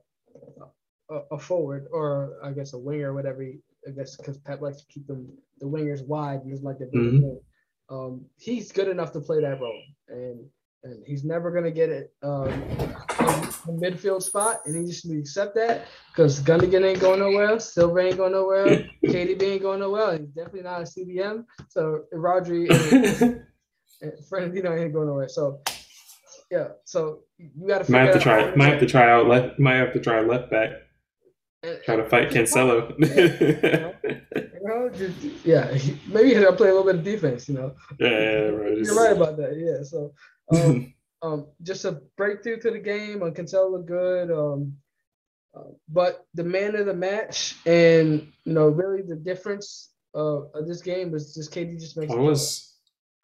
a, 1.31 1.39
forward 1.39 1.87
or 1.93 2.39
I 2.43 2.53
guess 2.53 2.73
a 2.73 2.79
winger, 2.79 3.13
or 3.13 3.15
whatever. 3.15 3.43
He, 3.43 3.59
I 3.87 3.93
guess 3.93 4.17
because 4.17 4.39
Pep 4.39 4.61
likes 4.61 4.79
to 4.79 4.87
keep 4.93 5.07
them 5.07 5.29
the 5.61 5.67
wingers 5.67 6.07
wide. 6.07 6.41
He's 6.45 6.63
like 6.63 6.79
the 6.79 6.87
mm-hmm. 6.87 7.95
um, 7.95 8.25
he's 8.37 8.73
good 8.73 8.89
enough 8.89 9.13
to 9.13 9.21
play 9.21 9.41
that 9.41 9.61
role, 9.61 9.83
and 10.09 10.45
and 10.83 11.03
he's 11.07 11.25
never 11.25 11.51
gonna 11.51 11.71
get 11.71 11.91
it 11.91 12.13
um, 12.23 12.49
the 13.67 13.73
midfield 13.73 14.23
spot, 14.23 14.61
and 14.67 14.77
he 14.77 14.91
just 14.91 15.07
needs 15.07 15.35
to 15.35 15.41
accept 15.41 15.55
that 15.57 15.87
because 16.11 16.41
Gundogan 16.41 16.85
ain't 16.85 17.01
going 17.01 17.21
nowhere, 17.21 17.59
Silva 17.59 18.01
ain't 18.01 18.17
going 18.17 18.33
nowhere, 18.33 18.67
KDB 19.05 19.43
ain't 19.43 19.63
going 19.63 19.81
nowhere. 19.81 20.19
He's 20.19 20.29
definitely 20.29 20.63
not 20.63 20.83
a 20.83 20.85
CDM. 20.85 21.45
So 21.69 22.05
Rodri 22.13 22.71
and, 23.21 23.43
and 24.03 24.13
Fernandinho 24.31 24.79
ain't 24.79 24.93
going 24.93 25.09
nowhere. 25.09 25.29
So 25.29 25.61
yeah, 26.51 26.69
so 26.85 27.21
you 27.39 27.67
got 27.67 27.85
to 27.85 27.93
might 27.93 28.07
have 28.07 28.15
to 28.15 28.21
try. 28.21 28.55
Might 28.55 28.71
have 28.71 28.81
to 28.81 28.87
try 28.87 29.11
out 29.11 29.27
left. 29.27 29.59
Might 29.59 29.77
have 29.77 29.93
to 29.93 30.01
try 30.01 30.21
left 30.21 30.51
back. 30.51 30.71
Try 31.85 31.97
to 31.97 32.09
fight 32.09 32.29
Cancelo. 32.29 32.95
you 32.99 34.61
know, 34.63 34.91
just, 34.91 35.19
yeah, 35.47 35.77
maybe 36.09 36.35
he'll 36.35 36.55
play 36.55 36.69
a 36.69 36.75
little 36.75 36.85
bit 36.85 36.97
of 36.97 37.05
defense. 37.05 37.49
You 37.49 37.55
know. 37.55 37.75
Yeah, 37.99 38.09
yeah 38.09 38.39
right. 38.49 38.79
You're 38.79 38.95
right 38.95 39.17
about 39.17 39.37
that. 39.39 39.57
Yeah, 39.57 39.83
so 39.83 40.13
um, 40.53 40.93
um, 41.25 41.47
just 41.63 41.85
a 41.87 42.03
breakthrough 42.17 42.61
to 42.61 42.71
the 42.71 42.79
game. 42.79 43.23
Uh, 43.23 43.31
Cancelo 43.31 43.73
looked 43.73 43.87
good. 43.87 44.31
Um, 44.31 44.77
uh, 45.57 45.71
but 45.89 46.27
the 46.35 46.45
man 46.45 46.77
of 46.77 46.87
the 46.87 46.95
match, 46.95 47.57
and 47.65 48.33
you 48.45 48.53
know, 48.53 48.69
really 48.69 49.03
the 49.03 49.17
difference 49.17 49.91
uh, 50.15 50.43
of 50.53 50.67
this 50.67 50.83
game 50.83 51.11
was 51.13 51.35
just 51.35 51.53
KD 51.53 51.81
just 51.81 51.97
makes. 51.97 52.13
I 52.13 52.17
it 52.17 52.21
was, 52.21 52.75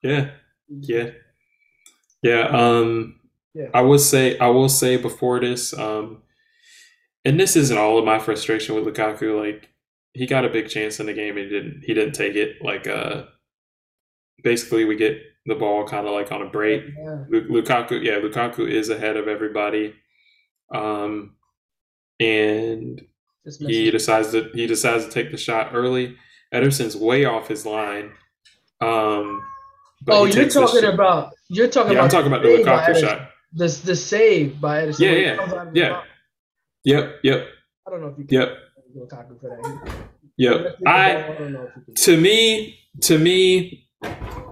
yeah, 0.02 0.30
yeah, 0.68 1.10
yeah. 2.22 2.42
Um, 2.48 3.20
Yeah. 3.52 3.66
I 3.74 3.80
would 3.82 4.00
say, 4.00 4.38
I 4.38 4.46
will 4.48 4.68
say 4.68 4.96
before 4.96 5.40
this, 5.40 5.76
um, 5.76 6.22
and 7.24 7.38
this 7.38 7.56
isn't 7.56 7.76
all 7.76 7.98
of 7.98 8.04
my 8.04 8.18
frustration 8.20 8.76
with 8.76 8.84
Lukaku. 8.84 9.38
Like 9.38 9.68
he 10.12 10.26
got 10.26 10.44
a 10.44 10.48
big 10.48 10.68
chance 10.68 11.00
in 11.00 11.06
the 11.06 11.12
game 11.12 11.36
and 11.36 11.46
he 11.46 11.50
didn't, 11.50 11.82
he 11.84 11.94
didn't 11.94 12.14
take 12.14 12.36
it. 12.36 12.62
Like, 12.62 12.86
uh, 12.86 13.24
basically, 14.42 14.84
we 14.84 14.96
get 14.96 15.20
the 15.46 15.54
ball 15.54 15.86
kind 15.86 16.06
of 16.06 16.12
like 16.12 16.30
on 16.32 16.42
a 16.42 16.48
break. 16.48 16.84
Yeah. 16.86 17.24
Lukaku, 17.30 18.02
yeah, 18.02 18.14
Lukaku 18.20 18.68
is 18.68 18.88
ahead 18.90 19.16
of 19.16 19.28
everybody, 19.28 19.94
um, 20.72 21.34
and 22.18 23.02
he 23.60 23.90
decides 23.90 24.32
to 24.32 24.50
he 24.54 24.66
decides 24.66 25.06
to 25.06 25.10
take 25.10 25.30
the 25.30 25.36
shot 25.38 25.70
early. 25.74 26.16
Ederson's 26.52 26.96
way 26.96 27.24
off 27.24 27.48
his 27.48 27.64
line. 27.64 28.12
Um, 28.80 29.42
oh, 30.08 30.24
you're 30.24 30.48
talking 30.48 30.84
about 30.84 31.32
you're 31.48 31.68
talking 31.68 31.92
Yeah, 31.92 31.98
about 31.98 32.04
I'm 32.04 32.10
talking 32.10 32.26
about 32.26 32.42
the 32.42 32.48
Lukaku 32.48 33.00
shot. 33.00 33.30
The 33.52 33.66
the 33.84 33.96
save 33.96 34.60
by 34.60 34.82
Ederson. 34.82 35.00
Yeah, 35.00 35.10
yeah, 35.12 35.36
comes 35.36 35.52
out 35.52 35.66
of 35.68 35.74
the 35.74 35.80
yeah. 35.80 36.02
Yep, 36.84 37.14
yep, 37.24 37.46
I 37.86 37.90
don't 37.90 38.00
know 38.00 38.08
if 38.08 38.18
you 38.18 38.24
can 38.24 38.40
yep, 38.40 38.58
Lukaku 38.96 39.40
for 39.40 39.48
that. 39.50 39.92
yep. 40.36 40.76
I 40.86 41.10
I 41.16 41.34
don't 41.34 41.52
know 41.52 41.62
if 41.64 41.76
you 41.76 41.82
can. 41.86 41.94
to 41.94 42.16
me, 42.20 42.78
to 43.02 43.18
me, 43.18 43.88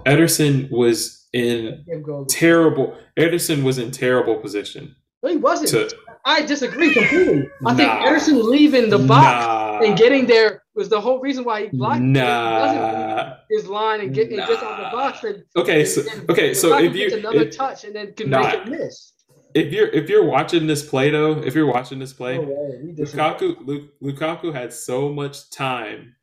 Ederson 0.08 0.70
was 0.70 1.26
in 1.32 1.84
terrible. 2.28 2.96
Ederson 3.16 3.62
was 3.62 3.78
in 3.78 3.90
terrible 3.90 4.36
position 4.36 4.94
No, 5.22 5.30
he 5.30 5.36
wasn't. 5.36 5.68
to 5.70 5.96
I 6.24 6.42
disagree 6.42 6.92
completely. 6.92 7.48
I 7.66 7.74
think 7.74 7.88
Nah. 7.88 8.06
Ederson 8.06 8.42
leaving 8.44 8.90
the 8.90 8.98
box 8.98 9.46
nah, 9.46 9.80
and 9.86 9.96
getting 9.96 10.26
there 10.26 10.62
was 10.74 10.88
the 10.88 11.00
whole 11.00 11.20
reason 11.20 11.44
why 11.44 11.62
he 11.62 11.68
blocked. 11.68 12.00
it. 12.00 12.06
He 12.06 12.12
doesn't 12.14 13.16
nah. 13.16 13.34
his 13.50 13.66
line 13.66 14.00
and 14.00 14.14
get 14.14 14.28
and 14.28 14.36
gets 14.36 14.62
out 14.62 14.76
the 14.76 14.96
box 14.96 15.24
and 15.24 15.44
Okay, 15.56 15.84
so 15.84 16.02
and 16.10 16.30
okay, 16.30 16.54
so 16.54 16.78
if 16.78 16.94
you 16.94 17.16
another 17.16 17.42
if, 17.42 17.56
touch 17.56 17.84
and 17.84 17.94
then 17.94 18.12
can 18.14 18.30
nah, 18.30 18.42
make 18.42 18.54
it 18.54 18.68
miss. 18.68 19.12
If 19.54 19.72
you're 19.72 19.88
if 19.88 20.08
you're 20.10 20.24
watching 20.24 20.66
this 20.66 20.86
play 20.88 21.10
though, 21.10 21.42
if 21.42 21.54
you're 21.54 21.66
watching 21.72 21.98
this 21.98 22.12
play. 22.12 22.38
We 22.38 22.92
disagree. 22.92 23.22
Lukaku 23.22 23.66
Lu- 23.66 23.88
Lukaku 24.02 24.52
had 24.52 24.72
so 24.72 25.08
much 25.08 25.50
time 25.50 26.14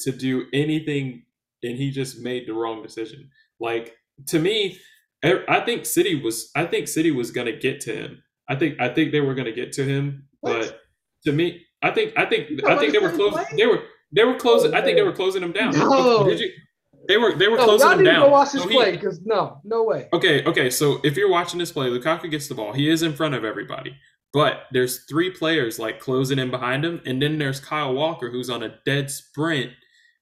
to 0.00 0.12
do 0.12 0.46
anything, 0.52 1.22
and 1.62 1.76
he 1.76 1.90
just 1.90 2.20
made 2.20 2.46
the 2.46 2.52
wrong 2.54 2.82
decision. 2.82 3.28
Like 3.60 3.96
to 4.26 4.38
me, 4.38 4.78
I 5.22 5.60
think 5.64 5.86
City 5.86 6.20
was 6.20 6.50
I 6.54 6.64
think 6.64 6.88
City 6.88 7.10
was 7.10 7.30
gonna 7.30 7.56
get 7.56 7.80
to 7.82 7.94
him. 7.94 8.22
I 8.48 8.54
think 8.56 8.80
I 8.80 8.88
think 8.88 9.12
they 9.12 9.20
were 9.20 9.34
gonna 9.34 9.52
get 9.52 9.72
to 9.74 9.84
him, 9.84 10.24
What? 10.40 10.60
but 10.60 10.80
to 11.26 11.32
me, 11.32 11.62
I 11.82 11.90
think 11.90 12.12
I 12.16 12.24
think 12.26 12.50
You 12.50 12.58
I 12.66 12.76
think 12.76 12.92
they 12.92 12.98
were 12.98 13.12
closing. 13.12 13.44
They 13.56 13.66
were 13.66 13.82
they 14.12 14.24
were 14.24 14.36
closing. 14.36 14.74
I 14.74 14.82
think 14.82 14.96
they 14.96 15.02
were 15.02 15.12
closing 15.12 15.42
him 15.42 15.52
down. 15.52 15.72
No. 15.72 16.28
You? 16.28 16.50
They 17.08 17.16
were 17.16 17.34
they 17.34 17.48
were 17.48 17.56
No, 17.56 17.64
closing 17.64 17.90
him 17.90 18.04
down. 18.04 18.26
go 18.26 18.28
watch 18.30 18.52
this 18.52 18.62
So 18.62 18.68
play 18.68 18.92
because 18.92 19.20
no, 19.24 19.60
no 19.64 19.82
way. 19.82 20.08
Okay, 20.12 20.44
okay. 20.44 20.70
So 20.70 21.00
if 21.04 21.16
you're 21.16 21.30
watching 21.30 21.58
this 21.58 21.72
play, 21.72 21.88
Lukaku 21.88 22.30
gets 22.30 22.48
the 22.48 22.54
ball. 22.54 22.72
He 22.72 22.88
is 22.88 23.02
in 23.02 23.14
front 23.14 23.34
of 23.34 23.44
everybody. 23.44 23.96
But 24.34 24.64
there's 24.72 25.04
three 25.08 25.30
players 25.30 25.78
like 25.78 26.00
closing 26.00 26.38
in 26.38 26.50
behind 26.50 26.84
him, 26.84 27.00
and 27.06 27.20
then 27.20 27.38
there's 27.38 27.60
Kyle 27.60 27.94
Walker 27.94 28.30
who's 28.30 28.50
on 28.50 28.62
a 28.62 28.74
dead 28.84 29.10
sprint, 29.10 29.72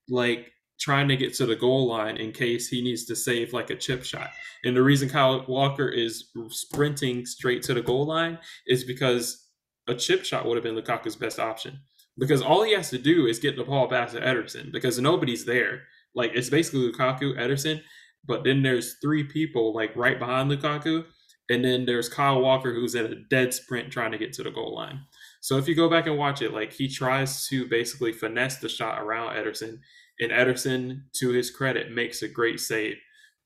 like 0.08 0.52
trying 0.78 1.08
to 1.08 1.16
get 1.16 1.34
to 1.34 1.46
the 1.46 1.56
goal 1.56 1.86
line 1.86 2.16
in 2.16 2.32
case 2.32 2.68
he 2.68 2.82
needs 2.82 3.04
to 3.06 3.16
save 3.16 3.52
like 3.52 3.70
a 3.70 3.76
chip 3.76 4.04
shot. 4.04 4.30
And 4.64 4.76
the 4.76 4.82
reason 4.82 5.08
Kyle 5.08 5.44
Walker 5.48 5.88
is 5.88 6.30
sprinting 6.48 7.24
straight 7.26 7.62
to 7.64 7.74
the 7.74 7.82
goal 7.82 8.06
line 8.06 8.38
is 8.66 8.84
because 8.84 9.48
a 9.88 9.94
chip 9.94 10.24
shot 10.24 10.46
would 10.46 10.56
have 10.56 10.64
been 10.64 10.76
Lukaku's 10.76 11.16
best 11.16 11.38
option. 11.38 11.80
Because 12.18 12.40
all 12.40 12.62
he 12.62 12.72
has 12.72 12.90
to 12.90 12.98
do 12.98 13.26
is 13.26 13.38
get 13.38 13.56
the 13.56 13.64
ball 13.64 13.88
back 13.88 14.10
to 14.10 14.20
Ederson 14.20 14.72
because 14.72 14.98
nobody's 14.98 15.44
there. 15.44 15.82
Like 16.14 16.32
it's 16.34 16.48
basically 16.48 16.90
Lukaku, 16.90 17.38
Ederson, 17.38 17.82
but 18.26 18.42
then 18.42 18.62
there's 18.62 18.96
three 19.02 19.24
people 19.24 19.74
like 19.74 19.94
right 19.94 20.18
behind 20.18 20.50
Lukaku, 20.50 21.04
and 21.48 21.64
then 21.64 21.84
there's 21.84 22.08
Kyle 22.08 22.40
Walker 22.40 22.74
who's 22.74 22.94
at 22.96 23.10
a 23.10 23.22
dead 23.30 23.54
sprint 23.54 23.92
trying 23.92 24.12
to 24.12 24.18
get 24.18 24.32
to 24.34 24.42
the 24.42 24.50
goal 24.50 24.74
line. 24.74 25.00
So 25.40 25.58
if 25.58 25.68
you 25.68 25.74
go 25.74 25.88
back 25.88 26.06
and 26.06 26.18
watch 26.18 26.42
it, 26.42 26.52
like 26.52 26.72
he 26.72 26.88
tries 26.88 27.46
to 27.48 27.68
basically 27.68 28.12
finesse 28.12 28.56
the 28.56 28.68
shot 28.68 29.00
around 29.00 29.36
Ederson, 29.36 29.78
and 30.20 30.32
Ederson, 30.32 31.02
to 31.16 31.30
his 31.30 31.50
credit, 31.50 31.92
makes 31.92 32.22
a 32.22 32.28
great 32.28 32.60
save. 32.60 32.96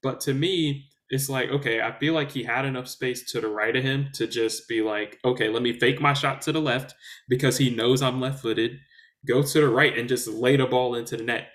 But 0.02 0.20
to 0.22 0.34
me, 0.34 0.86
it's 1.10 1.28
like, 1.28 1.50
okay, 1.50 1.80
I 1.80 1.98
feel 1.98 2.14
like 2.14 2.30
he 2.30 2.44
had 2.44 2.64
enough 2.64 2.86
space 2.88 3.30
to 3.32 3.40
the 3.40 3.48
right 3.48 3.74
of 3.74 3.82
him 3.82 4.10
to 4.14 4.26
just 4.26 4.68
be 4.68 4.80
like, 4.80 5.18
okay, 5.24 5.48
let 5.48 5.62
me 5.62 5.72
fake 5.72 6.00
my 6.00 6.12
shot 6.12 6.40
to 6.42 6.52
the 6.52 6.60
left 6.60 6.94
because 7.28 7.58
he 7.58 7.74
knows 7.74 8.00
I'm 8.00 8.20
left 8.20 8.40
footed, 8.40 8.78
go 9.26 9.42
to 9.42 9.60
the 9.60 9.68
right 9.68 9.96
and 9.98 10.08
just 10.08 10.28
lay 10.28 10.56
the 10.56 10.66
ball 10.66 10.94
into 10.94 11.16
the 11.16 11.24
net. 11.24 11.48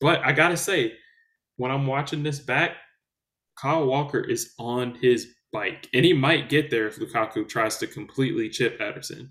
But 0.00 0.20
I 0.24 0.32
gotta 0.32 0.56
say, 0.56 0.94
when 1.56 1.72
I'm 1.72 1.86
watching 1.86 2.22
this 2.22 2.38
back, 2.38 2.76
Kyle 3.56 3.86
Walker 3.86 4.20
is 4.20 4.54
on 4.58 4.94
his 4.94 5.28
bike, 5.52 5.88
and 5.92 6.04
he 6.04 6.12
might 6.12 6.48
get 6.48 6.70
there 6.70 6.86
if 6.86 6.98
Lukaku 6.98 7.48
tries 7.48 7.76
to 7.78 7.86
completely 7.86 8.48
chip 8.48 8.80
Ederson. 8.80 9.30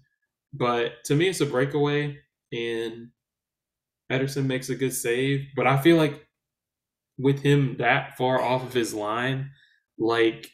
But 0.54 1.04
to 1.06 1.16
me, 1.16 1.30
it's 1.30 1.42
a 1.42 1.46
breakaway, 1.46 2.18
and 2.52 3.10
Ederson 4.12 4.46
makes 4.46 4.70
a 4.70 4.76
good 4.76 4.94
save. 4.94 5.48
But 5.56 5.68
I 5.68 5.78
feel 5.82 5.98
like 5.98 6.26
with 7.18 7.40
him 7.42 7.76
that 7.80 8.18
far 8.18 8.42
off 8.42 8.64
of 8.64 8.74
his 8.74 8.94
line, 8.94 9.52
like 9.98 10.50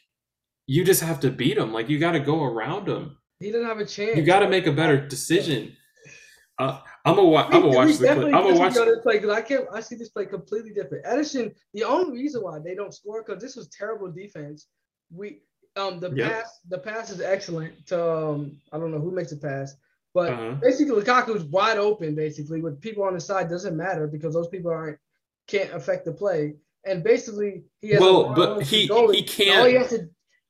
you 0.66 0.84
just 0.84 1.02
have 1.02 1.20
to 1.20 1.30
beat 1.30 1.58
him. 1.58 1.72
Like 1.72 1.88
you 1.88 1.98
got 1.98 2.12
to 2.12 2.20
go 2.20 2.44
around 2.44 2.88
him. 2.88 3.16
He 3.40 3.52
didn't 3.52 3.66
have 3.66 3.78
a 3.78 3.86
chance. 3.86 4.16
You 4.16 4.22
got 4.24 4.40
to 4.40 4.48
make 4.48 4.66
a 4.66 4.72
better 4.72 5.06
decision. 5.06 5.74
Uh, 6.58 6.80
I'm 7.04 7.14
gonna 7.14 7.28
watch. 7.28 7.46
I'm 7.54 7.62
gonna 7.62 7.76
watch 7.76 7.96
the 7.98 8.06
clip. 8.08 8.18
I'm 8.26 8.32
gonna 8.32 8.58
watch. 8.58 8.74
this 8.74 8.98
play 9.02 9.20
because 9.20 9.30
I 9.30 9.40
can't. 9.40 9.66
I 9.72 9.78
see 9.80 9.94
this 9.94 10.08
play 10.08 10.26
completely 10.26 10.72
different. 10.72 11.04
Ederson. 11.04 11.54
The 11.72 11.84
only 11.84 12.18
reason 12.18 12.42
why 12.42 12.58
they 12.58 12.74
don't 12.74 12.92
score 12.92 13.22
because 13.22 13.40
this 13.40 13.54
was 13.54 13.68
terrible 13.68 14.10
defense. 14.10 14.66
We 15.14 15.42
um 15.76 16.00
the 16.00 16.10
Yep. 16.10 16.32
pass 16.32 16.58
the 16.68 16.78
pass 16.78 17.10
is 17.10 17.20
excellent 17.20 17.86
to 17.86 18.12
um 18.12 18.60
I 18.72 18.78
don't 18.78 18.90
know 18.90 18.98
who 18.98 19.12
makes 19.12 19.30
the 19.30 19.36
pass, 19.36 19.76
but 20.18 20.30
Uh-huh. 20.32 20.54
basically 20.68 20.94
Lukaku 21.00 21.36
is 21.36 21.44
wide 21.44 21.78
open 21.78 22.14
basically 22.24 22.60
with 22.60 22.74
people 22.80 23.02
on 23.08 23.14
the 23.14 23.20
side 23.30 23.46
doesn't 23.54 23.76
matter 23.76 24.04
because 24.14 24.32
those 24.34 24.48
people 24.54 24.70
aren't 24.70 24.98
can't 25.52 25.72
affect 25.78 26.04
the 26.04 26.12
play. 26.22 26.42
And 26.88 26.96
basically 27.12 27.52
he 27.82 27.88
has 27.90 28.00
a 28.00 28.04
Well, 28.04 28.20
but 28.34 28.62
he- 28.62 28.86
he 29.16 29.22
can't- 29.22 29.58
all 29.60 29.66
he 29.72 29.74
has 29.74 29.90
to 29.90 30.00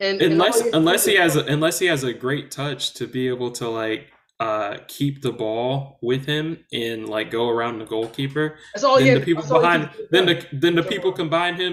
and, 0.01 0.23
and 0.23 0.33
unless 0.35 0.57
he 0.61 0.65
has 0.67 0.75
unless 0.81 1.05
he 1.11 1.15
has 1.17 1.37
a, 1.37 1.43
unless 1.55 1.79
he 1.83 1.87
has 1.87 2.03
a 2.05 2.13
great 2.27 2.47
touch 2.61 2.83
to 2.99 3.05
be 3.07 3.23
able 3.35 3.51
to 3.61 3.67
like 3.83 4.03
uh 4.41 4.73
keep 4.97 5.15
the 5.27 5.33
ball 5.43 5.99
with 6.11 6.25
him 6.35 6.45
and 6.73 7.09
like 7.15 7.29
go 7.39 7.45
around 7.55 7.75
the 7.81 7.85
goalkeeper 7.95 8.47
that's 8.73 8.85
all 8.85 8.97
he 8.99 9.07
then 9.07 9.19
the 9.21 9.25
people 9.31 9.43
he 9.43 9.53
behind 9.59 9.83
then 10.13 10.25
the 10.31 10.37
then 10.63 10.75
the 10.81 10.87
people 10.93 11.11
combine 11.23 11.55
him 11.65 11.73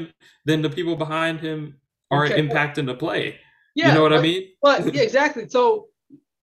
then 0.49 0.59
the 0.67 0.69
people 0.77 0.95
behind 1.05 1.39
him 1.47 1.59
are 2.15 2.25
Okay. 2.25 2.39
impacting 2.43 2.85
the 2.91 2.97
play. 3.05 3.25
Yeah, 3.75 3.87
you 3.89 3.93
know 3.95 4.03
what 4.07 4.13
i 4.13 4.21
mean? 4.29 4.41
But 4.61 4.77
yeah, 4.95 5.01
exactly. 5.09 5.43
So 5.55 5.61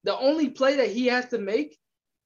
the 0.05 0.17
only 0.19 0.49
play 0.51 0.77
that 0.77 0.91
he 0.91 1.07
has 1.07 1.27
to 1.29 1.39
make, 1.39 1.79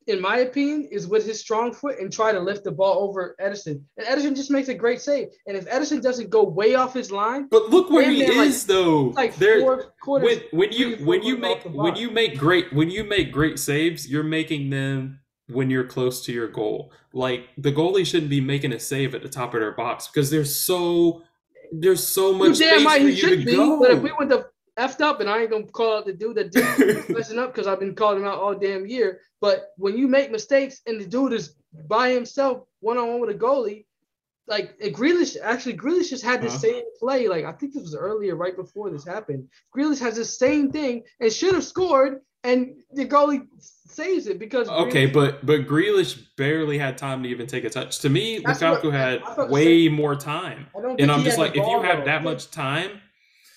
in 0.07 0.21
my 0.21 0.39
opinion, 0.39 0.89
is 0.91 1.07
with 1.07 1.27
his 1.27 1.41
strong 1.41 1.73
foot 1.73 1.99
and 1.99 2.13
try 2.13 2.33
to 2.33 2.41
lift 2.41 2.65
the 2.65 2.71
ball 2.71 3.03
over 3.09 3.35
Ederson. 3.41 3.83
And 3.97 4.07
Ederson 4.07 4.37
just 4.37 4.51
makes 4.51 4.69
a 4.69 4.75
great 4.75 5.01
save. 5.01 5.29
And 5.47 5.57
if 5.57 5.67
Ederson 5.69 6.01
doesn't 6.01 6.31
go 6.31 6.45
way 6.45 6.75
off 6.75 6.95
his 6.95 7.11
line, 7.11 7.49
but 7.51 7.71
look 7.71 7.91
where 7.91 8.09
he 8.09 8.21
they're, 8.25 8.37
like- 8.37 8.49
is 8.49 8.65
though 8.67 9.07
like 9.17 9.37
there 9.37 9.61
four 9.61 9.85
quarters. 10.01 10.43
when 10.53 10.61
when 10.61 10.73
you 10.73 10.97
when 11.05 11.23
you 11.23 11.37
make 11.37 11.63
when 11.65 11.97
you 11.97 12.11
make 12.11 12.39
great 12.39 12.73
when 12.73 12.89
you 12.91 13.05
make 13.05 13.33
great 13.33 13.59
saves 13.59 14.09
you're 14.09 14.23
making 14.23 14.71
them 14.71 15.21
when 15.49 15.71
you're 15.71 15.85
close 15.87 16.25
to 16.25 16.33
your 16.33 16.49
goal 16.49 16.93
like 17.13 17.49
the 17.59 17.73
goalie 17.73 18.05
shouldn't 18.07 18.31
be 18.31 18.41
making 18.41 18.73
a 18.73 18.79
save 18.81 19.15
at 19.15 19.23
the 19.23 19.29
top 19.29 19.55
of 19.55 19.61
their 19.61 19.73
box 19.73 20.09
because 20.09 20.31
there's 20.31 20.55
so 20.61 21.23
there's 21.73 22.05
so 22.07 22.33
much 22.33 22.57
space 22.57 22.85
right 22.85 23.03
for 23.03 23.09
you 23.09 23.37
to 23.37 23.45
be. 23.45 23.57
go 23.57 23.79
But 23.81 23.91
if 23.93 24.03
we 24.03 24.13
went 24.13 24.31
to 24.31 24.47
effed 24.79 25.01
up, 25.01 25.21
and 25.21 25.29
I 25.31 25.41
ain't 25.43 25.51
gonna 25.51 25.65
call 25.67 25.99
out 25.99 26.07
the 26.07 26.13
dude 26.13 26.37
that 26.37 26.53
did 26.53 27.09
messing 27.09 27.39
up 27.43 27.53
because 27.55 27.67
I've 27.67 27.81
been 27.81 27.95
calling 27.95 28.21
him 28.21 28.27
out 28.27 28.39
all 28.39 28.55
damn 28.55 28.87
year. 28.87 29.21
But 29.41 29.69
when 29.77 29.97
you 29.97 30.09
make 30.09 30.31
mistakes 30.31 30.81
and 30.87 31.01
the 31.01 31.07
dude 31.07 31.33
is 31.33 31.55
by 31.89 32.11
himself, 32.11 32.63
one 32.81 32.99
on 32.99 33.09
one 33.09 33.21
with 33.21 33.31
a 33.31 33.35
goalie, 33.39 33.85
like 34.47 34.75
and 34.81 34.95
Grealish 34.95 35.37
actually 35.43 35.77
Grealish 35.77 36.11
just 36.11 36.25
had 36.25 36.41
the 36.43 36.47
Uh-huh. 36.49 36.59
same 36.59 36.83
play. 36.99 37.29
Like 37.29 37.45
I 37.45 37.53
think 37.53 37.75
this 37.75 37.83
was 37.83 37.95
earlier, 37.95 38.37
right 38.37 38.57
before 38.57 38.91
this 38.91 39.05
happened. 39.07 39.49
Grealish 39.77 40.01
has 40.01 40.17
the 40.17 40.25
same 40.25 40.71
thing 40.71 41.03
and 41.21 41.33
should 41.33 41.55
have 41.55 41.65
scored, 41.65 42.21
and 42.45 42.75
the 42.93 43.07
goalie 43.07 43.47
saves 43.59 44.27
it 44.27 44.39
because 44.39 44.69
okay 44.69 45.09
Grealish- 45.09 45.13
but 45.15 45.47
but 45.47 45.67
Grealish 45.67 46.19
barely 46.37 46.77
had 46.79 46.97
time 46.99 47.23
to 47.23 47.29
even 47.29 47.47
take 47.47 47.65
a 47.65 47.71
touch 47.71 47.99
to 48.01 48.09
me 48.11 48.41
Lukaku 48.43 48.85
what- 48.85 48.93
had 48.95 49.23
I 49.23 49.35
thought 49.35 49.49
the 49.49 49.53
way 49.55 49.89
more 49.89 50.15
time 50.15 50.67
I 50.77 50.81
don't 50.83 50.91
think 50.91 51.01
and 51.01 51.11
I'm 51.11 51.23
just 51.23 51.39
like 51.39 51.53
if 51.57 51.67
you 51.67 51.81
have 51.83 52.05
that 52.05 52.23
much 52.23 52.51
time 52.51 53.01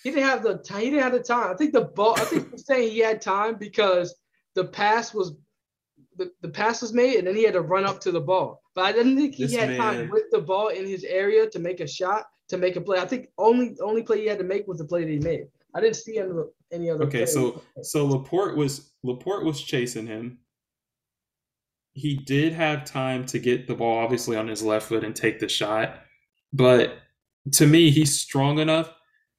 he 0.04 0.12
didn't 0.12 0.24
have 0.26 0.44
the 0.44 0.58
time. 0.58 0.80
He 0.82 0.90
didn't 0.90 1.04
have 1.04 1.14
the 1.14 1.20
time. 1.24 1.52
I 1.52 1.56
think 1.56 1.74
the 1.74 1.86
ball. 1.86 2.16
I 2.18 2.24
think 2.26 2.52
he's 2.52 2.66
saying 2.66 2.92
he 2.92 3.00
had 3.00 3.22
time 3.22 3.56
because 3.56 4.16
the 4.56 4.66
pass 4.66 5.14
was 5.14 5.34
the, 6.18 6.32
the 6.42 6.50
pass 6.50 6.82
was 6.82 6.94
made 6.94 7.18
and 7.18 7.28
then 7.28 7.36
he 7.36 7.44
had 7.44 7.54
to 7.54 7.62
run 7.62 7.86
up 7.86 8.00
to 8.02 8.12
the 8.12 8.22
ball. 8.22 8.62
But 8.76 8.86
I 8.86 8.92
didn't 8.92 9.18
think 9.18 9.36
he 9.36 9.46
This 9.46 9.56
had 9.56 9.78
time 9.78 10.10
with 10.10 10.26
the 10.32 10.40
ball 10.42 10.70
in 10.70 10.86
his 10.86 11.04
area 11.04 11.50
to 11.50 11.60
make 11.60 11.80
a 11.80 11.88
shot 11.88 12.26
to 12.50 12.58
make 12.58 12.76
a 12.76 12.82
play. 12.82 13.00
I 13.00 13.06
think 13.06 13.28
only 13.38 13.78
only 13.82 14.04
play 14.04 14.22
he 14.22 14.28
had 14.28 14.40
to 14.40 14.44
make 14.44 14.68
was 14.68 14.78
the 14.80 14.86
play 14.86 15.04
that 15.04 15.12
he 15.12 15.20
made. 15.20 15.48
I 15.76 15.82
didn't 15.82 15.98
see 15.98 16.18
any, 16.18 16.32
other- 16.32 16.48
any 16.72 16.90
other. 16.90 17.04
Okay, 17.06 17.20
play. 17.20 17.26
so 17.26 17.62
so 17.82 18.06
Laporte 18.06 18.56
was 18.58 18.92
Laporte 19.04 19.46
was 19.46 19.62
chasing 19.62 20.08
him. 20.08 20.40
he 21.94 22.16
did 22.16 22.54
have 22.54 22.86
time 22.86 23.26
to 23.26 23.40
get 23.40 23.68
the 23.68 23.76
ball 23.76 23.98
obviously 24.00 24.38
on 24.38 24.48
his 24.48 24.64
left 24.64 24.88
foot 24.88 25.04
and 25.04 25.16
take 25.16 25.40
the 25.40 25.50
shot, 25.50 26.02
but 26.54 26.98
to 27.54 27.68
me, 27.68 27.90
he's 27.90 28.20
strong 28.20 28.60
enough 28.60 28.94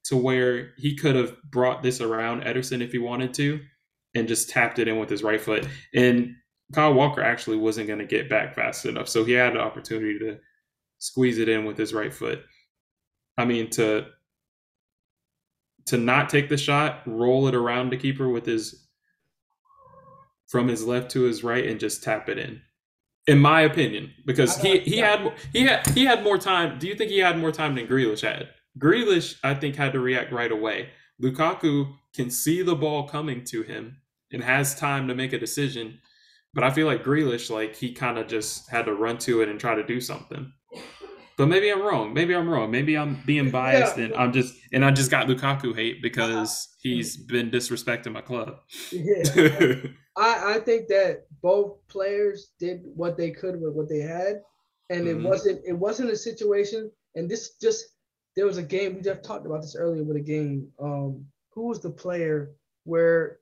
to 0.05 0.17
where 0.17 0.73
he 0.77 0.95
could 0.95 1.15
have 1.15 1.35
brought 1.43 1.83
this 1.83 2.01
around 2.01 2.43
Ederson 2.43 2.81
if 2.81 2.91
he 2.91 2.97
wanted 2.97 3.33
to 3.35 3.59
and 4.15 4.27
just 4.27 4.49
tapped 4.49 4.79
it 4.79 4.87
in 4.87 4.99
with 4.99 5.09
his 5.09 5.23
right 5.23 5.39
foot. 5.39 5.67
And 5.93 6.35
Kyle 6.73 6.93
Walker 6.93 7.21
actually 7.21 7.57
wasn't 7.57 7.87
going 7.87 7.99
to 7.99 8.05
get 8.05 8.29
back 8.29 8.55
fast 8.55 8.85
enough. 8.85 9.07
So 9.07 9.23
he 9.23 9.33
had 9.33 9.53
the 9.53 9.59
opportunity 9.59 10.17
to 10.19 10.37
squeeze 10.99 11.37
it 11.37 11.49
in 11.49 11.65
with 11.65 11.77
his 11.77 11.93
right 11.93 12.13
foot. 12.13 12.43
I 13.37 13.45
mean, 13.45 13.69
to 13.71 14.07
to 15.87 15.97
not 15.97 16.29
take 16.29 16.47
the 16.47 16.57
shot, 16.57 17.01
roll 17.05 17.47
it 17.47 17.55
around 17.55 17.89
the 17.91 17.97
keeper 17.97 18.29
with 18.29 18.45
his 18.45 18.87
from 20.47 20.67
his 20.67 20.85
left 20.85 21.09
to 21.11 21.21
his 21.21 21.43
right 21.43 21.65
and 21.65 21.79
just 21.79 22.03
tap 22.03 22.29
it 22.29 22.37
in. 22.37 22.61
In 23.27 23.39
my 23.39 23.61
opinion, 23.61 24.11
because 24.25 24.57
he 24.57 24.79
he 24.79 24.97
had 24.97 25.33
he 25.53 25.65
had 25.65 25.87
he 25.89 26.05
had 26.05 26.23
more 26.23 26.37
time. 26.37 26.79
Do 26.79 26.87
you 26.87 26.95
think 26.95 27.11
he 27.11 27.19
had 27.19 27.37
more 27.37 27.51
time 27.51 27.75
than 27.75 27.87
Grealish 27.87 28.21
had? 28.21 28.49
Grealish, 28.77 29.35
I 29.43 29.53
think, 29.53 29.75
had 29.75 29.93
to 29.93 29.99
react 29.99 30.31
right 30.31 30.51
away. 30.51 30.89
Lukaku 31.21 31.93
can 32.15 32.29
see 32.29 32.61
the 32.61 32.75
ball 32.75 33.07
coming 33.07 33.43
to 33.45 33.63
him 33.63 33.97
and 34.31 34.43
has 34.43 34.75
time 34.75 35.07
to 35.07 35.15
make 35.15 35.33
a 35.33 35.39
decision. 35.39 35.99
But 36.53 36.63
I 36.63 36.71
feel 36.71 36.87
like 36.87 37.03
Grealish, 37.03 37.49
like 37.49 37.75
he 37.75 37.93
kind 37.93 38.17
of 38.17 38.27
just 38.27 38.69
had 38.69 38.85
to 38.85 38.93
run 38.93 39.17
to 39.19 39.41
it 39.41 39.49
and 39.49 39.59
try 39.59 39.75
to 39.75 39.83
do 39.83 40.01
something. 40.01 40.51
But 41.37 41.47
maybe 41.47 41.71
I'm 41.71 41.81
wrong. 41.81 42.13
Maybe 42.13 42.35
I'm 42.35 42.49
wrong. 42.49 42.69
Maybe 42.69 42.97
I'm 42.97 43.21
being 43.25 43.49
biased 43.49 43.97
yeah. 43.97 44.05
and 44.05 44.15
I'm 44.15 44.33
just 44.33 44.53
and 44.73 44.83
I 44.83 44.91
just 44.91 45.09
got 45.09 45.27
Lukaku 45.27 45.75
hate 45.75 46.01
because 46.01 46.75
he's 46.81 47.17
been 47.17 47.49
disrespecting 47.49 48.11
my 48.11 48.21
club. 48.21 48.57
Yeah. 48.91 49.23
I, 50.17 50.55
I 50.55 50.59
think 50.59 50.87
that 50.89 51.25
both 51.41 51.77
players 51.87 52.51
did 52.59 52.81
what 52.83 53.17
they 53.17 53.31
could 53.31 53.59
with 53.61 53.73
what 53.73 53.89
they 53.89 53.99
had. 53.99 54.41
And 54.89 55.07
mm-hmm. 55.07 55.25
it 55.25 55.29
wasn't 55.29 55.61
it 55.65 55.73
wasn't 55.73 56.11
a 56.11 56.17
situation, 56.17 56.91
and 57.15 57.29
this 57.29 57.55
just 57.61 57.85
there 58.41 58.47
was 58.47 58.57
a 58.57 58.63
game 58.63 58.95
we 58.95 59.01
just 59.01 59.23
talked 59.23 59.45
about 59.45 59.61
this 59.61 59.75
earlier 59.75 60.03
with 60.03 60.17
a 60.17 60.19
game. 60.19 60.67
Um, 60.81 61.23
who 61.51 61.67
was 61.67 61.79
the 61.79 61.91
player 61.91 62.49
where 62.85 63.37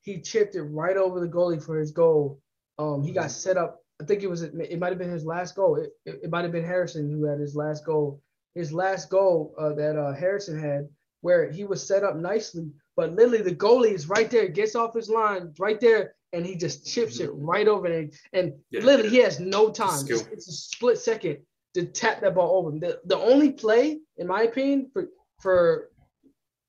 he 0.00 0.22
chipped 0.22 0.54
it 0.54 0.62
right 0.62 0.96
over 0.96 1.20
the 1.20 1.28
goalie 1.28 1.62
for 1.62 1.78
his 1.78 1.90
goal? 1.90 2.40
Um, 2.78 3.02
he 3.02 3.12
got 3.12 3.30
set 3.30 3.58
up. 3.58 3.84
I 4.00 4.06
think 4.06 4.22
it 4.22 4.30
was 4.30 4.40
it 4.40 4.78
might 4.78 4.88
have 4.88 4.98
been 4.98 5.10
his 5.10 5.26
last 5.26 5.54
goal. 5.54 5.76
It, 5.76 5.90
it, 6.06 6.20
it 6.22 6.30
might 6.30 6.44
have 6.44 6.52
been 6.52 6.64
Harrison 6.64 7.10
who 7.10 7.26
had 7.26 7.40
his 7.40 7.54
last 7.54 7.84
goal. 7.84 8.22
His 8.54 8.72
last 8.72 9.10
goal 9.10 9.54
uh, 9.58 9.74
that 9.74 9.98
uh, 9.98 10.14
Harrison 10.14 10.58
had, 10.58 10.88
where 11.20 11.50
he 11.50 11.64
was 11.64 11.86
set 11.86 12.02
up 12.02 12.16
nicely, 12.16 12.70
but 12.96 13.12
literally 13.12 13.42
the 13.42 13.54
goalie 13.54 13.92
is 13.92 14.08
right 14.08 14.30
there, 14.30 14.48
gets 14.48 14.74
off 14.74 14.94
his 14.94 15.10
line 15.10 15.52
right 15.58 15.78
there, 15.78 16.14
and 16.32 16.46
he 16.46 16.56
just 16.56 16.86
chips 16.86 17.20
it 17.20 17.28
right 17.34 17.68
over 17.68 17.86
it. 17.86 18.14
And 18.32 18.54
yeah. 18.70 18.80
literally 18.80 19.10
he 19.10 19.18
has 19.18 19.40
no 19.40 19.68
time. 19.68 20.06
It's, 20.08 20.22
it's 20.32 20.48
a 20.48 20.52
split 20.52 20.96
second 20.96 21.40
to 21.74 21.86
tap 21.86 22.20
that 22.20 22.34
ball 22.34 22.58
over. 22.58 22.78
The, 22.78 23.00
the 23.04 23.16
only 23.16 23.52
play, 23.52 24.00
in 24.16 24.26
my 24.26 24.42
opinion, 24.42 24.90
for 24.92 25.08
for 25.40 25.88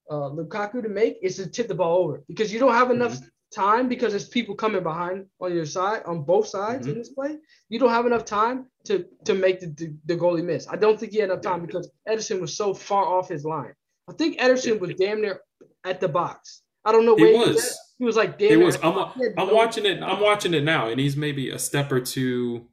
uh, 0.09 0.29
Lukaku 0.29 0.81
to 0.81 0.89
make 0.89 1.17
is 1.21 1.37
to 1.37 1.47
tip 1.47 1.67
the 1.67 1.75
ball 1.75 2.03
over 2.03 2.23
because 2.27 2.51
you 2.51 2.59
don't 2.59 2.73
have 2.73 2.91
enough 2.91 3.13
mm-hmm. 3.13 3.61
time 3.61 3.87
because 3.87 4.11
there's 4.11 4.27
people 4.27 4.55
coming 4.55 4.83
behind 4.83 5.25
on 5.39 5.53
your 5.53 5.65
side 5.65 6.03
on 6.05 6.23
both 6.23 6.47
sides 6.47 6.87
mm-hmm. 6.87 6.93
in 6.93 6.97
this 6.97 7.09
play. 7.09 7.37
You 7.69 7.79
don't 7.79 7.89
have 7.89 8.05
enough 8.05 8.25
time 8.25 8.67
to 8.85 9.05
to 9.25 9.33
make 9.33 9.59
the, 9.59 9.67
the, 9.67 9.95
the 10.05 10.15
goalie 10.15 10.43
miss. 10.43 10.67
I 10.67 10.75
don't 10.75 10.99
think 10.99 11.11
he 11.11 11.19
had 11.19 11.29
enough 11.29 11.41
time 11.41 11.65
because 11.65 11.91
Ederson 12.07 12.39
was 12.39 12.55
so 12.55 12.73
far 12.73 13.05
off 13.05 13.29
his 13.29 13.45
line. 13.45 13.73
I 14.09 14.13
think 14.13 14.39
Ederson 14.39 14.79
was 14.79 14.93
damn 14.95 15.21
near 15.21 15.39
at 15.85 15.99
the 15.99 16.09
box. 16.09 16.61
I 16.85 16.91
don't 16.91 17.05
know 17.05 17.15
where 17.15 17.31
he 17.31 17.37
was. 17.37 17.47
He 17.47 17.53
was, 17.53 17.79
he 17.99 18.05
was 18.05 18.15
like 18.15 18.37
damn. 18.37 18.51
It 18.51 18.63
was. 18.63 18.77
I'm, 18.83 18.97
I'm 18.97 19.47
no 19.47 19.53
watching 19.53 19.85
it. 19.85 20.01
I'm 20.01 20.19
watching 20.19 20.53
it 20.53 20.63
now, 20.63 20.89
and 20.89 20.99
he's 20.99 21.15
maybe 21.15 21.49
a 21.49 21.59
step 21.59 21.91
or 21.91 22.01
two 22.01 22.67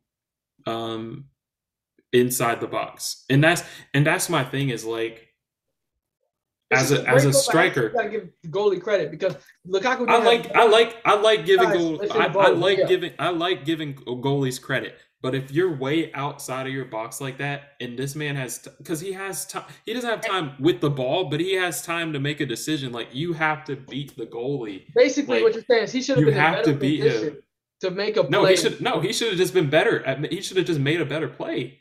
um 0.66 1.24
inside 2.12 2.60
the 2.60 2.66
box. 2.66 3.24
And 3.30 3.42
that's 3.42 3.62
and 3.94 4.06
that's 4.06 4.28
my 4.28 4.44
thing 4.44 4.70
is 4.70 4.84
like 4.84 5.30
as 6.72 6.92
a, 6.92 7.08
as 7.08 7.24
a 7.24 7.32
striker, 7.32 7.88
gotta 7.90 8.08
give 8.08 8.28
goalie 8.46 8.80
credit 8.80 9.10
because 9.10 9.36
Lukaku. 9.66 10.08
I 10.08 10.22
like 10.22 10.54
I 10.54 10.66
like 10.66 10.96
I 11.04 11.14
like 11.14 11.44
giving 11.44 11.70
goal, 11.70 12.00
I, 12.12 12.26
I, 12.26 12.48
like 12.50 12.78
yeah. 12.78 12.86
giving 12.86 13.12
I 13.18 13.30
like 13.30 13.64
giving 13.64 13.94
goalies 13.94 14.60
credit. 14.60 14.96
But 15.22 15.34
if 15.34 15.50
you're 15.50 15.76
way 15.76 16.10
outside 16.14 16.66
of 16.66 16.72
your 16.72 16.86
box 16.86 17.20
like 17.20 17.36
that, 17.38 17.72
and 17.80 17.98
this 17.98 18.14
man 18.14 18.36
has, 18.36 18.66
because 18.78 19.00
he 19.00 19.12
has 19.12 19.44
time, 19.44 19.64
he 19.84 19.92
doesn't 19.92 20.08
have 20.08 20.24
time 20.24 20.52
with 20.58 20.80
the 20.80 20.88
ball, 20.88 21.28
but 21.28 21.40
he 21.40 21.52
has 21.54 21.82
time 21.82 22.14
to 22.14 22.20
make 22.20 22.40
a 22.40 22.46
decision. 22.46 22.90
Like 22.90 23.08
you 23.12 23.34
have 23.34 23.64
to 23.64 23.76
beat 23.76 24.16
the 24.16 24.24
goalie. 24.24 24.84
Basically, 24.94 25.42
like, 25.42 25.44
what 25.44 25.54
you're 25.54 25.64
saying 25.68 25.84
is 25.84 25.92
he 25.92 26.00
should 26.00 26.16
have 26.16 26.24
been 26.24 26.34
have 26.34 26.62
to 26.64 26.72
beat 26.72 27.02
him 27.02 27.38
to 27.80 27.90
make 27.90 28.16
a 28.16 28.22
play. 28.22 28.30
No, 28.30 28.44
he 28.46 28.56
should. 28.56 28.80
No, 28.80 29.00
he 29.00 29.12
should 29.12 29.28
have 29.28 29.36
just 29.36 29.52
been 29.52 29.68
better. 29.68 30.02
At, 30.06 30.32
he 30.32 30.40
should 30.40 30.56
have 30.56 30.66
just 30.66 30.80
made 30.80 31.00
a 31.00 31.04
better 31.04 31.28
play 31.28 31.80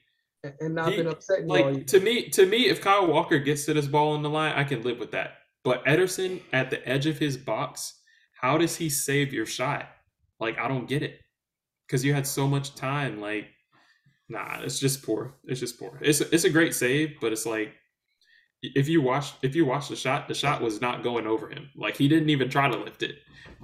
and 0.60 0.76
not 0.76 0.92
he, 0.92 0.98
been 0.98 1.08
upset. 1.08 1.46
Like 1.46 1.88
to 1.88 2.00
me, 2.00 2.30
to 2.30 2.46
me, 2.46 2.68
if 2.68 2.82
Kyle 2.82 3.08
Walker 3.08 3.40
gets 3.40 3.66
to 3.66 3.74
this 3.74 3.88
ball 3.88 4.14
on 4.14 4.24
the 4.24 4.30
line, 4.30 4.54
I 4.56 4.64
can 4.64 4.82
live 4.84 5.00
with 5.00 5.12
that. 5.12 5.38
But 5.64 5.86
Ederson 5.86 6.42
at 6.54 6.70
the 6.70 6.88
edge 6.88 7.06
of 7.06 7.18
his 7.18 7.38
box, 7.38 8.02
how 8.40 8.58
does 8.58 8.76
he 8.76 8.90
save 8.90 9.34
your 9.34 9.46
shot? 9.46 9.90
Like 10.40 10.58
I 10.58 10.68
don't 10.68 10.88
get 10.88 11.04
it 11.04 11.20
because 11.86 12.06
you 12.06 12.14
had 12.14 12.26
so 12.26 12.48
much 12.48 12.76
time. 12.76 13.20
Like, 13.20 13.48
nah, 14.30 14.62
it's 14.62 14.80
just 14.80 15.04
poor. 15.04 15.36
It's 15.46 15.60
just 15.60 15.80
poor. 15.80 15.98
It's 16.02 16.22
it's 16.22 16.46
a 16.46 16.50
great 16.50 16.74
save, 16.74 17.20
but 17.20 17.34
it's 17.34 17.46
like 17.46 17.74
if 18.62 18.88
you 18.88 19.02
watch 19.02 19.34
if 19.42 19.56
you 19.56 19.66
watch 19.66 19.88
the 19.90 19.96
shot, 19.96 20.28
the 20.28 20.34
shot 20.34 20.62
was 20.62 20.82
not 20.82 21.04
going 21.04 21.28
over 21.28 21.50
him. 21.50 21.70
Like 21.76 21.96
he 21.96 22.08
didn't 22.08 22.30
even 22.30 22.50
try 22.50 22.70
to 22.70 22.78
lift 22.78 23.04
it. 23.04 23.20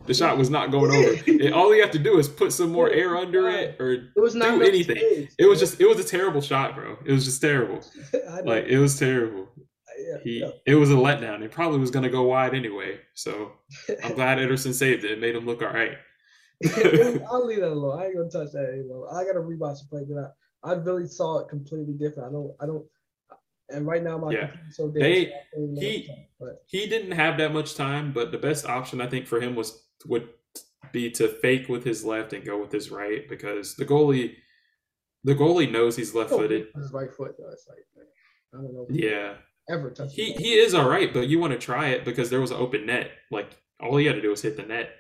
The 0.06 0.14
shot 0.14 0.38
was 0.38 0.50
not 0.50 0.72
going 0.72 0.92
over. 0.92 1.16
And 1.46 1.54
all 1.54 1.74
you 1.76 1.82
have 1.82 1.92
to 1.92 2.00
do 2.00 2.18
is 2.18 2.28
put 2.28 2.52
some 2.52 2.72
more 2.72 2.90
air 2.90 3.18
under 3.18 3.50
it 3.50 3.80
or 3.80 3.92
it 3.94 4.10
was 4.16 4.36
not 4.36 4.60
do 4.60 4.64
anything. 4.64 5.28
It 5.38 5.46
was 5.46 5.60
just 5.60 5.80
it 5.82 5.88
was 5.88 6.00
a 6.00 6.04
terrible 6.04 6.42
shot, 6.42 6.76
bro. 6.76 6.98
It 7.06 7.12
was 7.12 7.26
just 7.26 7.42
terrible. 7.42 7.82
like 8.44 8.66
it 8.66 8.80
was 8.80 8.98
terrible. 8.98 9.48
Yeah, 9.98 10.18
he 10.24 10.40
yeah. 10.42 10.50
it 10.66 10.76
was 10.76 10.92
a 10.92 10.96
letdown. 10.96 11.42
It 11.42 11.52
probably 11.52 11.80
was 11.80 11.92
gonna 11.92 12.10
go 12.10 12.24
wide 12.24 12.54
anyway. 12.54 13.00
So 13.16 13.54
I'm 14.04 14.14
glad 14.16 14.38
Ederson 14.38 14.74
saved 14.74 15.04
it. 15.04 15.12
It 15.12 15.20
made 15.20 15.36
him 15.36 15.46
look 15.46 15.62
all 15.62 15.70
right. 15.70 15.98
I'll 17.30 17.46
leave 17.46 17.60
that 17.60 17.72
alone. 17.72 18.00
I 18.00 18.06
ain't 18.06 18.16
gonna 18.16 18.30
touch 18.30 18.54
that 18.54 18.70
anymore. 18.70 19.14
I 19.14 19.26
gotta 19.26 19.40
rewatch 19.40 19.80
the 19.80 19.88
play 19.90 20.06
I, 20.64 20.72
I 20.72 20.74
really 20.76 21.08
saw 21.08 21.40
it 21.40 21.50
completely 21.50 21.94
different. 21.94 22.30
I 22.30 22.32
don't 22.32 22.52
I 22.62 22.66
don't 22.66 22.86
and 23.70 23.88
right 23.88 24.04
now, 24.04 24.18
my 24.18 24.32
yeah. 24.32 24.52
so 24.70 24.90
they 24.90 25.32
he 25.76 26.08
time, 26.08 26.56
he 26.68 26.88
didn't 26.88 27.12
have 27.12 27.38
that 27.38 27.54
much 27.54 27.76
time, 27.76 28.12
but 28.14 28.32
the 28.32 28.38
best 28.38 28.66
option 28.66 29.02
I 29.02 29.08
think 29.08 29.28
for 29.28 29.42
him 29.42 29.56
was 29.56 29.84
would 30.06 30.30
be 30.92 31.10
to 31.12 31.28
fake 31.28 31.68
with 31.68 31.84
his 31.84 32.06
left 32.06 32.34
and 32.34 32.46
go 32.46 32.62
with 32.62 32.72
his 32.72 32.92
right 32.92 33.28
because 33.28 33.76
the 33.76 33.86
goalie 33.86 34.36
the 35.24 35.34
goalie 35.34 35.72
knows 35.72 35.96
he's 35.96 36.14
left 36.14 36.30
footed. 36.30 36.68
His 36.76 36.92
right 36.94 37.12
foot 37.12 37.36
though, 37.38 37.50
it's 37.52 37.68
like 37.68 37.80
I 38.54 38.58
don't 38.58 38.74
know. 38.74 38.86
Yeah. 38.90 39.36
Ever 39.68 39.90
touch 39.90 40.14
he 40.14 40.34
he 40.34 40.54
is 40.54 40.76
all 40.76 40.88
right, 40.88 41.12
but 41.12 41.28
you 41.28 41.40
want 41.40 41.54
to 41.54 41.60
try 41.60 41.88
it 41.88 42.06
because 42.06 42.30
there 42.30 42.42
was 42.42 42.52
an 42.52 42.58
open 42.58 42.86
net. 42.86 43.10
Like 43.32 43.58
all 43.80 43.98
he 43.98 44.06
had 44.06 44.16
to 44.16 44.22
do 44.22 44.30
was 44.30 44.44
hit 44.44 44.58
the 44.58 44.64
net 44.64 44.92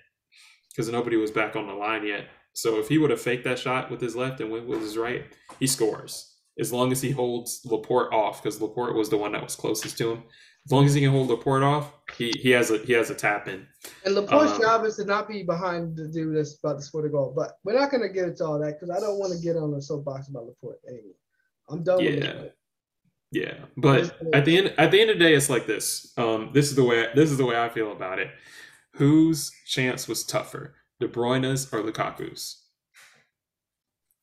because 0.71 0.89
nobody 0.89 1.17
was 1.17 1.29
back 1.29 1.55
on 1.55 1.67
the 1.67 1.73
line 1.73 2.05
yet. 2.05 2.25
So 2.53 2.79
if 2.79 2.87
he 2.87 2.97
would 2.97 3.11
have 3.11 3.21
faked 3.21 3.43
that 3.43 3.59
shot 3.59 3.91
with 3.91 4.01
his 4.01 4.15
left 4.15 4.39
and 4.41 4.49
went 4.49 4.65
with 4.65 4.81
his 4.81 4.97
right, 4.97 5.25
he 5.59 5.67
scores 5.67 6.34
as 6.59 6.71
long 6.71 6.91
as 6.91 7.01
he 7.01 7.11
holds 7.11 7.61
Laporte 7.65 8.13
off, 8.13 8.41
because 8.41 8.61
Laporte 8.61 8.95
was 8.95 9.09
the 9.09 9.17
one 9.17 9.31
that 9.33 9.43
was 9.43 9.55
closest 9.55 9.97
to 9.97 10.11
him. 10.11 10.23
As 10.65 10.71
long 10.71 10.85
as 10.85 10.93
he 10.95 11.01
can 11.01 11.11
hold 11.11 11.29
Laporte 11.29 11.63
off, 11.63 11.93
he, 12.17 12.31
he 12.39 12.49
has 12.51 12.71
a 12.71 12.79
he 12.79 12.93
has 12.93 13.11
a 13.11 13.15
tap 13.15 13.47
in. 13.47 13.67
And 14.03 14.15
Laporte's 14.15 14.53
um, 14.53 14.61
job 14.61 14.85
is 14.85 14.95
to 14.95 15.05
not 15.05 15.27
be 15.27 15.43
behind 15.43 15.95
the 15.95 16.07
dude 16.07 16.35
that's 16.35 16.57
about 16.57 16.79
to 16.79 16.81
score 16.83 17.03
the 17.03 17.09
goal. 17.09 17.33
But 17.35 17.59
we're 17.63 17.79
not 17.79 17.91
gonna 17.91 18.09
get 18.09 18.29
into 18.29 18.45
all 18.45 18.57
that 18.59 18.79
because 18.79 18.89
I 18.89 18.99
don't 18.99 19.19
want 19.19 19.33
to 19.33 19.39
get 19.39 19.57
on 19.57 19.71
the 19.71 19.81
soapbox 19.81 20.29
about 20.29 20.47
Laporte 20.47 20.79
anyway. 20.87 21.13
I'm 21.69 21.83
done 21.83 21.99
yeah. 21.99 22.11
with 22.11 22.23
it. 22.23 22.57
Yeah, 23.31 23.55
but 23.75 24.15
at 24.33 24.45
the 24.45 24.57
end 24.57 24.73
at 24.77 24.91
the 24.91 25.01
end 25.01 25.09
of 25.09 25.19
the 25.19 25.23
day, 25.23 25.33
it's 25.33 25.49
like 25.49 25.67
this. 25.67 26.13
Um, 26.17 26.51
this 26.53 26.69
is 26.69 26.75
the 26.75 26.83
way 26.83 27.07
this 27.13 27.29
is 27.29 27.37
the 27.37 27.45
way 27.45 27.59
I 27.59 27.69
feel 27.69 27.91
about 27.91 28.17
it. 28.17 28.29
Whose 28.93 29.51
chance 29.67 30.07
was 30.07 30.23
tougher, 30.23 30.75
De 30.99 31.07
Bruyne's 31.07 31.71
or 31.73 31.81
Lukaku's? 31.83 32.63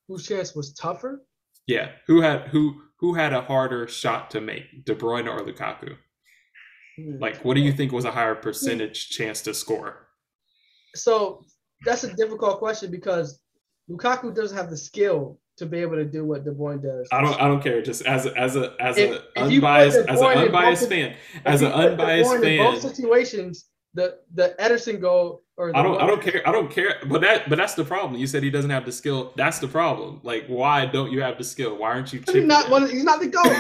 Whose 0.09 0.26
chance 0.26 0.54
was 0.54 0.72
tougher? 0.72 1.22
Yeah, 1.66 1.90
who 2.06 2.20
had 2.20 2.48
who 2.48 2.82
who 2.98 3.14
had 3.14 3.32
a 3.32 3.40
harder 3.40 3.89
shot 3.89 4.30
to 4.30 4.40
make, 4.40 4.84
De 4.84 4.94
Bruyne 4.94 5.28
or 5.28 5.44
Lukaku? 5.44 5.97
Hmm. 6.97 7.18
Like, 7.20 7.44
what 7.44 7.55
do 7.55 7.60
you 7.60 7.72
think 7.72 7.93
was 7.93 8.05
a 8.05 8.10
higher 8.10 8.34
percentage 8.34 9.10
chance 9.10 9.40
to 9.43 9.55
score? 9.55 10.09
So 10.94 11.44
that's 11.84 12.05
a 12.05 12.14
difficult 12.14 12.59
question 12.59 12.90
because 12.90 13.40
Lukaku 13.90 14.34
doesn't 14.34 14.56
have 14.56 14.70
the 14.70 14.76
skill 14.76 15.39
to 15.56 15.66
be 15.66 15.78
able 15.78 15.97
to 15.97 16.05
do 16.05 16.24
what 16.24 16.44
De 16.44 16.51
Bruyne 16.51 16.82
does. 16.82 17.09
I 17.12 17.20
don't. 17.20 17.40
I 17.40 17.48
don't 17.48 17.62
care. 17.62 17.82
Just 17.82 18.02
as 18.06 18.26
a, 18.26 18.39
as 18.39 18.56
a 18.56 18.74
as 18.80 18.98
if, 18.98 19.22
a 19.36 19.40
unbiased 19.40 19.98
as 20.09 20.20
an 20.20 20.26
unbiased 20.26 20.89
fan, 20.89 21.16
as 21.44 21.62
an 21.62 21.72
unbiased 21.72 22.30
fan. 22.30 22.44
In 22.44 22.59
both 22.59 22.80
situations, 22.80 23.66
the 23.94 24.19
the 24.35 24.55
Ederson 24.59 25.01
goal 25.01 25.43
or 25.59 25.77
I 25.77 25.82
don't 25.82 26.01
I 26.01 26.06
don't 26.06 26.23
care 26.23 26.47
I 26.48 26.52
don't 26.52 26.70
care 26.70 26.97
but 27.06 27.20
that 27.20 27.48
but 27.48 27.56
that's 27.56 27.74
the 27.74 27.85
problem. 27.85 28.19
You 28.19 28.27
said 28.27 28.43
he 28.43 28.51
doesn't 28.51 28.70
have 28.70 28.86
the 28.86 28.93
skill. 28.93 29.32
That's 29.36 29.59
the 29.59 29.69
problem. 29.69 30.20
Like 30.23 30.47
why 30.47 30.86
don't 30.86 31.12
you 31.12 31.20
have 31.20 31.36
the 31.36 31.44
skill? 31.44 31.77
Why 31.77 31.90
aren't 31.90 32.12
you 32.12 32.23
he's 32.27 32.44
not 32.44 32.70
one 32.70 32.85
Of, 32.85 32.90
he's 32.90 33.05
not 33.05 33.20
the 33.20 33.28
goal. 33.28 33.43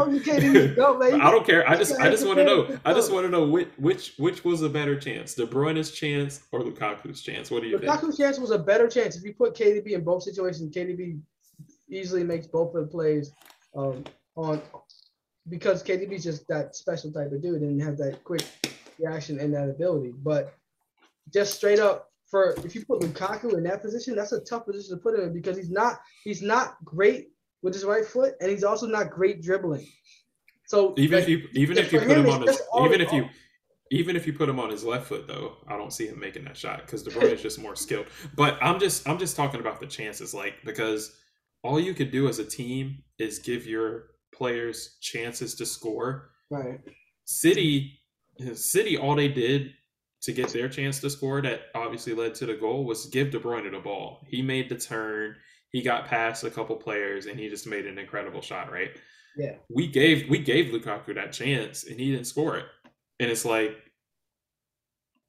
No 0.00 0.06
you 0.10 0.74
go. 0.74 1.00
I 1.02 1.30
don't 1.30 1.44
care. 1.44 1.68
I 1.68 1.76
just 1.76 1.98
I 1.98 2.08
just 2.08 2.26
want 2.26 2.38
to 2.38 2.44
know. 2.44 2.78
I 2.84 2.92
just 2.92 3.12
want 3.12 3.26
to 3.26 3.30
know 3.30 3.46
which 3.46 3.68
which 3.78 4.14
which 4.16 4.44
was 4.44 4.62
a 4.62 4.68
better 4.68 4.98
chance? 4.98 5.34
De 5.34 5.44
Bruyne's 5.46 5.90
chance 5.90 6.42
or 6.52 6.60
Lukaku's 6.60 7.22
chance? 7.22 7.50
What 7.50 7.62
do 7.62 7.68
you 7.68 7.78
Lukaku's 7.78 8.00
think? 8.00 8.02
Lukaku's 8.02 8.16
chance 8.16 8.38
was 8.38 8.50
a 8.52 8.58
better 8.58 8.86
chance. 8.86 9.16
If 9.16 9.24
you 9.24 9.34
put 9.34 9.54
KDB 9.54 9.92
in 9.92 10.04
both 10.04 10.22
situations, 10.22 10.74
KDB 10.74 11.20
easily 11.90 12.22
makes 12.22 12.46
both 12.46 12.74
of 12.74 12.84
the 12.84 12.90
plays 12.90 13.32
um, 13.76 14.04
on 14.36 14.62
because 15.48 15.82
KDB 15.82 16.12
is 16.12 16.24
just 16.24 16.46
that 16.48 16.76
special 16.76 17.10
type 17.10 17.32
of 17.32 17.42
dude 17.42 17.62
and 17.62 17.82
have 17.82 17.96
that 17.96 18.22
quick 18.22 18.42
reaction 19.00 19.38
and 19.40 19.54
that 19.54 19.68
ability. 19.68 20.12
But 20.22 20.54
just 21.32 21.54
straight 21.54 21.78
up 21.78 22.10
for 22.30 22.54
if 22.64 22.74
you 22.74 22.84
put 22.84 23.00
Lukaku 23.00 23.54
in 23.54 23.64
that 23.64 23.82
position, 23.82 24.14
that's 24.14 24.32
a 24.32 24.40
tough 24.40 24.66
position 24.66 24.96
to 24.96 25.02
put 25.02 25.14
him 25.14 25.22
in 25.22 25.32
because 25.32 25.56
he's 25.56 25.70
not 25.70 26.00
he's 26.24 26.42
not 26.42 26.76
great 26.84 27.28
with 27.62 27.74
his 27.74 27.84
right 27.84 28.06
foot 28.06 28.34
and 28.40 28.50
he's 28.50 28.64
also 28.64 28.86
not 28.86 29.10
great 29.10 29.42
dribbling. 29.42 29.86
So 30.66 30.94
even 30.96 31.18
like, 31.18 31.22
if 31.24 31.28
you 31.28 31.48
even 31.54 31.78
if 31.78 31.92
you 31.92 31.98
put 31.98 32.10
him, 32.10 32.26
him 32.26 32.30
on 32.30 32.42
his 32.46 32.62
even 32.84 33.00
if 33.00 33.12
you 33.12 33.28
even 33.90 34.14
if 34.14 34.26
you 34.26 34.32
put 34.32 34.48
him 34.48 34.60
on 34.60 34.70
his 34.70 34.84
left 34.84 35.06
foot 35.06 35.26
though, 35.26 35.56
I 35.66 35.76
don't 35.76 35.92
see 35.92 36.06
him 36.06 36.20
making 36.20 36.44
that 36.44 36.56
shot 36.56 36.82
because 36.86 37.02
De 37.02 37.10
Bruyne 37.10 37.32
is 37.32 37.42
just 37.42 37.60
more 37.60 37.74
skilled. 37.74 38.06
But 38.36 38.56
I'm 38.62 38.78
just 38.78 39.08
I'm 39.08 39.18
just 39.18 39.34
talking 39.34 39.60
about 39.60 39.80
the 39.80 39.86
chances, 39.86 40.32
like 40.32 40.54
because 40.64 41.16
all 41.62 41.80
you 41.80 41.92
could 41.92 42.12
do 42.12 42.28
as 42.28 42.38
a 42.38 42.44
team 42.44 43.02
is 43.18 43.40
give 43.40 43.66
your 43.66 44.10
players 44.32 44.96
chances 45.00 45.56
to 45.56 45.66
score. 45.66 46.30
Right. 46.50 46.78
City 47.24 47.99
City 48.54 48.96
all 48.96 49.14
they 49.14 49.28
did 49.28 49.72
to 50.22 50.32
get 50.32 50.48
their 50.50 50.68
chance 50.68 51.00
to 51.00 51.10
score 51.10 51.40
that 51.42 51.62
obviously 51.74 52.14
led 52.14 52.34
to 52.34 52.46
the 52.46 52.54
goal 52.54 52.84
was 52.84 53.06
give 53.06 53.30
De 53.30 53.40
Bruyne 53.40 53.70
the 53.70 53.78
ball. 53.78 54.26
He 54.28 54.42
made 54.42 54.68
the 54.68 54.76
turn, 54.76 55.36
he 55.70 55.82
got 55.82 56.06
past 56.06 56.44
a 56.44 56.50
couple 56.50 56.76
players, 56.76 57.26
and 57.26 57.38
he 57.38 57.48
just 57.48 57.66
made 57.66 57.86
an 57.86 57.98
incredible 57.98 58.42
shot. 58.42 58.70
Right? 58.70 58.90
Yeah. 59.36 59.54
We 59.68 59.86
gave 59.86 60.28
we 60.28 60.38
gave 60.38 60.72
Lukaku 60.72 61.14
that 61.14 61.32
chance, 61.32 61.84
and 61.84 61.98
he 61.98 62.10
didn't 62.10 62.26
score 62.26 62.58
it. 62.58 62.66
And 63.18 63.30
it's 63.30 63.44
like, 63.44 63.76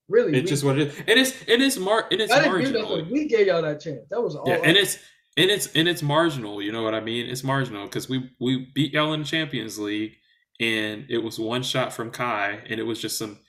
really, 0.09 0.33
it's 0.37 0.45
we, 0.45 0.49
just 0.49 0.63
what 0.63 0.79
it 0.79 0.87
is. 0.87 0.97
And 0.99 1.19
it's 1.19 1.31
and 1.47 1.61
it's 1.61 1.77
mar 1.77 2.07
and 2.11 2.21
it's 2.21 2.33
marginal. 2.33 3.05
We 3.09 3.27
gave 3.27 3.47
y'all 3.47 3.61
that 3.61 3.81
chance. 3.81 4.01
That 4.09 4.21
was 4.21 4.35
all. 4.35 4.47
Yeah, 4.47 4.59
and 4.63 4.75
it's 4.75 4.97
and 5.37 5.51
it's 5.51 5.67
and 5.75 5.87
it's 5.87 6.01
marginal. 6.01 6.61
You 6.61 6.71
know 6.71 6.83
what 6.83 6.95
I 6.95 6.99
mean? 6.99 7.27
It's 7.27 7.43
marginal 7.43 7.85
because 7.85 8.09
we 8.09 8.31
we 8.39 8.71
beat 8.73 8.93
y'all 8.93 9.13
in 9.13 9.21
the 9.21 9.25
Champions 9.25 9.77
League, 9.77 10.15
and 10.61 11.05
it 11.09 11.17
was 11.17 11.39
one 11.39 11.63
shot 11.63 11.91
from 11.91 12.11
Kai, 12.11 12.59
and 12.69 12.79
it 12.79 12.83
was 12.83 13.01
just 13.01 13.17
some 13.17 13.39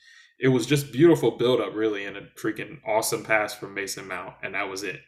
it 0.40 0.48
was 0.48 0.66
just 0.66 0.90
beautiful 0.92 1.32
build 1.32 1.60
up, 1.60 1.74
really, 1.74 2.04
and 2.04 2.16
a 2.16 2.22
freaking 2.36 2.80
awesome 2.84 3.22
pass 3.22 3.54
from 3.54 3.74
Mason 3.74 4.08
Mount, 4.08 4.34
and 4.42 4.54
that 4.54 4.68
was 4.68 4.82
it. 4.82 5.00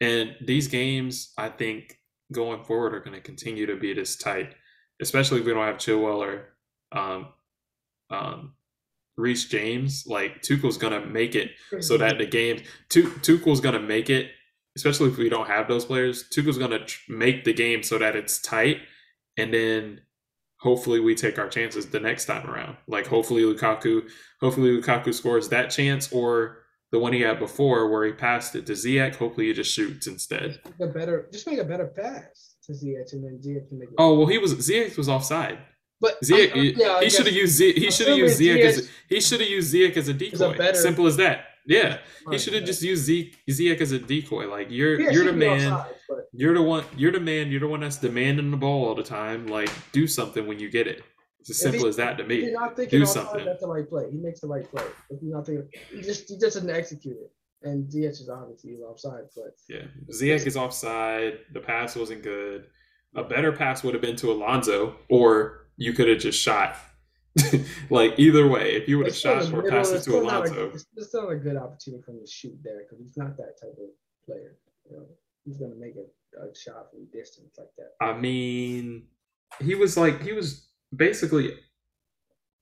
And 0.00 0.36
these 0.40 0.68
games, 0.68 1.32
I 1.36 1.48
think, 1.48 1.98
going 2.30 2.62
forward, 2.62 2.94
are 2.94 3.00
going 3.00 3.16
to 3.16 3.20
continue 3.20 3.66
to 3.66 3.74
be 3.74 3.92
this 3.92 4.14
tight, 4.14 4.54
especially 5.02 5.40
if 5.40 5.46
we 5.46 5.52
don't 5.52 5.66
have 5.66 5.78
Chilwell 5.78 6.18
or 6.18 6.54
um, 6.92 7.28
um, 8.10 8.52
Reece 9.16 9.46
James. 9.46 10.04
Like 10.06 10.40
Tuchel's 10.40 10.78
going 10.78 10.92
to 10.92 11.04
make 11.04 11.34
it 11.34 11.50
so 11.80 11.96
that 11.96 12.18
the 12.18 12.26
game, 12.26 12.62
Tuchel's 12.90 13.60
going 13.60 13.74
to 13.74 13.80
make 13.80 14.08
it, 14.08 14.30
especially 14.76 15.08
if 15.08 15.18
we 15.18 15.28
don't 15.28 15.48
have 15.48 15.66
those 15.66 15.84
players. 15.84 16.28
Tuchel's 16.28 16.58
going 16.58 16.70
to 16.70 16.86
make 17.08 17.44
the 17.44 17.52
game 17.52 17.82
so 17.82 17.98
that 17.98 18.14
it's 18.14 18.40
tight, 18.40 18.78
and 19.36 19.52
then 19.52 20.02
hopefully 20.60 21.00
we 21.00 21.14
take 21.14 21.38
our 21.38 21.48
chances 21.48 21.86
the 21.86 22.00
next 22.00 22.26
time 22.26 22.48
around. 22.48 22.76
Like 22.86 23.06
hopefully 23.06 23.42
Lukaku, 23.42 24.08
hopefully 24.40 24.80
Lukaku 24.80 25.12
scores 25.12 25.48
that 25.48 25.70
chance 25.70 26.12
or 26.12 26.58
the 26.92 26.98
one 26.98 27.12
he 27.12 27.20
had 27.20 27.38
before 27.38 27.88
where 27.88 28.04
he 28.04 28.12
passed 28.12 28.54
it 28.54 28.66
to 28.66 28.72
Ziyech. 28.72 29.16
Hopefully 29.16 29.46
he 29.46 29.52
just 29.52 29.72
shoots 29.72 30.06
instead. 30.06 30.60
A 30.80 30.86
better, 30.86 31.28
just 31.32 31.46
make 31.46 31.58
a 31.58 31.64
better 31.64 31.86
pass 31.86 32.56
to 32.64 32.72
Ziyech 32.72 33.12
and 33.12 33.24
then 33.24 33.40
Ziyech 33.42 33.68
can 33.68 33.78
make. 33.78 33.88
It. 33.88 33.94
Oh 33.98 34.18
well, 34.18 34.26
he 34.26 34.38
was 34.38 34.54
Ziyech 34.54 34.96
was 34.96 35.08
offside. 35.08 35.58
But 36.00 36.20
Ziyech, 36.22 36.76
yeah, 36.76 37.00
he 37.00 37.10
should 37.10 37.26
have 37.26 37.34
used 37.34 37.60
Ziyech, 37.60 37.74
he 37.74 37.90
should 37.90 38.08
have 38.08 38.16
used 38.16 38.40
Ziyech, 38.40 38.64
as 38.64 38.90
he 39.08 39.20
should 39.20 39.40
have 39.40 39.50
used 39.50 39.74
Ziyech 39.74 39.96
as 39.96 40.08
a 40.08 40.14
decoy. 40.14 40.54
A 40.54 40.56
better, 40.56 40.78
Simple 40.78 41.06
as 41.06 41.16
that. 41.18 41.44
Yeah, 41.66 41.98
he 42.30 42.38
should 42.38 42.54
have 42.54 42.64
just 42.64 42.82
used 42.82 43.04
Zeke, 43.04 43.36
Ziyech 43.48 43.80
as 43.80 43.92
a 43.92 43.98
decoy. 43.98 44.48
Like 44.48 44.68
you're 44.70 45.00
you're 45.12 45.24
the 45.24 45.32
man. 45.32 45.72
Outside, 45.72 45.94
you're 46.32 46.54
the 46.54 46.62
one. 46.62 46.84
You're 46.96 47.12
the 47.12 47.20
man. 47.20 47.50
You're 47.50 47.60
the 47.60 47.68
one 47.68 47.80
that's 47.80 47.98
demanding 47.98 48.50
the 48.50 48.56
ball 48.56 48.88
all 48.88 48.94
the 48.94 49.02
time. 49.02 49.46
Like 49.46 49.70
do 49.92 50.06
something 50.06 50.46
when 50.46 50.58
you 50.58 50.70
get 50.70 50.86
it. 50.86 51.02
It's 51.40 51.50
as 51.50 51.60
simple 51.60 51.82
he, 51.82 51.88
as 51.88 51.96
that 51.96 52.18
to 52.18 52.24
me. 52.24 52.42
He's 52.42 52.52
not 52.52 52.76
thinking 52.76 53.00
do 53.00 53.06
something. 53.06 53.44
That's 53.44 53.62
the 53.62 53.68
right 53.68 53.88
play. 53.88 54.10
He 54.10 54.18
makes 54.18 54.40
the 54.40 54.48
right 54.48 54.68
play. 54.70 54.84
If 55.08 55.20
he's 55.20 55.32
not 55.32 55.46
thinking, 55.46 55.68
he 55.90 56.02
just 56.02 56.28
he 56.28 56.36
just 56.36 56.54
doesn't 56.54 56.70
execute 56.70 57.16
it. 57.16 57.30
And 57.62 57.90
Ziyech 57.90 58.20
is 58.20 58.30
obviously 58.30 58.72
offside, 58.76 59.24
but 59.36 59.54
yeah, 59.68 59.82
Ziyech 60.10 60.46
is 60.46 60.56
offside. 60.56 61.40
The 61.52 61.60
pass 61.60 61.94
wasn't 61.94 62.22
good. 62.22 62.68
A 63.16 63.22
better 63.22 63.52
pass 63.52 63.82
would 63.82 63.92
have 63.92 64.00
been 64.00 64.16
to 64.16 64.32
Alonso, 64.32 64.96
or 65.10 65.66
you 65.76 65.92
could 65.92 66.08
have 66.08 66.18
just 66.18 66.40
shot 66.40 66.76
like 67.90 68.18
either 68.18 68.48
way, 68.48 68.74
if 68.74 68.88
you 68.88 68.98
would 68.98 69.06
have 69.06 69.16
shot 69.16 69.52
or 69.52 69.62
passed 69.68 69.92
it 69.92 70.02
to 70.02 70.18
Alonso, 70.18 70.72
it's 70.72 70.86
still 71.08 71.28
a 71.28 71.36
good 71.36 71.56
opportunity 71.56 72.02
for 72.02 72.12
him 72.12 72.20
to 72.20 72.30
shoot 72.30 72.58
there 72.62 72.82
because 72.82 72.98
he's 73.02 73.16
not 73.16 73.36
that 73.36 73.60
type 73.60 73.76
of 73.78 73.88
player. 74.26 74.56
You 74.88 74.96
know, 74.96 75.06
he's 75.44 75.56
gonna 75.56 75.76
make 75.76 75.94
a, 75.94 76.42
a 76.42 76.54
shot 76.54 76.90
from 76.90 77.06
distance 77.12 77.54
like 77.56 77.68
that. 77.78 77.92
I 78.04 78.18
mean, 78.18 79.06
he 79.60 79.74
was 79.74 79.96
like 79.96 80.22
he 80.22 80.32
was 80.32 80.68
basically 80.94 81.54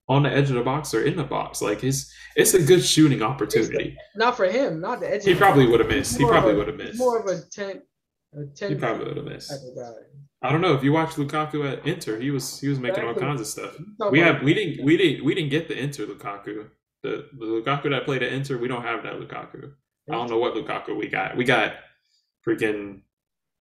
on 0.09 0.23
the 0.23 0.31
edge 0.31 0.49
of 0.49 0.57
the 0.57 0.63
box 0.63 0.95
or 0.95 1.03
in 1.03 1.17
the 1.17 1.25
box. 1.25 1.61
Like 1.61 1.81
his, 1.81 2.13
it's 2.37 2.55
a 2.55 2.63
good 2.63 2.85
shooting 2.85 3.23
opportunity. 3.23 3.97
The, 4.15 4.19
not 4.19 4.37
for 4.37 4.47
him, 4.47 4.81
not 4.81 5.01
the 5.01 5.13
edge. 5.13 5.25
He 5.25 5.35
probably 5.35 5.67
would 5.67 5.81
have 5.81 5.89
missed. 5.89 6.19
He 6.19 6.25
probably 6.25 6.55
would 6.55 6.69
have 6.69 6.77
missed. 6.77 6.99
More 6.99 7.21
of 7.21 7.27
a 7.27 7.41
ten, 7.51 7.83
a 8.35 8.47
ten. 8.55 8.71
He 8.71 8.75
probably 8.77 9.07
would 9.07 9.17
have 9.17 9.27
missed. 9.27 9.53
I 10.41 10.53
don't 10.53 10.61
know 10.61 10.75
if 10.75 10.85
you 10.85 10.93
watched 10.93 11.17
Lukaku 11.17 11.71
at 11.71 11.85
Inter. 11.87 12.19
He 12.19 12.31
was 12.31 12.61
he 12.61 12.69
was 12.69 12.79
making 12.79 13.05
all 13.05 13.15
kinds 13.15 13.41
of 13.41 13.47
stuff. 13.47 13.77
We 14.11 14.21
have 14.21 14.43
we 14.43 14.55
didn't 14.55 14.85
we 14.85 14.97
didn't 14.97 15.25
we 15.25 15.35
didn't 15.35 15.51
get 15.51 15.69
the 15.69 15.77
Inter 15.77 16.07
Lukaku. 16.07 16.69
The 17.03 17.29
the 17.33 17.45
Lukaku 17.45 17.91
that 17.91 18.05
played 18.05 18.23
at 18.23 18.33
Inter, 18.33 18.59
we 18.59 18.69
don't 18.69 18.83
have 18.83 19.03
that 19.03 19.15
Lukaku. 19.15 19.73
I 20.09 20.13
don't 20.13 20.31
know 20.31 20.39
what 20.39 20.55
Lukaku 20.55 20.97
we 20.97 21.09
got. 21.09 21.37
We 21.37 21.45
got 21.45 21.75
freaking 22.47 23.01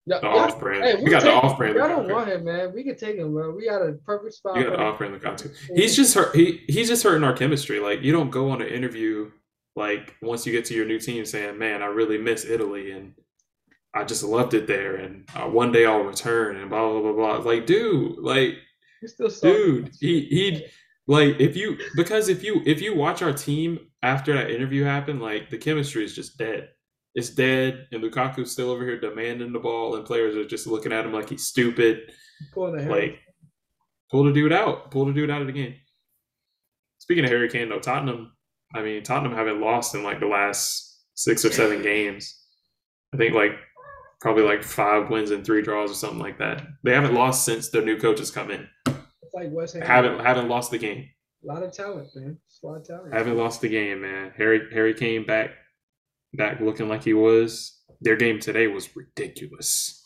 yeah, 0.06 0.18
the 0.18 0.26
off 0.26 0.60
brand. 0.60 0.84
Hey, 0.84 0.96
we, 0.96 1.04
we 1.04 1.10
got 1.10 1.22
the 1.22 1.32
off 1.32 1.56
brand. 1.56 1.80
I 1.80 1.88
don't 1.88 2.10
want 2.10 2.28
him, 2.28 2.44
man. 2.44 2.74
We 2.74 2.84
can 2.84 2.96
take 2.96 3.16
him, 3.16 3.32
bro. 3.32 3.52
We 3.52 3.66
got 3.66 3.80
a 3.80 3.92
perfect 3.92 4.34
spot. 4.34 4.56
You 4.56 4.64
got 4.64 4.76
the 4.76 4.82
off 4.82 4.98
brand 4.98 5.18
Lukaku. 5.18 5.54
He's 5.74 5.96
just 5.96 6.14
hurt. 6.14 6.34
He 6.34 6.64
he's 6.66 6.88
just 6.88 7.02
hurting 7.02 7.24
our 7.24 7.32
chemistry. 7.32 7.78
Like 7.78 8.02
you 8.02 8.12
don't 8.12 8.30
go 8.30 8.50
on 8.50 8.60
an 8.60 8.68
interview 8.68 9.30
like 9.76 10.14
once 10.22 10.46
you 10.46 10.52
get 10.52 10.64
to 10.66 10.74
your 10.74 10.86
new 10.86 10.98
team 10.98 11.24
saying, 11.24 11.56
"Man, 11.56 11.82
I 11.82 11.86
really 11.86 12.18
miss 12.18 12.44
Italy," 12.44 12.90
and 12.90 13.14
I 13.94 14.04
just 14.04 14.24
loved 14.24 14.54
it 14.54 14.66
there, 14.66 14.96
and 14.96 15.28
uh, 15.36 15.48
one 15.48 15.70
day 15.70 15.86
I'll 15.86 16.02
return, 16.02 16.56
and 16.56 16.68
blah 16.68 16.90
blah 16.90 17.00
blah 17.00 17.12
blah. 17.12 17.36
Like, 17.48 17.66
dude, 17.66 18.18
like, 18.18 18.56
dude, 19.40 19.90
he 20.00 20.22
he, 20.22 20.66
like, 21.06 21.38
if 21.38 21.56
you 21.56 21.78
because 21.94 22.28
if 22.28 22.42
you 22.42 22.60
if 22.66 22.82
you 22.82 22.94
watch 22.96 23.22
our 23.22 23.32
team 23.32 23.78
after 24.02 24.34
that 24.34 24.50
interview 24.50 24.82
happened, 24.82 25.22
like, 25.22 25.48
the 25.48 25.58
chemistry 25.58 26.04
is 26.04 26.14
just 26.14 26.36
dead. 26.38 26.70
It's 27.14 27.30
dead, 27.30 27.86
and 27.92 28.02
Lukaku's 28.02 28.50
still 28.50 28.70
over 28.70 28.84
here 28.84 28.98
demanding 28.98 29.52
the 29.52 29.60
ball, 29.60 29.94
and 29.94 30.04
players 30.04 30.34
are 30.34 30.44
just 30.44 30.66
looking 30.66 30.92
at 30.92 31.06
him 31.06 31.12
like 31.12 31.28
he's 31.28 31.46
stupid. 31.46 32.10
Like, 32.88 33.20
pull 34.10 34.24
the 34.24 34.32
dude 34.32 34.52
out, 34.52 34.90
pull 34.90 35.04
the 35.04 35.12
dude 35.12 35.30
out 35.30 35.40
of 35.40 35.46
the 35.46 35.52
game. 35.52 35.76
Speaking 36.98 37.24
of 37.24 37.30
Harry 37.30 37.48
Kane, 37.48 37.68
though, 37.68 37.78
Tottenham, 37.78 38.32
I 38.74 38.82
mean, 38.82 39.04
Tottenham 39.04 39.36
haven't 39.36 39.60
lost 39.60 39.94
in 39.94 40.02
like 40.02 40.18
the 40.18 40.26
last 40.26 41.02
six 41.14 41.44
or 41.44 41.52
seven 41.52 41.82
games. 41.82 42.40
I 43.12 43.16
think 43.16 43.34
like 43.34 43.52
probably 44.24 44.42
like 44.42 44.62
five 44.62 45.10
wins 45.10 45.30
and 45.30 45.44
three 45.44 45.60
draws 45.60 45.90
or 45.90 45.94
something 45.94 46.18
like 46.18 46.38
that. 46.38 46.66
They 46.82 46.94
haven't 46.94 47.12
lost 47.12 47.44
since 47.44 47.68
the 47.68 47.82
new 47.82 47.98
coaches 47.98 48.30
come 48.30 48.50
in. 48.50 48.66
It's 48.86 49.34
like 49.34 49.52
West 49.52 49.74
Ham. 49.74 49.82
Haven't 49.82 50.24
haven't 50.24 50.48
lost 50.48 50.70
the 50.70 50.78
game. 50.78 51.10
A 51.44 51.46
lot 51.46 51.62
of 51.62 51.72
talent, 51.72 52.08
man. 52.16 52.38
a 52.62 52.66
lot 52.66 52.76
of 52.78 52.86
talent. 52.86 53.12
Haven't 53.12 53.36
lost 53.36 53.60
the 53.60 53.68
game, 53.68 54.00
man. 54.00 54.32
Harry 54.34 54.62
Harry 54.72 54.94
came 54.94 55.26
back 55.26 55.50
back 56.32 56.58
looking 56.60 56.88
like 56.88 57.04
he 57.04 57.12
was. 57.12 57.82
Their 58.00 58.16
game 58.16 58.40
today 58.40 58.66
was 58.66 58.96
ridiculous. 58.96 60.02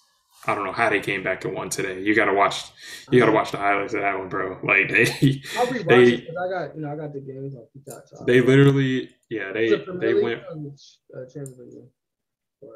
I 0.48 0.56
don't 0.56 0.64
know 0.64 0.72
how 0.72 0.90
they 0.90 1.00
came 1.00 1.22
back 1.22 1.44
and 1.44 1.54
won 1.54 1.68
today. 1.68 2.02
You 2.02 2.16
gotta 2.16 2.34
watch. 2.34 2.64
You 3.12 3.20
gotta 3.20 3.30
watch 3.30 3.52
the 3.52 3.58
highlights 3.58 3.94
of 3.94 4.00
that 4.00 4.18
one, 4.18 4.28
bro. 4.28 4.58
Like 4.64 4.88
they, 4.88 5.42
I'll 5.56 5.72
be 5.72 5.84
they, 5.84 6.14
I 6.14 6.50
got 6.50 6.74
you 6.74 6.82
know 6.82 6.90
I 6.90 6.96
got 6.96 7.12
the 7.12 7.20
games 7.20 7.54
on 7.54 7.66
Peacock. 7.72 8.02
So 8.06 8.24
they 8.26 8.40
literally, 8.40 9.10
yeah, 9.30 9.52
they 9.52 9.68
they 10.00 10.14
went. 10.14 10.42
Uh, 10.42 11.20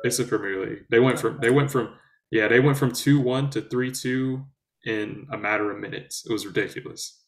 it's 0.05 0.19
the 0.19 0.25
Premier 0.25 0.65
League. 0.65 0.85
They 0.91 1.01
went 1.01 1.19
from 1.19 1.39
they 1.41 1.51
went 1.51 1.71
from 1.71 1.95
yeah 2.31 2.49
they 2.49 2.61
went 2.61 2.79
from 2.79 2.93
two 2.93 3.21
one 3.21 3.51
to 3.51 3.63
three 3.63 3.91
two 3.91 4.47
in 4.85 5.27
a 5.33 5.39
matter 5.39 5.71
of 5.71 5.79
minutes. 5.79 6.25
It 6.29 6.33
was 6.33 6.47
ridiculous. 6.47 7.25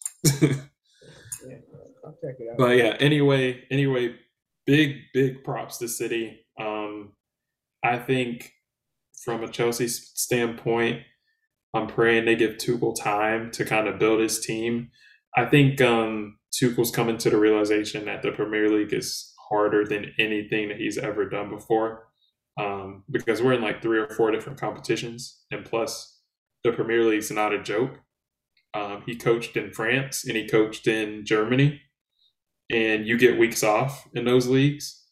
I'll 2.04 2.12
check 2.22 2.36
it 2.38 2.50
out. 2.50 2.58
But 2.58 2.76
yeah, 2.76 2.96
anyway, 3.00 3.64
anyway, 3.70 4.16
big 4.66 4.96
big 5.12 5.44
props 5.44 5.78
to 5.78 5.88
City. 5.88 6.46
Um, 6.60 7.12
I 7.82 7.98
think 7.98 8.52
from 9.24 9.42
a 9.42 9.48
Chelsea 9.48 9.88
standpoint, 9.88 11.02
I'm 11.74 11.86
praying 11.86 12.24
they 12.24 12.36
give 12.36 12.56
Tuchel 12.56 12.94
time 13.00 13.50
to 13.52 13.64
kind 13.64 13.88
of 13.88 13.98
build 13.98 14.20
his 14.20 14.40
team. 14.40 14.90
I 15.36 15.46
think 15.46 15.80
um, 15.80 16.38
Tuchel's 16.52 16.90
coming 16.90 17.18
to 17.18 17.30
the 17.30 17.38
realization 17.38 18.04
that 18.04 18.22
the 18.22 18.32
Premier 18.32 18.68
League 18.68 18.92
is 18.92 19.32
harder 19.50 19.84
than 19.84 20.12
anything 20.18 20.68
that 20.68 20.78
he's 20.78 20.98
ever 20.98 21.28
done 21.28 21.50
before. 21.50 22.08
Um, 22.56 23.02
because 23.10 23.42
we're 23.42 23.54
in 23.54 23.62
like 23.62 23.82
three 23.82 23.98
or 23.98 24.08
four 24.08 24.30
different 24.30 24.60
competitions, 24.60 25.44
and 25.50 25.64
plus 25.64 26.20
the 26.62 26.72
Premier 26.72 27.02
League's 27.04 27.30
not 27.30 27.52
a 27.52 27.62
joke. 27.62 28.00
Um, 28.74 29.02
he 29.06 29.16
coached 29.16 29.56
in 29.56 29.72
France 29.72 30.24
and 30.24 30.36
he 30.36 30.48
coached 30.48 30.86
in 30.86 31.24
Germany, 31.24 31.80
and 32.70 33.06
you 33.06 33.18
get 33.18 33.38
weeks 33.38 33.62
off 33.62 34.08
in 34.14 34.24
those 34.24 34.46
leagues, 34.46 35.04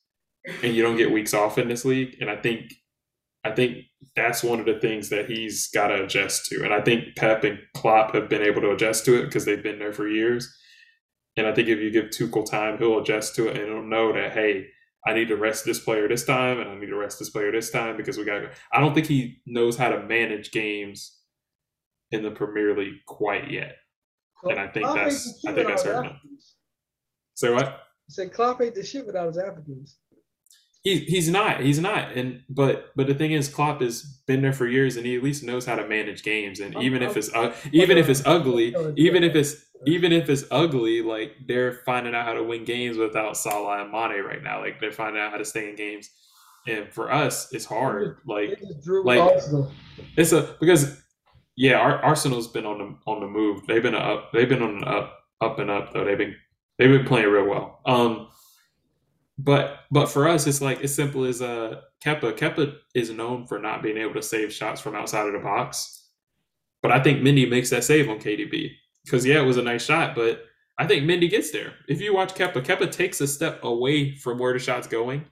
and 0.62 0.74
you 0.74 0.82
don't 0.82 0.96
get 0.96 1.12
weeks 1.12 1.34
off 1.34 1.58
in 1.58 1.68
this 1.68 1.84
league. 1.84 2.16
And 2.20 2.30
I 2.30 2.36
think, 2.36 2.72
I 3.44 3.50
think 3.50 3.84
that's 4.16 4.42
one 4.42 4.60
of 4.60 4.66
the 4.66 4.78
things 4.80 5.08
that 5.10 5.28
he's 5.28 5.68
got 5.68 5.88
to 5.88 6.04
adjust 6.04 6.46
to. 6.46 6.64
And 6.64 6.72
I 6.72 6.80
think 6.80 7.16
Pep 7.16 7.44
and 7.44 7.58
Klopp 7.74 8.14
have 8.14 8.28
been 8.28 8.42
able 8.42 8.60
to 8.62 8.70
adjust 8.72 9.04
to 9.06 9.18
it 9.18 9.24
because 9.24 9.44
they've 9.44 9.62
been 9.62 9.78
there 9.78 9.92
for 9.92 10.08
years. 10.08 10.52
And 11.36 11.46
I 11.46 11.54
think 11.54 11.68
if 11.68 11.78
you 11.78 11.90
give 11.90 12.06
Tuchel 12.06 12.48
time, 12.48 12.78
he'll 12.78 13.00
adjust 13.00 13.34
to 13.36 13.48
it 13.48 13.56
and 13.56 13.66
he'll 13.66 13.82
know 13.82 14.12
that 14.12 14.32
hey, 14.32 14.66
I 15.06 15.14
need 15.14 15.28
to 15.28 15.36
rest 15.36 15.64
this 15.64 15.80
player 15.80 16.08
this 16.08 16.24
time, 16.24 16.60
and 16.60 16.70
I 16.70 16.78
need 16.78 16.86
to 16.86 16.96
rest 16.96 17.18
this 17.18 17.30
player 17.30 17.50
this 17.50 17.70
time 17.70 17.96
because 17.96 18.16
we 18.16 18.24
got. 18.24 18.42
I 18.72 18.80
don't 18.80 18.94
think 18.94 19.06
he 19.06 19.40
knows 19.46 19.76
how 19.76 19.88
to 19.88 20.02
manage 20.02 20.52
games 20.52 21.18
in 22.12 22.22
the 22.22 22.30
Premier 22.30 22.76
League 22.76 23.04
quite 23.06 23.50
yet, 23.50 23.76
and 24.44 24.60
I 24.60 24.68
think 24.68 24.86
that's 24.94 25.42
I 25.46 25.52
think 25.52 25.68
that's 25.68 25.82
hurting 25.82 26.10
him. 26.10 26.18
Say 27.34 27.50
what? 27.50 27.66
I 27.66 27.78
said 28.10 28.32
Klopp 28.32 28.60
ate 28.60 28.74
the 28.74 28.84
shit 28.84 29.06
without 29.06 29.26
his 29.26 29.38
Africans. 29.38 29.96
He, 30.82 30.98
he's 30.98 31.28
not 31.28 31.60
he's 31.60 31.78
not 31.78 32.10
and 32.12 32.42
but 32.48 32.90
but 32.96 33.06
the 33.06 33.14
thing 33.14 33.30
is 33.30 33.48
Klopp 33.48 33.80
has 33.82 34.02
been 34.26 34.42
there 34.42 34.52
for 34.52 34.66
years 34.66 34.96
and 34.96 35.06
he 35.06 35.16
at 35.16 35.22
least 35.22 35.44
knows 35.44 35.64
how 35.64 35.76
to 35.76 35.86
manage 35.86 36.24
games 36.24 36.58
and 36.58 36.74
even 36.82 37.02
if 37.02 37.16
it's 37.16 37.32
uh, 37.32 37.54
even 37.70 37.98
if 37.98 38.08
it's 38.08 38.22
ugly 38.26 38.74
even 38.96 39.22
if 39.22 39.36
it's 39.36 39.64
even 39.86 40.12
if 40.12 40.28
it's 40.28 40.44
ugly, 40.50 41.02
like 41.02 41.34
they're 41.46 41.74
finding 41.84 42.14
out 42.14 42.26
how 42.26 42.34
to 42.34 42.42
win 42.42 42.64
games 42.64 42.96
without 42.96 43.36
Salah 43.36 43.82
and 43.82 43.90
Mane 43.90 44.24
right 44.24 44.42
now. 44.42 44.60
Like 44.60 44.80
they're 44.80 44.92
finding 44.92 45.20
out 45.20 45.32
how 45.32 45.38
to 45.38 45.44
stay 45.44 45.70
in 45.70 45.76
games. 45.76 46.10
And 46.66 46.92
for 46.92 47.12
us, 47.12 47.52
it's 47.52 47.64
hard. 47.64 48.18
Like, 48.24 48.62
like 49.04 49.42
it's 50.16 50.32
a 50.32 50.56
because 50.60 51.02
yeah, 51.56 51.74
our 51.74 51.98
Arsenal's 51.98 52.46
been 52.46 52.66
on 52.66 52.78
the 52.78 53.10
on 53.10 53.20
the 53.20 53.26
move. 53.26 53.66
They've 53.66 53.82
been 53.82 53.96
up. 53.96 54.32
They've 54.32 54.48
been 54.48 54.62
on 54.62 54.80
the 54.80 54.86
up 54.86 55.18
up 55.40 55.58
and 55.58 55.70
up 55.70 55.92
though. 55.92 56.04
They've 56.04 56.18
been 56.18 56.36
they've 56.78 56.90
been 56.90 57.06
playing 57.06 57.28
real 57.28 57.46
well. 57.46 57.80
Um, 57.84 58.28
but 59.38 59.80
but 59.90 60.06
for 60.06 60.28
us, 60.28 60.46
it's 60.46 60.60
like 60.60 60.82
as 60.82 60.94
simple 60.94 61.24
as 61.24 61.42
uh 61.42 61.80
Kepa. 62.04 62.36
Kepa 62.36 62.76
is 62.94 63.10
known 63.10 63.46
for 63.46 63.58
not 63.58 63.82
being 63.82 63.96
able 63.96 64.14
to 64.14 64.22
save 64.22 64.52
shots 64.52 64.80
from 64.80 64.94
outside 64.94 65.26
of 65.26 65.32
the 65.32 65.38
box. 65.38 66.08
But 66.82 66.92
I 66.92 67.02
think 67.02 67.20
Mendy 67.20 67.48
makes 67.48 67.70
that 67.70 67.84
save 67.84 68.08
on 68.08 68.18
KDB 68.18 68.72
because 69.04 69.24
yeah, 69.24 69.40
it 69.40 69.44
was 69.44 69.56
a 69.56 69.62
nice 69.62 69.84
shot, 69.84 70.14
but 70.14 70.44
I 70.78 70.86
think 70.86 71.04
Mendy 71.04 71.30
gets 71.30 71.50
there. 71.50 71.74
If 71.88 72.00
you 72.00 72.14
watch 72.14 72.34
Kepa, 72.34 72.64
Kepa 72.64 72.90
takes 72.90 73.20
a 73.20 73.26
step 73.26 73.62
away 73.62 74.16
from 74.16 74.38
where 74.38 74.52
the 74.52 74.58
shot's 74.58 74.86
going, 74.86 75.24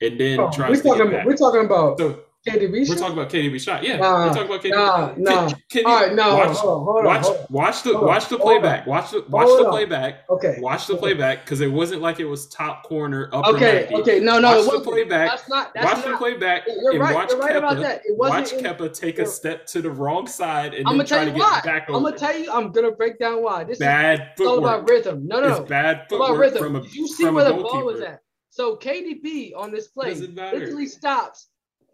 and 0.00 0.18
then 0.18 0.40
oh, 0.40 0.50
tries 0.50 0.82
we're 0.82 0.96
to 0.96 1.04
talking, 1.04 1.24
We're 1.24 1.36
talking 1.36 1.64
about 1.64 1.98
so, 1.98 2.24
KDB 2.46 2.88
We're 2.88 2.94
talking 2.94 3.12
about 3.14 3.30
KDB 3.30 3.60
shot. 3.60 3.82
Yeah, 3.82 3.96
nah, 3.96 4.26
we're 4.26 4.32
talking 4.32 4.46
about 4.46 4.62
KDB. 4.62 4.70
Nah, 4.70 5.14
nah. 5.16 5.48
Can, 5.48 5.60
can 5.70 5.86
All 5.86 6.00
right, 6.00 6.14
no, 6.14 6.36
watch, 6.36 6.56
hold 6.56 6.78
on, 6.78 6.84
hold 6.84 6.98
on, 6.98 7.04
watch, 7.04 7.24
hold 7.24 7.36
on. 7.36 7.46
watch 7.50 7.82
the 7.82 7.98
watch 7.98 8.28
the 8.28 8.38
playback. 8.38 8.86
Watch 8.86 9.10
the 9.10 9.24
watch 9.28 9.48
the 9.58 9.68
playback. 9.68 10.28
Okay. 10.30 10.56
Watch 10.60 10.86
the 10.86 10.96
playback 10.96 11.44
because 11.44 11.60
it 11.60 11.70
wasn't 11.70 12.00
like 12.00 12.20
it 12.20 12.24
was 12.24 12.46
top 12.48 12.84
corner 12.84 13.28
upper. 13.32 13.56
Okay. 13.56 13.88
Okay. 13.92 14.20
No, 14.20 14.38
no. 14.38 14.64
Watch 14.64 14.70
the 14.70 14.80
playback. 14.80 15.30
That's 15.30 15.48
not. 15.48 15.74
That's 15.74 15.84
watch 15.84 16.04
not, 16.04 16.12
the 16.12 16.16
playback. 16.16 16.62
You're 16.66 16.98
right. 16.98 17.14
Watch 17.14 17.30
you're 17.30 17.40
right 17.40 17.54
Kepa, 17.54 17.58
about 17.58 17.76
that. 17.78 18.02
It 18.04 18.16
wasn't 18.16 18.40
watch 18.40 18.52
in, 18.52 18.64
Kepa 18.64 18.98
take 18.98 19.18
a 19.18 19.26
step 19.26 19.66
to 19.66 19.82
the 19.82 19.90
wrong 19.90 20.28
side 20.28 20.74
and 20.74 20.86
I'm 20.86 20.96
then 20.96 21.06
try 21.06 21.24
to 21.24 21.30
get 21.32 21.40
why. 21.40 21.60
back 21.64 21.90
over. 21.90 21.98
I'm 21.98 22.04
gonna 22.04 22.16
tell 22.16 22.38
you. 22.38 22.52
I'm 22.52 22.70
gonna 22.70 22.92
break 22.92 23.18
down 23.18 23.42
why. 23.42 23.64
This 23.64 23.78
bad 23.78 24.32
is 24.38 24.46
all 24.46 24.58
about 24.58 24.88
rhythm. 24.88 25.26
No, 25.26 25.40
no. 25.40 25.56
It's 25.56 25.68
bad 25.68 26.06
footwork 26.08 26.28
about 26.28 26.38
rhythm. 26.38 26.58
From 26.62 26.76
a, 26.76 26.82
you 26.86 27.08
see 27.08 27.28
where 27.28 27.44
the 27.44 27.54
ball 27.54 27.84
was 27.84 28.00
at. 28.00 28.20
So 28.50 28.76
KDB 28.76 29.52
on 29.56 29.70
this 29.70 29.88
play 29.88 30.14
literally 30.14 30.86
stops 30.86 31.48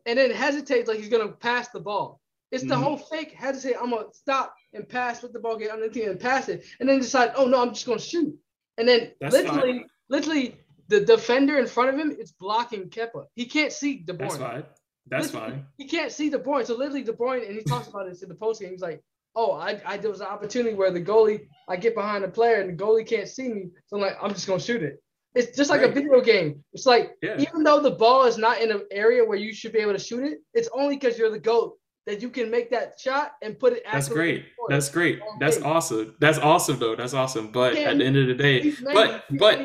and 0.06 0.18
then 0.18 0.30
hesitates 0.30 0.88
like 0.88 0.98
he's 0.98 1.08
gonna 1.08 1.32
pass 1.32 1.68
the 1.68 1.80
ball. 1.80 2.20
It's 2.50 2.62
the 2.62 2.74
mm-hmm. 2.74 2.82
whole 2.82 2.96
fake 2.96 3.32
hesitate. 3.32 3.76
I'm 3.80 3.90
gonna 3.90 4.06
stop 4.12 4.54
and 4.72 4.88
pass 4.88 5.22
with 5.22 5.32
the 5.32 5.40
ball, 5.40 5.56
get 5.56 5.70
underneath 5.70 6.08
and 6.08 6.20
pass 6.20 6.48
it, 6.48 6.64
and 6.78 6.88
then 6.88 7.00
decide, 7.00 7.32
oh 7.36 7.46
no, 7.46 7.60
I'm 7.60 7.70
just 7.70 7.86
gonna 7.86 7.98
shoot. 7.98 8.34
And 8.78 8.88
then 8.88 9.12
That's 9.20 9.34
literally, 9.34 9.72
fine. 9.78 9.84
literally, 10.08 10.56
the 10.88 11.00
defender 11.00 11.58
in 11.58 11.66
front 11.66 11.90
of 11.90 11.98
him 11.98 12.10
is 12.12 12.32
blocking 12.32 12.90
Kepa. 12.90 13.26
He 13.34 13.46
can't 13.46 13.72
see 13.72 13.96
De 13.96 14.12
Bruyne. 14.12 14.18
That's 14.18 14.36
fine. 14.36 14.64
That's 15.06 15.32
literally, 15.32 15.52
fine. 15.52 15.66
He 15.78 15.88
can't 15.88 16.12
see 16.12 16.30
De 16.30 16.38
Bruyne. 16.38 16.66
So 16.66 16.76
literally, 16.76 17.02
De 17.02 17.12
Bruyne, 17.12 17.46
and 17.46 17.56
he 17.56 17.62
talks 17.64 17.88
about 17.88 18.08
this 18.08 18.22
in 18.22 18.28
the 18.28 18.34
post 18.34 18.60
game. 18.60 18.70
He's 18.70 18.82
like, 18.82 19.02
oh, 19.36 19.52
I, 19.52 19.80
I 19.84 19.96
there 19.96 20.10
was 20.10 20.20
an 20.20 20.26
opportunity 20.26 20.74
where 20.74 20.90
the 20.90 21.00
goalie, 21.00 21.46
I 21.68 21.76
get 21.76 21.94
behind 21.94 22.24
the 22.24 22.28
player 22.28 22.60
and 22.60 22.70
the 22.70 22.82
goalie 22.82 23.06
can't 23.06 23.28
see 23.28 23.48
me, 23.48 23.70
so 23.86 23.96
I'm 23.96 24.02
like, 24.02 24.16
I'm 24.22 24.32
just 24.32 24.46
gonna 24.46 24.60
shoot 24.60 24.82
it. 24.82 25.02
It's 25.34 25.56
just 25.56 25.68
like 25.68 25.80
right. 25.80 25.90
a 25.90 25.92
video 25.92 26.20
game. 26.20 26.62
It's 26.72 26.86
like 26.86 27.16
yeah. 27.20 27.40
even 27.40 27.64
though 27.64 27.80
the 27.80 27.90
ball 27.90 28.24
is 28.24 28.38
not 28.38 28.60
in 28.60 28.70
an 28.70 28.82
area 28.90 29.24
where 29.24 29.38
you 29.38 29.52
should 29.52 29.72
be 29.72 29.80
able 29.80 29.92
to 29.92 29.98
shoot 29.98 30.24
it, 30.24 30.38
it's 30.54 30.68
only 30.72 30.96
because 30.96 31.18
you're 31.18 31.30
the 31.30 31.40
goat 31.40 31.76
that 32.06 32.20
you 32.20 32.28
can 32.28 32.50
make 32.50 32.70
that 32.70 33.00
shot 33.00 33.32
and 33.42 33.58
put 33.58 33.72
it. 33.72 33.82
That's 33.90 34.08
great. 34.08 34.46
That's 34.68 34.88
great. 34.88 35.20
That's 35.40 35.60
awesome. 35.62 36.14
That's 36.20 36.38
awesome 36.38 36.78
though. 36.78 36.94
That's 36.94 37.14
awesome. 37.14 37.50
But 37.50 37.76
at 37.76 37.98
the 37.98 38.04
end 38.04 38.16
of 38.16 38.28
the 38.28 38.34
day, 38.34 38.74
but 38.92 39.24
but 39.38 39.58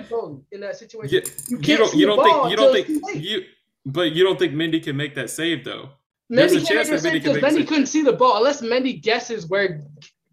in 0.52 0.62
that 0.62 0.78
situation, 0.78 1.22
you, 1.50 1.58
you, 1.60 1.78
don't 1.78 1.94
you 1.94 2.06
don't 2.06 2.24
think 2.24 2.50
you 2.50 2.56
don't 2.56 2.74
think 2.74 3.24
you 3.24 3.44
but 3.86 4.12
you 4.12 4.24
don't 4.24 4.40
think 4.40 4.54
Mendy 4.54 4.82
can 4.84 4.96
make 4.96 5.16
that 5.16 5.30
save 5.30 5.66
though. 5.66 5.90
There's 6.30 6.54
Mendy 6.54 6.64
a 6.64 6.66
chance 6.66 6.90
that 6.90 7.02
Mendy 7.02 7.24
can 7.24 7.34
make 7.34 7.44
Mendy 7.44 7.68
couldn't 7.68 7.88
see 7.88 8.04
the 8.04 8.14
ball 8.14 8.38
unless 8.38 8.62
Mendy 8.62 9.02
guesses 9.02 9.48
where 9.48 9.84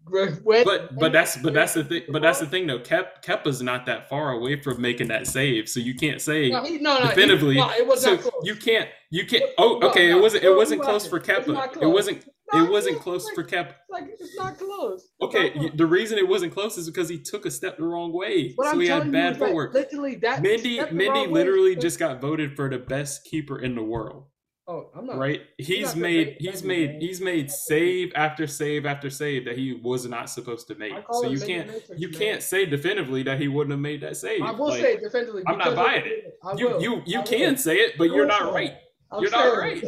when, 0.09 0.63
but 0.63 0.95
but 0.95 1.11
that's 1.11 1.37
but 1.37 1.53
that's 1.53 1.73
the 1.73 1.83
thing. 1.83 2.03
But 2.09 2.21
that's 2.21 2.39
the 2.39 2.45
thing 2.45 2.67
though. 2.67 2.79
Kep 2.79 3.23
Kepa's 3.23 3.61
not 3.61 3.85
that 3.85 4.09
far 4.09 4.31
away 4.31 4.61
from 4.61 4.81
making 4.81 5.07
that 5.09 5.27
save, 5.27 5.69
so 5.69 5.79
you 5.79 5.95
can't 5.95 6.21
say 6.21 6.49
no, 6.49 6.63
he, 6.63 6.77
no, 6.77 6.99
no, 6.99 7.07
definitively. 7.07 7.55
He, 7.55 7.59
no, 7.59 7.69
it 7.71 7.85
was 7.85 8.01
so 8.01 8.19
you 8.43 8.55
can't 8.55 8.89
you 9.09 9.25
can't. 9.25 9.43
Oh, 9.57 9.79
okay. 9.89 10.09
It 10.11 10.21
wasn't 10.21 10.43
it 10.43 10.55
wasn't 10.55 10.81
close 10.81 11.07
for 11.07 11.19
Kepa. 11.19 11.81
It 11.81 11.87
wasn't 11.87 12.25
it 12.53 12.69
wasn't 12.69 12.99
close 12.99 13.29
for 13.31 13.43
Kepa. 13.43 13.73
Like 13.89 14.05
it's 14.19 14.35
not 14.37 14.57
close. 14.57 15.09
Okay, 15.21 15.53
not 15.55 15.77
the 15.77 15.85
reason 15.85 16.17
it 16.17 16.27
wasn't 16.27 16.53
close 16.53 16.77
is 16.77 16.89
because 16.89 17.09
he 17.09 17.19
took 17.19 17.45
a 17.45 17.51
step 17.51 17.77
the 17.77 17.83
wrong 17.83 18.13
way, 18.13 18.53
what 18.55 18.65
so 18.65 18.71
I'm 18.71 18.79
he 18.79 18.87
had 18.87 19.11
bad 19.11 19.37
footwork. 19.37 19.73
literally, 19.73 20.15
that 20.15 20.41
Mindy 20.41 20.79
Mendy 20.79 21.29
literally 21.29 21.75
way. 21.75 21.81
just 21.81 21.99
got 21.99 22.21
voted 22.21 22.55
for 22.55 22.69
the 22.69 22.77
best 22.77 23.25
keeper 23.25 23.59
in 23.59 23.75
the 23.75 23.83
world. 23.83 24.25
Oh, 24.69 24.89
I'm 24.93 25.05
not 25.05 25.17
right. 25.17 25.43
He's 25.57 25.95
made 25.95 26.35
he's 26.39 26.61
made 26.61 26.91
man. 26.91 27.01
he's 27.01 27.21
made 27.21 27.49
save 27.49 28.11
after 28.15 28.45
save 28.47 28.85
after 28.85 29.09
save 29.09 29.45
that 29.45 29.57
he 29.57 29.73
was 29.73 30.05
not 30.05 30.29
supposed 30.29 30.67
to 30.67 30.75
make. 30.75 30.91
So 31.09 31.29
you 31.29 31.39
can't 31.39 31.67
Matrix, 31.67 32.01
you 32.01 32.09
man. 32.09 32.19
can't 32.19 32.43
say 32.43 32.65
definitively 32.65 33.23
that 33.23 33.39
he 33.39 33.47
wouldn't 33.47 33.71
have 33.71 33.79
made 33.79 34.01
that 34.01 34.17
save. 34.17 34.41
I 34.41 34.51
will 34.51 34.67
like, 34.67 34.81
say 34.81 34.97
definitively. 34.97 35.43
I'm 35.47 35.57
not 35.57 35.73
buying 35.73 36.03
it. 36.05 36.37
You 36.57 36.81
you 36.81 37.01
you 37.05 37.23
can 37.23 37.55
say 37.55 37.77
it, 37.77 37.97
but 37.97 38.05
you're 38.05 38.25
not 38.25 38.53
right. 38.53 38.73
You're 39.21 39.31
not 39.31 39.57
right. 39.57 39.83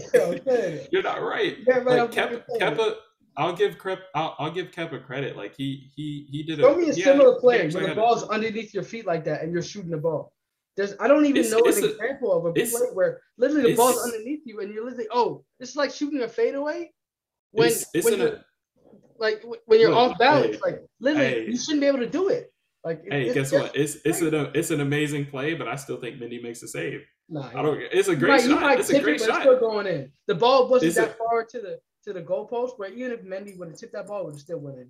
You're 0.92 1.04
not 1.04 1.22
right. 1.22 1.58
Like 1.68 2.12
Kepa, 2.12 2.44
Kepa, 2.58 2.96
I'll 3.36 3.54
give 3.54 3.78
Kepa, 3.78 4.00
I'll, 4.16 4.36
I'll 4.40 4.52
give 4.52 4.72
Kepa 4.72 5.06
credit. 5.06 5.36
Like 5.36 5.56
he 5.58 5.92
he 5.94 6.26
he 6.32 6.44
did. 6.44 6.60
Show 6.60 6.74
a, 6.74 6.78
me 6.78 6.90
a 6.90 6.94
similar 6.94 7.38
play 7.38 7.70
when 7.70 7.84
the 7.84 7.96
ball's 7.96 8.24
underneath 8.30 8.74
your 8.74 8.84
feet 8.84 9.06
like 9.06 9.26
that 9.26 9.42
and 9.42 9.52
you're 9.52 9.62
shooting 9.62 9.92
the 9.92 9.98
ball. 9.98 10.32
There's 10.80 10.96
I 10.98 11.10
don't 11.10 11.26
even 11.26 11.42
it's, 11.42 11.52
know 11.52 11.60
it's 11.66 11.78
an 11.80 11.84
a, 11.84 11.88
example 11.88 12.32
of 12.32 12.46
a 12.46 12.54
play 12.54 12.70
where 12.94 13.20
literally 13.38 13.72
the 13.72 13.76
ball's 13.76 14.02
underneath 14.02 14.44
you 14.46 14.62
and 14.62 14.74
you're 14.74 14.86
literally 14.86 15.10
oh 15.12 15.44
it's 15.60 15.76
like 15.76 15.92
shooting 15.92 16.22
a 16.22 16.28
fadeaway 16.30 16.90
when 17.52 17.68
it's, 17.68 17.86
it's 17.94 18.06
when 18.06 18.22
a, 18.22 18.46
like 19.18 19.44
when 19.66 19.82
you're 19.82 19.90
look, 19.90 20.12
off 20.12 20.18
balance 20.18 20.56
hey, 20.56 20.62
like 20.64 20.82
literally 21.02 21.28
hey, 21.28 21.46
you 21.48 21.58
shouldn't 21.58 21.82
be 21.82 21.88
able 21.88 22.00
to 22.00 22.10
do 22.10 22.30
it. 22.30 22.54
Like 22.86 23.04
hey, 23.12 23.34
guess 23.34 23.52
what? 23.52 23.76
It's 23.76 23.98
it's 24.06 24.22
an 24.22 24.52
it's 24.54 24.72
an 24.72 24.80
amazing 24.80 25.26
play, 25.26 25.54
but 25.54 25.68
I 25.68 25.76
still 25.76 25.98
think 25.98 26.16
Mendy 26.16 26.42
makes 26.42 26.64
a 26.64 26.68
save. 26.70 27.02
Nah, 27.28 27.50
I 27.50 27.62
don't. 27.62 27.82
It's 27.92 28.08
a 28.08 28.16
great 28.16 28.30
might, 28.30 28.42
shot. 28.44 28.80
It's 28.80 28.90
a 28.90 29.02
great 29.02 29.20
it, 29.20 29.26
shot. 29.26 29.46
It's 29.46 29.58
still 29.58 29.60
going 29.60 29.86
in. 29.86 30.14
The 30.28 30.36
ball 30.36 30.70
wasn't 30.70 30.92
it's 30.92 30.98
that 30.98 31.10
a, 31.10 31.14
far 31.16 31.44
to 31.44 31.60
the 31.60 31.80
to 32.06 32.14
the 32.14 32.22
goalpost, 32.22 32.76
but 32.80 32.94
even 32.94 33.12
if 33.12 33.22
Mendy 33.26 33.60
would 33.60 33.68
have 33.68 33.78
tipped 33.78 33.92
that 33.92 34.08
ball, 34.08 34.22
it 34.22 34.26
would 34.28 34.40
still 34.40 34.60
went 34.60 34.78
in. 34.78 34.90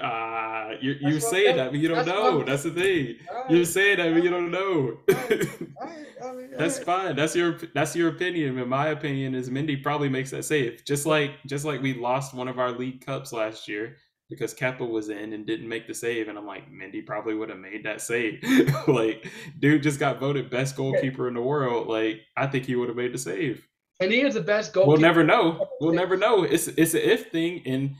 Uh, 0.00 0.72
you 0.80 0.96
you 1.00 1.18
say 1.18 1.52
that, 1.52 1.70
but 1.70 1.80
you 1.80 1.88
don't 1.88 2.04
that's 2.04 2.08
know. 2.08 2.42
That's 2.44 2.62
the 2.62 2.70
thing. 2.70 3.16
Right. 3.32 3.50
You're 3.50 3.64
saying 3.64 3.98
that, 3.98 4.12
but 4.12 4.22
you 4.22 4.30
don't 4.30 4.50
know. 4.50 4.98
I 5.08 6.32
mean, 6.32 6.50
that's 6.56 6.78
fine. 6.78 7.16
That's 7.16 7.34
your 7.34 7.58
that's 7.74 7.96
your 7.96 8.08
opinion. 8.08 8.56
But 8.56 8.68
my 8.68 8.88
opinion 8.88 9.34
is 9.34 9.50
Mendy 9.50 9.82
probably 9.82 10.08
makes 10.08 10.30
that 10.30 10.44
save. 10.44 10.84
Just 10.84 11.06
like 11.06 11.32
just 11.46 11.64
like 11.64 11.80
we 11.80 11.94
lost 11.94 12.34
one 12.34 12.48
of 12.48 12.58
our 12.58 12.70
league 12.70 13.04
cups 13.04 13.32
last 13.32 13.66
year 13.66 13.96
because 14.28 14.54
Kepa 14.54 14.88
was 14.88 15.08
in 15.08 15.32
and 15.32 15.46
didn't 15.46 15.68
make 15.68 15.86
the 15.86 15.94
save, 15.94 16.28
and 16.28 16.36
I'm 16.36 16.46
like, 16.46 16.70
Mendy 16.70 17.04
probably 17.04 17.34
would 17.34 17.48
have 17.48 17.58
made 17.58 17.84
that 17.84 18.00
save. 18.00 18.42
like, 18.88 19.26
dude 19.58 19.82
just 19.82 19.98
got 19.98 20.20
voted 20.20 20.50
best 20.50 20.76
goalkeeper 20.76 21.28
in 21.28 21.34
the 21.34 21.40
world. 21.40 21.88
Like, 21.88 22.20
I 22.36 22.46
think 22.46 22.66
he 22.66 22.76
would 22.76 22.88
have 22.88 22.96
made 22.96 23.14
the 23.14 23.18
save. 23.18 23.66
And 24.00 24.12
he 24.12 24.20
is 24.20 24.34
the 24.34 24.40
best 24.42 24.72
goalkeeper. 24.72 24.92
We'll 24.92 25.00
never 25.00 25.24
know. 25.24 25.66
We'll 25.80 25.94
never 25.94 26.16
know. 26.16 26.44
It's 26.44 26.68
it's 26.68 26.94
an 26.94 27.00
if 27.00 27.30
thing, 27.30 27.62
and 27.66 27.96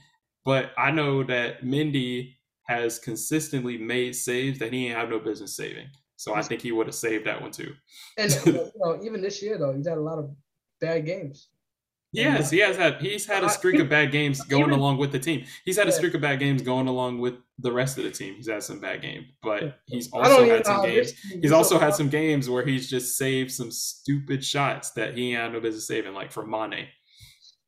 but 0.49 0.73
I 0.79 0.91
know 0.91 1.23
that 1.25 1.63
Mendy 1.63 2.37
has 2.63 2.99
consistently 2.99 3.77
made 3.77 4.17
saves 4.17 4.59
that 4.61 4.73
he 4.73 4.87
ain't 4.87 4.97
have 4.97 5.11
no 5.11 5.19
business 5.19 5.55
saving. 5.55 5.89
So 6.17 6.35
I 6.35 6.41
think 6.41 6.63
he 6.63 6.73
would 6.73 6.87
have 6.87 6.95
saved 6.95 7.27
that 7.27 7.43
one 7.43 7.51
too. 7.51 7.75
And 8.17 8.33
you 8.47 8.73
know, 8.77 8.99
even 9.05 9.21
this 9.21 9.43
year 9.43 9.59
though, 9.59 9.75
he's 9.75 9.87
had 9.87 9.99
a 9.99 10.01
lot 10.01 10.19
of 10.19 10.31
bad 10.81 11.05
games. 11.05 11.49
Yes. 12.13 12.49
He 12.49 12.61
has 12.61 12.79
had. 12.79 12.97
He's 13.03 13.27
had 13.27 13.45
a 13.45 13.51
streak 13.51 13.79
of 13.79 13.91
bad 13.91 14.11
games 14.11 14.43
going 14.49 14.71
along 14.71 14.97
with 14.97 15.13
the 15.13 15.19
team. 15.19 15.45
He's 15.67 15.77
had 15.77 15.87
a 15.87 15.93
streak 15.93 16.15
of 16.15 16.23
bad 16.23 16.39
games 16.39 16.63
going 16.63 16.89
along 16.89 17.19
with 17.19 17.35
the 17.59 17.71
rest 17.71 17.99
of 17.99 18.05
the 18.05 18.11
team. 18.11 18.37
He's 18.37 18.49
had 18.49 18.63
some 18.63 18.81
bad 18.81 19.03
games, 19.03 19.27
but 19.43 19.81
he's 19.85 20.11
also 20.11 20.49
had 20.49 20.65
some 20.65 20.83
games. 20.83 21.13
He's 21.43 21.53
also 21.53 21.79
had 21.79 21.95
some 21.95 22.09
games 22.09 22.49
where 22.49 22.65
he's 22.65 22.89
just 22.89 23.19
saved 23.19 23.51
some 23.51 23.71
stupid 23.71 24.43
shots 24.43 24.93
that 24.93 25.15
he 25.15 25.33
ain't 25.33 25.43
had 25.43 25.53
no 25.53 25.61
business 25.61 25.87
saving, 25.87 26.15
like 26.15 26.33
from 26.33 26.49
Mane. 26.49 26.87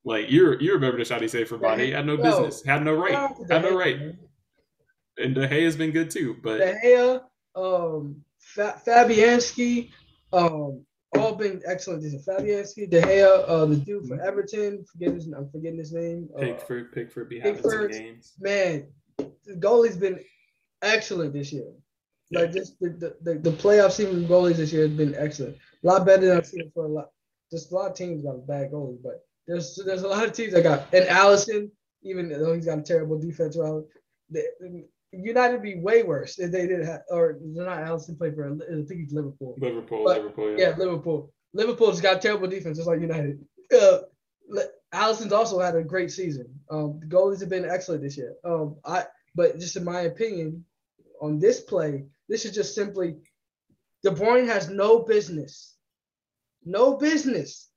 Like 0.05 0.31
you, 0.31 0.57
you 0.61 0.73
remember 0.73 0.99
the 0.99 1.05
shot 1.05 1.21
he 1.21 1.29
saved 1.29 1.49
for 1.49 1.59
Mane? 1.59 1.79
He 1.79 1.91
had 1.91 2.07
no 2.07 2.17
business, 2.17 2.65
had 2.65 2.83
no 2.85 2.95
right, 2.95 3.13
had 3.51 3.63
no 3.63 3.77
right. 3.77 4.15
And 5.19 5.35
De 5.35 5.47
Gea 5.47 5.65
has 5.65 5.77
been 5.77 5.91
good 5.91 6.11
too, 6.11 6.37
but 6.43 6.59
De 6.59 6.75
Gea, 6.83 7.21
um, 7.55 8.25
Fabianski, 8.57 9.91
um, 10.33 10.85
all 11.19 11.35
been 11.35 11.61
excellent. 11.67 12.03
This 12.03 12.15
is 12.15 12.27
Fabianski, 12.27 12.89
De 12.89 13.03
Gea, 13.03 13.45
uh, 13.47 13.67
the 13.67 13.77
dude 13.77 14.07
for 14.07 14.19
Everton. 14.23 14.85
Forget 14.91 15.15
his, 15.15 15.27
I'm 15.27 15.51
forgetting 15.51 15.79
his 15.79 15.93
name. 15.93 16.31
Uh, 16.35 16.41
Pickford, 16.41 16.93
Pickford, 16.93 17.29
be 17.29 17.41
Pickford, 17.41 17.93
games. 17.93 18.33
Man, 18.41 18.87
the 19.19 19.55
goalie's 19.59 19.99
been 19.99 20.21
excellent 20.81 21.35
this 21.35 21.53
year. 21.53 21.71
Yeah. 22.31 22.41
Like 22.41 22.53
this, 22.53 22.71
the, 22.81 23.17
the 23.23 23.35
the 23.35 23.51
playoff 23.51 23.93
season 23.93 24.27
goalies 24.27 24.57
this 24.57 24.73
year 24.73 24.87
has 24.87 24.97
been 24.97 25.15
excellent. 25.17 25.57
A 25.83 25.87
lot 25.87 26.07
better 26.07 26.27
than 26.27 26.37
I've 26.39 26.47
seen 26.47 26.71
for 26.73 26.85
a 26.85 26.89
lot. 26.89 27.11
Just 27.51 27.73
a 27.73 27.75
lot 27.75 27.91
of 27.91 27.97
teams 27.97 28.23
got 28.23 28.47
bad 28.47 28.71
goalies, 28.71 29.03
but 29.03 29.25
there's 29.51 29.81
there's 29.85 30.03
a 30.03 30.09
lot 30.09 30.25
of 30.25 30.33
teams 30.33 30.53
that 30.53 30.63
got 30.63 30.93
and 30.95 31.09
Alisson, 31.09 31.71
even 32.03 32.29
though 32.29 32.55
he's 32.55 32.67
got 32.67 32.79
a 32.79 32.83
terrible 32.83 33.19
defense 33.19 33.57
around, 33.57 33.85
United 35.13 35.61
be 35.61 35.81
way 35.81 36.05
worse 36.05 36.39
if 36.39 36.53
they 36.53 36.69
didn't 36.69 36.87
have, 36.87 37.03
or 37.11 37.37
they're 37.41 37.65
not 37.65 37.79
Alisson 37.79 38.17
play 38.17 38.31
for, 38.31 38.47
I 38.47 38.57
think 38.87 39.01
he's 39.01 39.13
Liverpool. 39.13 39.57
Liverpool, 39.59 40.05
but, 40.05 40.19
Liverpool, 40.19 40.51
yeah. 40.53 40.71
yeah. 40.71 40.77
Liverpool. 40.77 41.33
Liverpool's 41.53 42.01
got 42.01 42.23
terrible 42.23 42.47
defense, 42.47 42.79
just 42.79 42.89
like 42.89 43.01
United. 43.01 43.45
Uh, 43.77 43.99
Alisson's 44.93 45.33
also 45.33 45.59
had 45.59 45.75
a 45.75 45.83
great 45.83 46.13
season. 46.13 46.47
Um, 46.71 47.01
the 47.01 47.07
goalies 47.07 47.41
have 47.41 47.49
been 47.49 47.65
excellent 47.65 48.03
this 48.03 48.17
year. 48.17 48.35
Um, 48.45 48.77
I, 48.85 49.05
but 49.35 49.59
just 49.59 49.77
in 49.77 49.85
my 49.85 50.03
opinion, 50.03 50.65
on 51.21 51.41
this 51.41 51.61
play, 51.61 52.05
this 52.29 52.45
is 52.45 52.55
just 52.55 52.75
simply 52.75 53.17
De 54.05 54.11
Bruyne 54.11 54.47
has 54.47 54.69
no 54.69 55.01
business, 55.01 55.75
no 56.65 56.97
business 56.97 57.70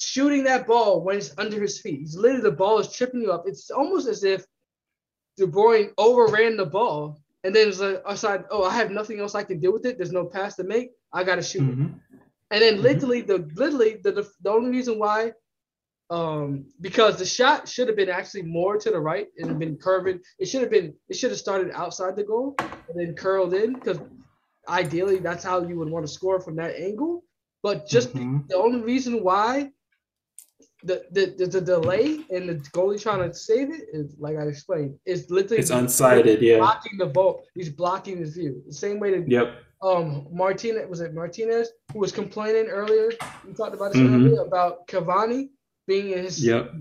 shooting 0.00 0.44
that 0.44 0.66
ball 0.66 1.02
when 1.02 1.18
it's 1.18 1.32
under 1.38 1.60
his 1.60 1.80
feet. 1.80 2.00
He's 2.00 2.16
literally 2.16 2.42
the 2.42 2.50
ball 2.52 2.78
is 2.78 2.92
tripping 2.92 3.20
you 3.20 3.32
up. 3.32 3.44
It's 3.46 3.70
almost 3.70 4.08
as 4.08 4.24
if 4.24 4.44
De 5.36 5.46
Bruyne 5.46 5.90
overran 5.98 6.56
the 6.56 6.66
ball, 6.66 7.20
and 7.44 7.54
then 7.54 7.68
it's 7.68 7.80
like, 7.80 8.02
aside, 8.06 8.44
oh, 8.50 8.64
I 8.64 8.74
have 8.74 8.90
nothing 8.90 9.20
else 9.20 9.34
I 9.34 9.44
can 9.44 9.60
do 9.60 9.72
with 9.72 9.86
it. 9.86 9.96
There's 9.96 10.12
no 10.12 10.24
pass 10.24 10.56
to 10.56 10.64
make. 10.64 10.90
I 11.12 11.24
gotta 11.24 11.42
shoot 11.42 11.62
mm-hmm. 11.62 11.84
it. 11.84 11.90
And 12.50 12.62
then 12.62 12.74
mm-hmm. 12.74 12.82
literally, 12.82 13.20
the 13.20 13.48
literally 13.54 14.00
the, 14.02 14.12
the 14.12 14.30
the 14.42 14.50
only 14.50 14.70
reason 14.70 14.98
why, 14.98 15.32
um, 16.08 16.66
because 16.80 17.16
the 17.18 17.26
shot 17.26 17.68
should 17.68 17.88
have 17.88 17.96
been 17.96 18.08
actually 18.08 18.42
more 18.42 18.76
to 18.78 18.90
the 18.90 18.98
right 18.98 19.28
and 19.38 19.58
been 19.58 19.76
curving. 19.76 20.20
It 20.38 20.46
should 20.46 20.62
have 20.62 20.70
been. 20.70 20.94
It 21.08 21.16
should 21.16 21.30
have 21.30 21.38
started 21.38 21.70
outside 21.74 22.16
the 22.16 22.24
goal 22.24 22.56
and 22.58 22.98
then 22.98 23.14
curled 23.14 23.54
in 23.54 23.74
because 23.74 24.00
ideally 24.68 25.18
that's 25.18 25.44
how 25.44 25.62
you 25.62 25.78
would 25.78 25.90
want 25.90 26.06
to 26.06 26.12
score 26.12 26.40
from 26.40 26.56
that 26.56 26.74
angle. 26.74 27.24
But 27.62 27.86
just 27.86 28.14
mm-hmm. 28.14 28.46
the 28.48 28.56
only 28.56 28.80
reason 28.80 29.22
why 29.22 29.70
the, 30.84 31.04
the, 31.10 31.46
the, 31.46 31.60
delay 31.60 32.20
and 32.30 32.48
the 32.48 32.54
goalie 32.70 33.00
trying 33.00 33.28
to 33.28 33.34
save 33.36 33.70
it 33.70 33.88
is 33.92 34.16
like 34.18 34.36
I 34.36 34.42
explained. 34.42 34.98
It's 35.04 35.30
literally 35.30 35.58
it's 35.58 35.70
unsighted, 35.70 36.40
yeah. 36.40 36.58
Blocking 36.58 36.98
the 36.98 37.06
ball. 37.06 37.44
He's 37.54 37.68
blocking 37.68 38.18
his 38.18 38.34
view. 38.34 38.62
The 38.66 38.74
same 38.74 38.98
way 38.98 39.18
that 39.18 39.28
yep. 39.28 39.54
um 39.82 40.26
Martinez 40.32 40.88
was 40.88 41.00
it 41.00 41.14
Martinez 41.14 41.68
who 41.92 41.98
was 41.98 42.12
complaining 42.12 42.66
earlier. 42.66 43.10
We 43.46 43.52
talked 43.52 43.74
about 43.74 43.92
this 43.92 44.02
mm-hmm. 44.02 44.26
earlier 44.26 44.40
about 44.42 44.86
Cavani 44.88 45.50
being 45.86 46.12
in 46.12 46.24
his 46.24 46.44
yep. 46.44 46.72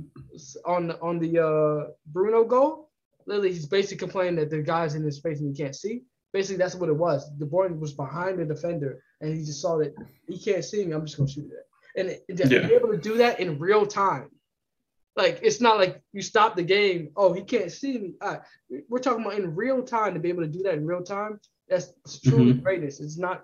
on 0.66 0.92
on 1.02 1.20
the 1.20 1.40
uh 1.40 1.92
Bruno 2.08 2.46
goal. 2.46 2.90
Literally, 3.26 3.52
he's 3.52 3.68
basically 3.68 3.98
complaining 3.98 4.38
that 4.38 4.50
the 4.50 4.62
guy's 4.62 4.96
in 4.96 5.04
his 5.04 5.20
face 5.20 5.40
and 5.40 5.56
he 5.56 5.62
can't 5.62 5.76
see. 5.76 6.04
Basically, 6.32 6.58
that's 6.58 6.76
what 6.76 6.90
it 6.90 6.96
was. 6.96 7.30
The 7.38 7.46
boy 7.46 7.68
was 7.68 7.94
behind 7.94 8.40
the 8.40 8.46
defender 8.46 9.04
and 9.20 9.36
he 9.36 9.44
just 9.44 9.62
saw 9.62 9.78
that 9.78 9.94
he 10.28 10.40
can't 10.40 10.64
see 10.64 10.86
me. 10.86 10.94
I'm 10.94 11.06
just 11.06 11.18
gonna 11.18 11.30
shoot 11.30 11.52
it 11.52 11.66
and 11.96 12.10
to 12.10 12.48
yeah. 12.48 12.68
be 12.68 12.74
able 12.74 12.92
to 12.92 12.98
do 12.98 13.18
that 13.18 13.40
in 13.40 13.60
real 13.60 13.86
time. 13.86 14.30
Like 15.16 15.40
it's 15.42 15.60
not 15.60 15.78
like 15.78 16.02
you 16.14 16.22
stop 16.22 16.56
the 16.56 16.64
game. 16.64 17.10
Oh, 17.16 17.34
he 17.34 17.42
can't 17.42 17.72
see 17.72 17.98
me. 17.98 18.14
Right. 18.22 18.40
We're 18.88 19.00
talking 19.00 19.26
about 19.26 19.38
in 19.38 19.56
real 19.56 19.84
time 19.84 20.14
to 20.14 20.20
be 20.20 20.30
able 20.30 20.44
to 20.44 20.50
do 20.50 20.64
that 20.64 20.76
in 20.76 20.86
real 20.86 21.04
time. 21.04 21.40
That's 21.68 21.92
truly 22.24 22.54
mm-hmm. 22.54 22.64
greatness. 22.64 23.00
It's 23.00 23.18
not. 23.18 23.44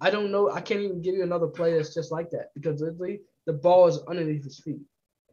I 0.00 0.10
don't 0.10 0.30
know. 0.30 0.50
I 0.50 0.60
can't 0.60 0.80
even 0.80 1.02
give 1.02 1.14
you 1.14 1.22
another 1.22 1.48
play 1.48 1.76
that's 1.76 1.92
just 1.92 2.12
like 2.12 2.30
that 2.30 2.50
because 2.54 2.80
literally 2.80 3.20
the 3.46 3.52
ball 3.52 3.88
is 3.88 3.98
underneath 4.08 4.44
his 4.44 4.60
feet. 4.60 4.80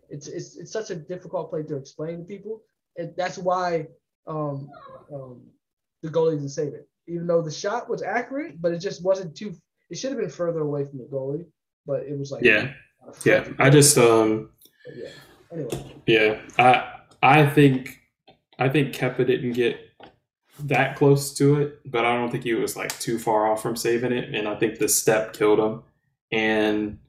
It's 0.10 0.28
it's 0.28 0.58
it's 0.58 0.72
such 0.72 0.90
a 0.90 0.96
difficult 0.96 1.52
play 1.52 1.64
to 1.64 1.78
explain 1.78 2.18
to 2.18 2.24
people. 2.24 2.64
And 2.98 3.14
that's 3.16 3.38
why 3.38 3.88
um, 4.26 4.70
um, 5.14 5.42
the 6.02 6.10
goalie 6.10 6.32
didn't 6.32 6.50
save 6.50 6.74
it. 6.74 6.90
Even 7.08 7.28
though 7.28 7.42
the 7.42 7.52
shot 7.52 7.90
was 7.90 8.02
accurate, 8.02 8.60
but 8.62 8.74
it 8.74 8.80
just 8.80 9.04
wasn't 9.04 9.36
too. 9.38 9.56
It 9.90 9.98
should 9.98 10.12
have 10.12 10.20
been 10.20 10.30
further 10.30 10.62
away 10.62 10.84
from 10.84 10.98
the 10.98 11.06
goalie 11.06 11.46
but 11.88 12.02
it 12.04 12.20
was 12.20 12.32
like 12.32 12.44
yeah, 12.44 12.74
yeah. 13.26 13.48
I 13.58 13.70
just 13.70 13.98
um 13.98 14.50
yeah. 14.96 15.10
Anyway. 15.52 15.96
Yeah, 16.06 16.42
I 16.60 16.94
I 17.24 17.46
think 17.46 18.00
I 18.60 18.70
think 18.70 18.94
Kepa 18.94 19.26
didn't 19.26 19.54
get 19.54 19.80
that 20.66 20.96
close 20.96 21.34
to 21.36 21.62
it, 21.62 21.80
but 21.86 22.06
I 22.06 22.16
don't 22.16 22.32
think 22.32 22.44
he 22.44 22.54
was 22.54 22.76
like 22.76 22.98
too 23.00 23.20
far 23.20 23.52
off 23.52 23.62
from 23.62 23.76
saving 23.76 24.12
it. 24.12 24.34
And 24.34 24.48
I 24.48 24.56
think 24.56 24.80
the 24.80 24.90
step 24.90 25.34
killed 25.34 25.60
him. 25.60 25.84
And 26.32 27.00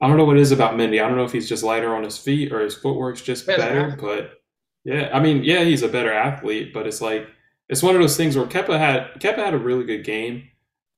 I 0.00 0.08
don't 0.08 0.16
know 0.16 0.24
what 0.24 0.36
it 0.36 0.42
is 0.42 0.52
about 0.52 0.74
Mendy. 0.74 1.02
I 1.02 1.08
don't 1.08 1.16
know 1.16 1.24
if 1.24 1.32
he's 1.32 1.48
just 1.48 1.62
lighter 1.62 1.94
on 1.94 2.02
his 2.02 2.18
feet 2.18 2.52
or 2.52 2.60
his 2.60 2.74
footwork's 2.74 3.22
just 3.22 3.46
better, 3.46 3.62
better 3.62 3.96
but 4.00 4.40
yeah, 4.84 5.10
I 5.12 5.20
mean, 5.20 5.44
yeah, 5.44 5.64
he's 5.64 5.82
a 5.82 5.88
better 5.88 6.12
athlete, 6.12 6.74
but 6.74 6.86
it's 6.86 7.00
like 7.00 7.26
it's 7.68 7.82
one 7.82 7.94
of 7.94 8.00
those 8.00 8.16
things 8.16 8.36
where 8.36 8.46
Kepa 8.46 8.78
had 8.78 9.14
Kepa 9.20 9.36
had 9.36 9.54
a 9.54 9.58
really 9.58 9.84
good 9.84 10.04
game, 10.04 10.48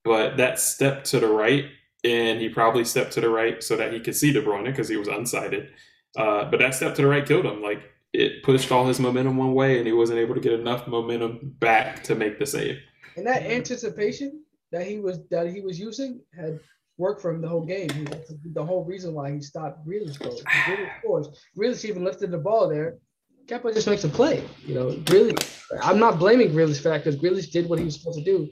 but 0.04 0.36
that 0.38 0.58
step 0.58 1.04
to 1.04 1.20
the 1.20 1.28
right 1.28 1.66
and 2.06 2.40
he 2.40 2.48
probably 2.48 2.84
stepped 2.84 3.12
to 3.12 3.20
the 3.20 3.28
right 3.28 3.62
so 3.62 3.76
that 3.76 3.92
he 3.92 3.98
could 3.98 4.14
see 4.14 4.32
De 4.32 4.40
Bruyne 4.40 4.64
because 4.64 4.88
he 4.88 4.96
was 4.96 5.08
unsighted. 5.08 5.68
Uh, 6.16 6.44
but 6.50 6.60
that 6.60 6.74
step 6.74 6.94
to 6.94 7.02
the 7.02 7.08
right 7.08 7.26
killed 7.26 7.44
him. 7.44 7.60
Like 7.60 7.82
it 8.12 8.44
pushed 8.44 8.70
all 8.70 8.86
his 8.86 9.00
momentum 9.00 9.36
one 9.36 9.54
way, 9.54 9.78
and 9.78 9.86
he 9.86 9.92
wasn't 9.92 10.20
able 10.20 10.34
to 10.34 10.40
get 10.40 10.52
enough 10.52 10.86
momentum 10.86 11.54
back 11.58 12.04
to 12.04 12.14
make 12.14 12.38
the 12.38 12.46
save. 12.46 12.78
And 13.16 13.26
that 13.26 13.42
anticipation 13.42 14.44
that 14.70 14.86
he 14.86 15.00
was 15.00 15.18
that 15.30 15.48
he 15.48 15.60
was 15.60 15.80
using 15.80 16.20
had 16.34 16.60
worked 16.96 17.20
for 17.20 17.30
him 17.32 17.42
the 17.42 17.48
whole 17.48 17.64
game. 17.64 17.90
He, 17.90 18.06
the 18.52 18.64
whole 18.64 18.84
reason 18.84 19.12
why 19.12 19.32
he 19.32 19.40
stopped 19.40 19.86
Grealish 19.86 20.18
goals. 20.18 20.42
Grealish 20.42 20.98
scores. 21.00 21.28
Grealish 21.58 21.84
even 21.88 22.04
lifted 22.04 22.30
the 22.30 22.38
ball 22.38 22.68
there. 22.68 22.98
Kepa 23.46 23.74
just 23.74 23.86
makes 23.86 24.04
a 24.04 24.08
play. 24.08 24.42
You 24.64 24.74
know, 24.74 25.02
really. 25.10 25.36
I'm 25.82 25.98
not 25.98 26.18
blaming 26.18 26.50
Grealish 26.50 26.80
for 26.80 26.88
that 26.90 27.04
because 27.04 27.16
Grealish 27.16 27.50
did 27.50 27.68
what 27.68 27.78
he 27.78 27.84
was 27.84 27.98
supposed 27.98 28.18
to 28.18 28.24
do. 28.24 28.48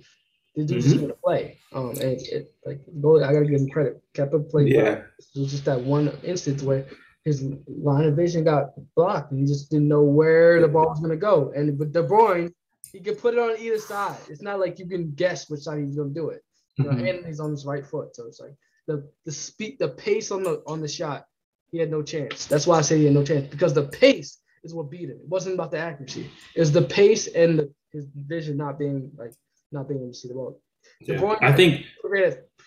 The 0.54 0.64
dude's 0.64 0.88
mm-hmm. 0.88 1.00
gonna 1.02 1.14
play. 1.14 1.58
Um, 1.72 1.90
and 1.90 2.20
it, 2.20 2.54
like 2.64 2.80
I 2.88 3.32
gotta 3.32 3.46
give 3.46 3.60
him 3.60 3.70
credit. 3.70 4.02
Kepa 4.14 4.48
played. 4.50 4.72
Yeah. 4.72 4.82
Well. 4.82 5.04
It 5.34 5.40
was 5.40 5.50
just 5.50 5.64
that 5.64 5.80
one 5.80 6.08
instance 6.22 6.62
where 6.62 6.86
his 7.24 7.44
line 7.66 8.04
of 8.04 8.16
vision 8.16 8.44
got 8.44 8.72
blocked, 8.94 9.32
and 9.32 9.40
he 9.40 9.46
just 9.46 9.70
didn't 9.70 9.88
know 9.88 10.02
where 10.02 10.60
the 10.60 10.68
ball 10.68 10.90
was 10.90 11.00
gonna 11.00 11.16
go. 11.16 11.52
And 11.56 11.78
with 11.78 11.92
De 11.92 12.02
Bruyne, 12.02 12.52
he 12.92 13.00
could 13.00 13.18
put 13.18 13.34
it 13.34 13.40
on 13.40 13.58
either 13.58 13.78
side. 13.78 14.18
It's 14.28 14.42
not 14.42 14.60
like 14.60 14.78
you 14.78 14.86
can 14.86 15.12
guess 15.12 15.50
which 15.50 15.60
side 15.60 15.82
he's 15.82 15.96
gonna 15.96 16.10
do 16.10 16.30
it. 16.30 16.42
You 16.76 16.84
know, 16.84 16.90
mm-hmm. 16.90 17.06
and 17.06 17.26
he's 17.26 17.40
on 17.40 17.50
his 17.50 17.64
right 17.64 17.86
foot, 17.86 18.14
so 18.14 18.26
it's 18.26 18.40
like 18.40 18.54
the 18.86 19.08
the 19.24 19.32
speed, 19.32 19.78
the 19.78 19.88
pace 19.88 20.30
on 20.30 20.42
the 20.42 20.62
on 20.66 20.80
the 20.80 20.88
shot. 20.88 21.26
He 21.70 21.78
had 21.78 21.90
no 21.90 22.02
chance. 22.02 22.46
That's 22.46 22.66
why 22.66 22.78
I 22.78 22.82
say 22.82 22.98
he 22.98 23.04
had 23.06 23.14
no 23.14 23.24
chance 23.24 23.48
because 23.48 23.74
the 23.74 23.88
pace 23.88 24.38
is 24.62 24.74
what 24.74 24.90
beat 24.90 25.08
him. 25.08 25.18
It 25.20 25.28
wasn't 25.28 25.54
about 25.54 25.70
the 25.70 25.78
accuracy. 25.78 26.30
It 26.54 26.60
was 26.60 26.72
the 26.72 26.82
pace 26.82 27.26
and 27.26 27.58
the, 27.58 27.72
his 27.92 28.06
vision 28.14 28.56
not 28.56 28.78
being 28.78 29.10
like 29.16 29.32
not 29.74 29.88
being 29.88 30.00
able 30.00 30.12
to 30.12 30.18
see 30.18 30.28
the 30.28 30.34
ball. 30.34 30.60
Yeah. 31.00 31.16
The 31.16 31.38
I 31.42 31.52
think 31.52 31.84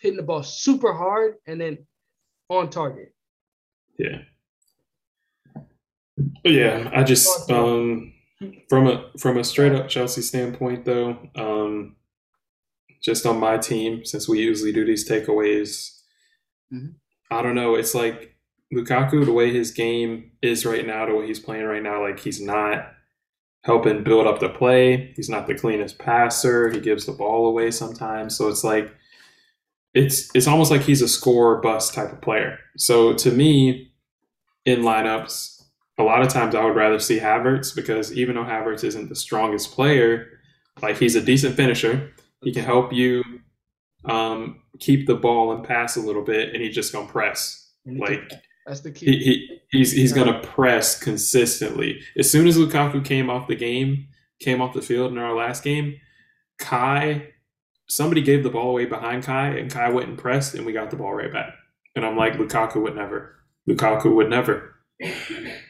hitting 0.02 0.18
the 0.18 0.24
ball 0.24 0.44
super 0.44 0.94
hard 0.94 1.36
and 1.48 1.60
then 1.60 1.80
on 2.50 2.70
target. 2.70 3.14
Yeah. 3.98 4.20
But 6.44 6.52
yeah, 6.52 6.90
I 6.94 7.04
just 7.04 7.50
um 7.50 8.14
from 8.70 8.88
a 8.88 9.12
from 9.20 9.38
a 9.38 9.44
straight 9.44 9.74
up 9.74 9.88
Chelsea 9.88 10.22
standpoint 10.22 10.86
though, 10.86 11.18
um 11.36 11.96
just 13.02 13.26
on 13.26 13.40
my 13.40 13.58
team, 13.58 14.04
since 14.06 14.28
we 14.28 14.40
usually 14.40 14.74
do 14.74 14.84
these 14.86 15.08
takeaways, 15.10 16.02
mm-hmm. 16.74 16.90
I 17.30 17.42
don't 17.42 17.56
know. 17.56 17.76
It's 17.76 17.94
like 17.94 18.36
Lukaku, 18.74 19.24
the 19.26 19.32
way 19.32 19.54
his 19.54 19.72
game 19.72 20.32
is 20.42 20.66
right 20.66 20.86
now, 20.86 21.06
the 21.06 21.16
way 21.16 21.28
he's 21.28 21.40
playing 21.40 21.66
right 21.66 21.84
now, 21.84 22.02
like 22.02 22.20
he's 22.20 22.42
not 22.42 22.92
helping 23.68 24.02
build 24.02 24.26
up 24.26 24.40
the 24.40 24.48
play. 24.48 25.12
He's 25.18 25.30
not 25.30 25.46
the 25.46 25.54
cleanest 25.54 26.00
passer. 26.00 26.70
He 26.70 26.80
gives 26.80 27.06
the 27.06 27.12
ball 27.12 27.48
away 27.48 27.70
sometimes. 27.70 28.36
So 28.38 28.48
it's 28.48 28.64
like 28.64 28.90
it's 29.94 30.34
it's 30.34 30.48
almost 30.48 30.72
like 30.72 30.82
he's 30.82 31.02
a 31.02 31.08
score 31.08 31.60
bust 31.60 31.94
type 31.94 32.14
of 32.14 32.22
player. 32.22 32.58
So 32.78 33.14
to 33.14 33.30
me, 33.30 33.92
in 34.66 34.82
lineups, 34.82 35.62
a 35.98 36.04
lot 36.04 36.22
of 36.22 36.30
times 36.30 36.56
I 36.56 36.64
would 36.64 36.78
rather 36.78 36.98
see 36.98 37.20
Havertz 37.20 37.76
because 37.76 38.14
even 38.14 38.36
though 38.36 38.44
Havertz 38.44 38.86
isn't 38.86 39.10
the 39.10 39.16
strongest 39.16 39.74
player, 39.74 40.28
like 40.82 40.98
he's 40.98 41.16
a 41.16 41.22
decent 41.22 41.56
finisher. 41.56 42.12
He 42.44 42.54
can 42.54 42.64
help 42.64 42.94
you 42.94 43.24
um, 44.06 44.62
keep 44.80 45.08
the 45.08 45.16
ball 45.16 45.52
and 45.52 45.66
pass 45.66 45.98
a 45.98 46.02
little 46.02 46.24
bit, 46.24 46.54
and 46.54 46.64
he's 46.64 46.76
just 46.76 46.94
gonna 46.94 47.08
press. 47.08 47.70
Like 47.86 48.32
that's 48.68 48.82
the 48.82 48.92
key. 48.92 49.06
He, 49.06 49.18
he 49.18 49.62
he's 49.72 49.92
he's 49.94 50.14
gonna 50.14 50.42
press 50.42 51.00
consistently. 51.00 52.02
As 52.18 52.30
soon 52.30 52.48
as 52.48 52.58
Lukaku 52.58 53.04
came 53.04 53.30
off 53.30 53.48
the 53.48 53.56
game, 53.56 54.08
came 54.40 54.62
off 54.62 54.74
the 54.74 54.82
field 54.82 55.12
in 55.12 55.18
our 55.18 55.34
last 55.34 55.64
game, 55.64 56.00
Kai, 56.60 57.30
somebody 57.88 58.22
gave 58.22 58.44
the 58.44 58.50
ball 58.50 58.72
away 58.72 58.86
behind 58.86 59.24
Kai, 59.24 59.58
and 59.58 59.72
Kai 59.72 59.90
went 59.90 60.10
and 60.10 60.18
pressed, 60.18 60.54
and 60.54 60.66
we 60.66 60.74
got 60.74 60.90
the 60.90 60.98
ball 60.98 61.14
right 61.14 61.32
back. 61.32 61.54
And 61.96 62.06
I'm 62.06 62.18
like, 62.18 62.34
Lukaku 62.34 62.82
would 62.84 62.96
never. 62.96 63.36
Lukaku 63.68 64.14
would 64.14 64.30
never. 64.30 64.76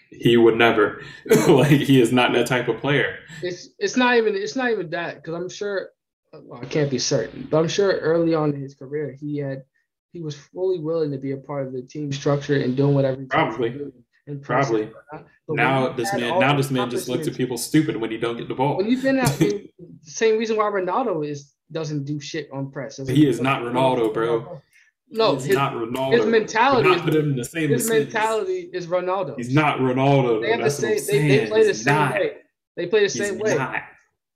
He 0.09 0.35
would 0.35 0.56
never. 0.56 1.03
like 1.48 1.69
he 1.69 2.01
is 2.01 2.11
not 2.11 2.34
that 2.34 2.48
type 2.48 2.67
of 2.67 2.82
player. 2.82 3.19
It's 3.43 3.69
it's 3.77 3.95
not 3.95 4.17
even 4.17 4.35
it's 4.35 4.56
not 4.56 4.72
even 4.72 4.90
that 4.90 5.16
because 5.16 5.35
I'm 5.35 5.50
sure 5.50 5.90
well, 6.34 6.61
I 6.61 6.66
can't 6.66 6.90
be 6.90 7.00
certain, 7.00 7.48
but 7.50 7.59
I'm 7.59 7.67
sure 7.67 7.92
early 7.92 8.34
on 8.34 8.53
in 8.53 8.61
his 8.61 8.74
career 8.74 9.11
he 9.11 9.38
had 9.38 9.64
he 10.17 10.23
was 10.23 10.35
fully 10.35 10.79
willing 10.79 11.11
to 11.11 11.17
be 11.19 11.31
a 11.31 11.37
part 11.37 11.67
of 11.67 11.73
the 11.73 11.81
team 11.83 12.11
structure 12.11 12.59
and 12.59 12.75
doing 12.75 12.95
whatever. 12.95 13.23
Probably. 13.29 13.91
And 14.25 14.41
probably. 14.41 14.89
Now 15.47 15.89
this 15.89 16.11
man 16.11 16.39
now 16.39 16.57
this 16.57 16.71
man 16.71 16.89
just 16.89 17.07
looks 17.07 17.27
at 17.27 17.35
people 17.35 17.57
stupid 17.57 17.95
when 17.95 18.09
he 18.09 18.17
don't 18.17 18.35
get 18.35 18.47
the 18.47 18.55
ball. 18.55 18.77
When 18.77 18.89
you've 18.89 19.03
been 19.03 19.19
out, 19.19 19.29
the 19.39 19.69
same 20.01 20.39
reason 20.39 20.57
why 20.57 20.65
Ronaldo 20.65 21.25
is 21.25 21.53
doesn't 21.71 22.05
do 22.05 22.19
shit 22.19 22.49
on 22.51 22.71
press. 22.71 22.97
He 22.97 23.27
is 23.27 23.39
not 23.39 23.61
Ronaldo, 23.61 24.11
bro. 24.11 24.59
No, 25.09 25.35
he's 25.35 25.45
his, 25.45 25.55
not 25.55 25.73
Ronaldo. 25.73 26.13
His 26.13 26.25
mentality 26.25 26.89
not 26.89 27.01
put 27.03 27.15
him 27.15 27.29
in 27.29 27.35
the 27.37 27.45
same 27.45 27.69
his 27.69 27.87
mentality 27.87 28.69
is 28.73 28.87
Ronaldo. 28.87 29.37
He's 29.37 29.53
not 29.53 29.77
Ronaldo. 29.77 30.41
They 30.41 30.51
have 30.51 30.61
the 30.61 30.71
same. 30.71 30.97
They, 31.05 31.37
they, 31.37 31.47
play 31.47 31.67
the 31.67 31.73
same 31.73 31.95
not. 31.95 32.13
way. 32.15 32.31
They 32.75 32.87
play 32.87 33.03
the 33.03 33.09
same 33.09 33.35
he's 33.35 33.43
way. 33.43 33.55
Not. 33.55 33.83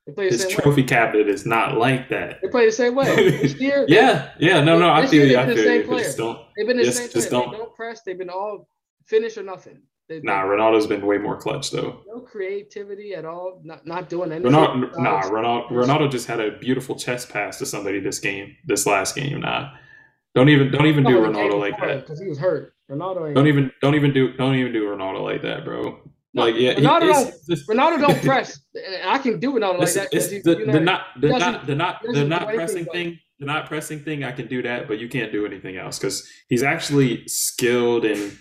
They 0.07 0.13
play 0.13 0.29
the 0.29 0.35
his 0.37 0.47
trophy 0.47 0.81
way. 0.81 0.87
cabinet 0.87 1.29
is 1.29 1.45
not 1.45 1.77
like 1.77 2.09
that. 2.09 2.39
They 2.41 2.47
play 2.47 2.65
the 2.65 2.71
same 2.71 2.95
way. 2.95 3.15
This 3.41 3.53
year, 3.55 3.85
yeah, 3.87 4.31
yeah, 4.39 4.61
no, 4.61 4.79
no, 4.79 4.89
I 4.89 5.05
feel 5.05 5.27
you. 5.27 5.37
I 5.37 5.45
feel 5.45 5.75
you. 5.75 5.97
Just 5.99 6.17
don't. 6.17 6.39
They've 6.57 6.67
been 6.67 6.77
the 6.77 6.83
just, 6.83 6.97
same 6.97 7.09
just 7.09 7.29
player. 7.29 7.41
don't. 7.43 7.51
They 7.51 7.57
don't 7.57 7.75
press. 7.75 8.01
They've 8.01 8.17
been 8.17 8.29
all 8.29 8.67
finish 9.05 9.37
or 9.37 9.43
nothing. 9.43 9.81
They, 10.09 10.19
nah, 10.21 10.43
Ronaldo's 10.43 10.87
been 10.87 11.05
way 11.05 11.17
more 11.17 11.37
clutch 11.37 11.71
though. 11.71 12.01
No 12.07 12.19
creativity 12.19 13.13
at 13.13 13.25
all. 13.25 13.61
Not 13.63 13.85
not 13.85 14.09
doing 14.09 14.31
anything. 14.31 14.51
Ronaldo, 14.51 14.97
nah, 14.97 15.21
Ronaldo, 15.21 15.69
Ronaldo 15.69 16.11
just 16.11 16.27
had 16.27 16.39
a 16.39 16.57
beautiful 16.57 16.95
chest 16.95 17.29
pass 17.29 17.59
to 17.59 17.65
somebody 17.65 17.99
this 17.99 18.19
game, 18.19 18.55
this 18.65 18.85
last 18.85 19.15
game. 19.15 19.39
Nah, 19.39 19.71
don't 20.35 20.49
even 20.49 20.71
don't 20.71 20.87
even 20.87 21.03
do 21.03 21.11
Ronaldo 21.11 21.59
like 21.59 21.79
that 21.79 22.01
because 22.01 22.19
he 22.19 22.27
was 22.27 22.39
hurt. 22.39 22.73
Ronaldo 22.89 23.27
ain't 23.27 23.35
don't 23.35 23.47
even 23.47 23.71
don't 23.81 23.95
even 23.95 24.11
do 24.13 24.33
don't 24.33 24.55
even 24.55 24.73
do 24.73 24.83
Ronaldo 24.83 25.23
like 25.23 25.43
that, 25.43 25.63
bro. 25.63 25.99
No, 26.33 26.43
like 26.43 26.55
yeah, 26.55 26.75
Ronaldo 26.75 27.31
don't, 27.47 27.59
Ronaldo 27.67 28.01
don't 28.01 28.21
press. 28.31 28.61
I 29.05 29.17
can 29.17 29.39
do 29.39 29.53
Ronaldo 29.53 29.79
like 29.79 29.93
that. 29.93 30.09
It's, 30.13 30.29
He, 30.29 30.39
the, 30.39 30.59
you 30.59 30.65
know, 30.65 30.73
the 30.73 30.79
not 30.79 31.01
the 31.19 31.27
not 31.27 31.65
the 31.67 31.75
not 31.75 32.01
the 32.03 32.13
doesn't 32.13 32.29
pressing 32.55 32.77
anything, 32.77 32.91
thing. 33.11 33.19
The 33.39 33.45
not 33.47 33.65
pressing 33.67 33.99
thing, 34.03 34.23
I 34.23 34.31
can 34.31 34.47
do 34.47 34.61
that, 34.61 34.87
but 34.87 34.99
you 34.99 35.09
can't 35.09 35.31
do 35.31 35.45
anything 35.45 35.75
else 35.77 35.99
because 35.99 36.25
he's 36.47 36.63
actually 36.63 37.27
skilled 37.27 38.05
and 38.05 38.37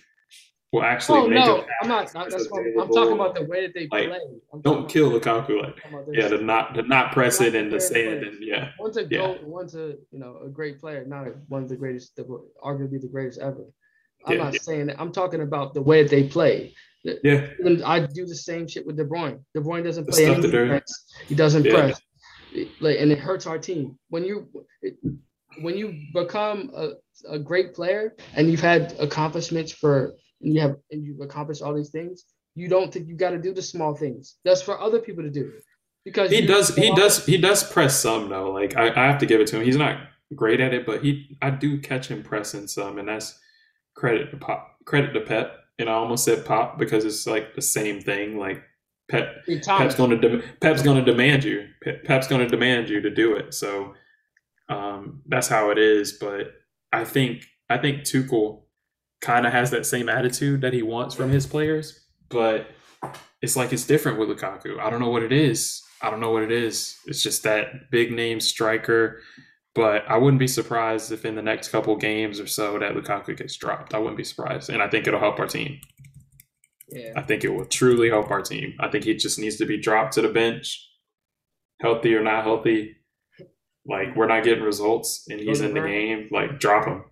will 0.72 0.84
actually 0.84 1.18
Oh 1.20 1.28
make 1.28 1.44
no, 1.44 1.66
I'm 1.82 1.88
not. 1.88 2.12
That's 2.12 2.48
what 2.48 2.60
I'm, 2.80 2.88
talking 2.92 3.12
about 3.14 3.34
the 3.34 3.44
way 3.44 3.66
that 3.66 3.74
they 3.74 3.88
Like, 3.90 4.08
play. 4.08 4.20
I'm 4.52 4.60
Don't 4.60 4.88
kill 4.88 5.10
Lukaku 5.10 5.60
like 5.62 5.74
I'm 5.84 5.90
talking 5.90 5.94
about 5.94 6.14
yeah, 6.14 6.28
to 6.28 6.38
not 6.44 6.74
to 6.74 6.82
not 6.82 7.12
press 7.12 7.40
it 7.40 7.56
and 7.56 7.70
to 7.72 7.80
say 7.80 8.06
it 8.06 8.22
and 8.22 8.36
yeah. 8.40 8.70
One's 8.78 8.96
a 8.98 9.02
Yeah. 9.02 9.18
goat, 9.18 9.42
one's 9.42 9.74
a 9.74 9.96
you 10.12 10.18
know 10.20 10.38
a 10.44 10.48
great 10.48 10.80
player, 10.80 11.04
not 11.04 11.26
a, 11.26 11.30
one 11.48 11.64
of 11.64 11.68
the 11.68 11.76
greatest, 11.76 12.14
the, 12.14 12.22
arguably 12.62 13.00
the 13.00 13.08
greatest 13.10 13.40
ever. 13.40 13.64
I'm 14.26 14.36
Yeah, 14.36 14.44
not 14.44 14.52
yeah. 14.54 14.60
saying 14.62 14.86
that. 14.86 15.00
I'm 15.00 15.10
talking 15.10 15.40
about 15.40 15.74
the 15.74 15.82
way 15.82 16.02
that 16.04 16.10
they 16.10 16.24
play. 16.28 16.74
Yeah, 17.02 17.48
Even 17.58 17.82
I 17.82 18.06
do 18.06 18.26
the 18.26 18.34
same 18.34 18.68
shit 18.68 18.86
with 18.86 18.96
De 18.96 19.04
Bruyne. 19.04 19.40
De 19.54 19.60
Bruyne 19.60 19.84
doesn't 19.84 20.06
play 20.08 20.26
any 20.26 20.40
defense. 20.42 21.14
He 21.26 21.34
doesn't 21.34 21.64
Yeah. 21.64 21.72
press, 21.72 22.00
like, 22.80 22.98
and 22.98 23.10
it 23.10 23.18
hurts 23.18 23.46
our 23.46 23.58
team. 23.58 23.98
When 24.10 24.24
you 24.24 24.48
it, 24.82 24.96
when 25.62 25.76
you 25.76 25.94
become 26.12 26.70
a, 26.76 26.92
a 27.28 27.38
great 27.38 27.74
player 27.74 28.14
and 28.34 28.50
you've 28.50 28.60
had 28.60 28.94
accomplishments 29.00 29.72
for 29.72 30.14
and 30.42 30.54
you 30.54 30.60
have 30.60 30.76
and 30.90 31.04
you've 31.04 31.20
accomplished 31.20 31.62
all 31.62 31.74
these 31.74 31.90
things, 31.90 32.24
you 32.54 32.68
don't 32.68 32.92
think 32.92 33.08
you 33.08 33.16
got 33.16 33.30
to 33.30 33.38
do 33.38 33.54
the 33.54 33.62
small 33.62 33.94
things. 33.94 34.36
That's 34.44 34.62
for 34.62 34.78
other 34.80 34.98
people 34.98 35.22
to 35.24 35.30
do. 35.30 35.52
Because 36.04 36.30
he 36.30 36.46
does 36.46 36.74
he 36.76 36.94
does 36.94 37.24
he 37.24 37.38
does 37.38 37.62
press 37.70 37.98
some 37.98 38.28
though. 38.28 38.50
Like 38.50 38.76
I, 38.76 38.88
I 38.90 39.06
have 39.06 39.18
to 39.20 39.26
give 39.26 39.40
it 39.40 39.46
to 39.48 39.56
him. 39.56 39.64
He's 39.64 39.76
not 39.76 40.00
great 40.34 40.60
at 40.60 40.74
it, 40.74 40.84
but 40.86 41.02
he 41.02 41.38
I 41.40 41.50
do 41.50 41.78
catch 41.80 42.08
him 42.08 42.22
pressing 42.22 42.66
some, 42.66 42.98
and 42.98 43.08
that's 43.08 43.38
credit 43.94 44.30
to 44.30 44.36
Pop 44.36 44.76
credit 44.84 45.12
to 45.12 45.20
Pep. 45.20 45.56
And 45.80 45.88
I 45.88 45.94
almost 45.94 46.24
said 46.24 46.44
Pop 46.44 46.78
because 46.78 47.04
it's 47.04 47.26
like 47.26 47.54
the 47.54 47.62
same 47.62 48.00
thing. 48.00 48.38
Like 48.38 48.62
Pep 49.08 49.44
Pep's 49.78 49.94
going 49.94 50.10
to 50.10 50.16
de- 50.16 50.42
Pep's 50.60 50.82
going 50.82 51.04
to 51.04 51.10
demand 51.10 51.44
you. 51.44 51.68
Pe- 51.82 52.00
Pep's 52.02 52.26
going 52.28 52.40
to 52.40 52.48
demand 52.48 52.88
you 52.88 53.00
to 53.00 53.10
do 53.10 53.36
it. 53.36 53.54
So 53.54 53.94
um, 54.68 55.22
that's 55.26 55.48
how 55.48 55.70
it 55.70 55.78
is. 55.78 56.12
But 56.12 56.54
I 56.92 57.04
think 57.04 57.44
I 57.68 57.78
think 57.78 58.02
Tuchel 58.02 58.62
kind 59.20 59.46
of 59.46 59.52
has 59.52 59.70
that 59.70 59.86
same 59.86 60.08
attitude 60.08 60.60
that 60.62 60.72
he 60.72 60.82
wants 60.82 61.14
from 61.14 61.30
his 61.30 61.46
players, 61.46 62.06
but 62.28 62.68
it's 63.42 63.56
like 63.56 63.72
it's 63.72 63.84
different 63.84 64.18
with 64.18 64.28
Lukaku. 64.28 64.78
I 64.78 64.90
don't 64.90 65.00
know 65.00 65.10
what 65.10 65.22
it 65.22 65.32
is. 65.32 65.82
I 66.02 66.10
don't 66.10 66.20
know 66.20 66.30
what 66.30 66.42
it 66.42 66.52
is. 66.52 66.96
It's 67.06 67.22
just 67.22 67.42
that 67.42 67.90
big 67.90 68.12
name 68.12 68.40
striker. 68.40 69.20
But 69.74 70.04
I 70.08 70.16
wouldn't 70.18 70.40
be 70.40 70.48
surprised 70.48 71.12
if 71.12 71.24
in 71.24 71.36
the 71.36 71.42
next 71.42 71.68
couple 71.68 71.94
games 71.96 72.40
or 72.40 72.46
so 72.46 72.78
that 72.80 72.94
Lukaku 72.94 73.36
gets 73.36 73.56
dropped. 73.56 73.94
I 73.94 73.98
wouldn't 73.98 74.16
be 74.16 74.24
surprised, 74.24 74.68
and 74.68 74.82
I 74.82 74.88
think 74.88 75.06
it'll 75.06 75.20
help 75.20 75.38
our 75.38 75.46
team. 75.46 75.80
yeah. 76.88 77.12
I 77.16 77.22
think 77.22 77.44
it 77.44 77.50
will 77.50 77.66
truly 77.66 78.08
help 78.10 78.30
our 78.30 78.42
team. 78.42 78.74
I 78.80 78.88
think 78.88 79.04
he 79.04 79.14
just 79.14 79.38
needs 79.38 79.56
to 79.56 79.66
be 79.66 79.78
dropped 79.80 80.14
to 80.14 80.22
the 80.22 80.28
bench, 80.28 80.88
healthy 81.80 82.14
or 82.14 82.22
not 82.22 82.44
healthy. 82.44 82.96
Like 83.86 84.14
we're 84.16 84.26
not 84.26 84.44
getting 84.44 84.64
results, 84.64 85.26
and 85.30 85.40
he's 85.40 85.60
in 85.60 85.74
the 85.74 85.80
game. 85.80 86.28
Like 86.30 86.58
drop 86.58 86.86
him. 86.86 87.04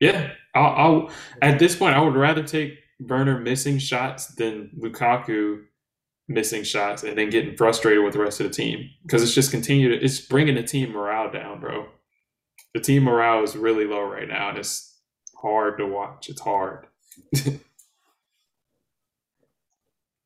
Yeah, 0.00 0.32
I'll, 0.54 0.74
I'll. 0.76 1.10
At 1.42 1.58
this 1.58 1.76
point, 1.76 1.94
I 1.96 2.00
would 2.00 2.14
rather 2.16 2.42
take 2.42 2.74
Werner 3.00 3.38
missing 3.40 3.78
shots 3.78 4.34
than 4.34 4.70
Lukaku 4.78 5.62
missing 6.28 6.62
shots 6.62 7.02
and 7.02 7.16
then 7.16 7.30
getting 7.30 7.56
frustrated 7.56 8.04
with 8.04 8.12
the 8.12 8.20
rest 8.20 8.40
of 8.40 8.46
the 8.46 8.52
team 8.52 8.90
because 9.02 9.22
it's 9.22 9.34
just 9.34 9.50
continued. 9.50 10.02
It's 10.02 10.20
bringing 10.20 10.54
the 10.54 10.62
team 10.62 10.92
morale 10.92 11.30
down, 11.30 11.60
bro. 11.60 11.88
The 12.74 12.80
team 12.80 13.04
morale 13.04 13.42
is 13.42 13.56
really 13.56 13.86
low 13.86 14.02
right 14.02 14.28
now, 14.28 14.50
and 14.50 14.58
it's 14.58 15.00
hard 15.40 15.78
to 15.78 15.86
watch. 15.86 16.28
It's 16.28 16.40
hard. 16.40 16.86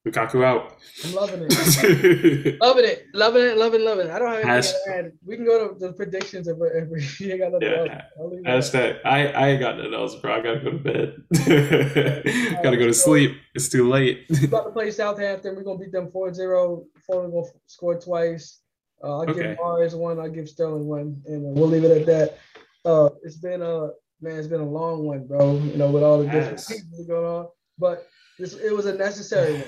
Lukaku 0.06 0.44
out. 0.44 0.78
I'm 1.04 1.12
loving 1.14 1.46
it. 1.48 2.60
Loving 2.60 2.84
it, 2.84 3.06
loving 3.14 3.44
it, 3.44 3.56
loving, 3.56 3.84
loving 3.84 4.06
it. 4.08 4.10
I 4.10 4.18
don't 4.18 4.32
have 4.32 4.44
anything 4.44 4.72
to 4.86 4.96
add. 4.96 5.12
We 5.24 5.36
can 5.36 5.44
go 5.44 5.68
to 5.72 5.78
the 5.78 5.92
predictions 5.92 6.48
if, 6.48 6.56
if 6.60 6.88
we 7.20 7.30
ain't 7.32 7.40
got 7.40 7.52
nothing 7.52 7.68
Yeah. 7.70 7.78
else. 7.78 8.02
I'll 8.18 8.30
leave 8.30 8.40
it 8.40 8.46
at 8.48 8.58
Hashtag, 8.62 8.98
I, 9.04 9.26
I 9.28 9.48
ain't 9.50 9.60
got 9.60 9.76
nothing 9.76 9.94
else, 9.94 10.16
bro. 10.16 10.32
I 10.34 10.40
gotta 10.40 10.60
go 10.60 10.70
to 10.72 10.78
bed. 10.78 11.22
gotta 12.64 12.76
go 12.76 12.86
to 12.86 12.94
sleep. 12.94 13.36
It's 13.54 13.68
too 13.68 13.88
late. 13.88 14.26
We're 14.28 14.46
about 14.46 14.64
to 14.64 14.70
play 14.70 14.90
Southampton. 14.90 15.54
We're 15.54 15.62
gonna 15.62 15.78
beat 15.78 15.92
them 15.92 16.08
4-0. 16.08 16.84
Four 17.06 17.28
gonna 17.28 17.46
score 17.66 17.98
twice. 18.00 18.58
Uh, 19.04 19.18
I'll 19.18 19.30
Okay. 19.30 19.34
give 19.50 19.56
Mars 19.60 19.94
one. 19.94 20.18
I'll 20.18 20.28
give 20.30 20.48
Sterling 20.48 20.86
one, 20.86 21.22
and 21.26 21.46
uh, 21.46 21.60
we'll 21.60 21.68
leave 21.68 21.84
it 21.84 21.90
at 21.96 22.06
that. 22.06 22.38
Uh, 22.84 23.08
it's 23.22 23.36
been 23.36 23.62
a 23.62 23.90
man. 24.20 24.38
It's 24.38 24.48
been 24.48 24.60
a 24.60 24.68
long 24.68 25.04
one, 25.04 25.26
bro. 25.28 25.54
You 25.58 25.76
know, 25.76 25.90
with 25.92 26.02
all 26.02 26.18
the 26.18 26.24
different 26.24 26.58
Yes. 26.58 26.66
things 26.68 27.06
going 27.06 27.24
on, 27.24 27.46
but 27.78 28.08
this 28.38 28.54
it 28.54 28.72
was 28.74 28.86
a 28.86 28.94
necessary 28.94 29.54
one 29.54 29.64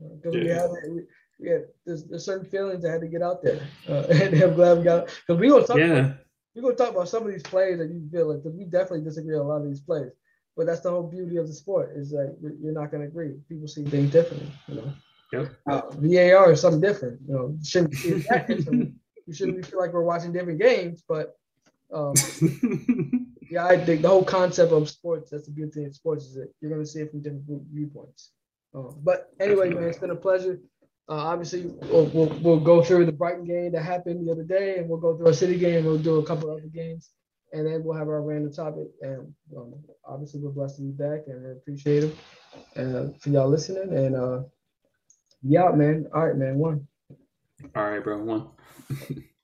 because 0.00 0.34
we 0.34 0.46
had 0.48 0.70
we, 0.88 1.02
we 1.40 1.48
had 1.50 1.64
there's, 1.84 2.04
there's 2.04 2.24
certain 2.24 2.48
feelings 2.48 2.82
that 2.82 2.90
had 2.90 3.00
to 3.00 3.08
get 3.08 3.22
out 3.22 3.42
there, 3.42 3.60
uh, 3.88 4.04
and 4.10 4.42
I'm 4.42 4.54
glad 4.54 4.78
we 4.78 4.84
got 4.84 5.06
because 5.06 5.40
we 5.40 5.48
gonna 5.48 5.66
talk. 5.66 5.76
About, 5.76 5.88
Yeah. 5.88 6.12
we're 6.54 6.62
gonna 6.62 6.74
talk 6.74 6.90
about 6.90 7.08
some 7.08 7.26
of 7.26 7.32
these 7.32 7.42
plays 7.42 7.78
that 7.78 7.88
you 7.90 8.06
feel 8.10 8.32
like 8.32 8.42
'cause 8.42 8.52
we 8.54 8.64
definitely 8.64 9.02
disagree 9.02 9.34
on 9.36 9.42
a 9.46 9.48
lot 9.48 9.62
of 9.62 9.68
these 9.68 9.80
plays. 9.80 10.10
But 10.56 10.66
that's 10.66 10.80
the 10.80 10.90
whole 10.90 11.02
beauty 11.02 11.36
of 11.36 11.46
the 11.46 11.52
sport 11.52 11.92
is 11.96 12.10
that 12.10 12.36
you're- 12.40 12.72
not 12.72 12.90
gonna 12.90 13.04
agree. 13.04 13.34
People 13.48 13.68
see 13.68 13.84
things 13.84 14.10
differently, 14.10 14.50
you 14.68 14.74
know. 14.76 14.92
Yep. 15.32 15.52
Uh, 15.68 15.82
VAR 15.98 16.52
is 16.52 16.60
something 16.60 16.80
different, 16.80 17.20
you 17.26 17.34
know. 17.34 17.58
Shouldn't 17.62 17.94
see 17.94 18.10
it 18.10 18.26
that 18.30 18.46
differently. 18.48 18.94
You 19.26 19.34
shouldn't 19.34 19.66
feel 19.66 19.78
like 19.80 19.92
we're 19.92 20.02
watching 20.02 20.32
different 20.32 20.60
games, 20.60 21.02
but 21.06 21.36
um, 21.92 22.14
yeah, 23.50 23.66
I 23.66 23.76
think 23.84 24.02
the 24.02 24.08
whole 24.08 24.24
concept 24.24 24.72
of 24.72 24.88
sports, 24.88 25.30
that's 25.30 25.46
the 25.46 25.52
beauty 25.52 25.84
of 25.84 25.94
sports, 25.94 26.24
is 26.26 26.34
that 26.34 26.50
you're 26.60 26.70
gonna 26.70 26.86
see 26.86 27.00
it 27.00 27.10
from 27.10 27.20
different 27.22 27.44
viewpoints. 27.72 28.30
Uh, 28.76 28.92
but 29.02 29.30
anyway, 29.40 29.70
man, 29.70 29.84
it's 29.84 29.98
been 29.98 30.10
a 30.10 30.16
pleasure. 30.16 30.60
Uh, 31.08 31.14
obviously, 31.14 31.66
we'll, 31.82 32.06
we'll, 32.06 32.28
we'll 32.40 32.60
go 32.60 32.82
through 32.82 33.06
the 33.06 33.12
Brighton 33.12 33.44
game 33.44 33.72
that 33.72 33.82
happened 33.82 34.26
the 34.26 34.32
other 34.32 34.42
day, 34.42 34.78
and 34.78 34.88
we'll 34.88 34.98
go 34.98 35.16
through 35.16 35.28
a 35.28 35.34
City 35.34 35.56
game. 35.58 35.84
We'll 35.84 35.98
do 35.98 36.16
a 36.16 36.26
couple 36.26 36.50
other 36.50 36.66
games, 36.72 37.10
and 37.52 37.66
then 37.66 37.84
we'll 37.84 37.96
have 37.96 38.08
our 38.08 38.22
random 38.22 38.52
topic. 38.52 38.88
And 39.02 39.32
um, 39.56 39.74
obviously, 40.04 40.40
we're 40.40 40.50
blessed 40.50 40.76
to 40.76 40.82
be 40.82 40.90
back, 40.90 41.20
and 41.28 41.44
we 41.44 41.52
appreciate 41.52 42.04
it 42.04 42.16
uh, 42.76 43.16
for 43.20 43.30
y'all 43.30 43.48
listening. 43.48 43.96
And 43.96 44.16
uh, 44.16 44.42
yeah, 45.42 45.70
man. 45.70 46.06
All 46.12 46.26
right, 46.26 46.36
man. 46.36 46.56
One. 46.58 46.86
All 47.74 47.88
right, 47.90 48.02
bro. 48.02 48.18
One. 48.18 48.48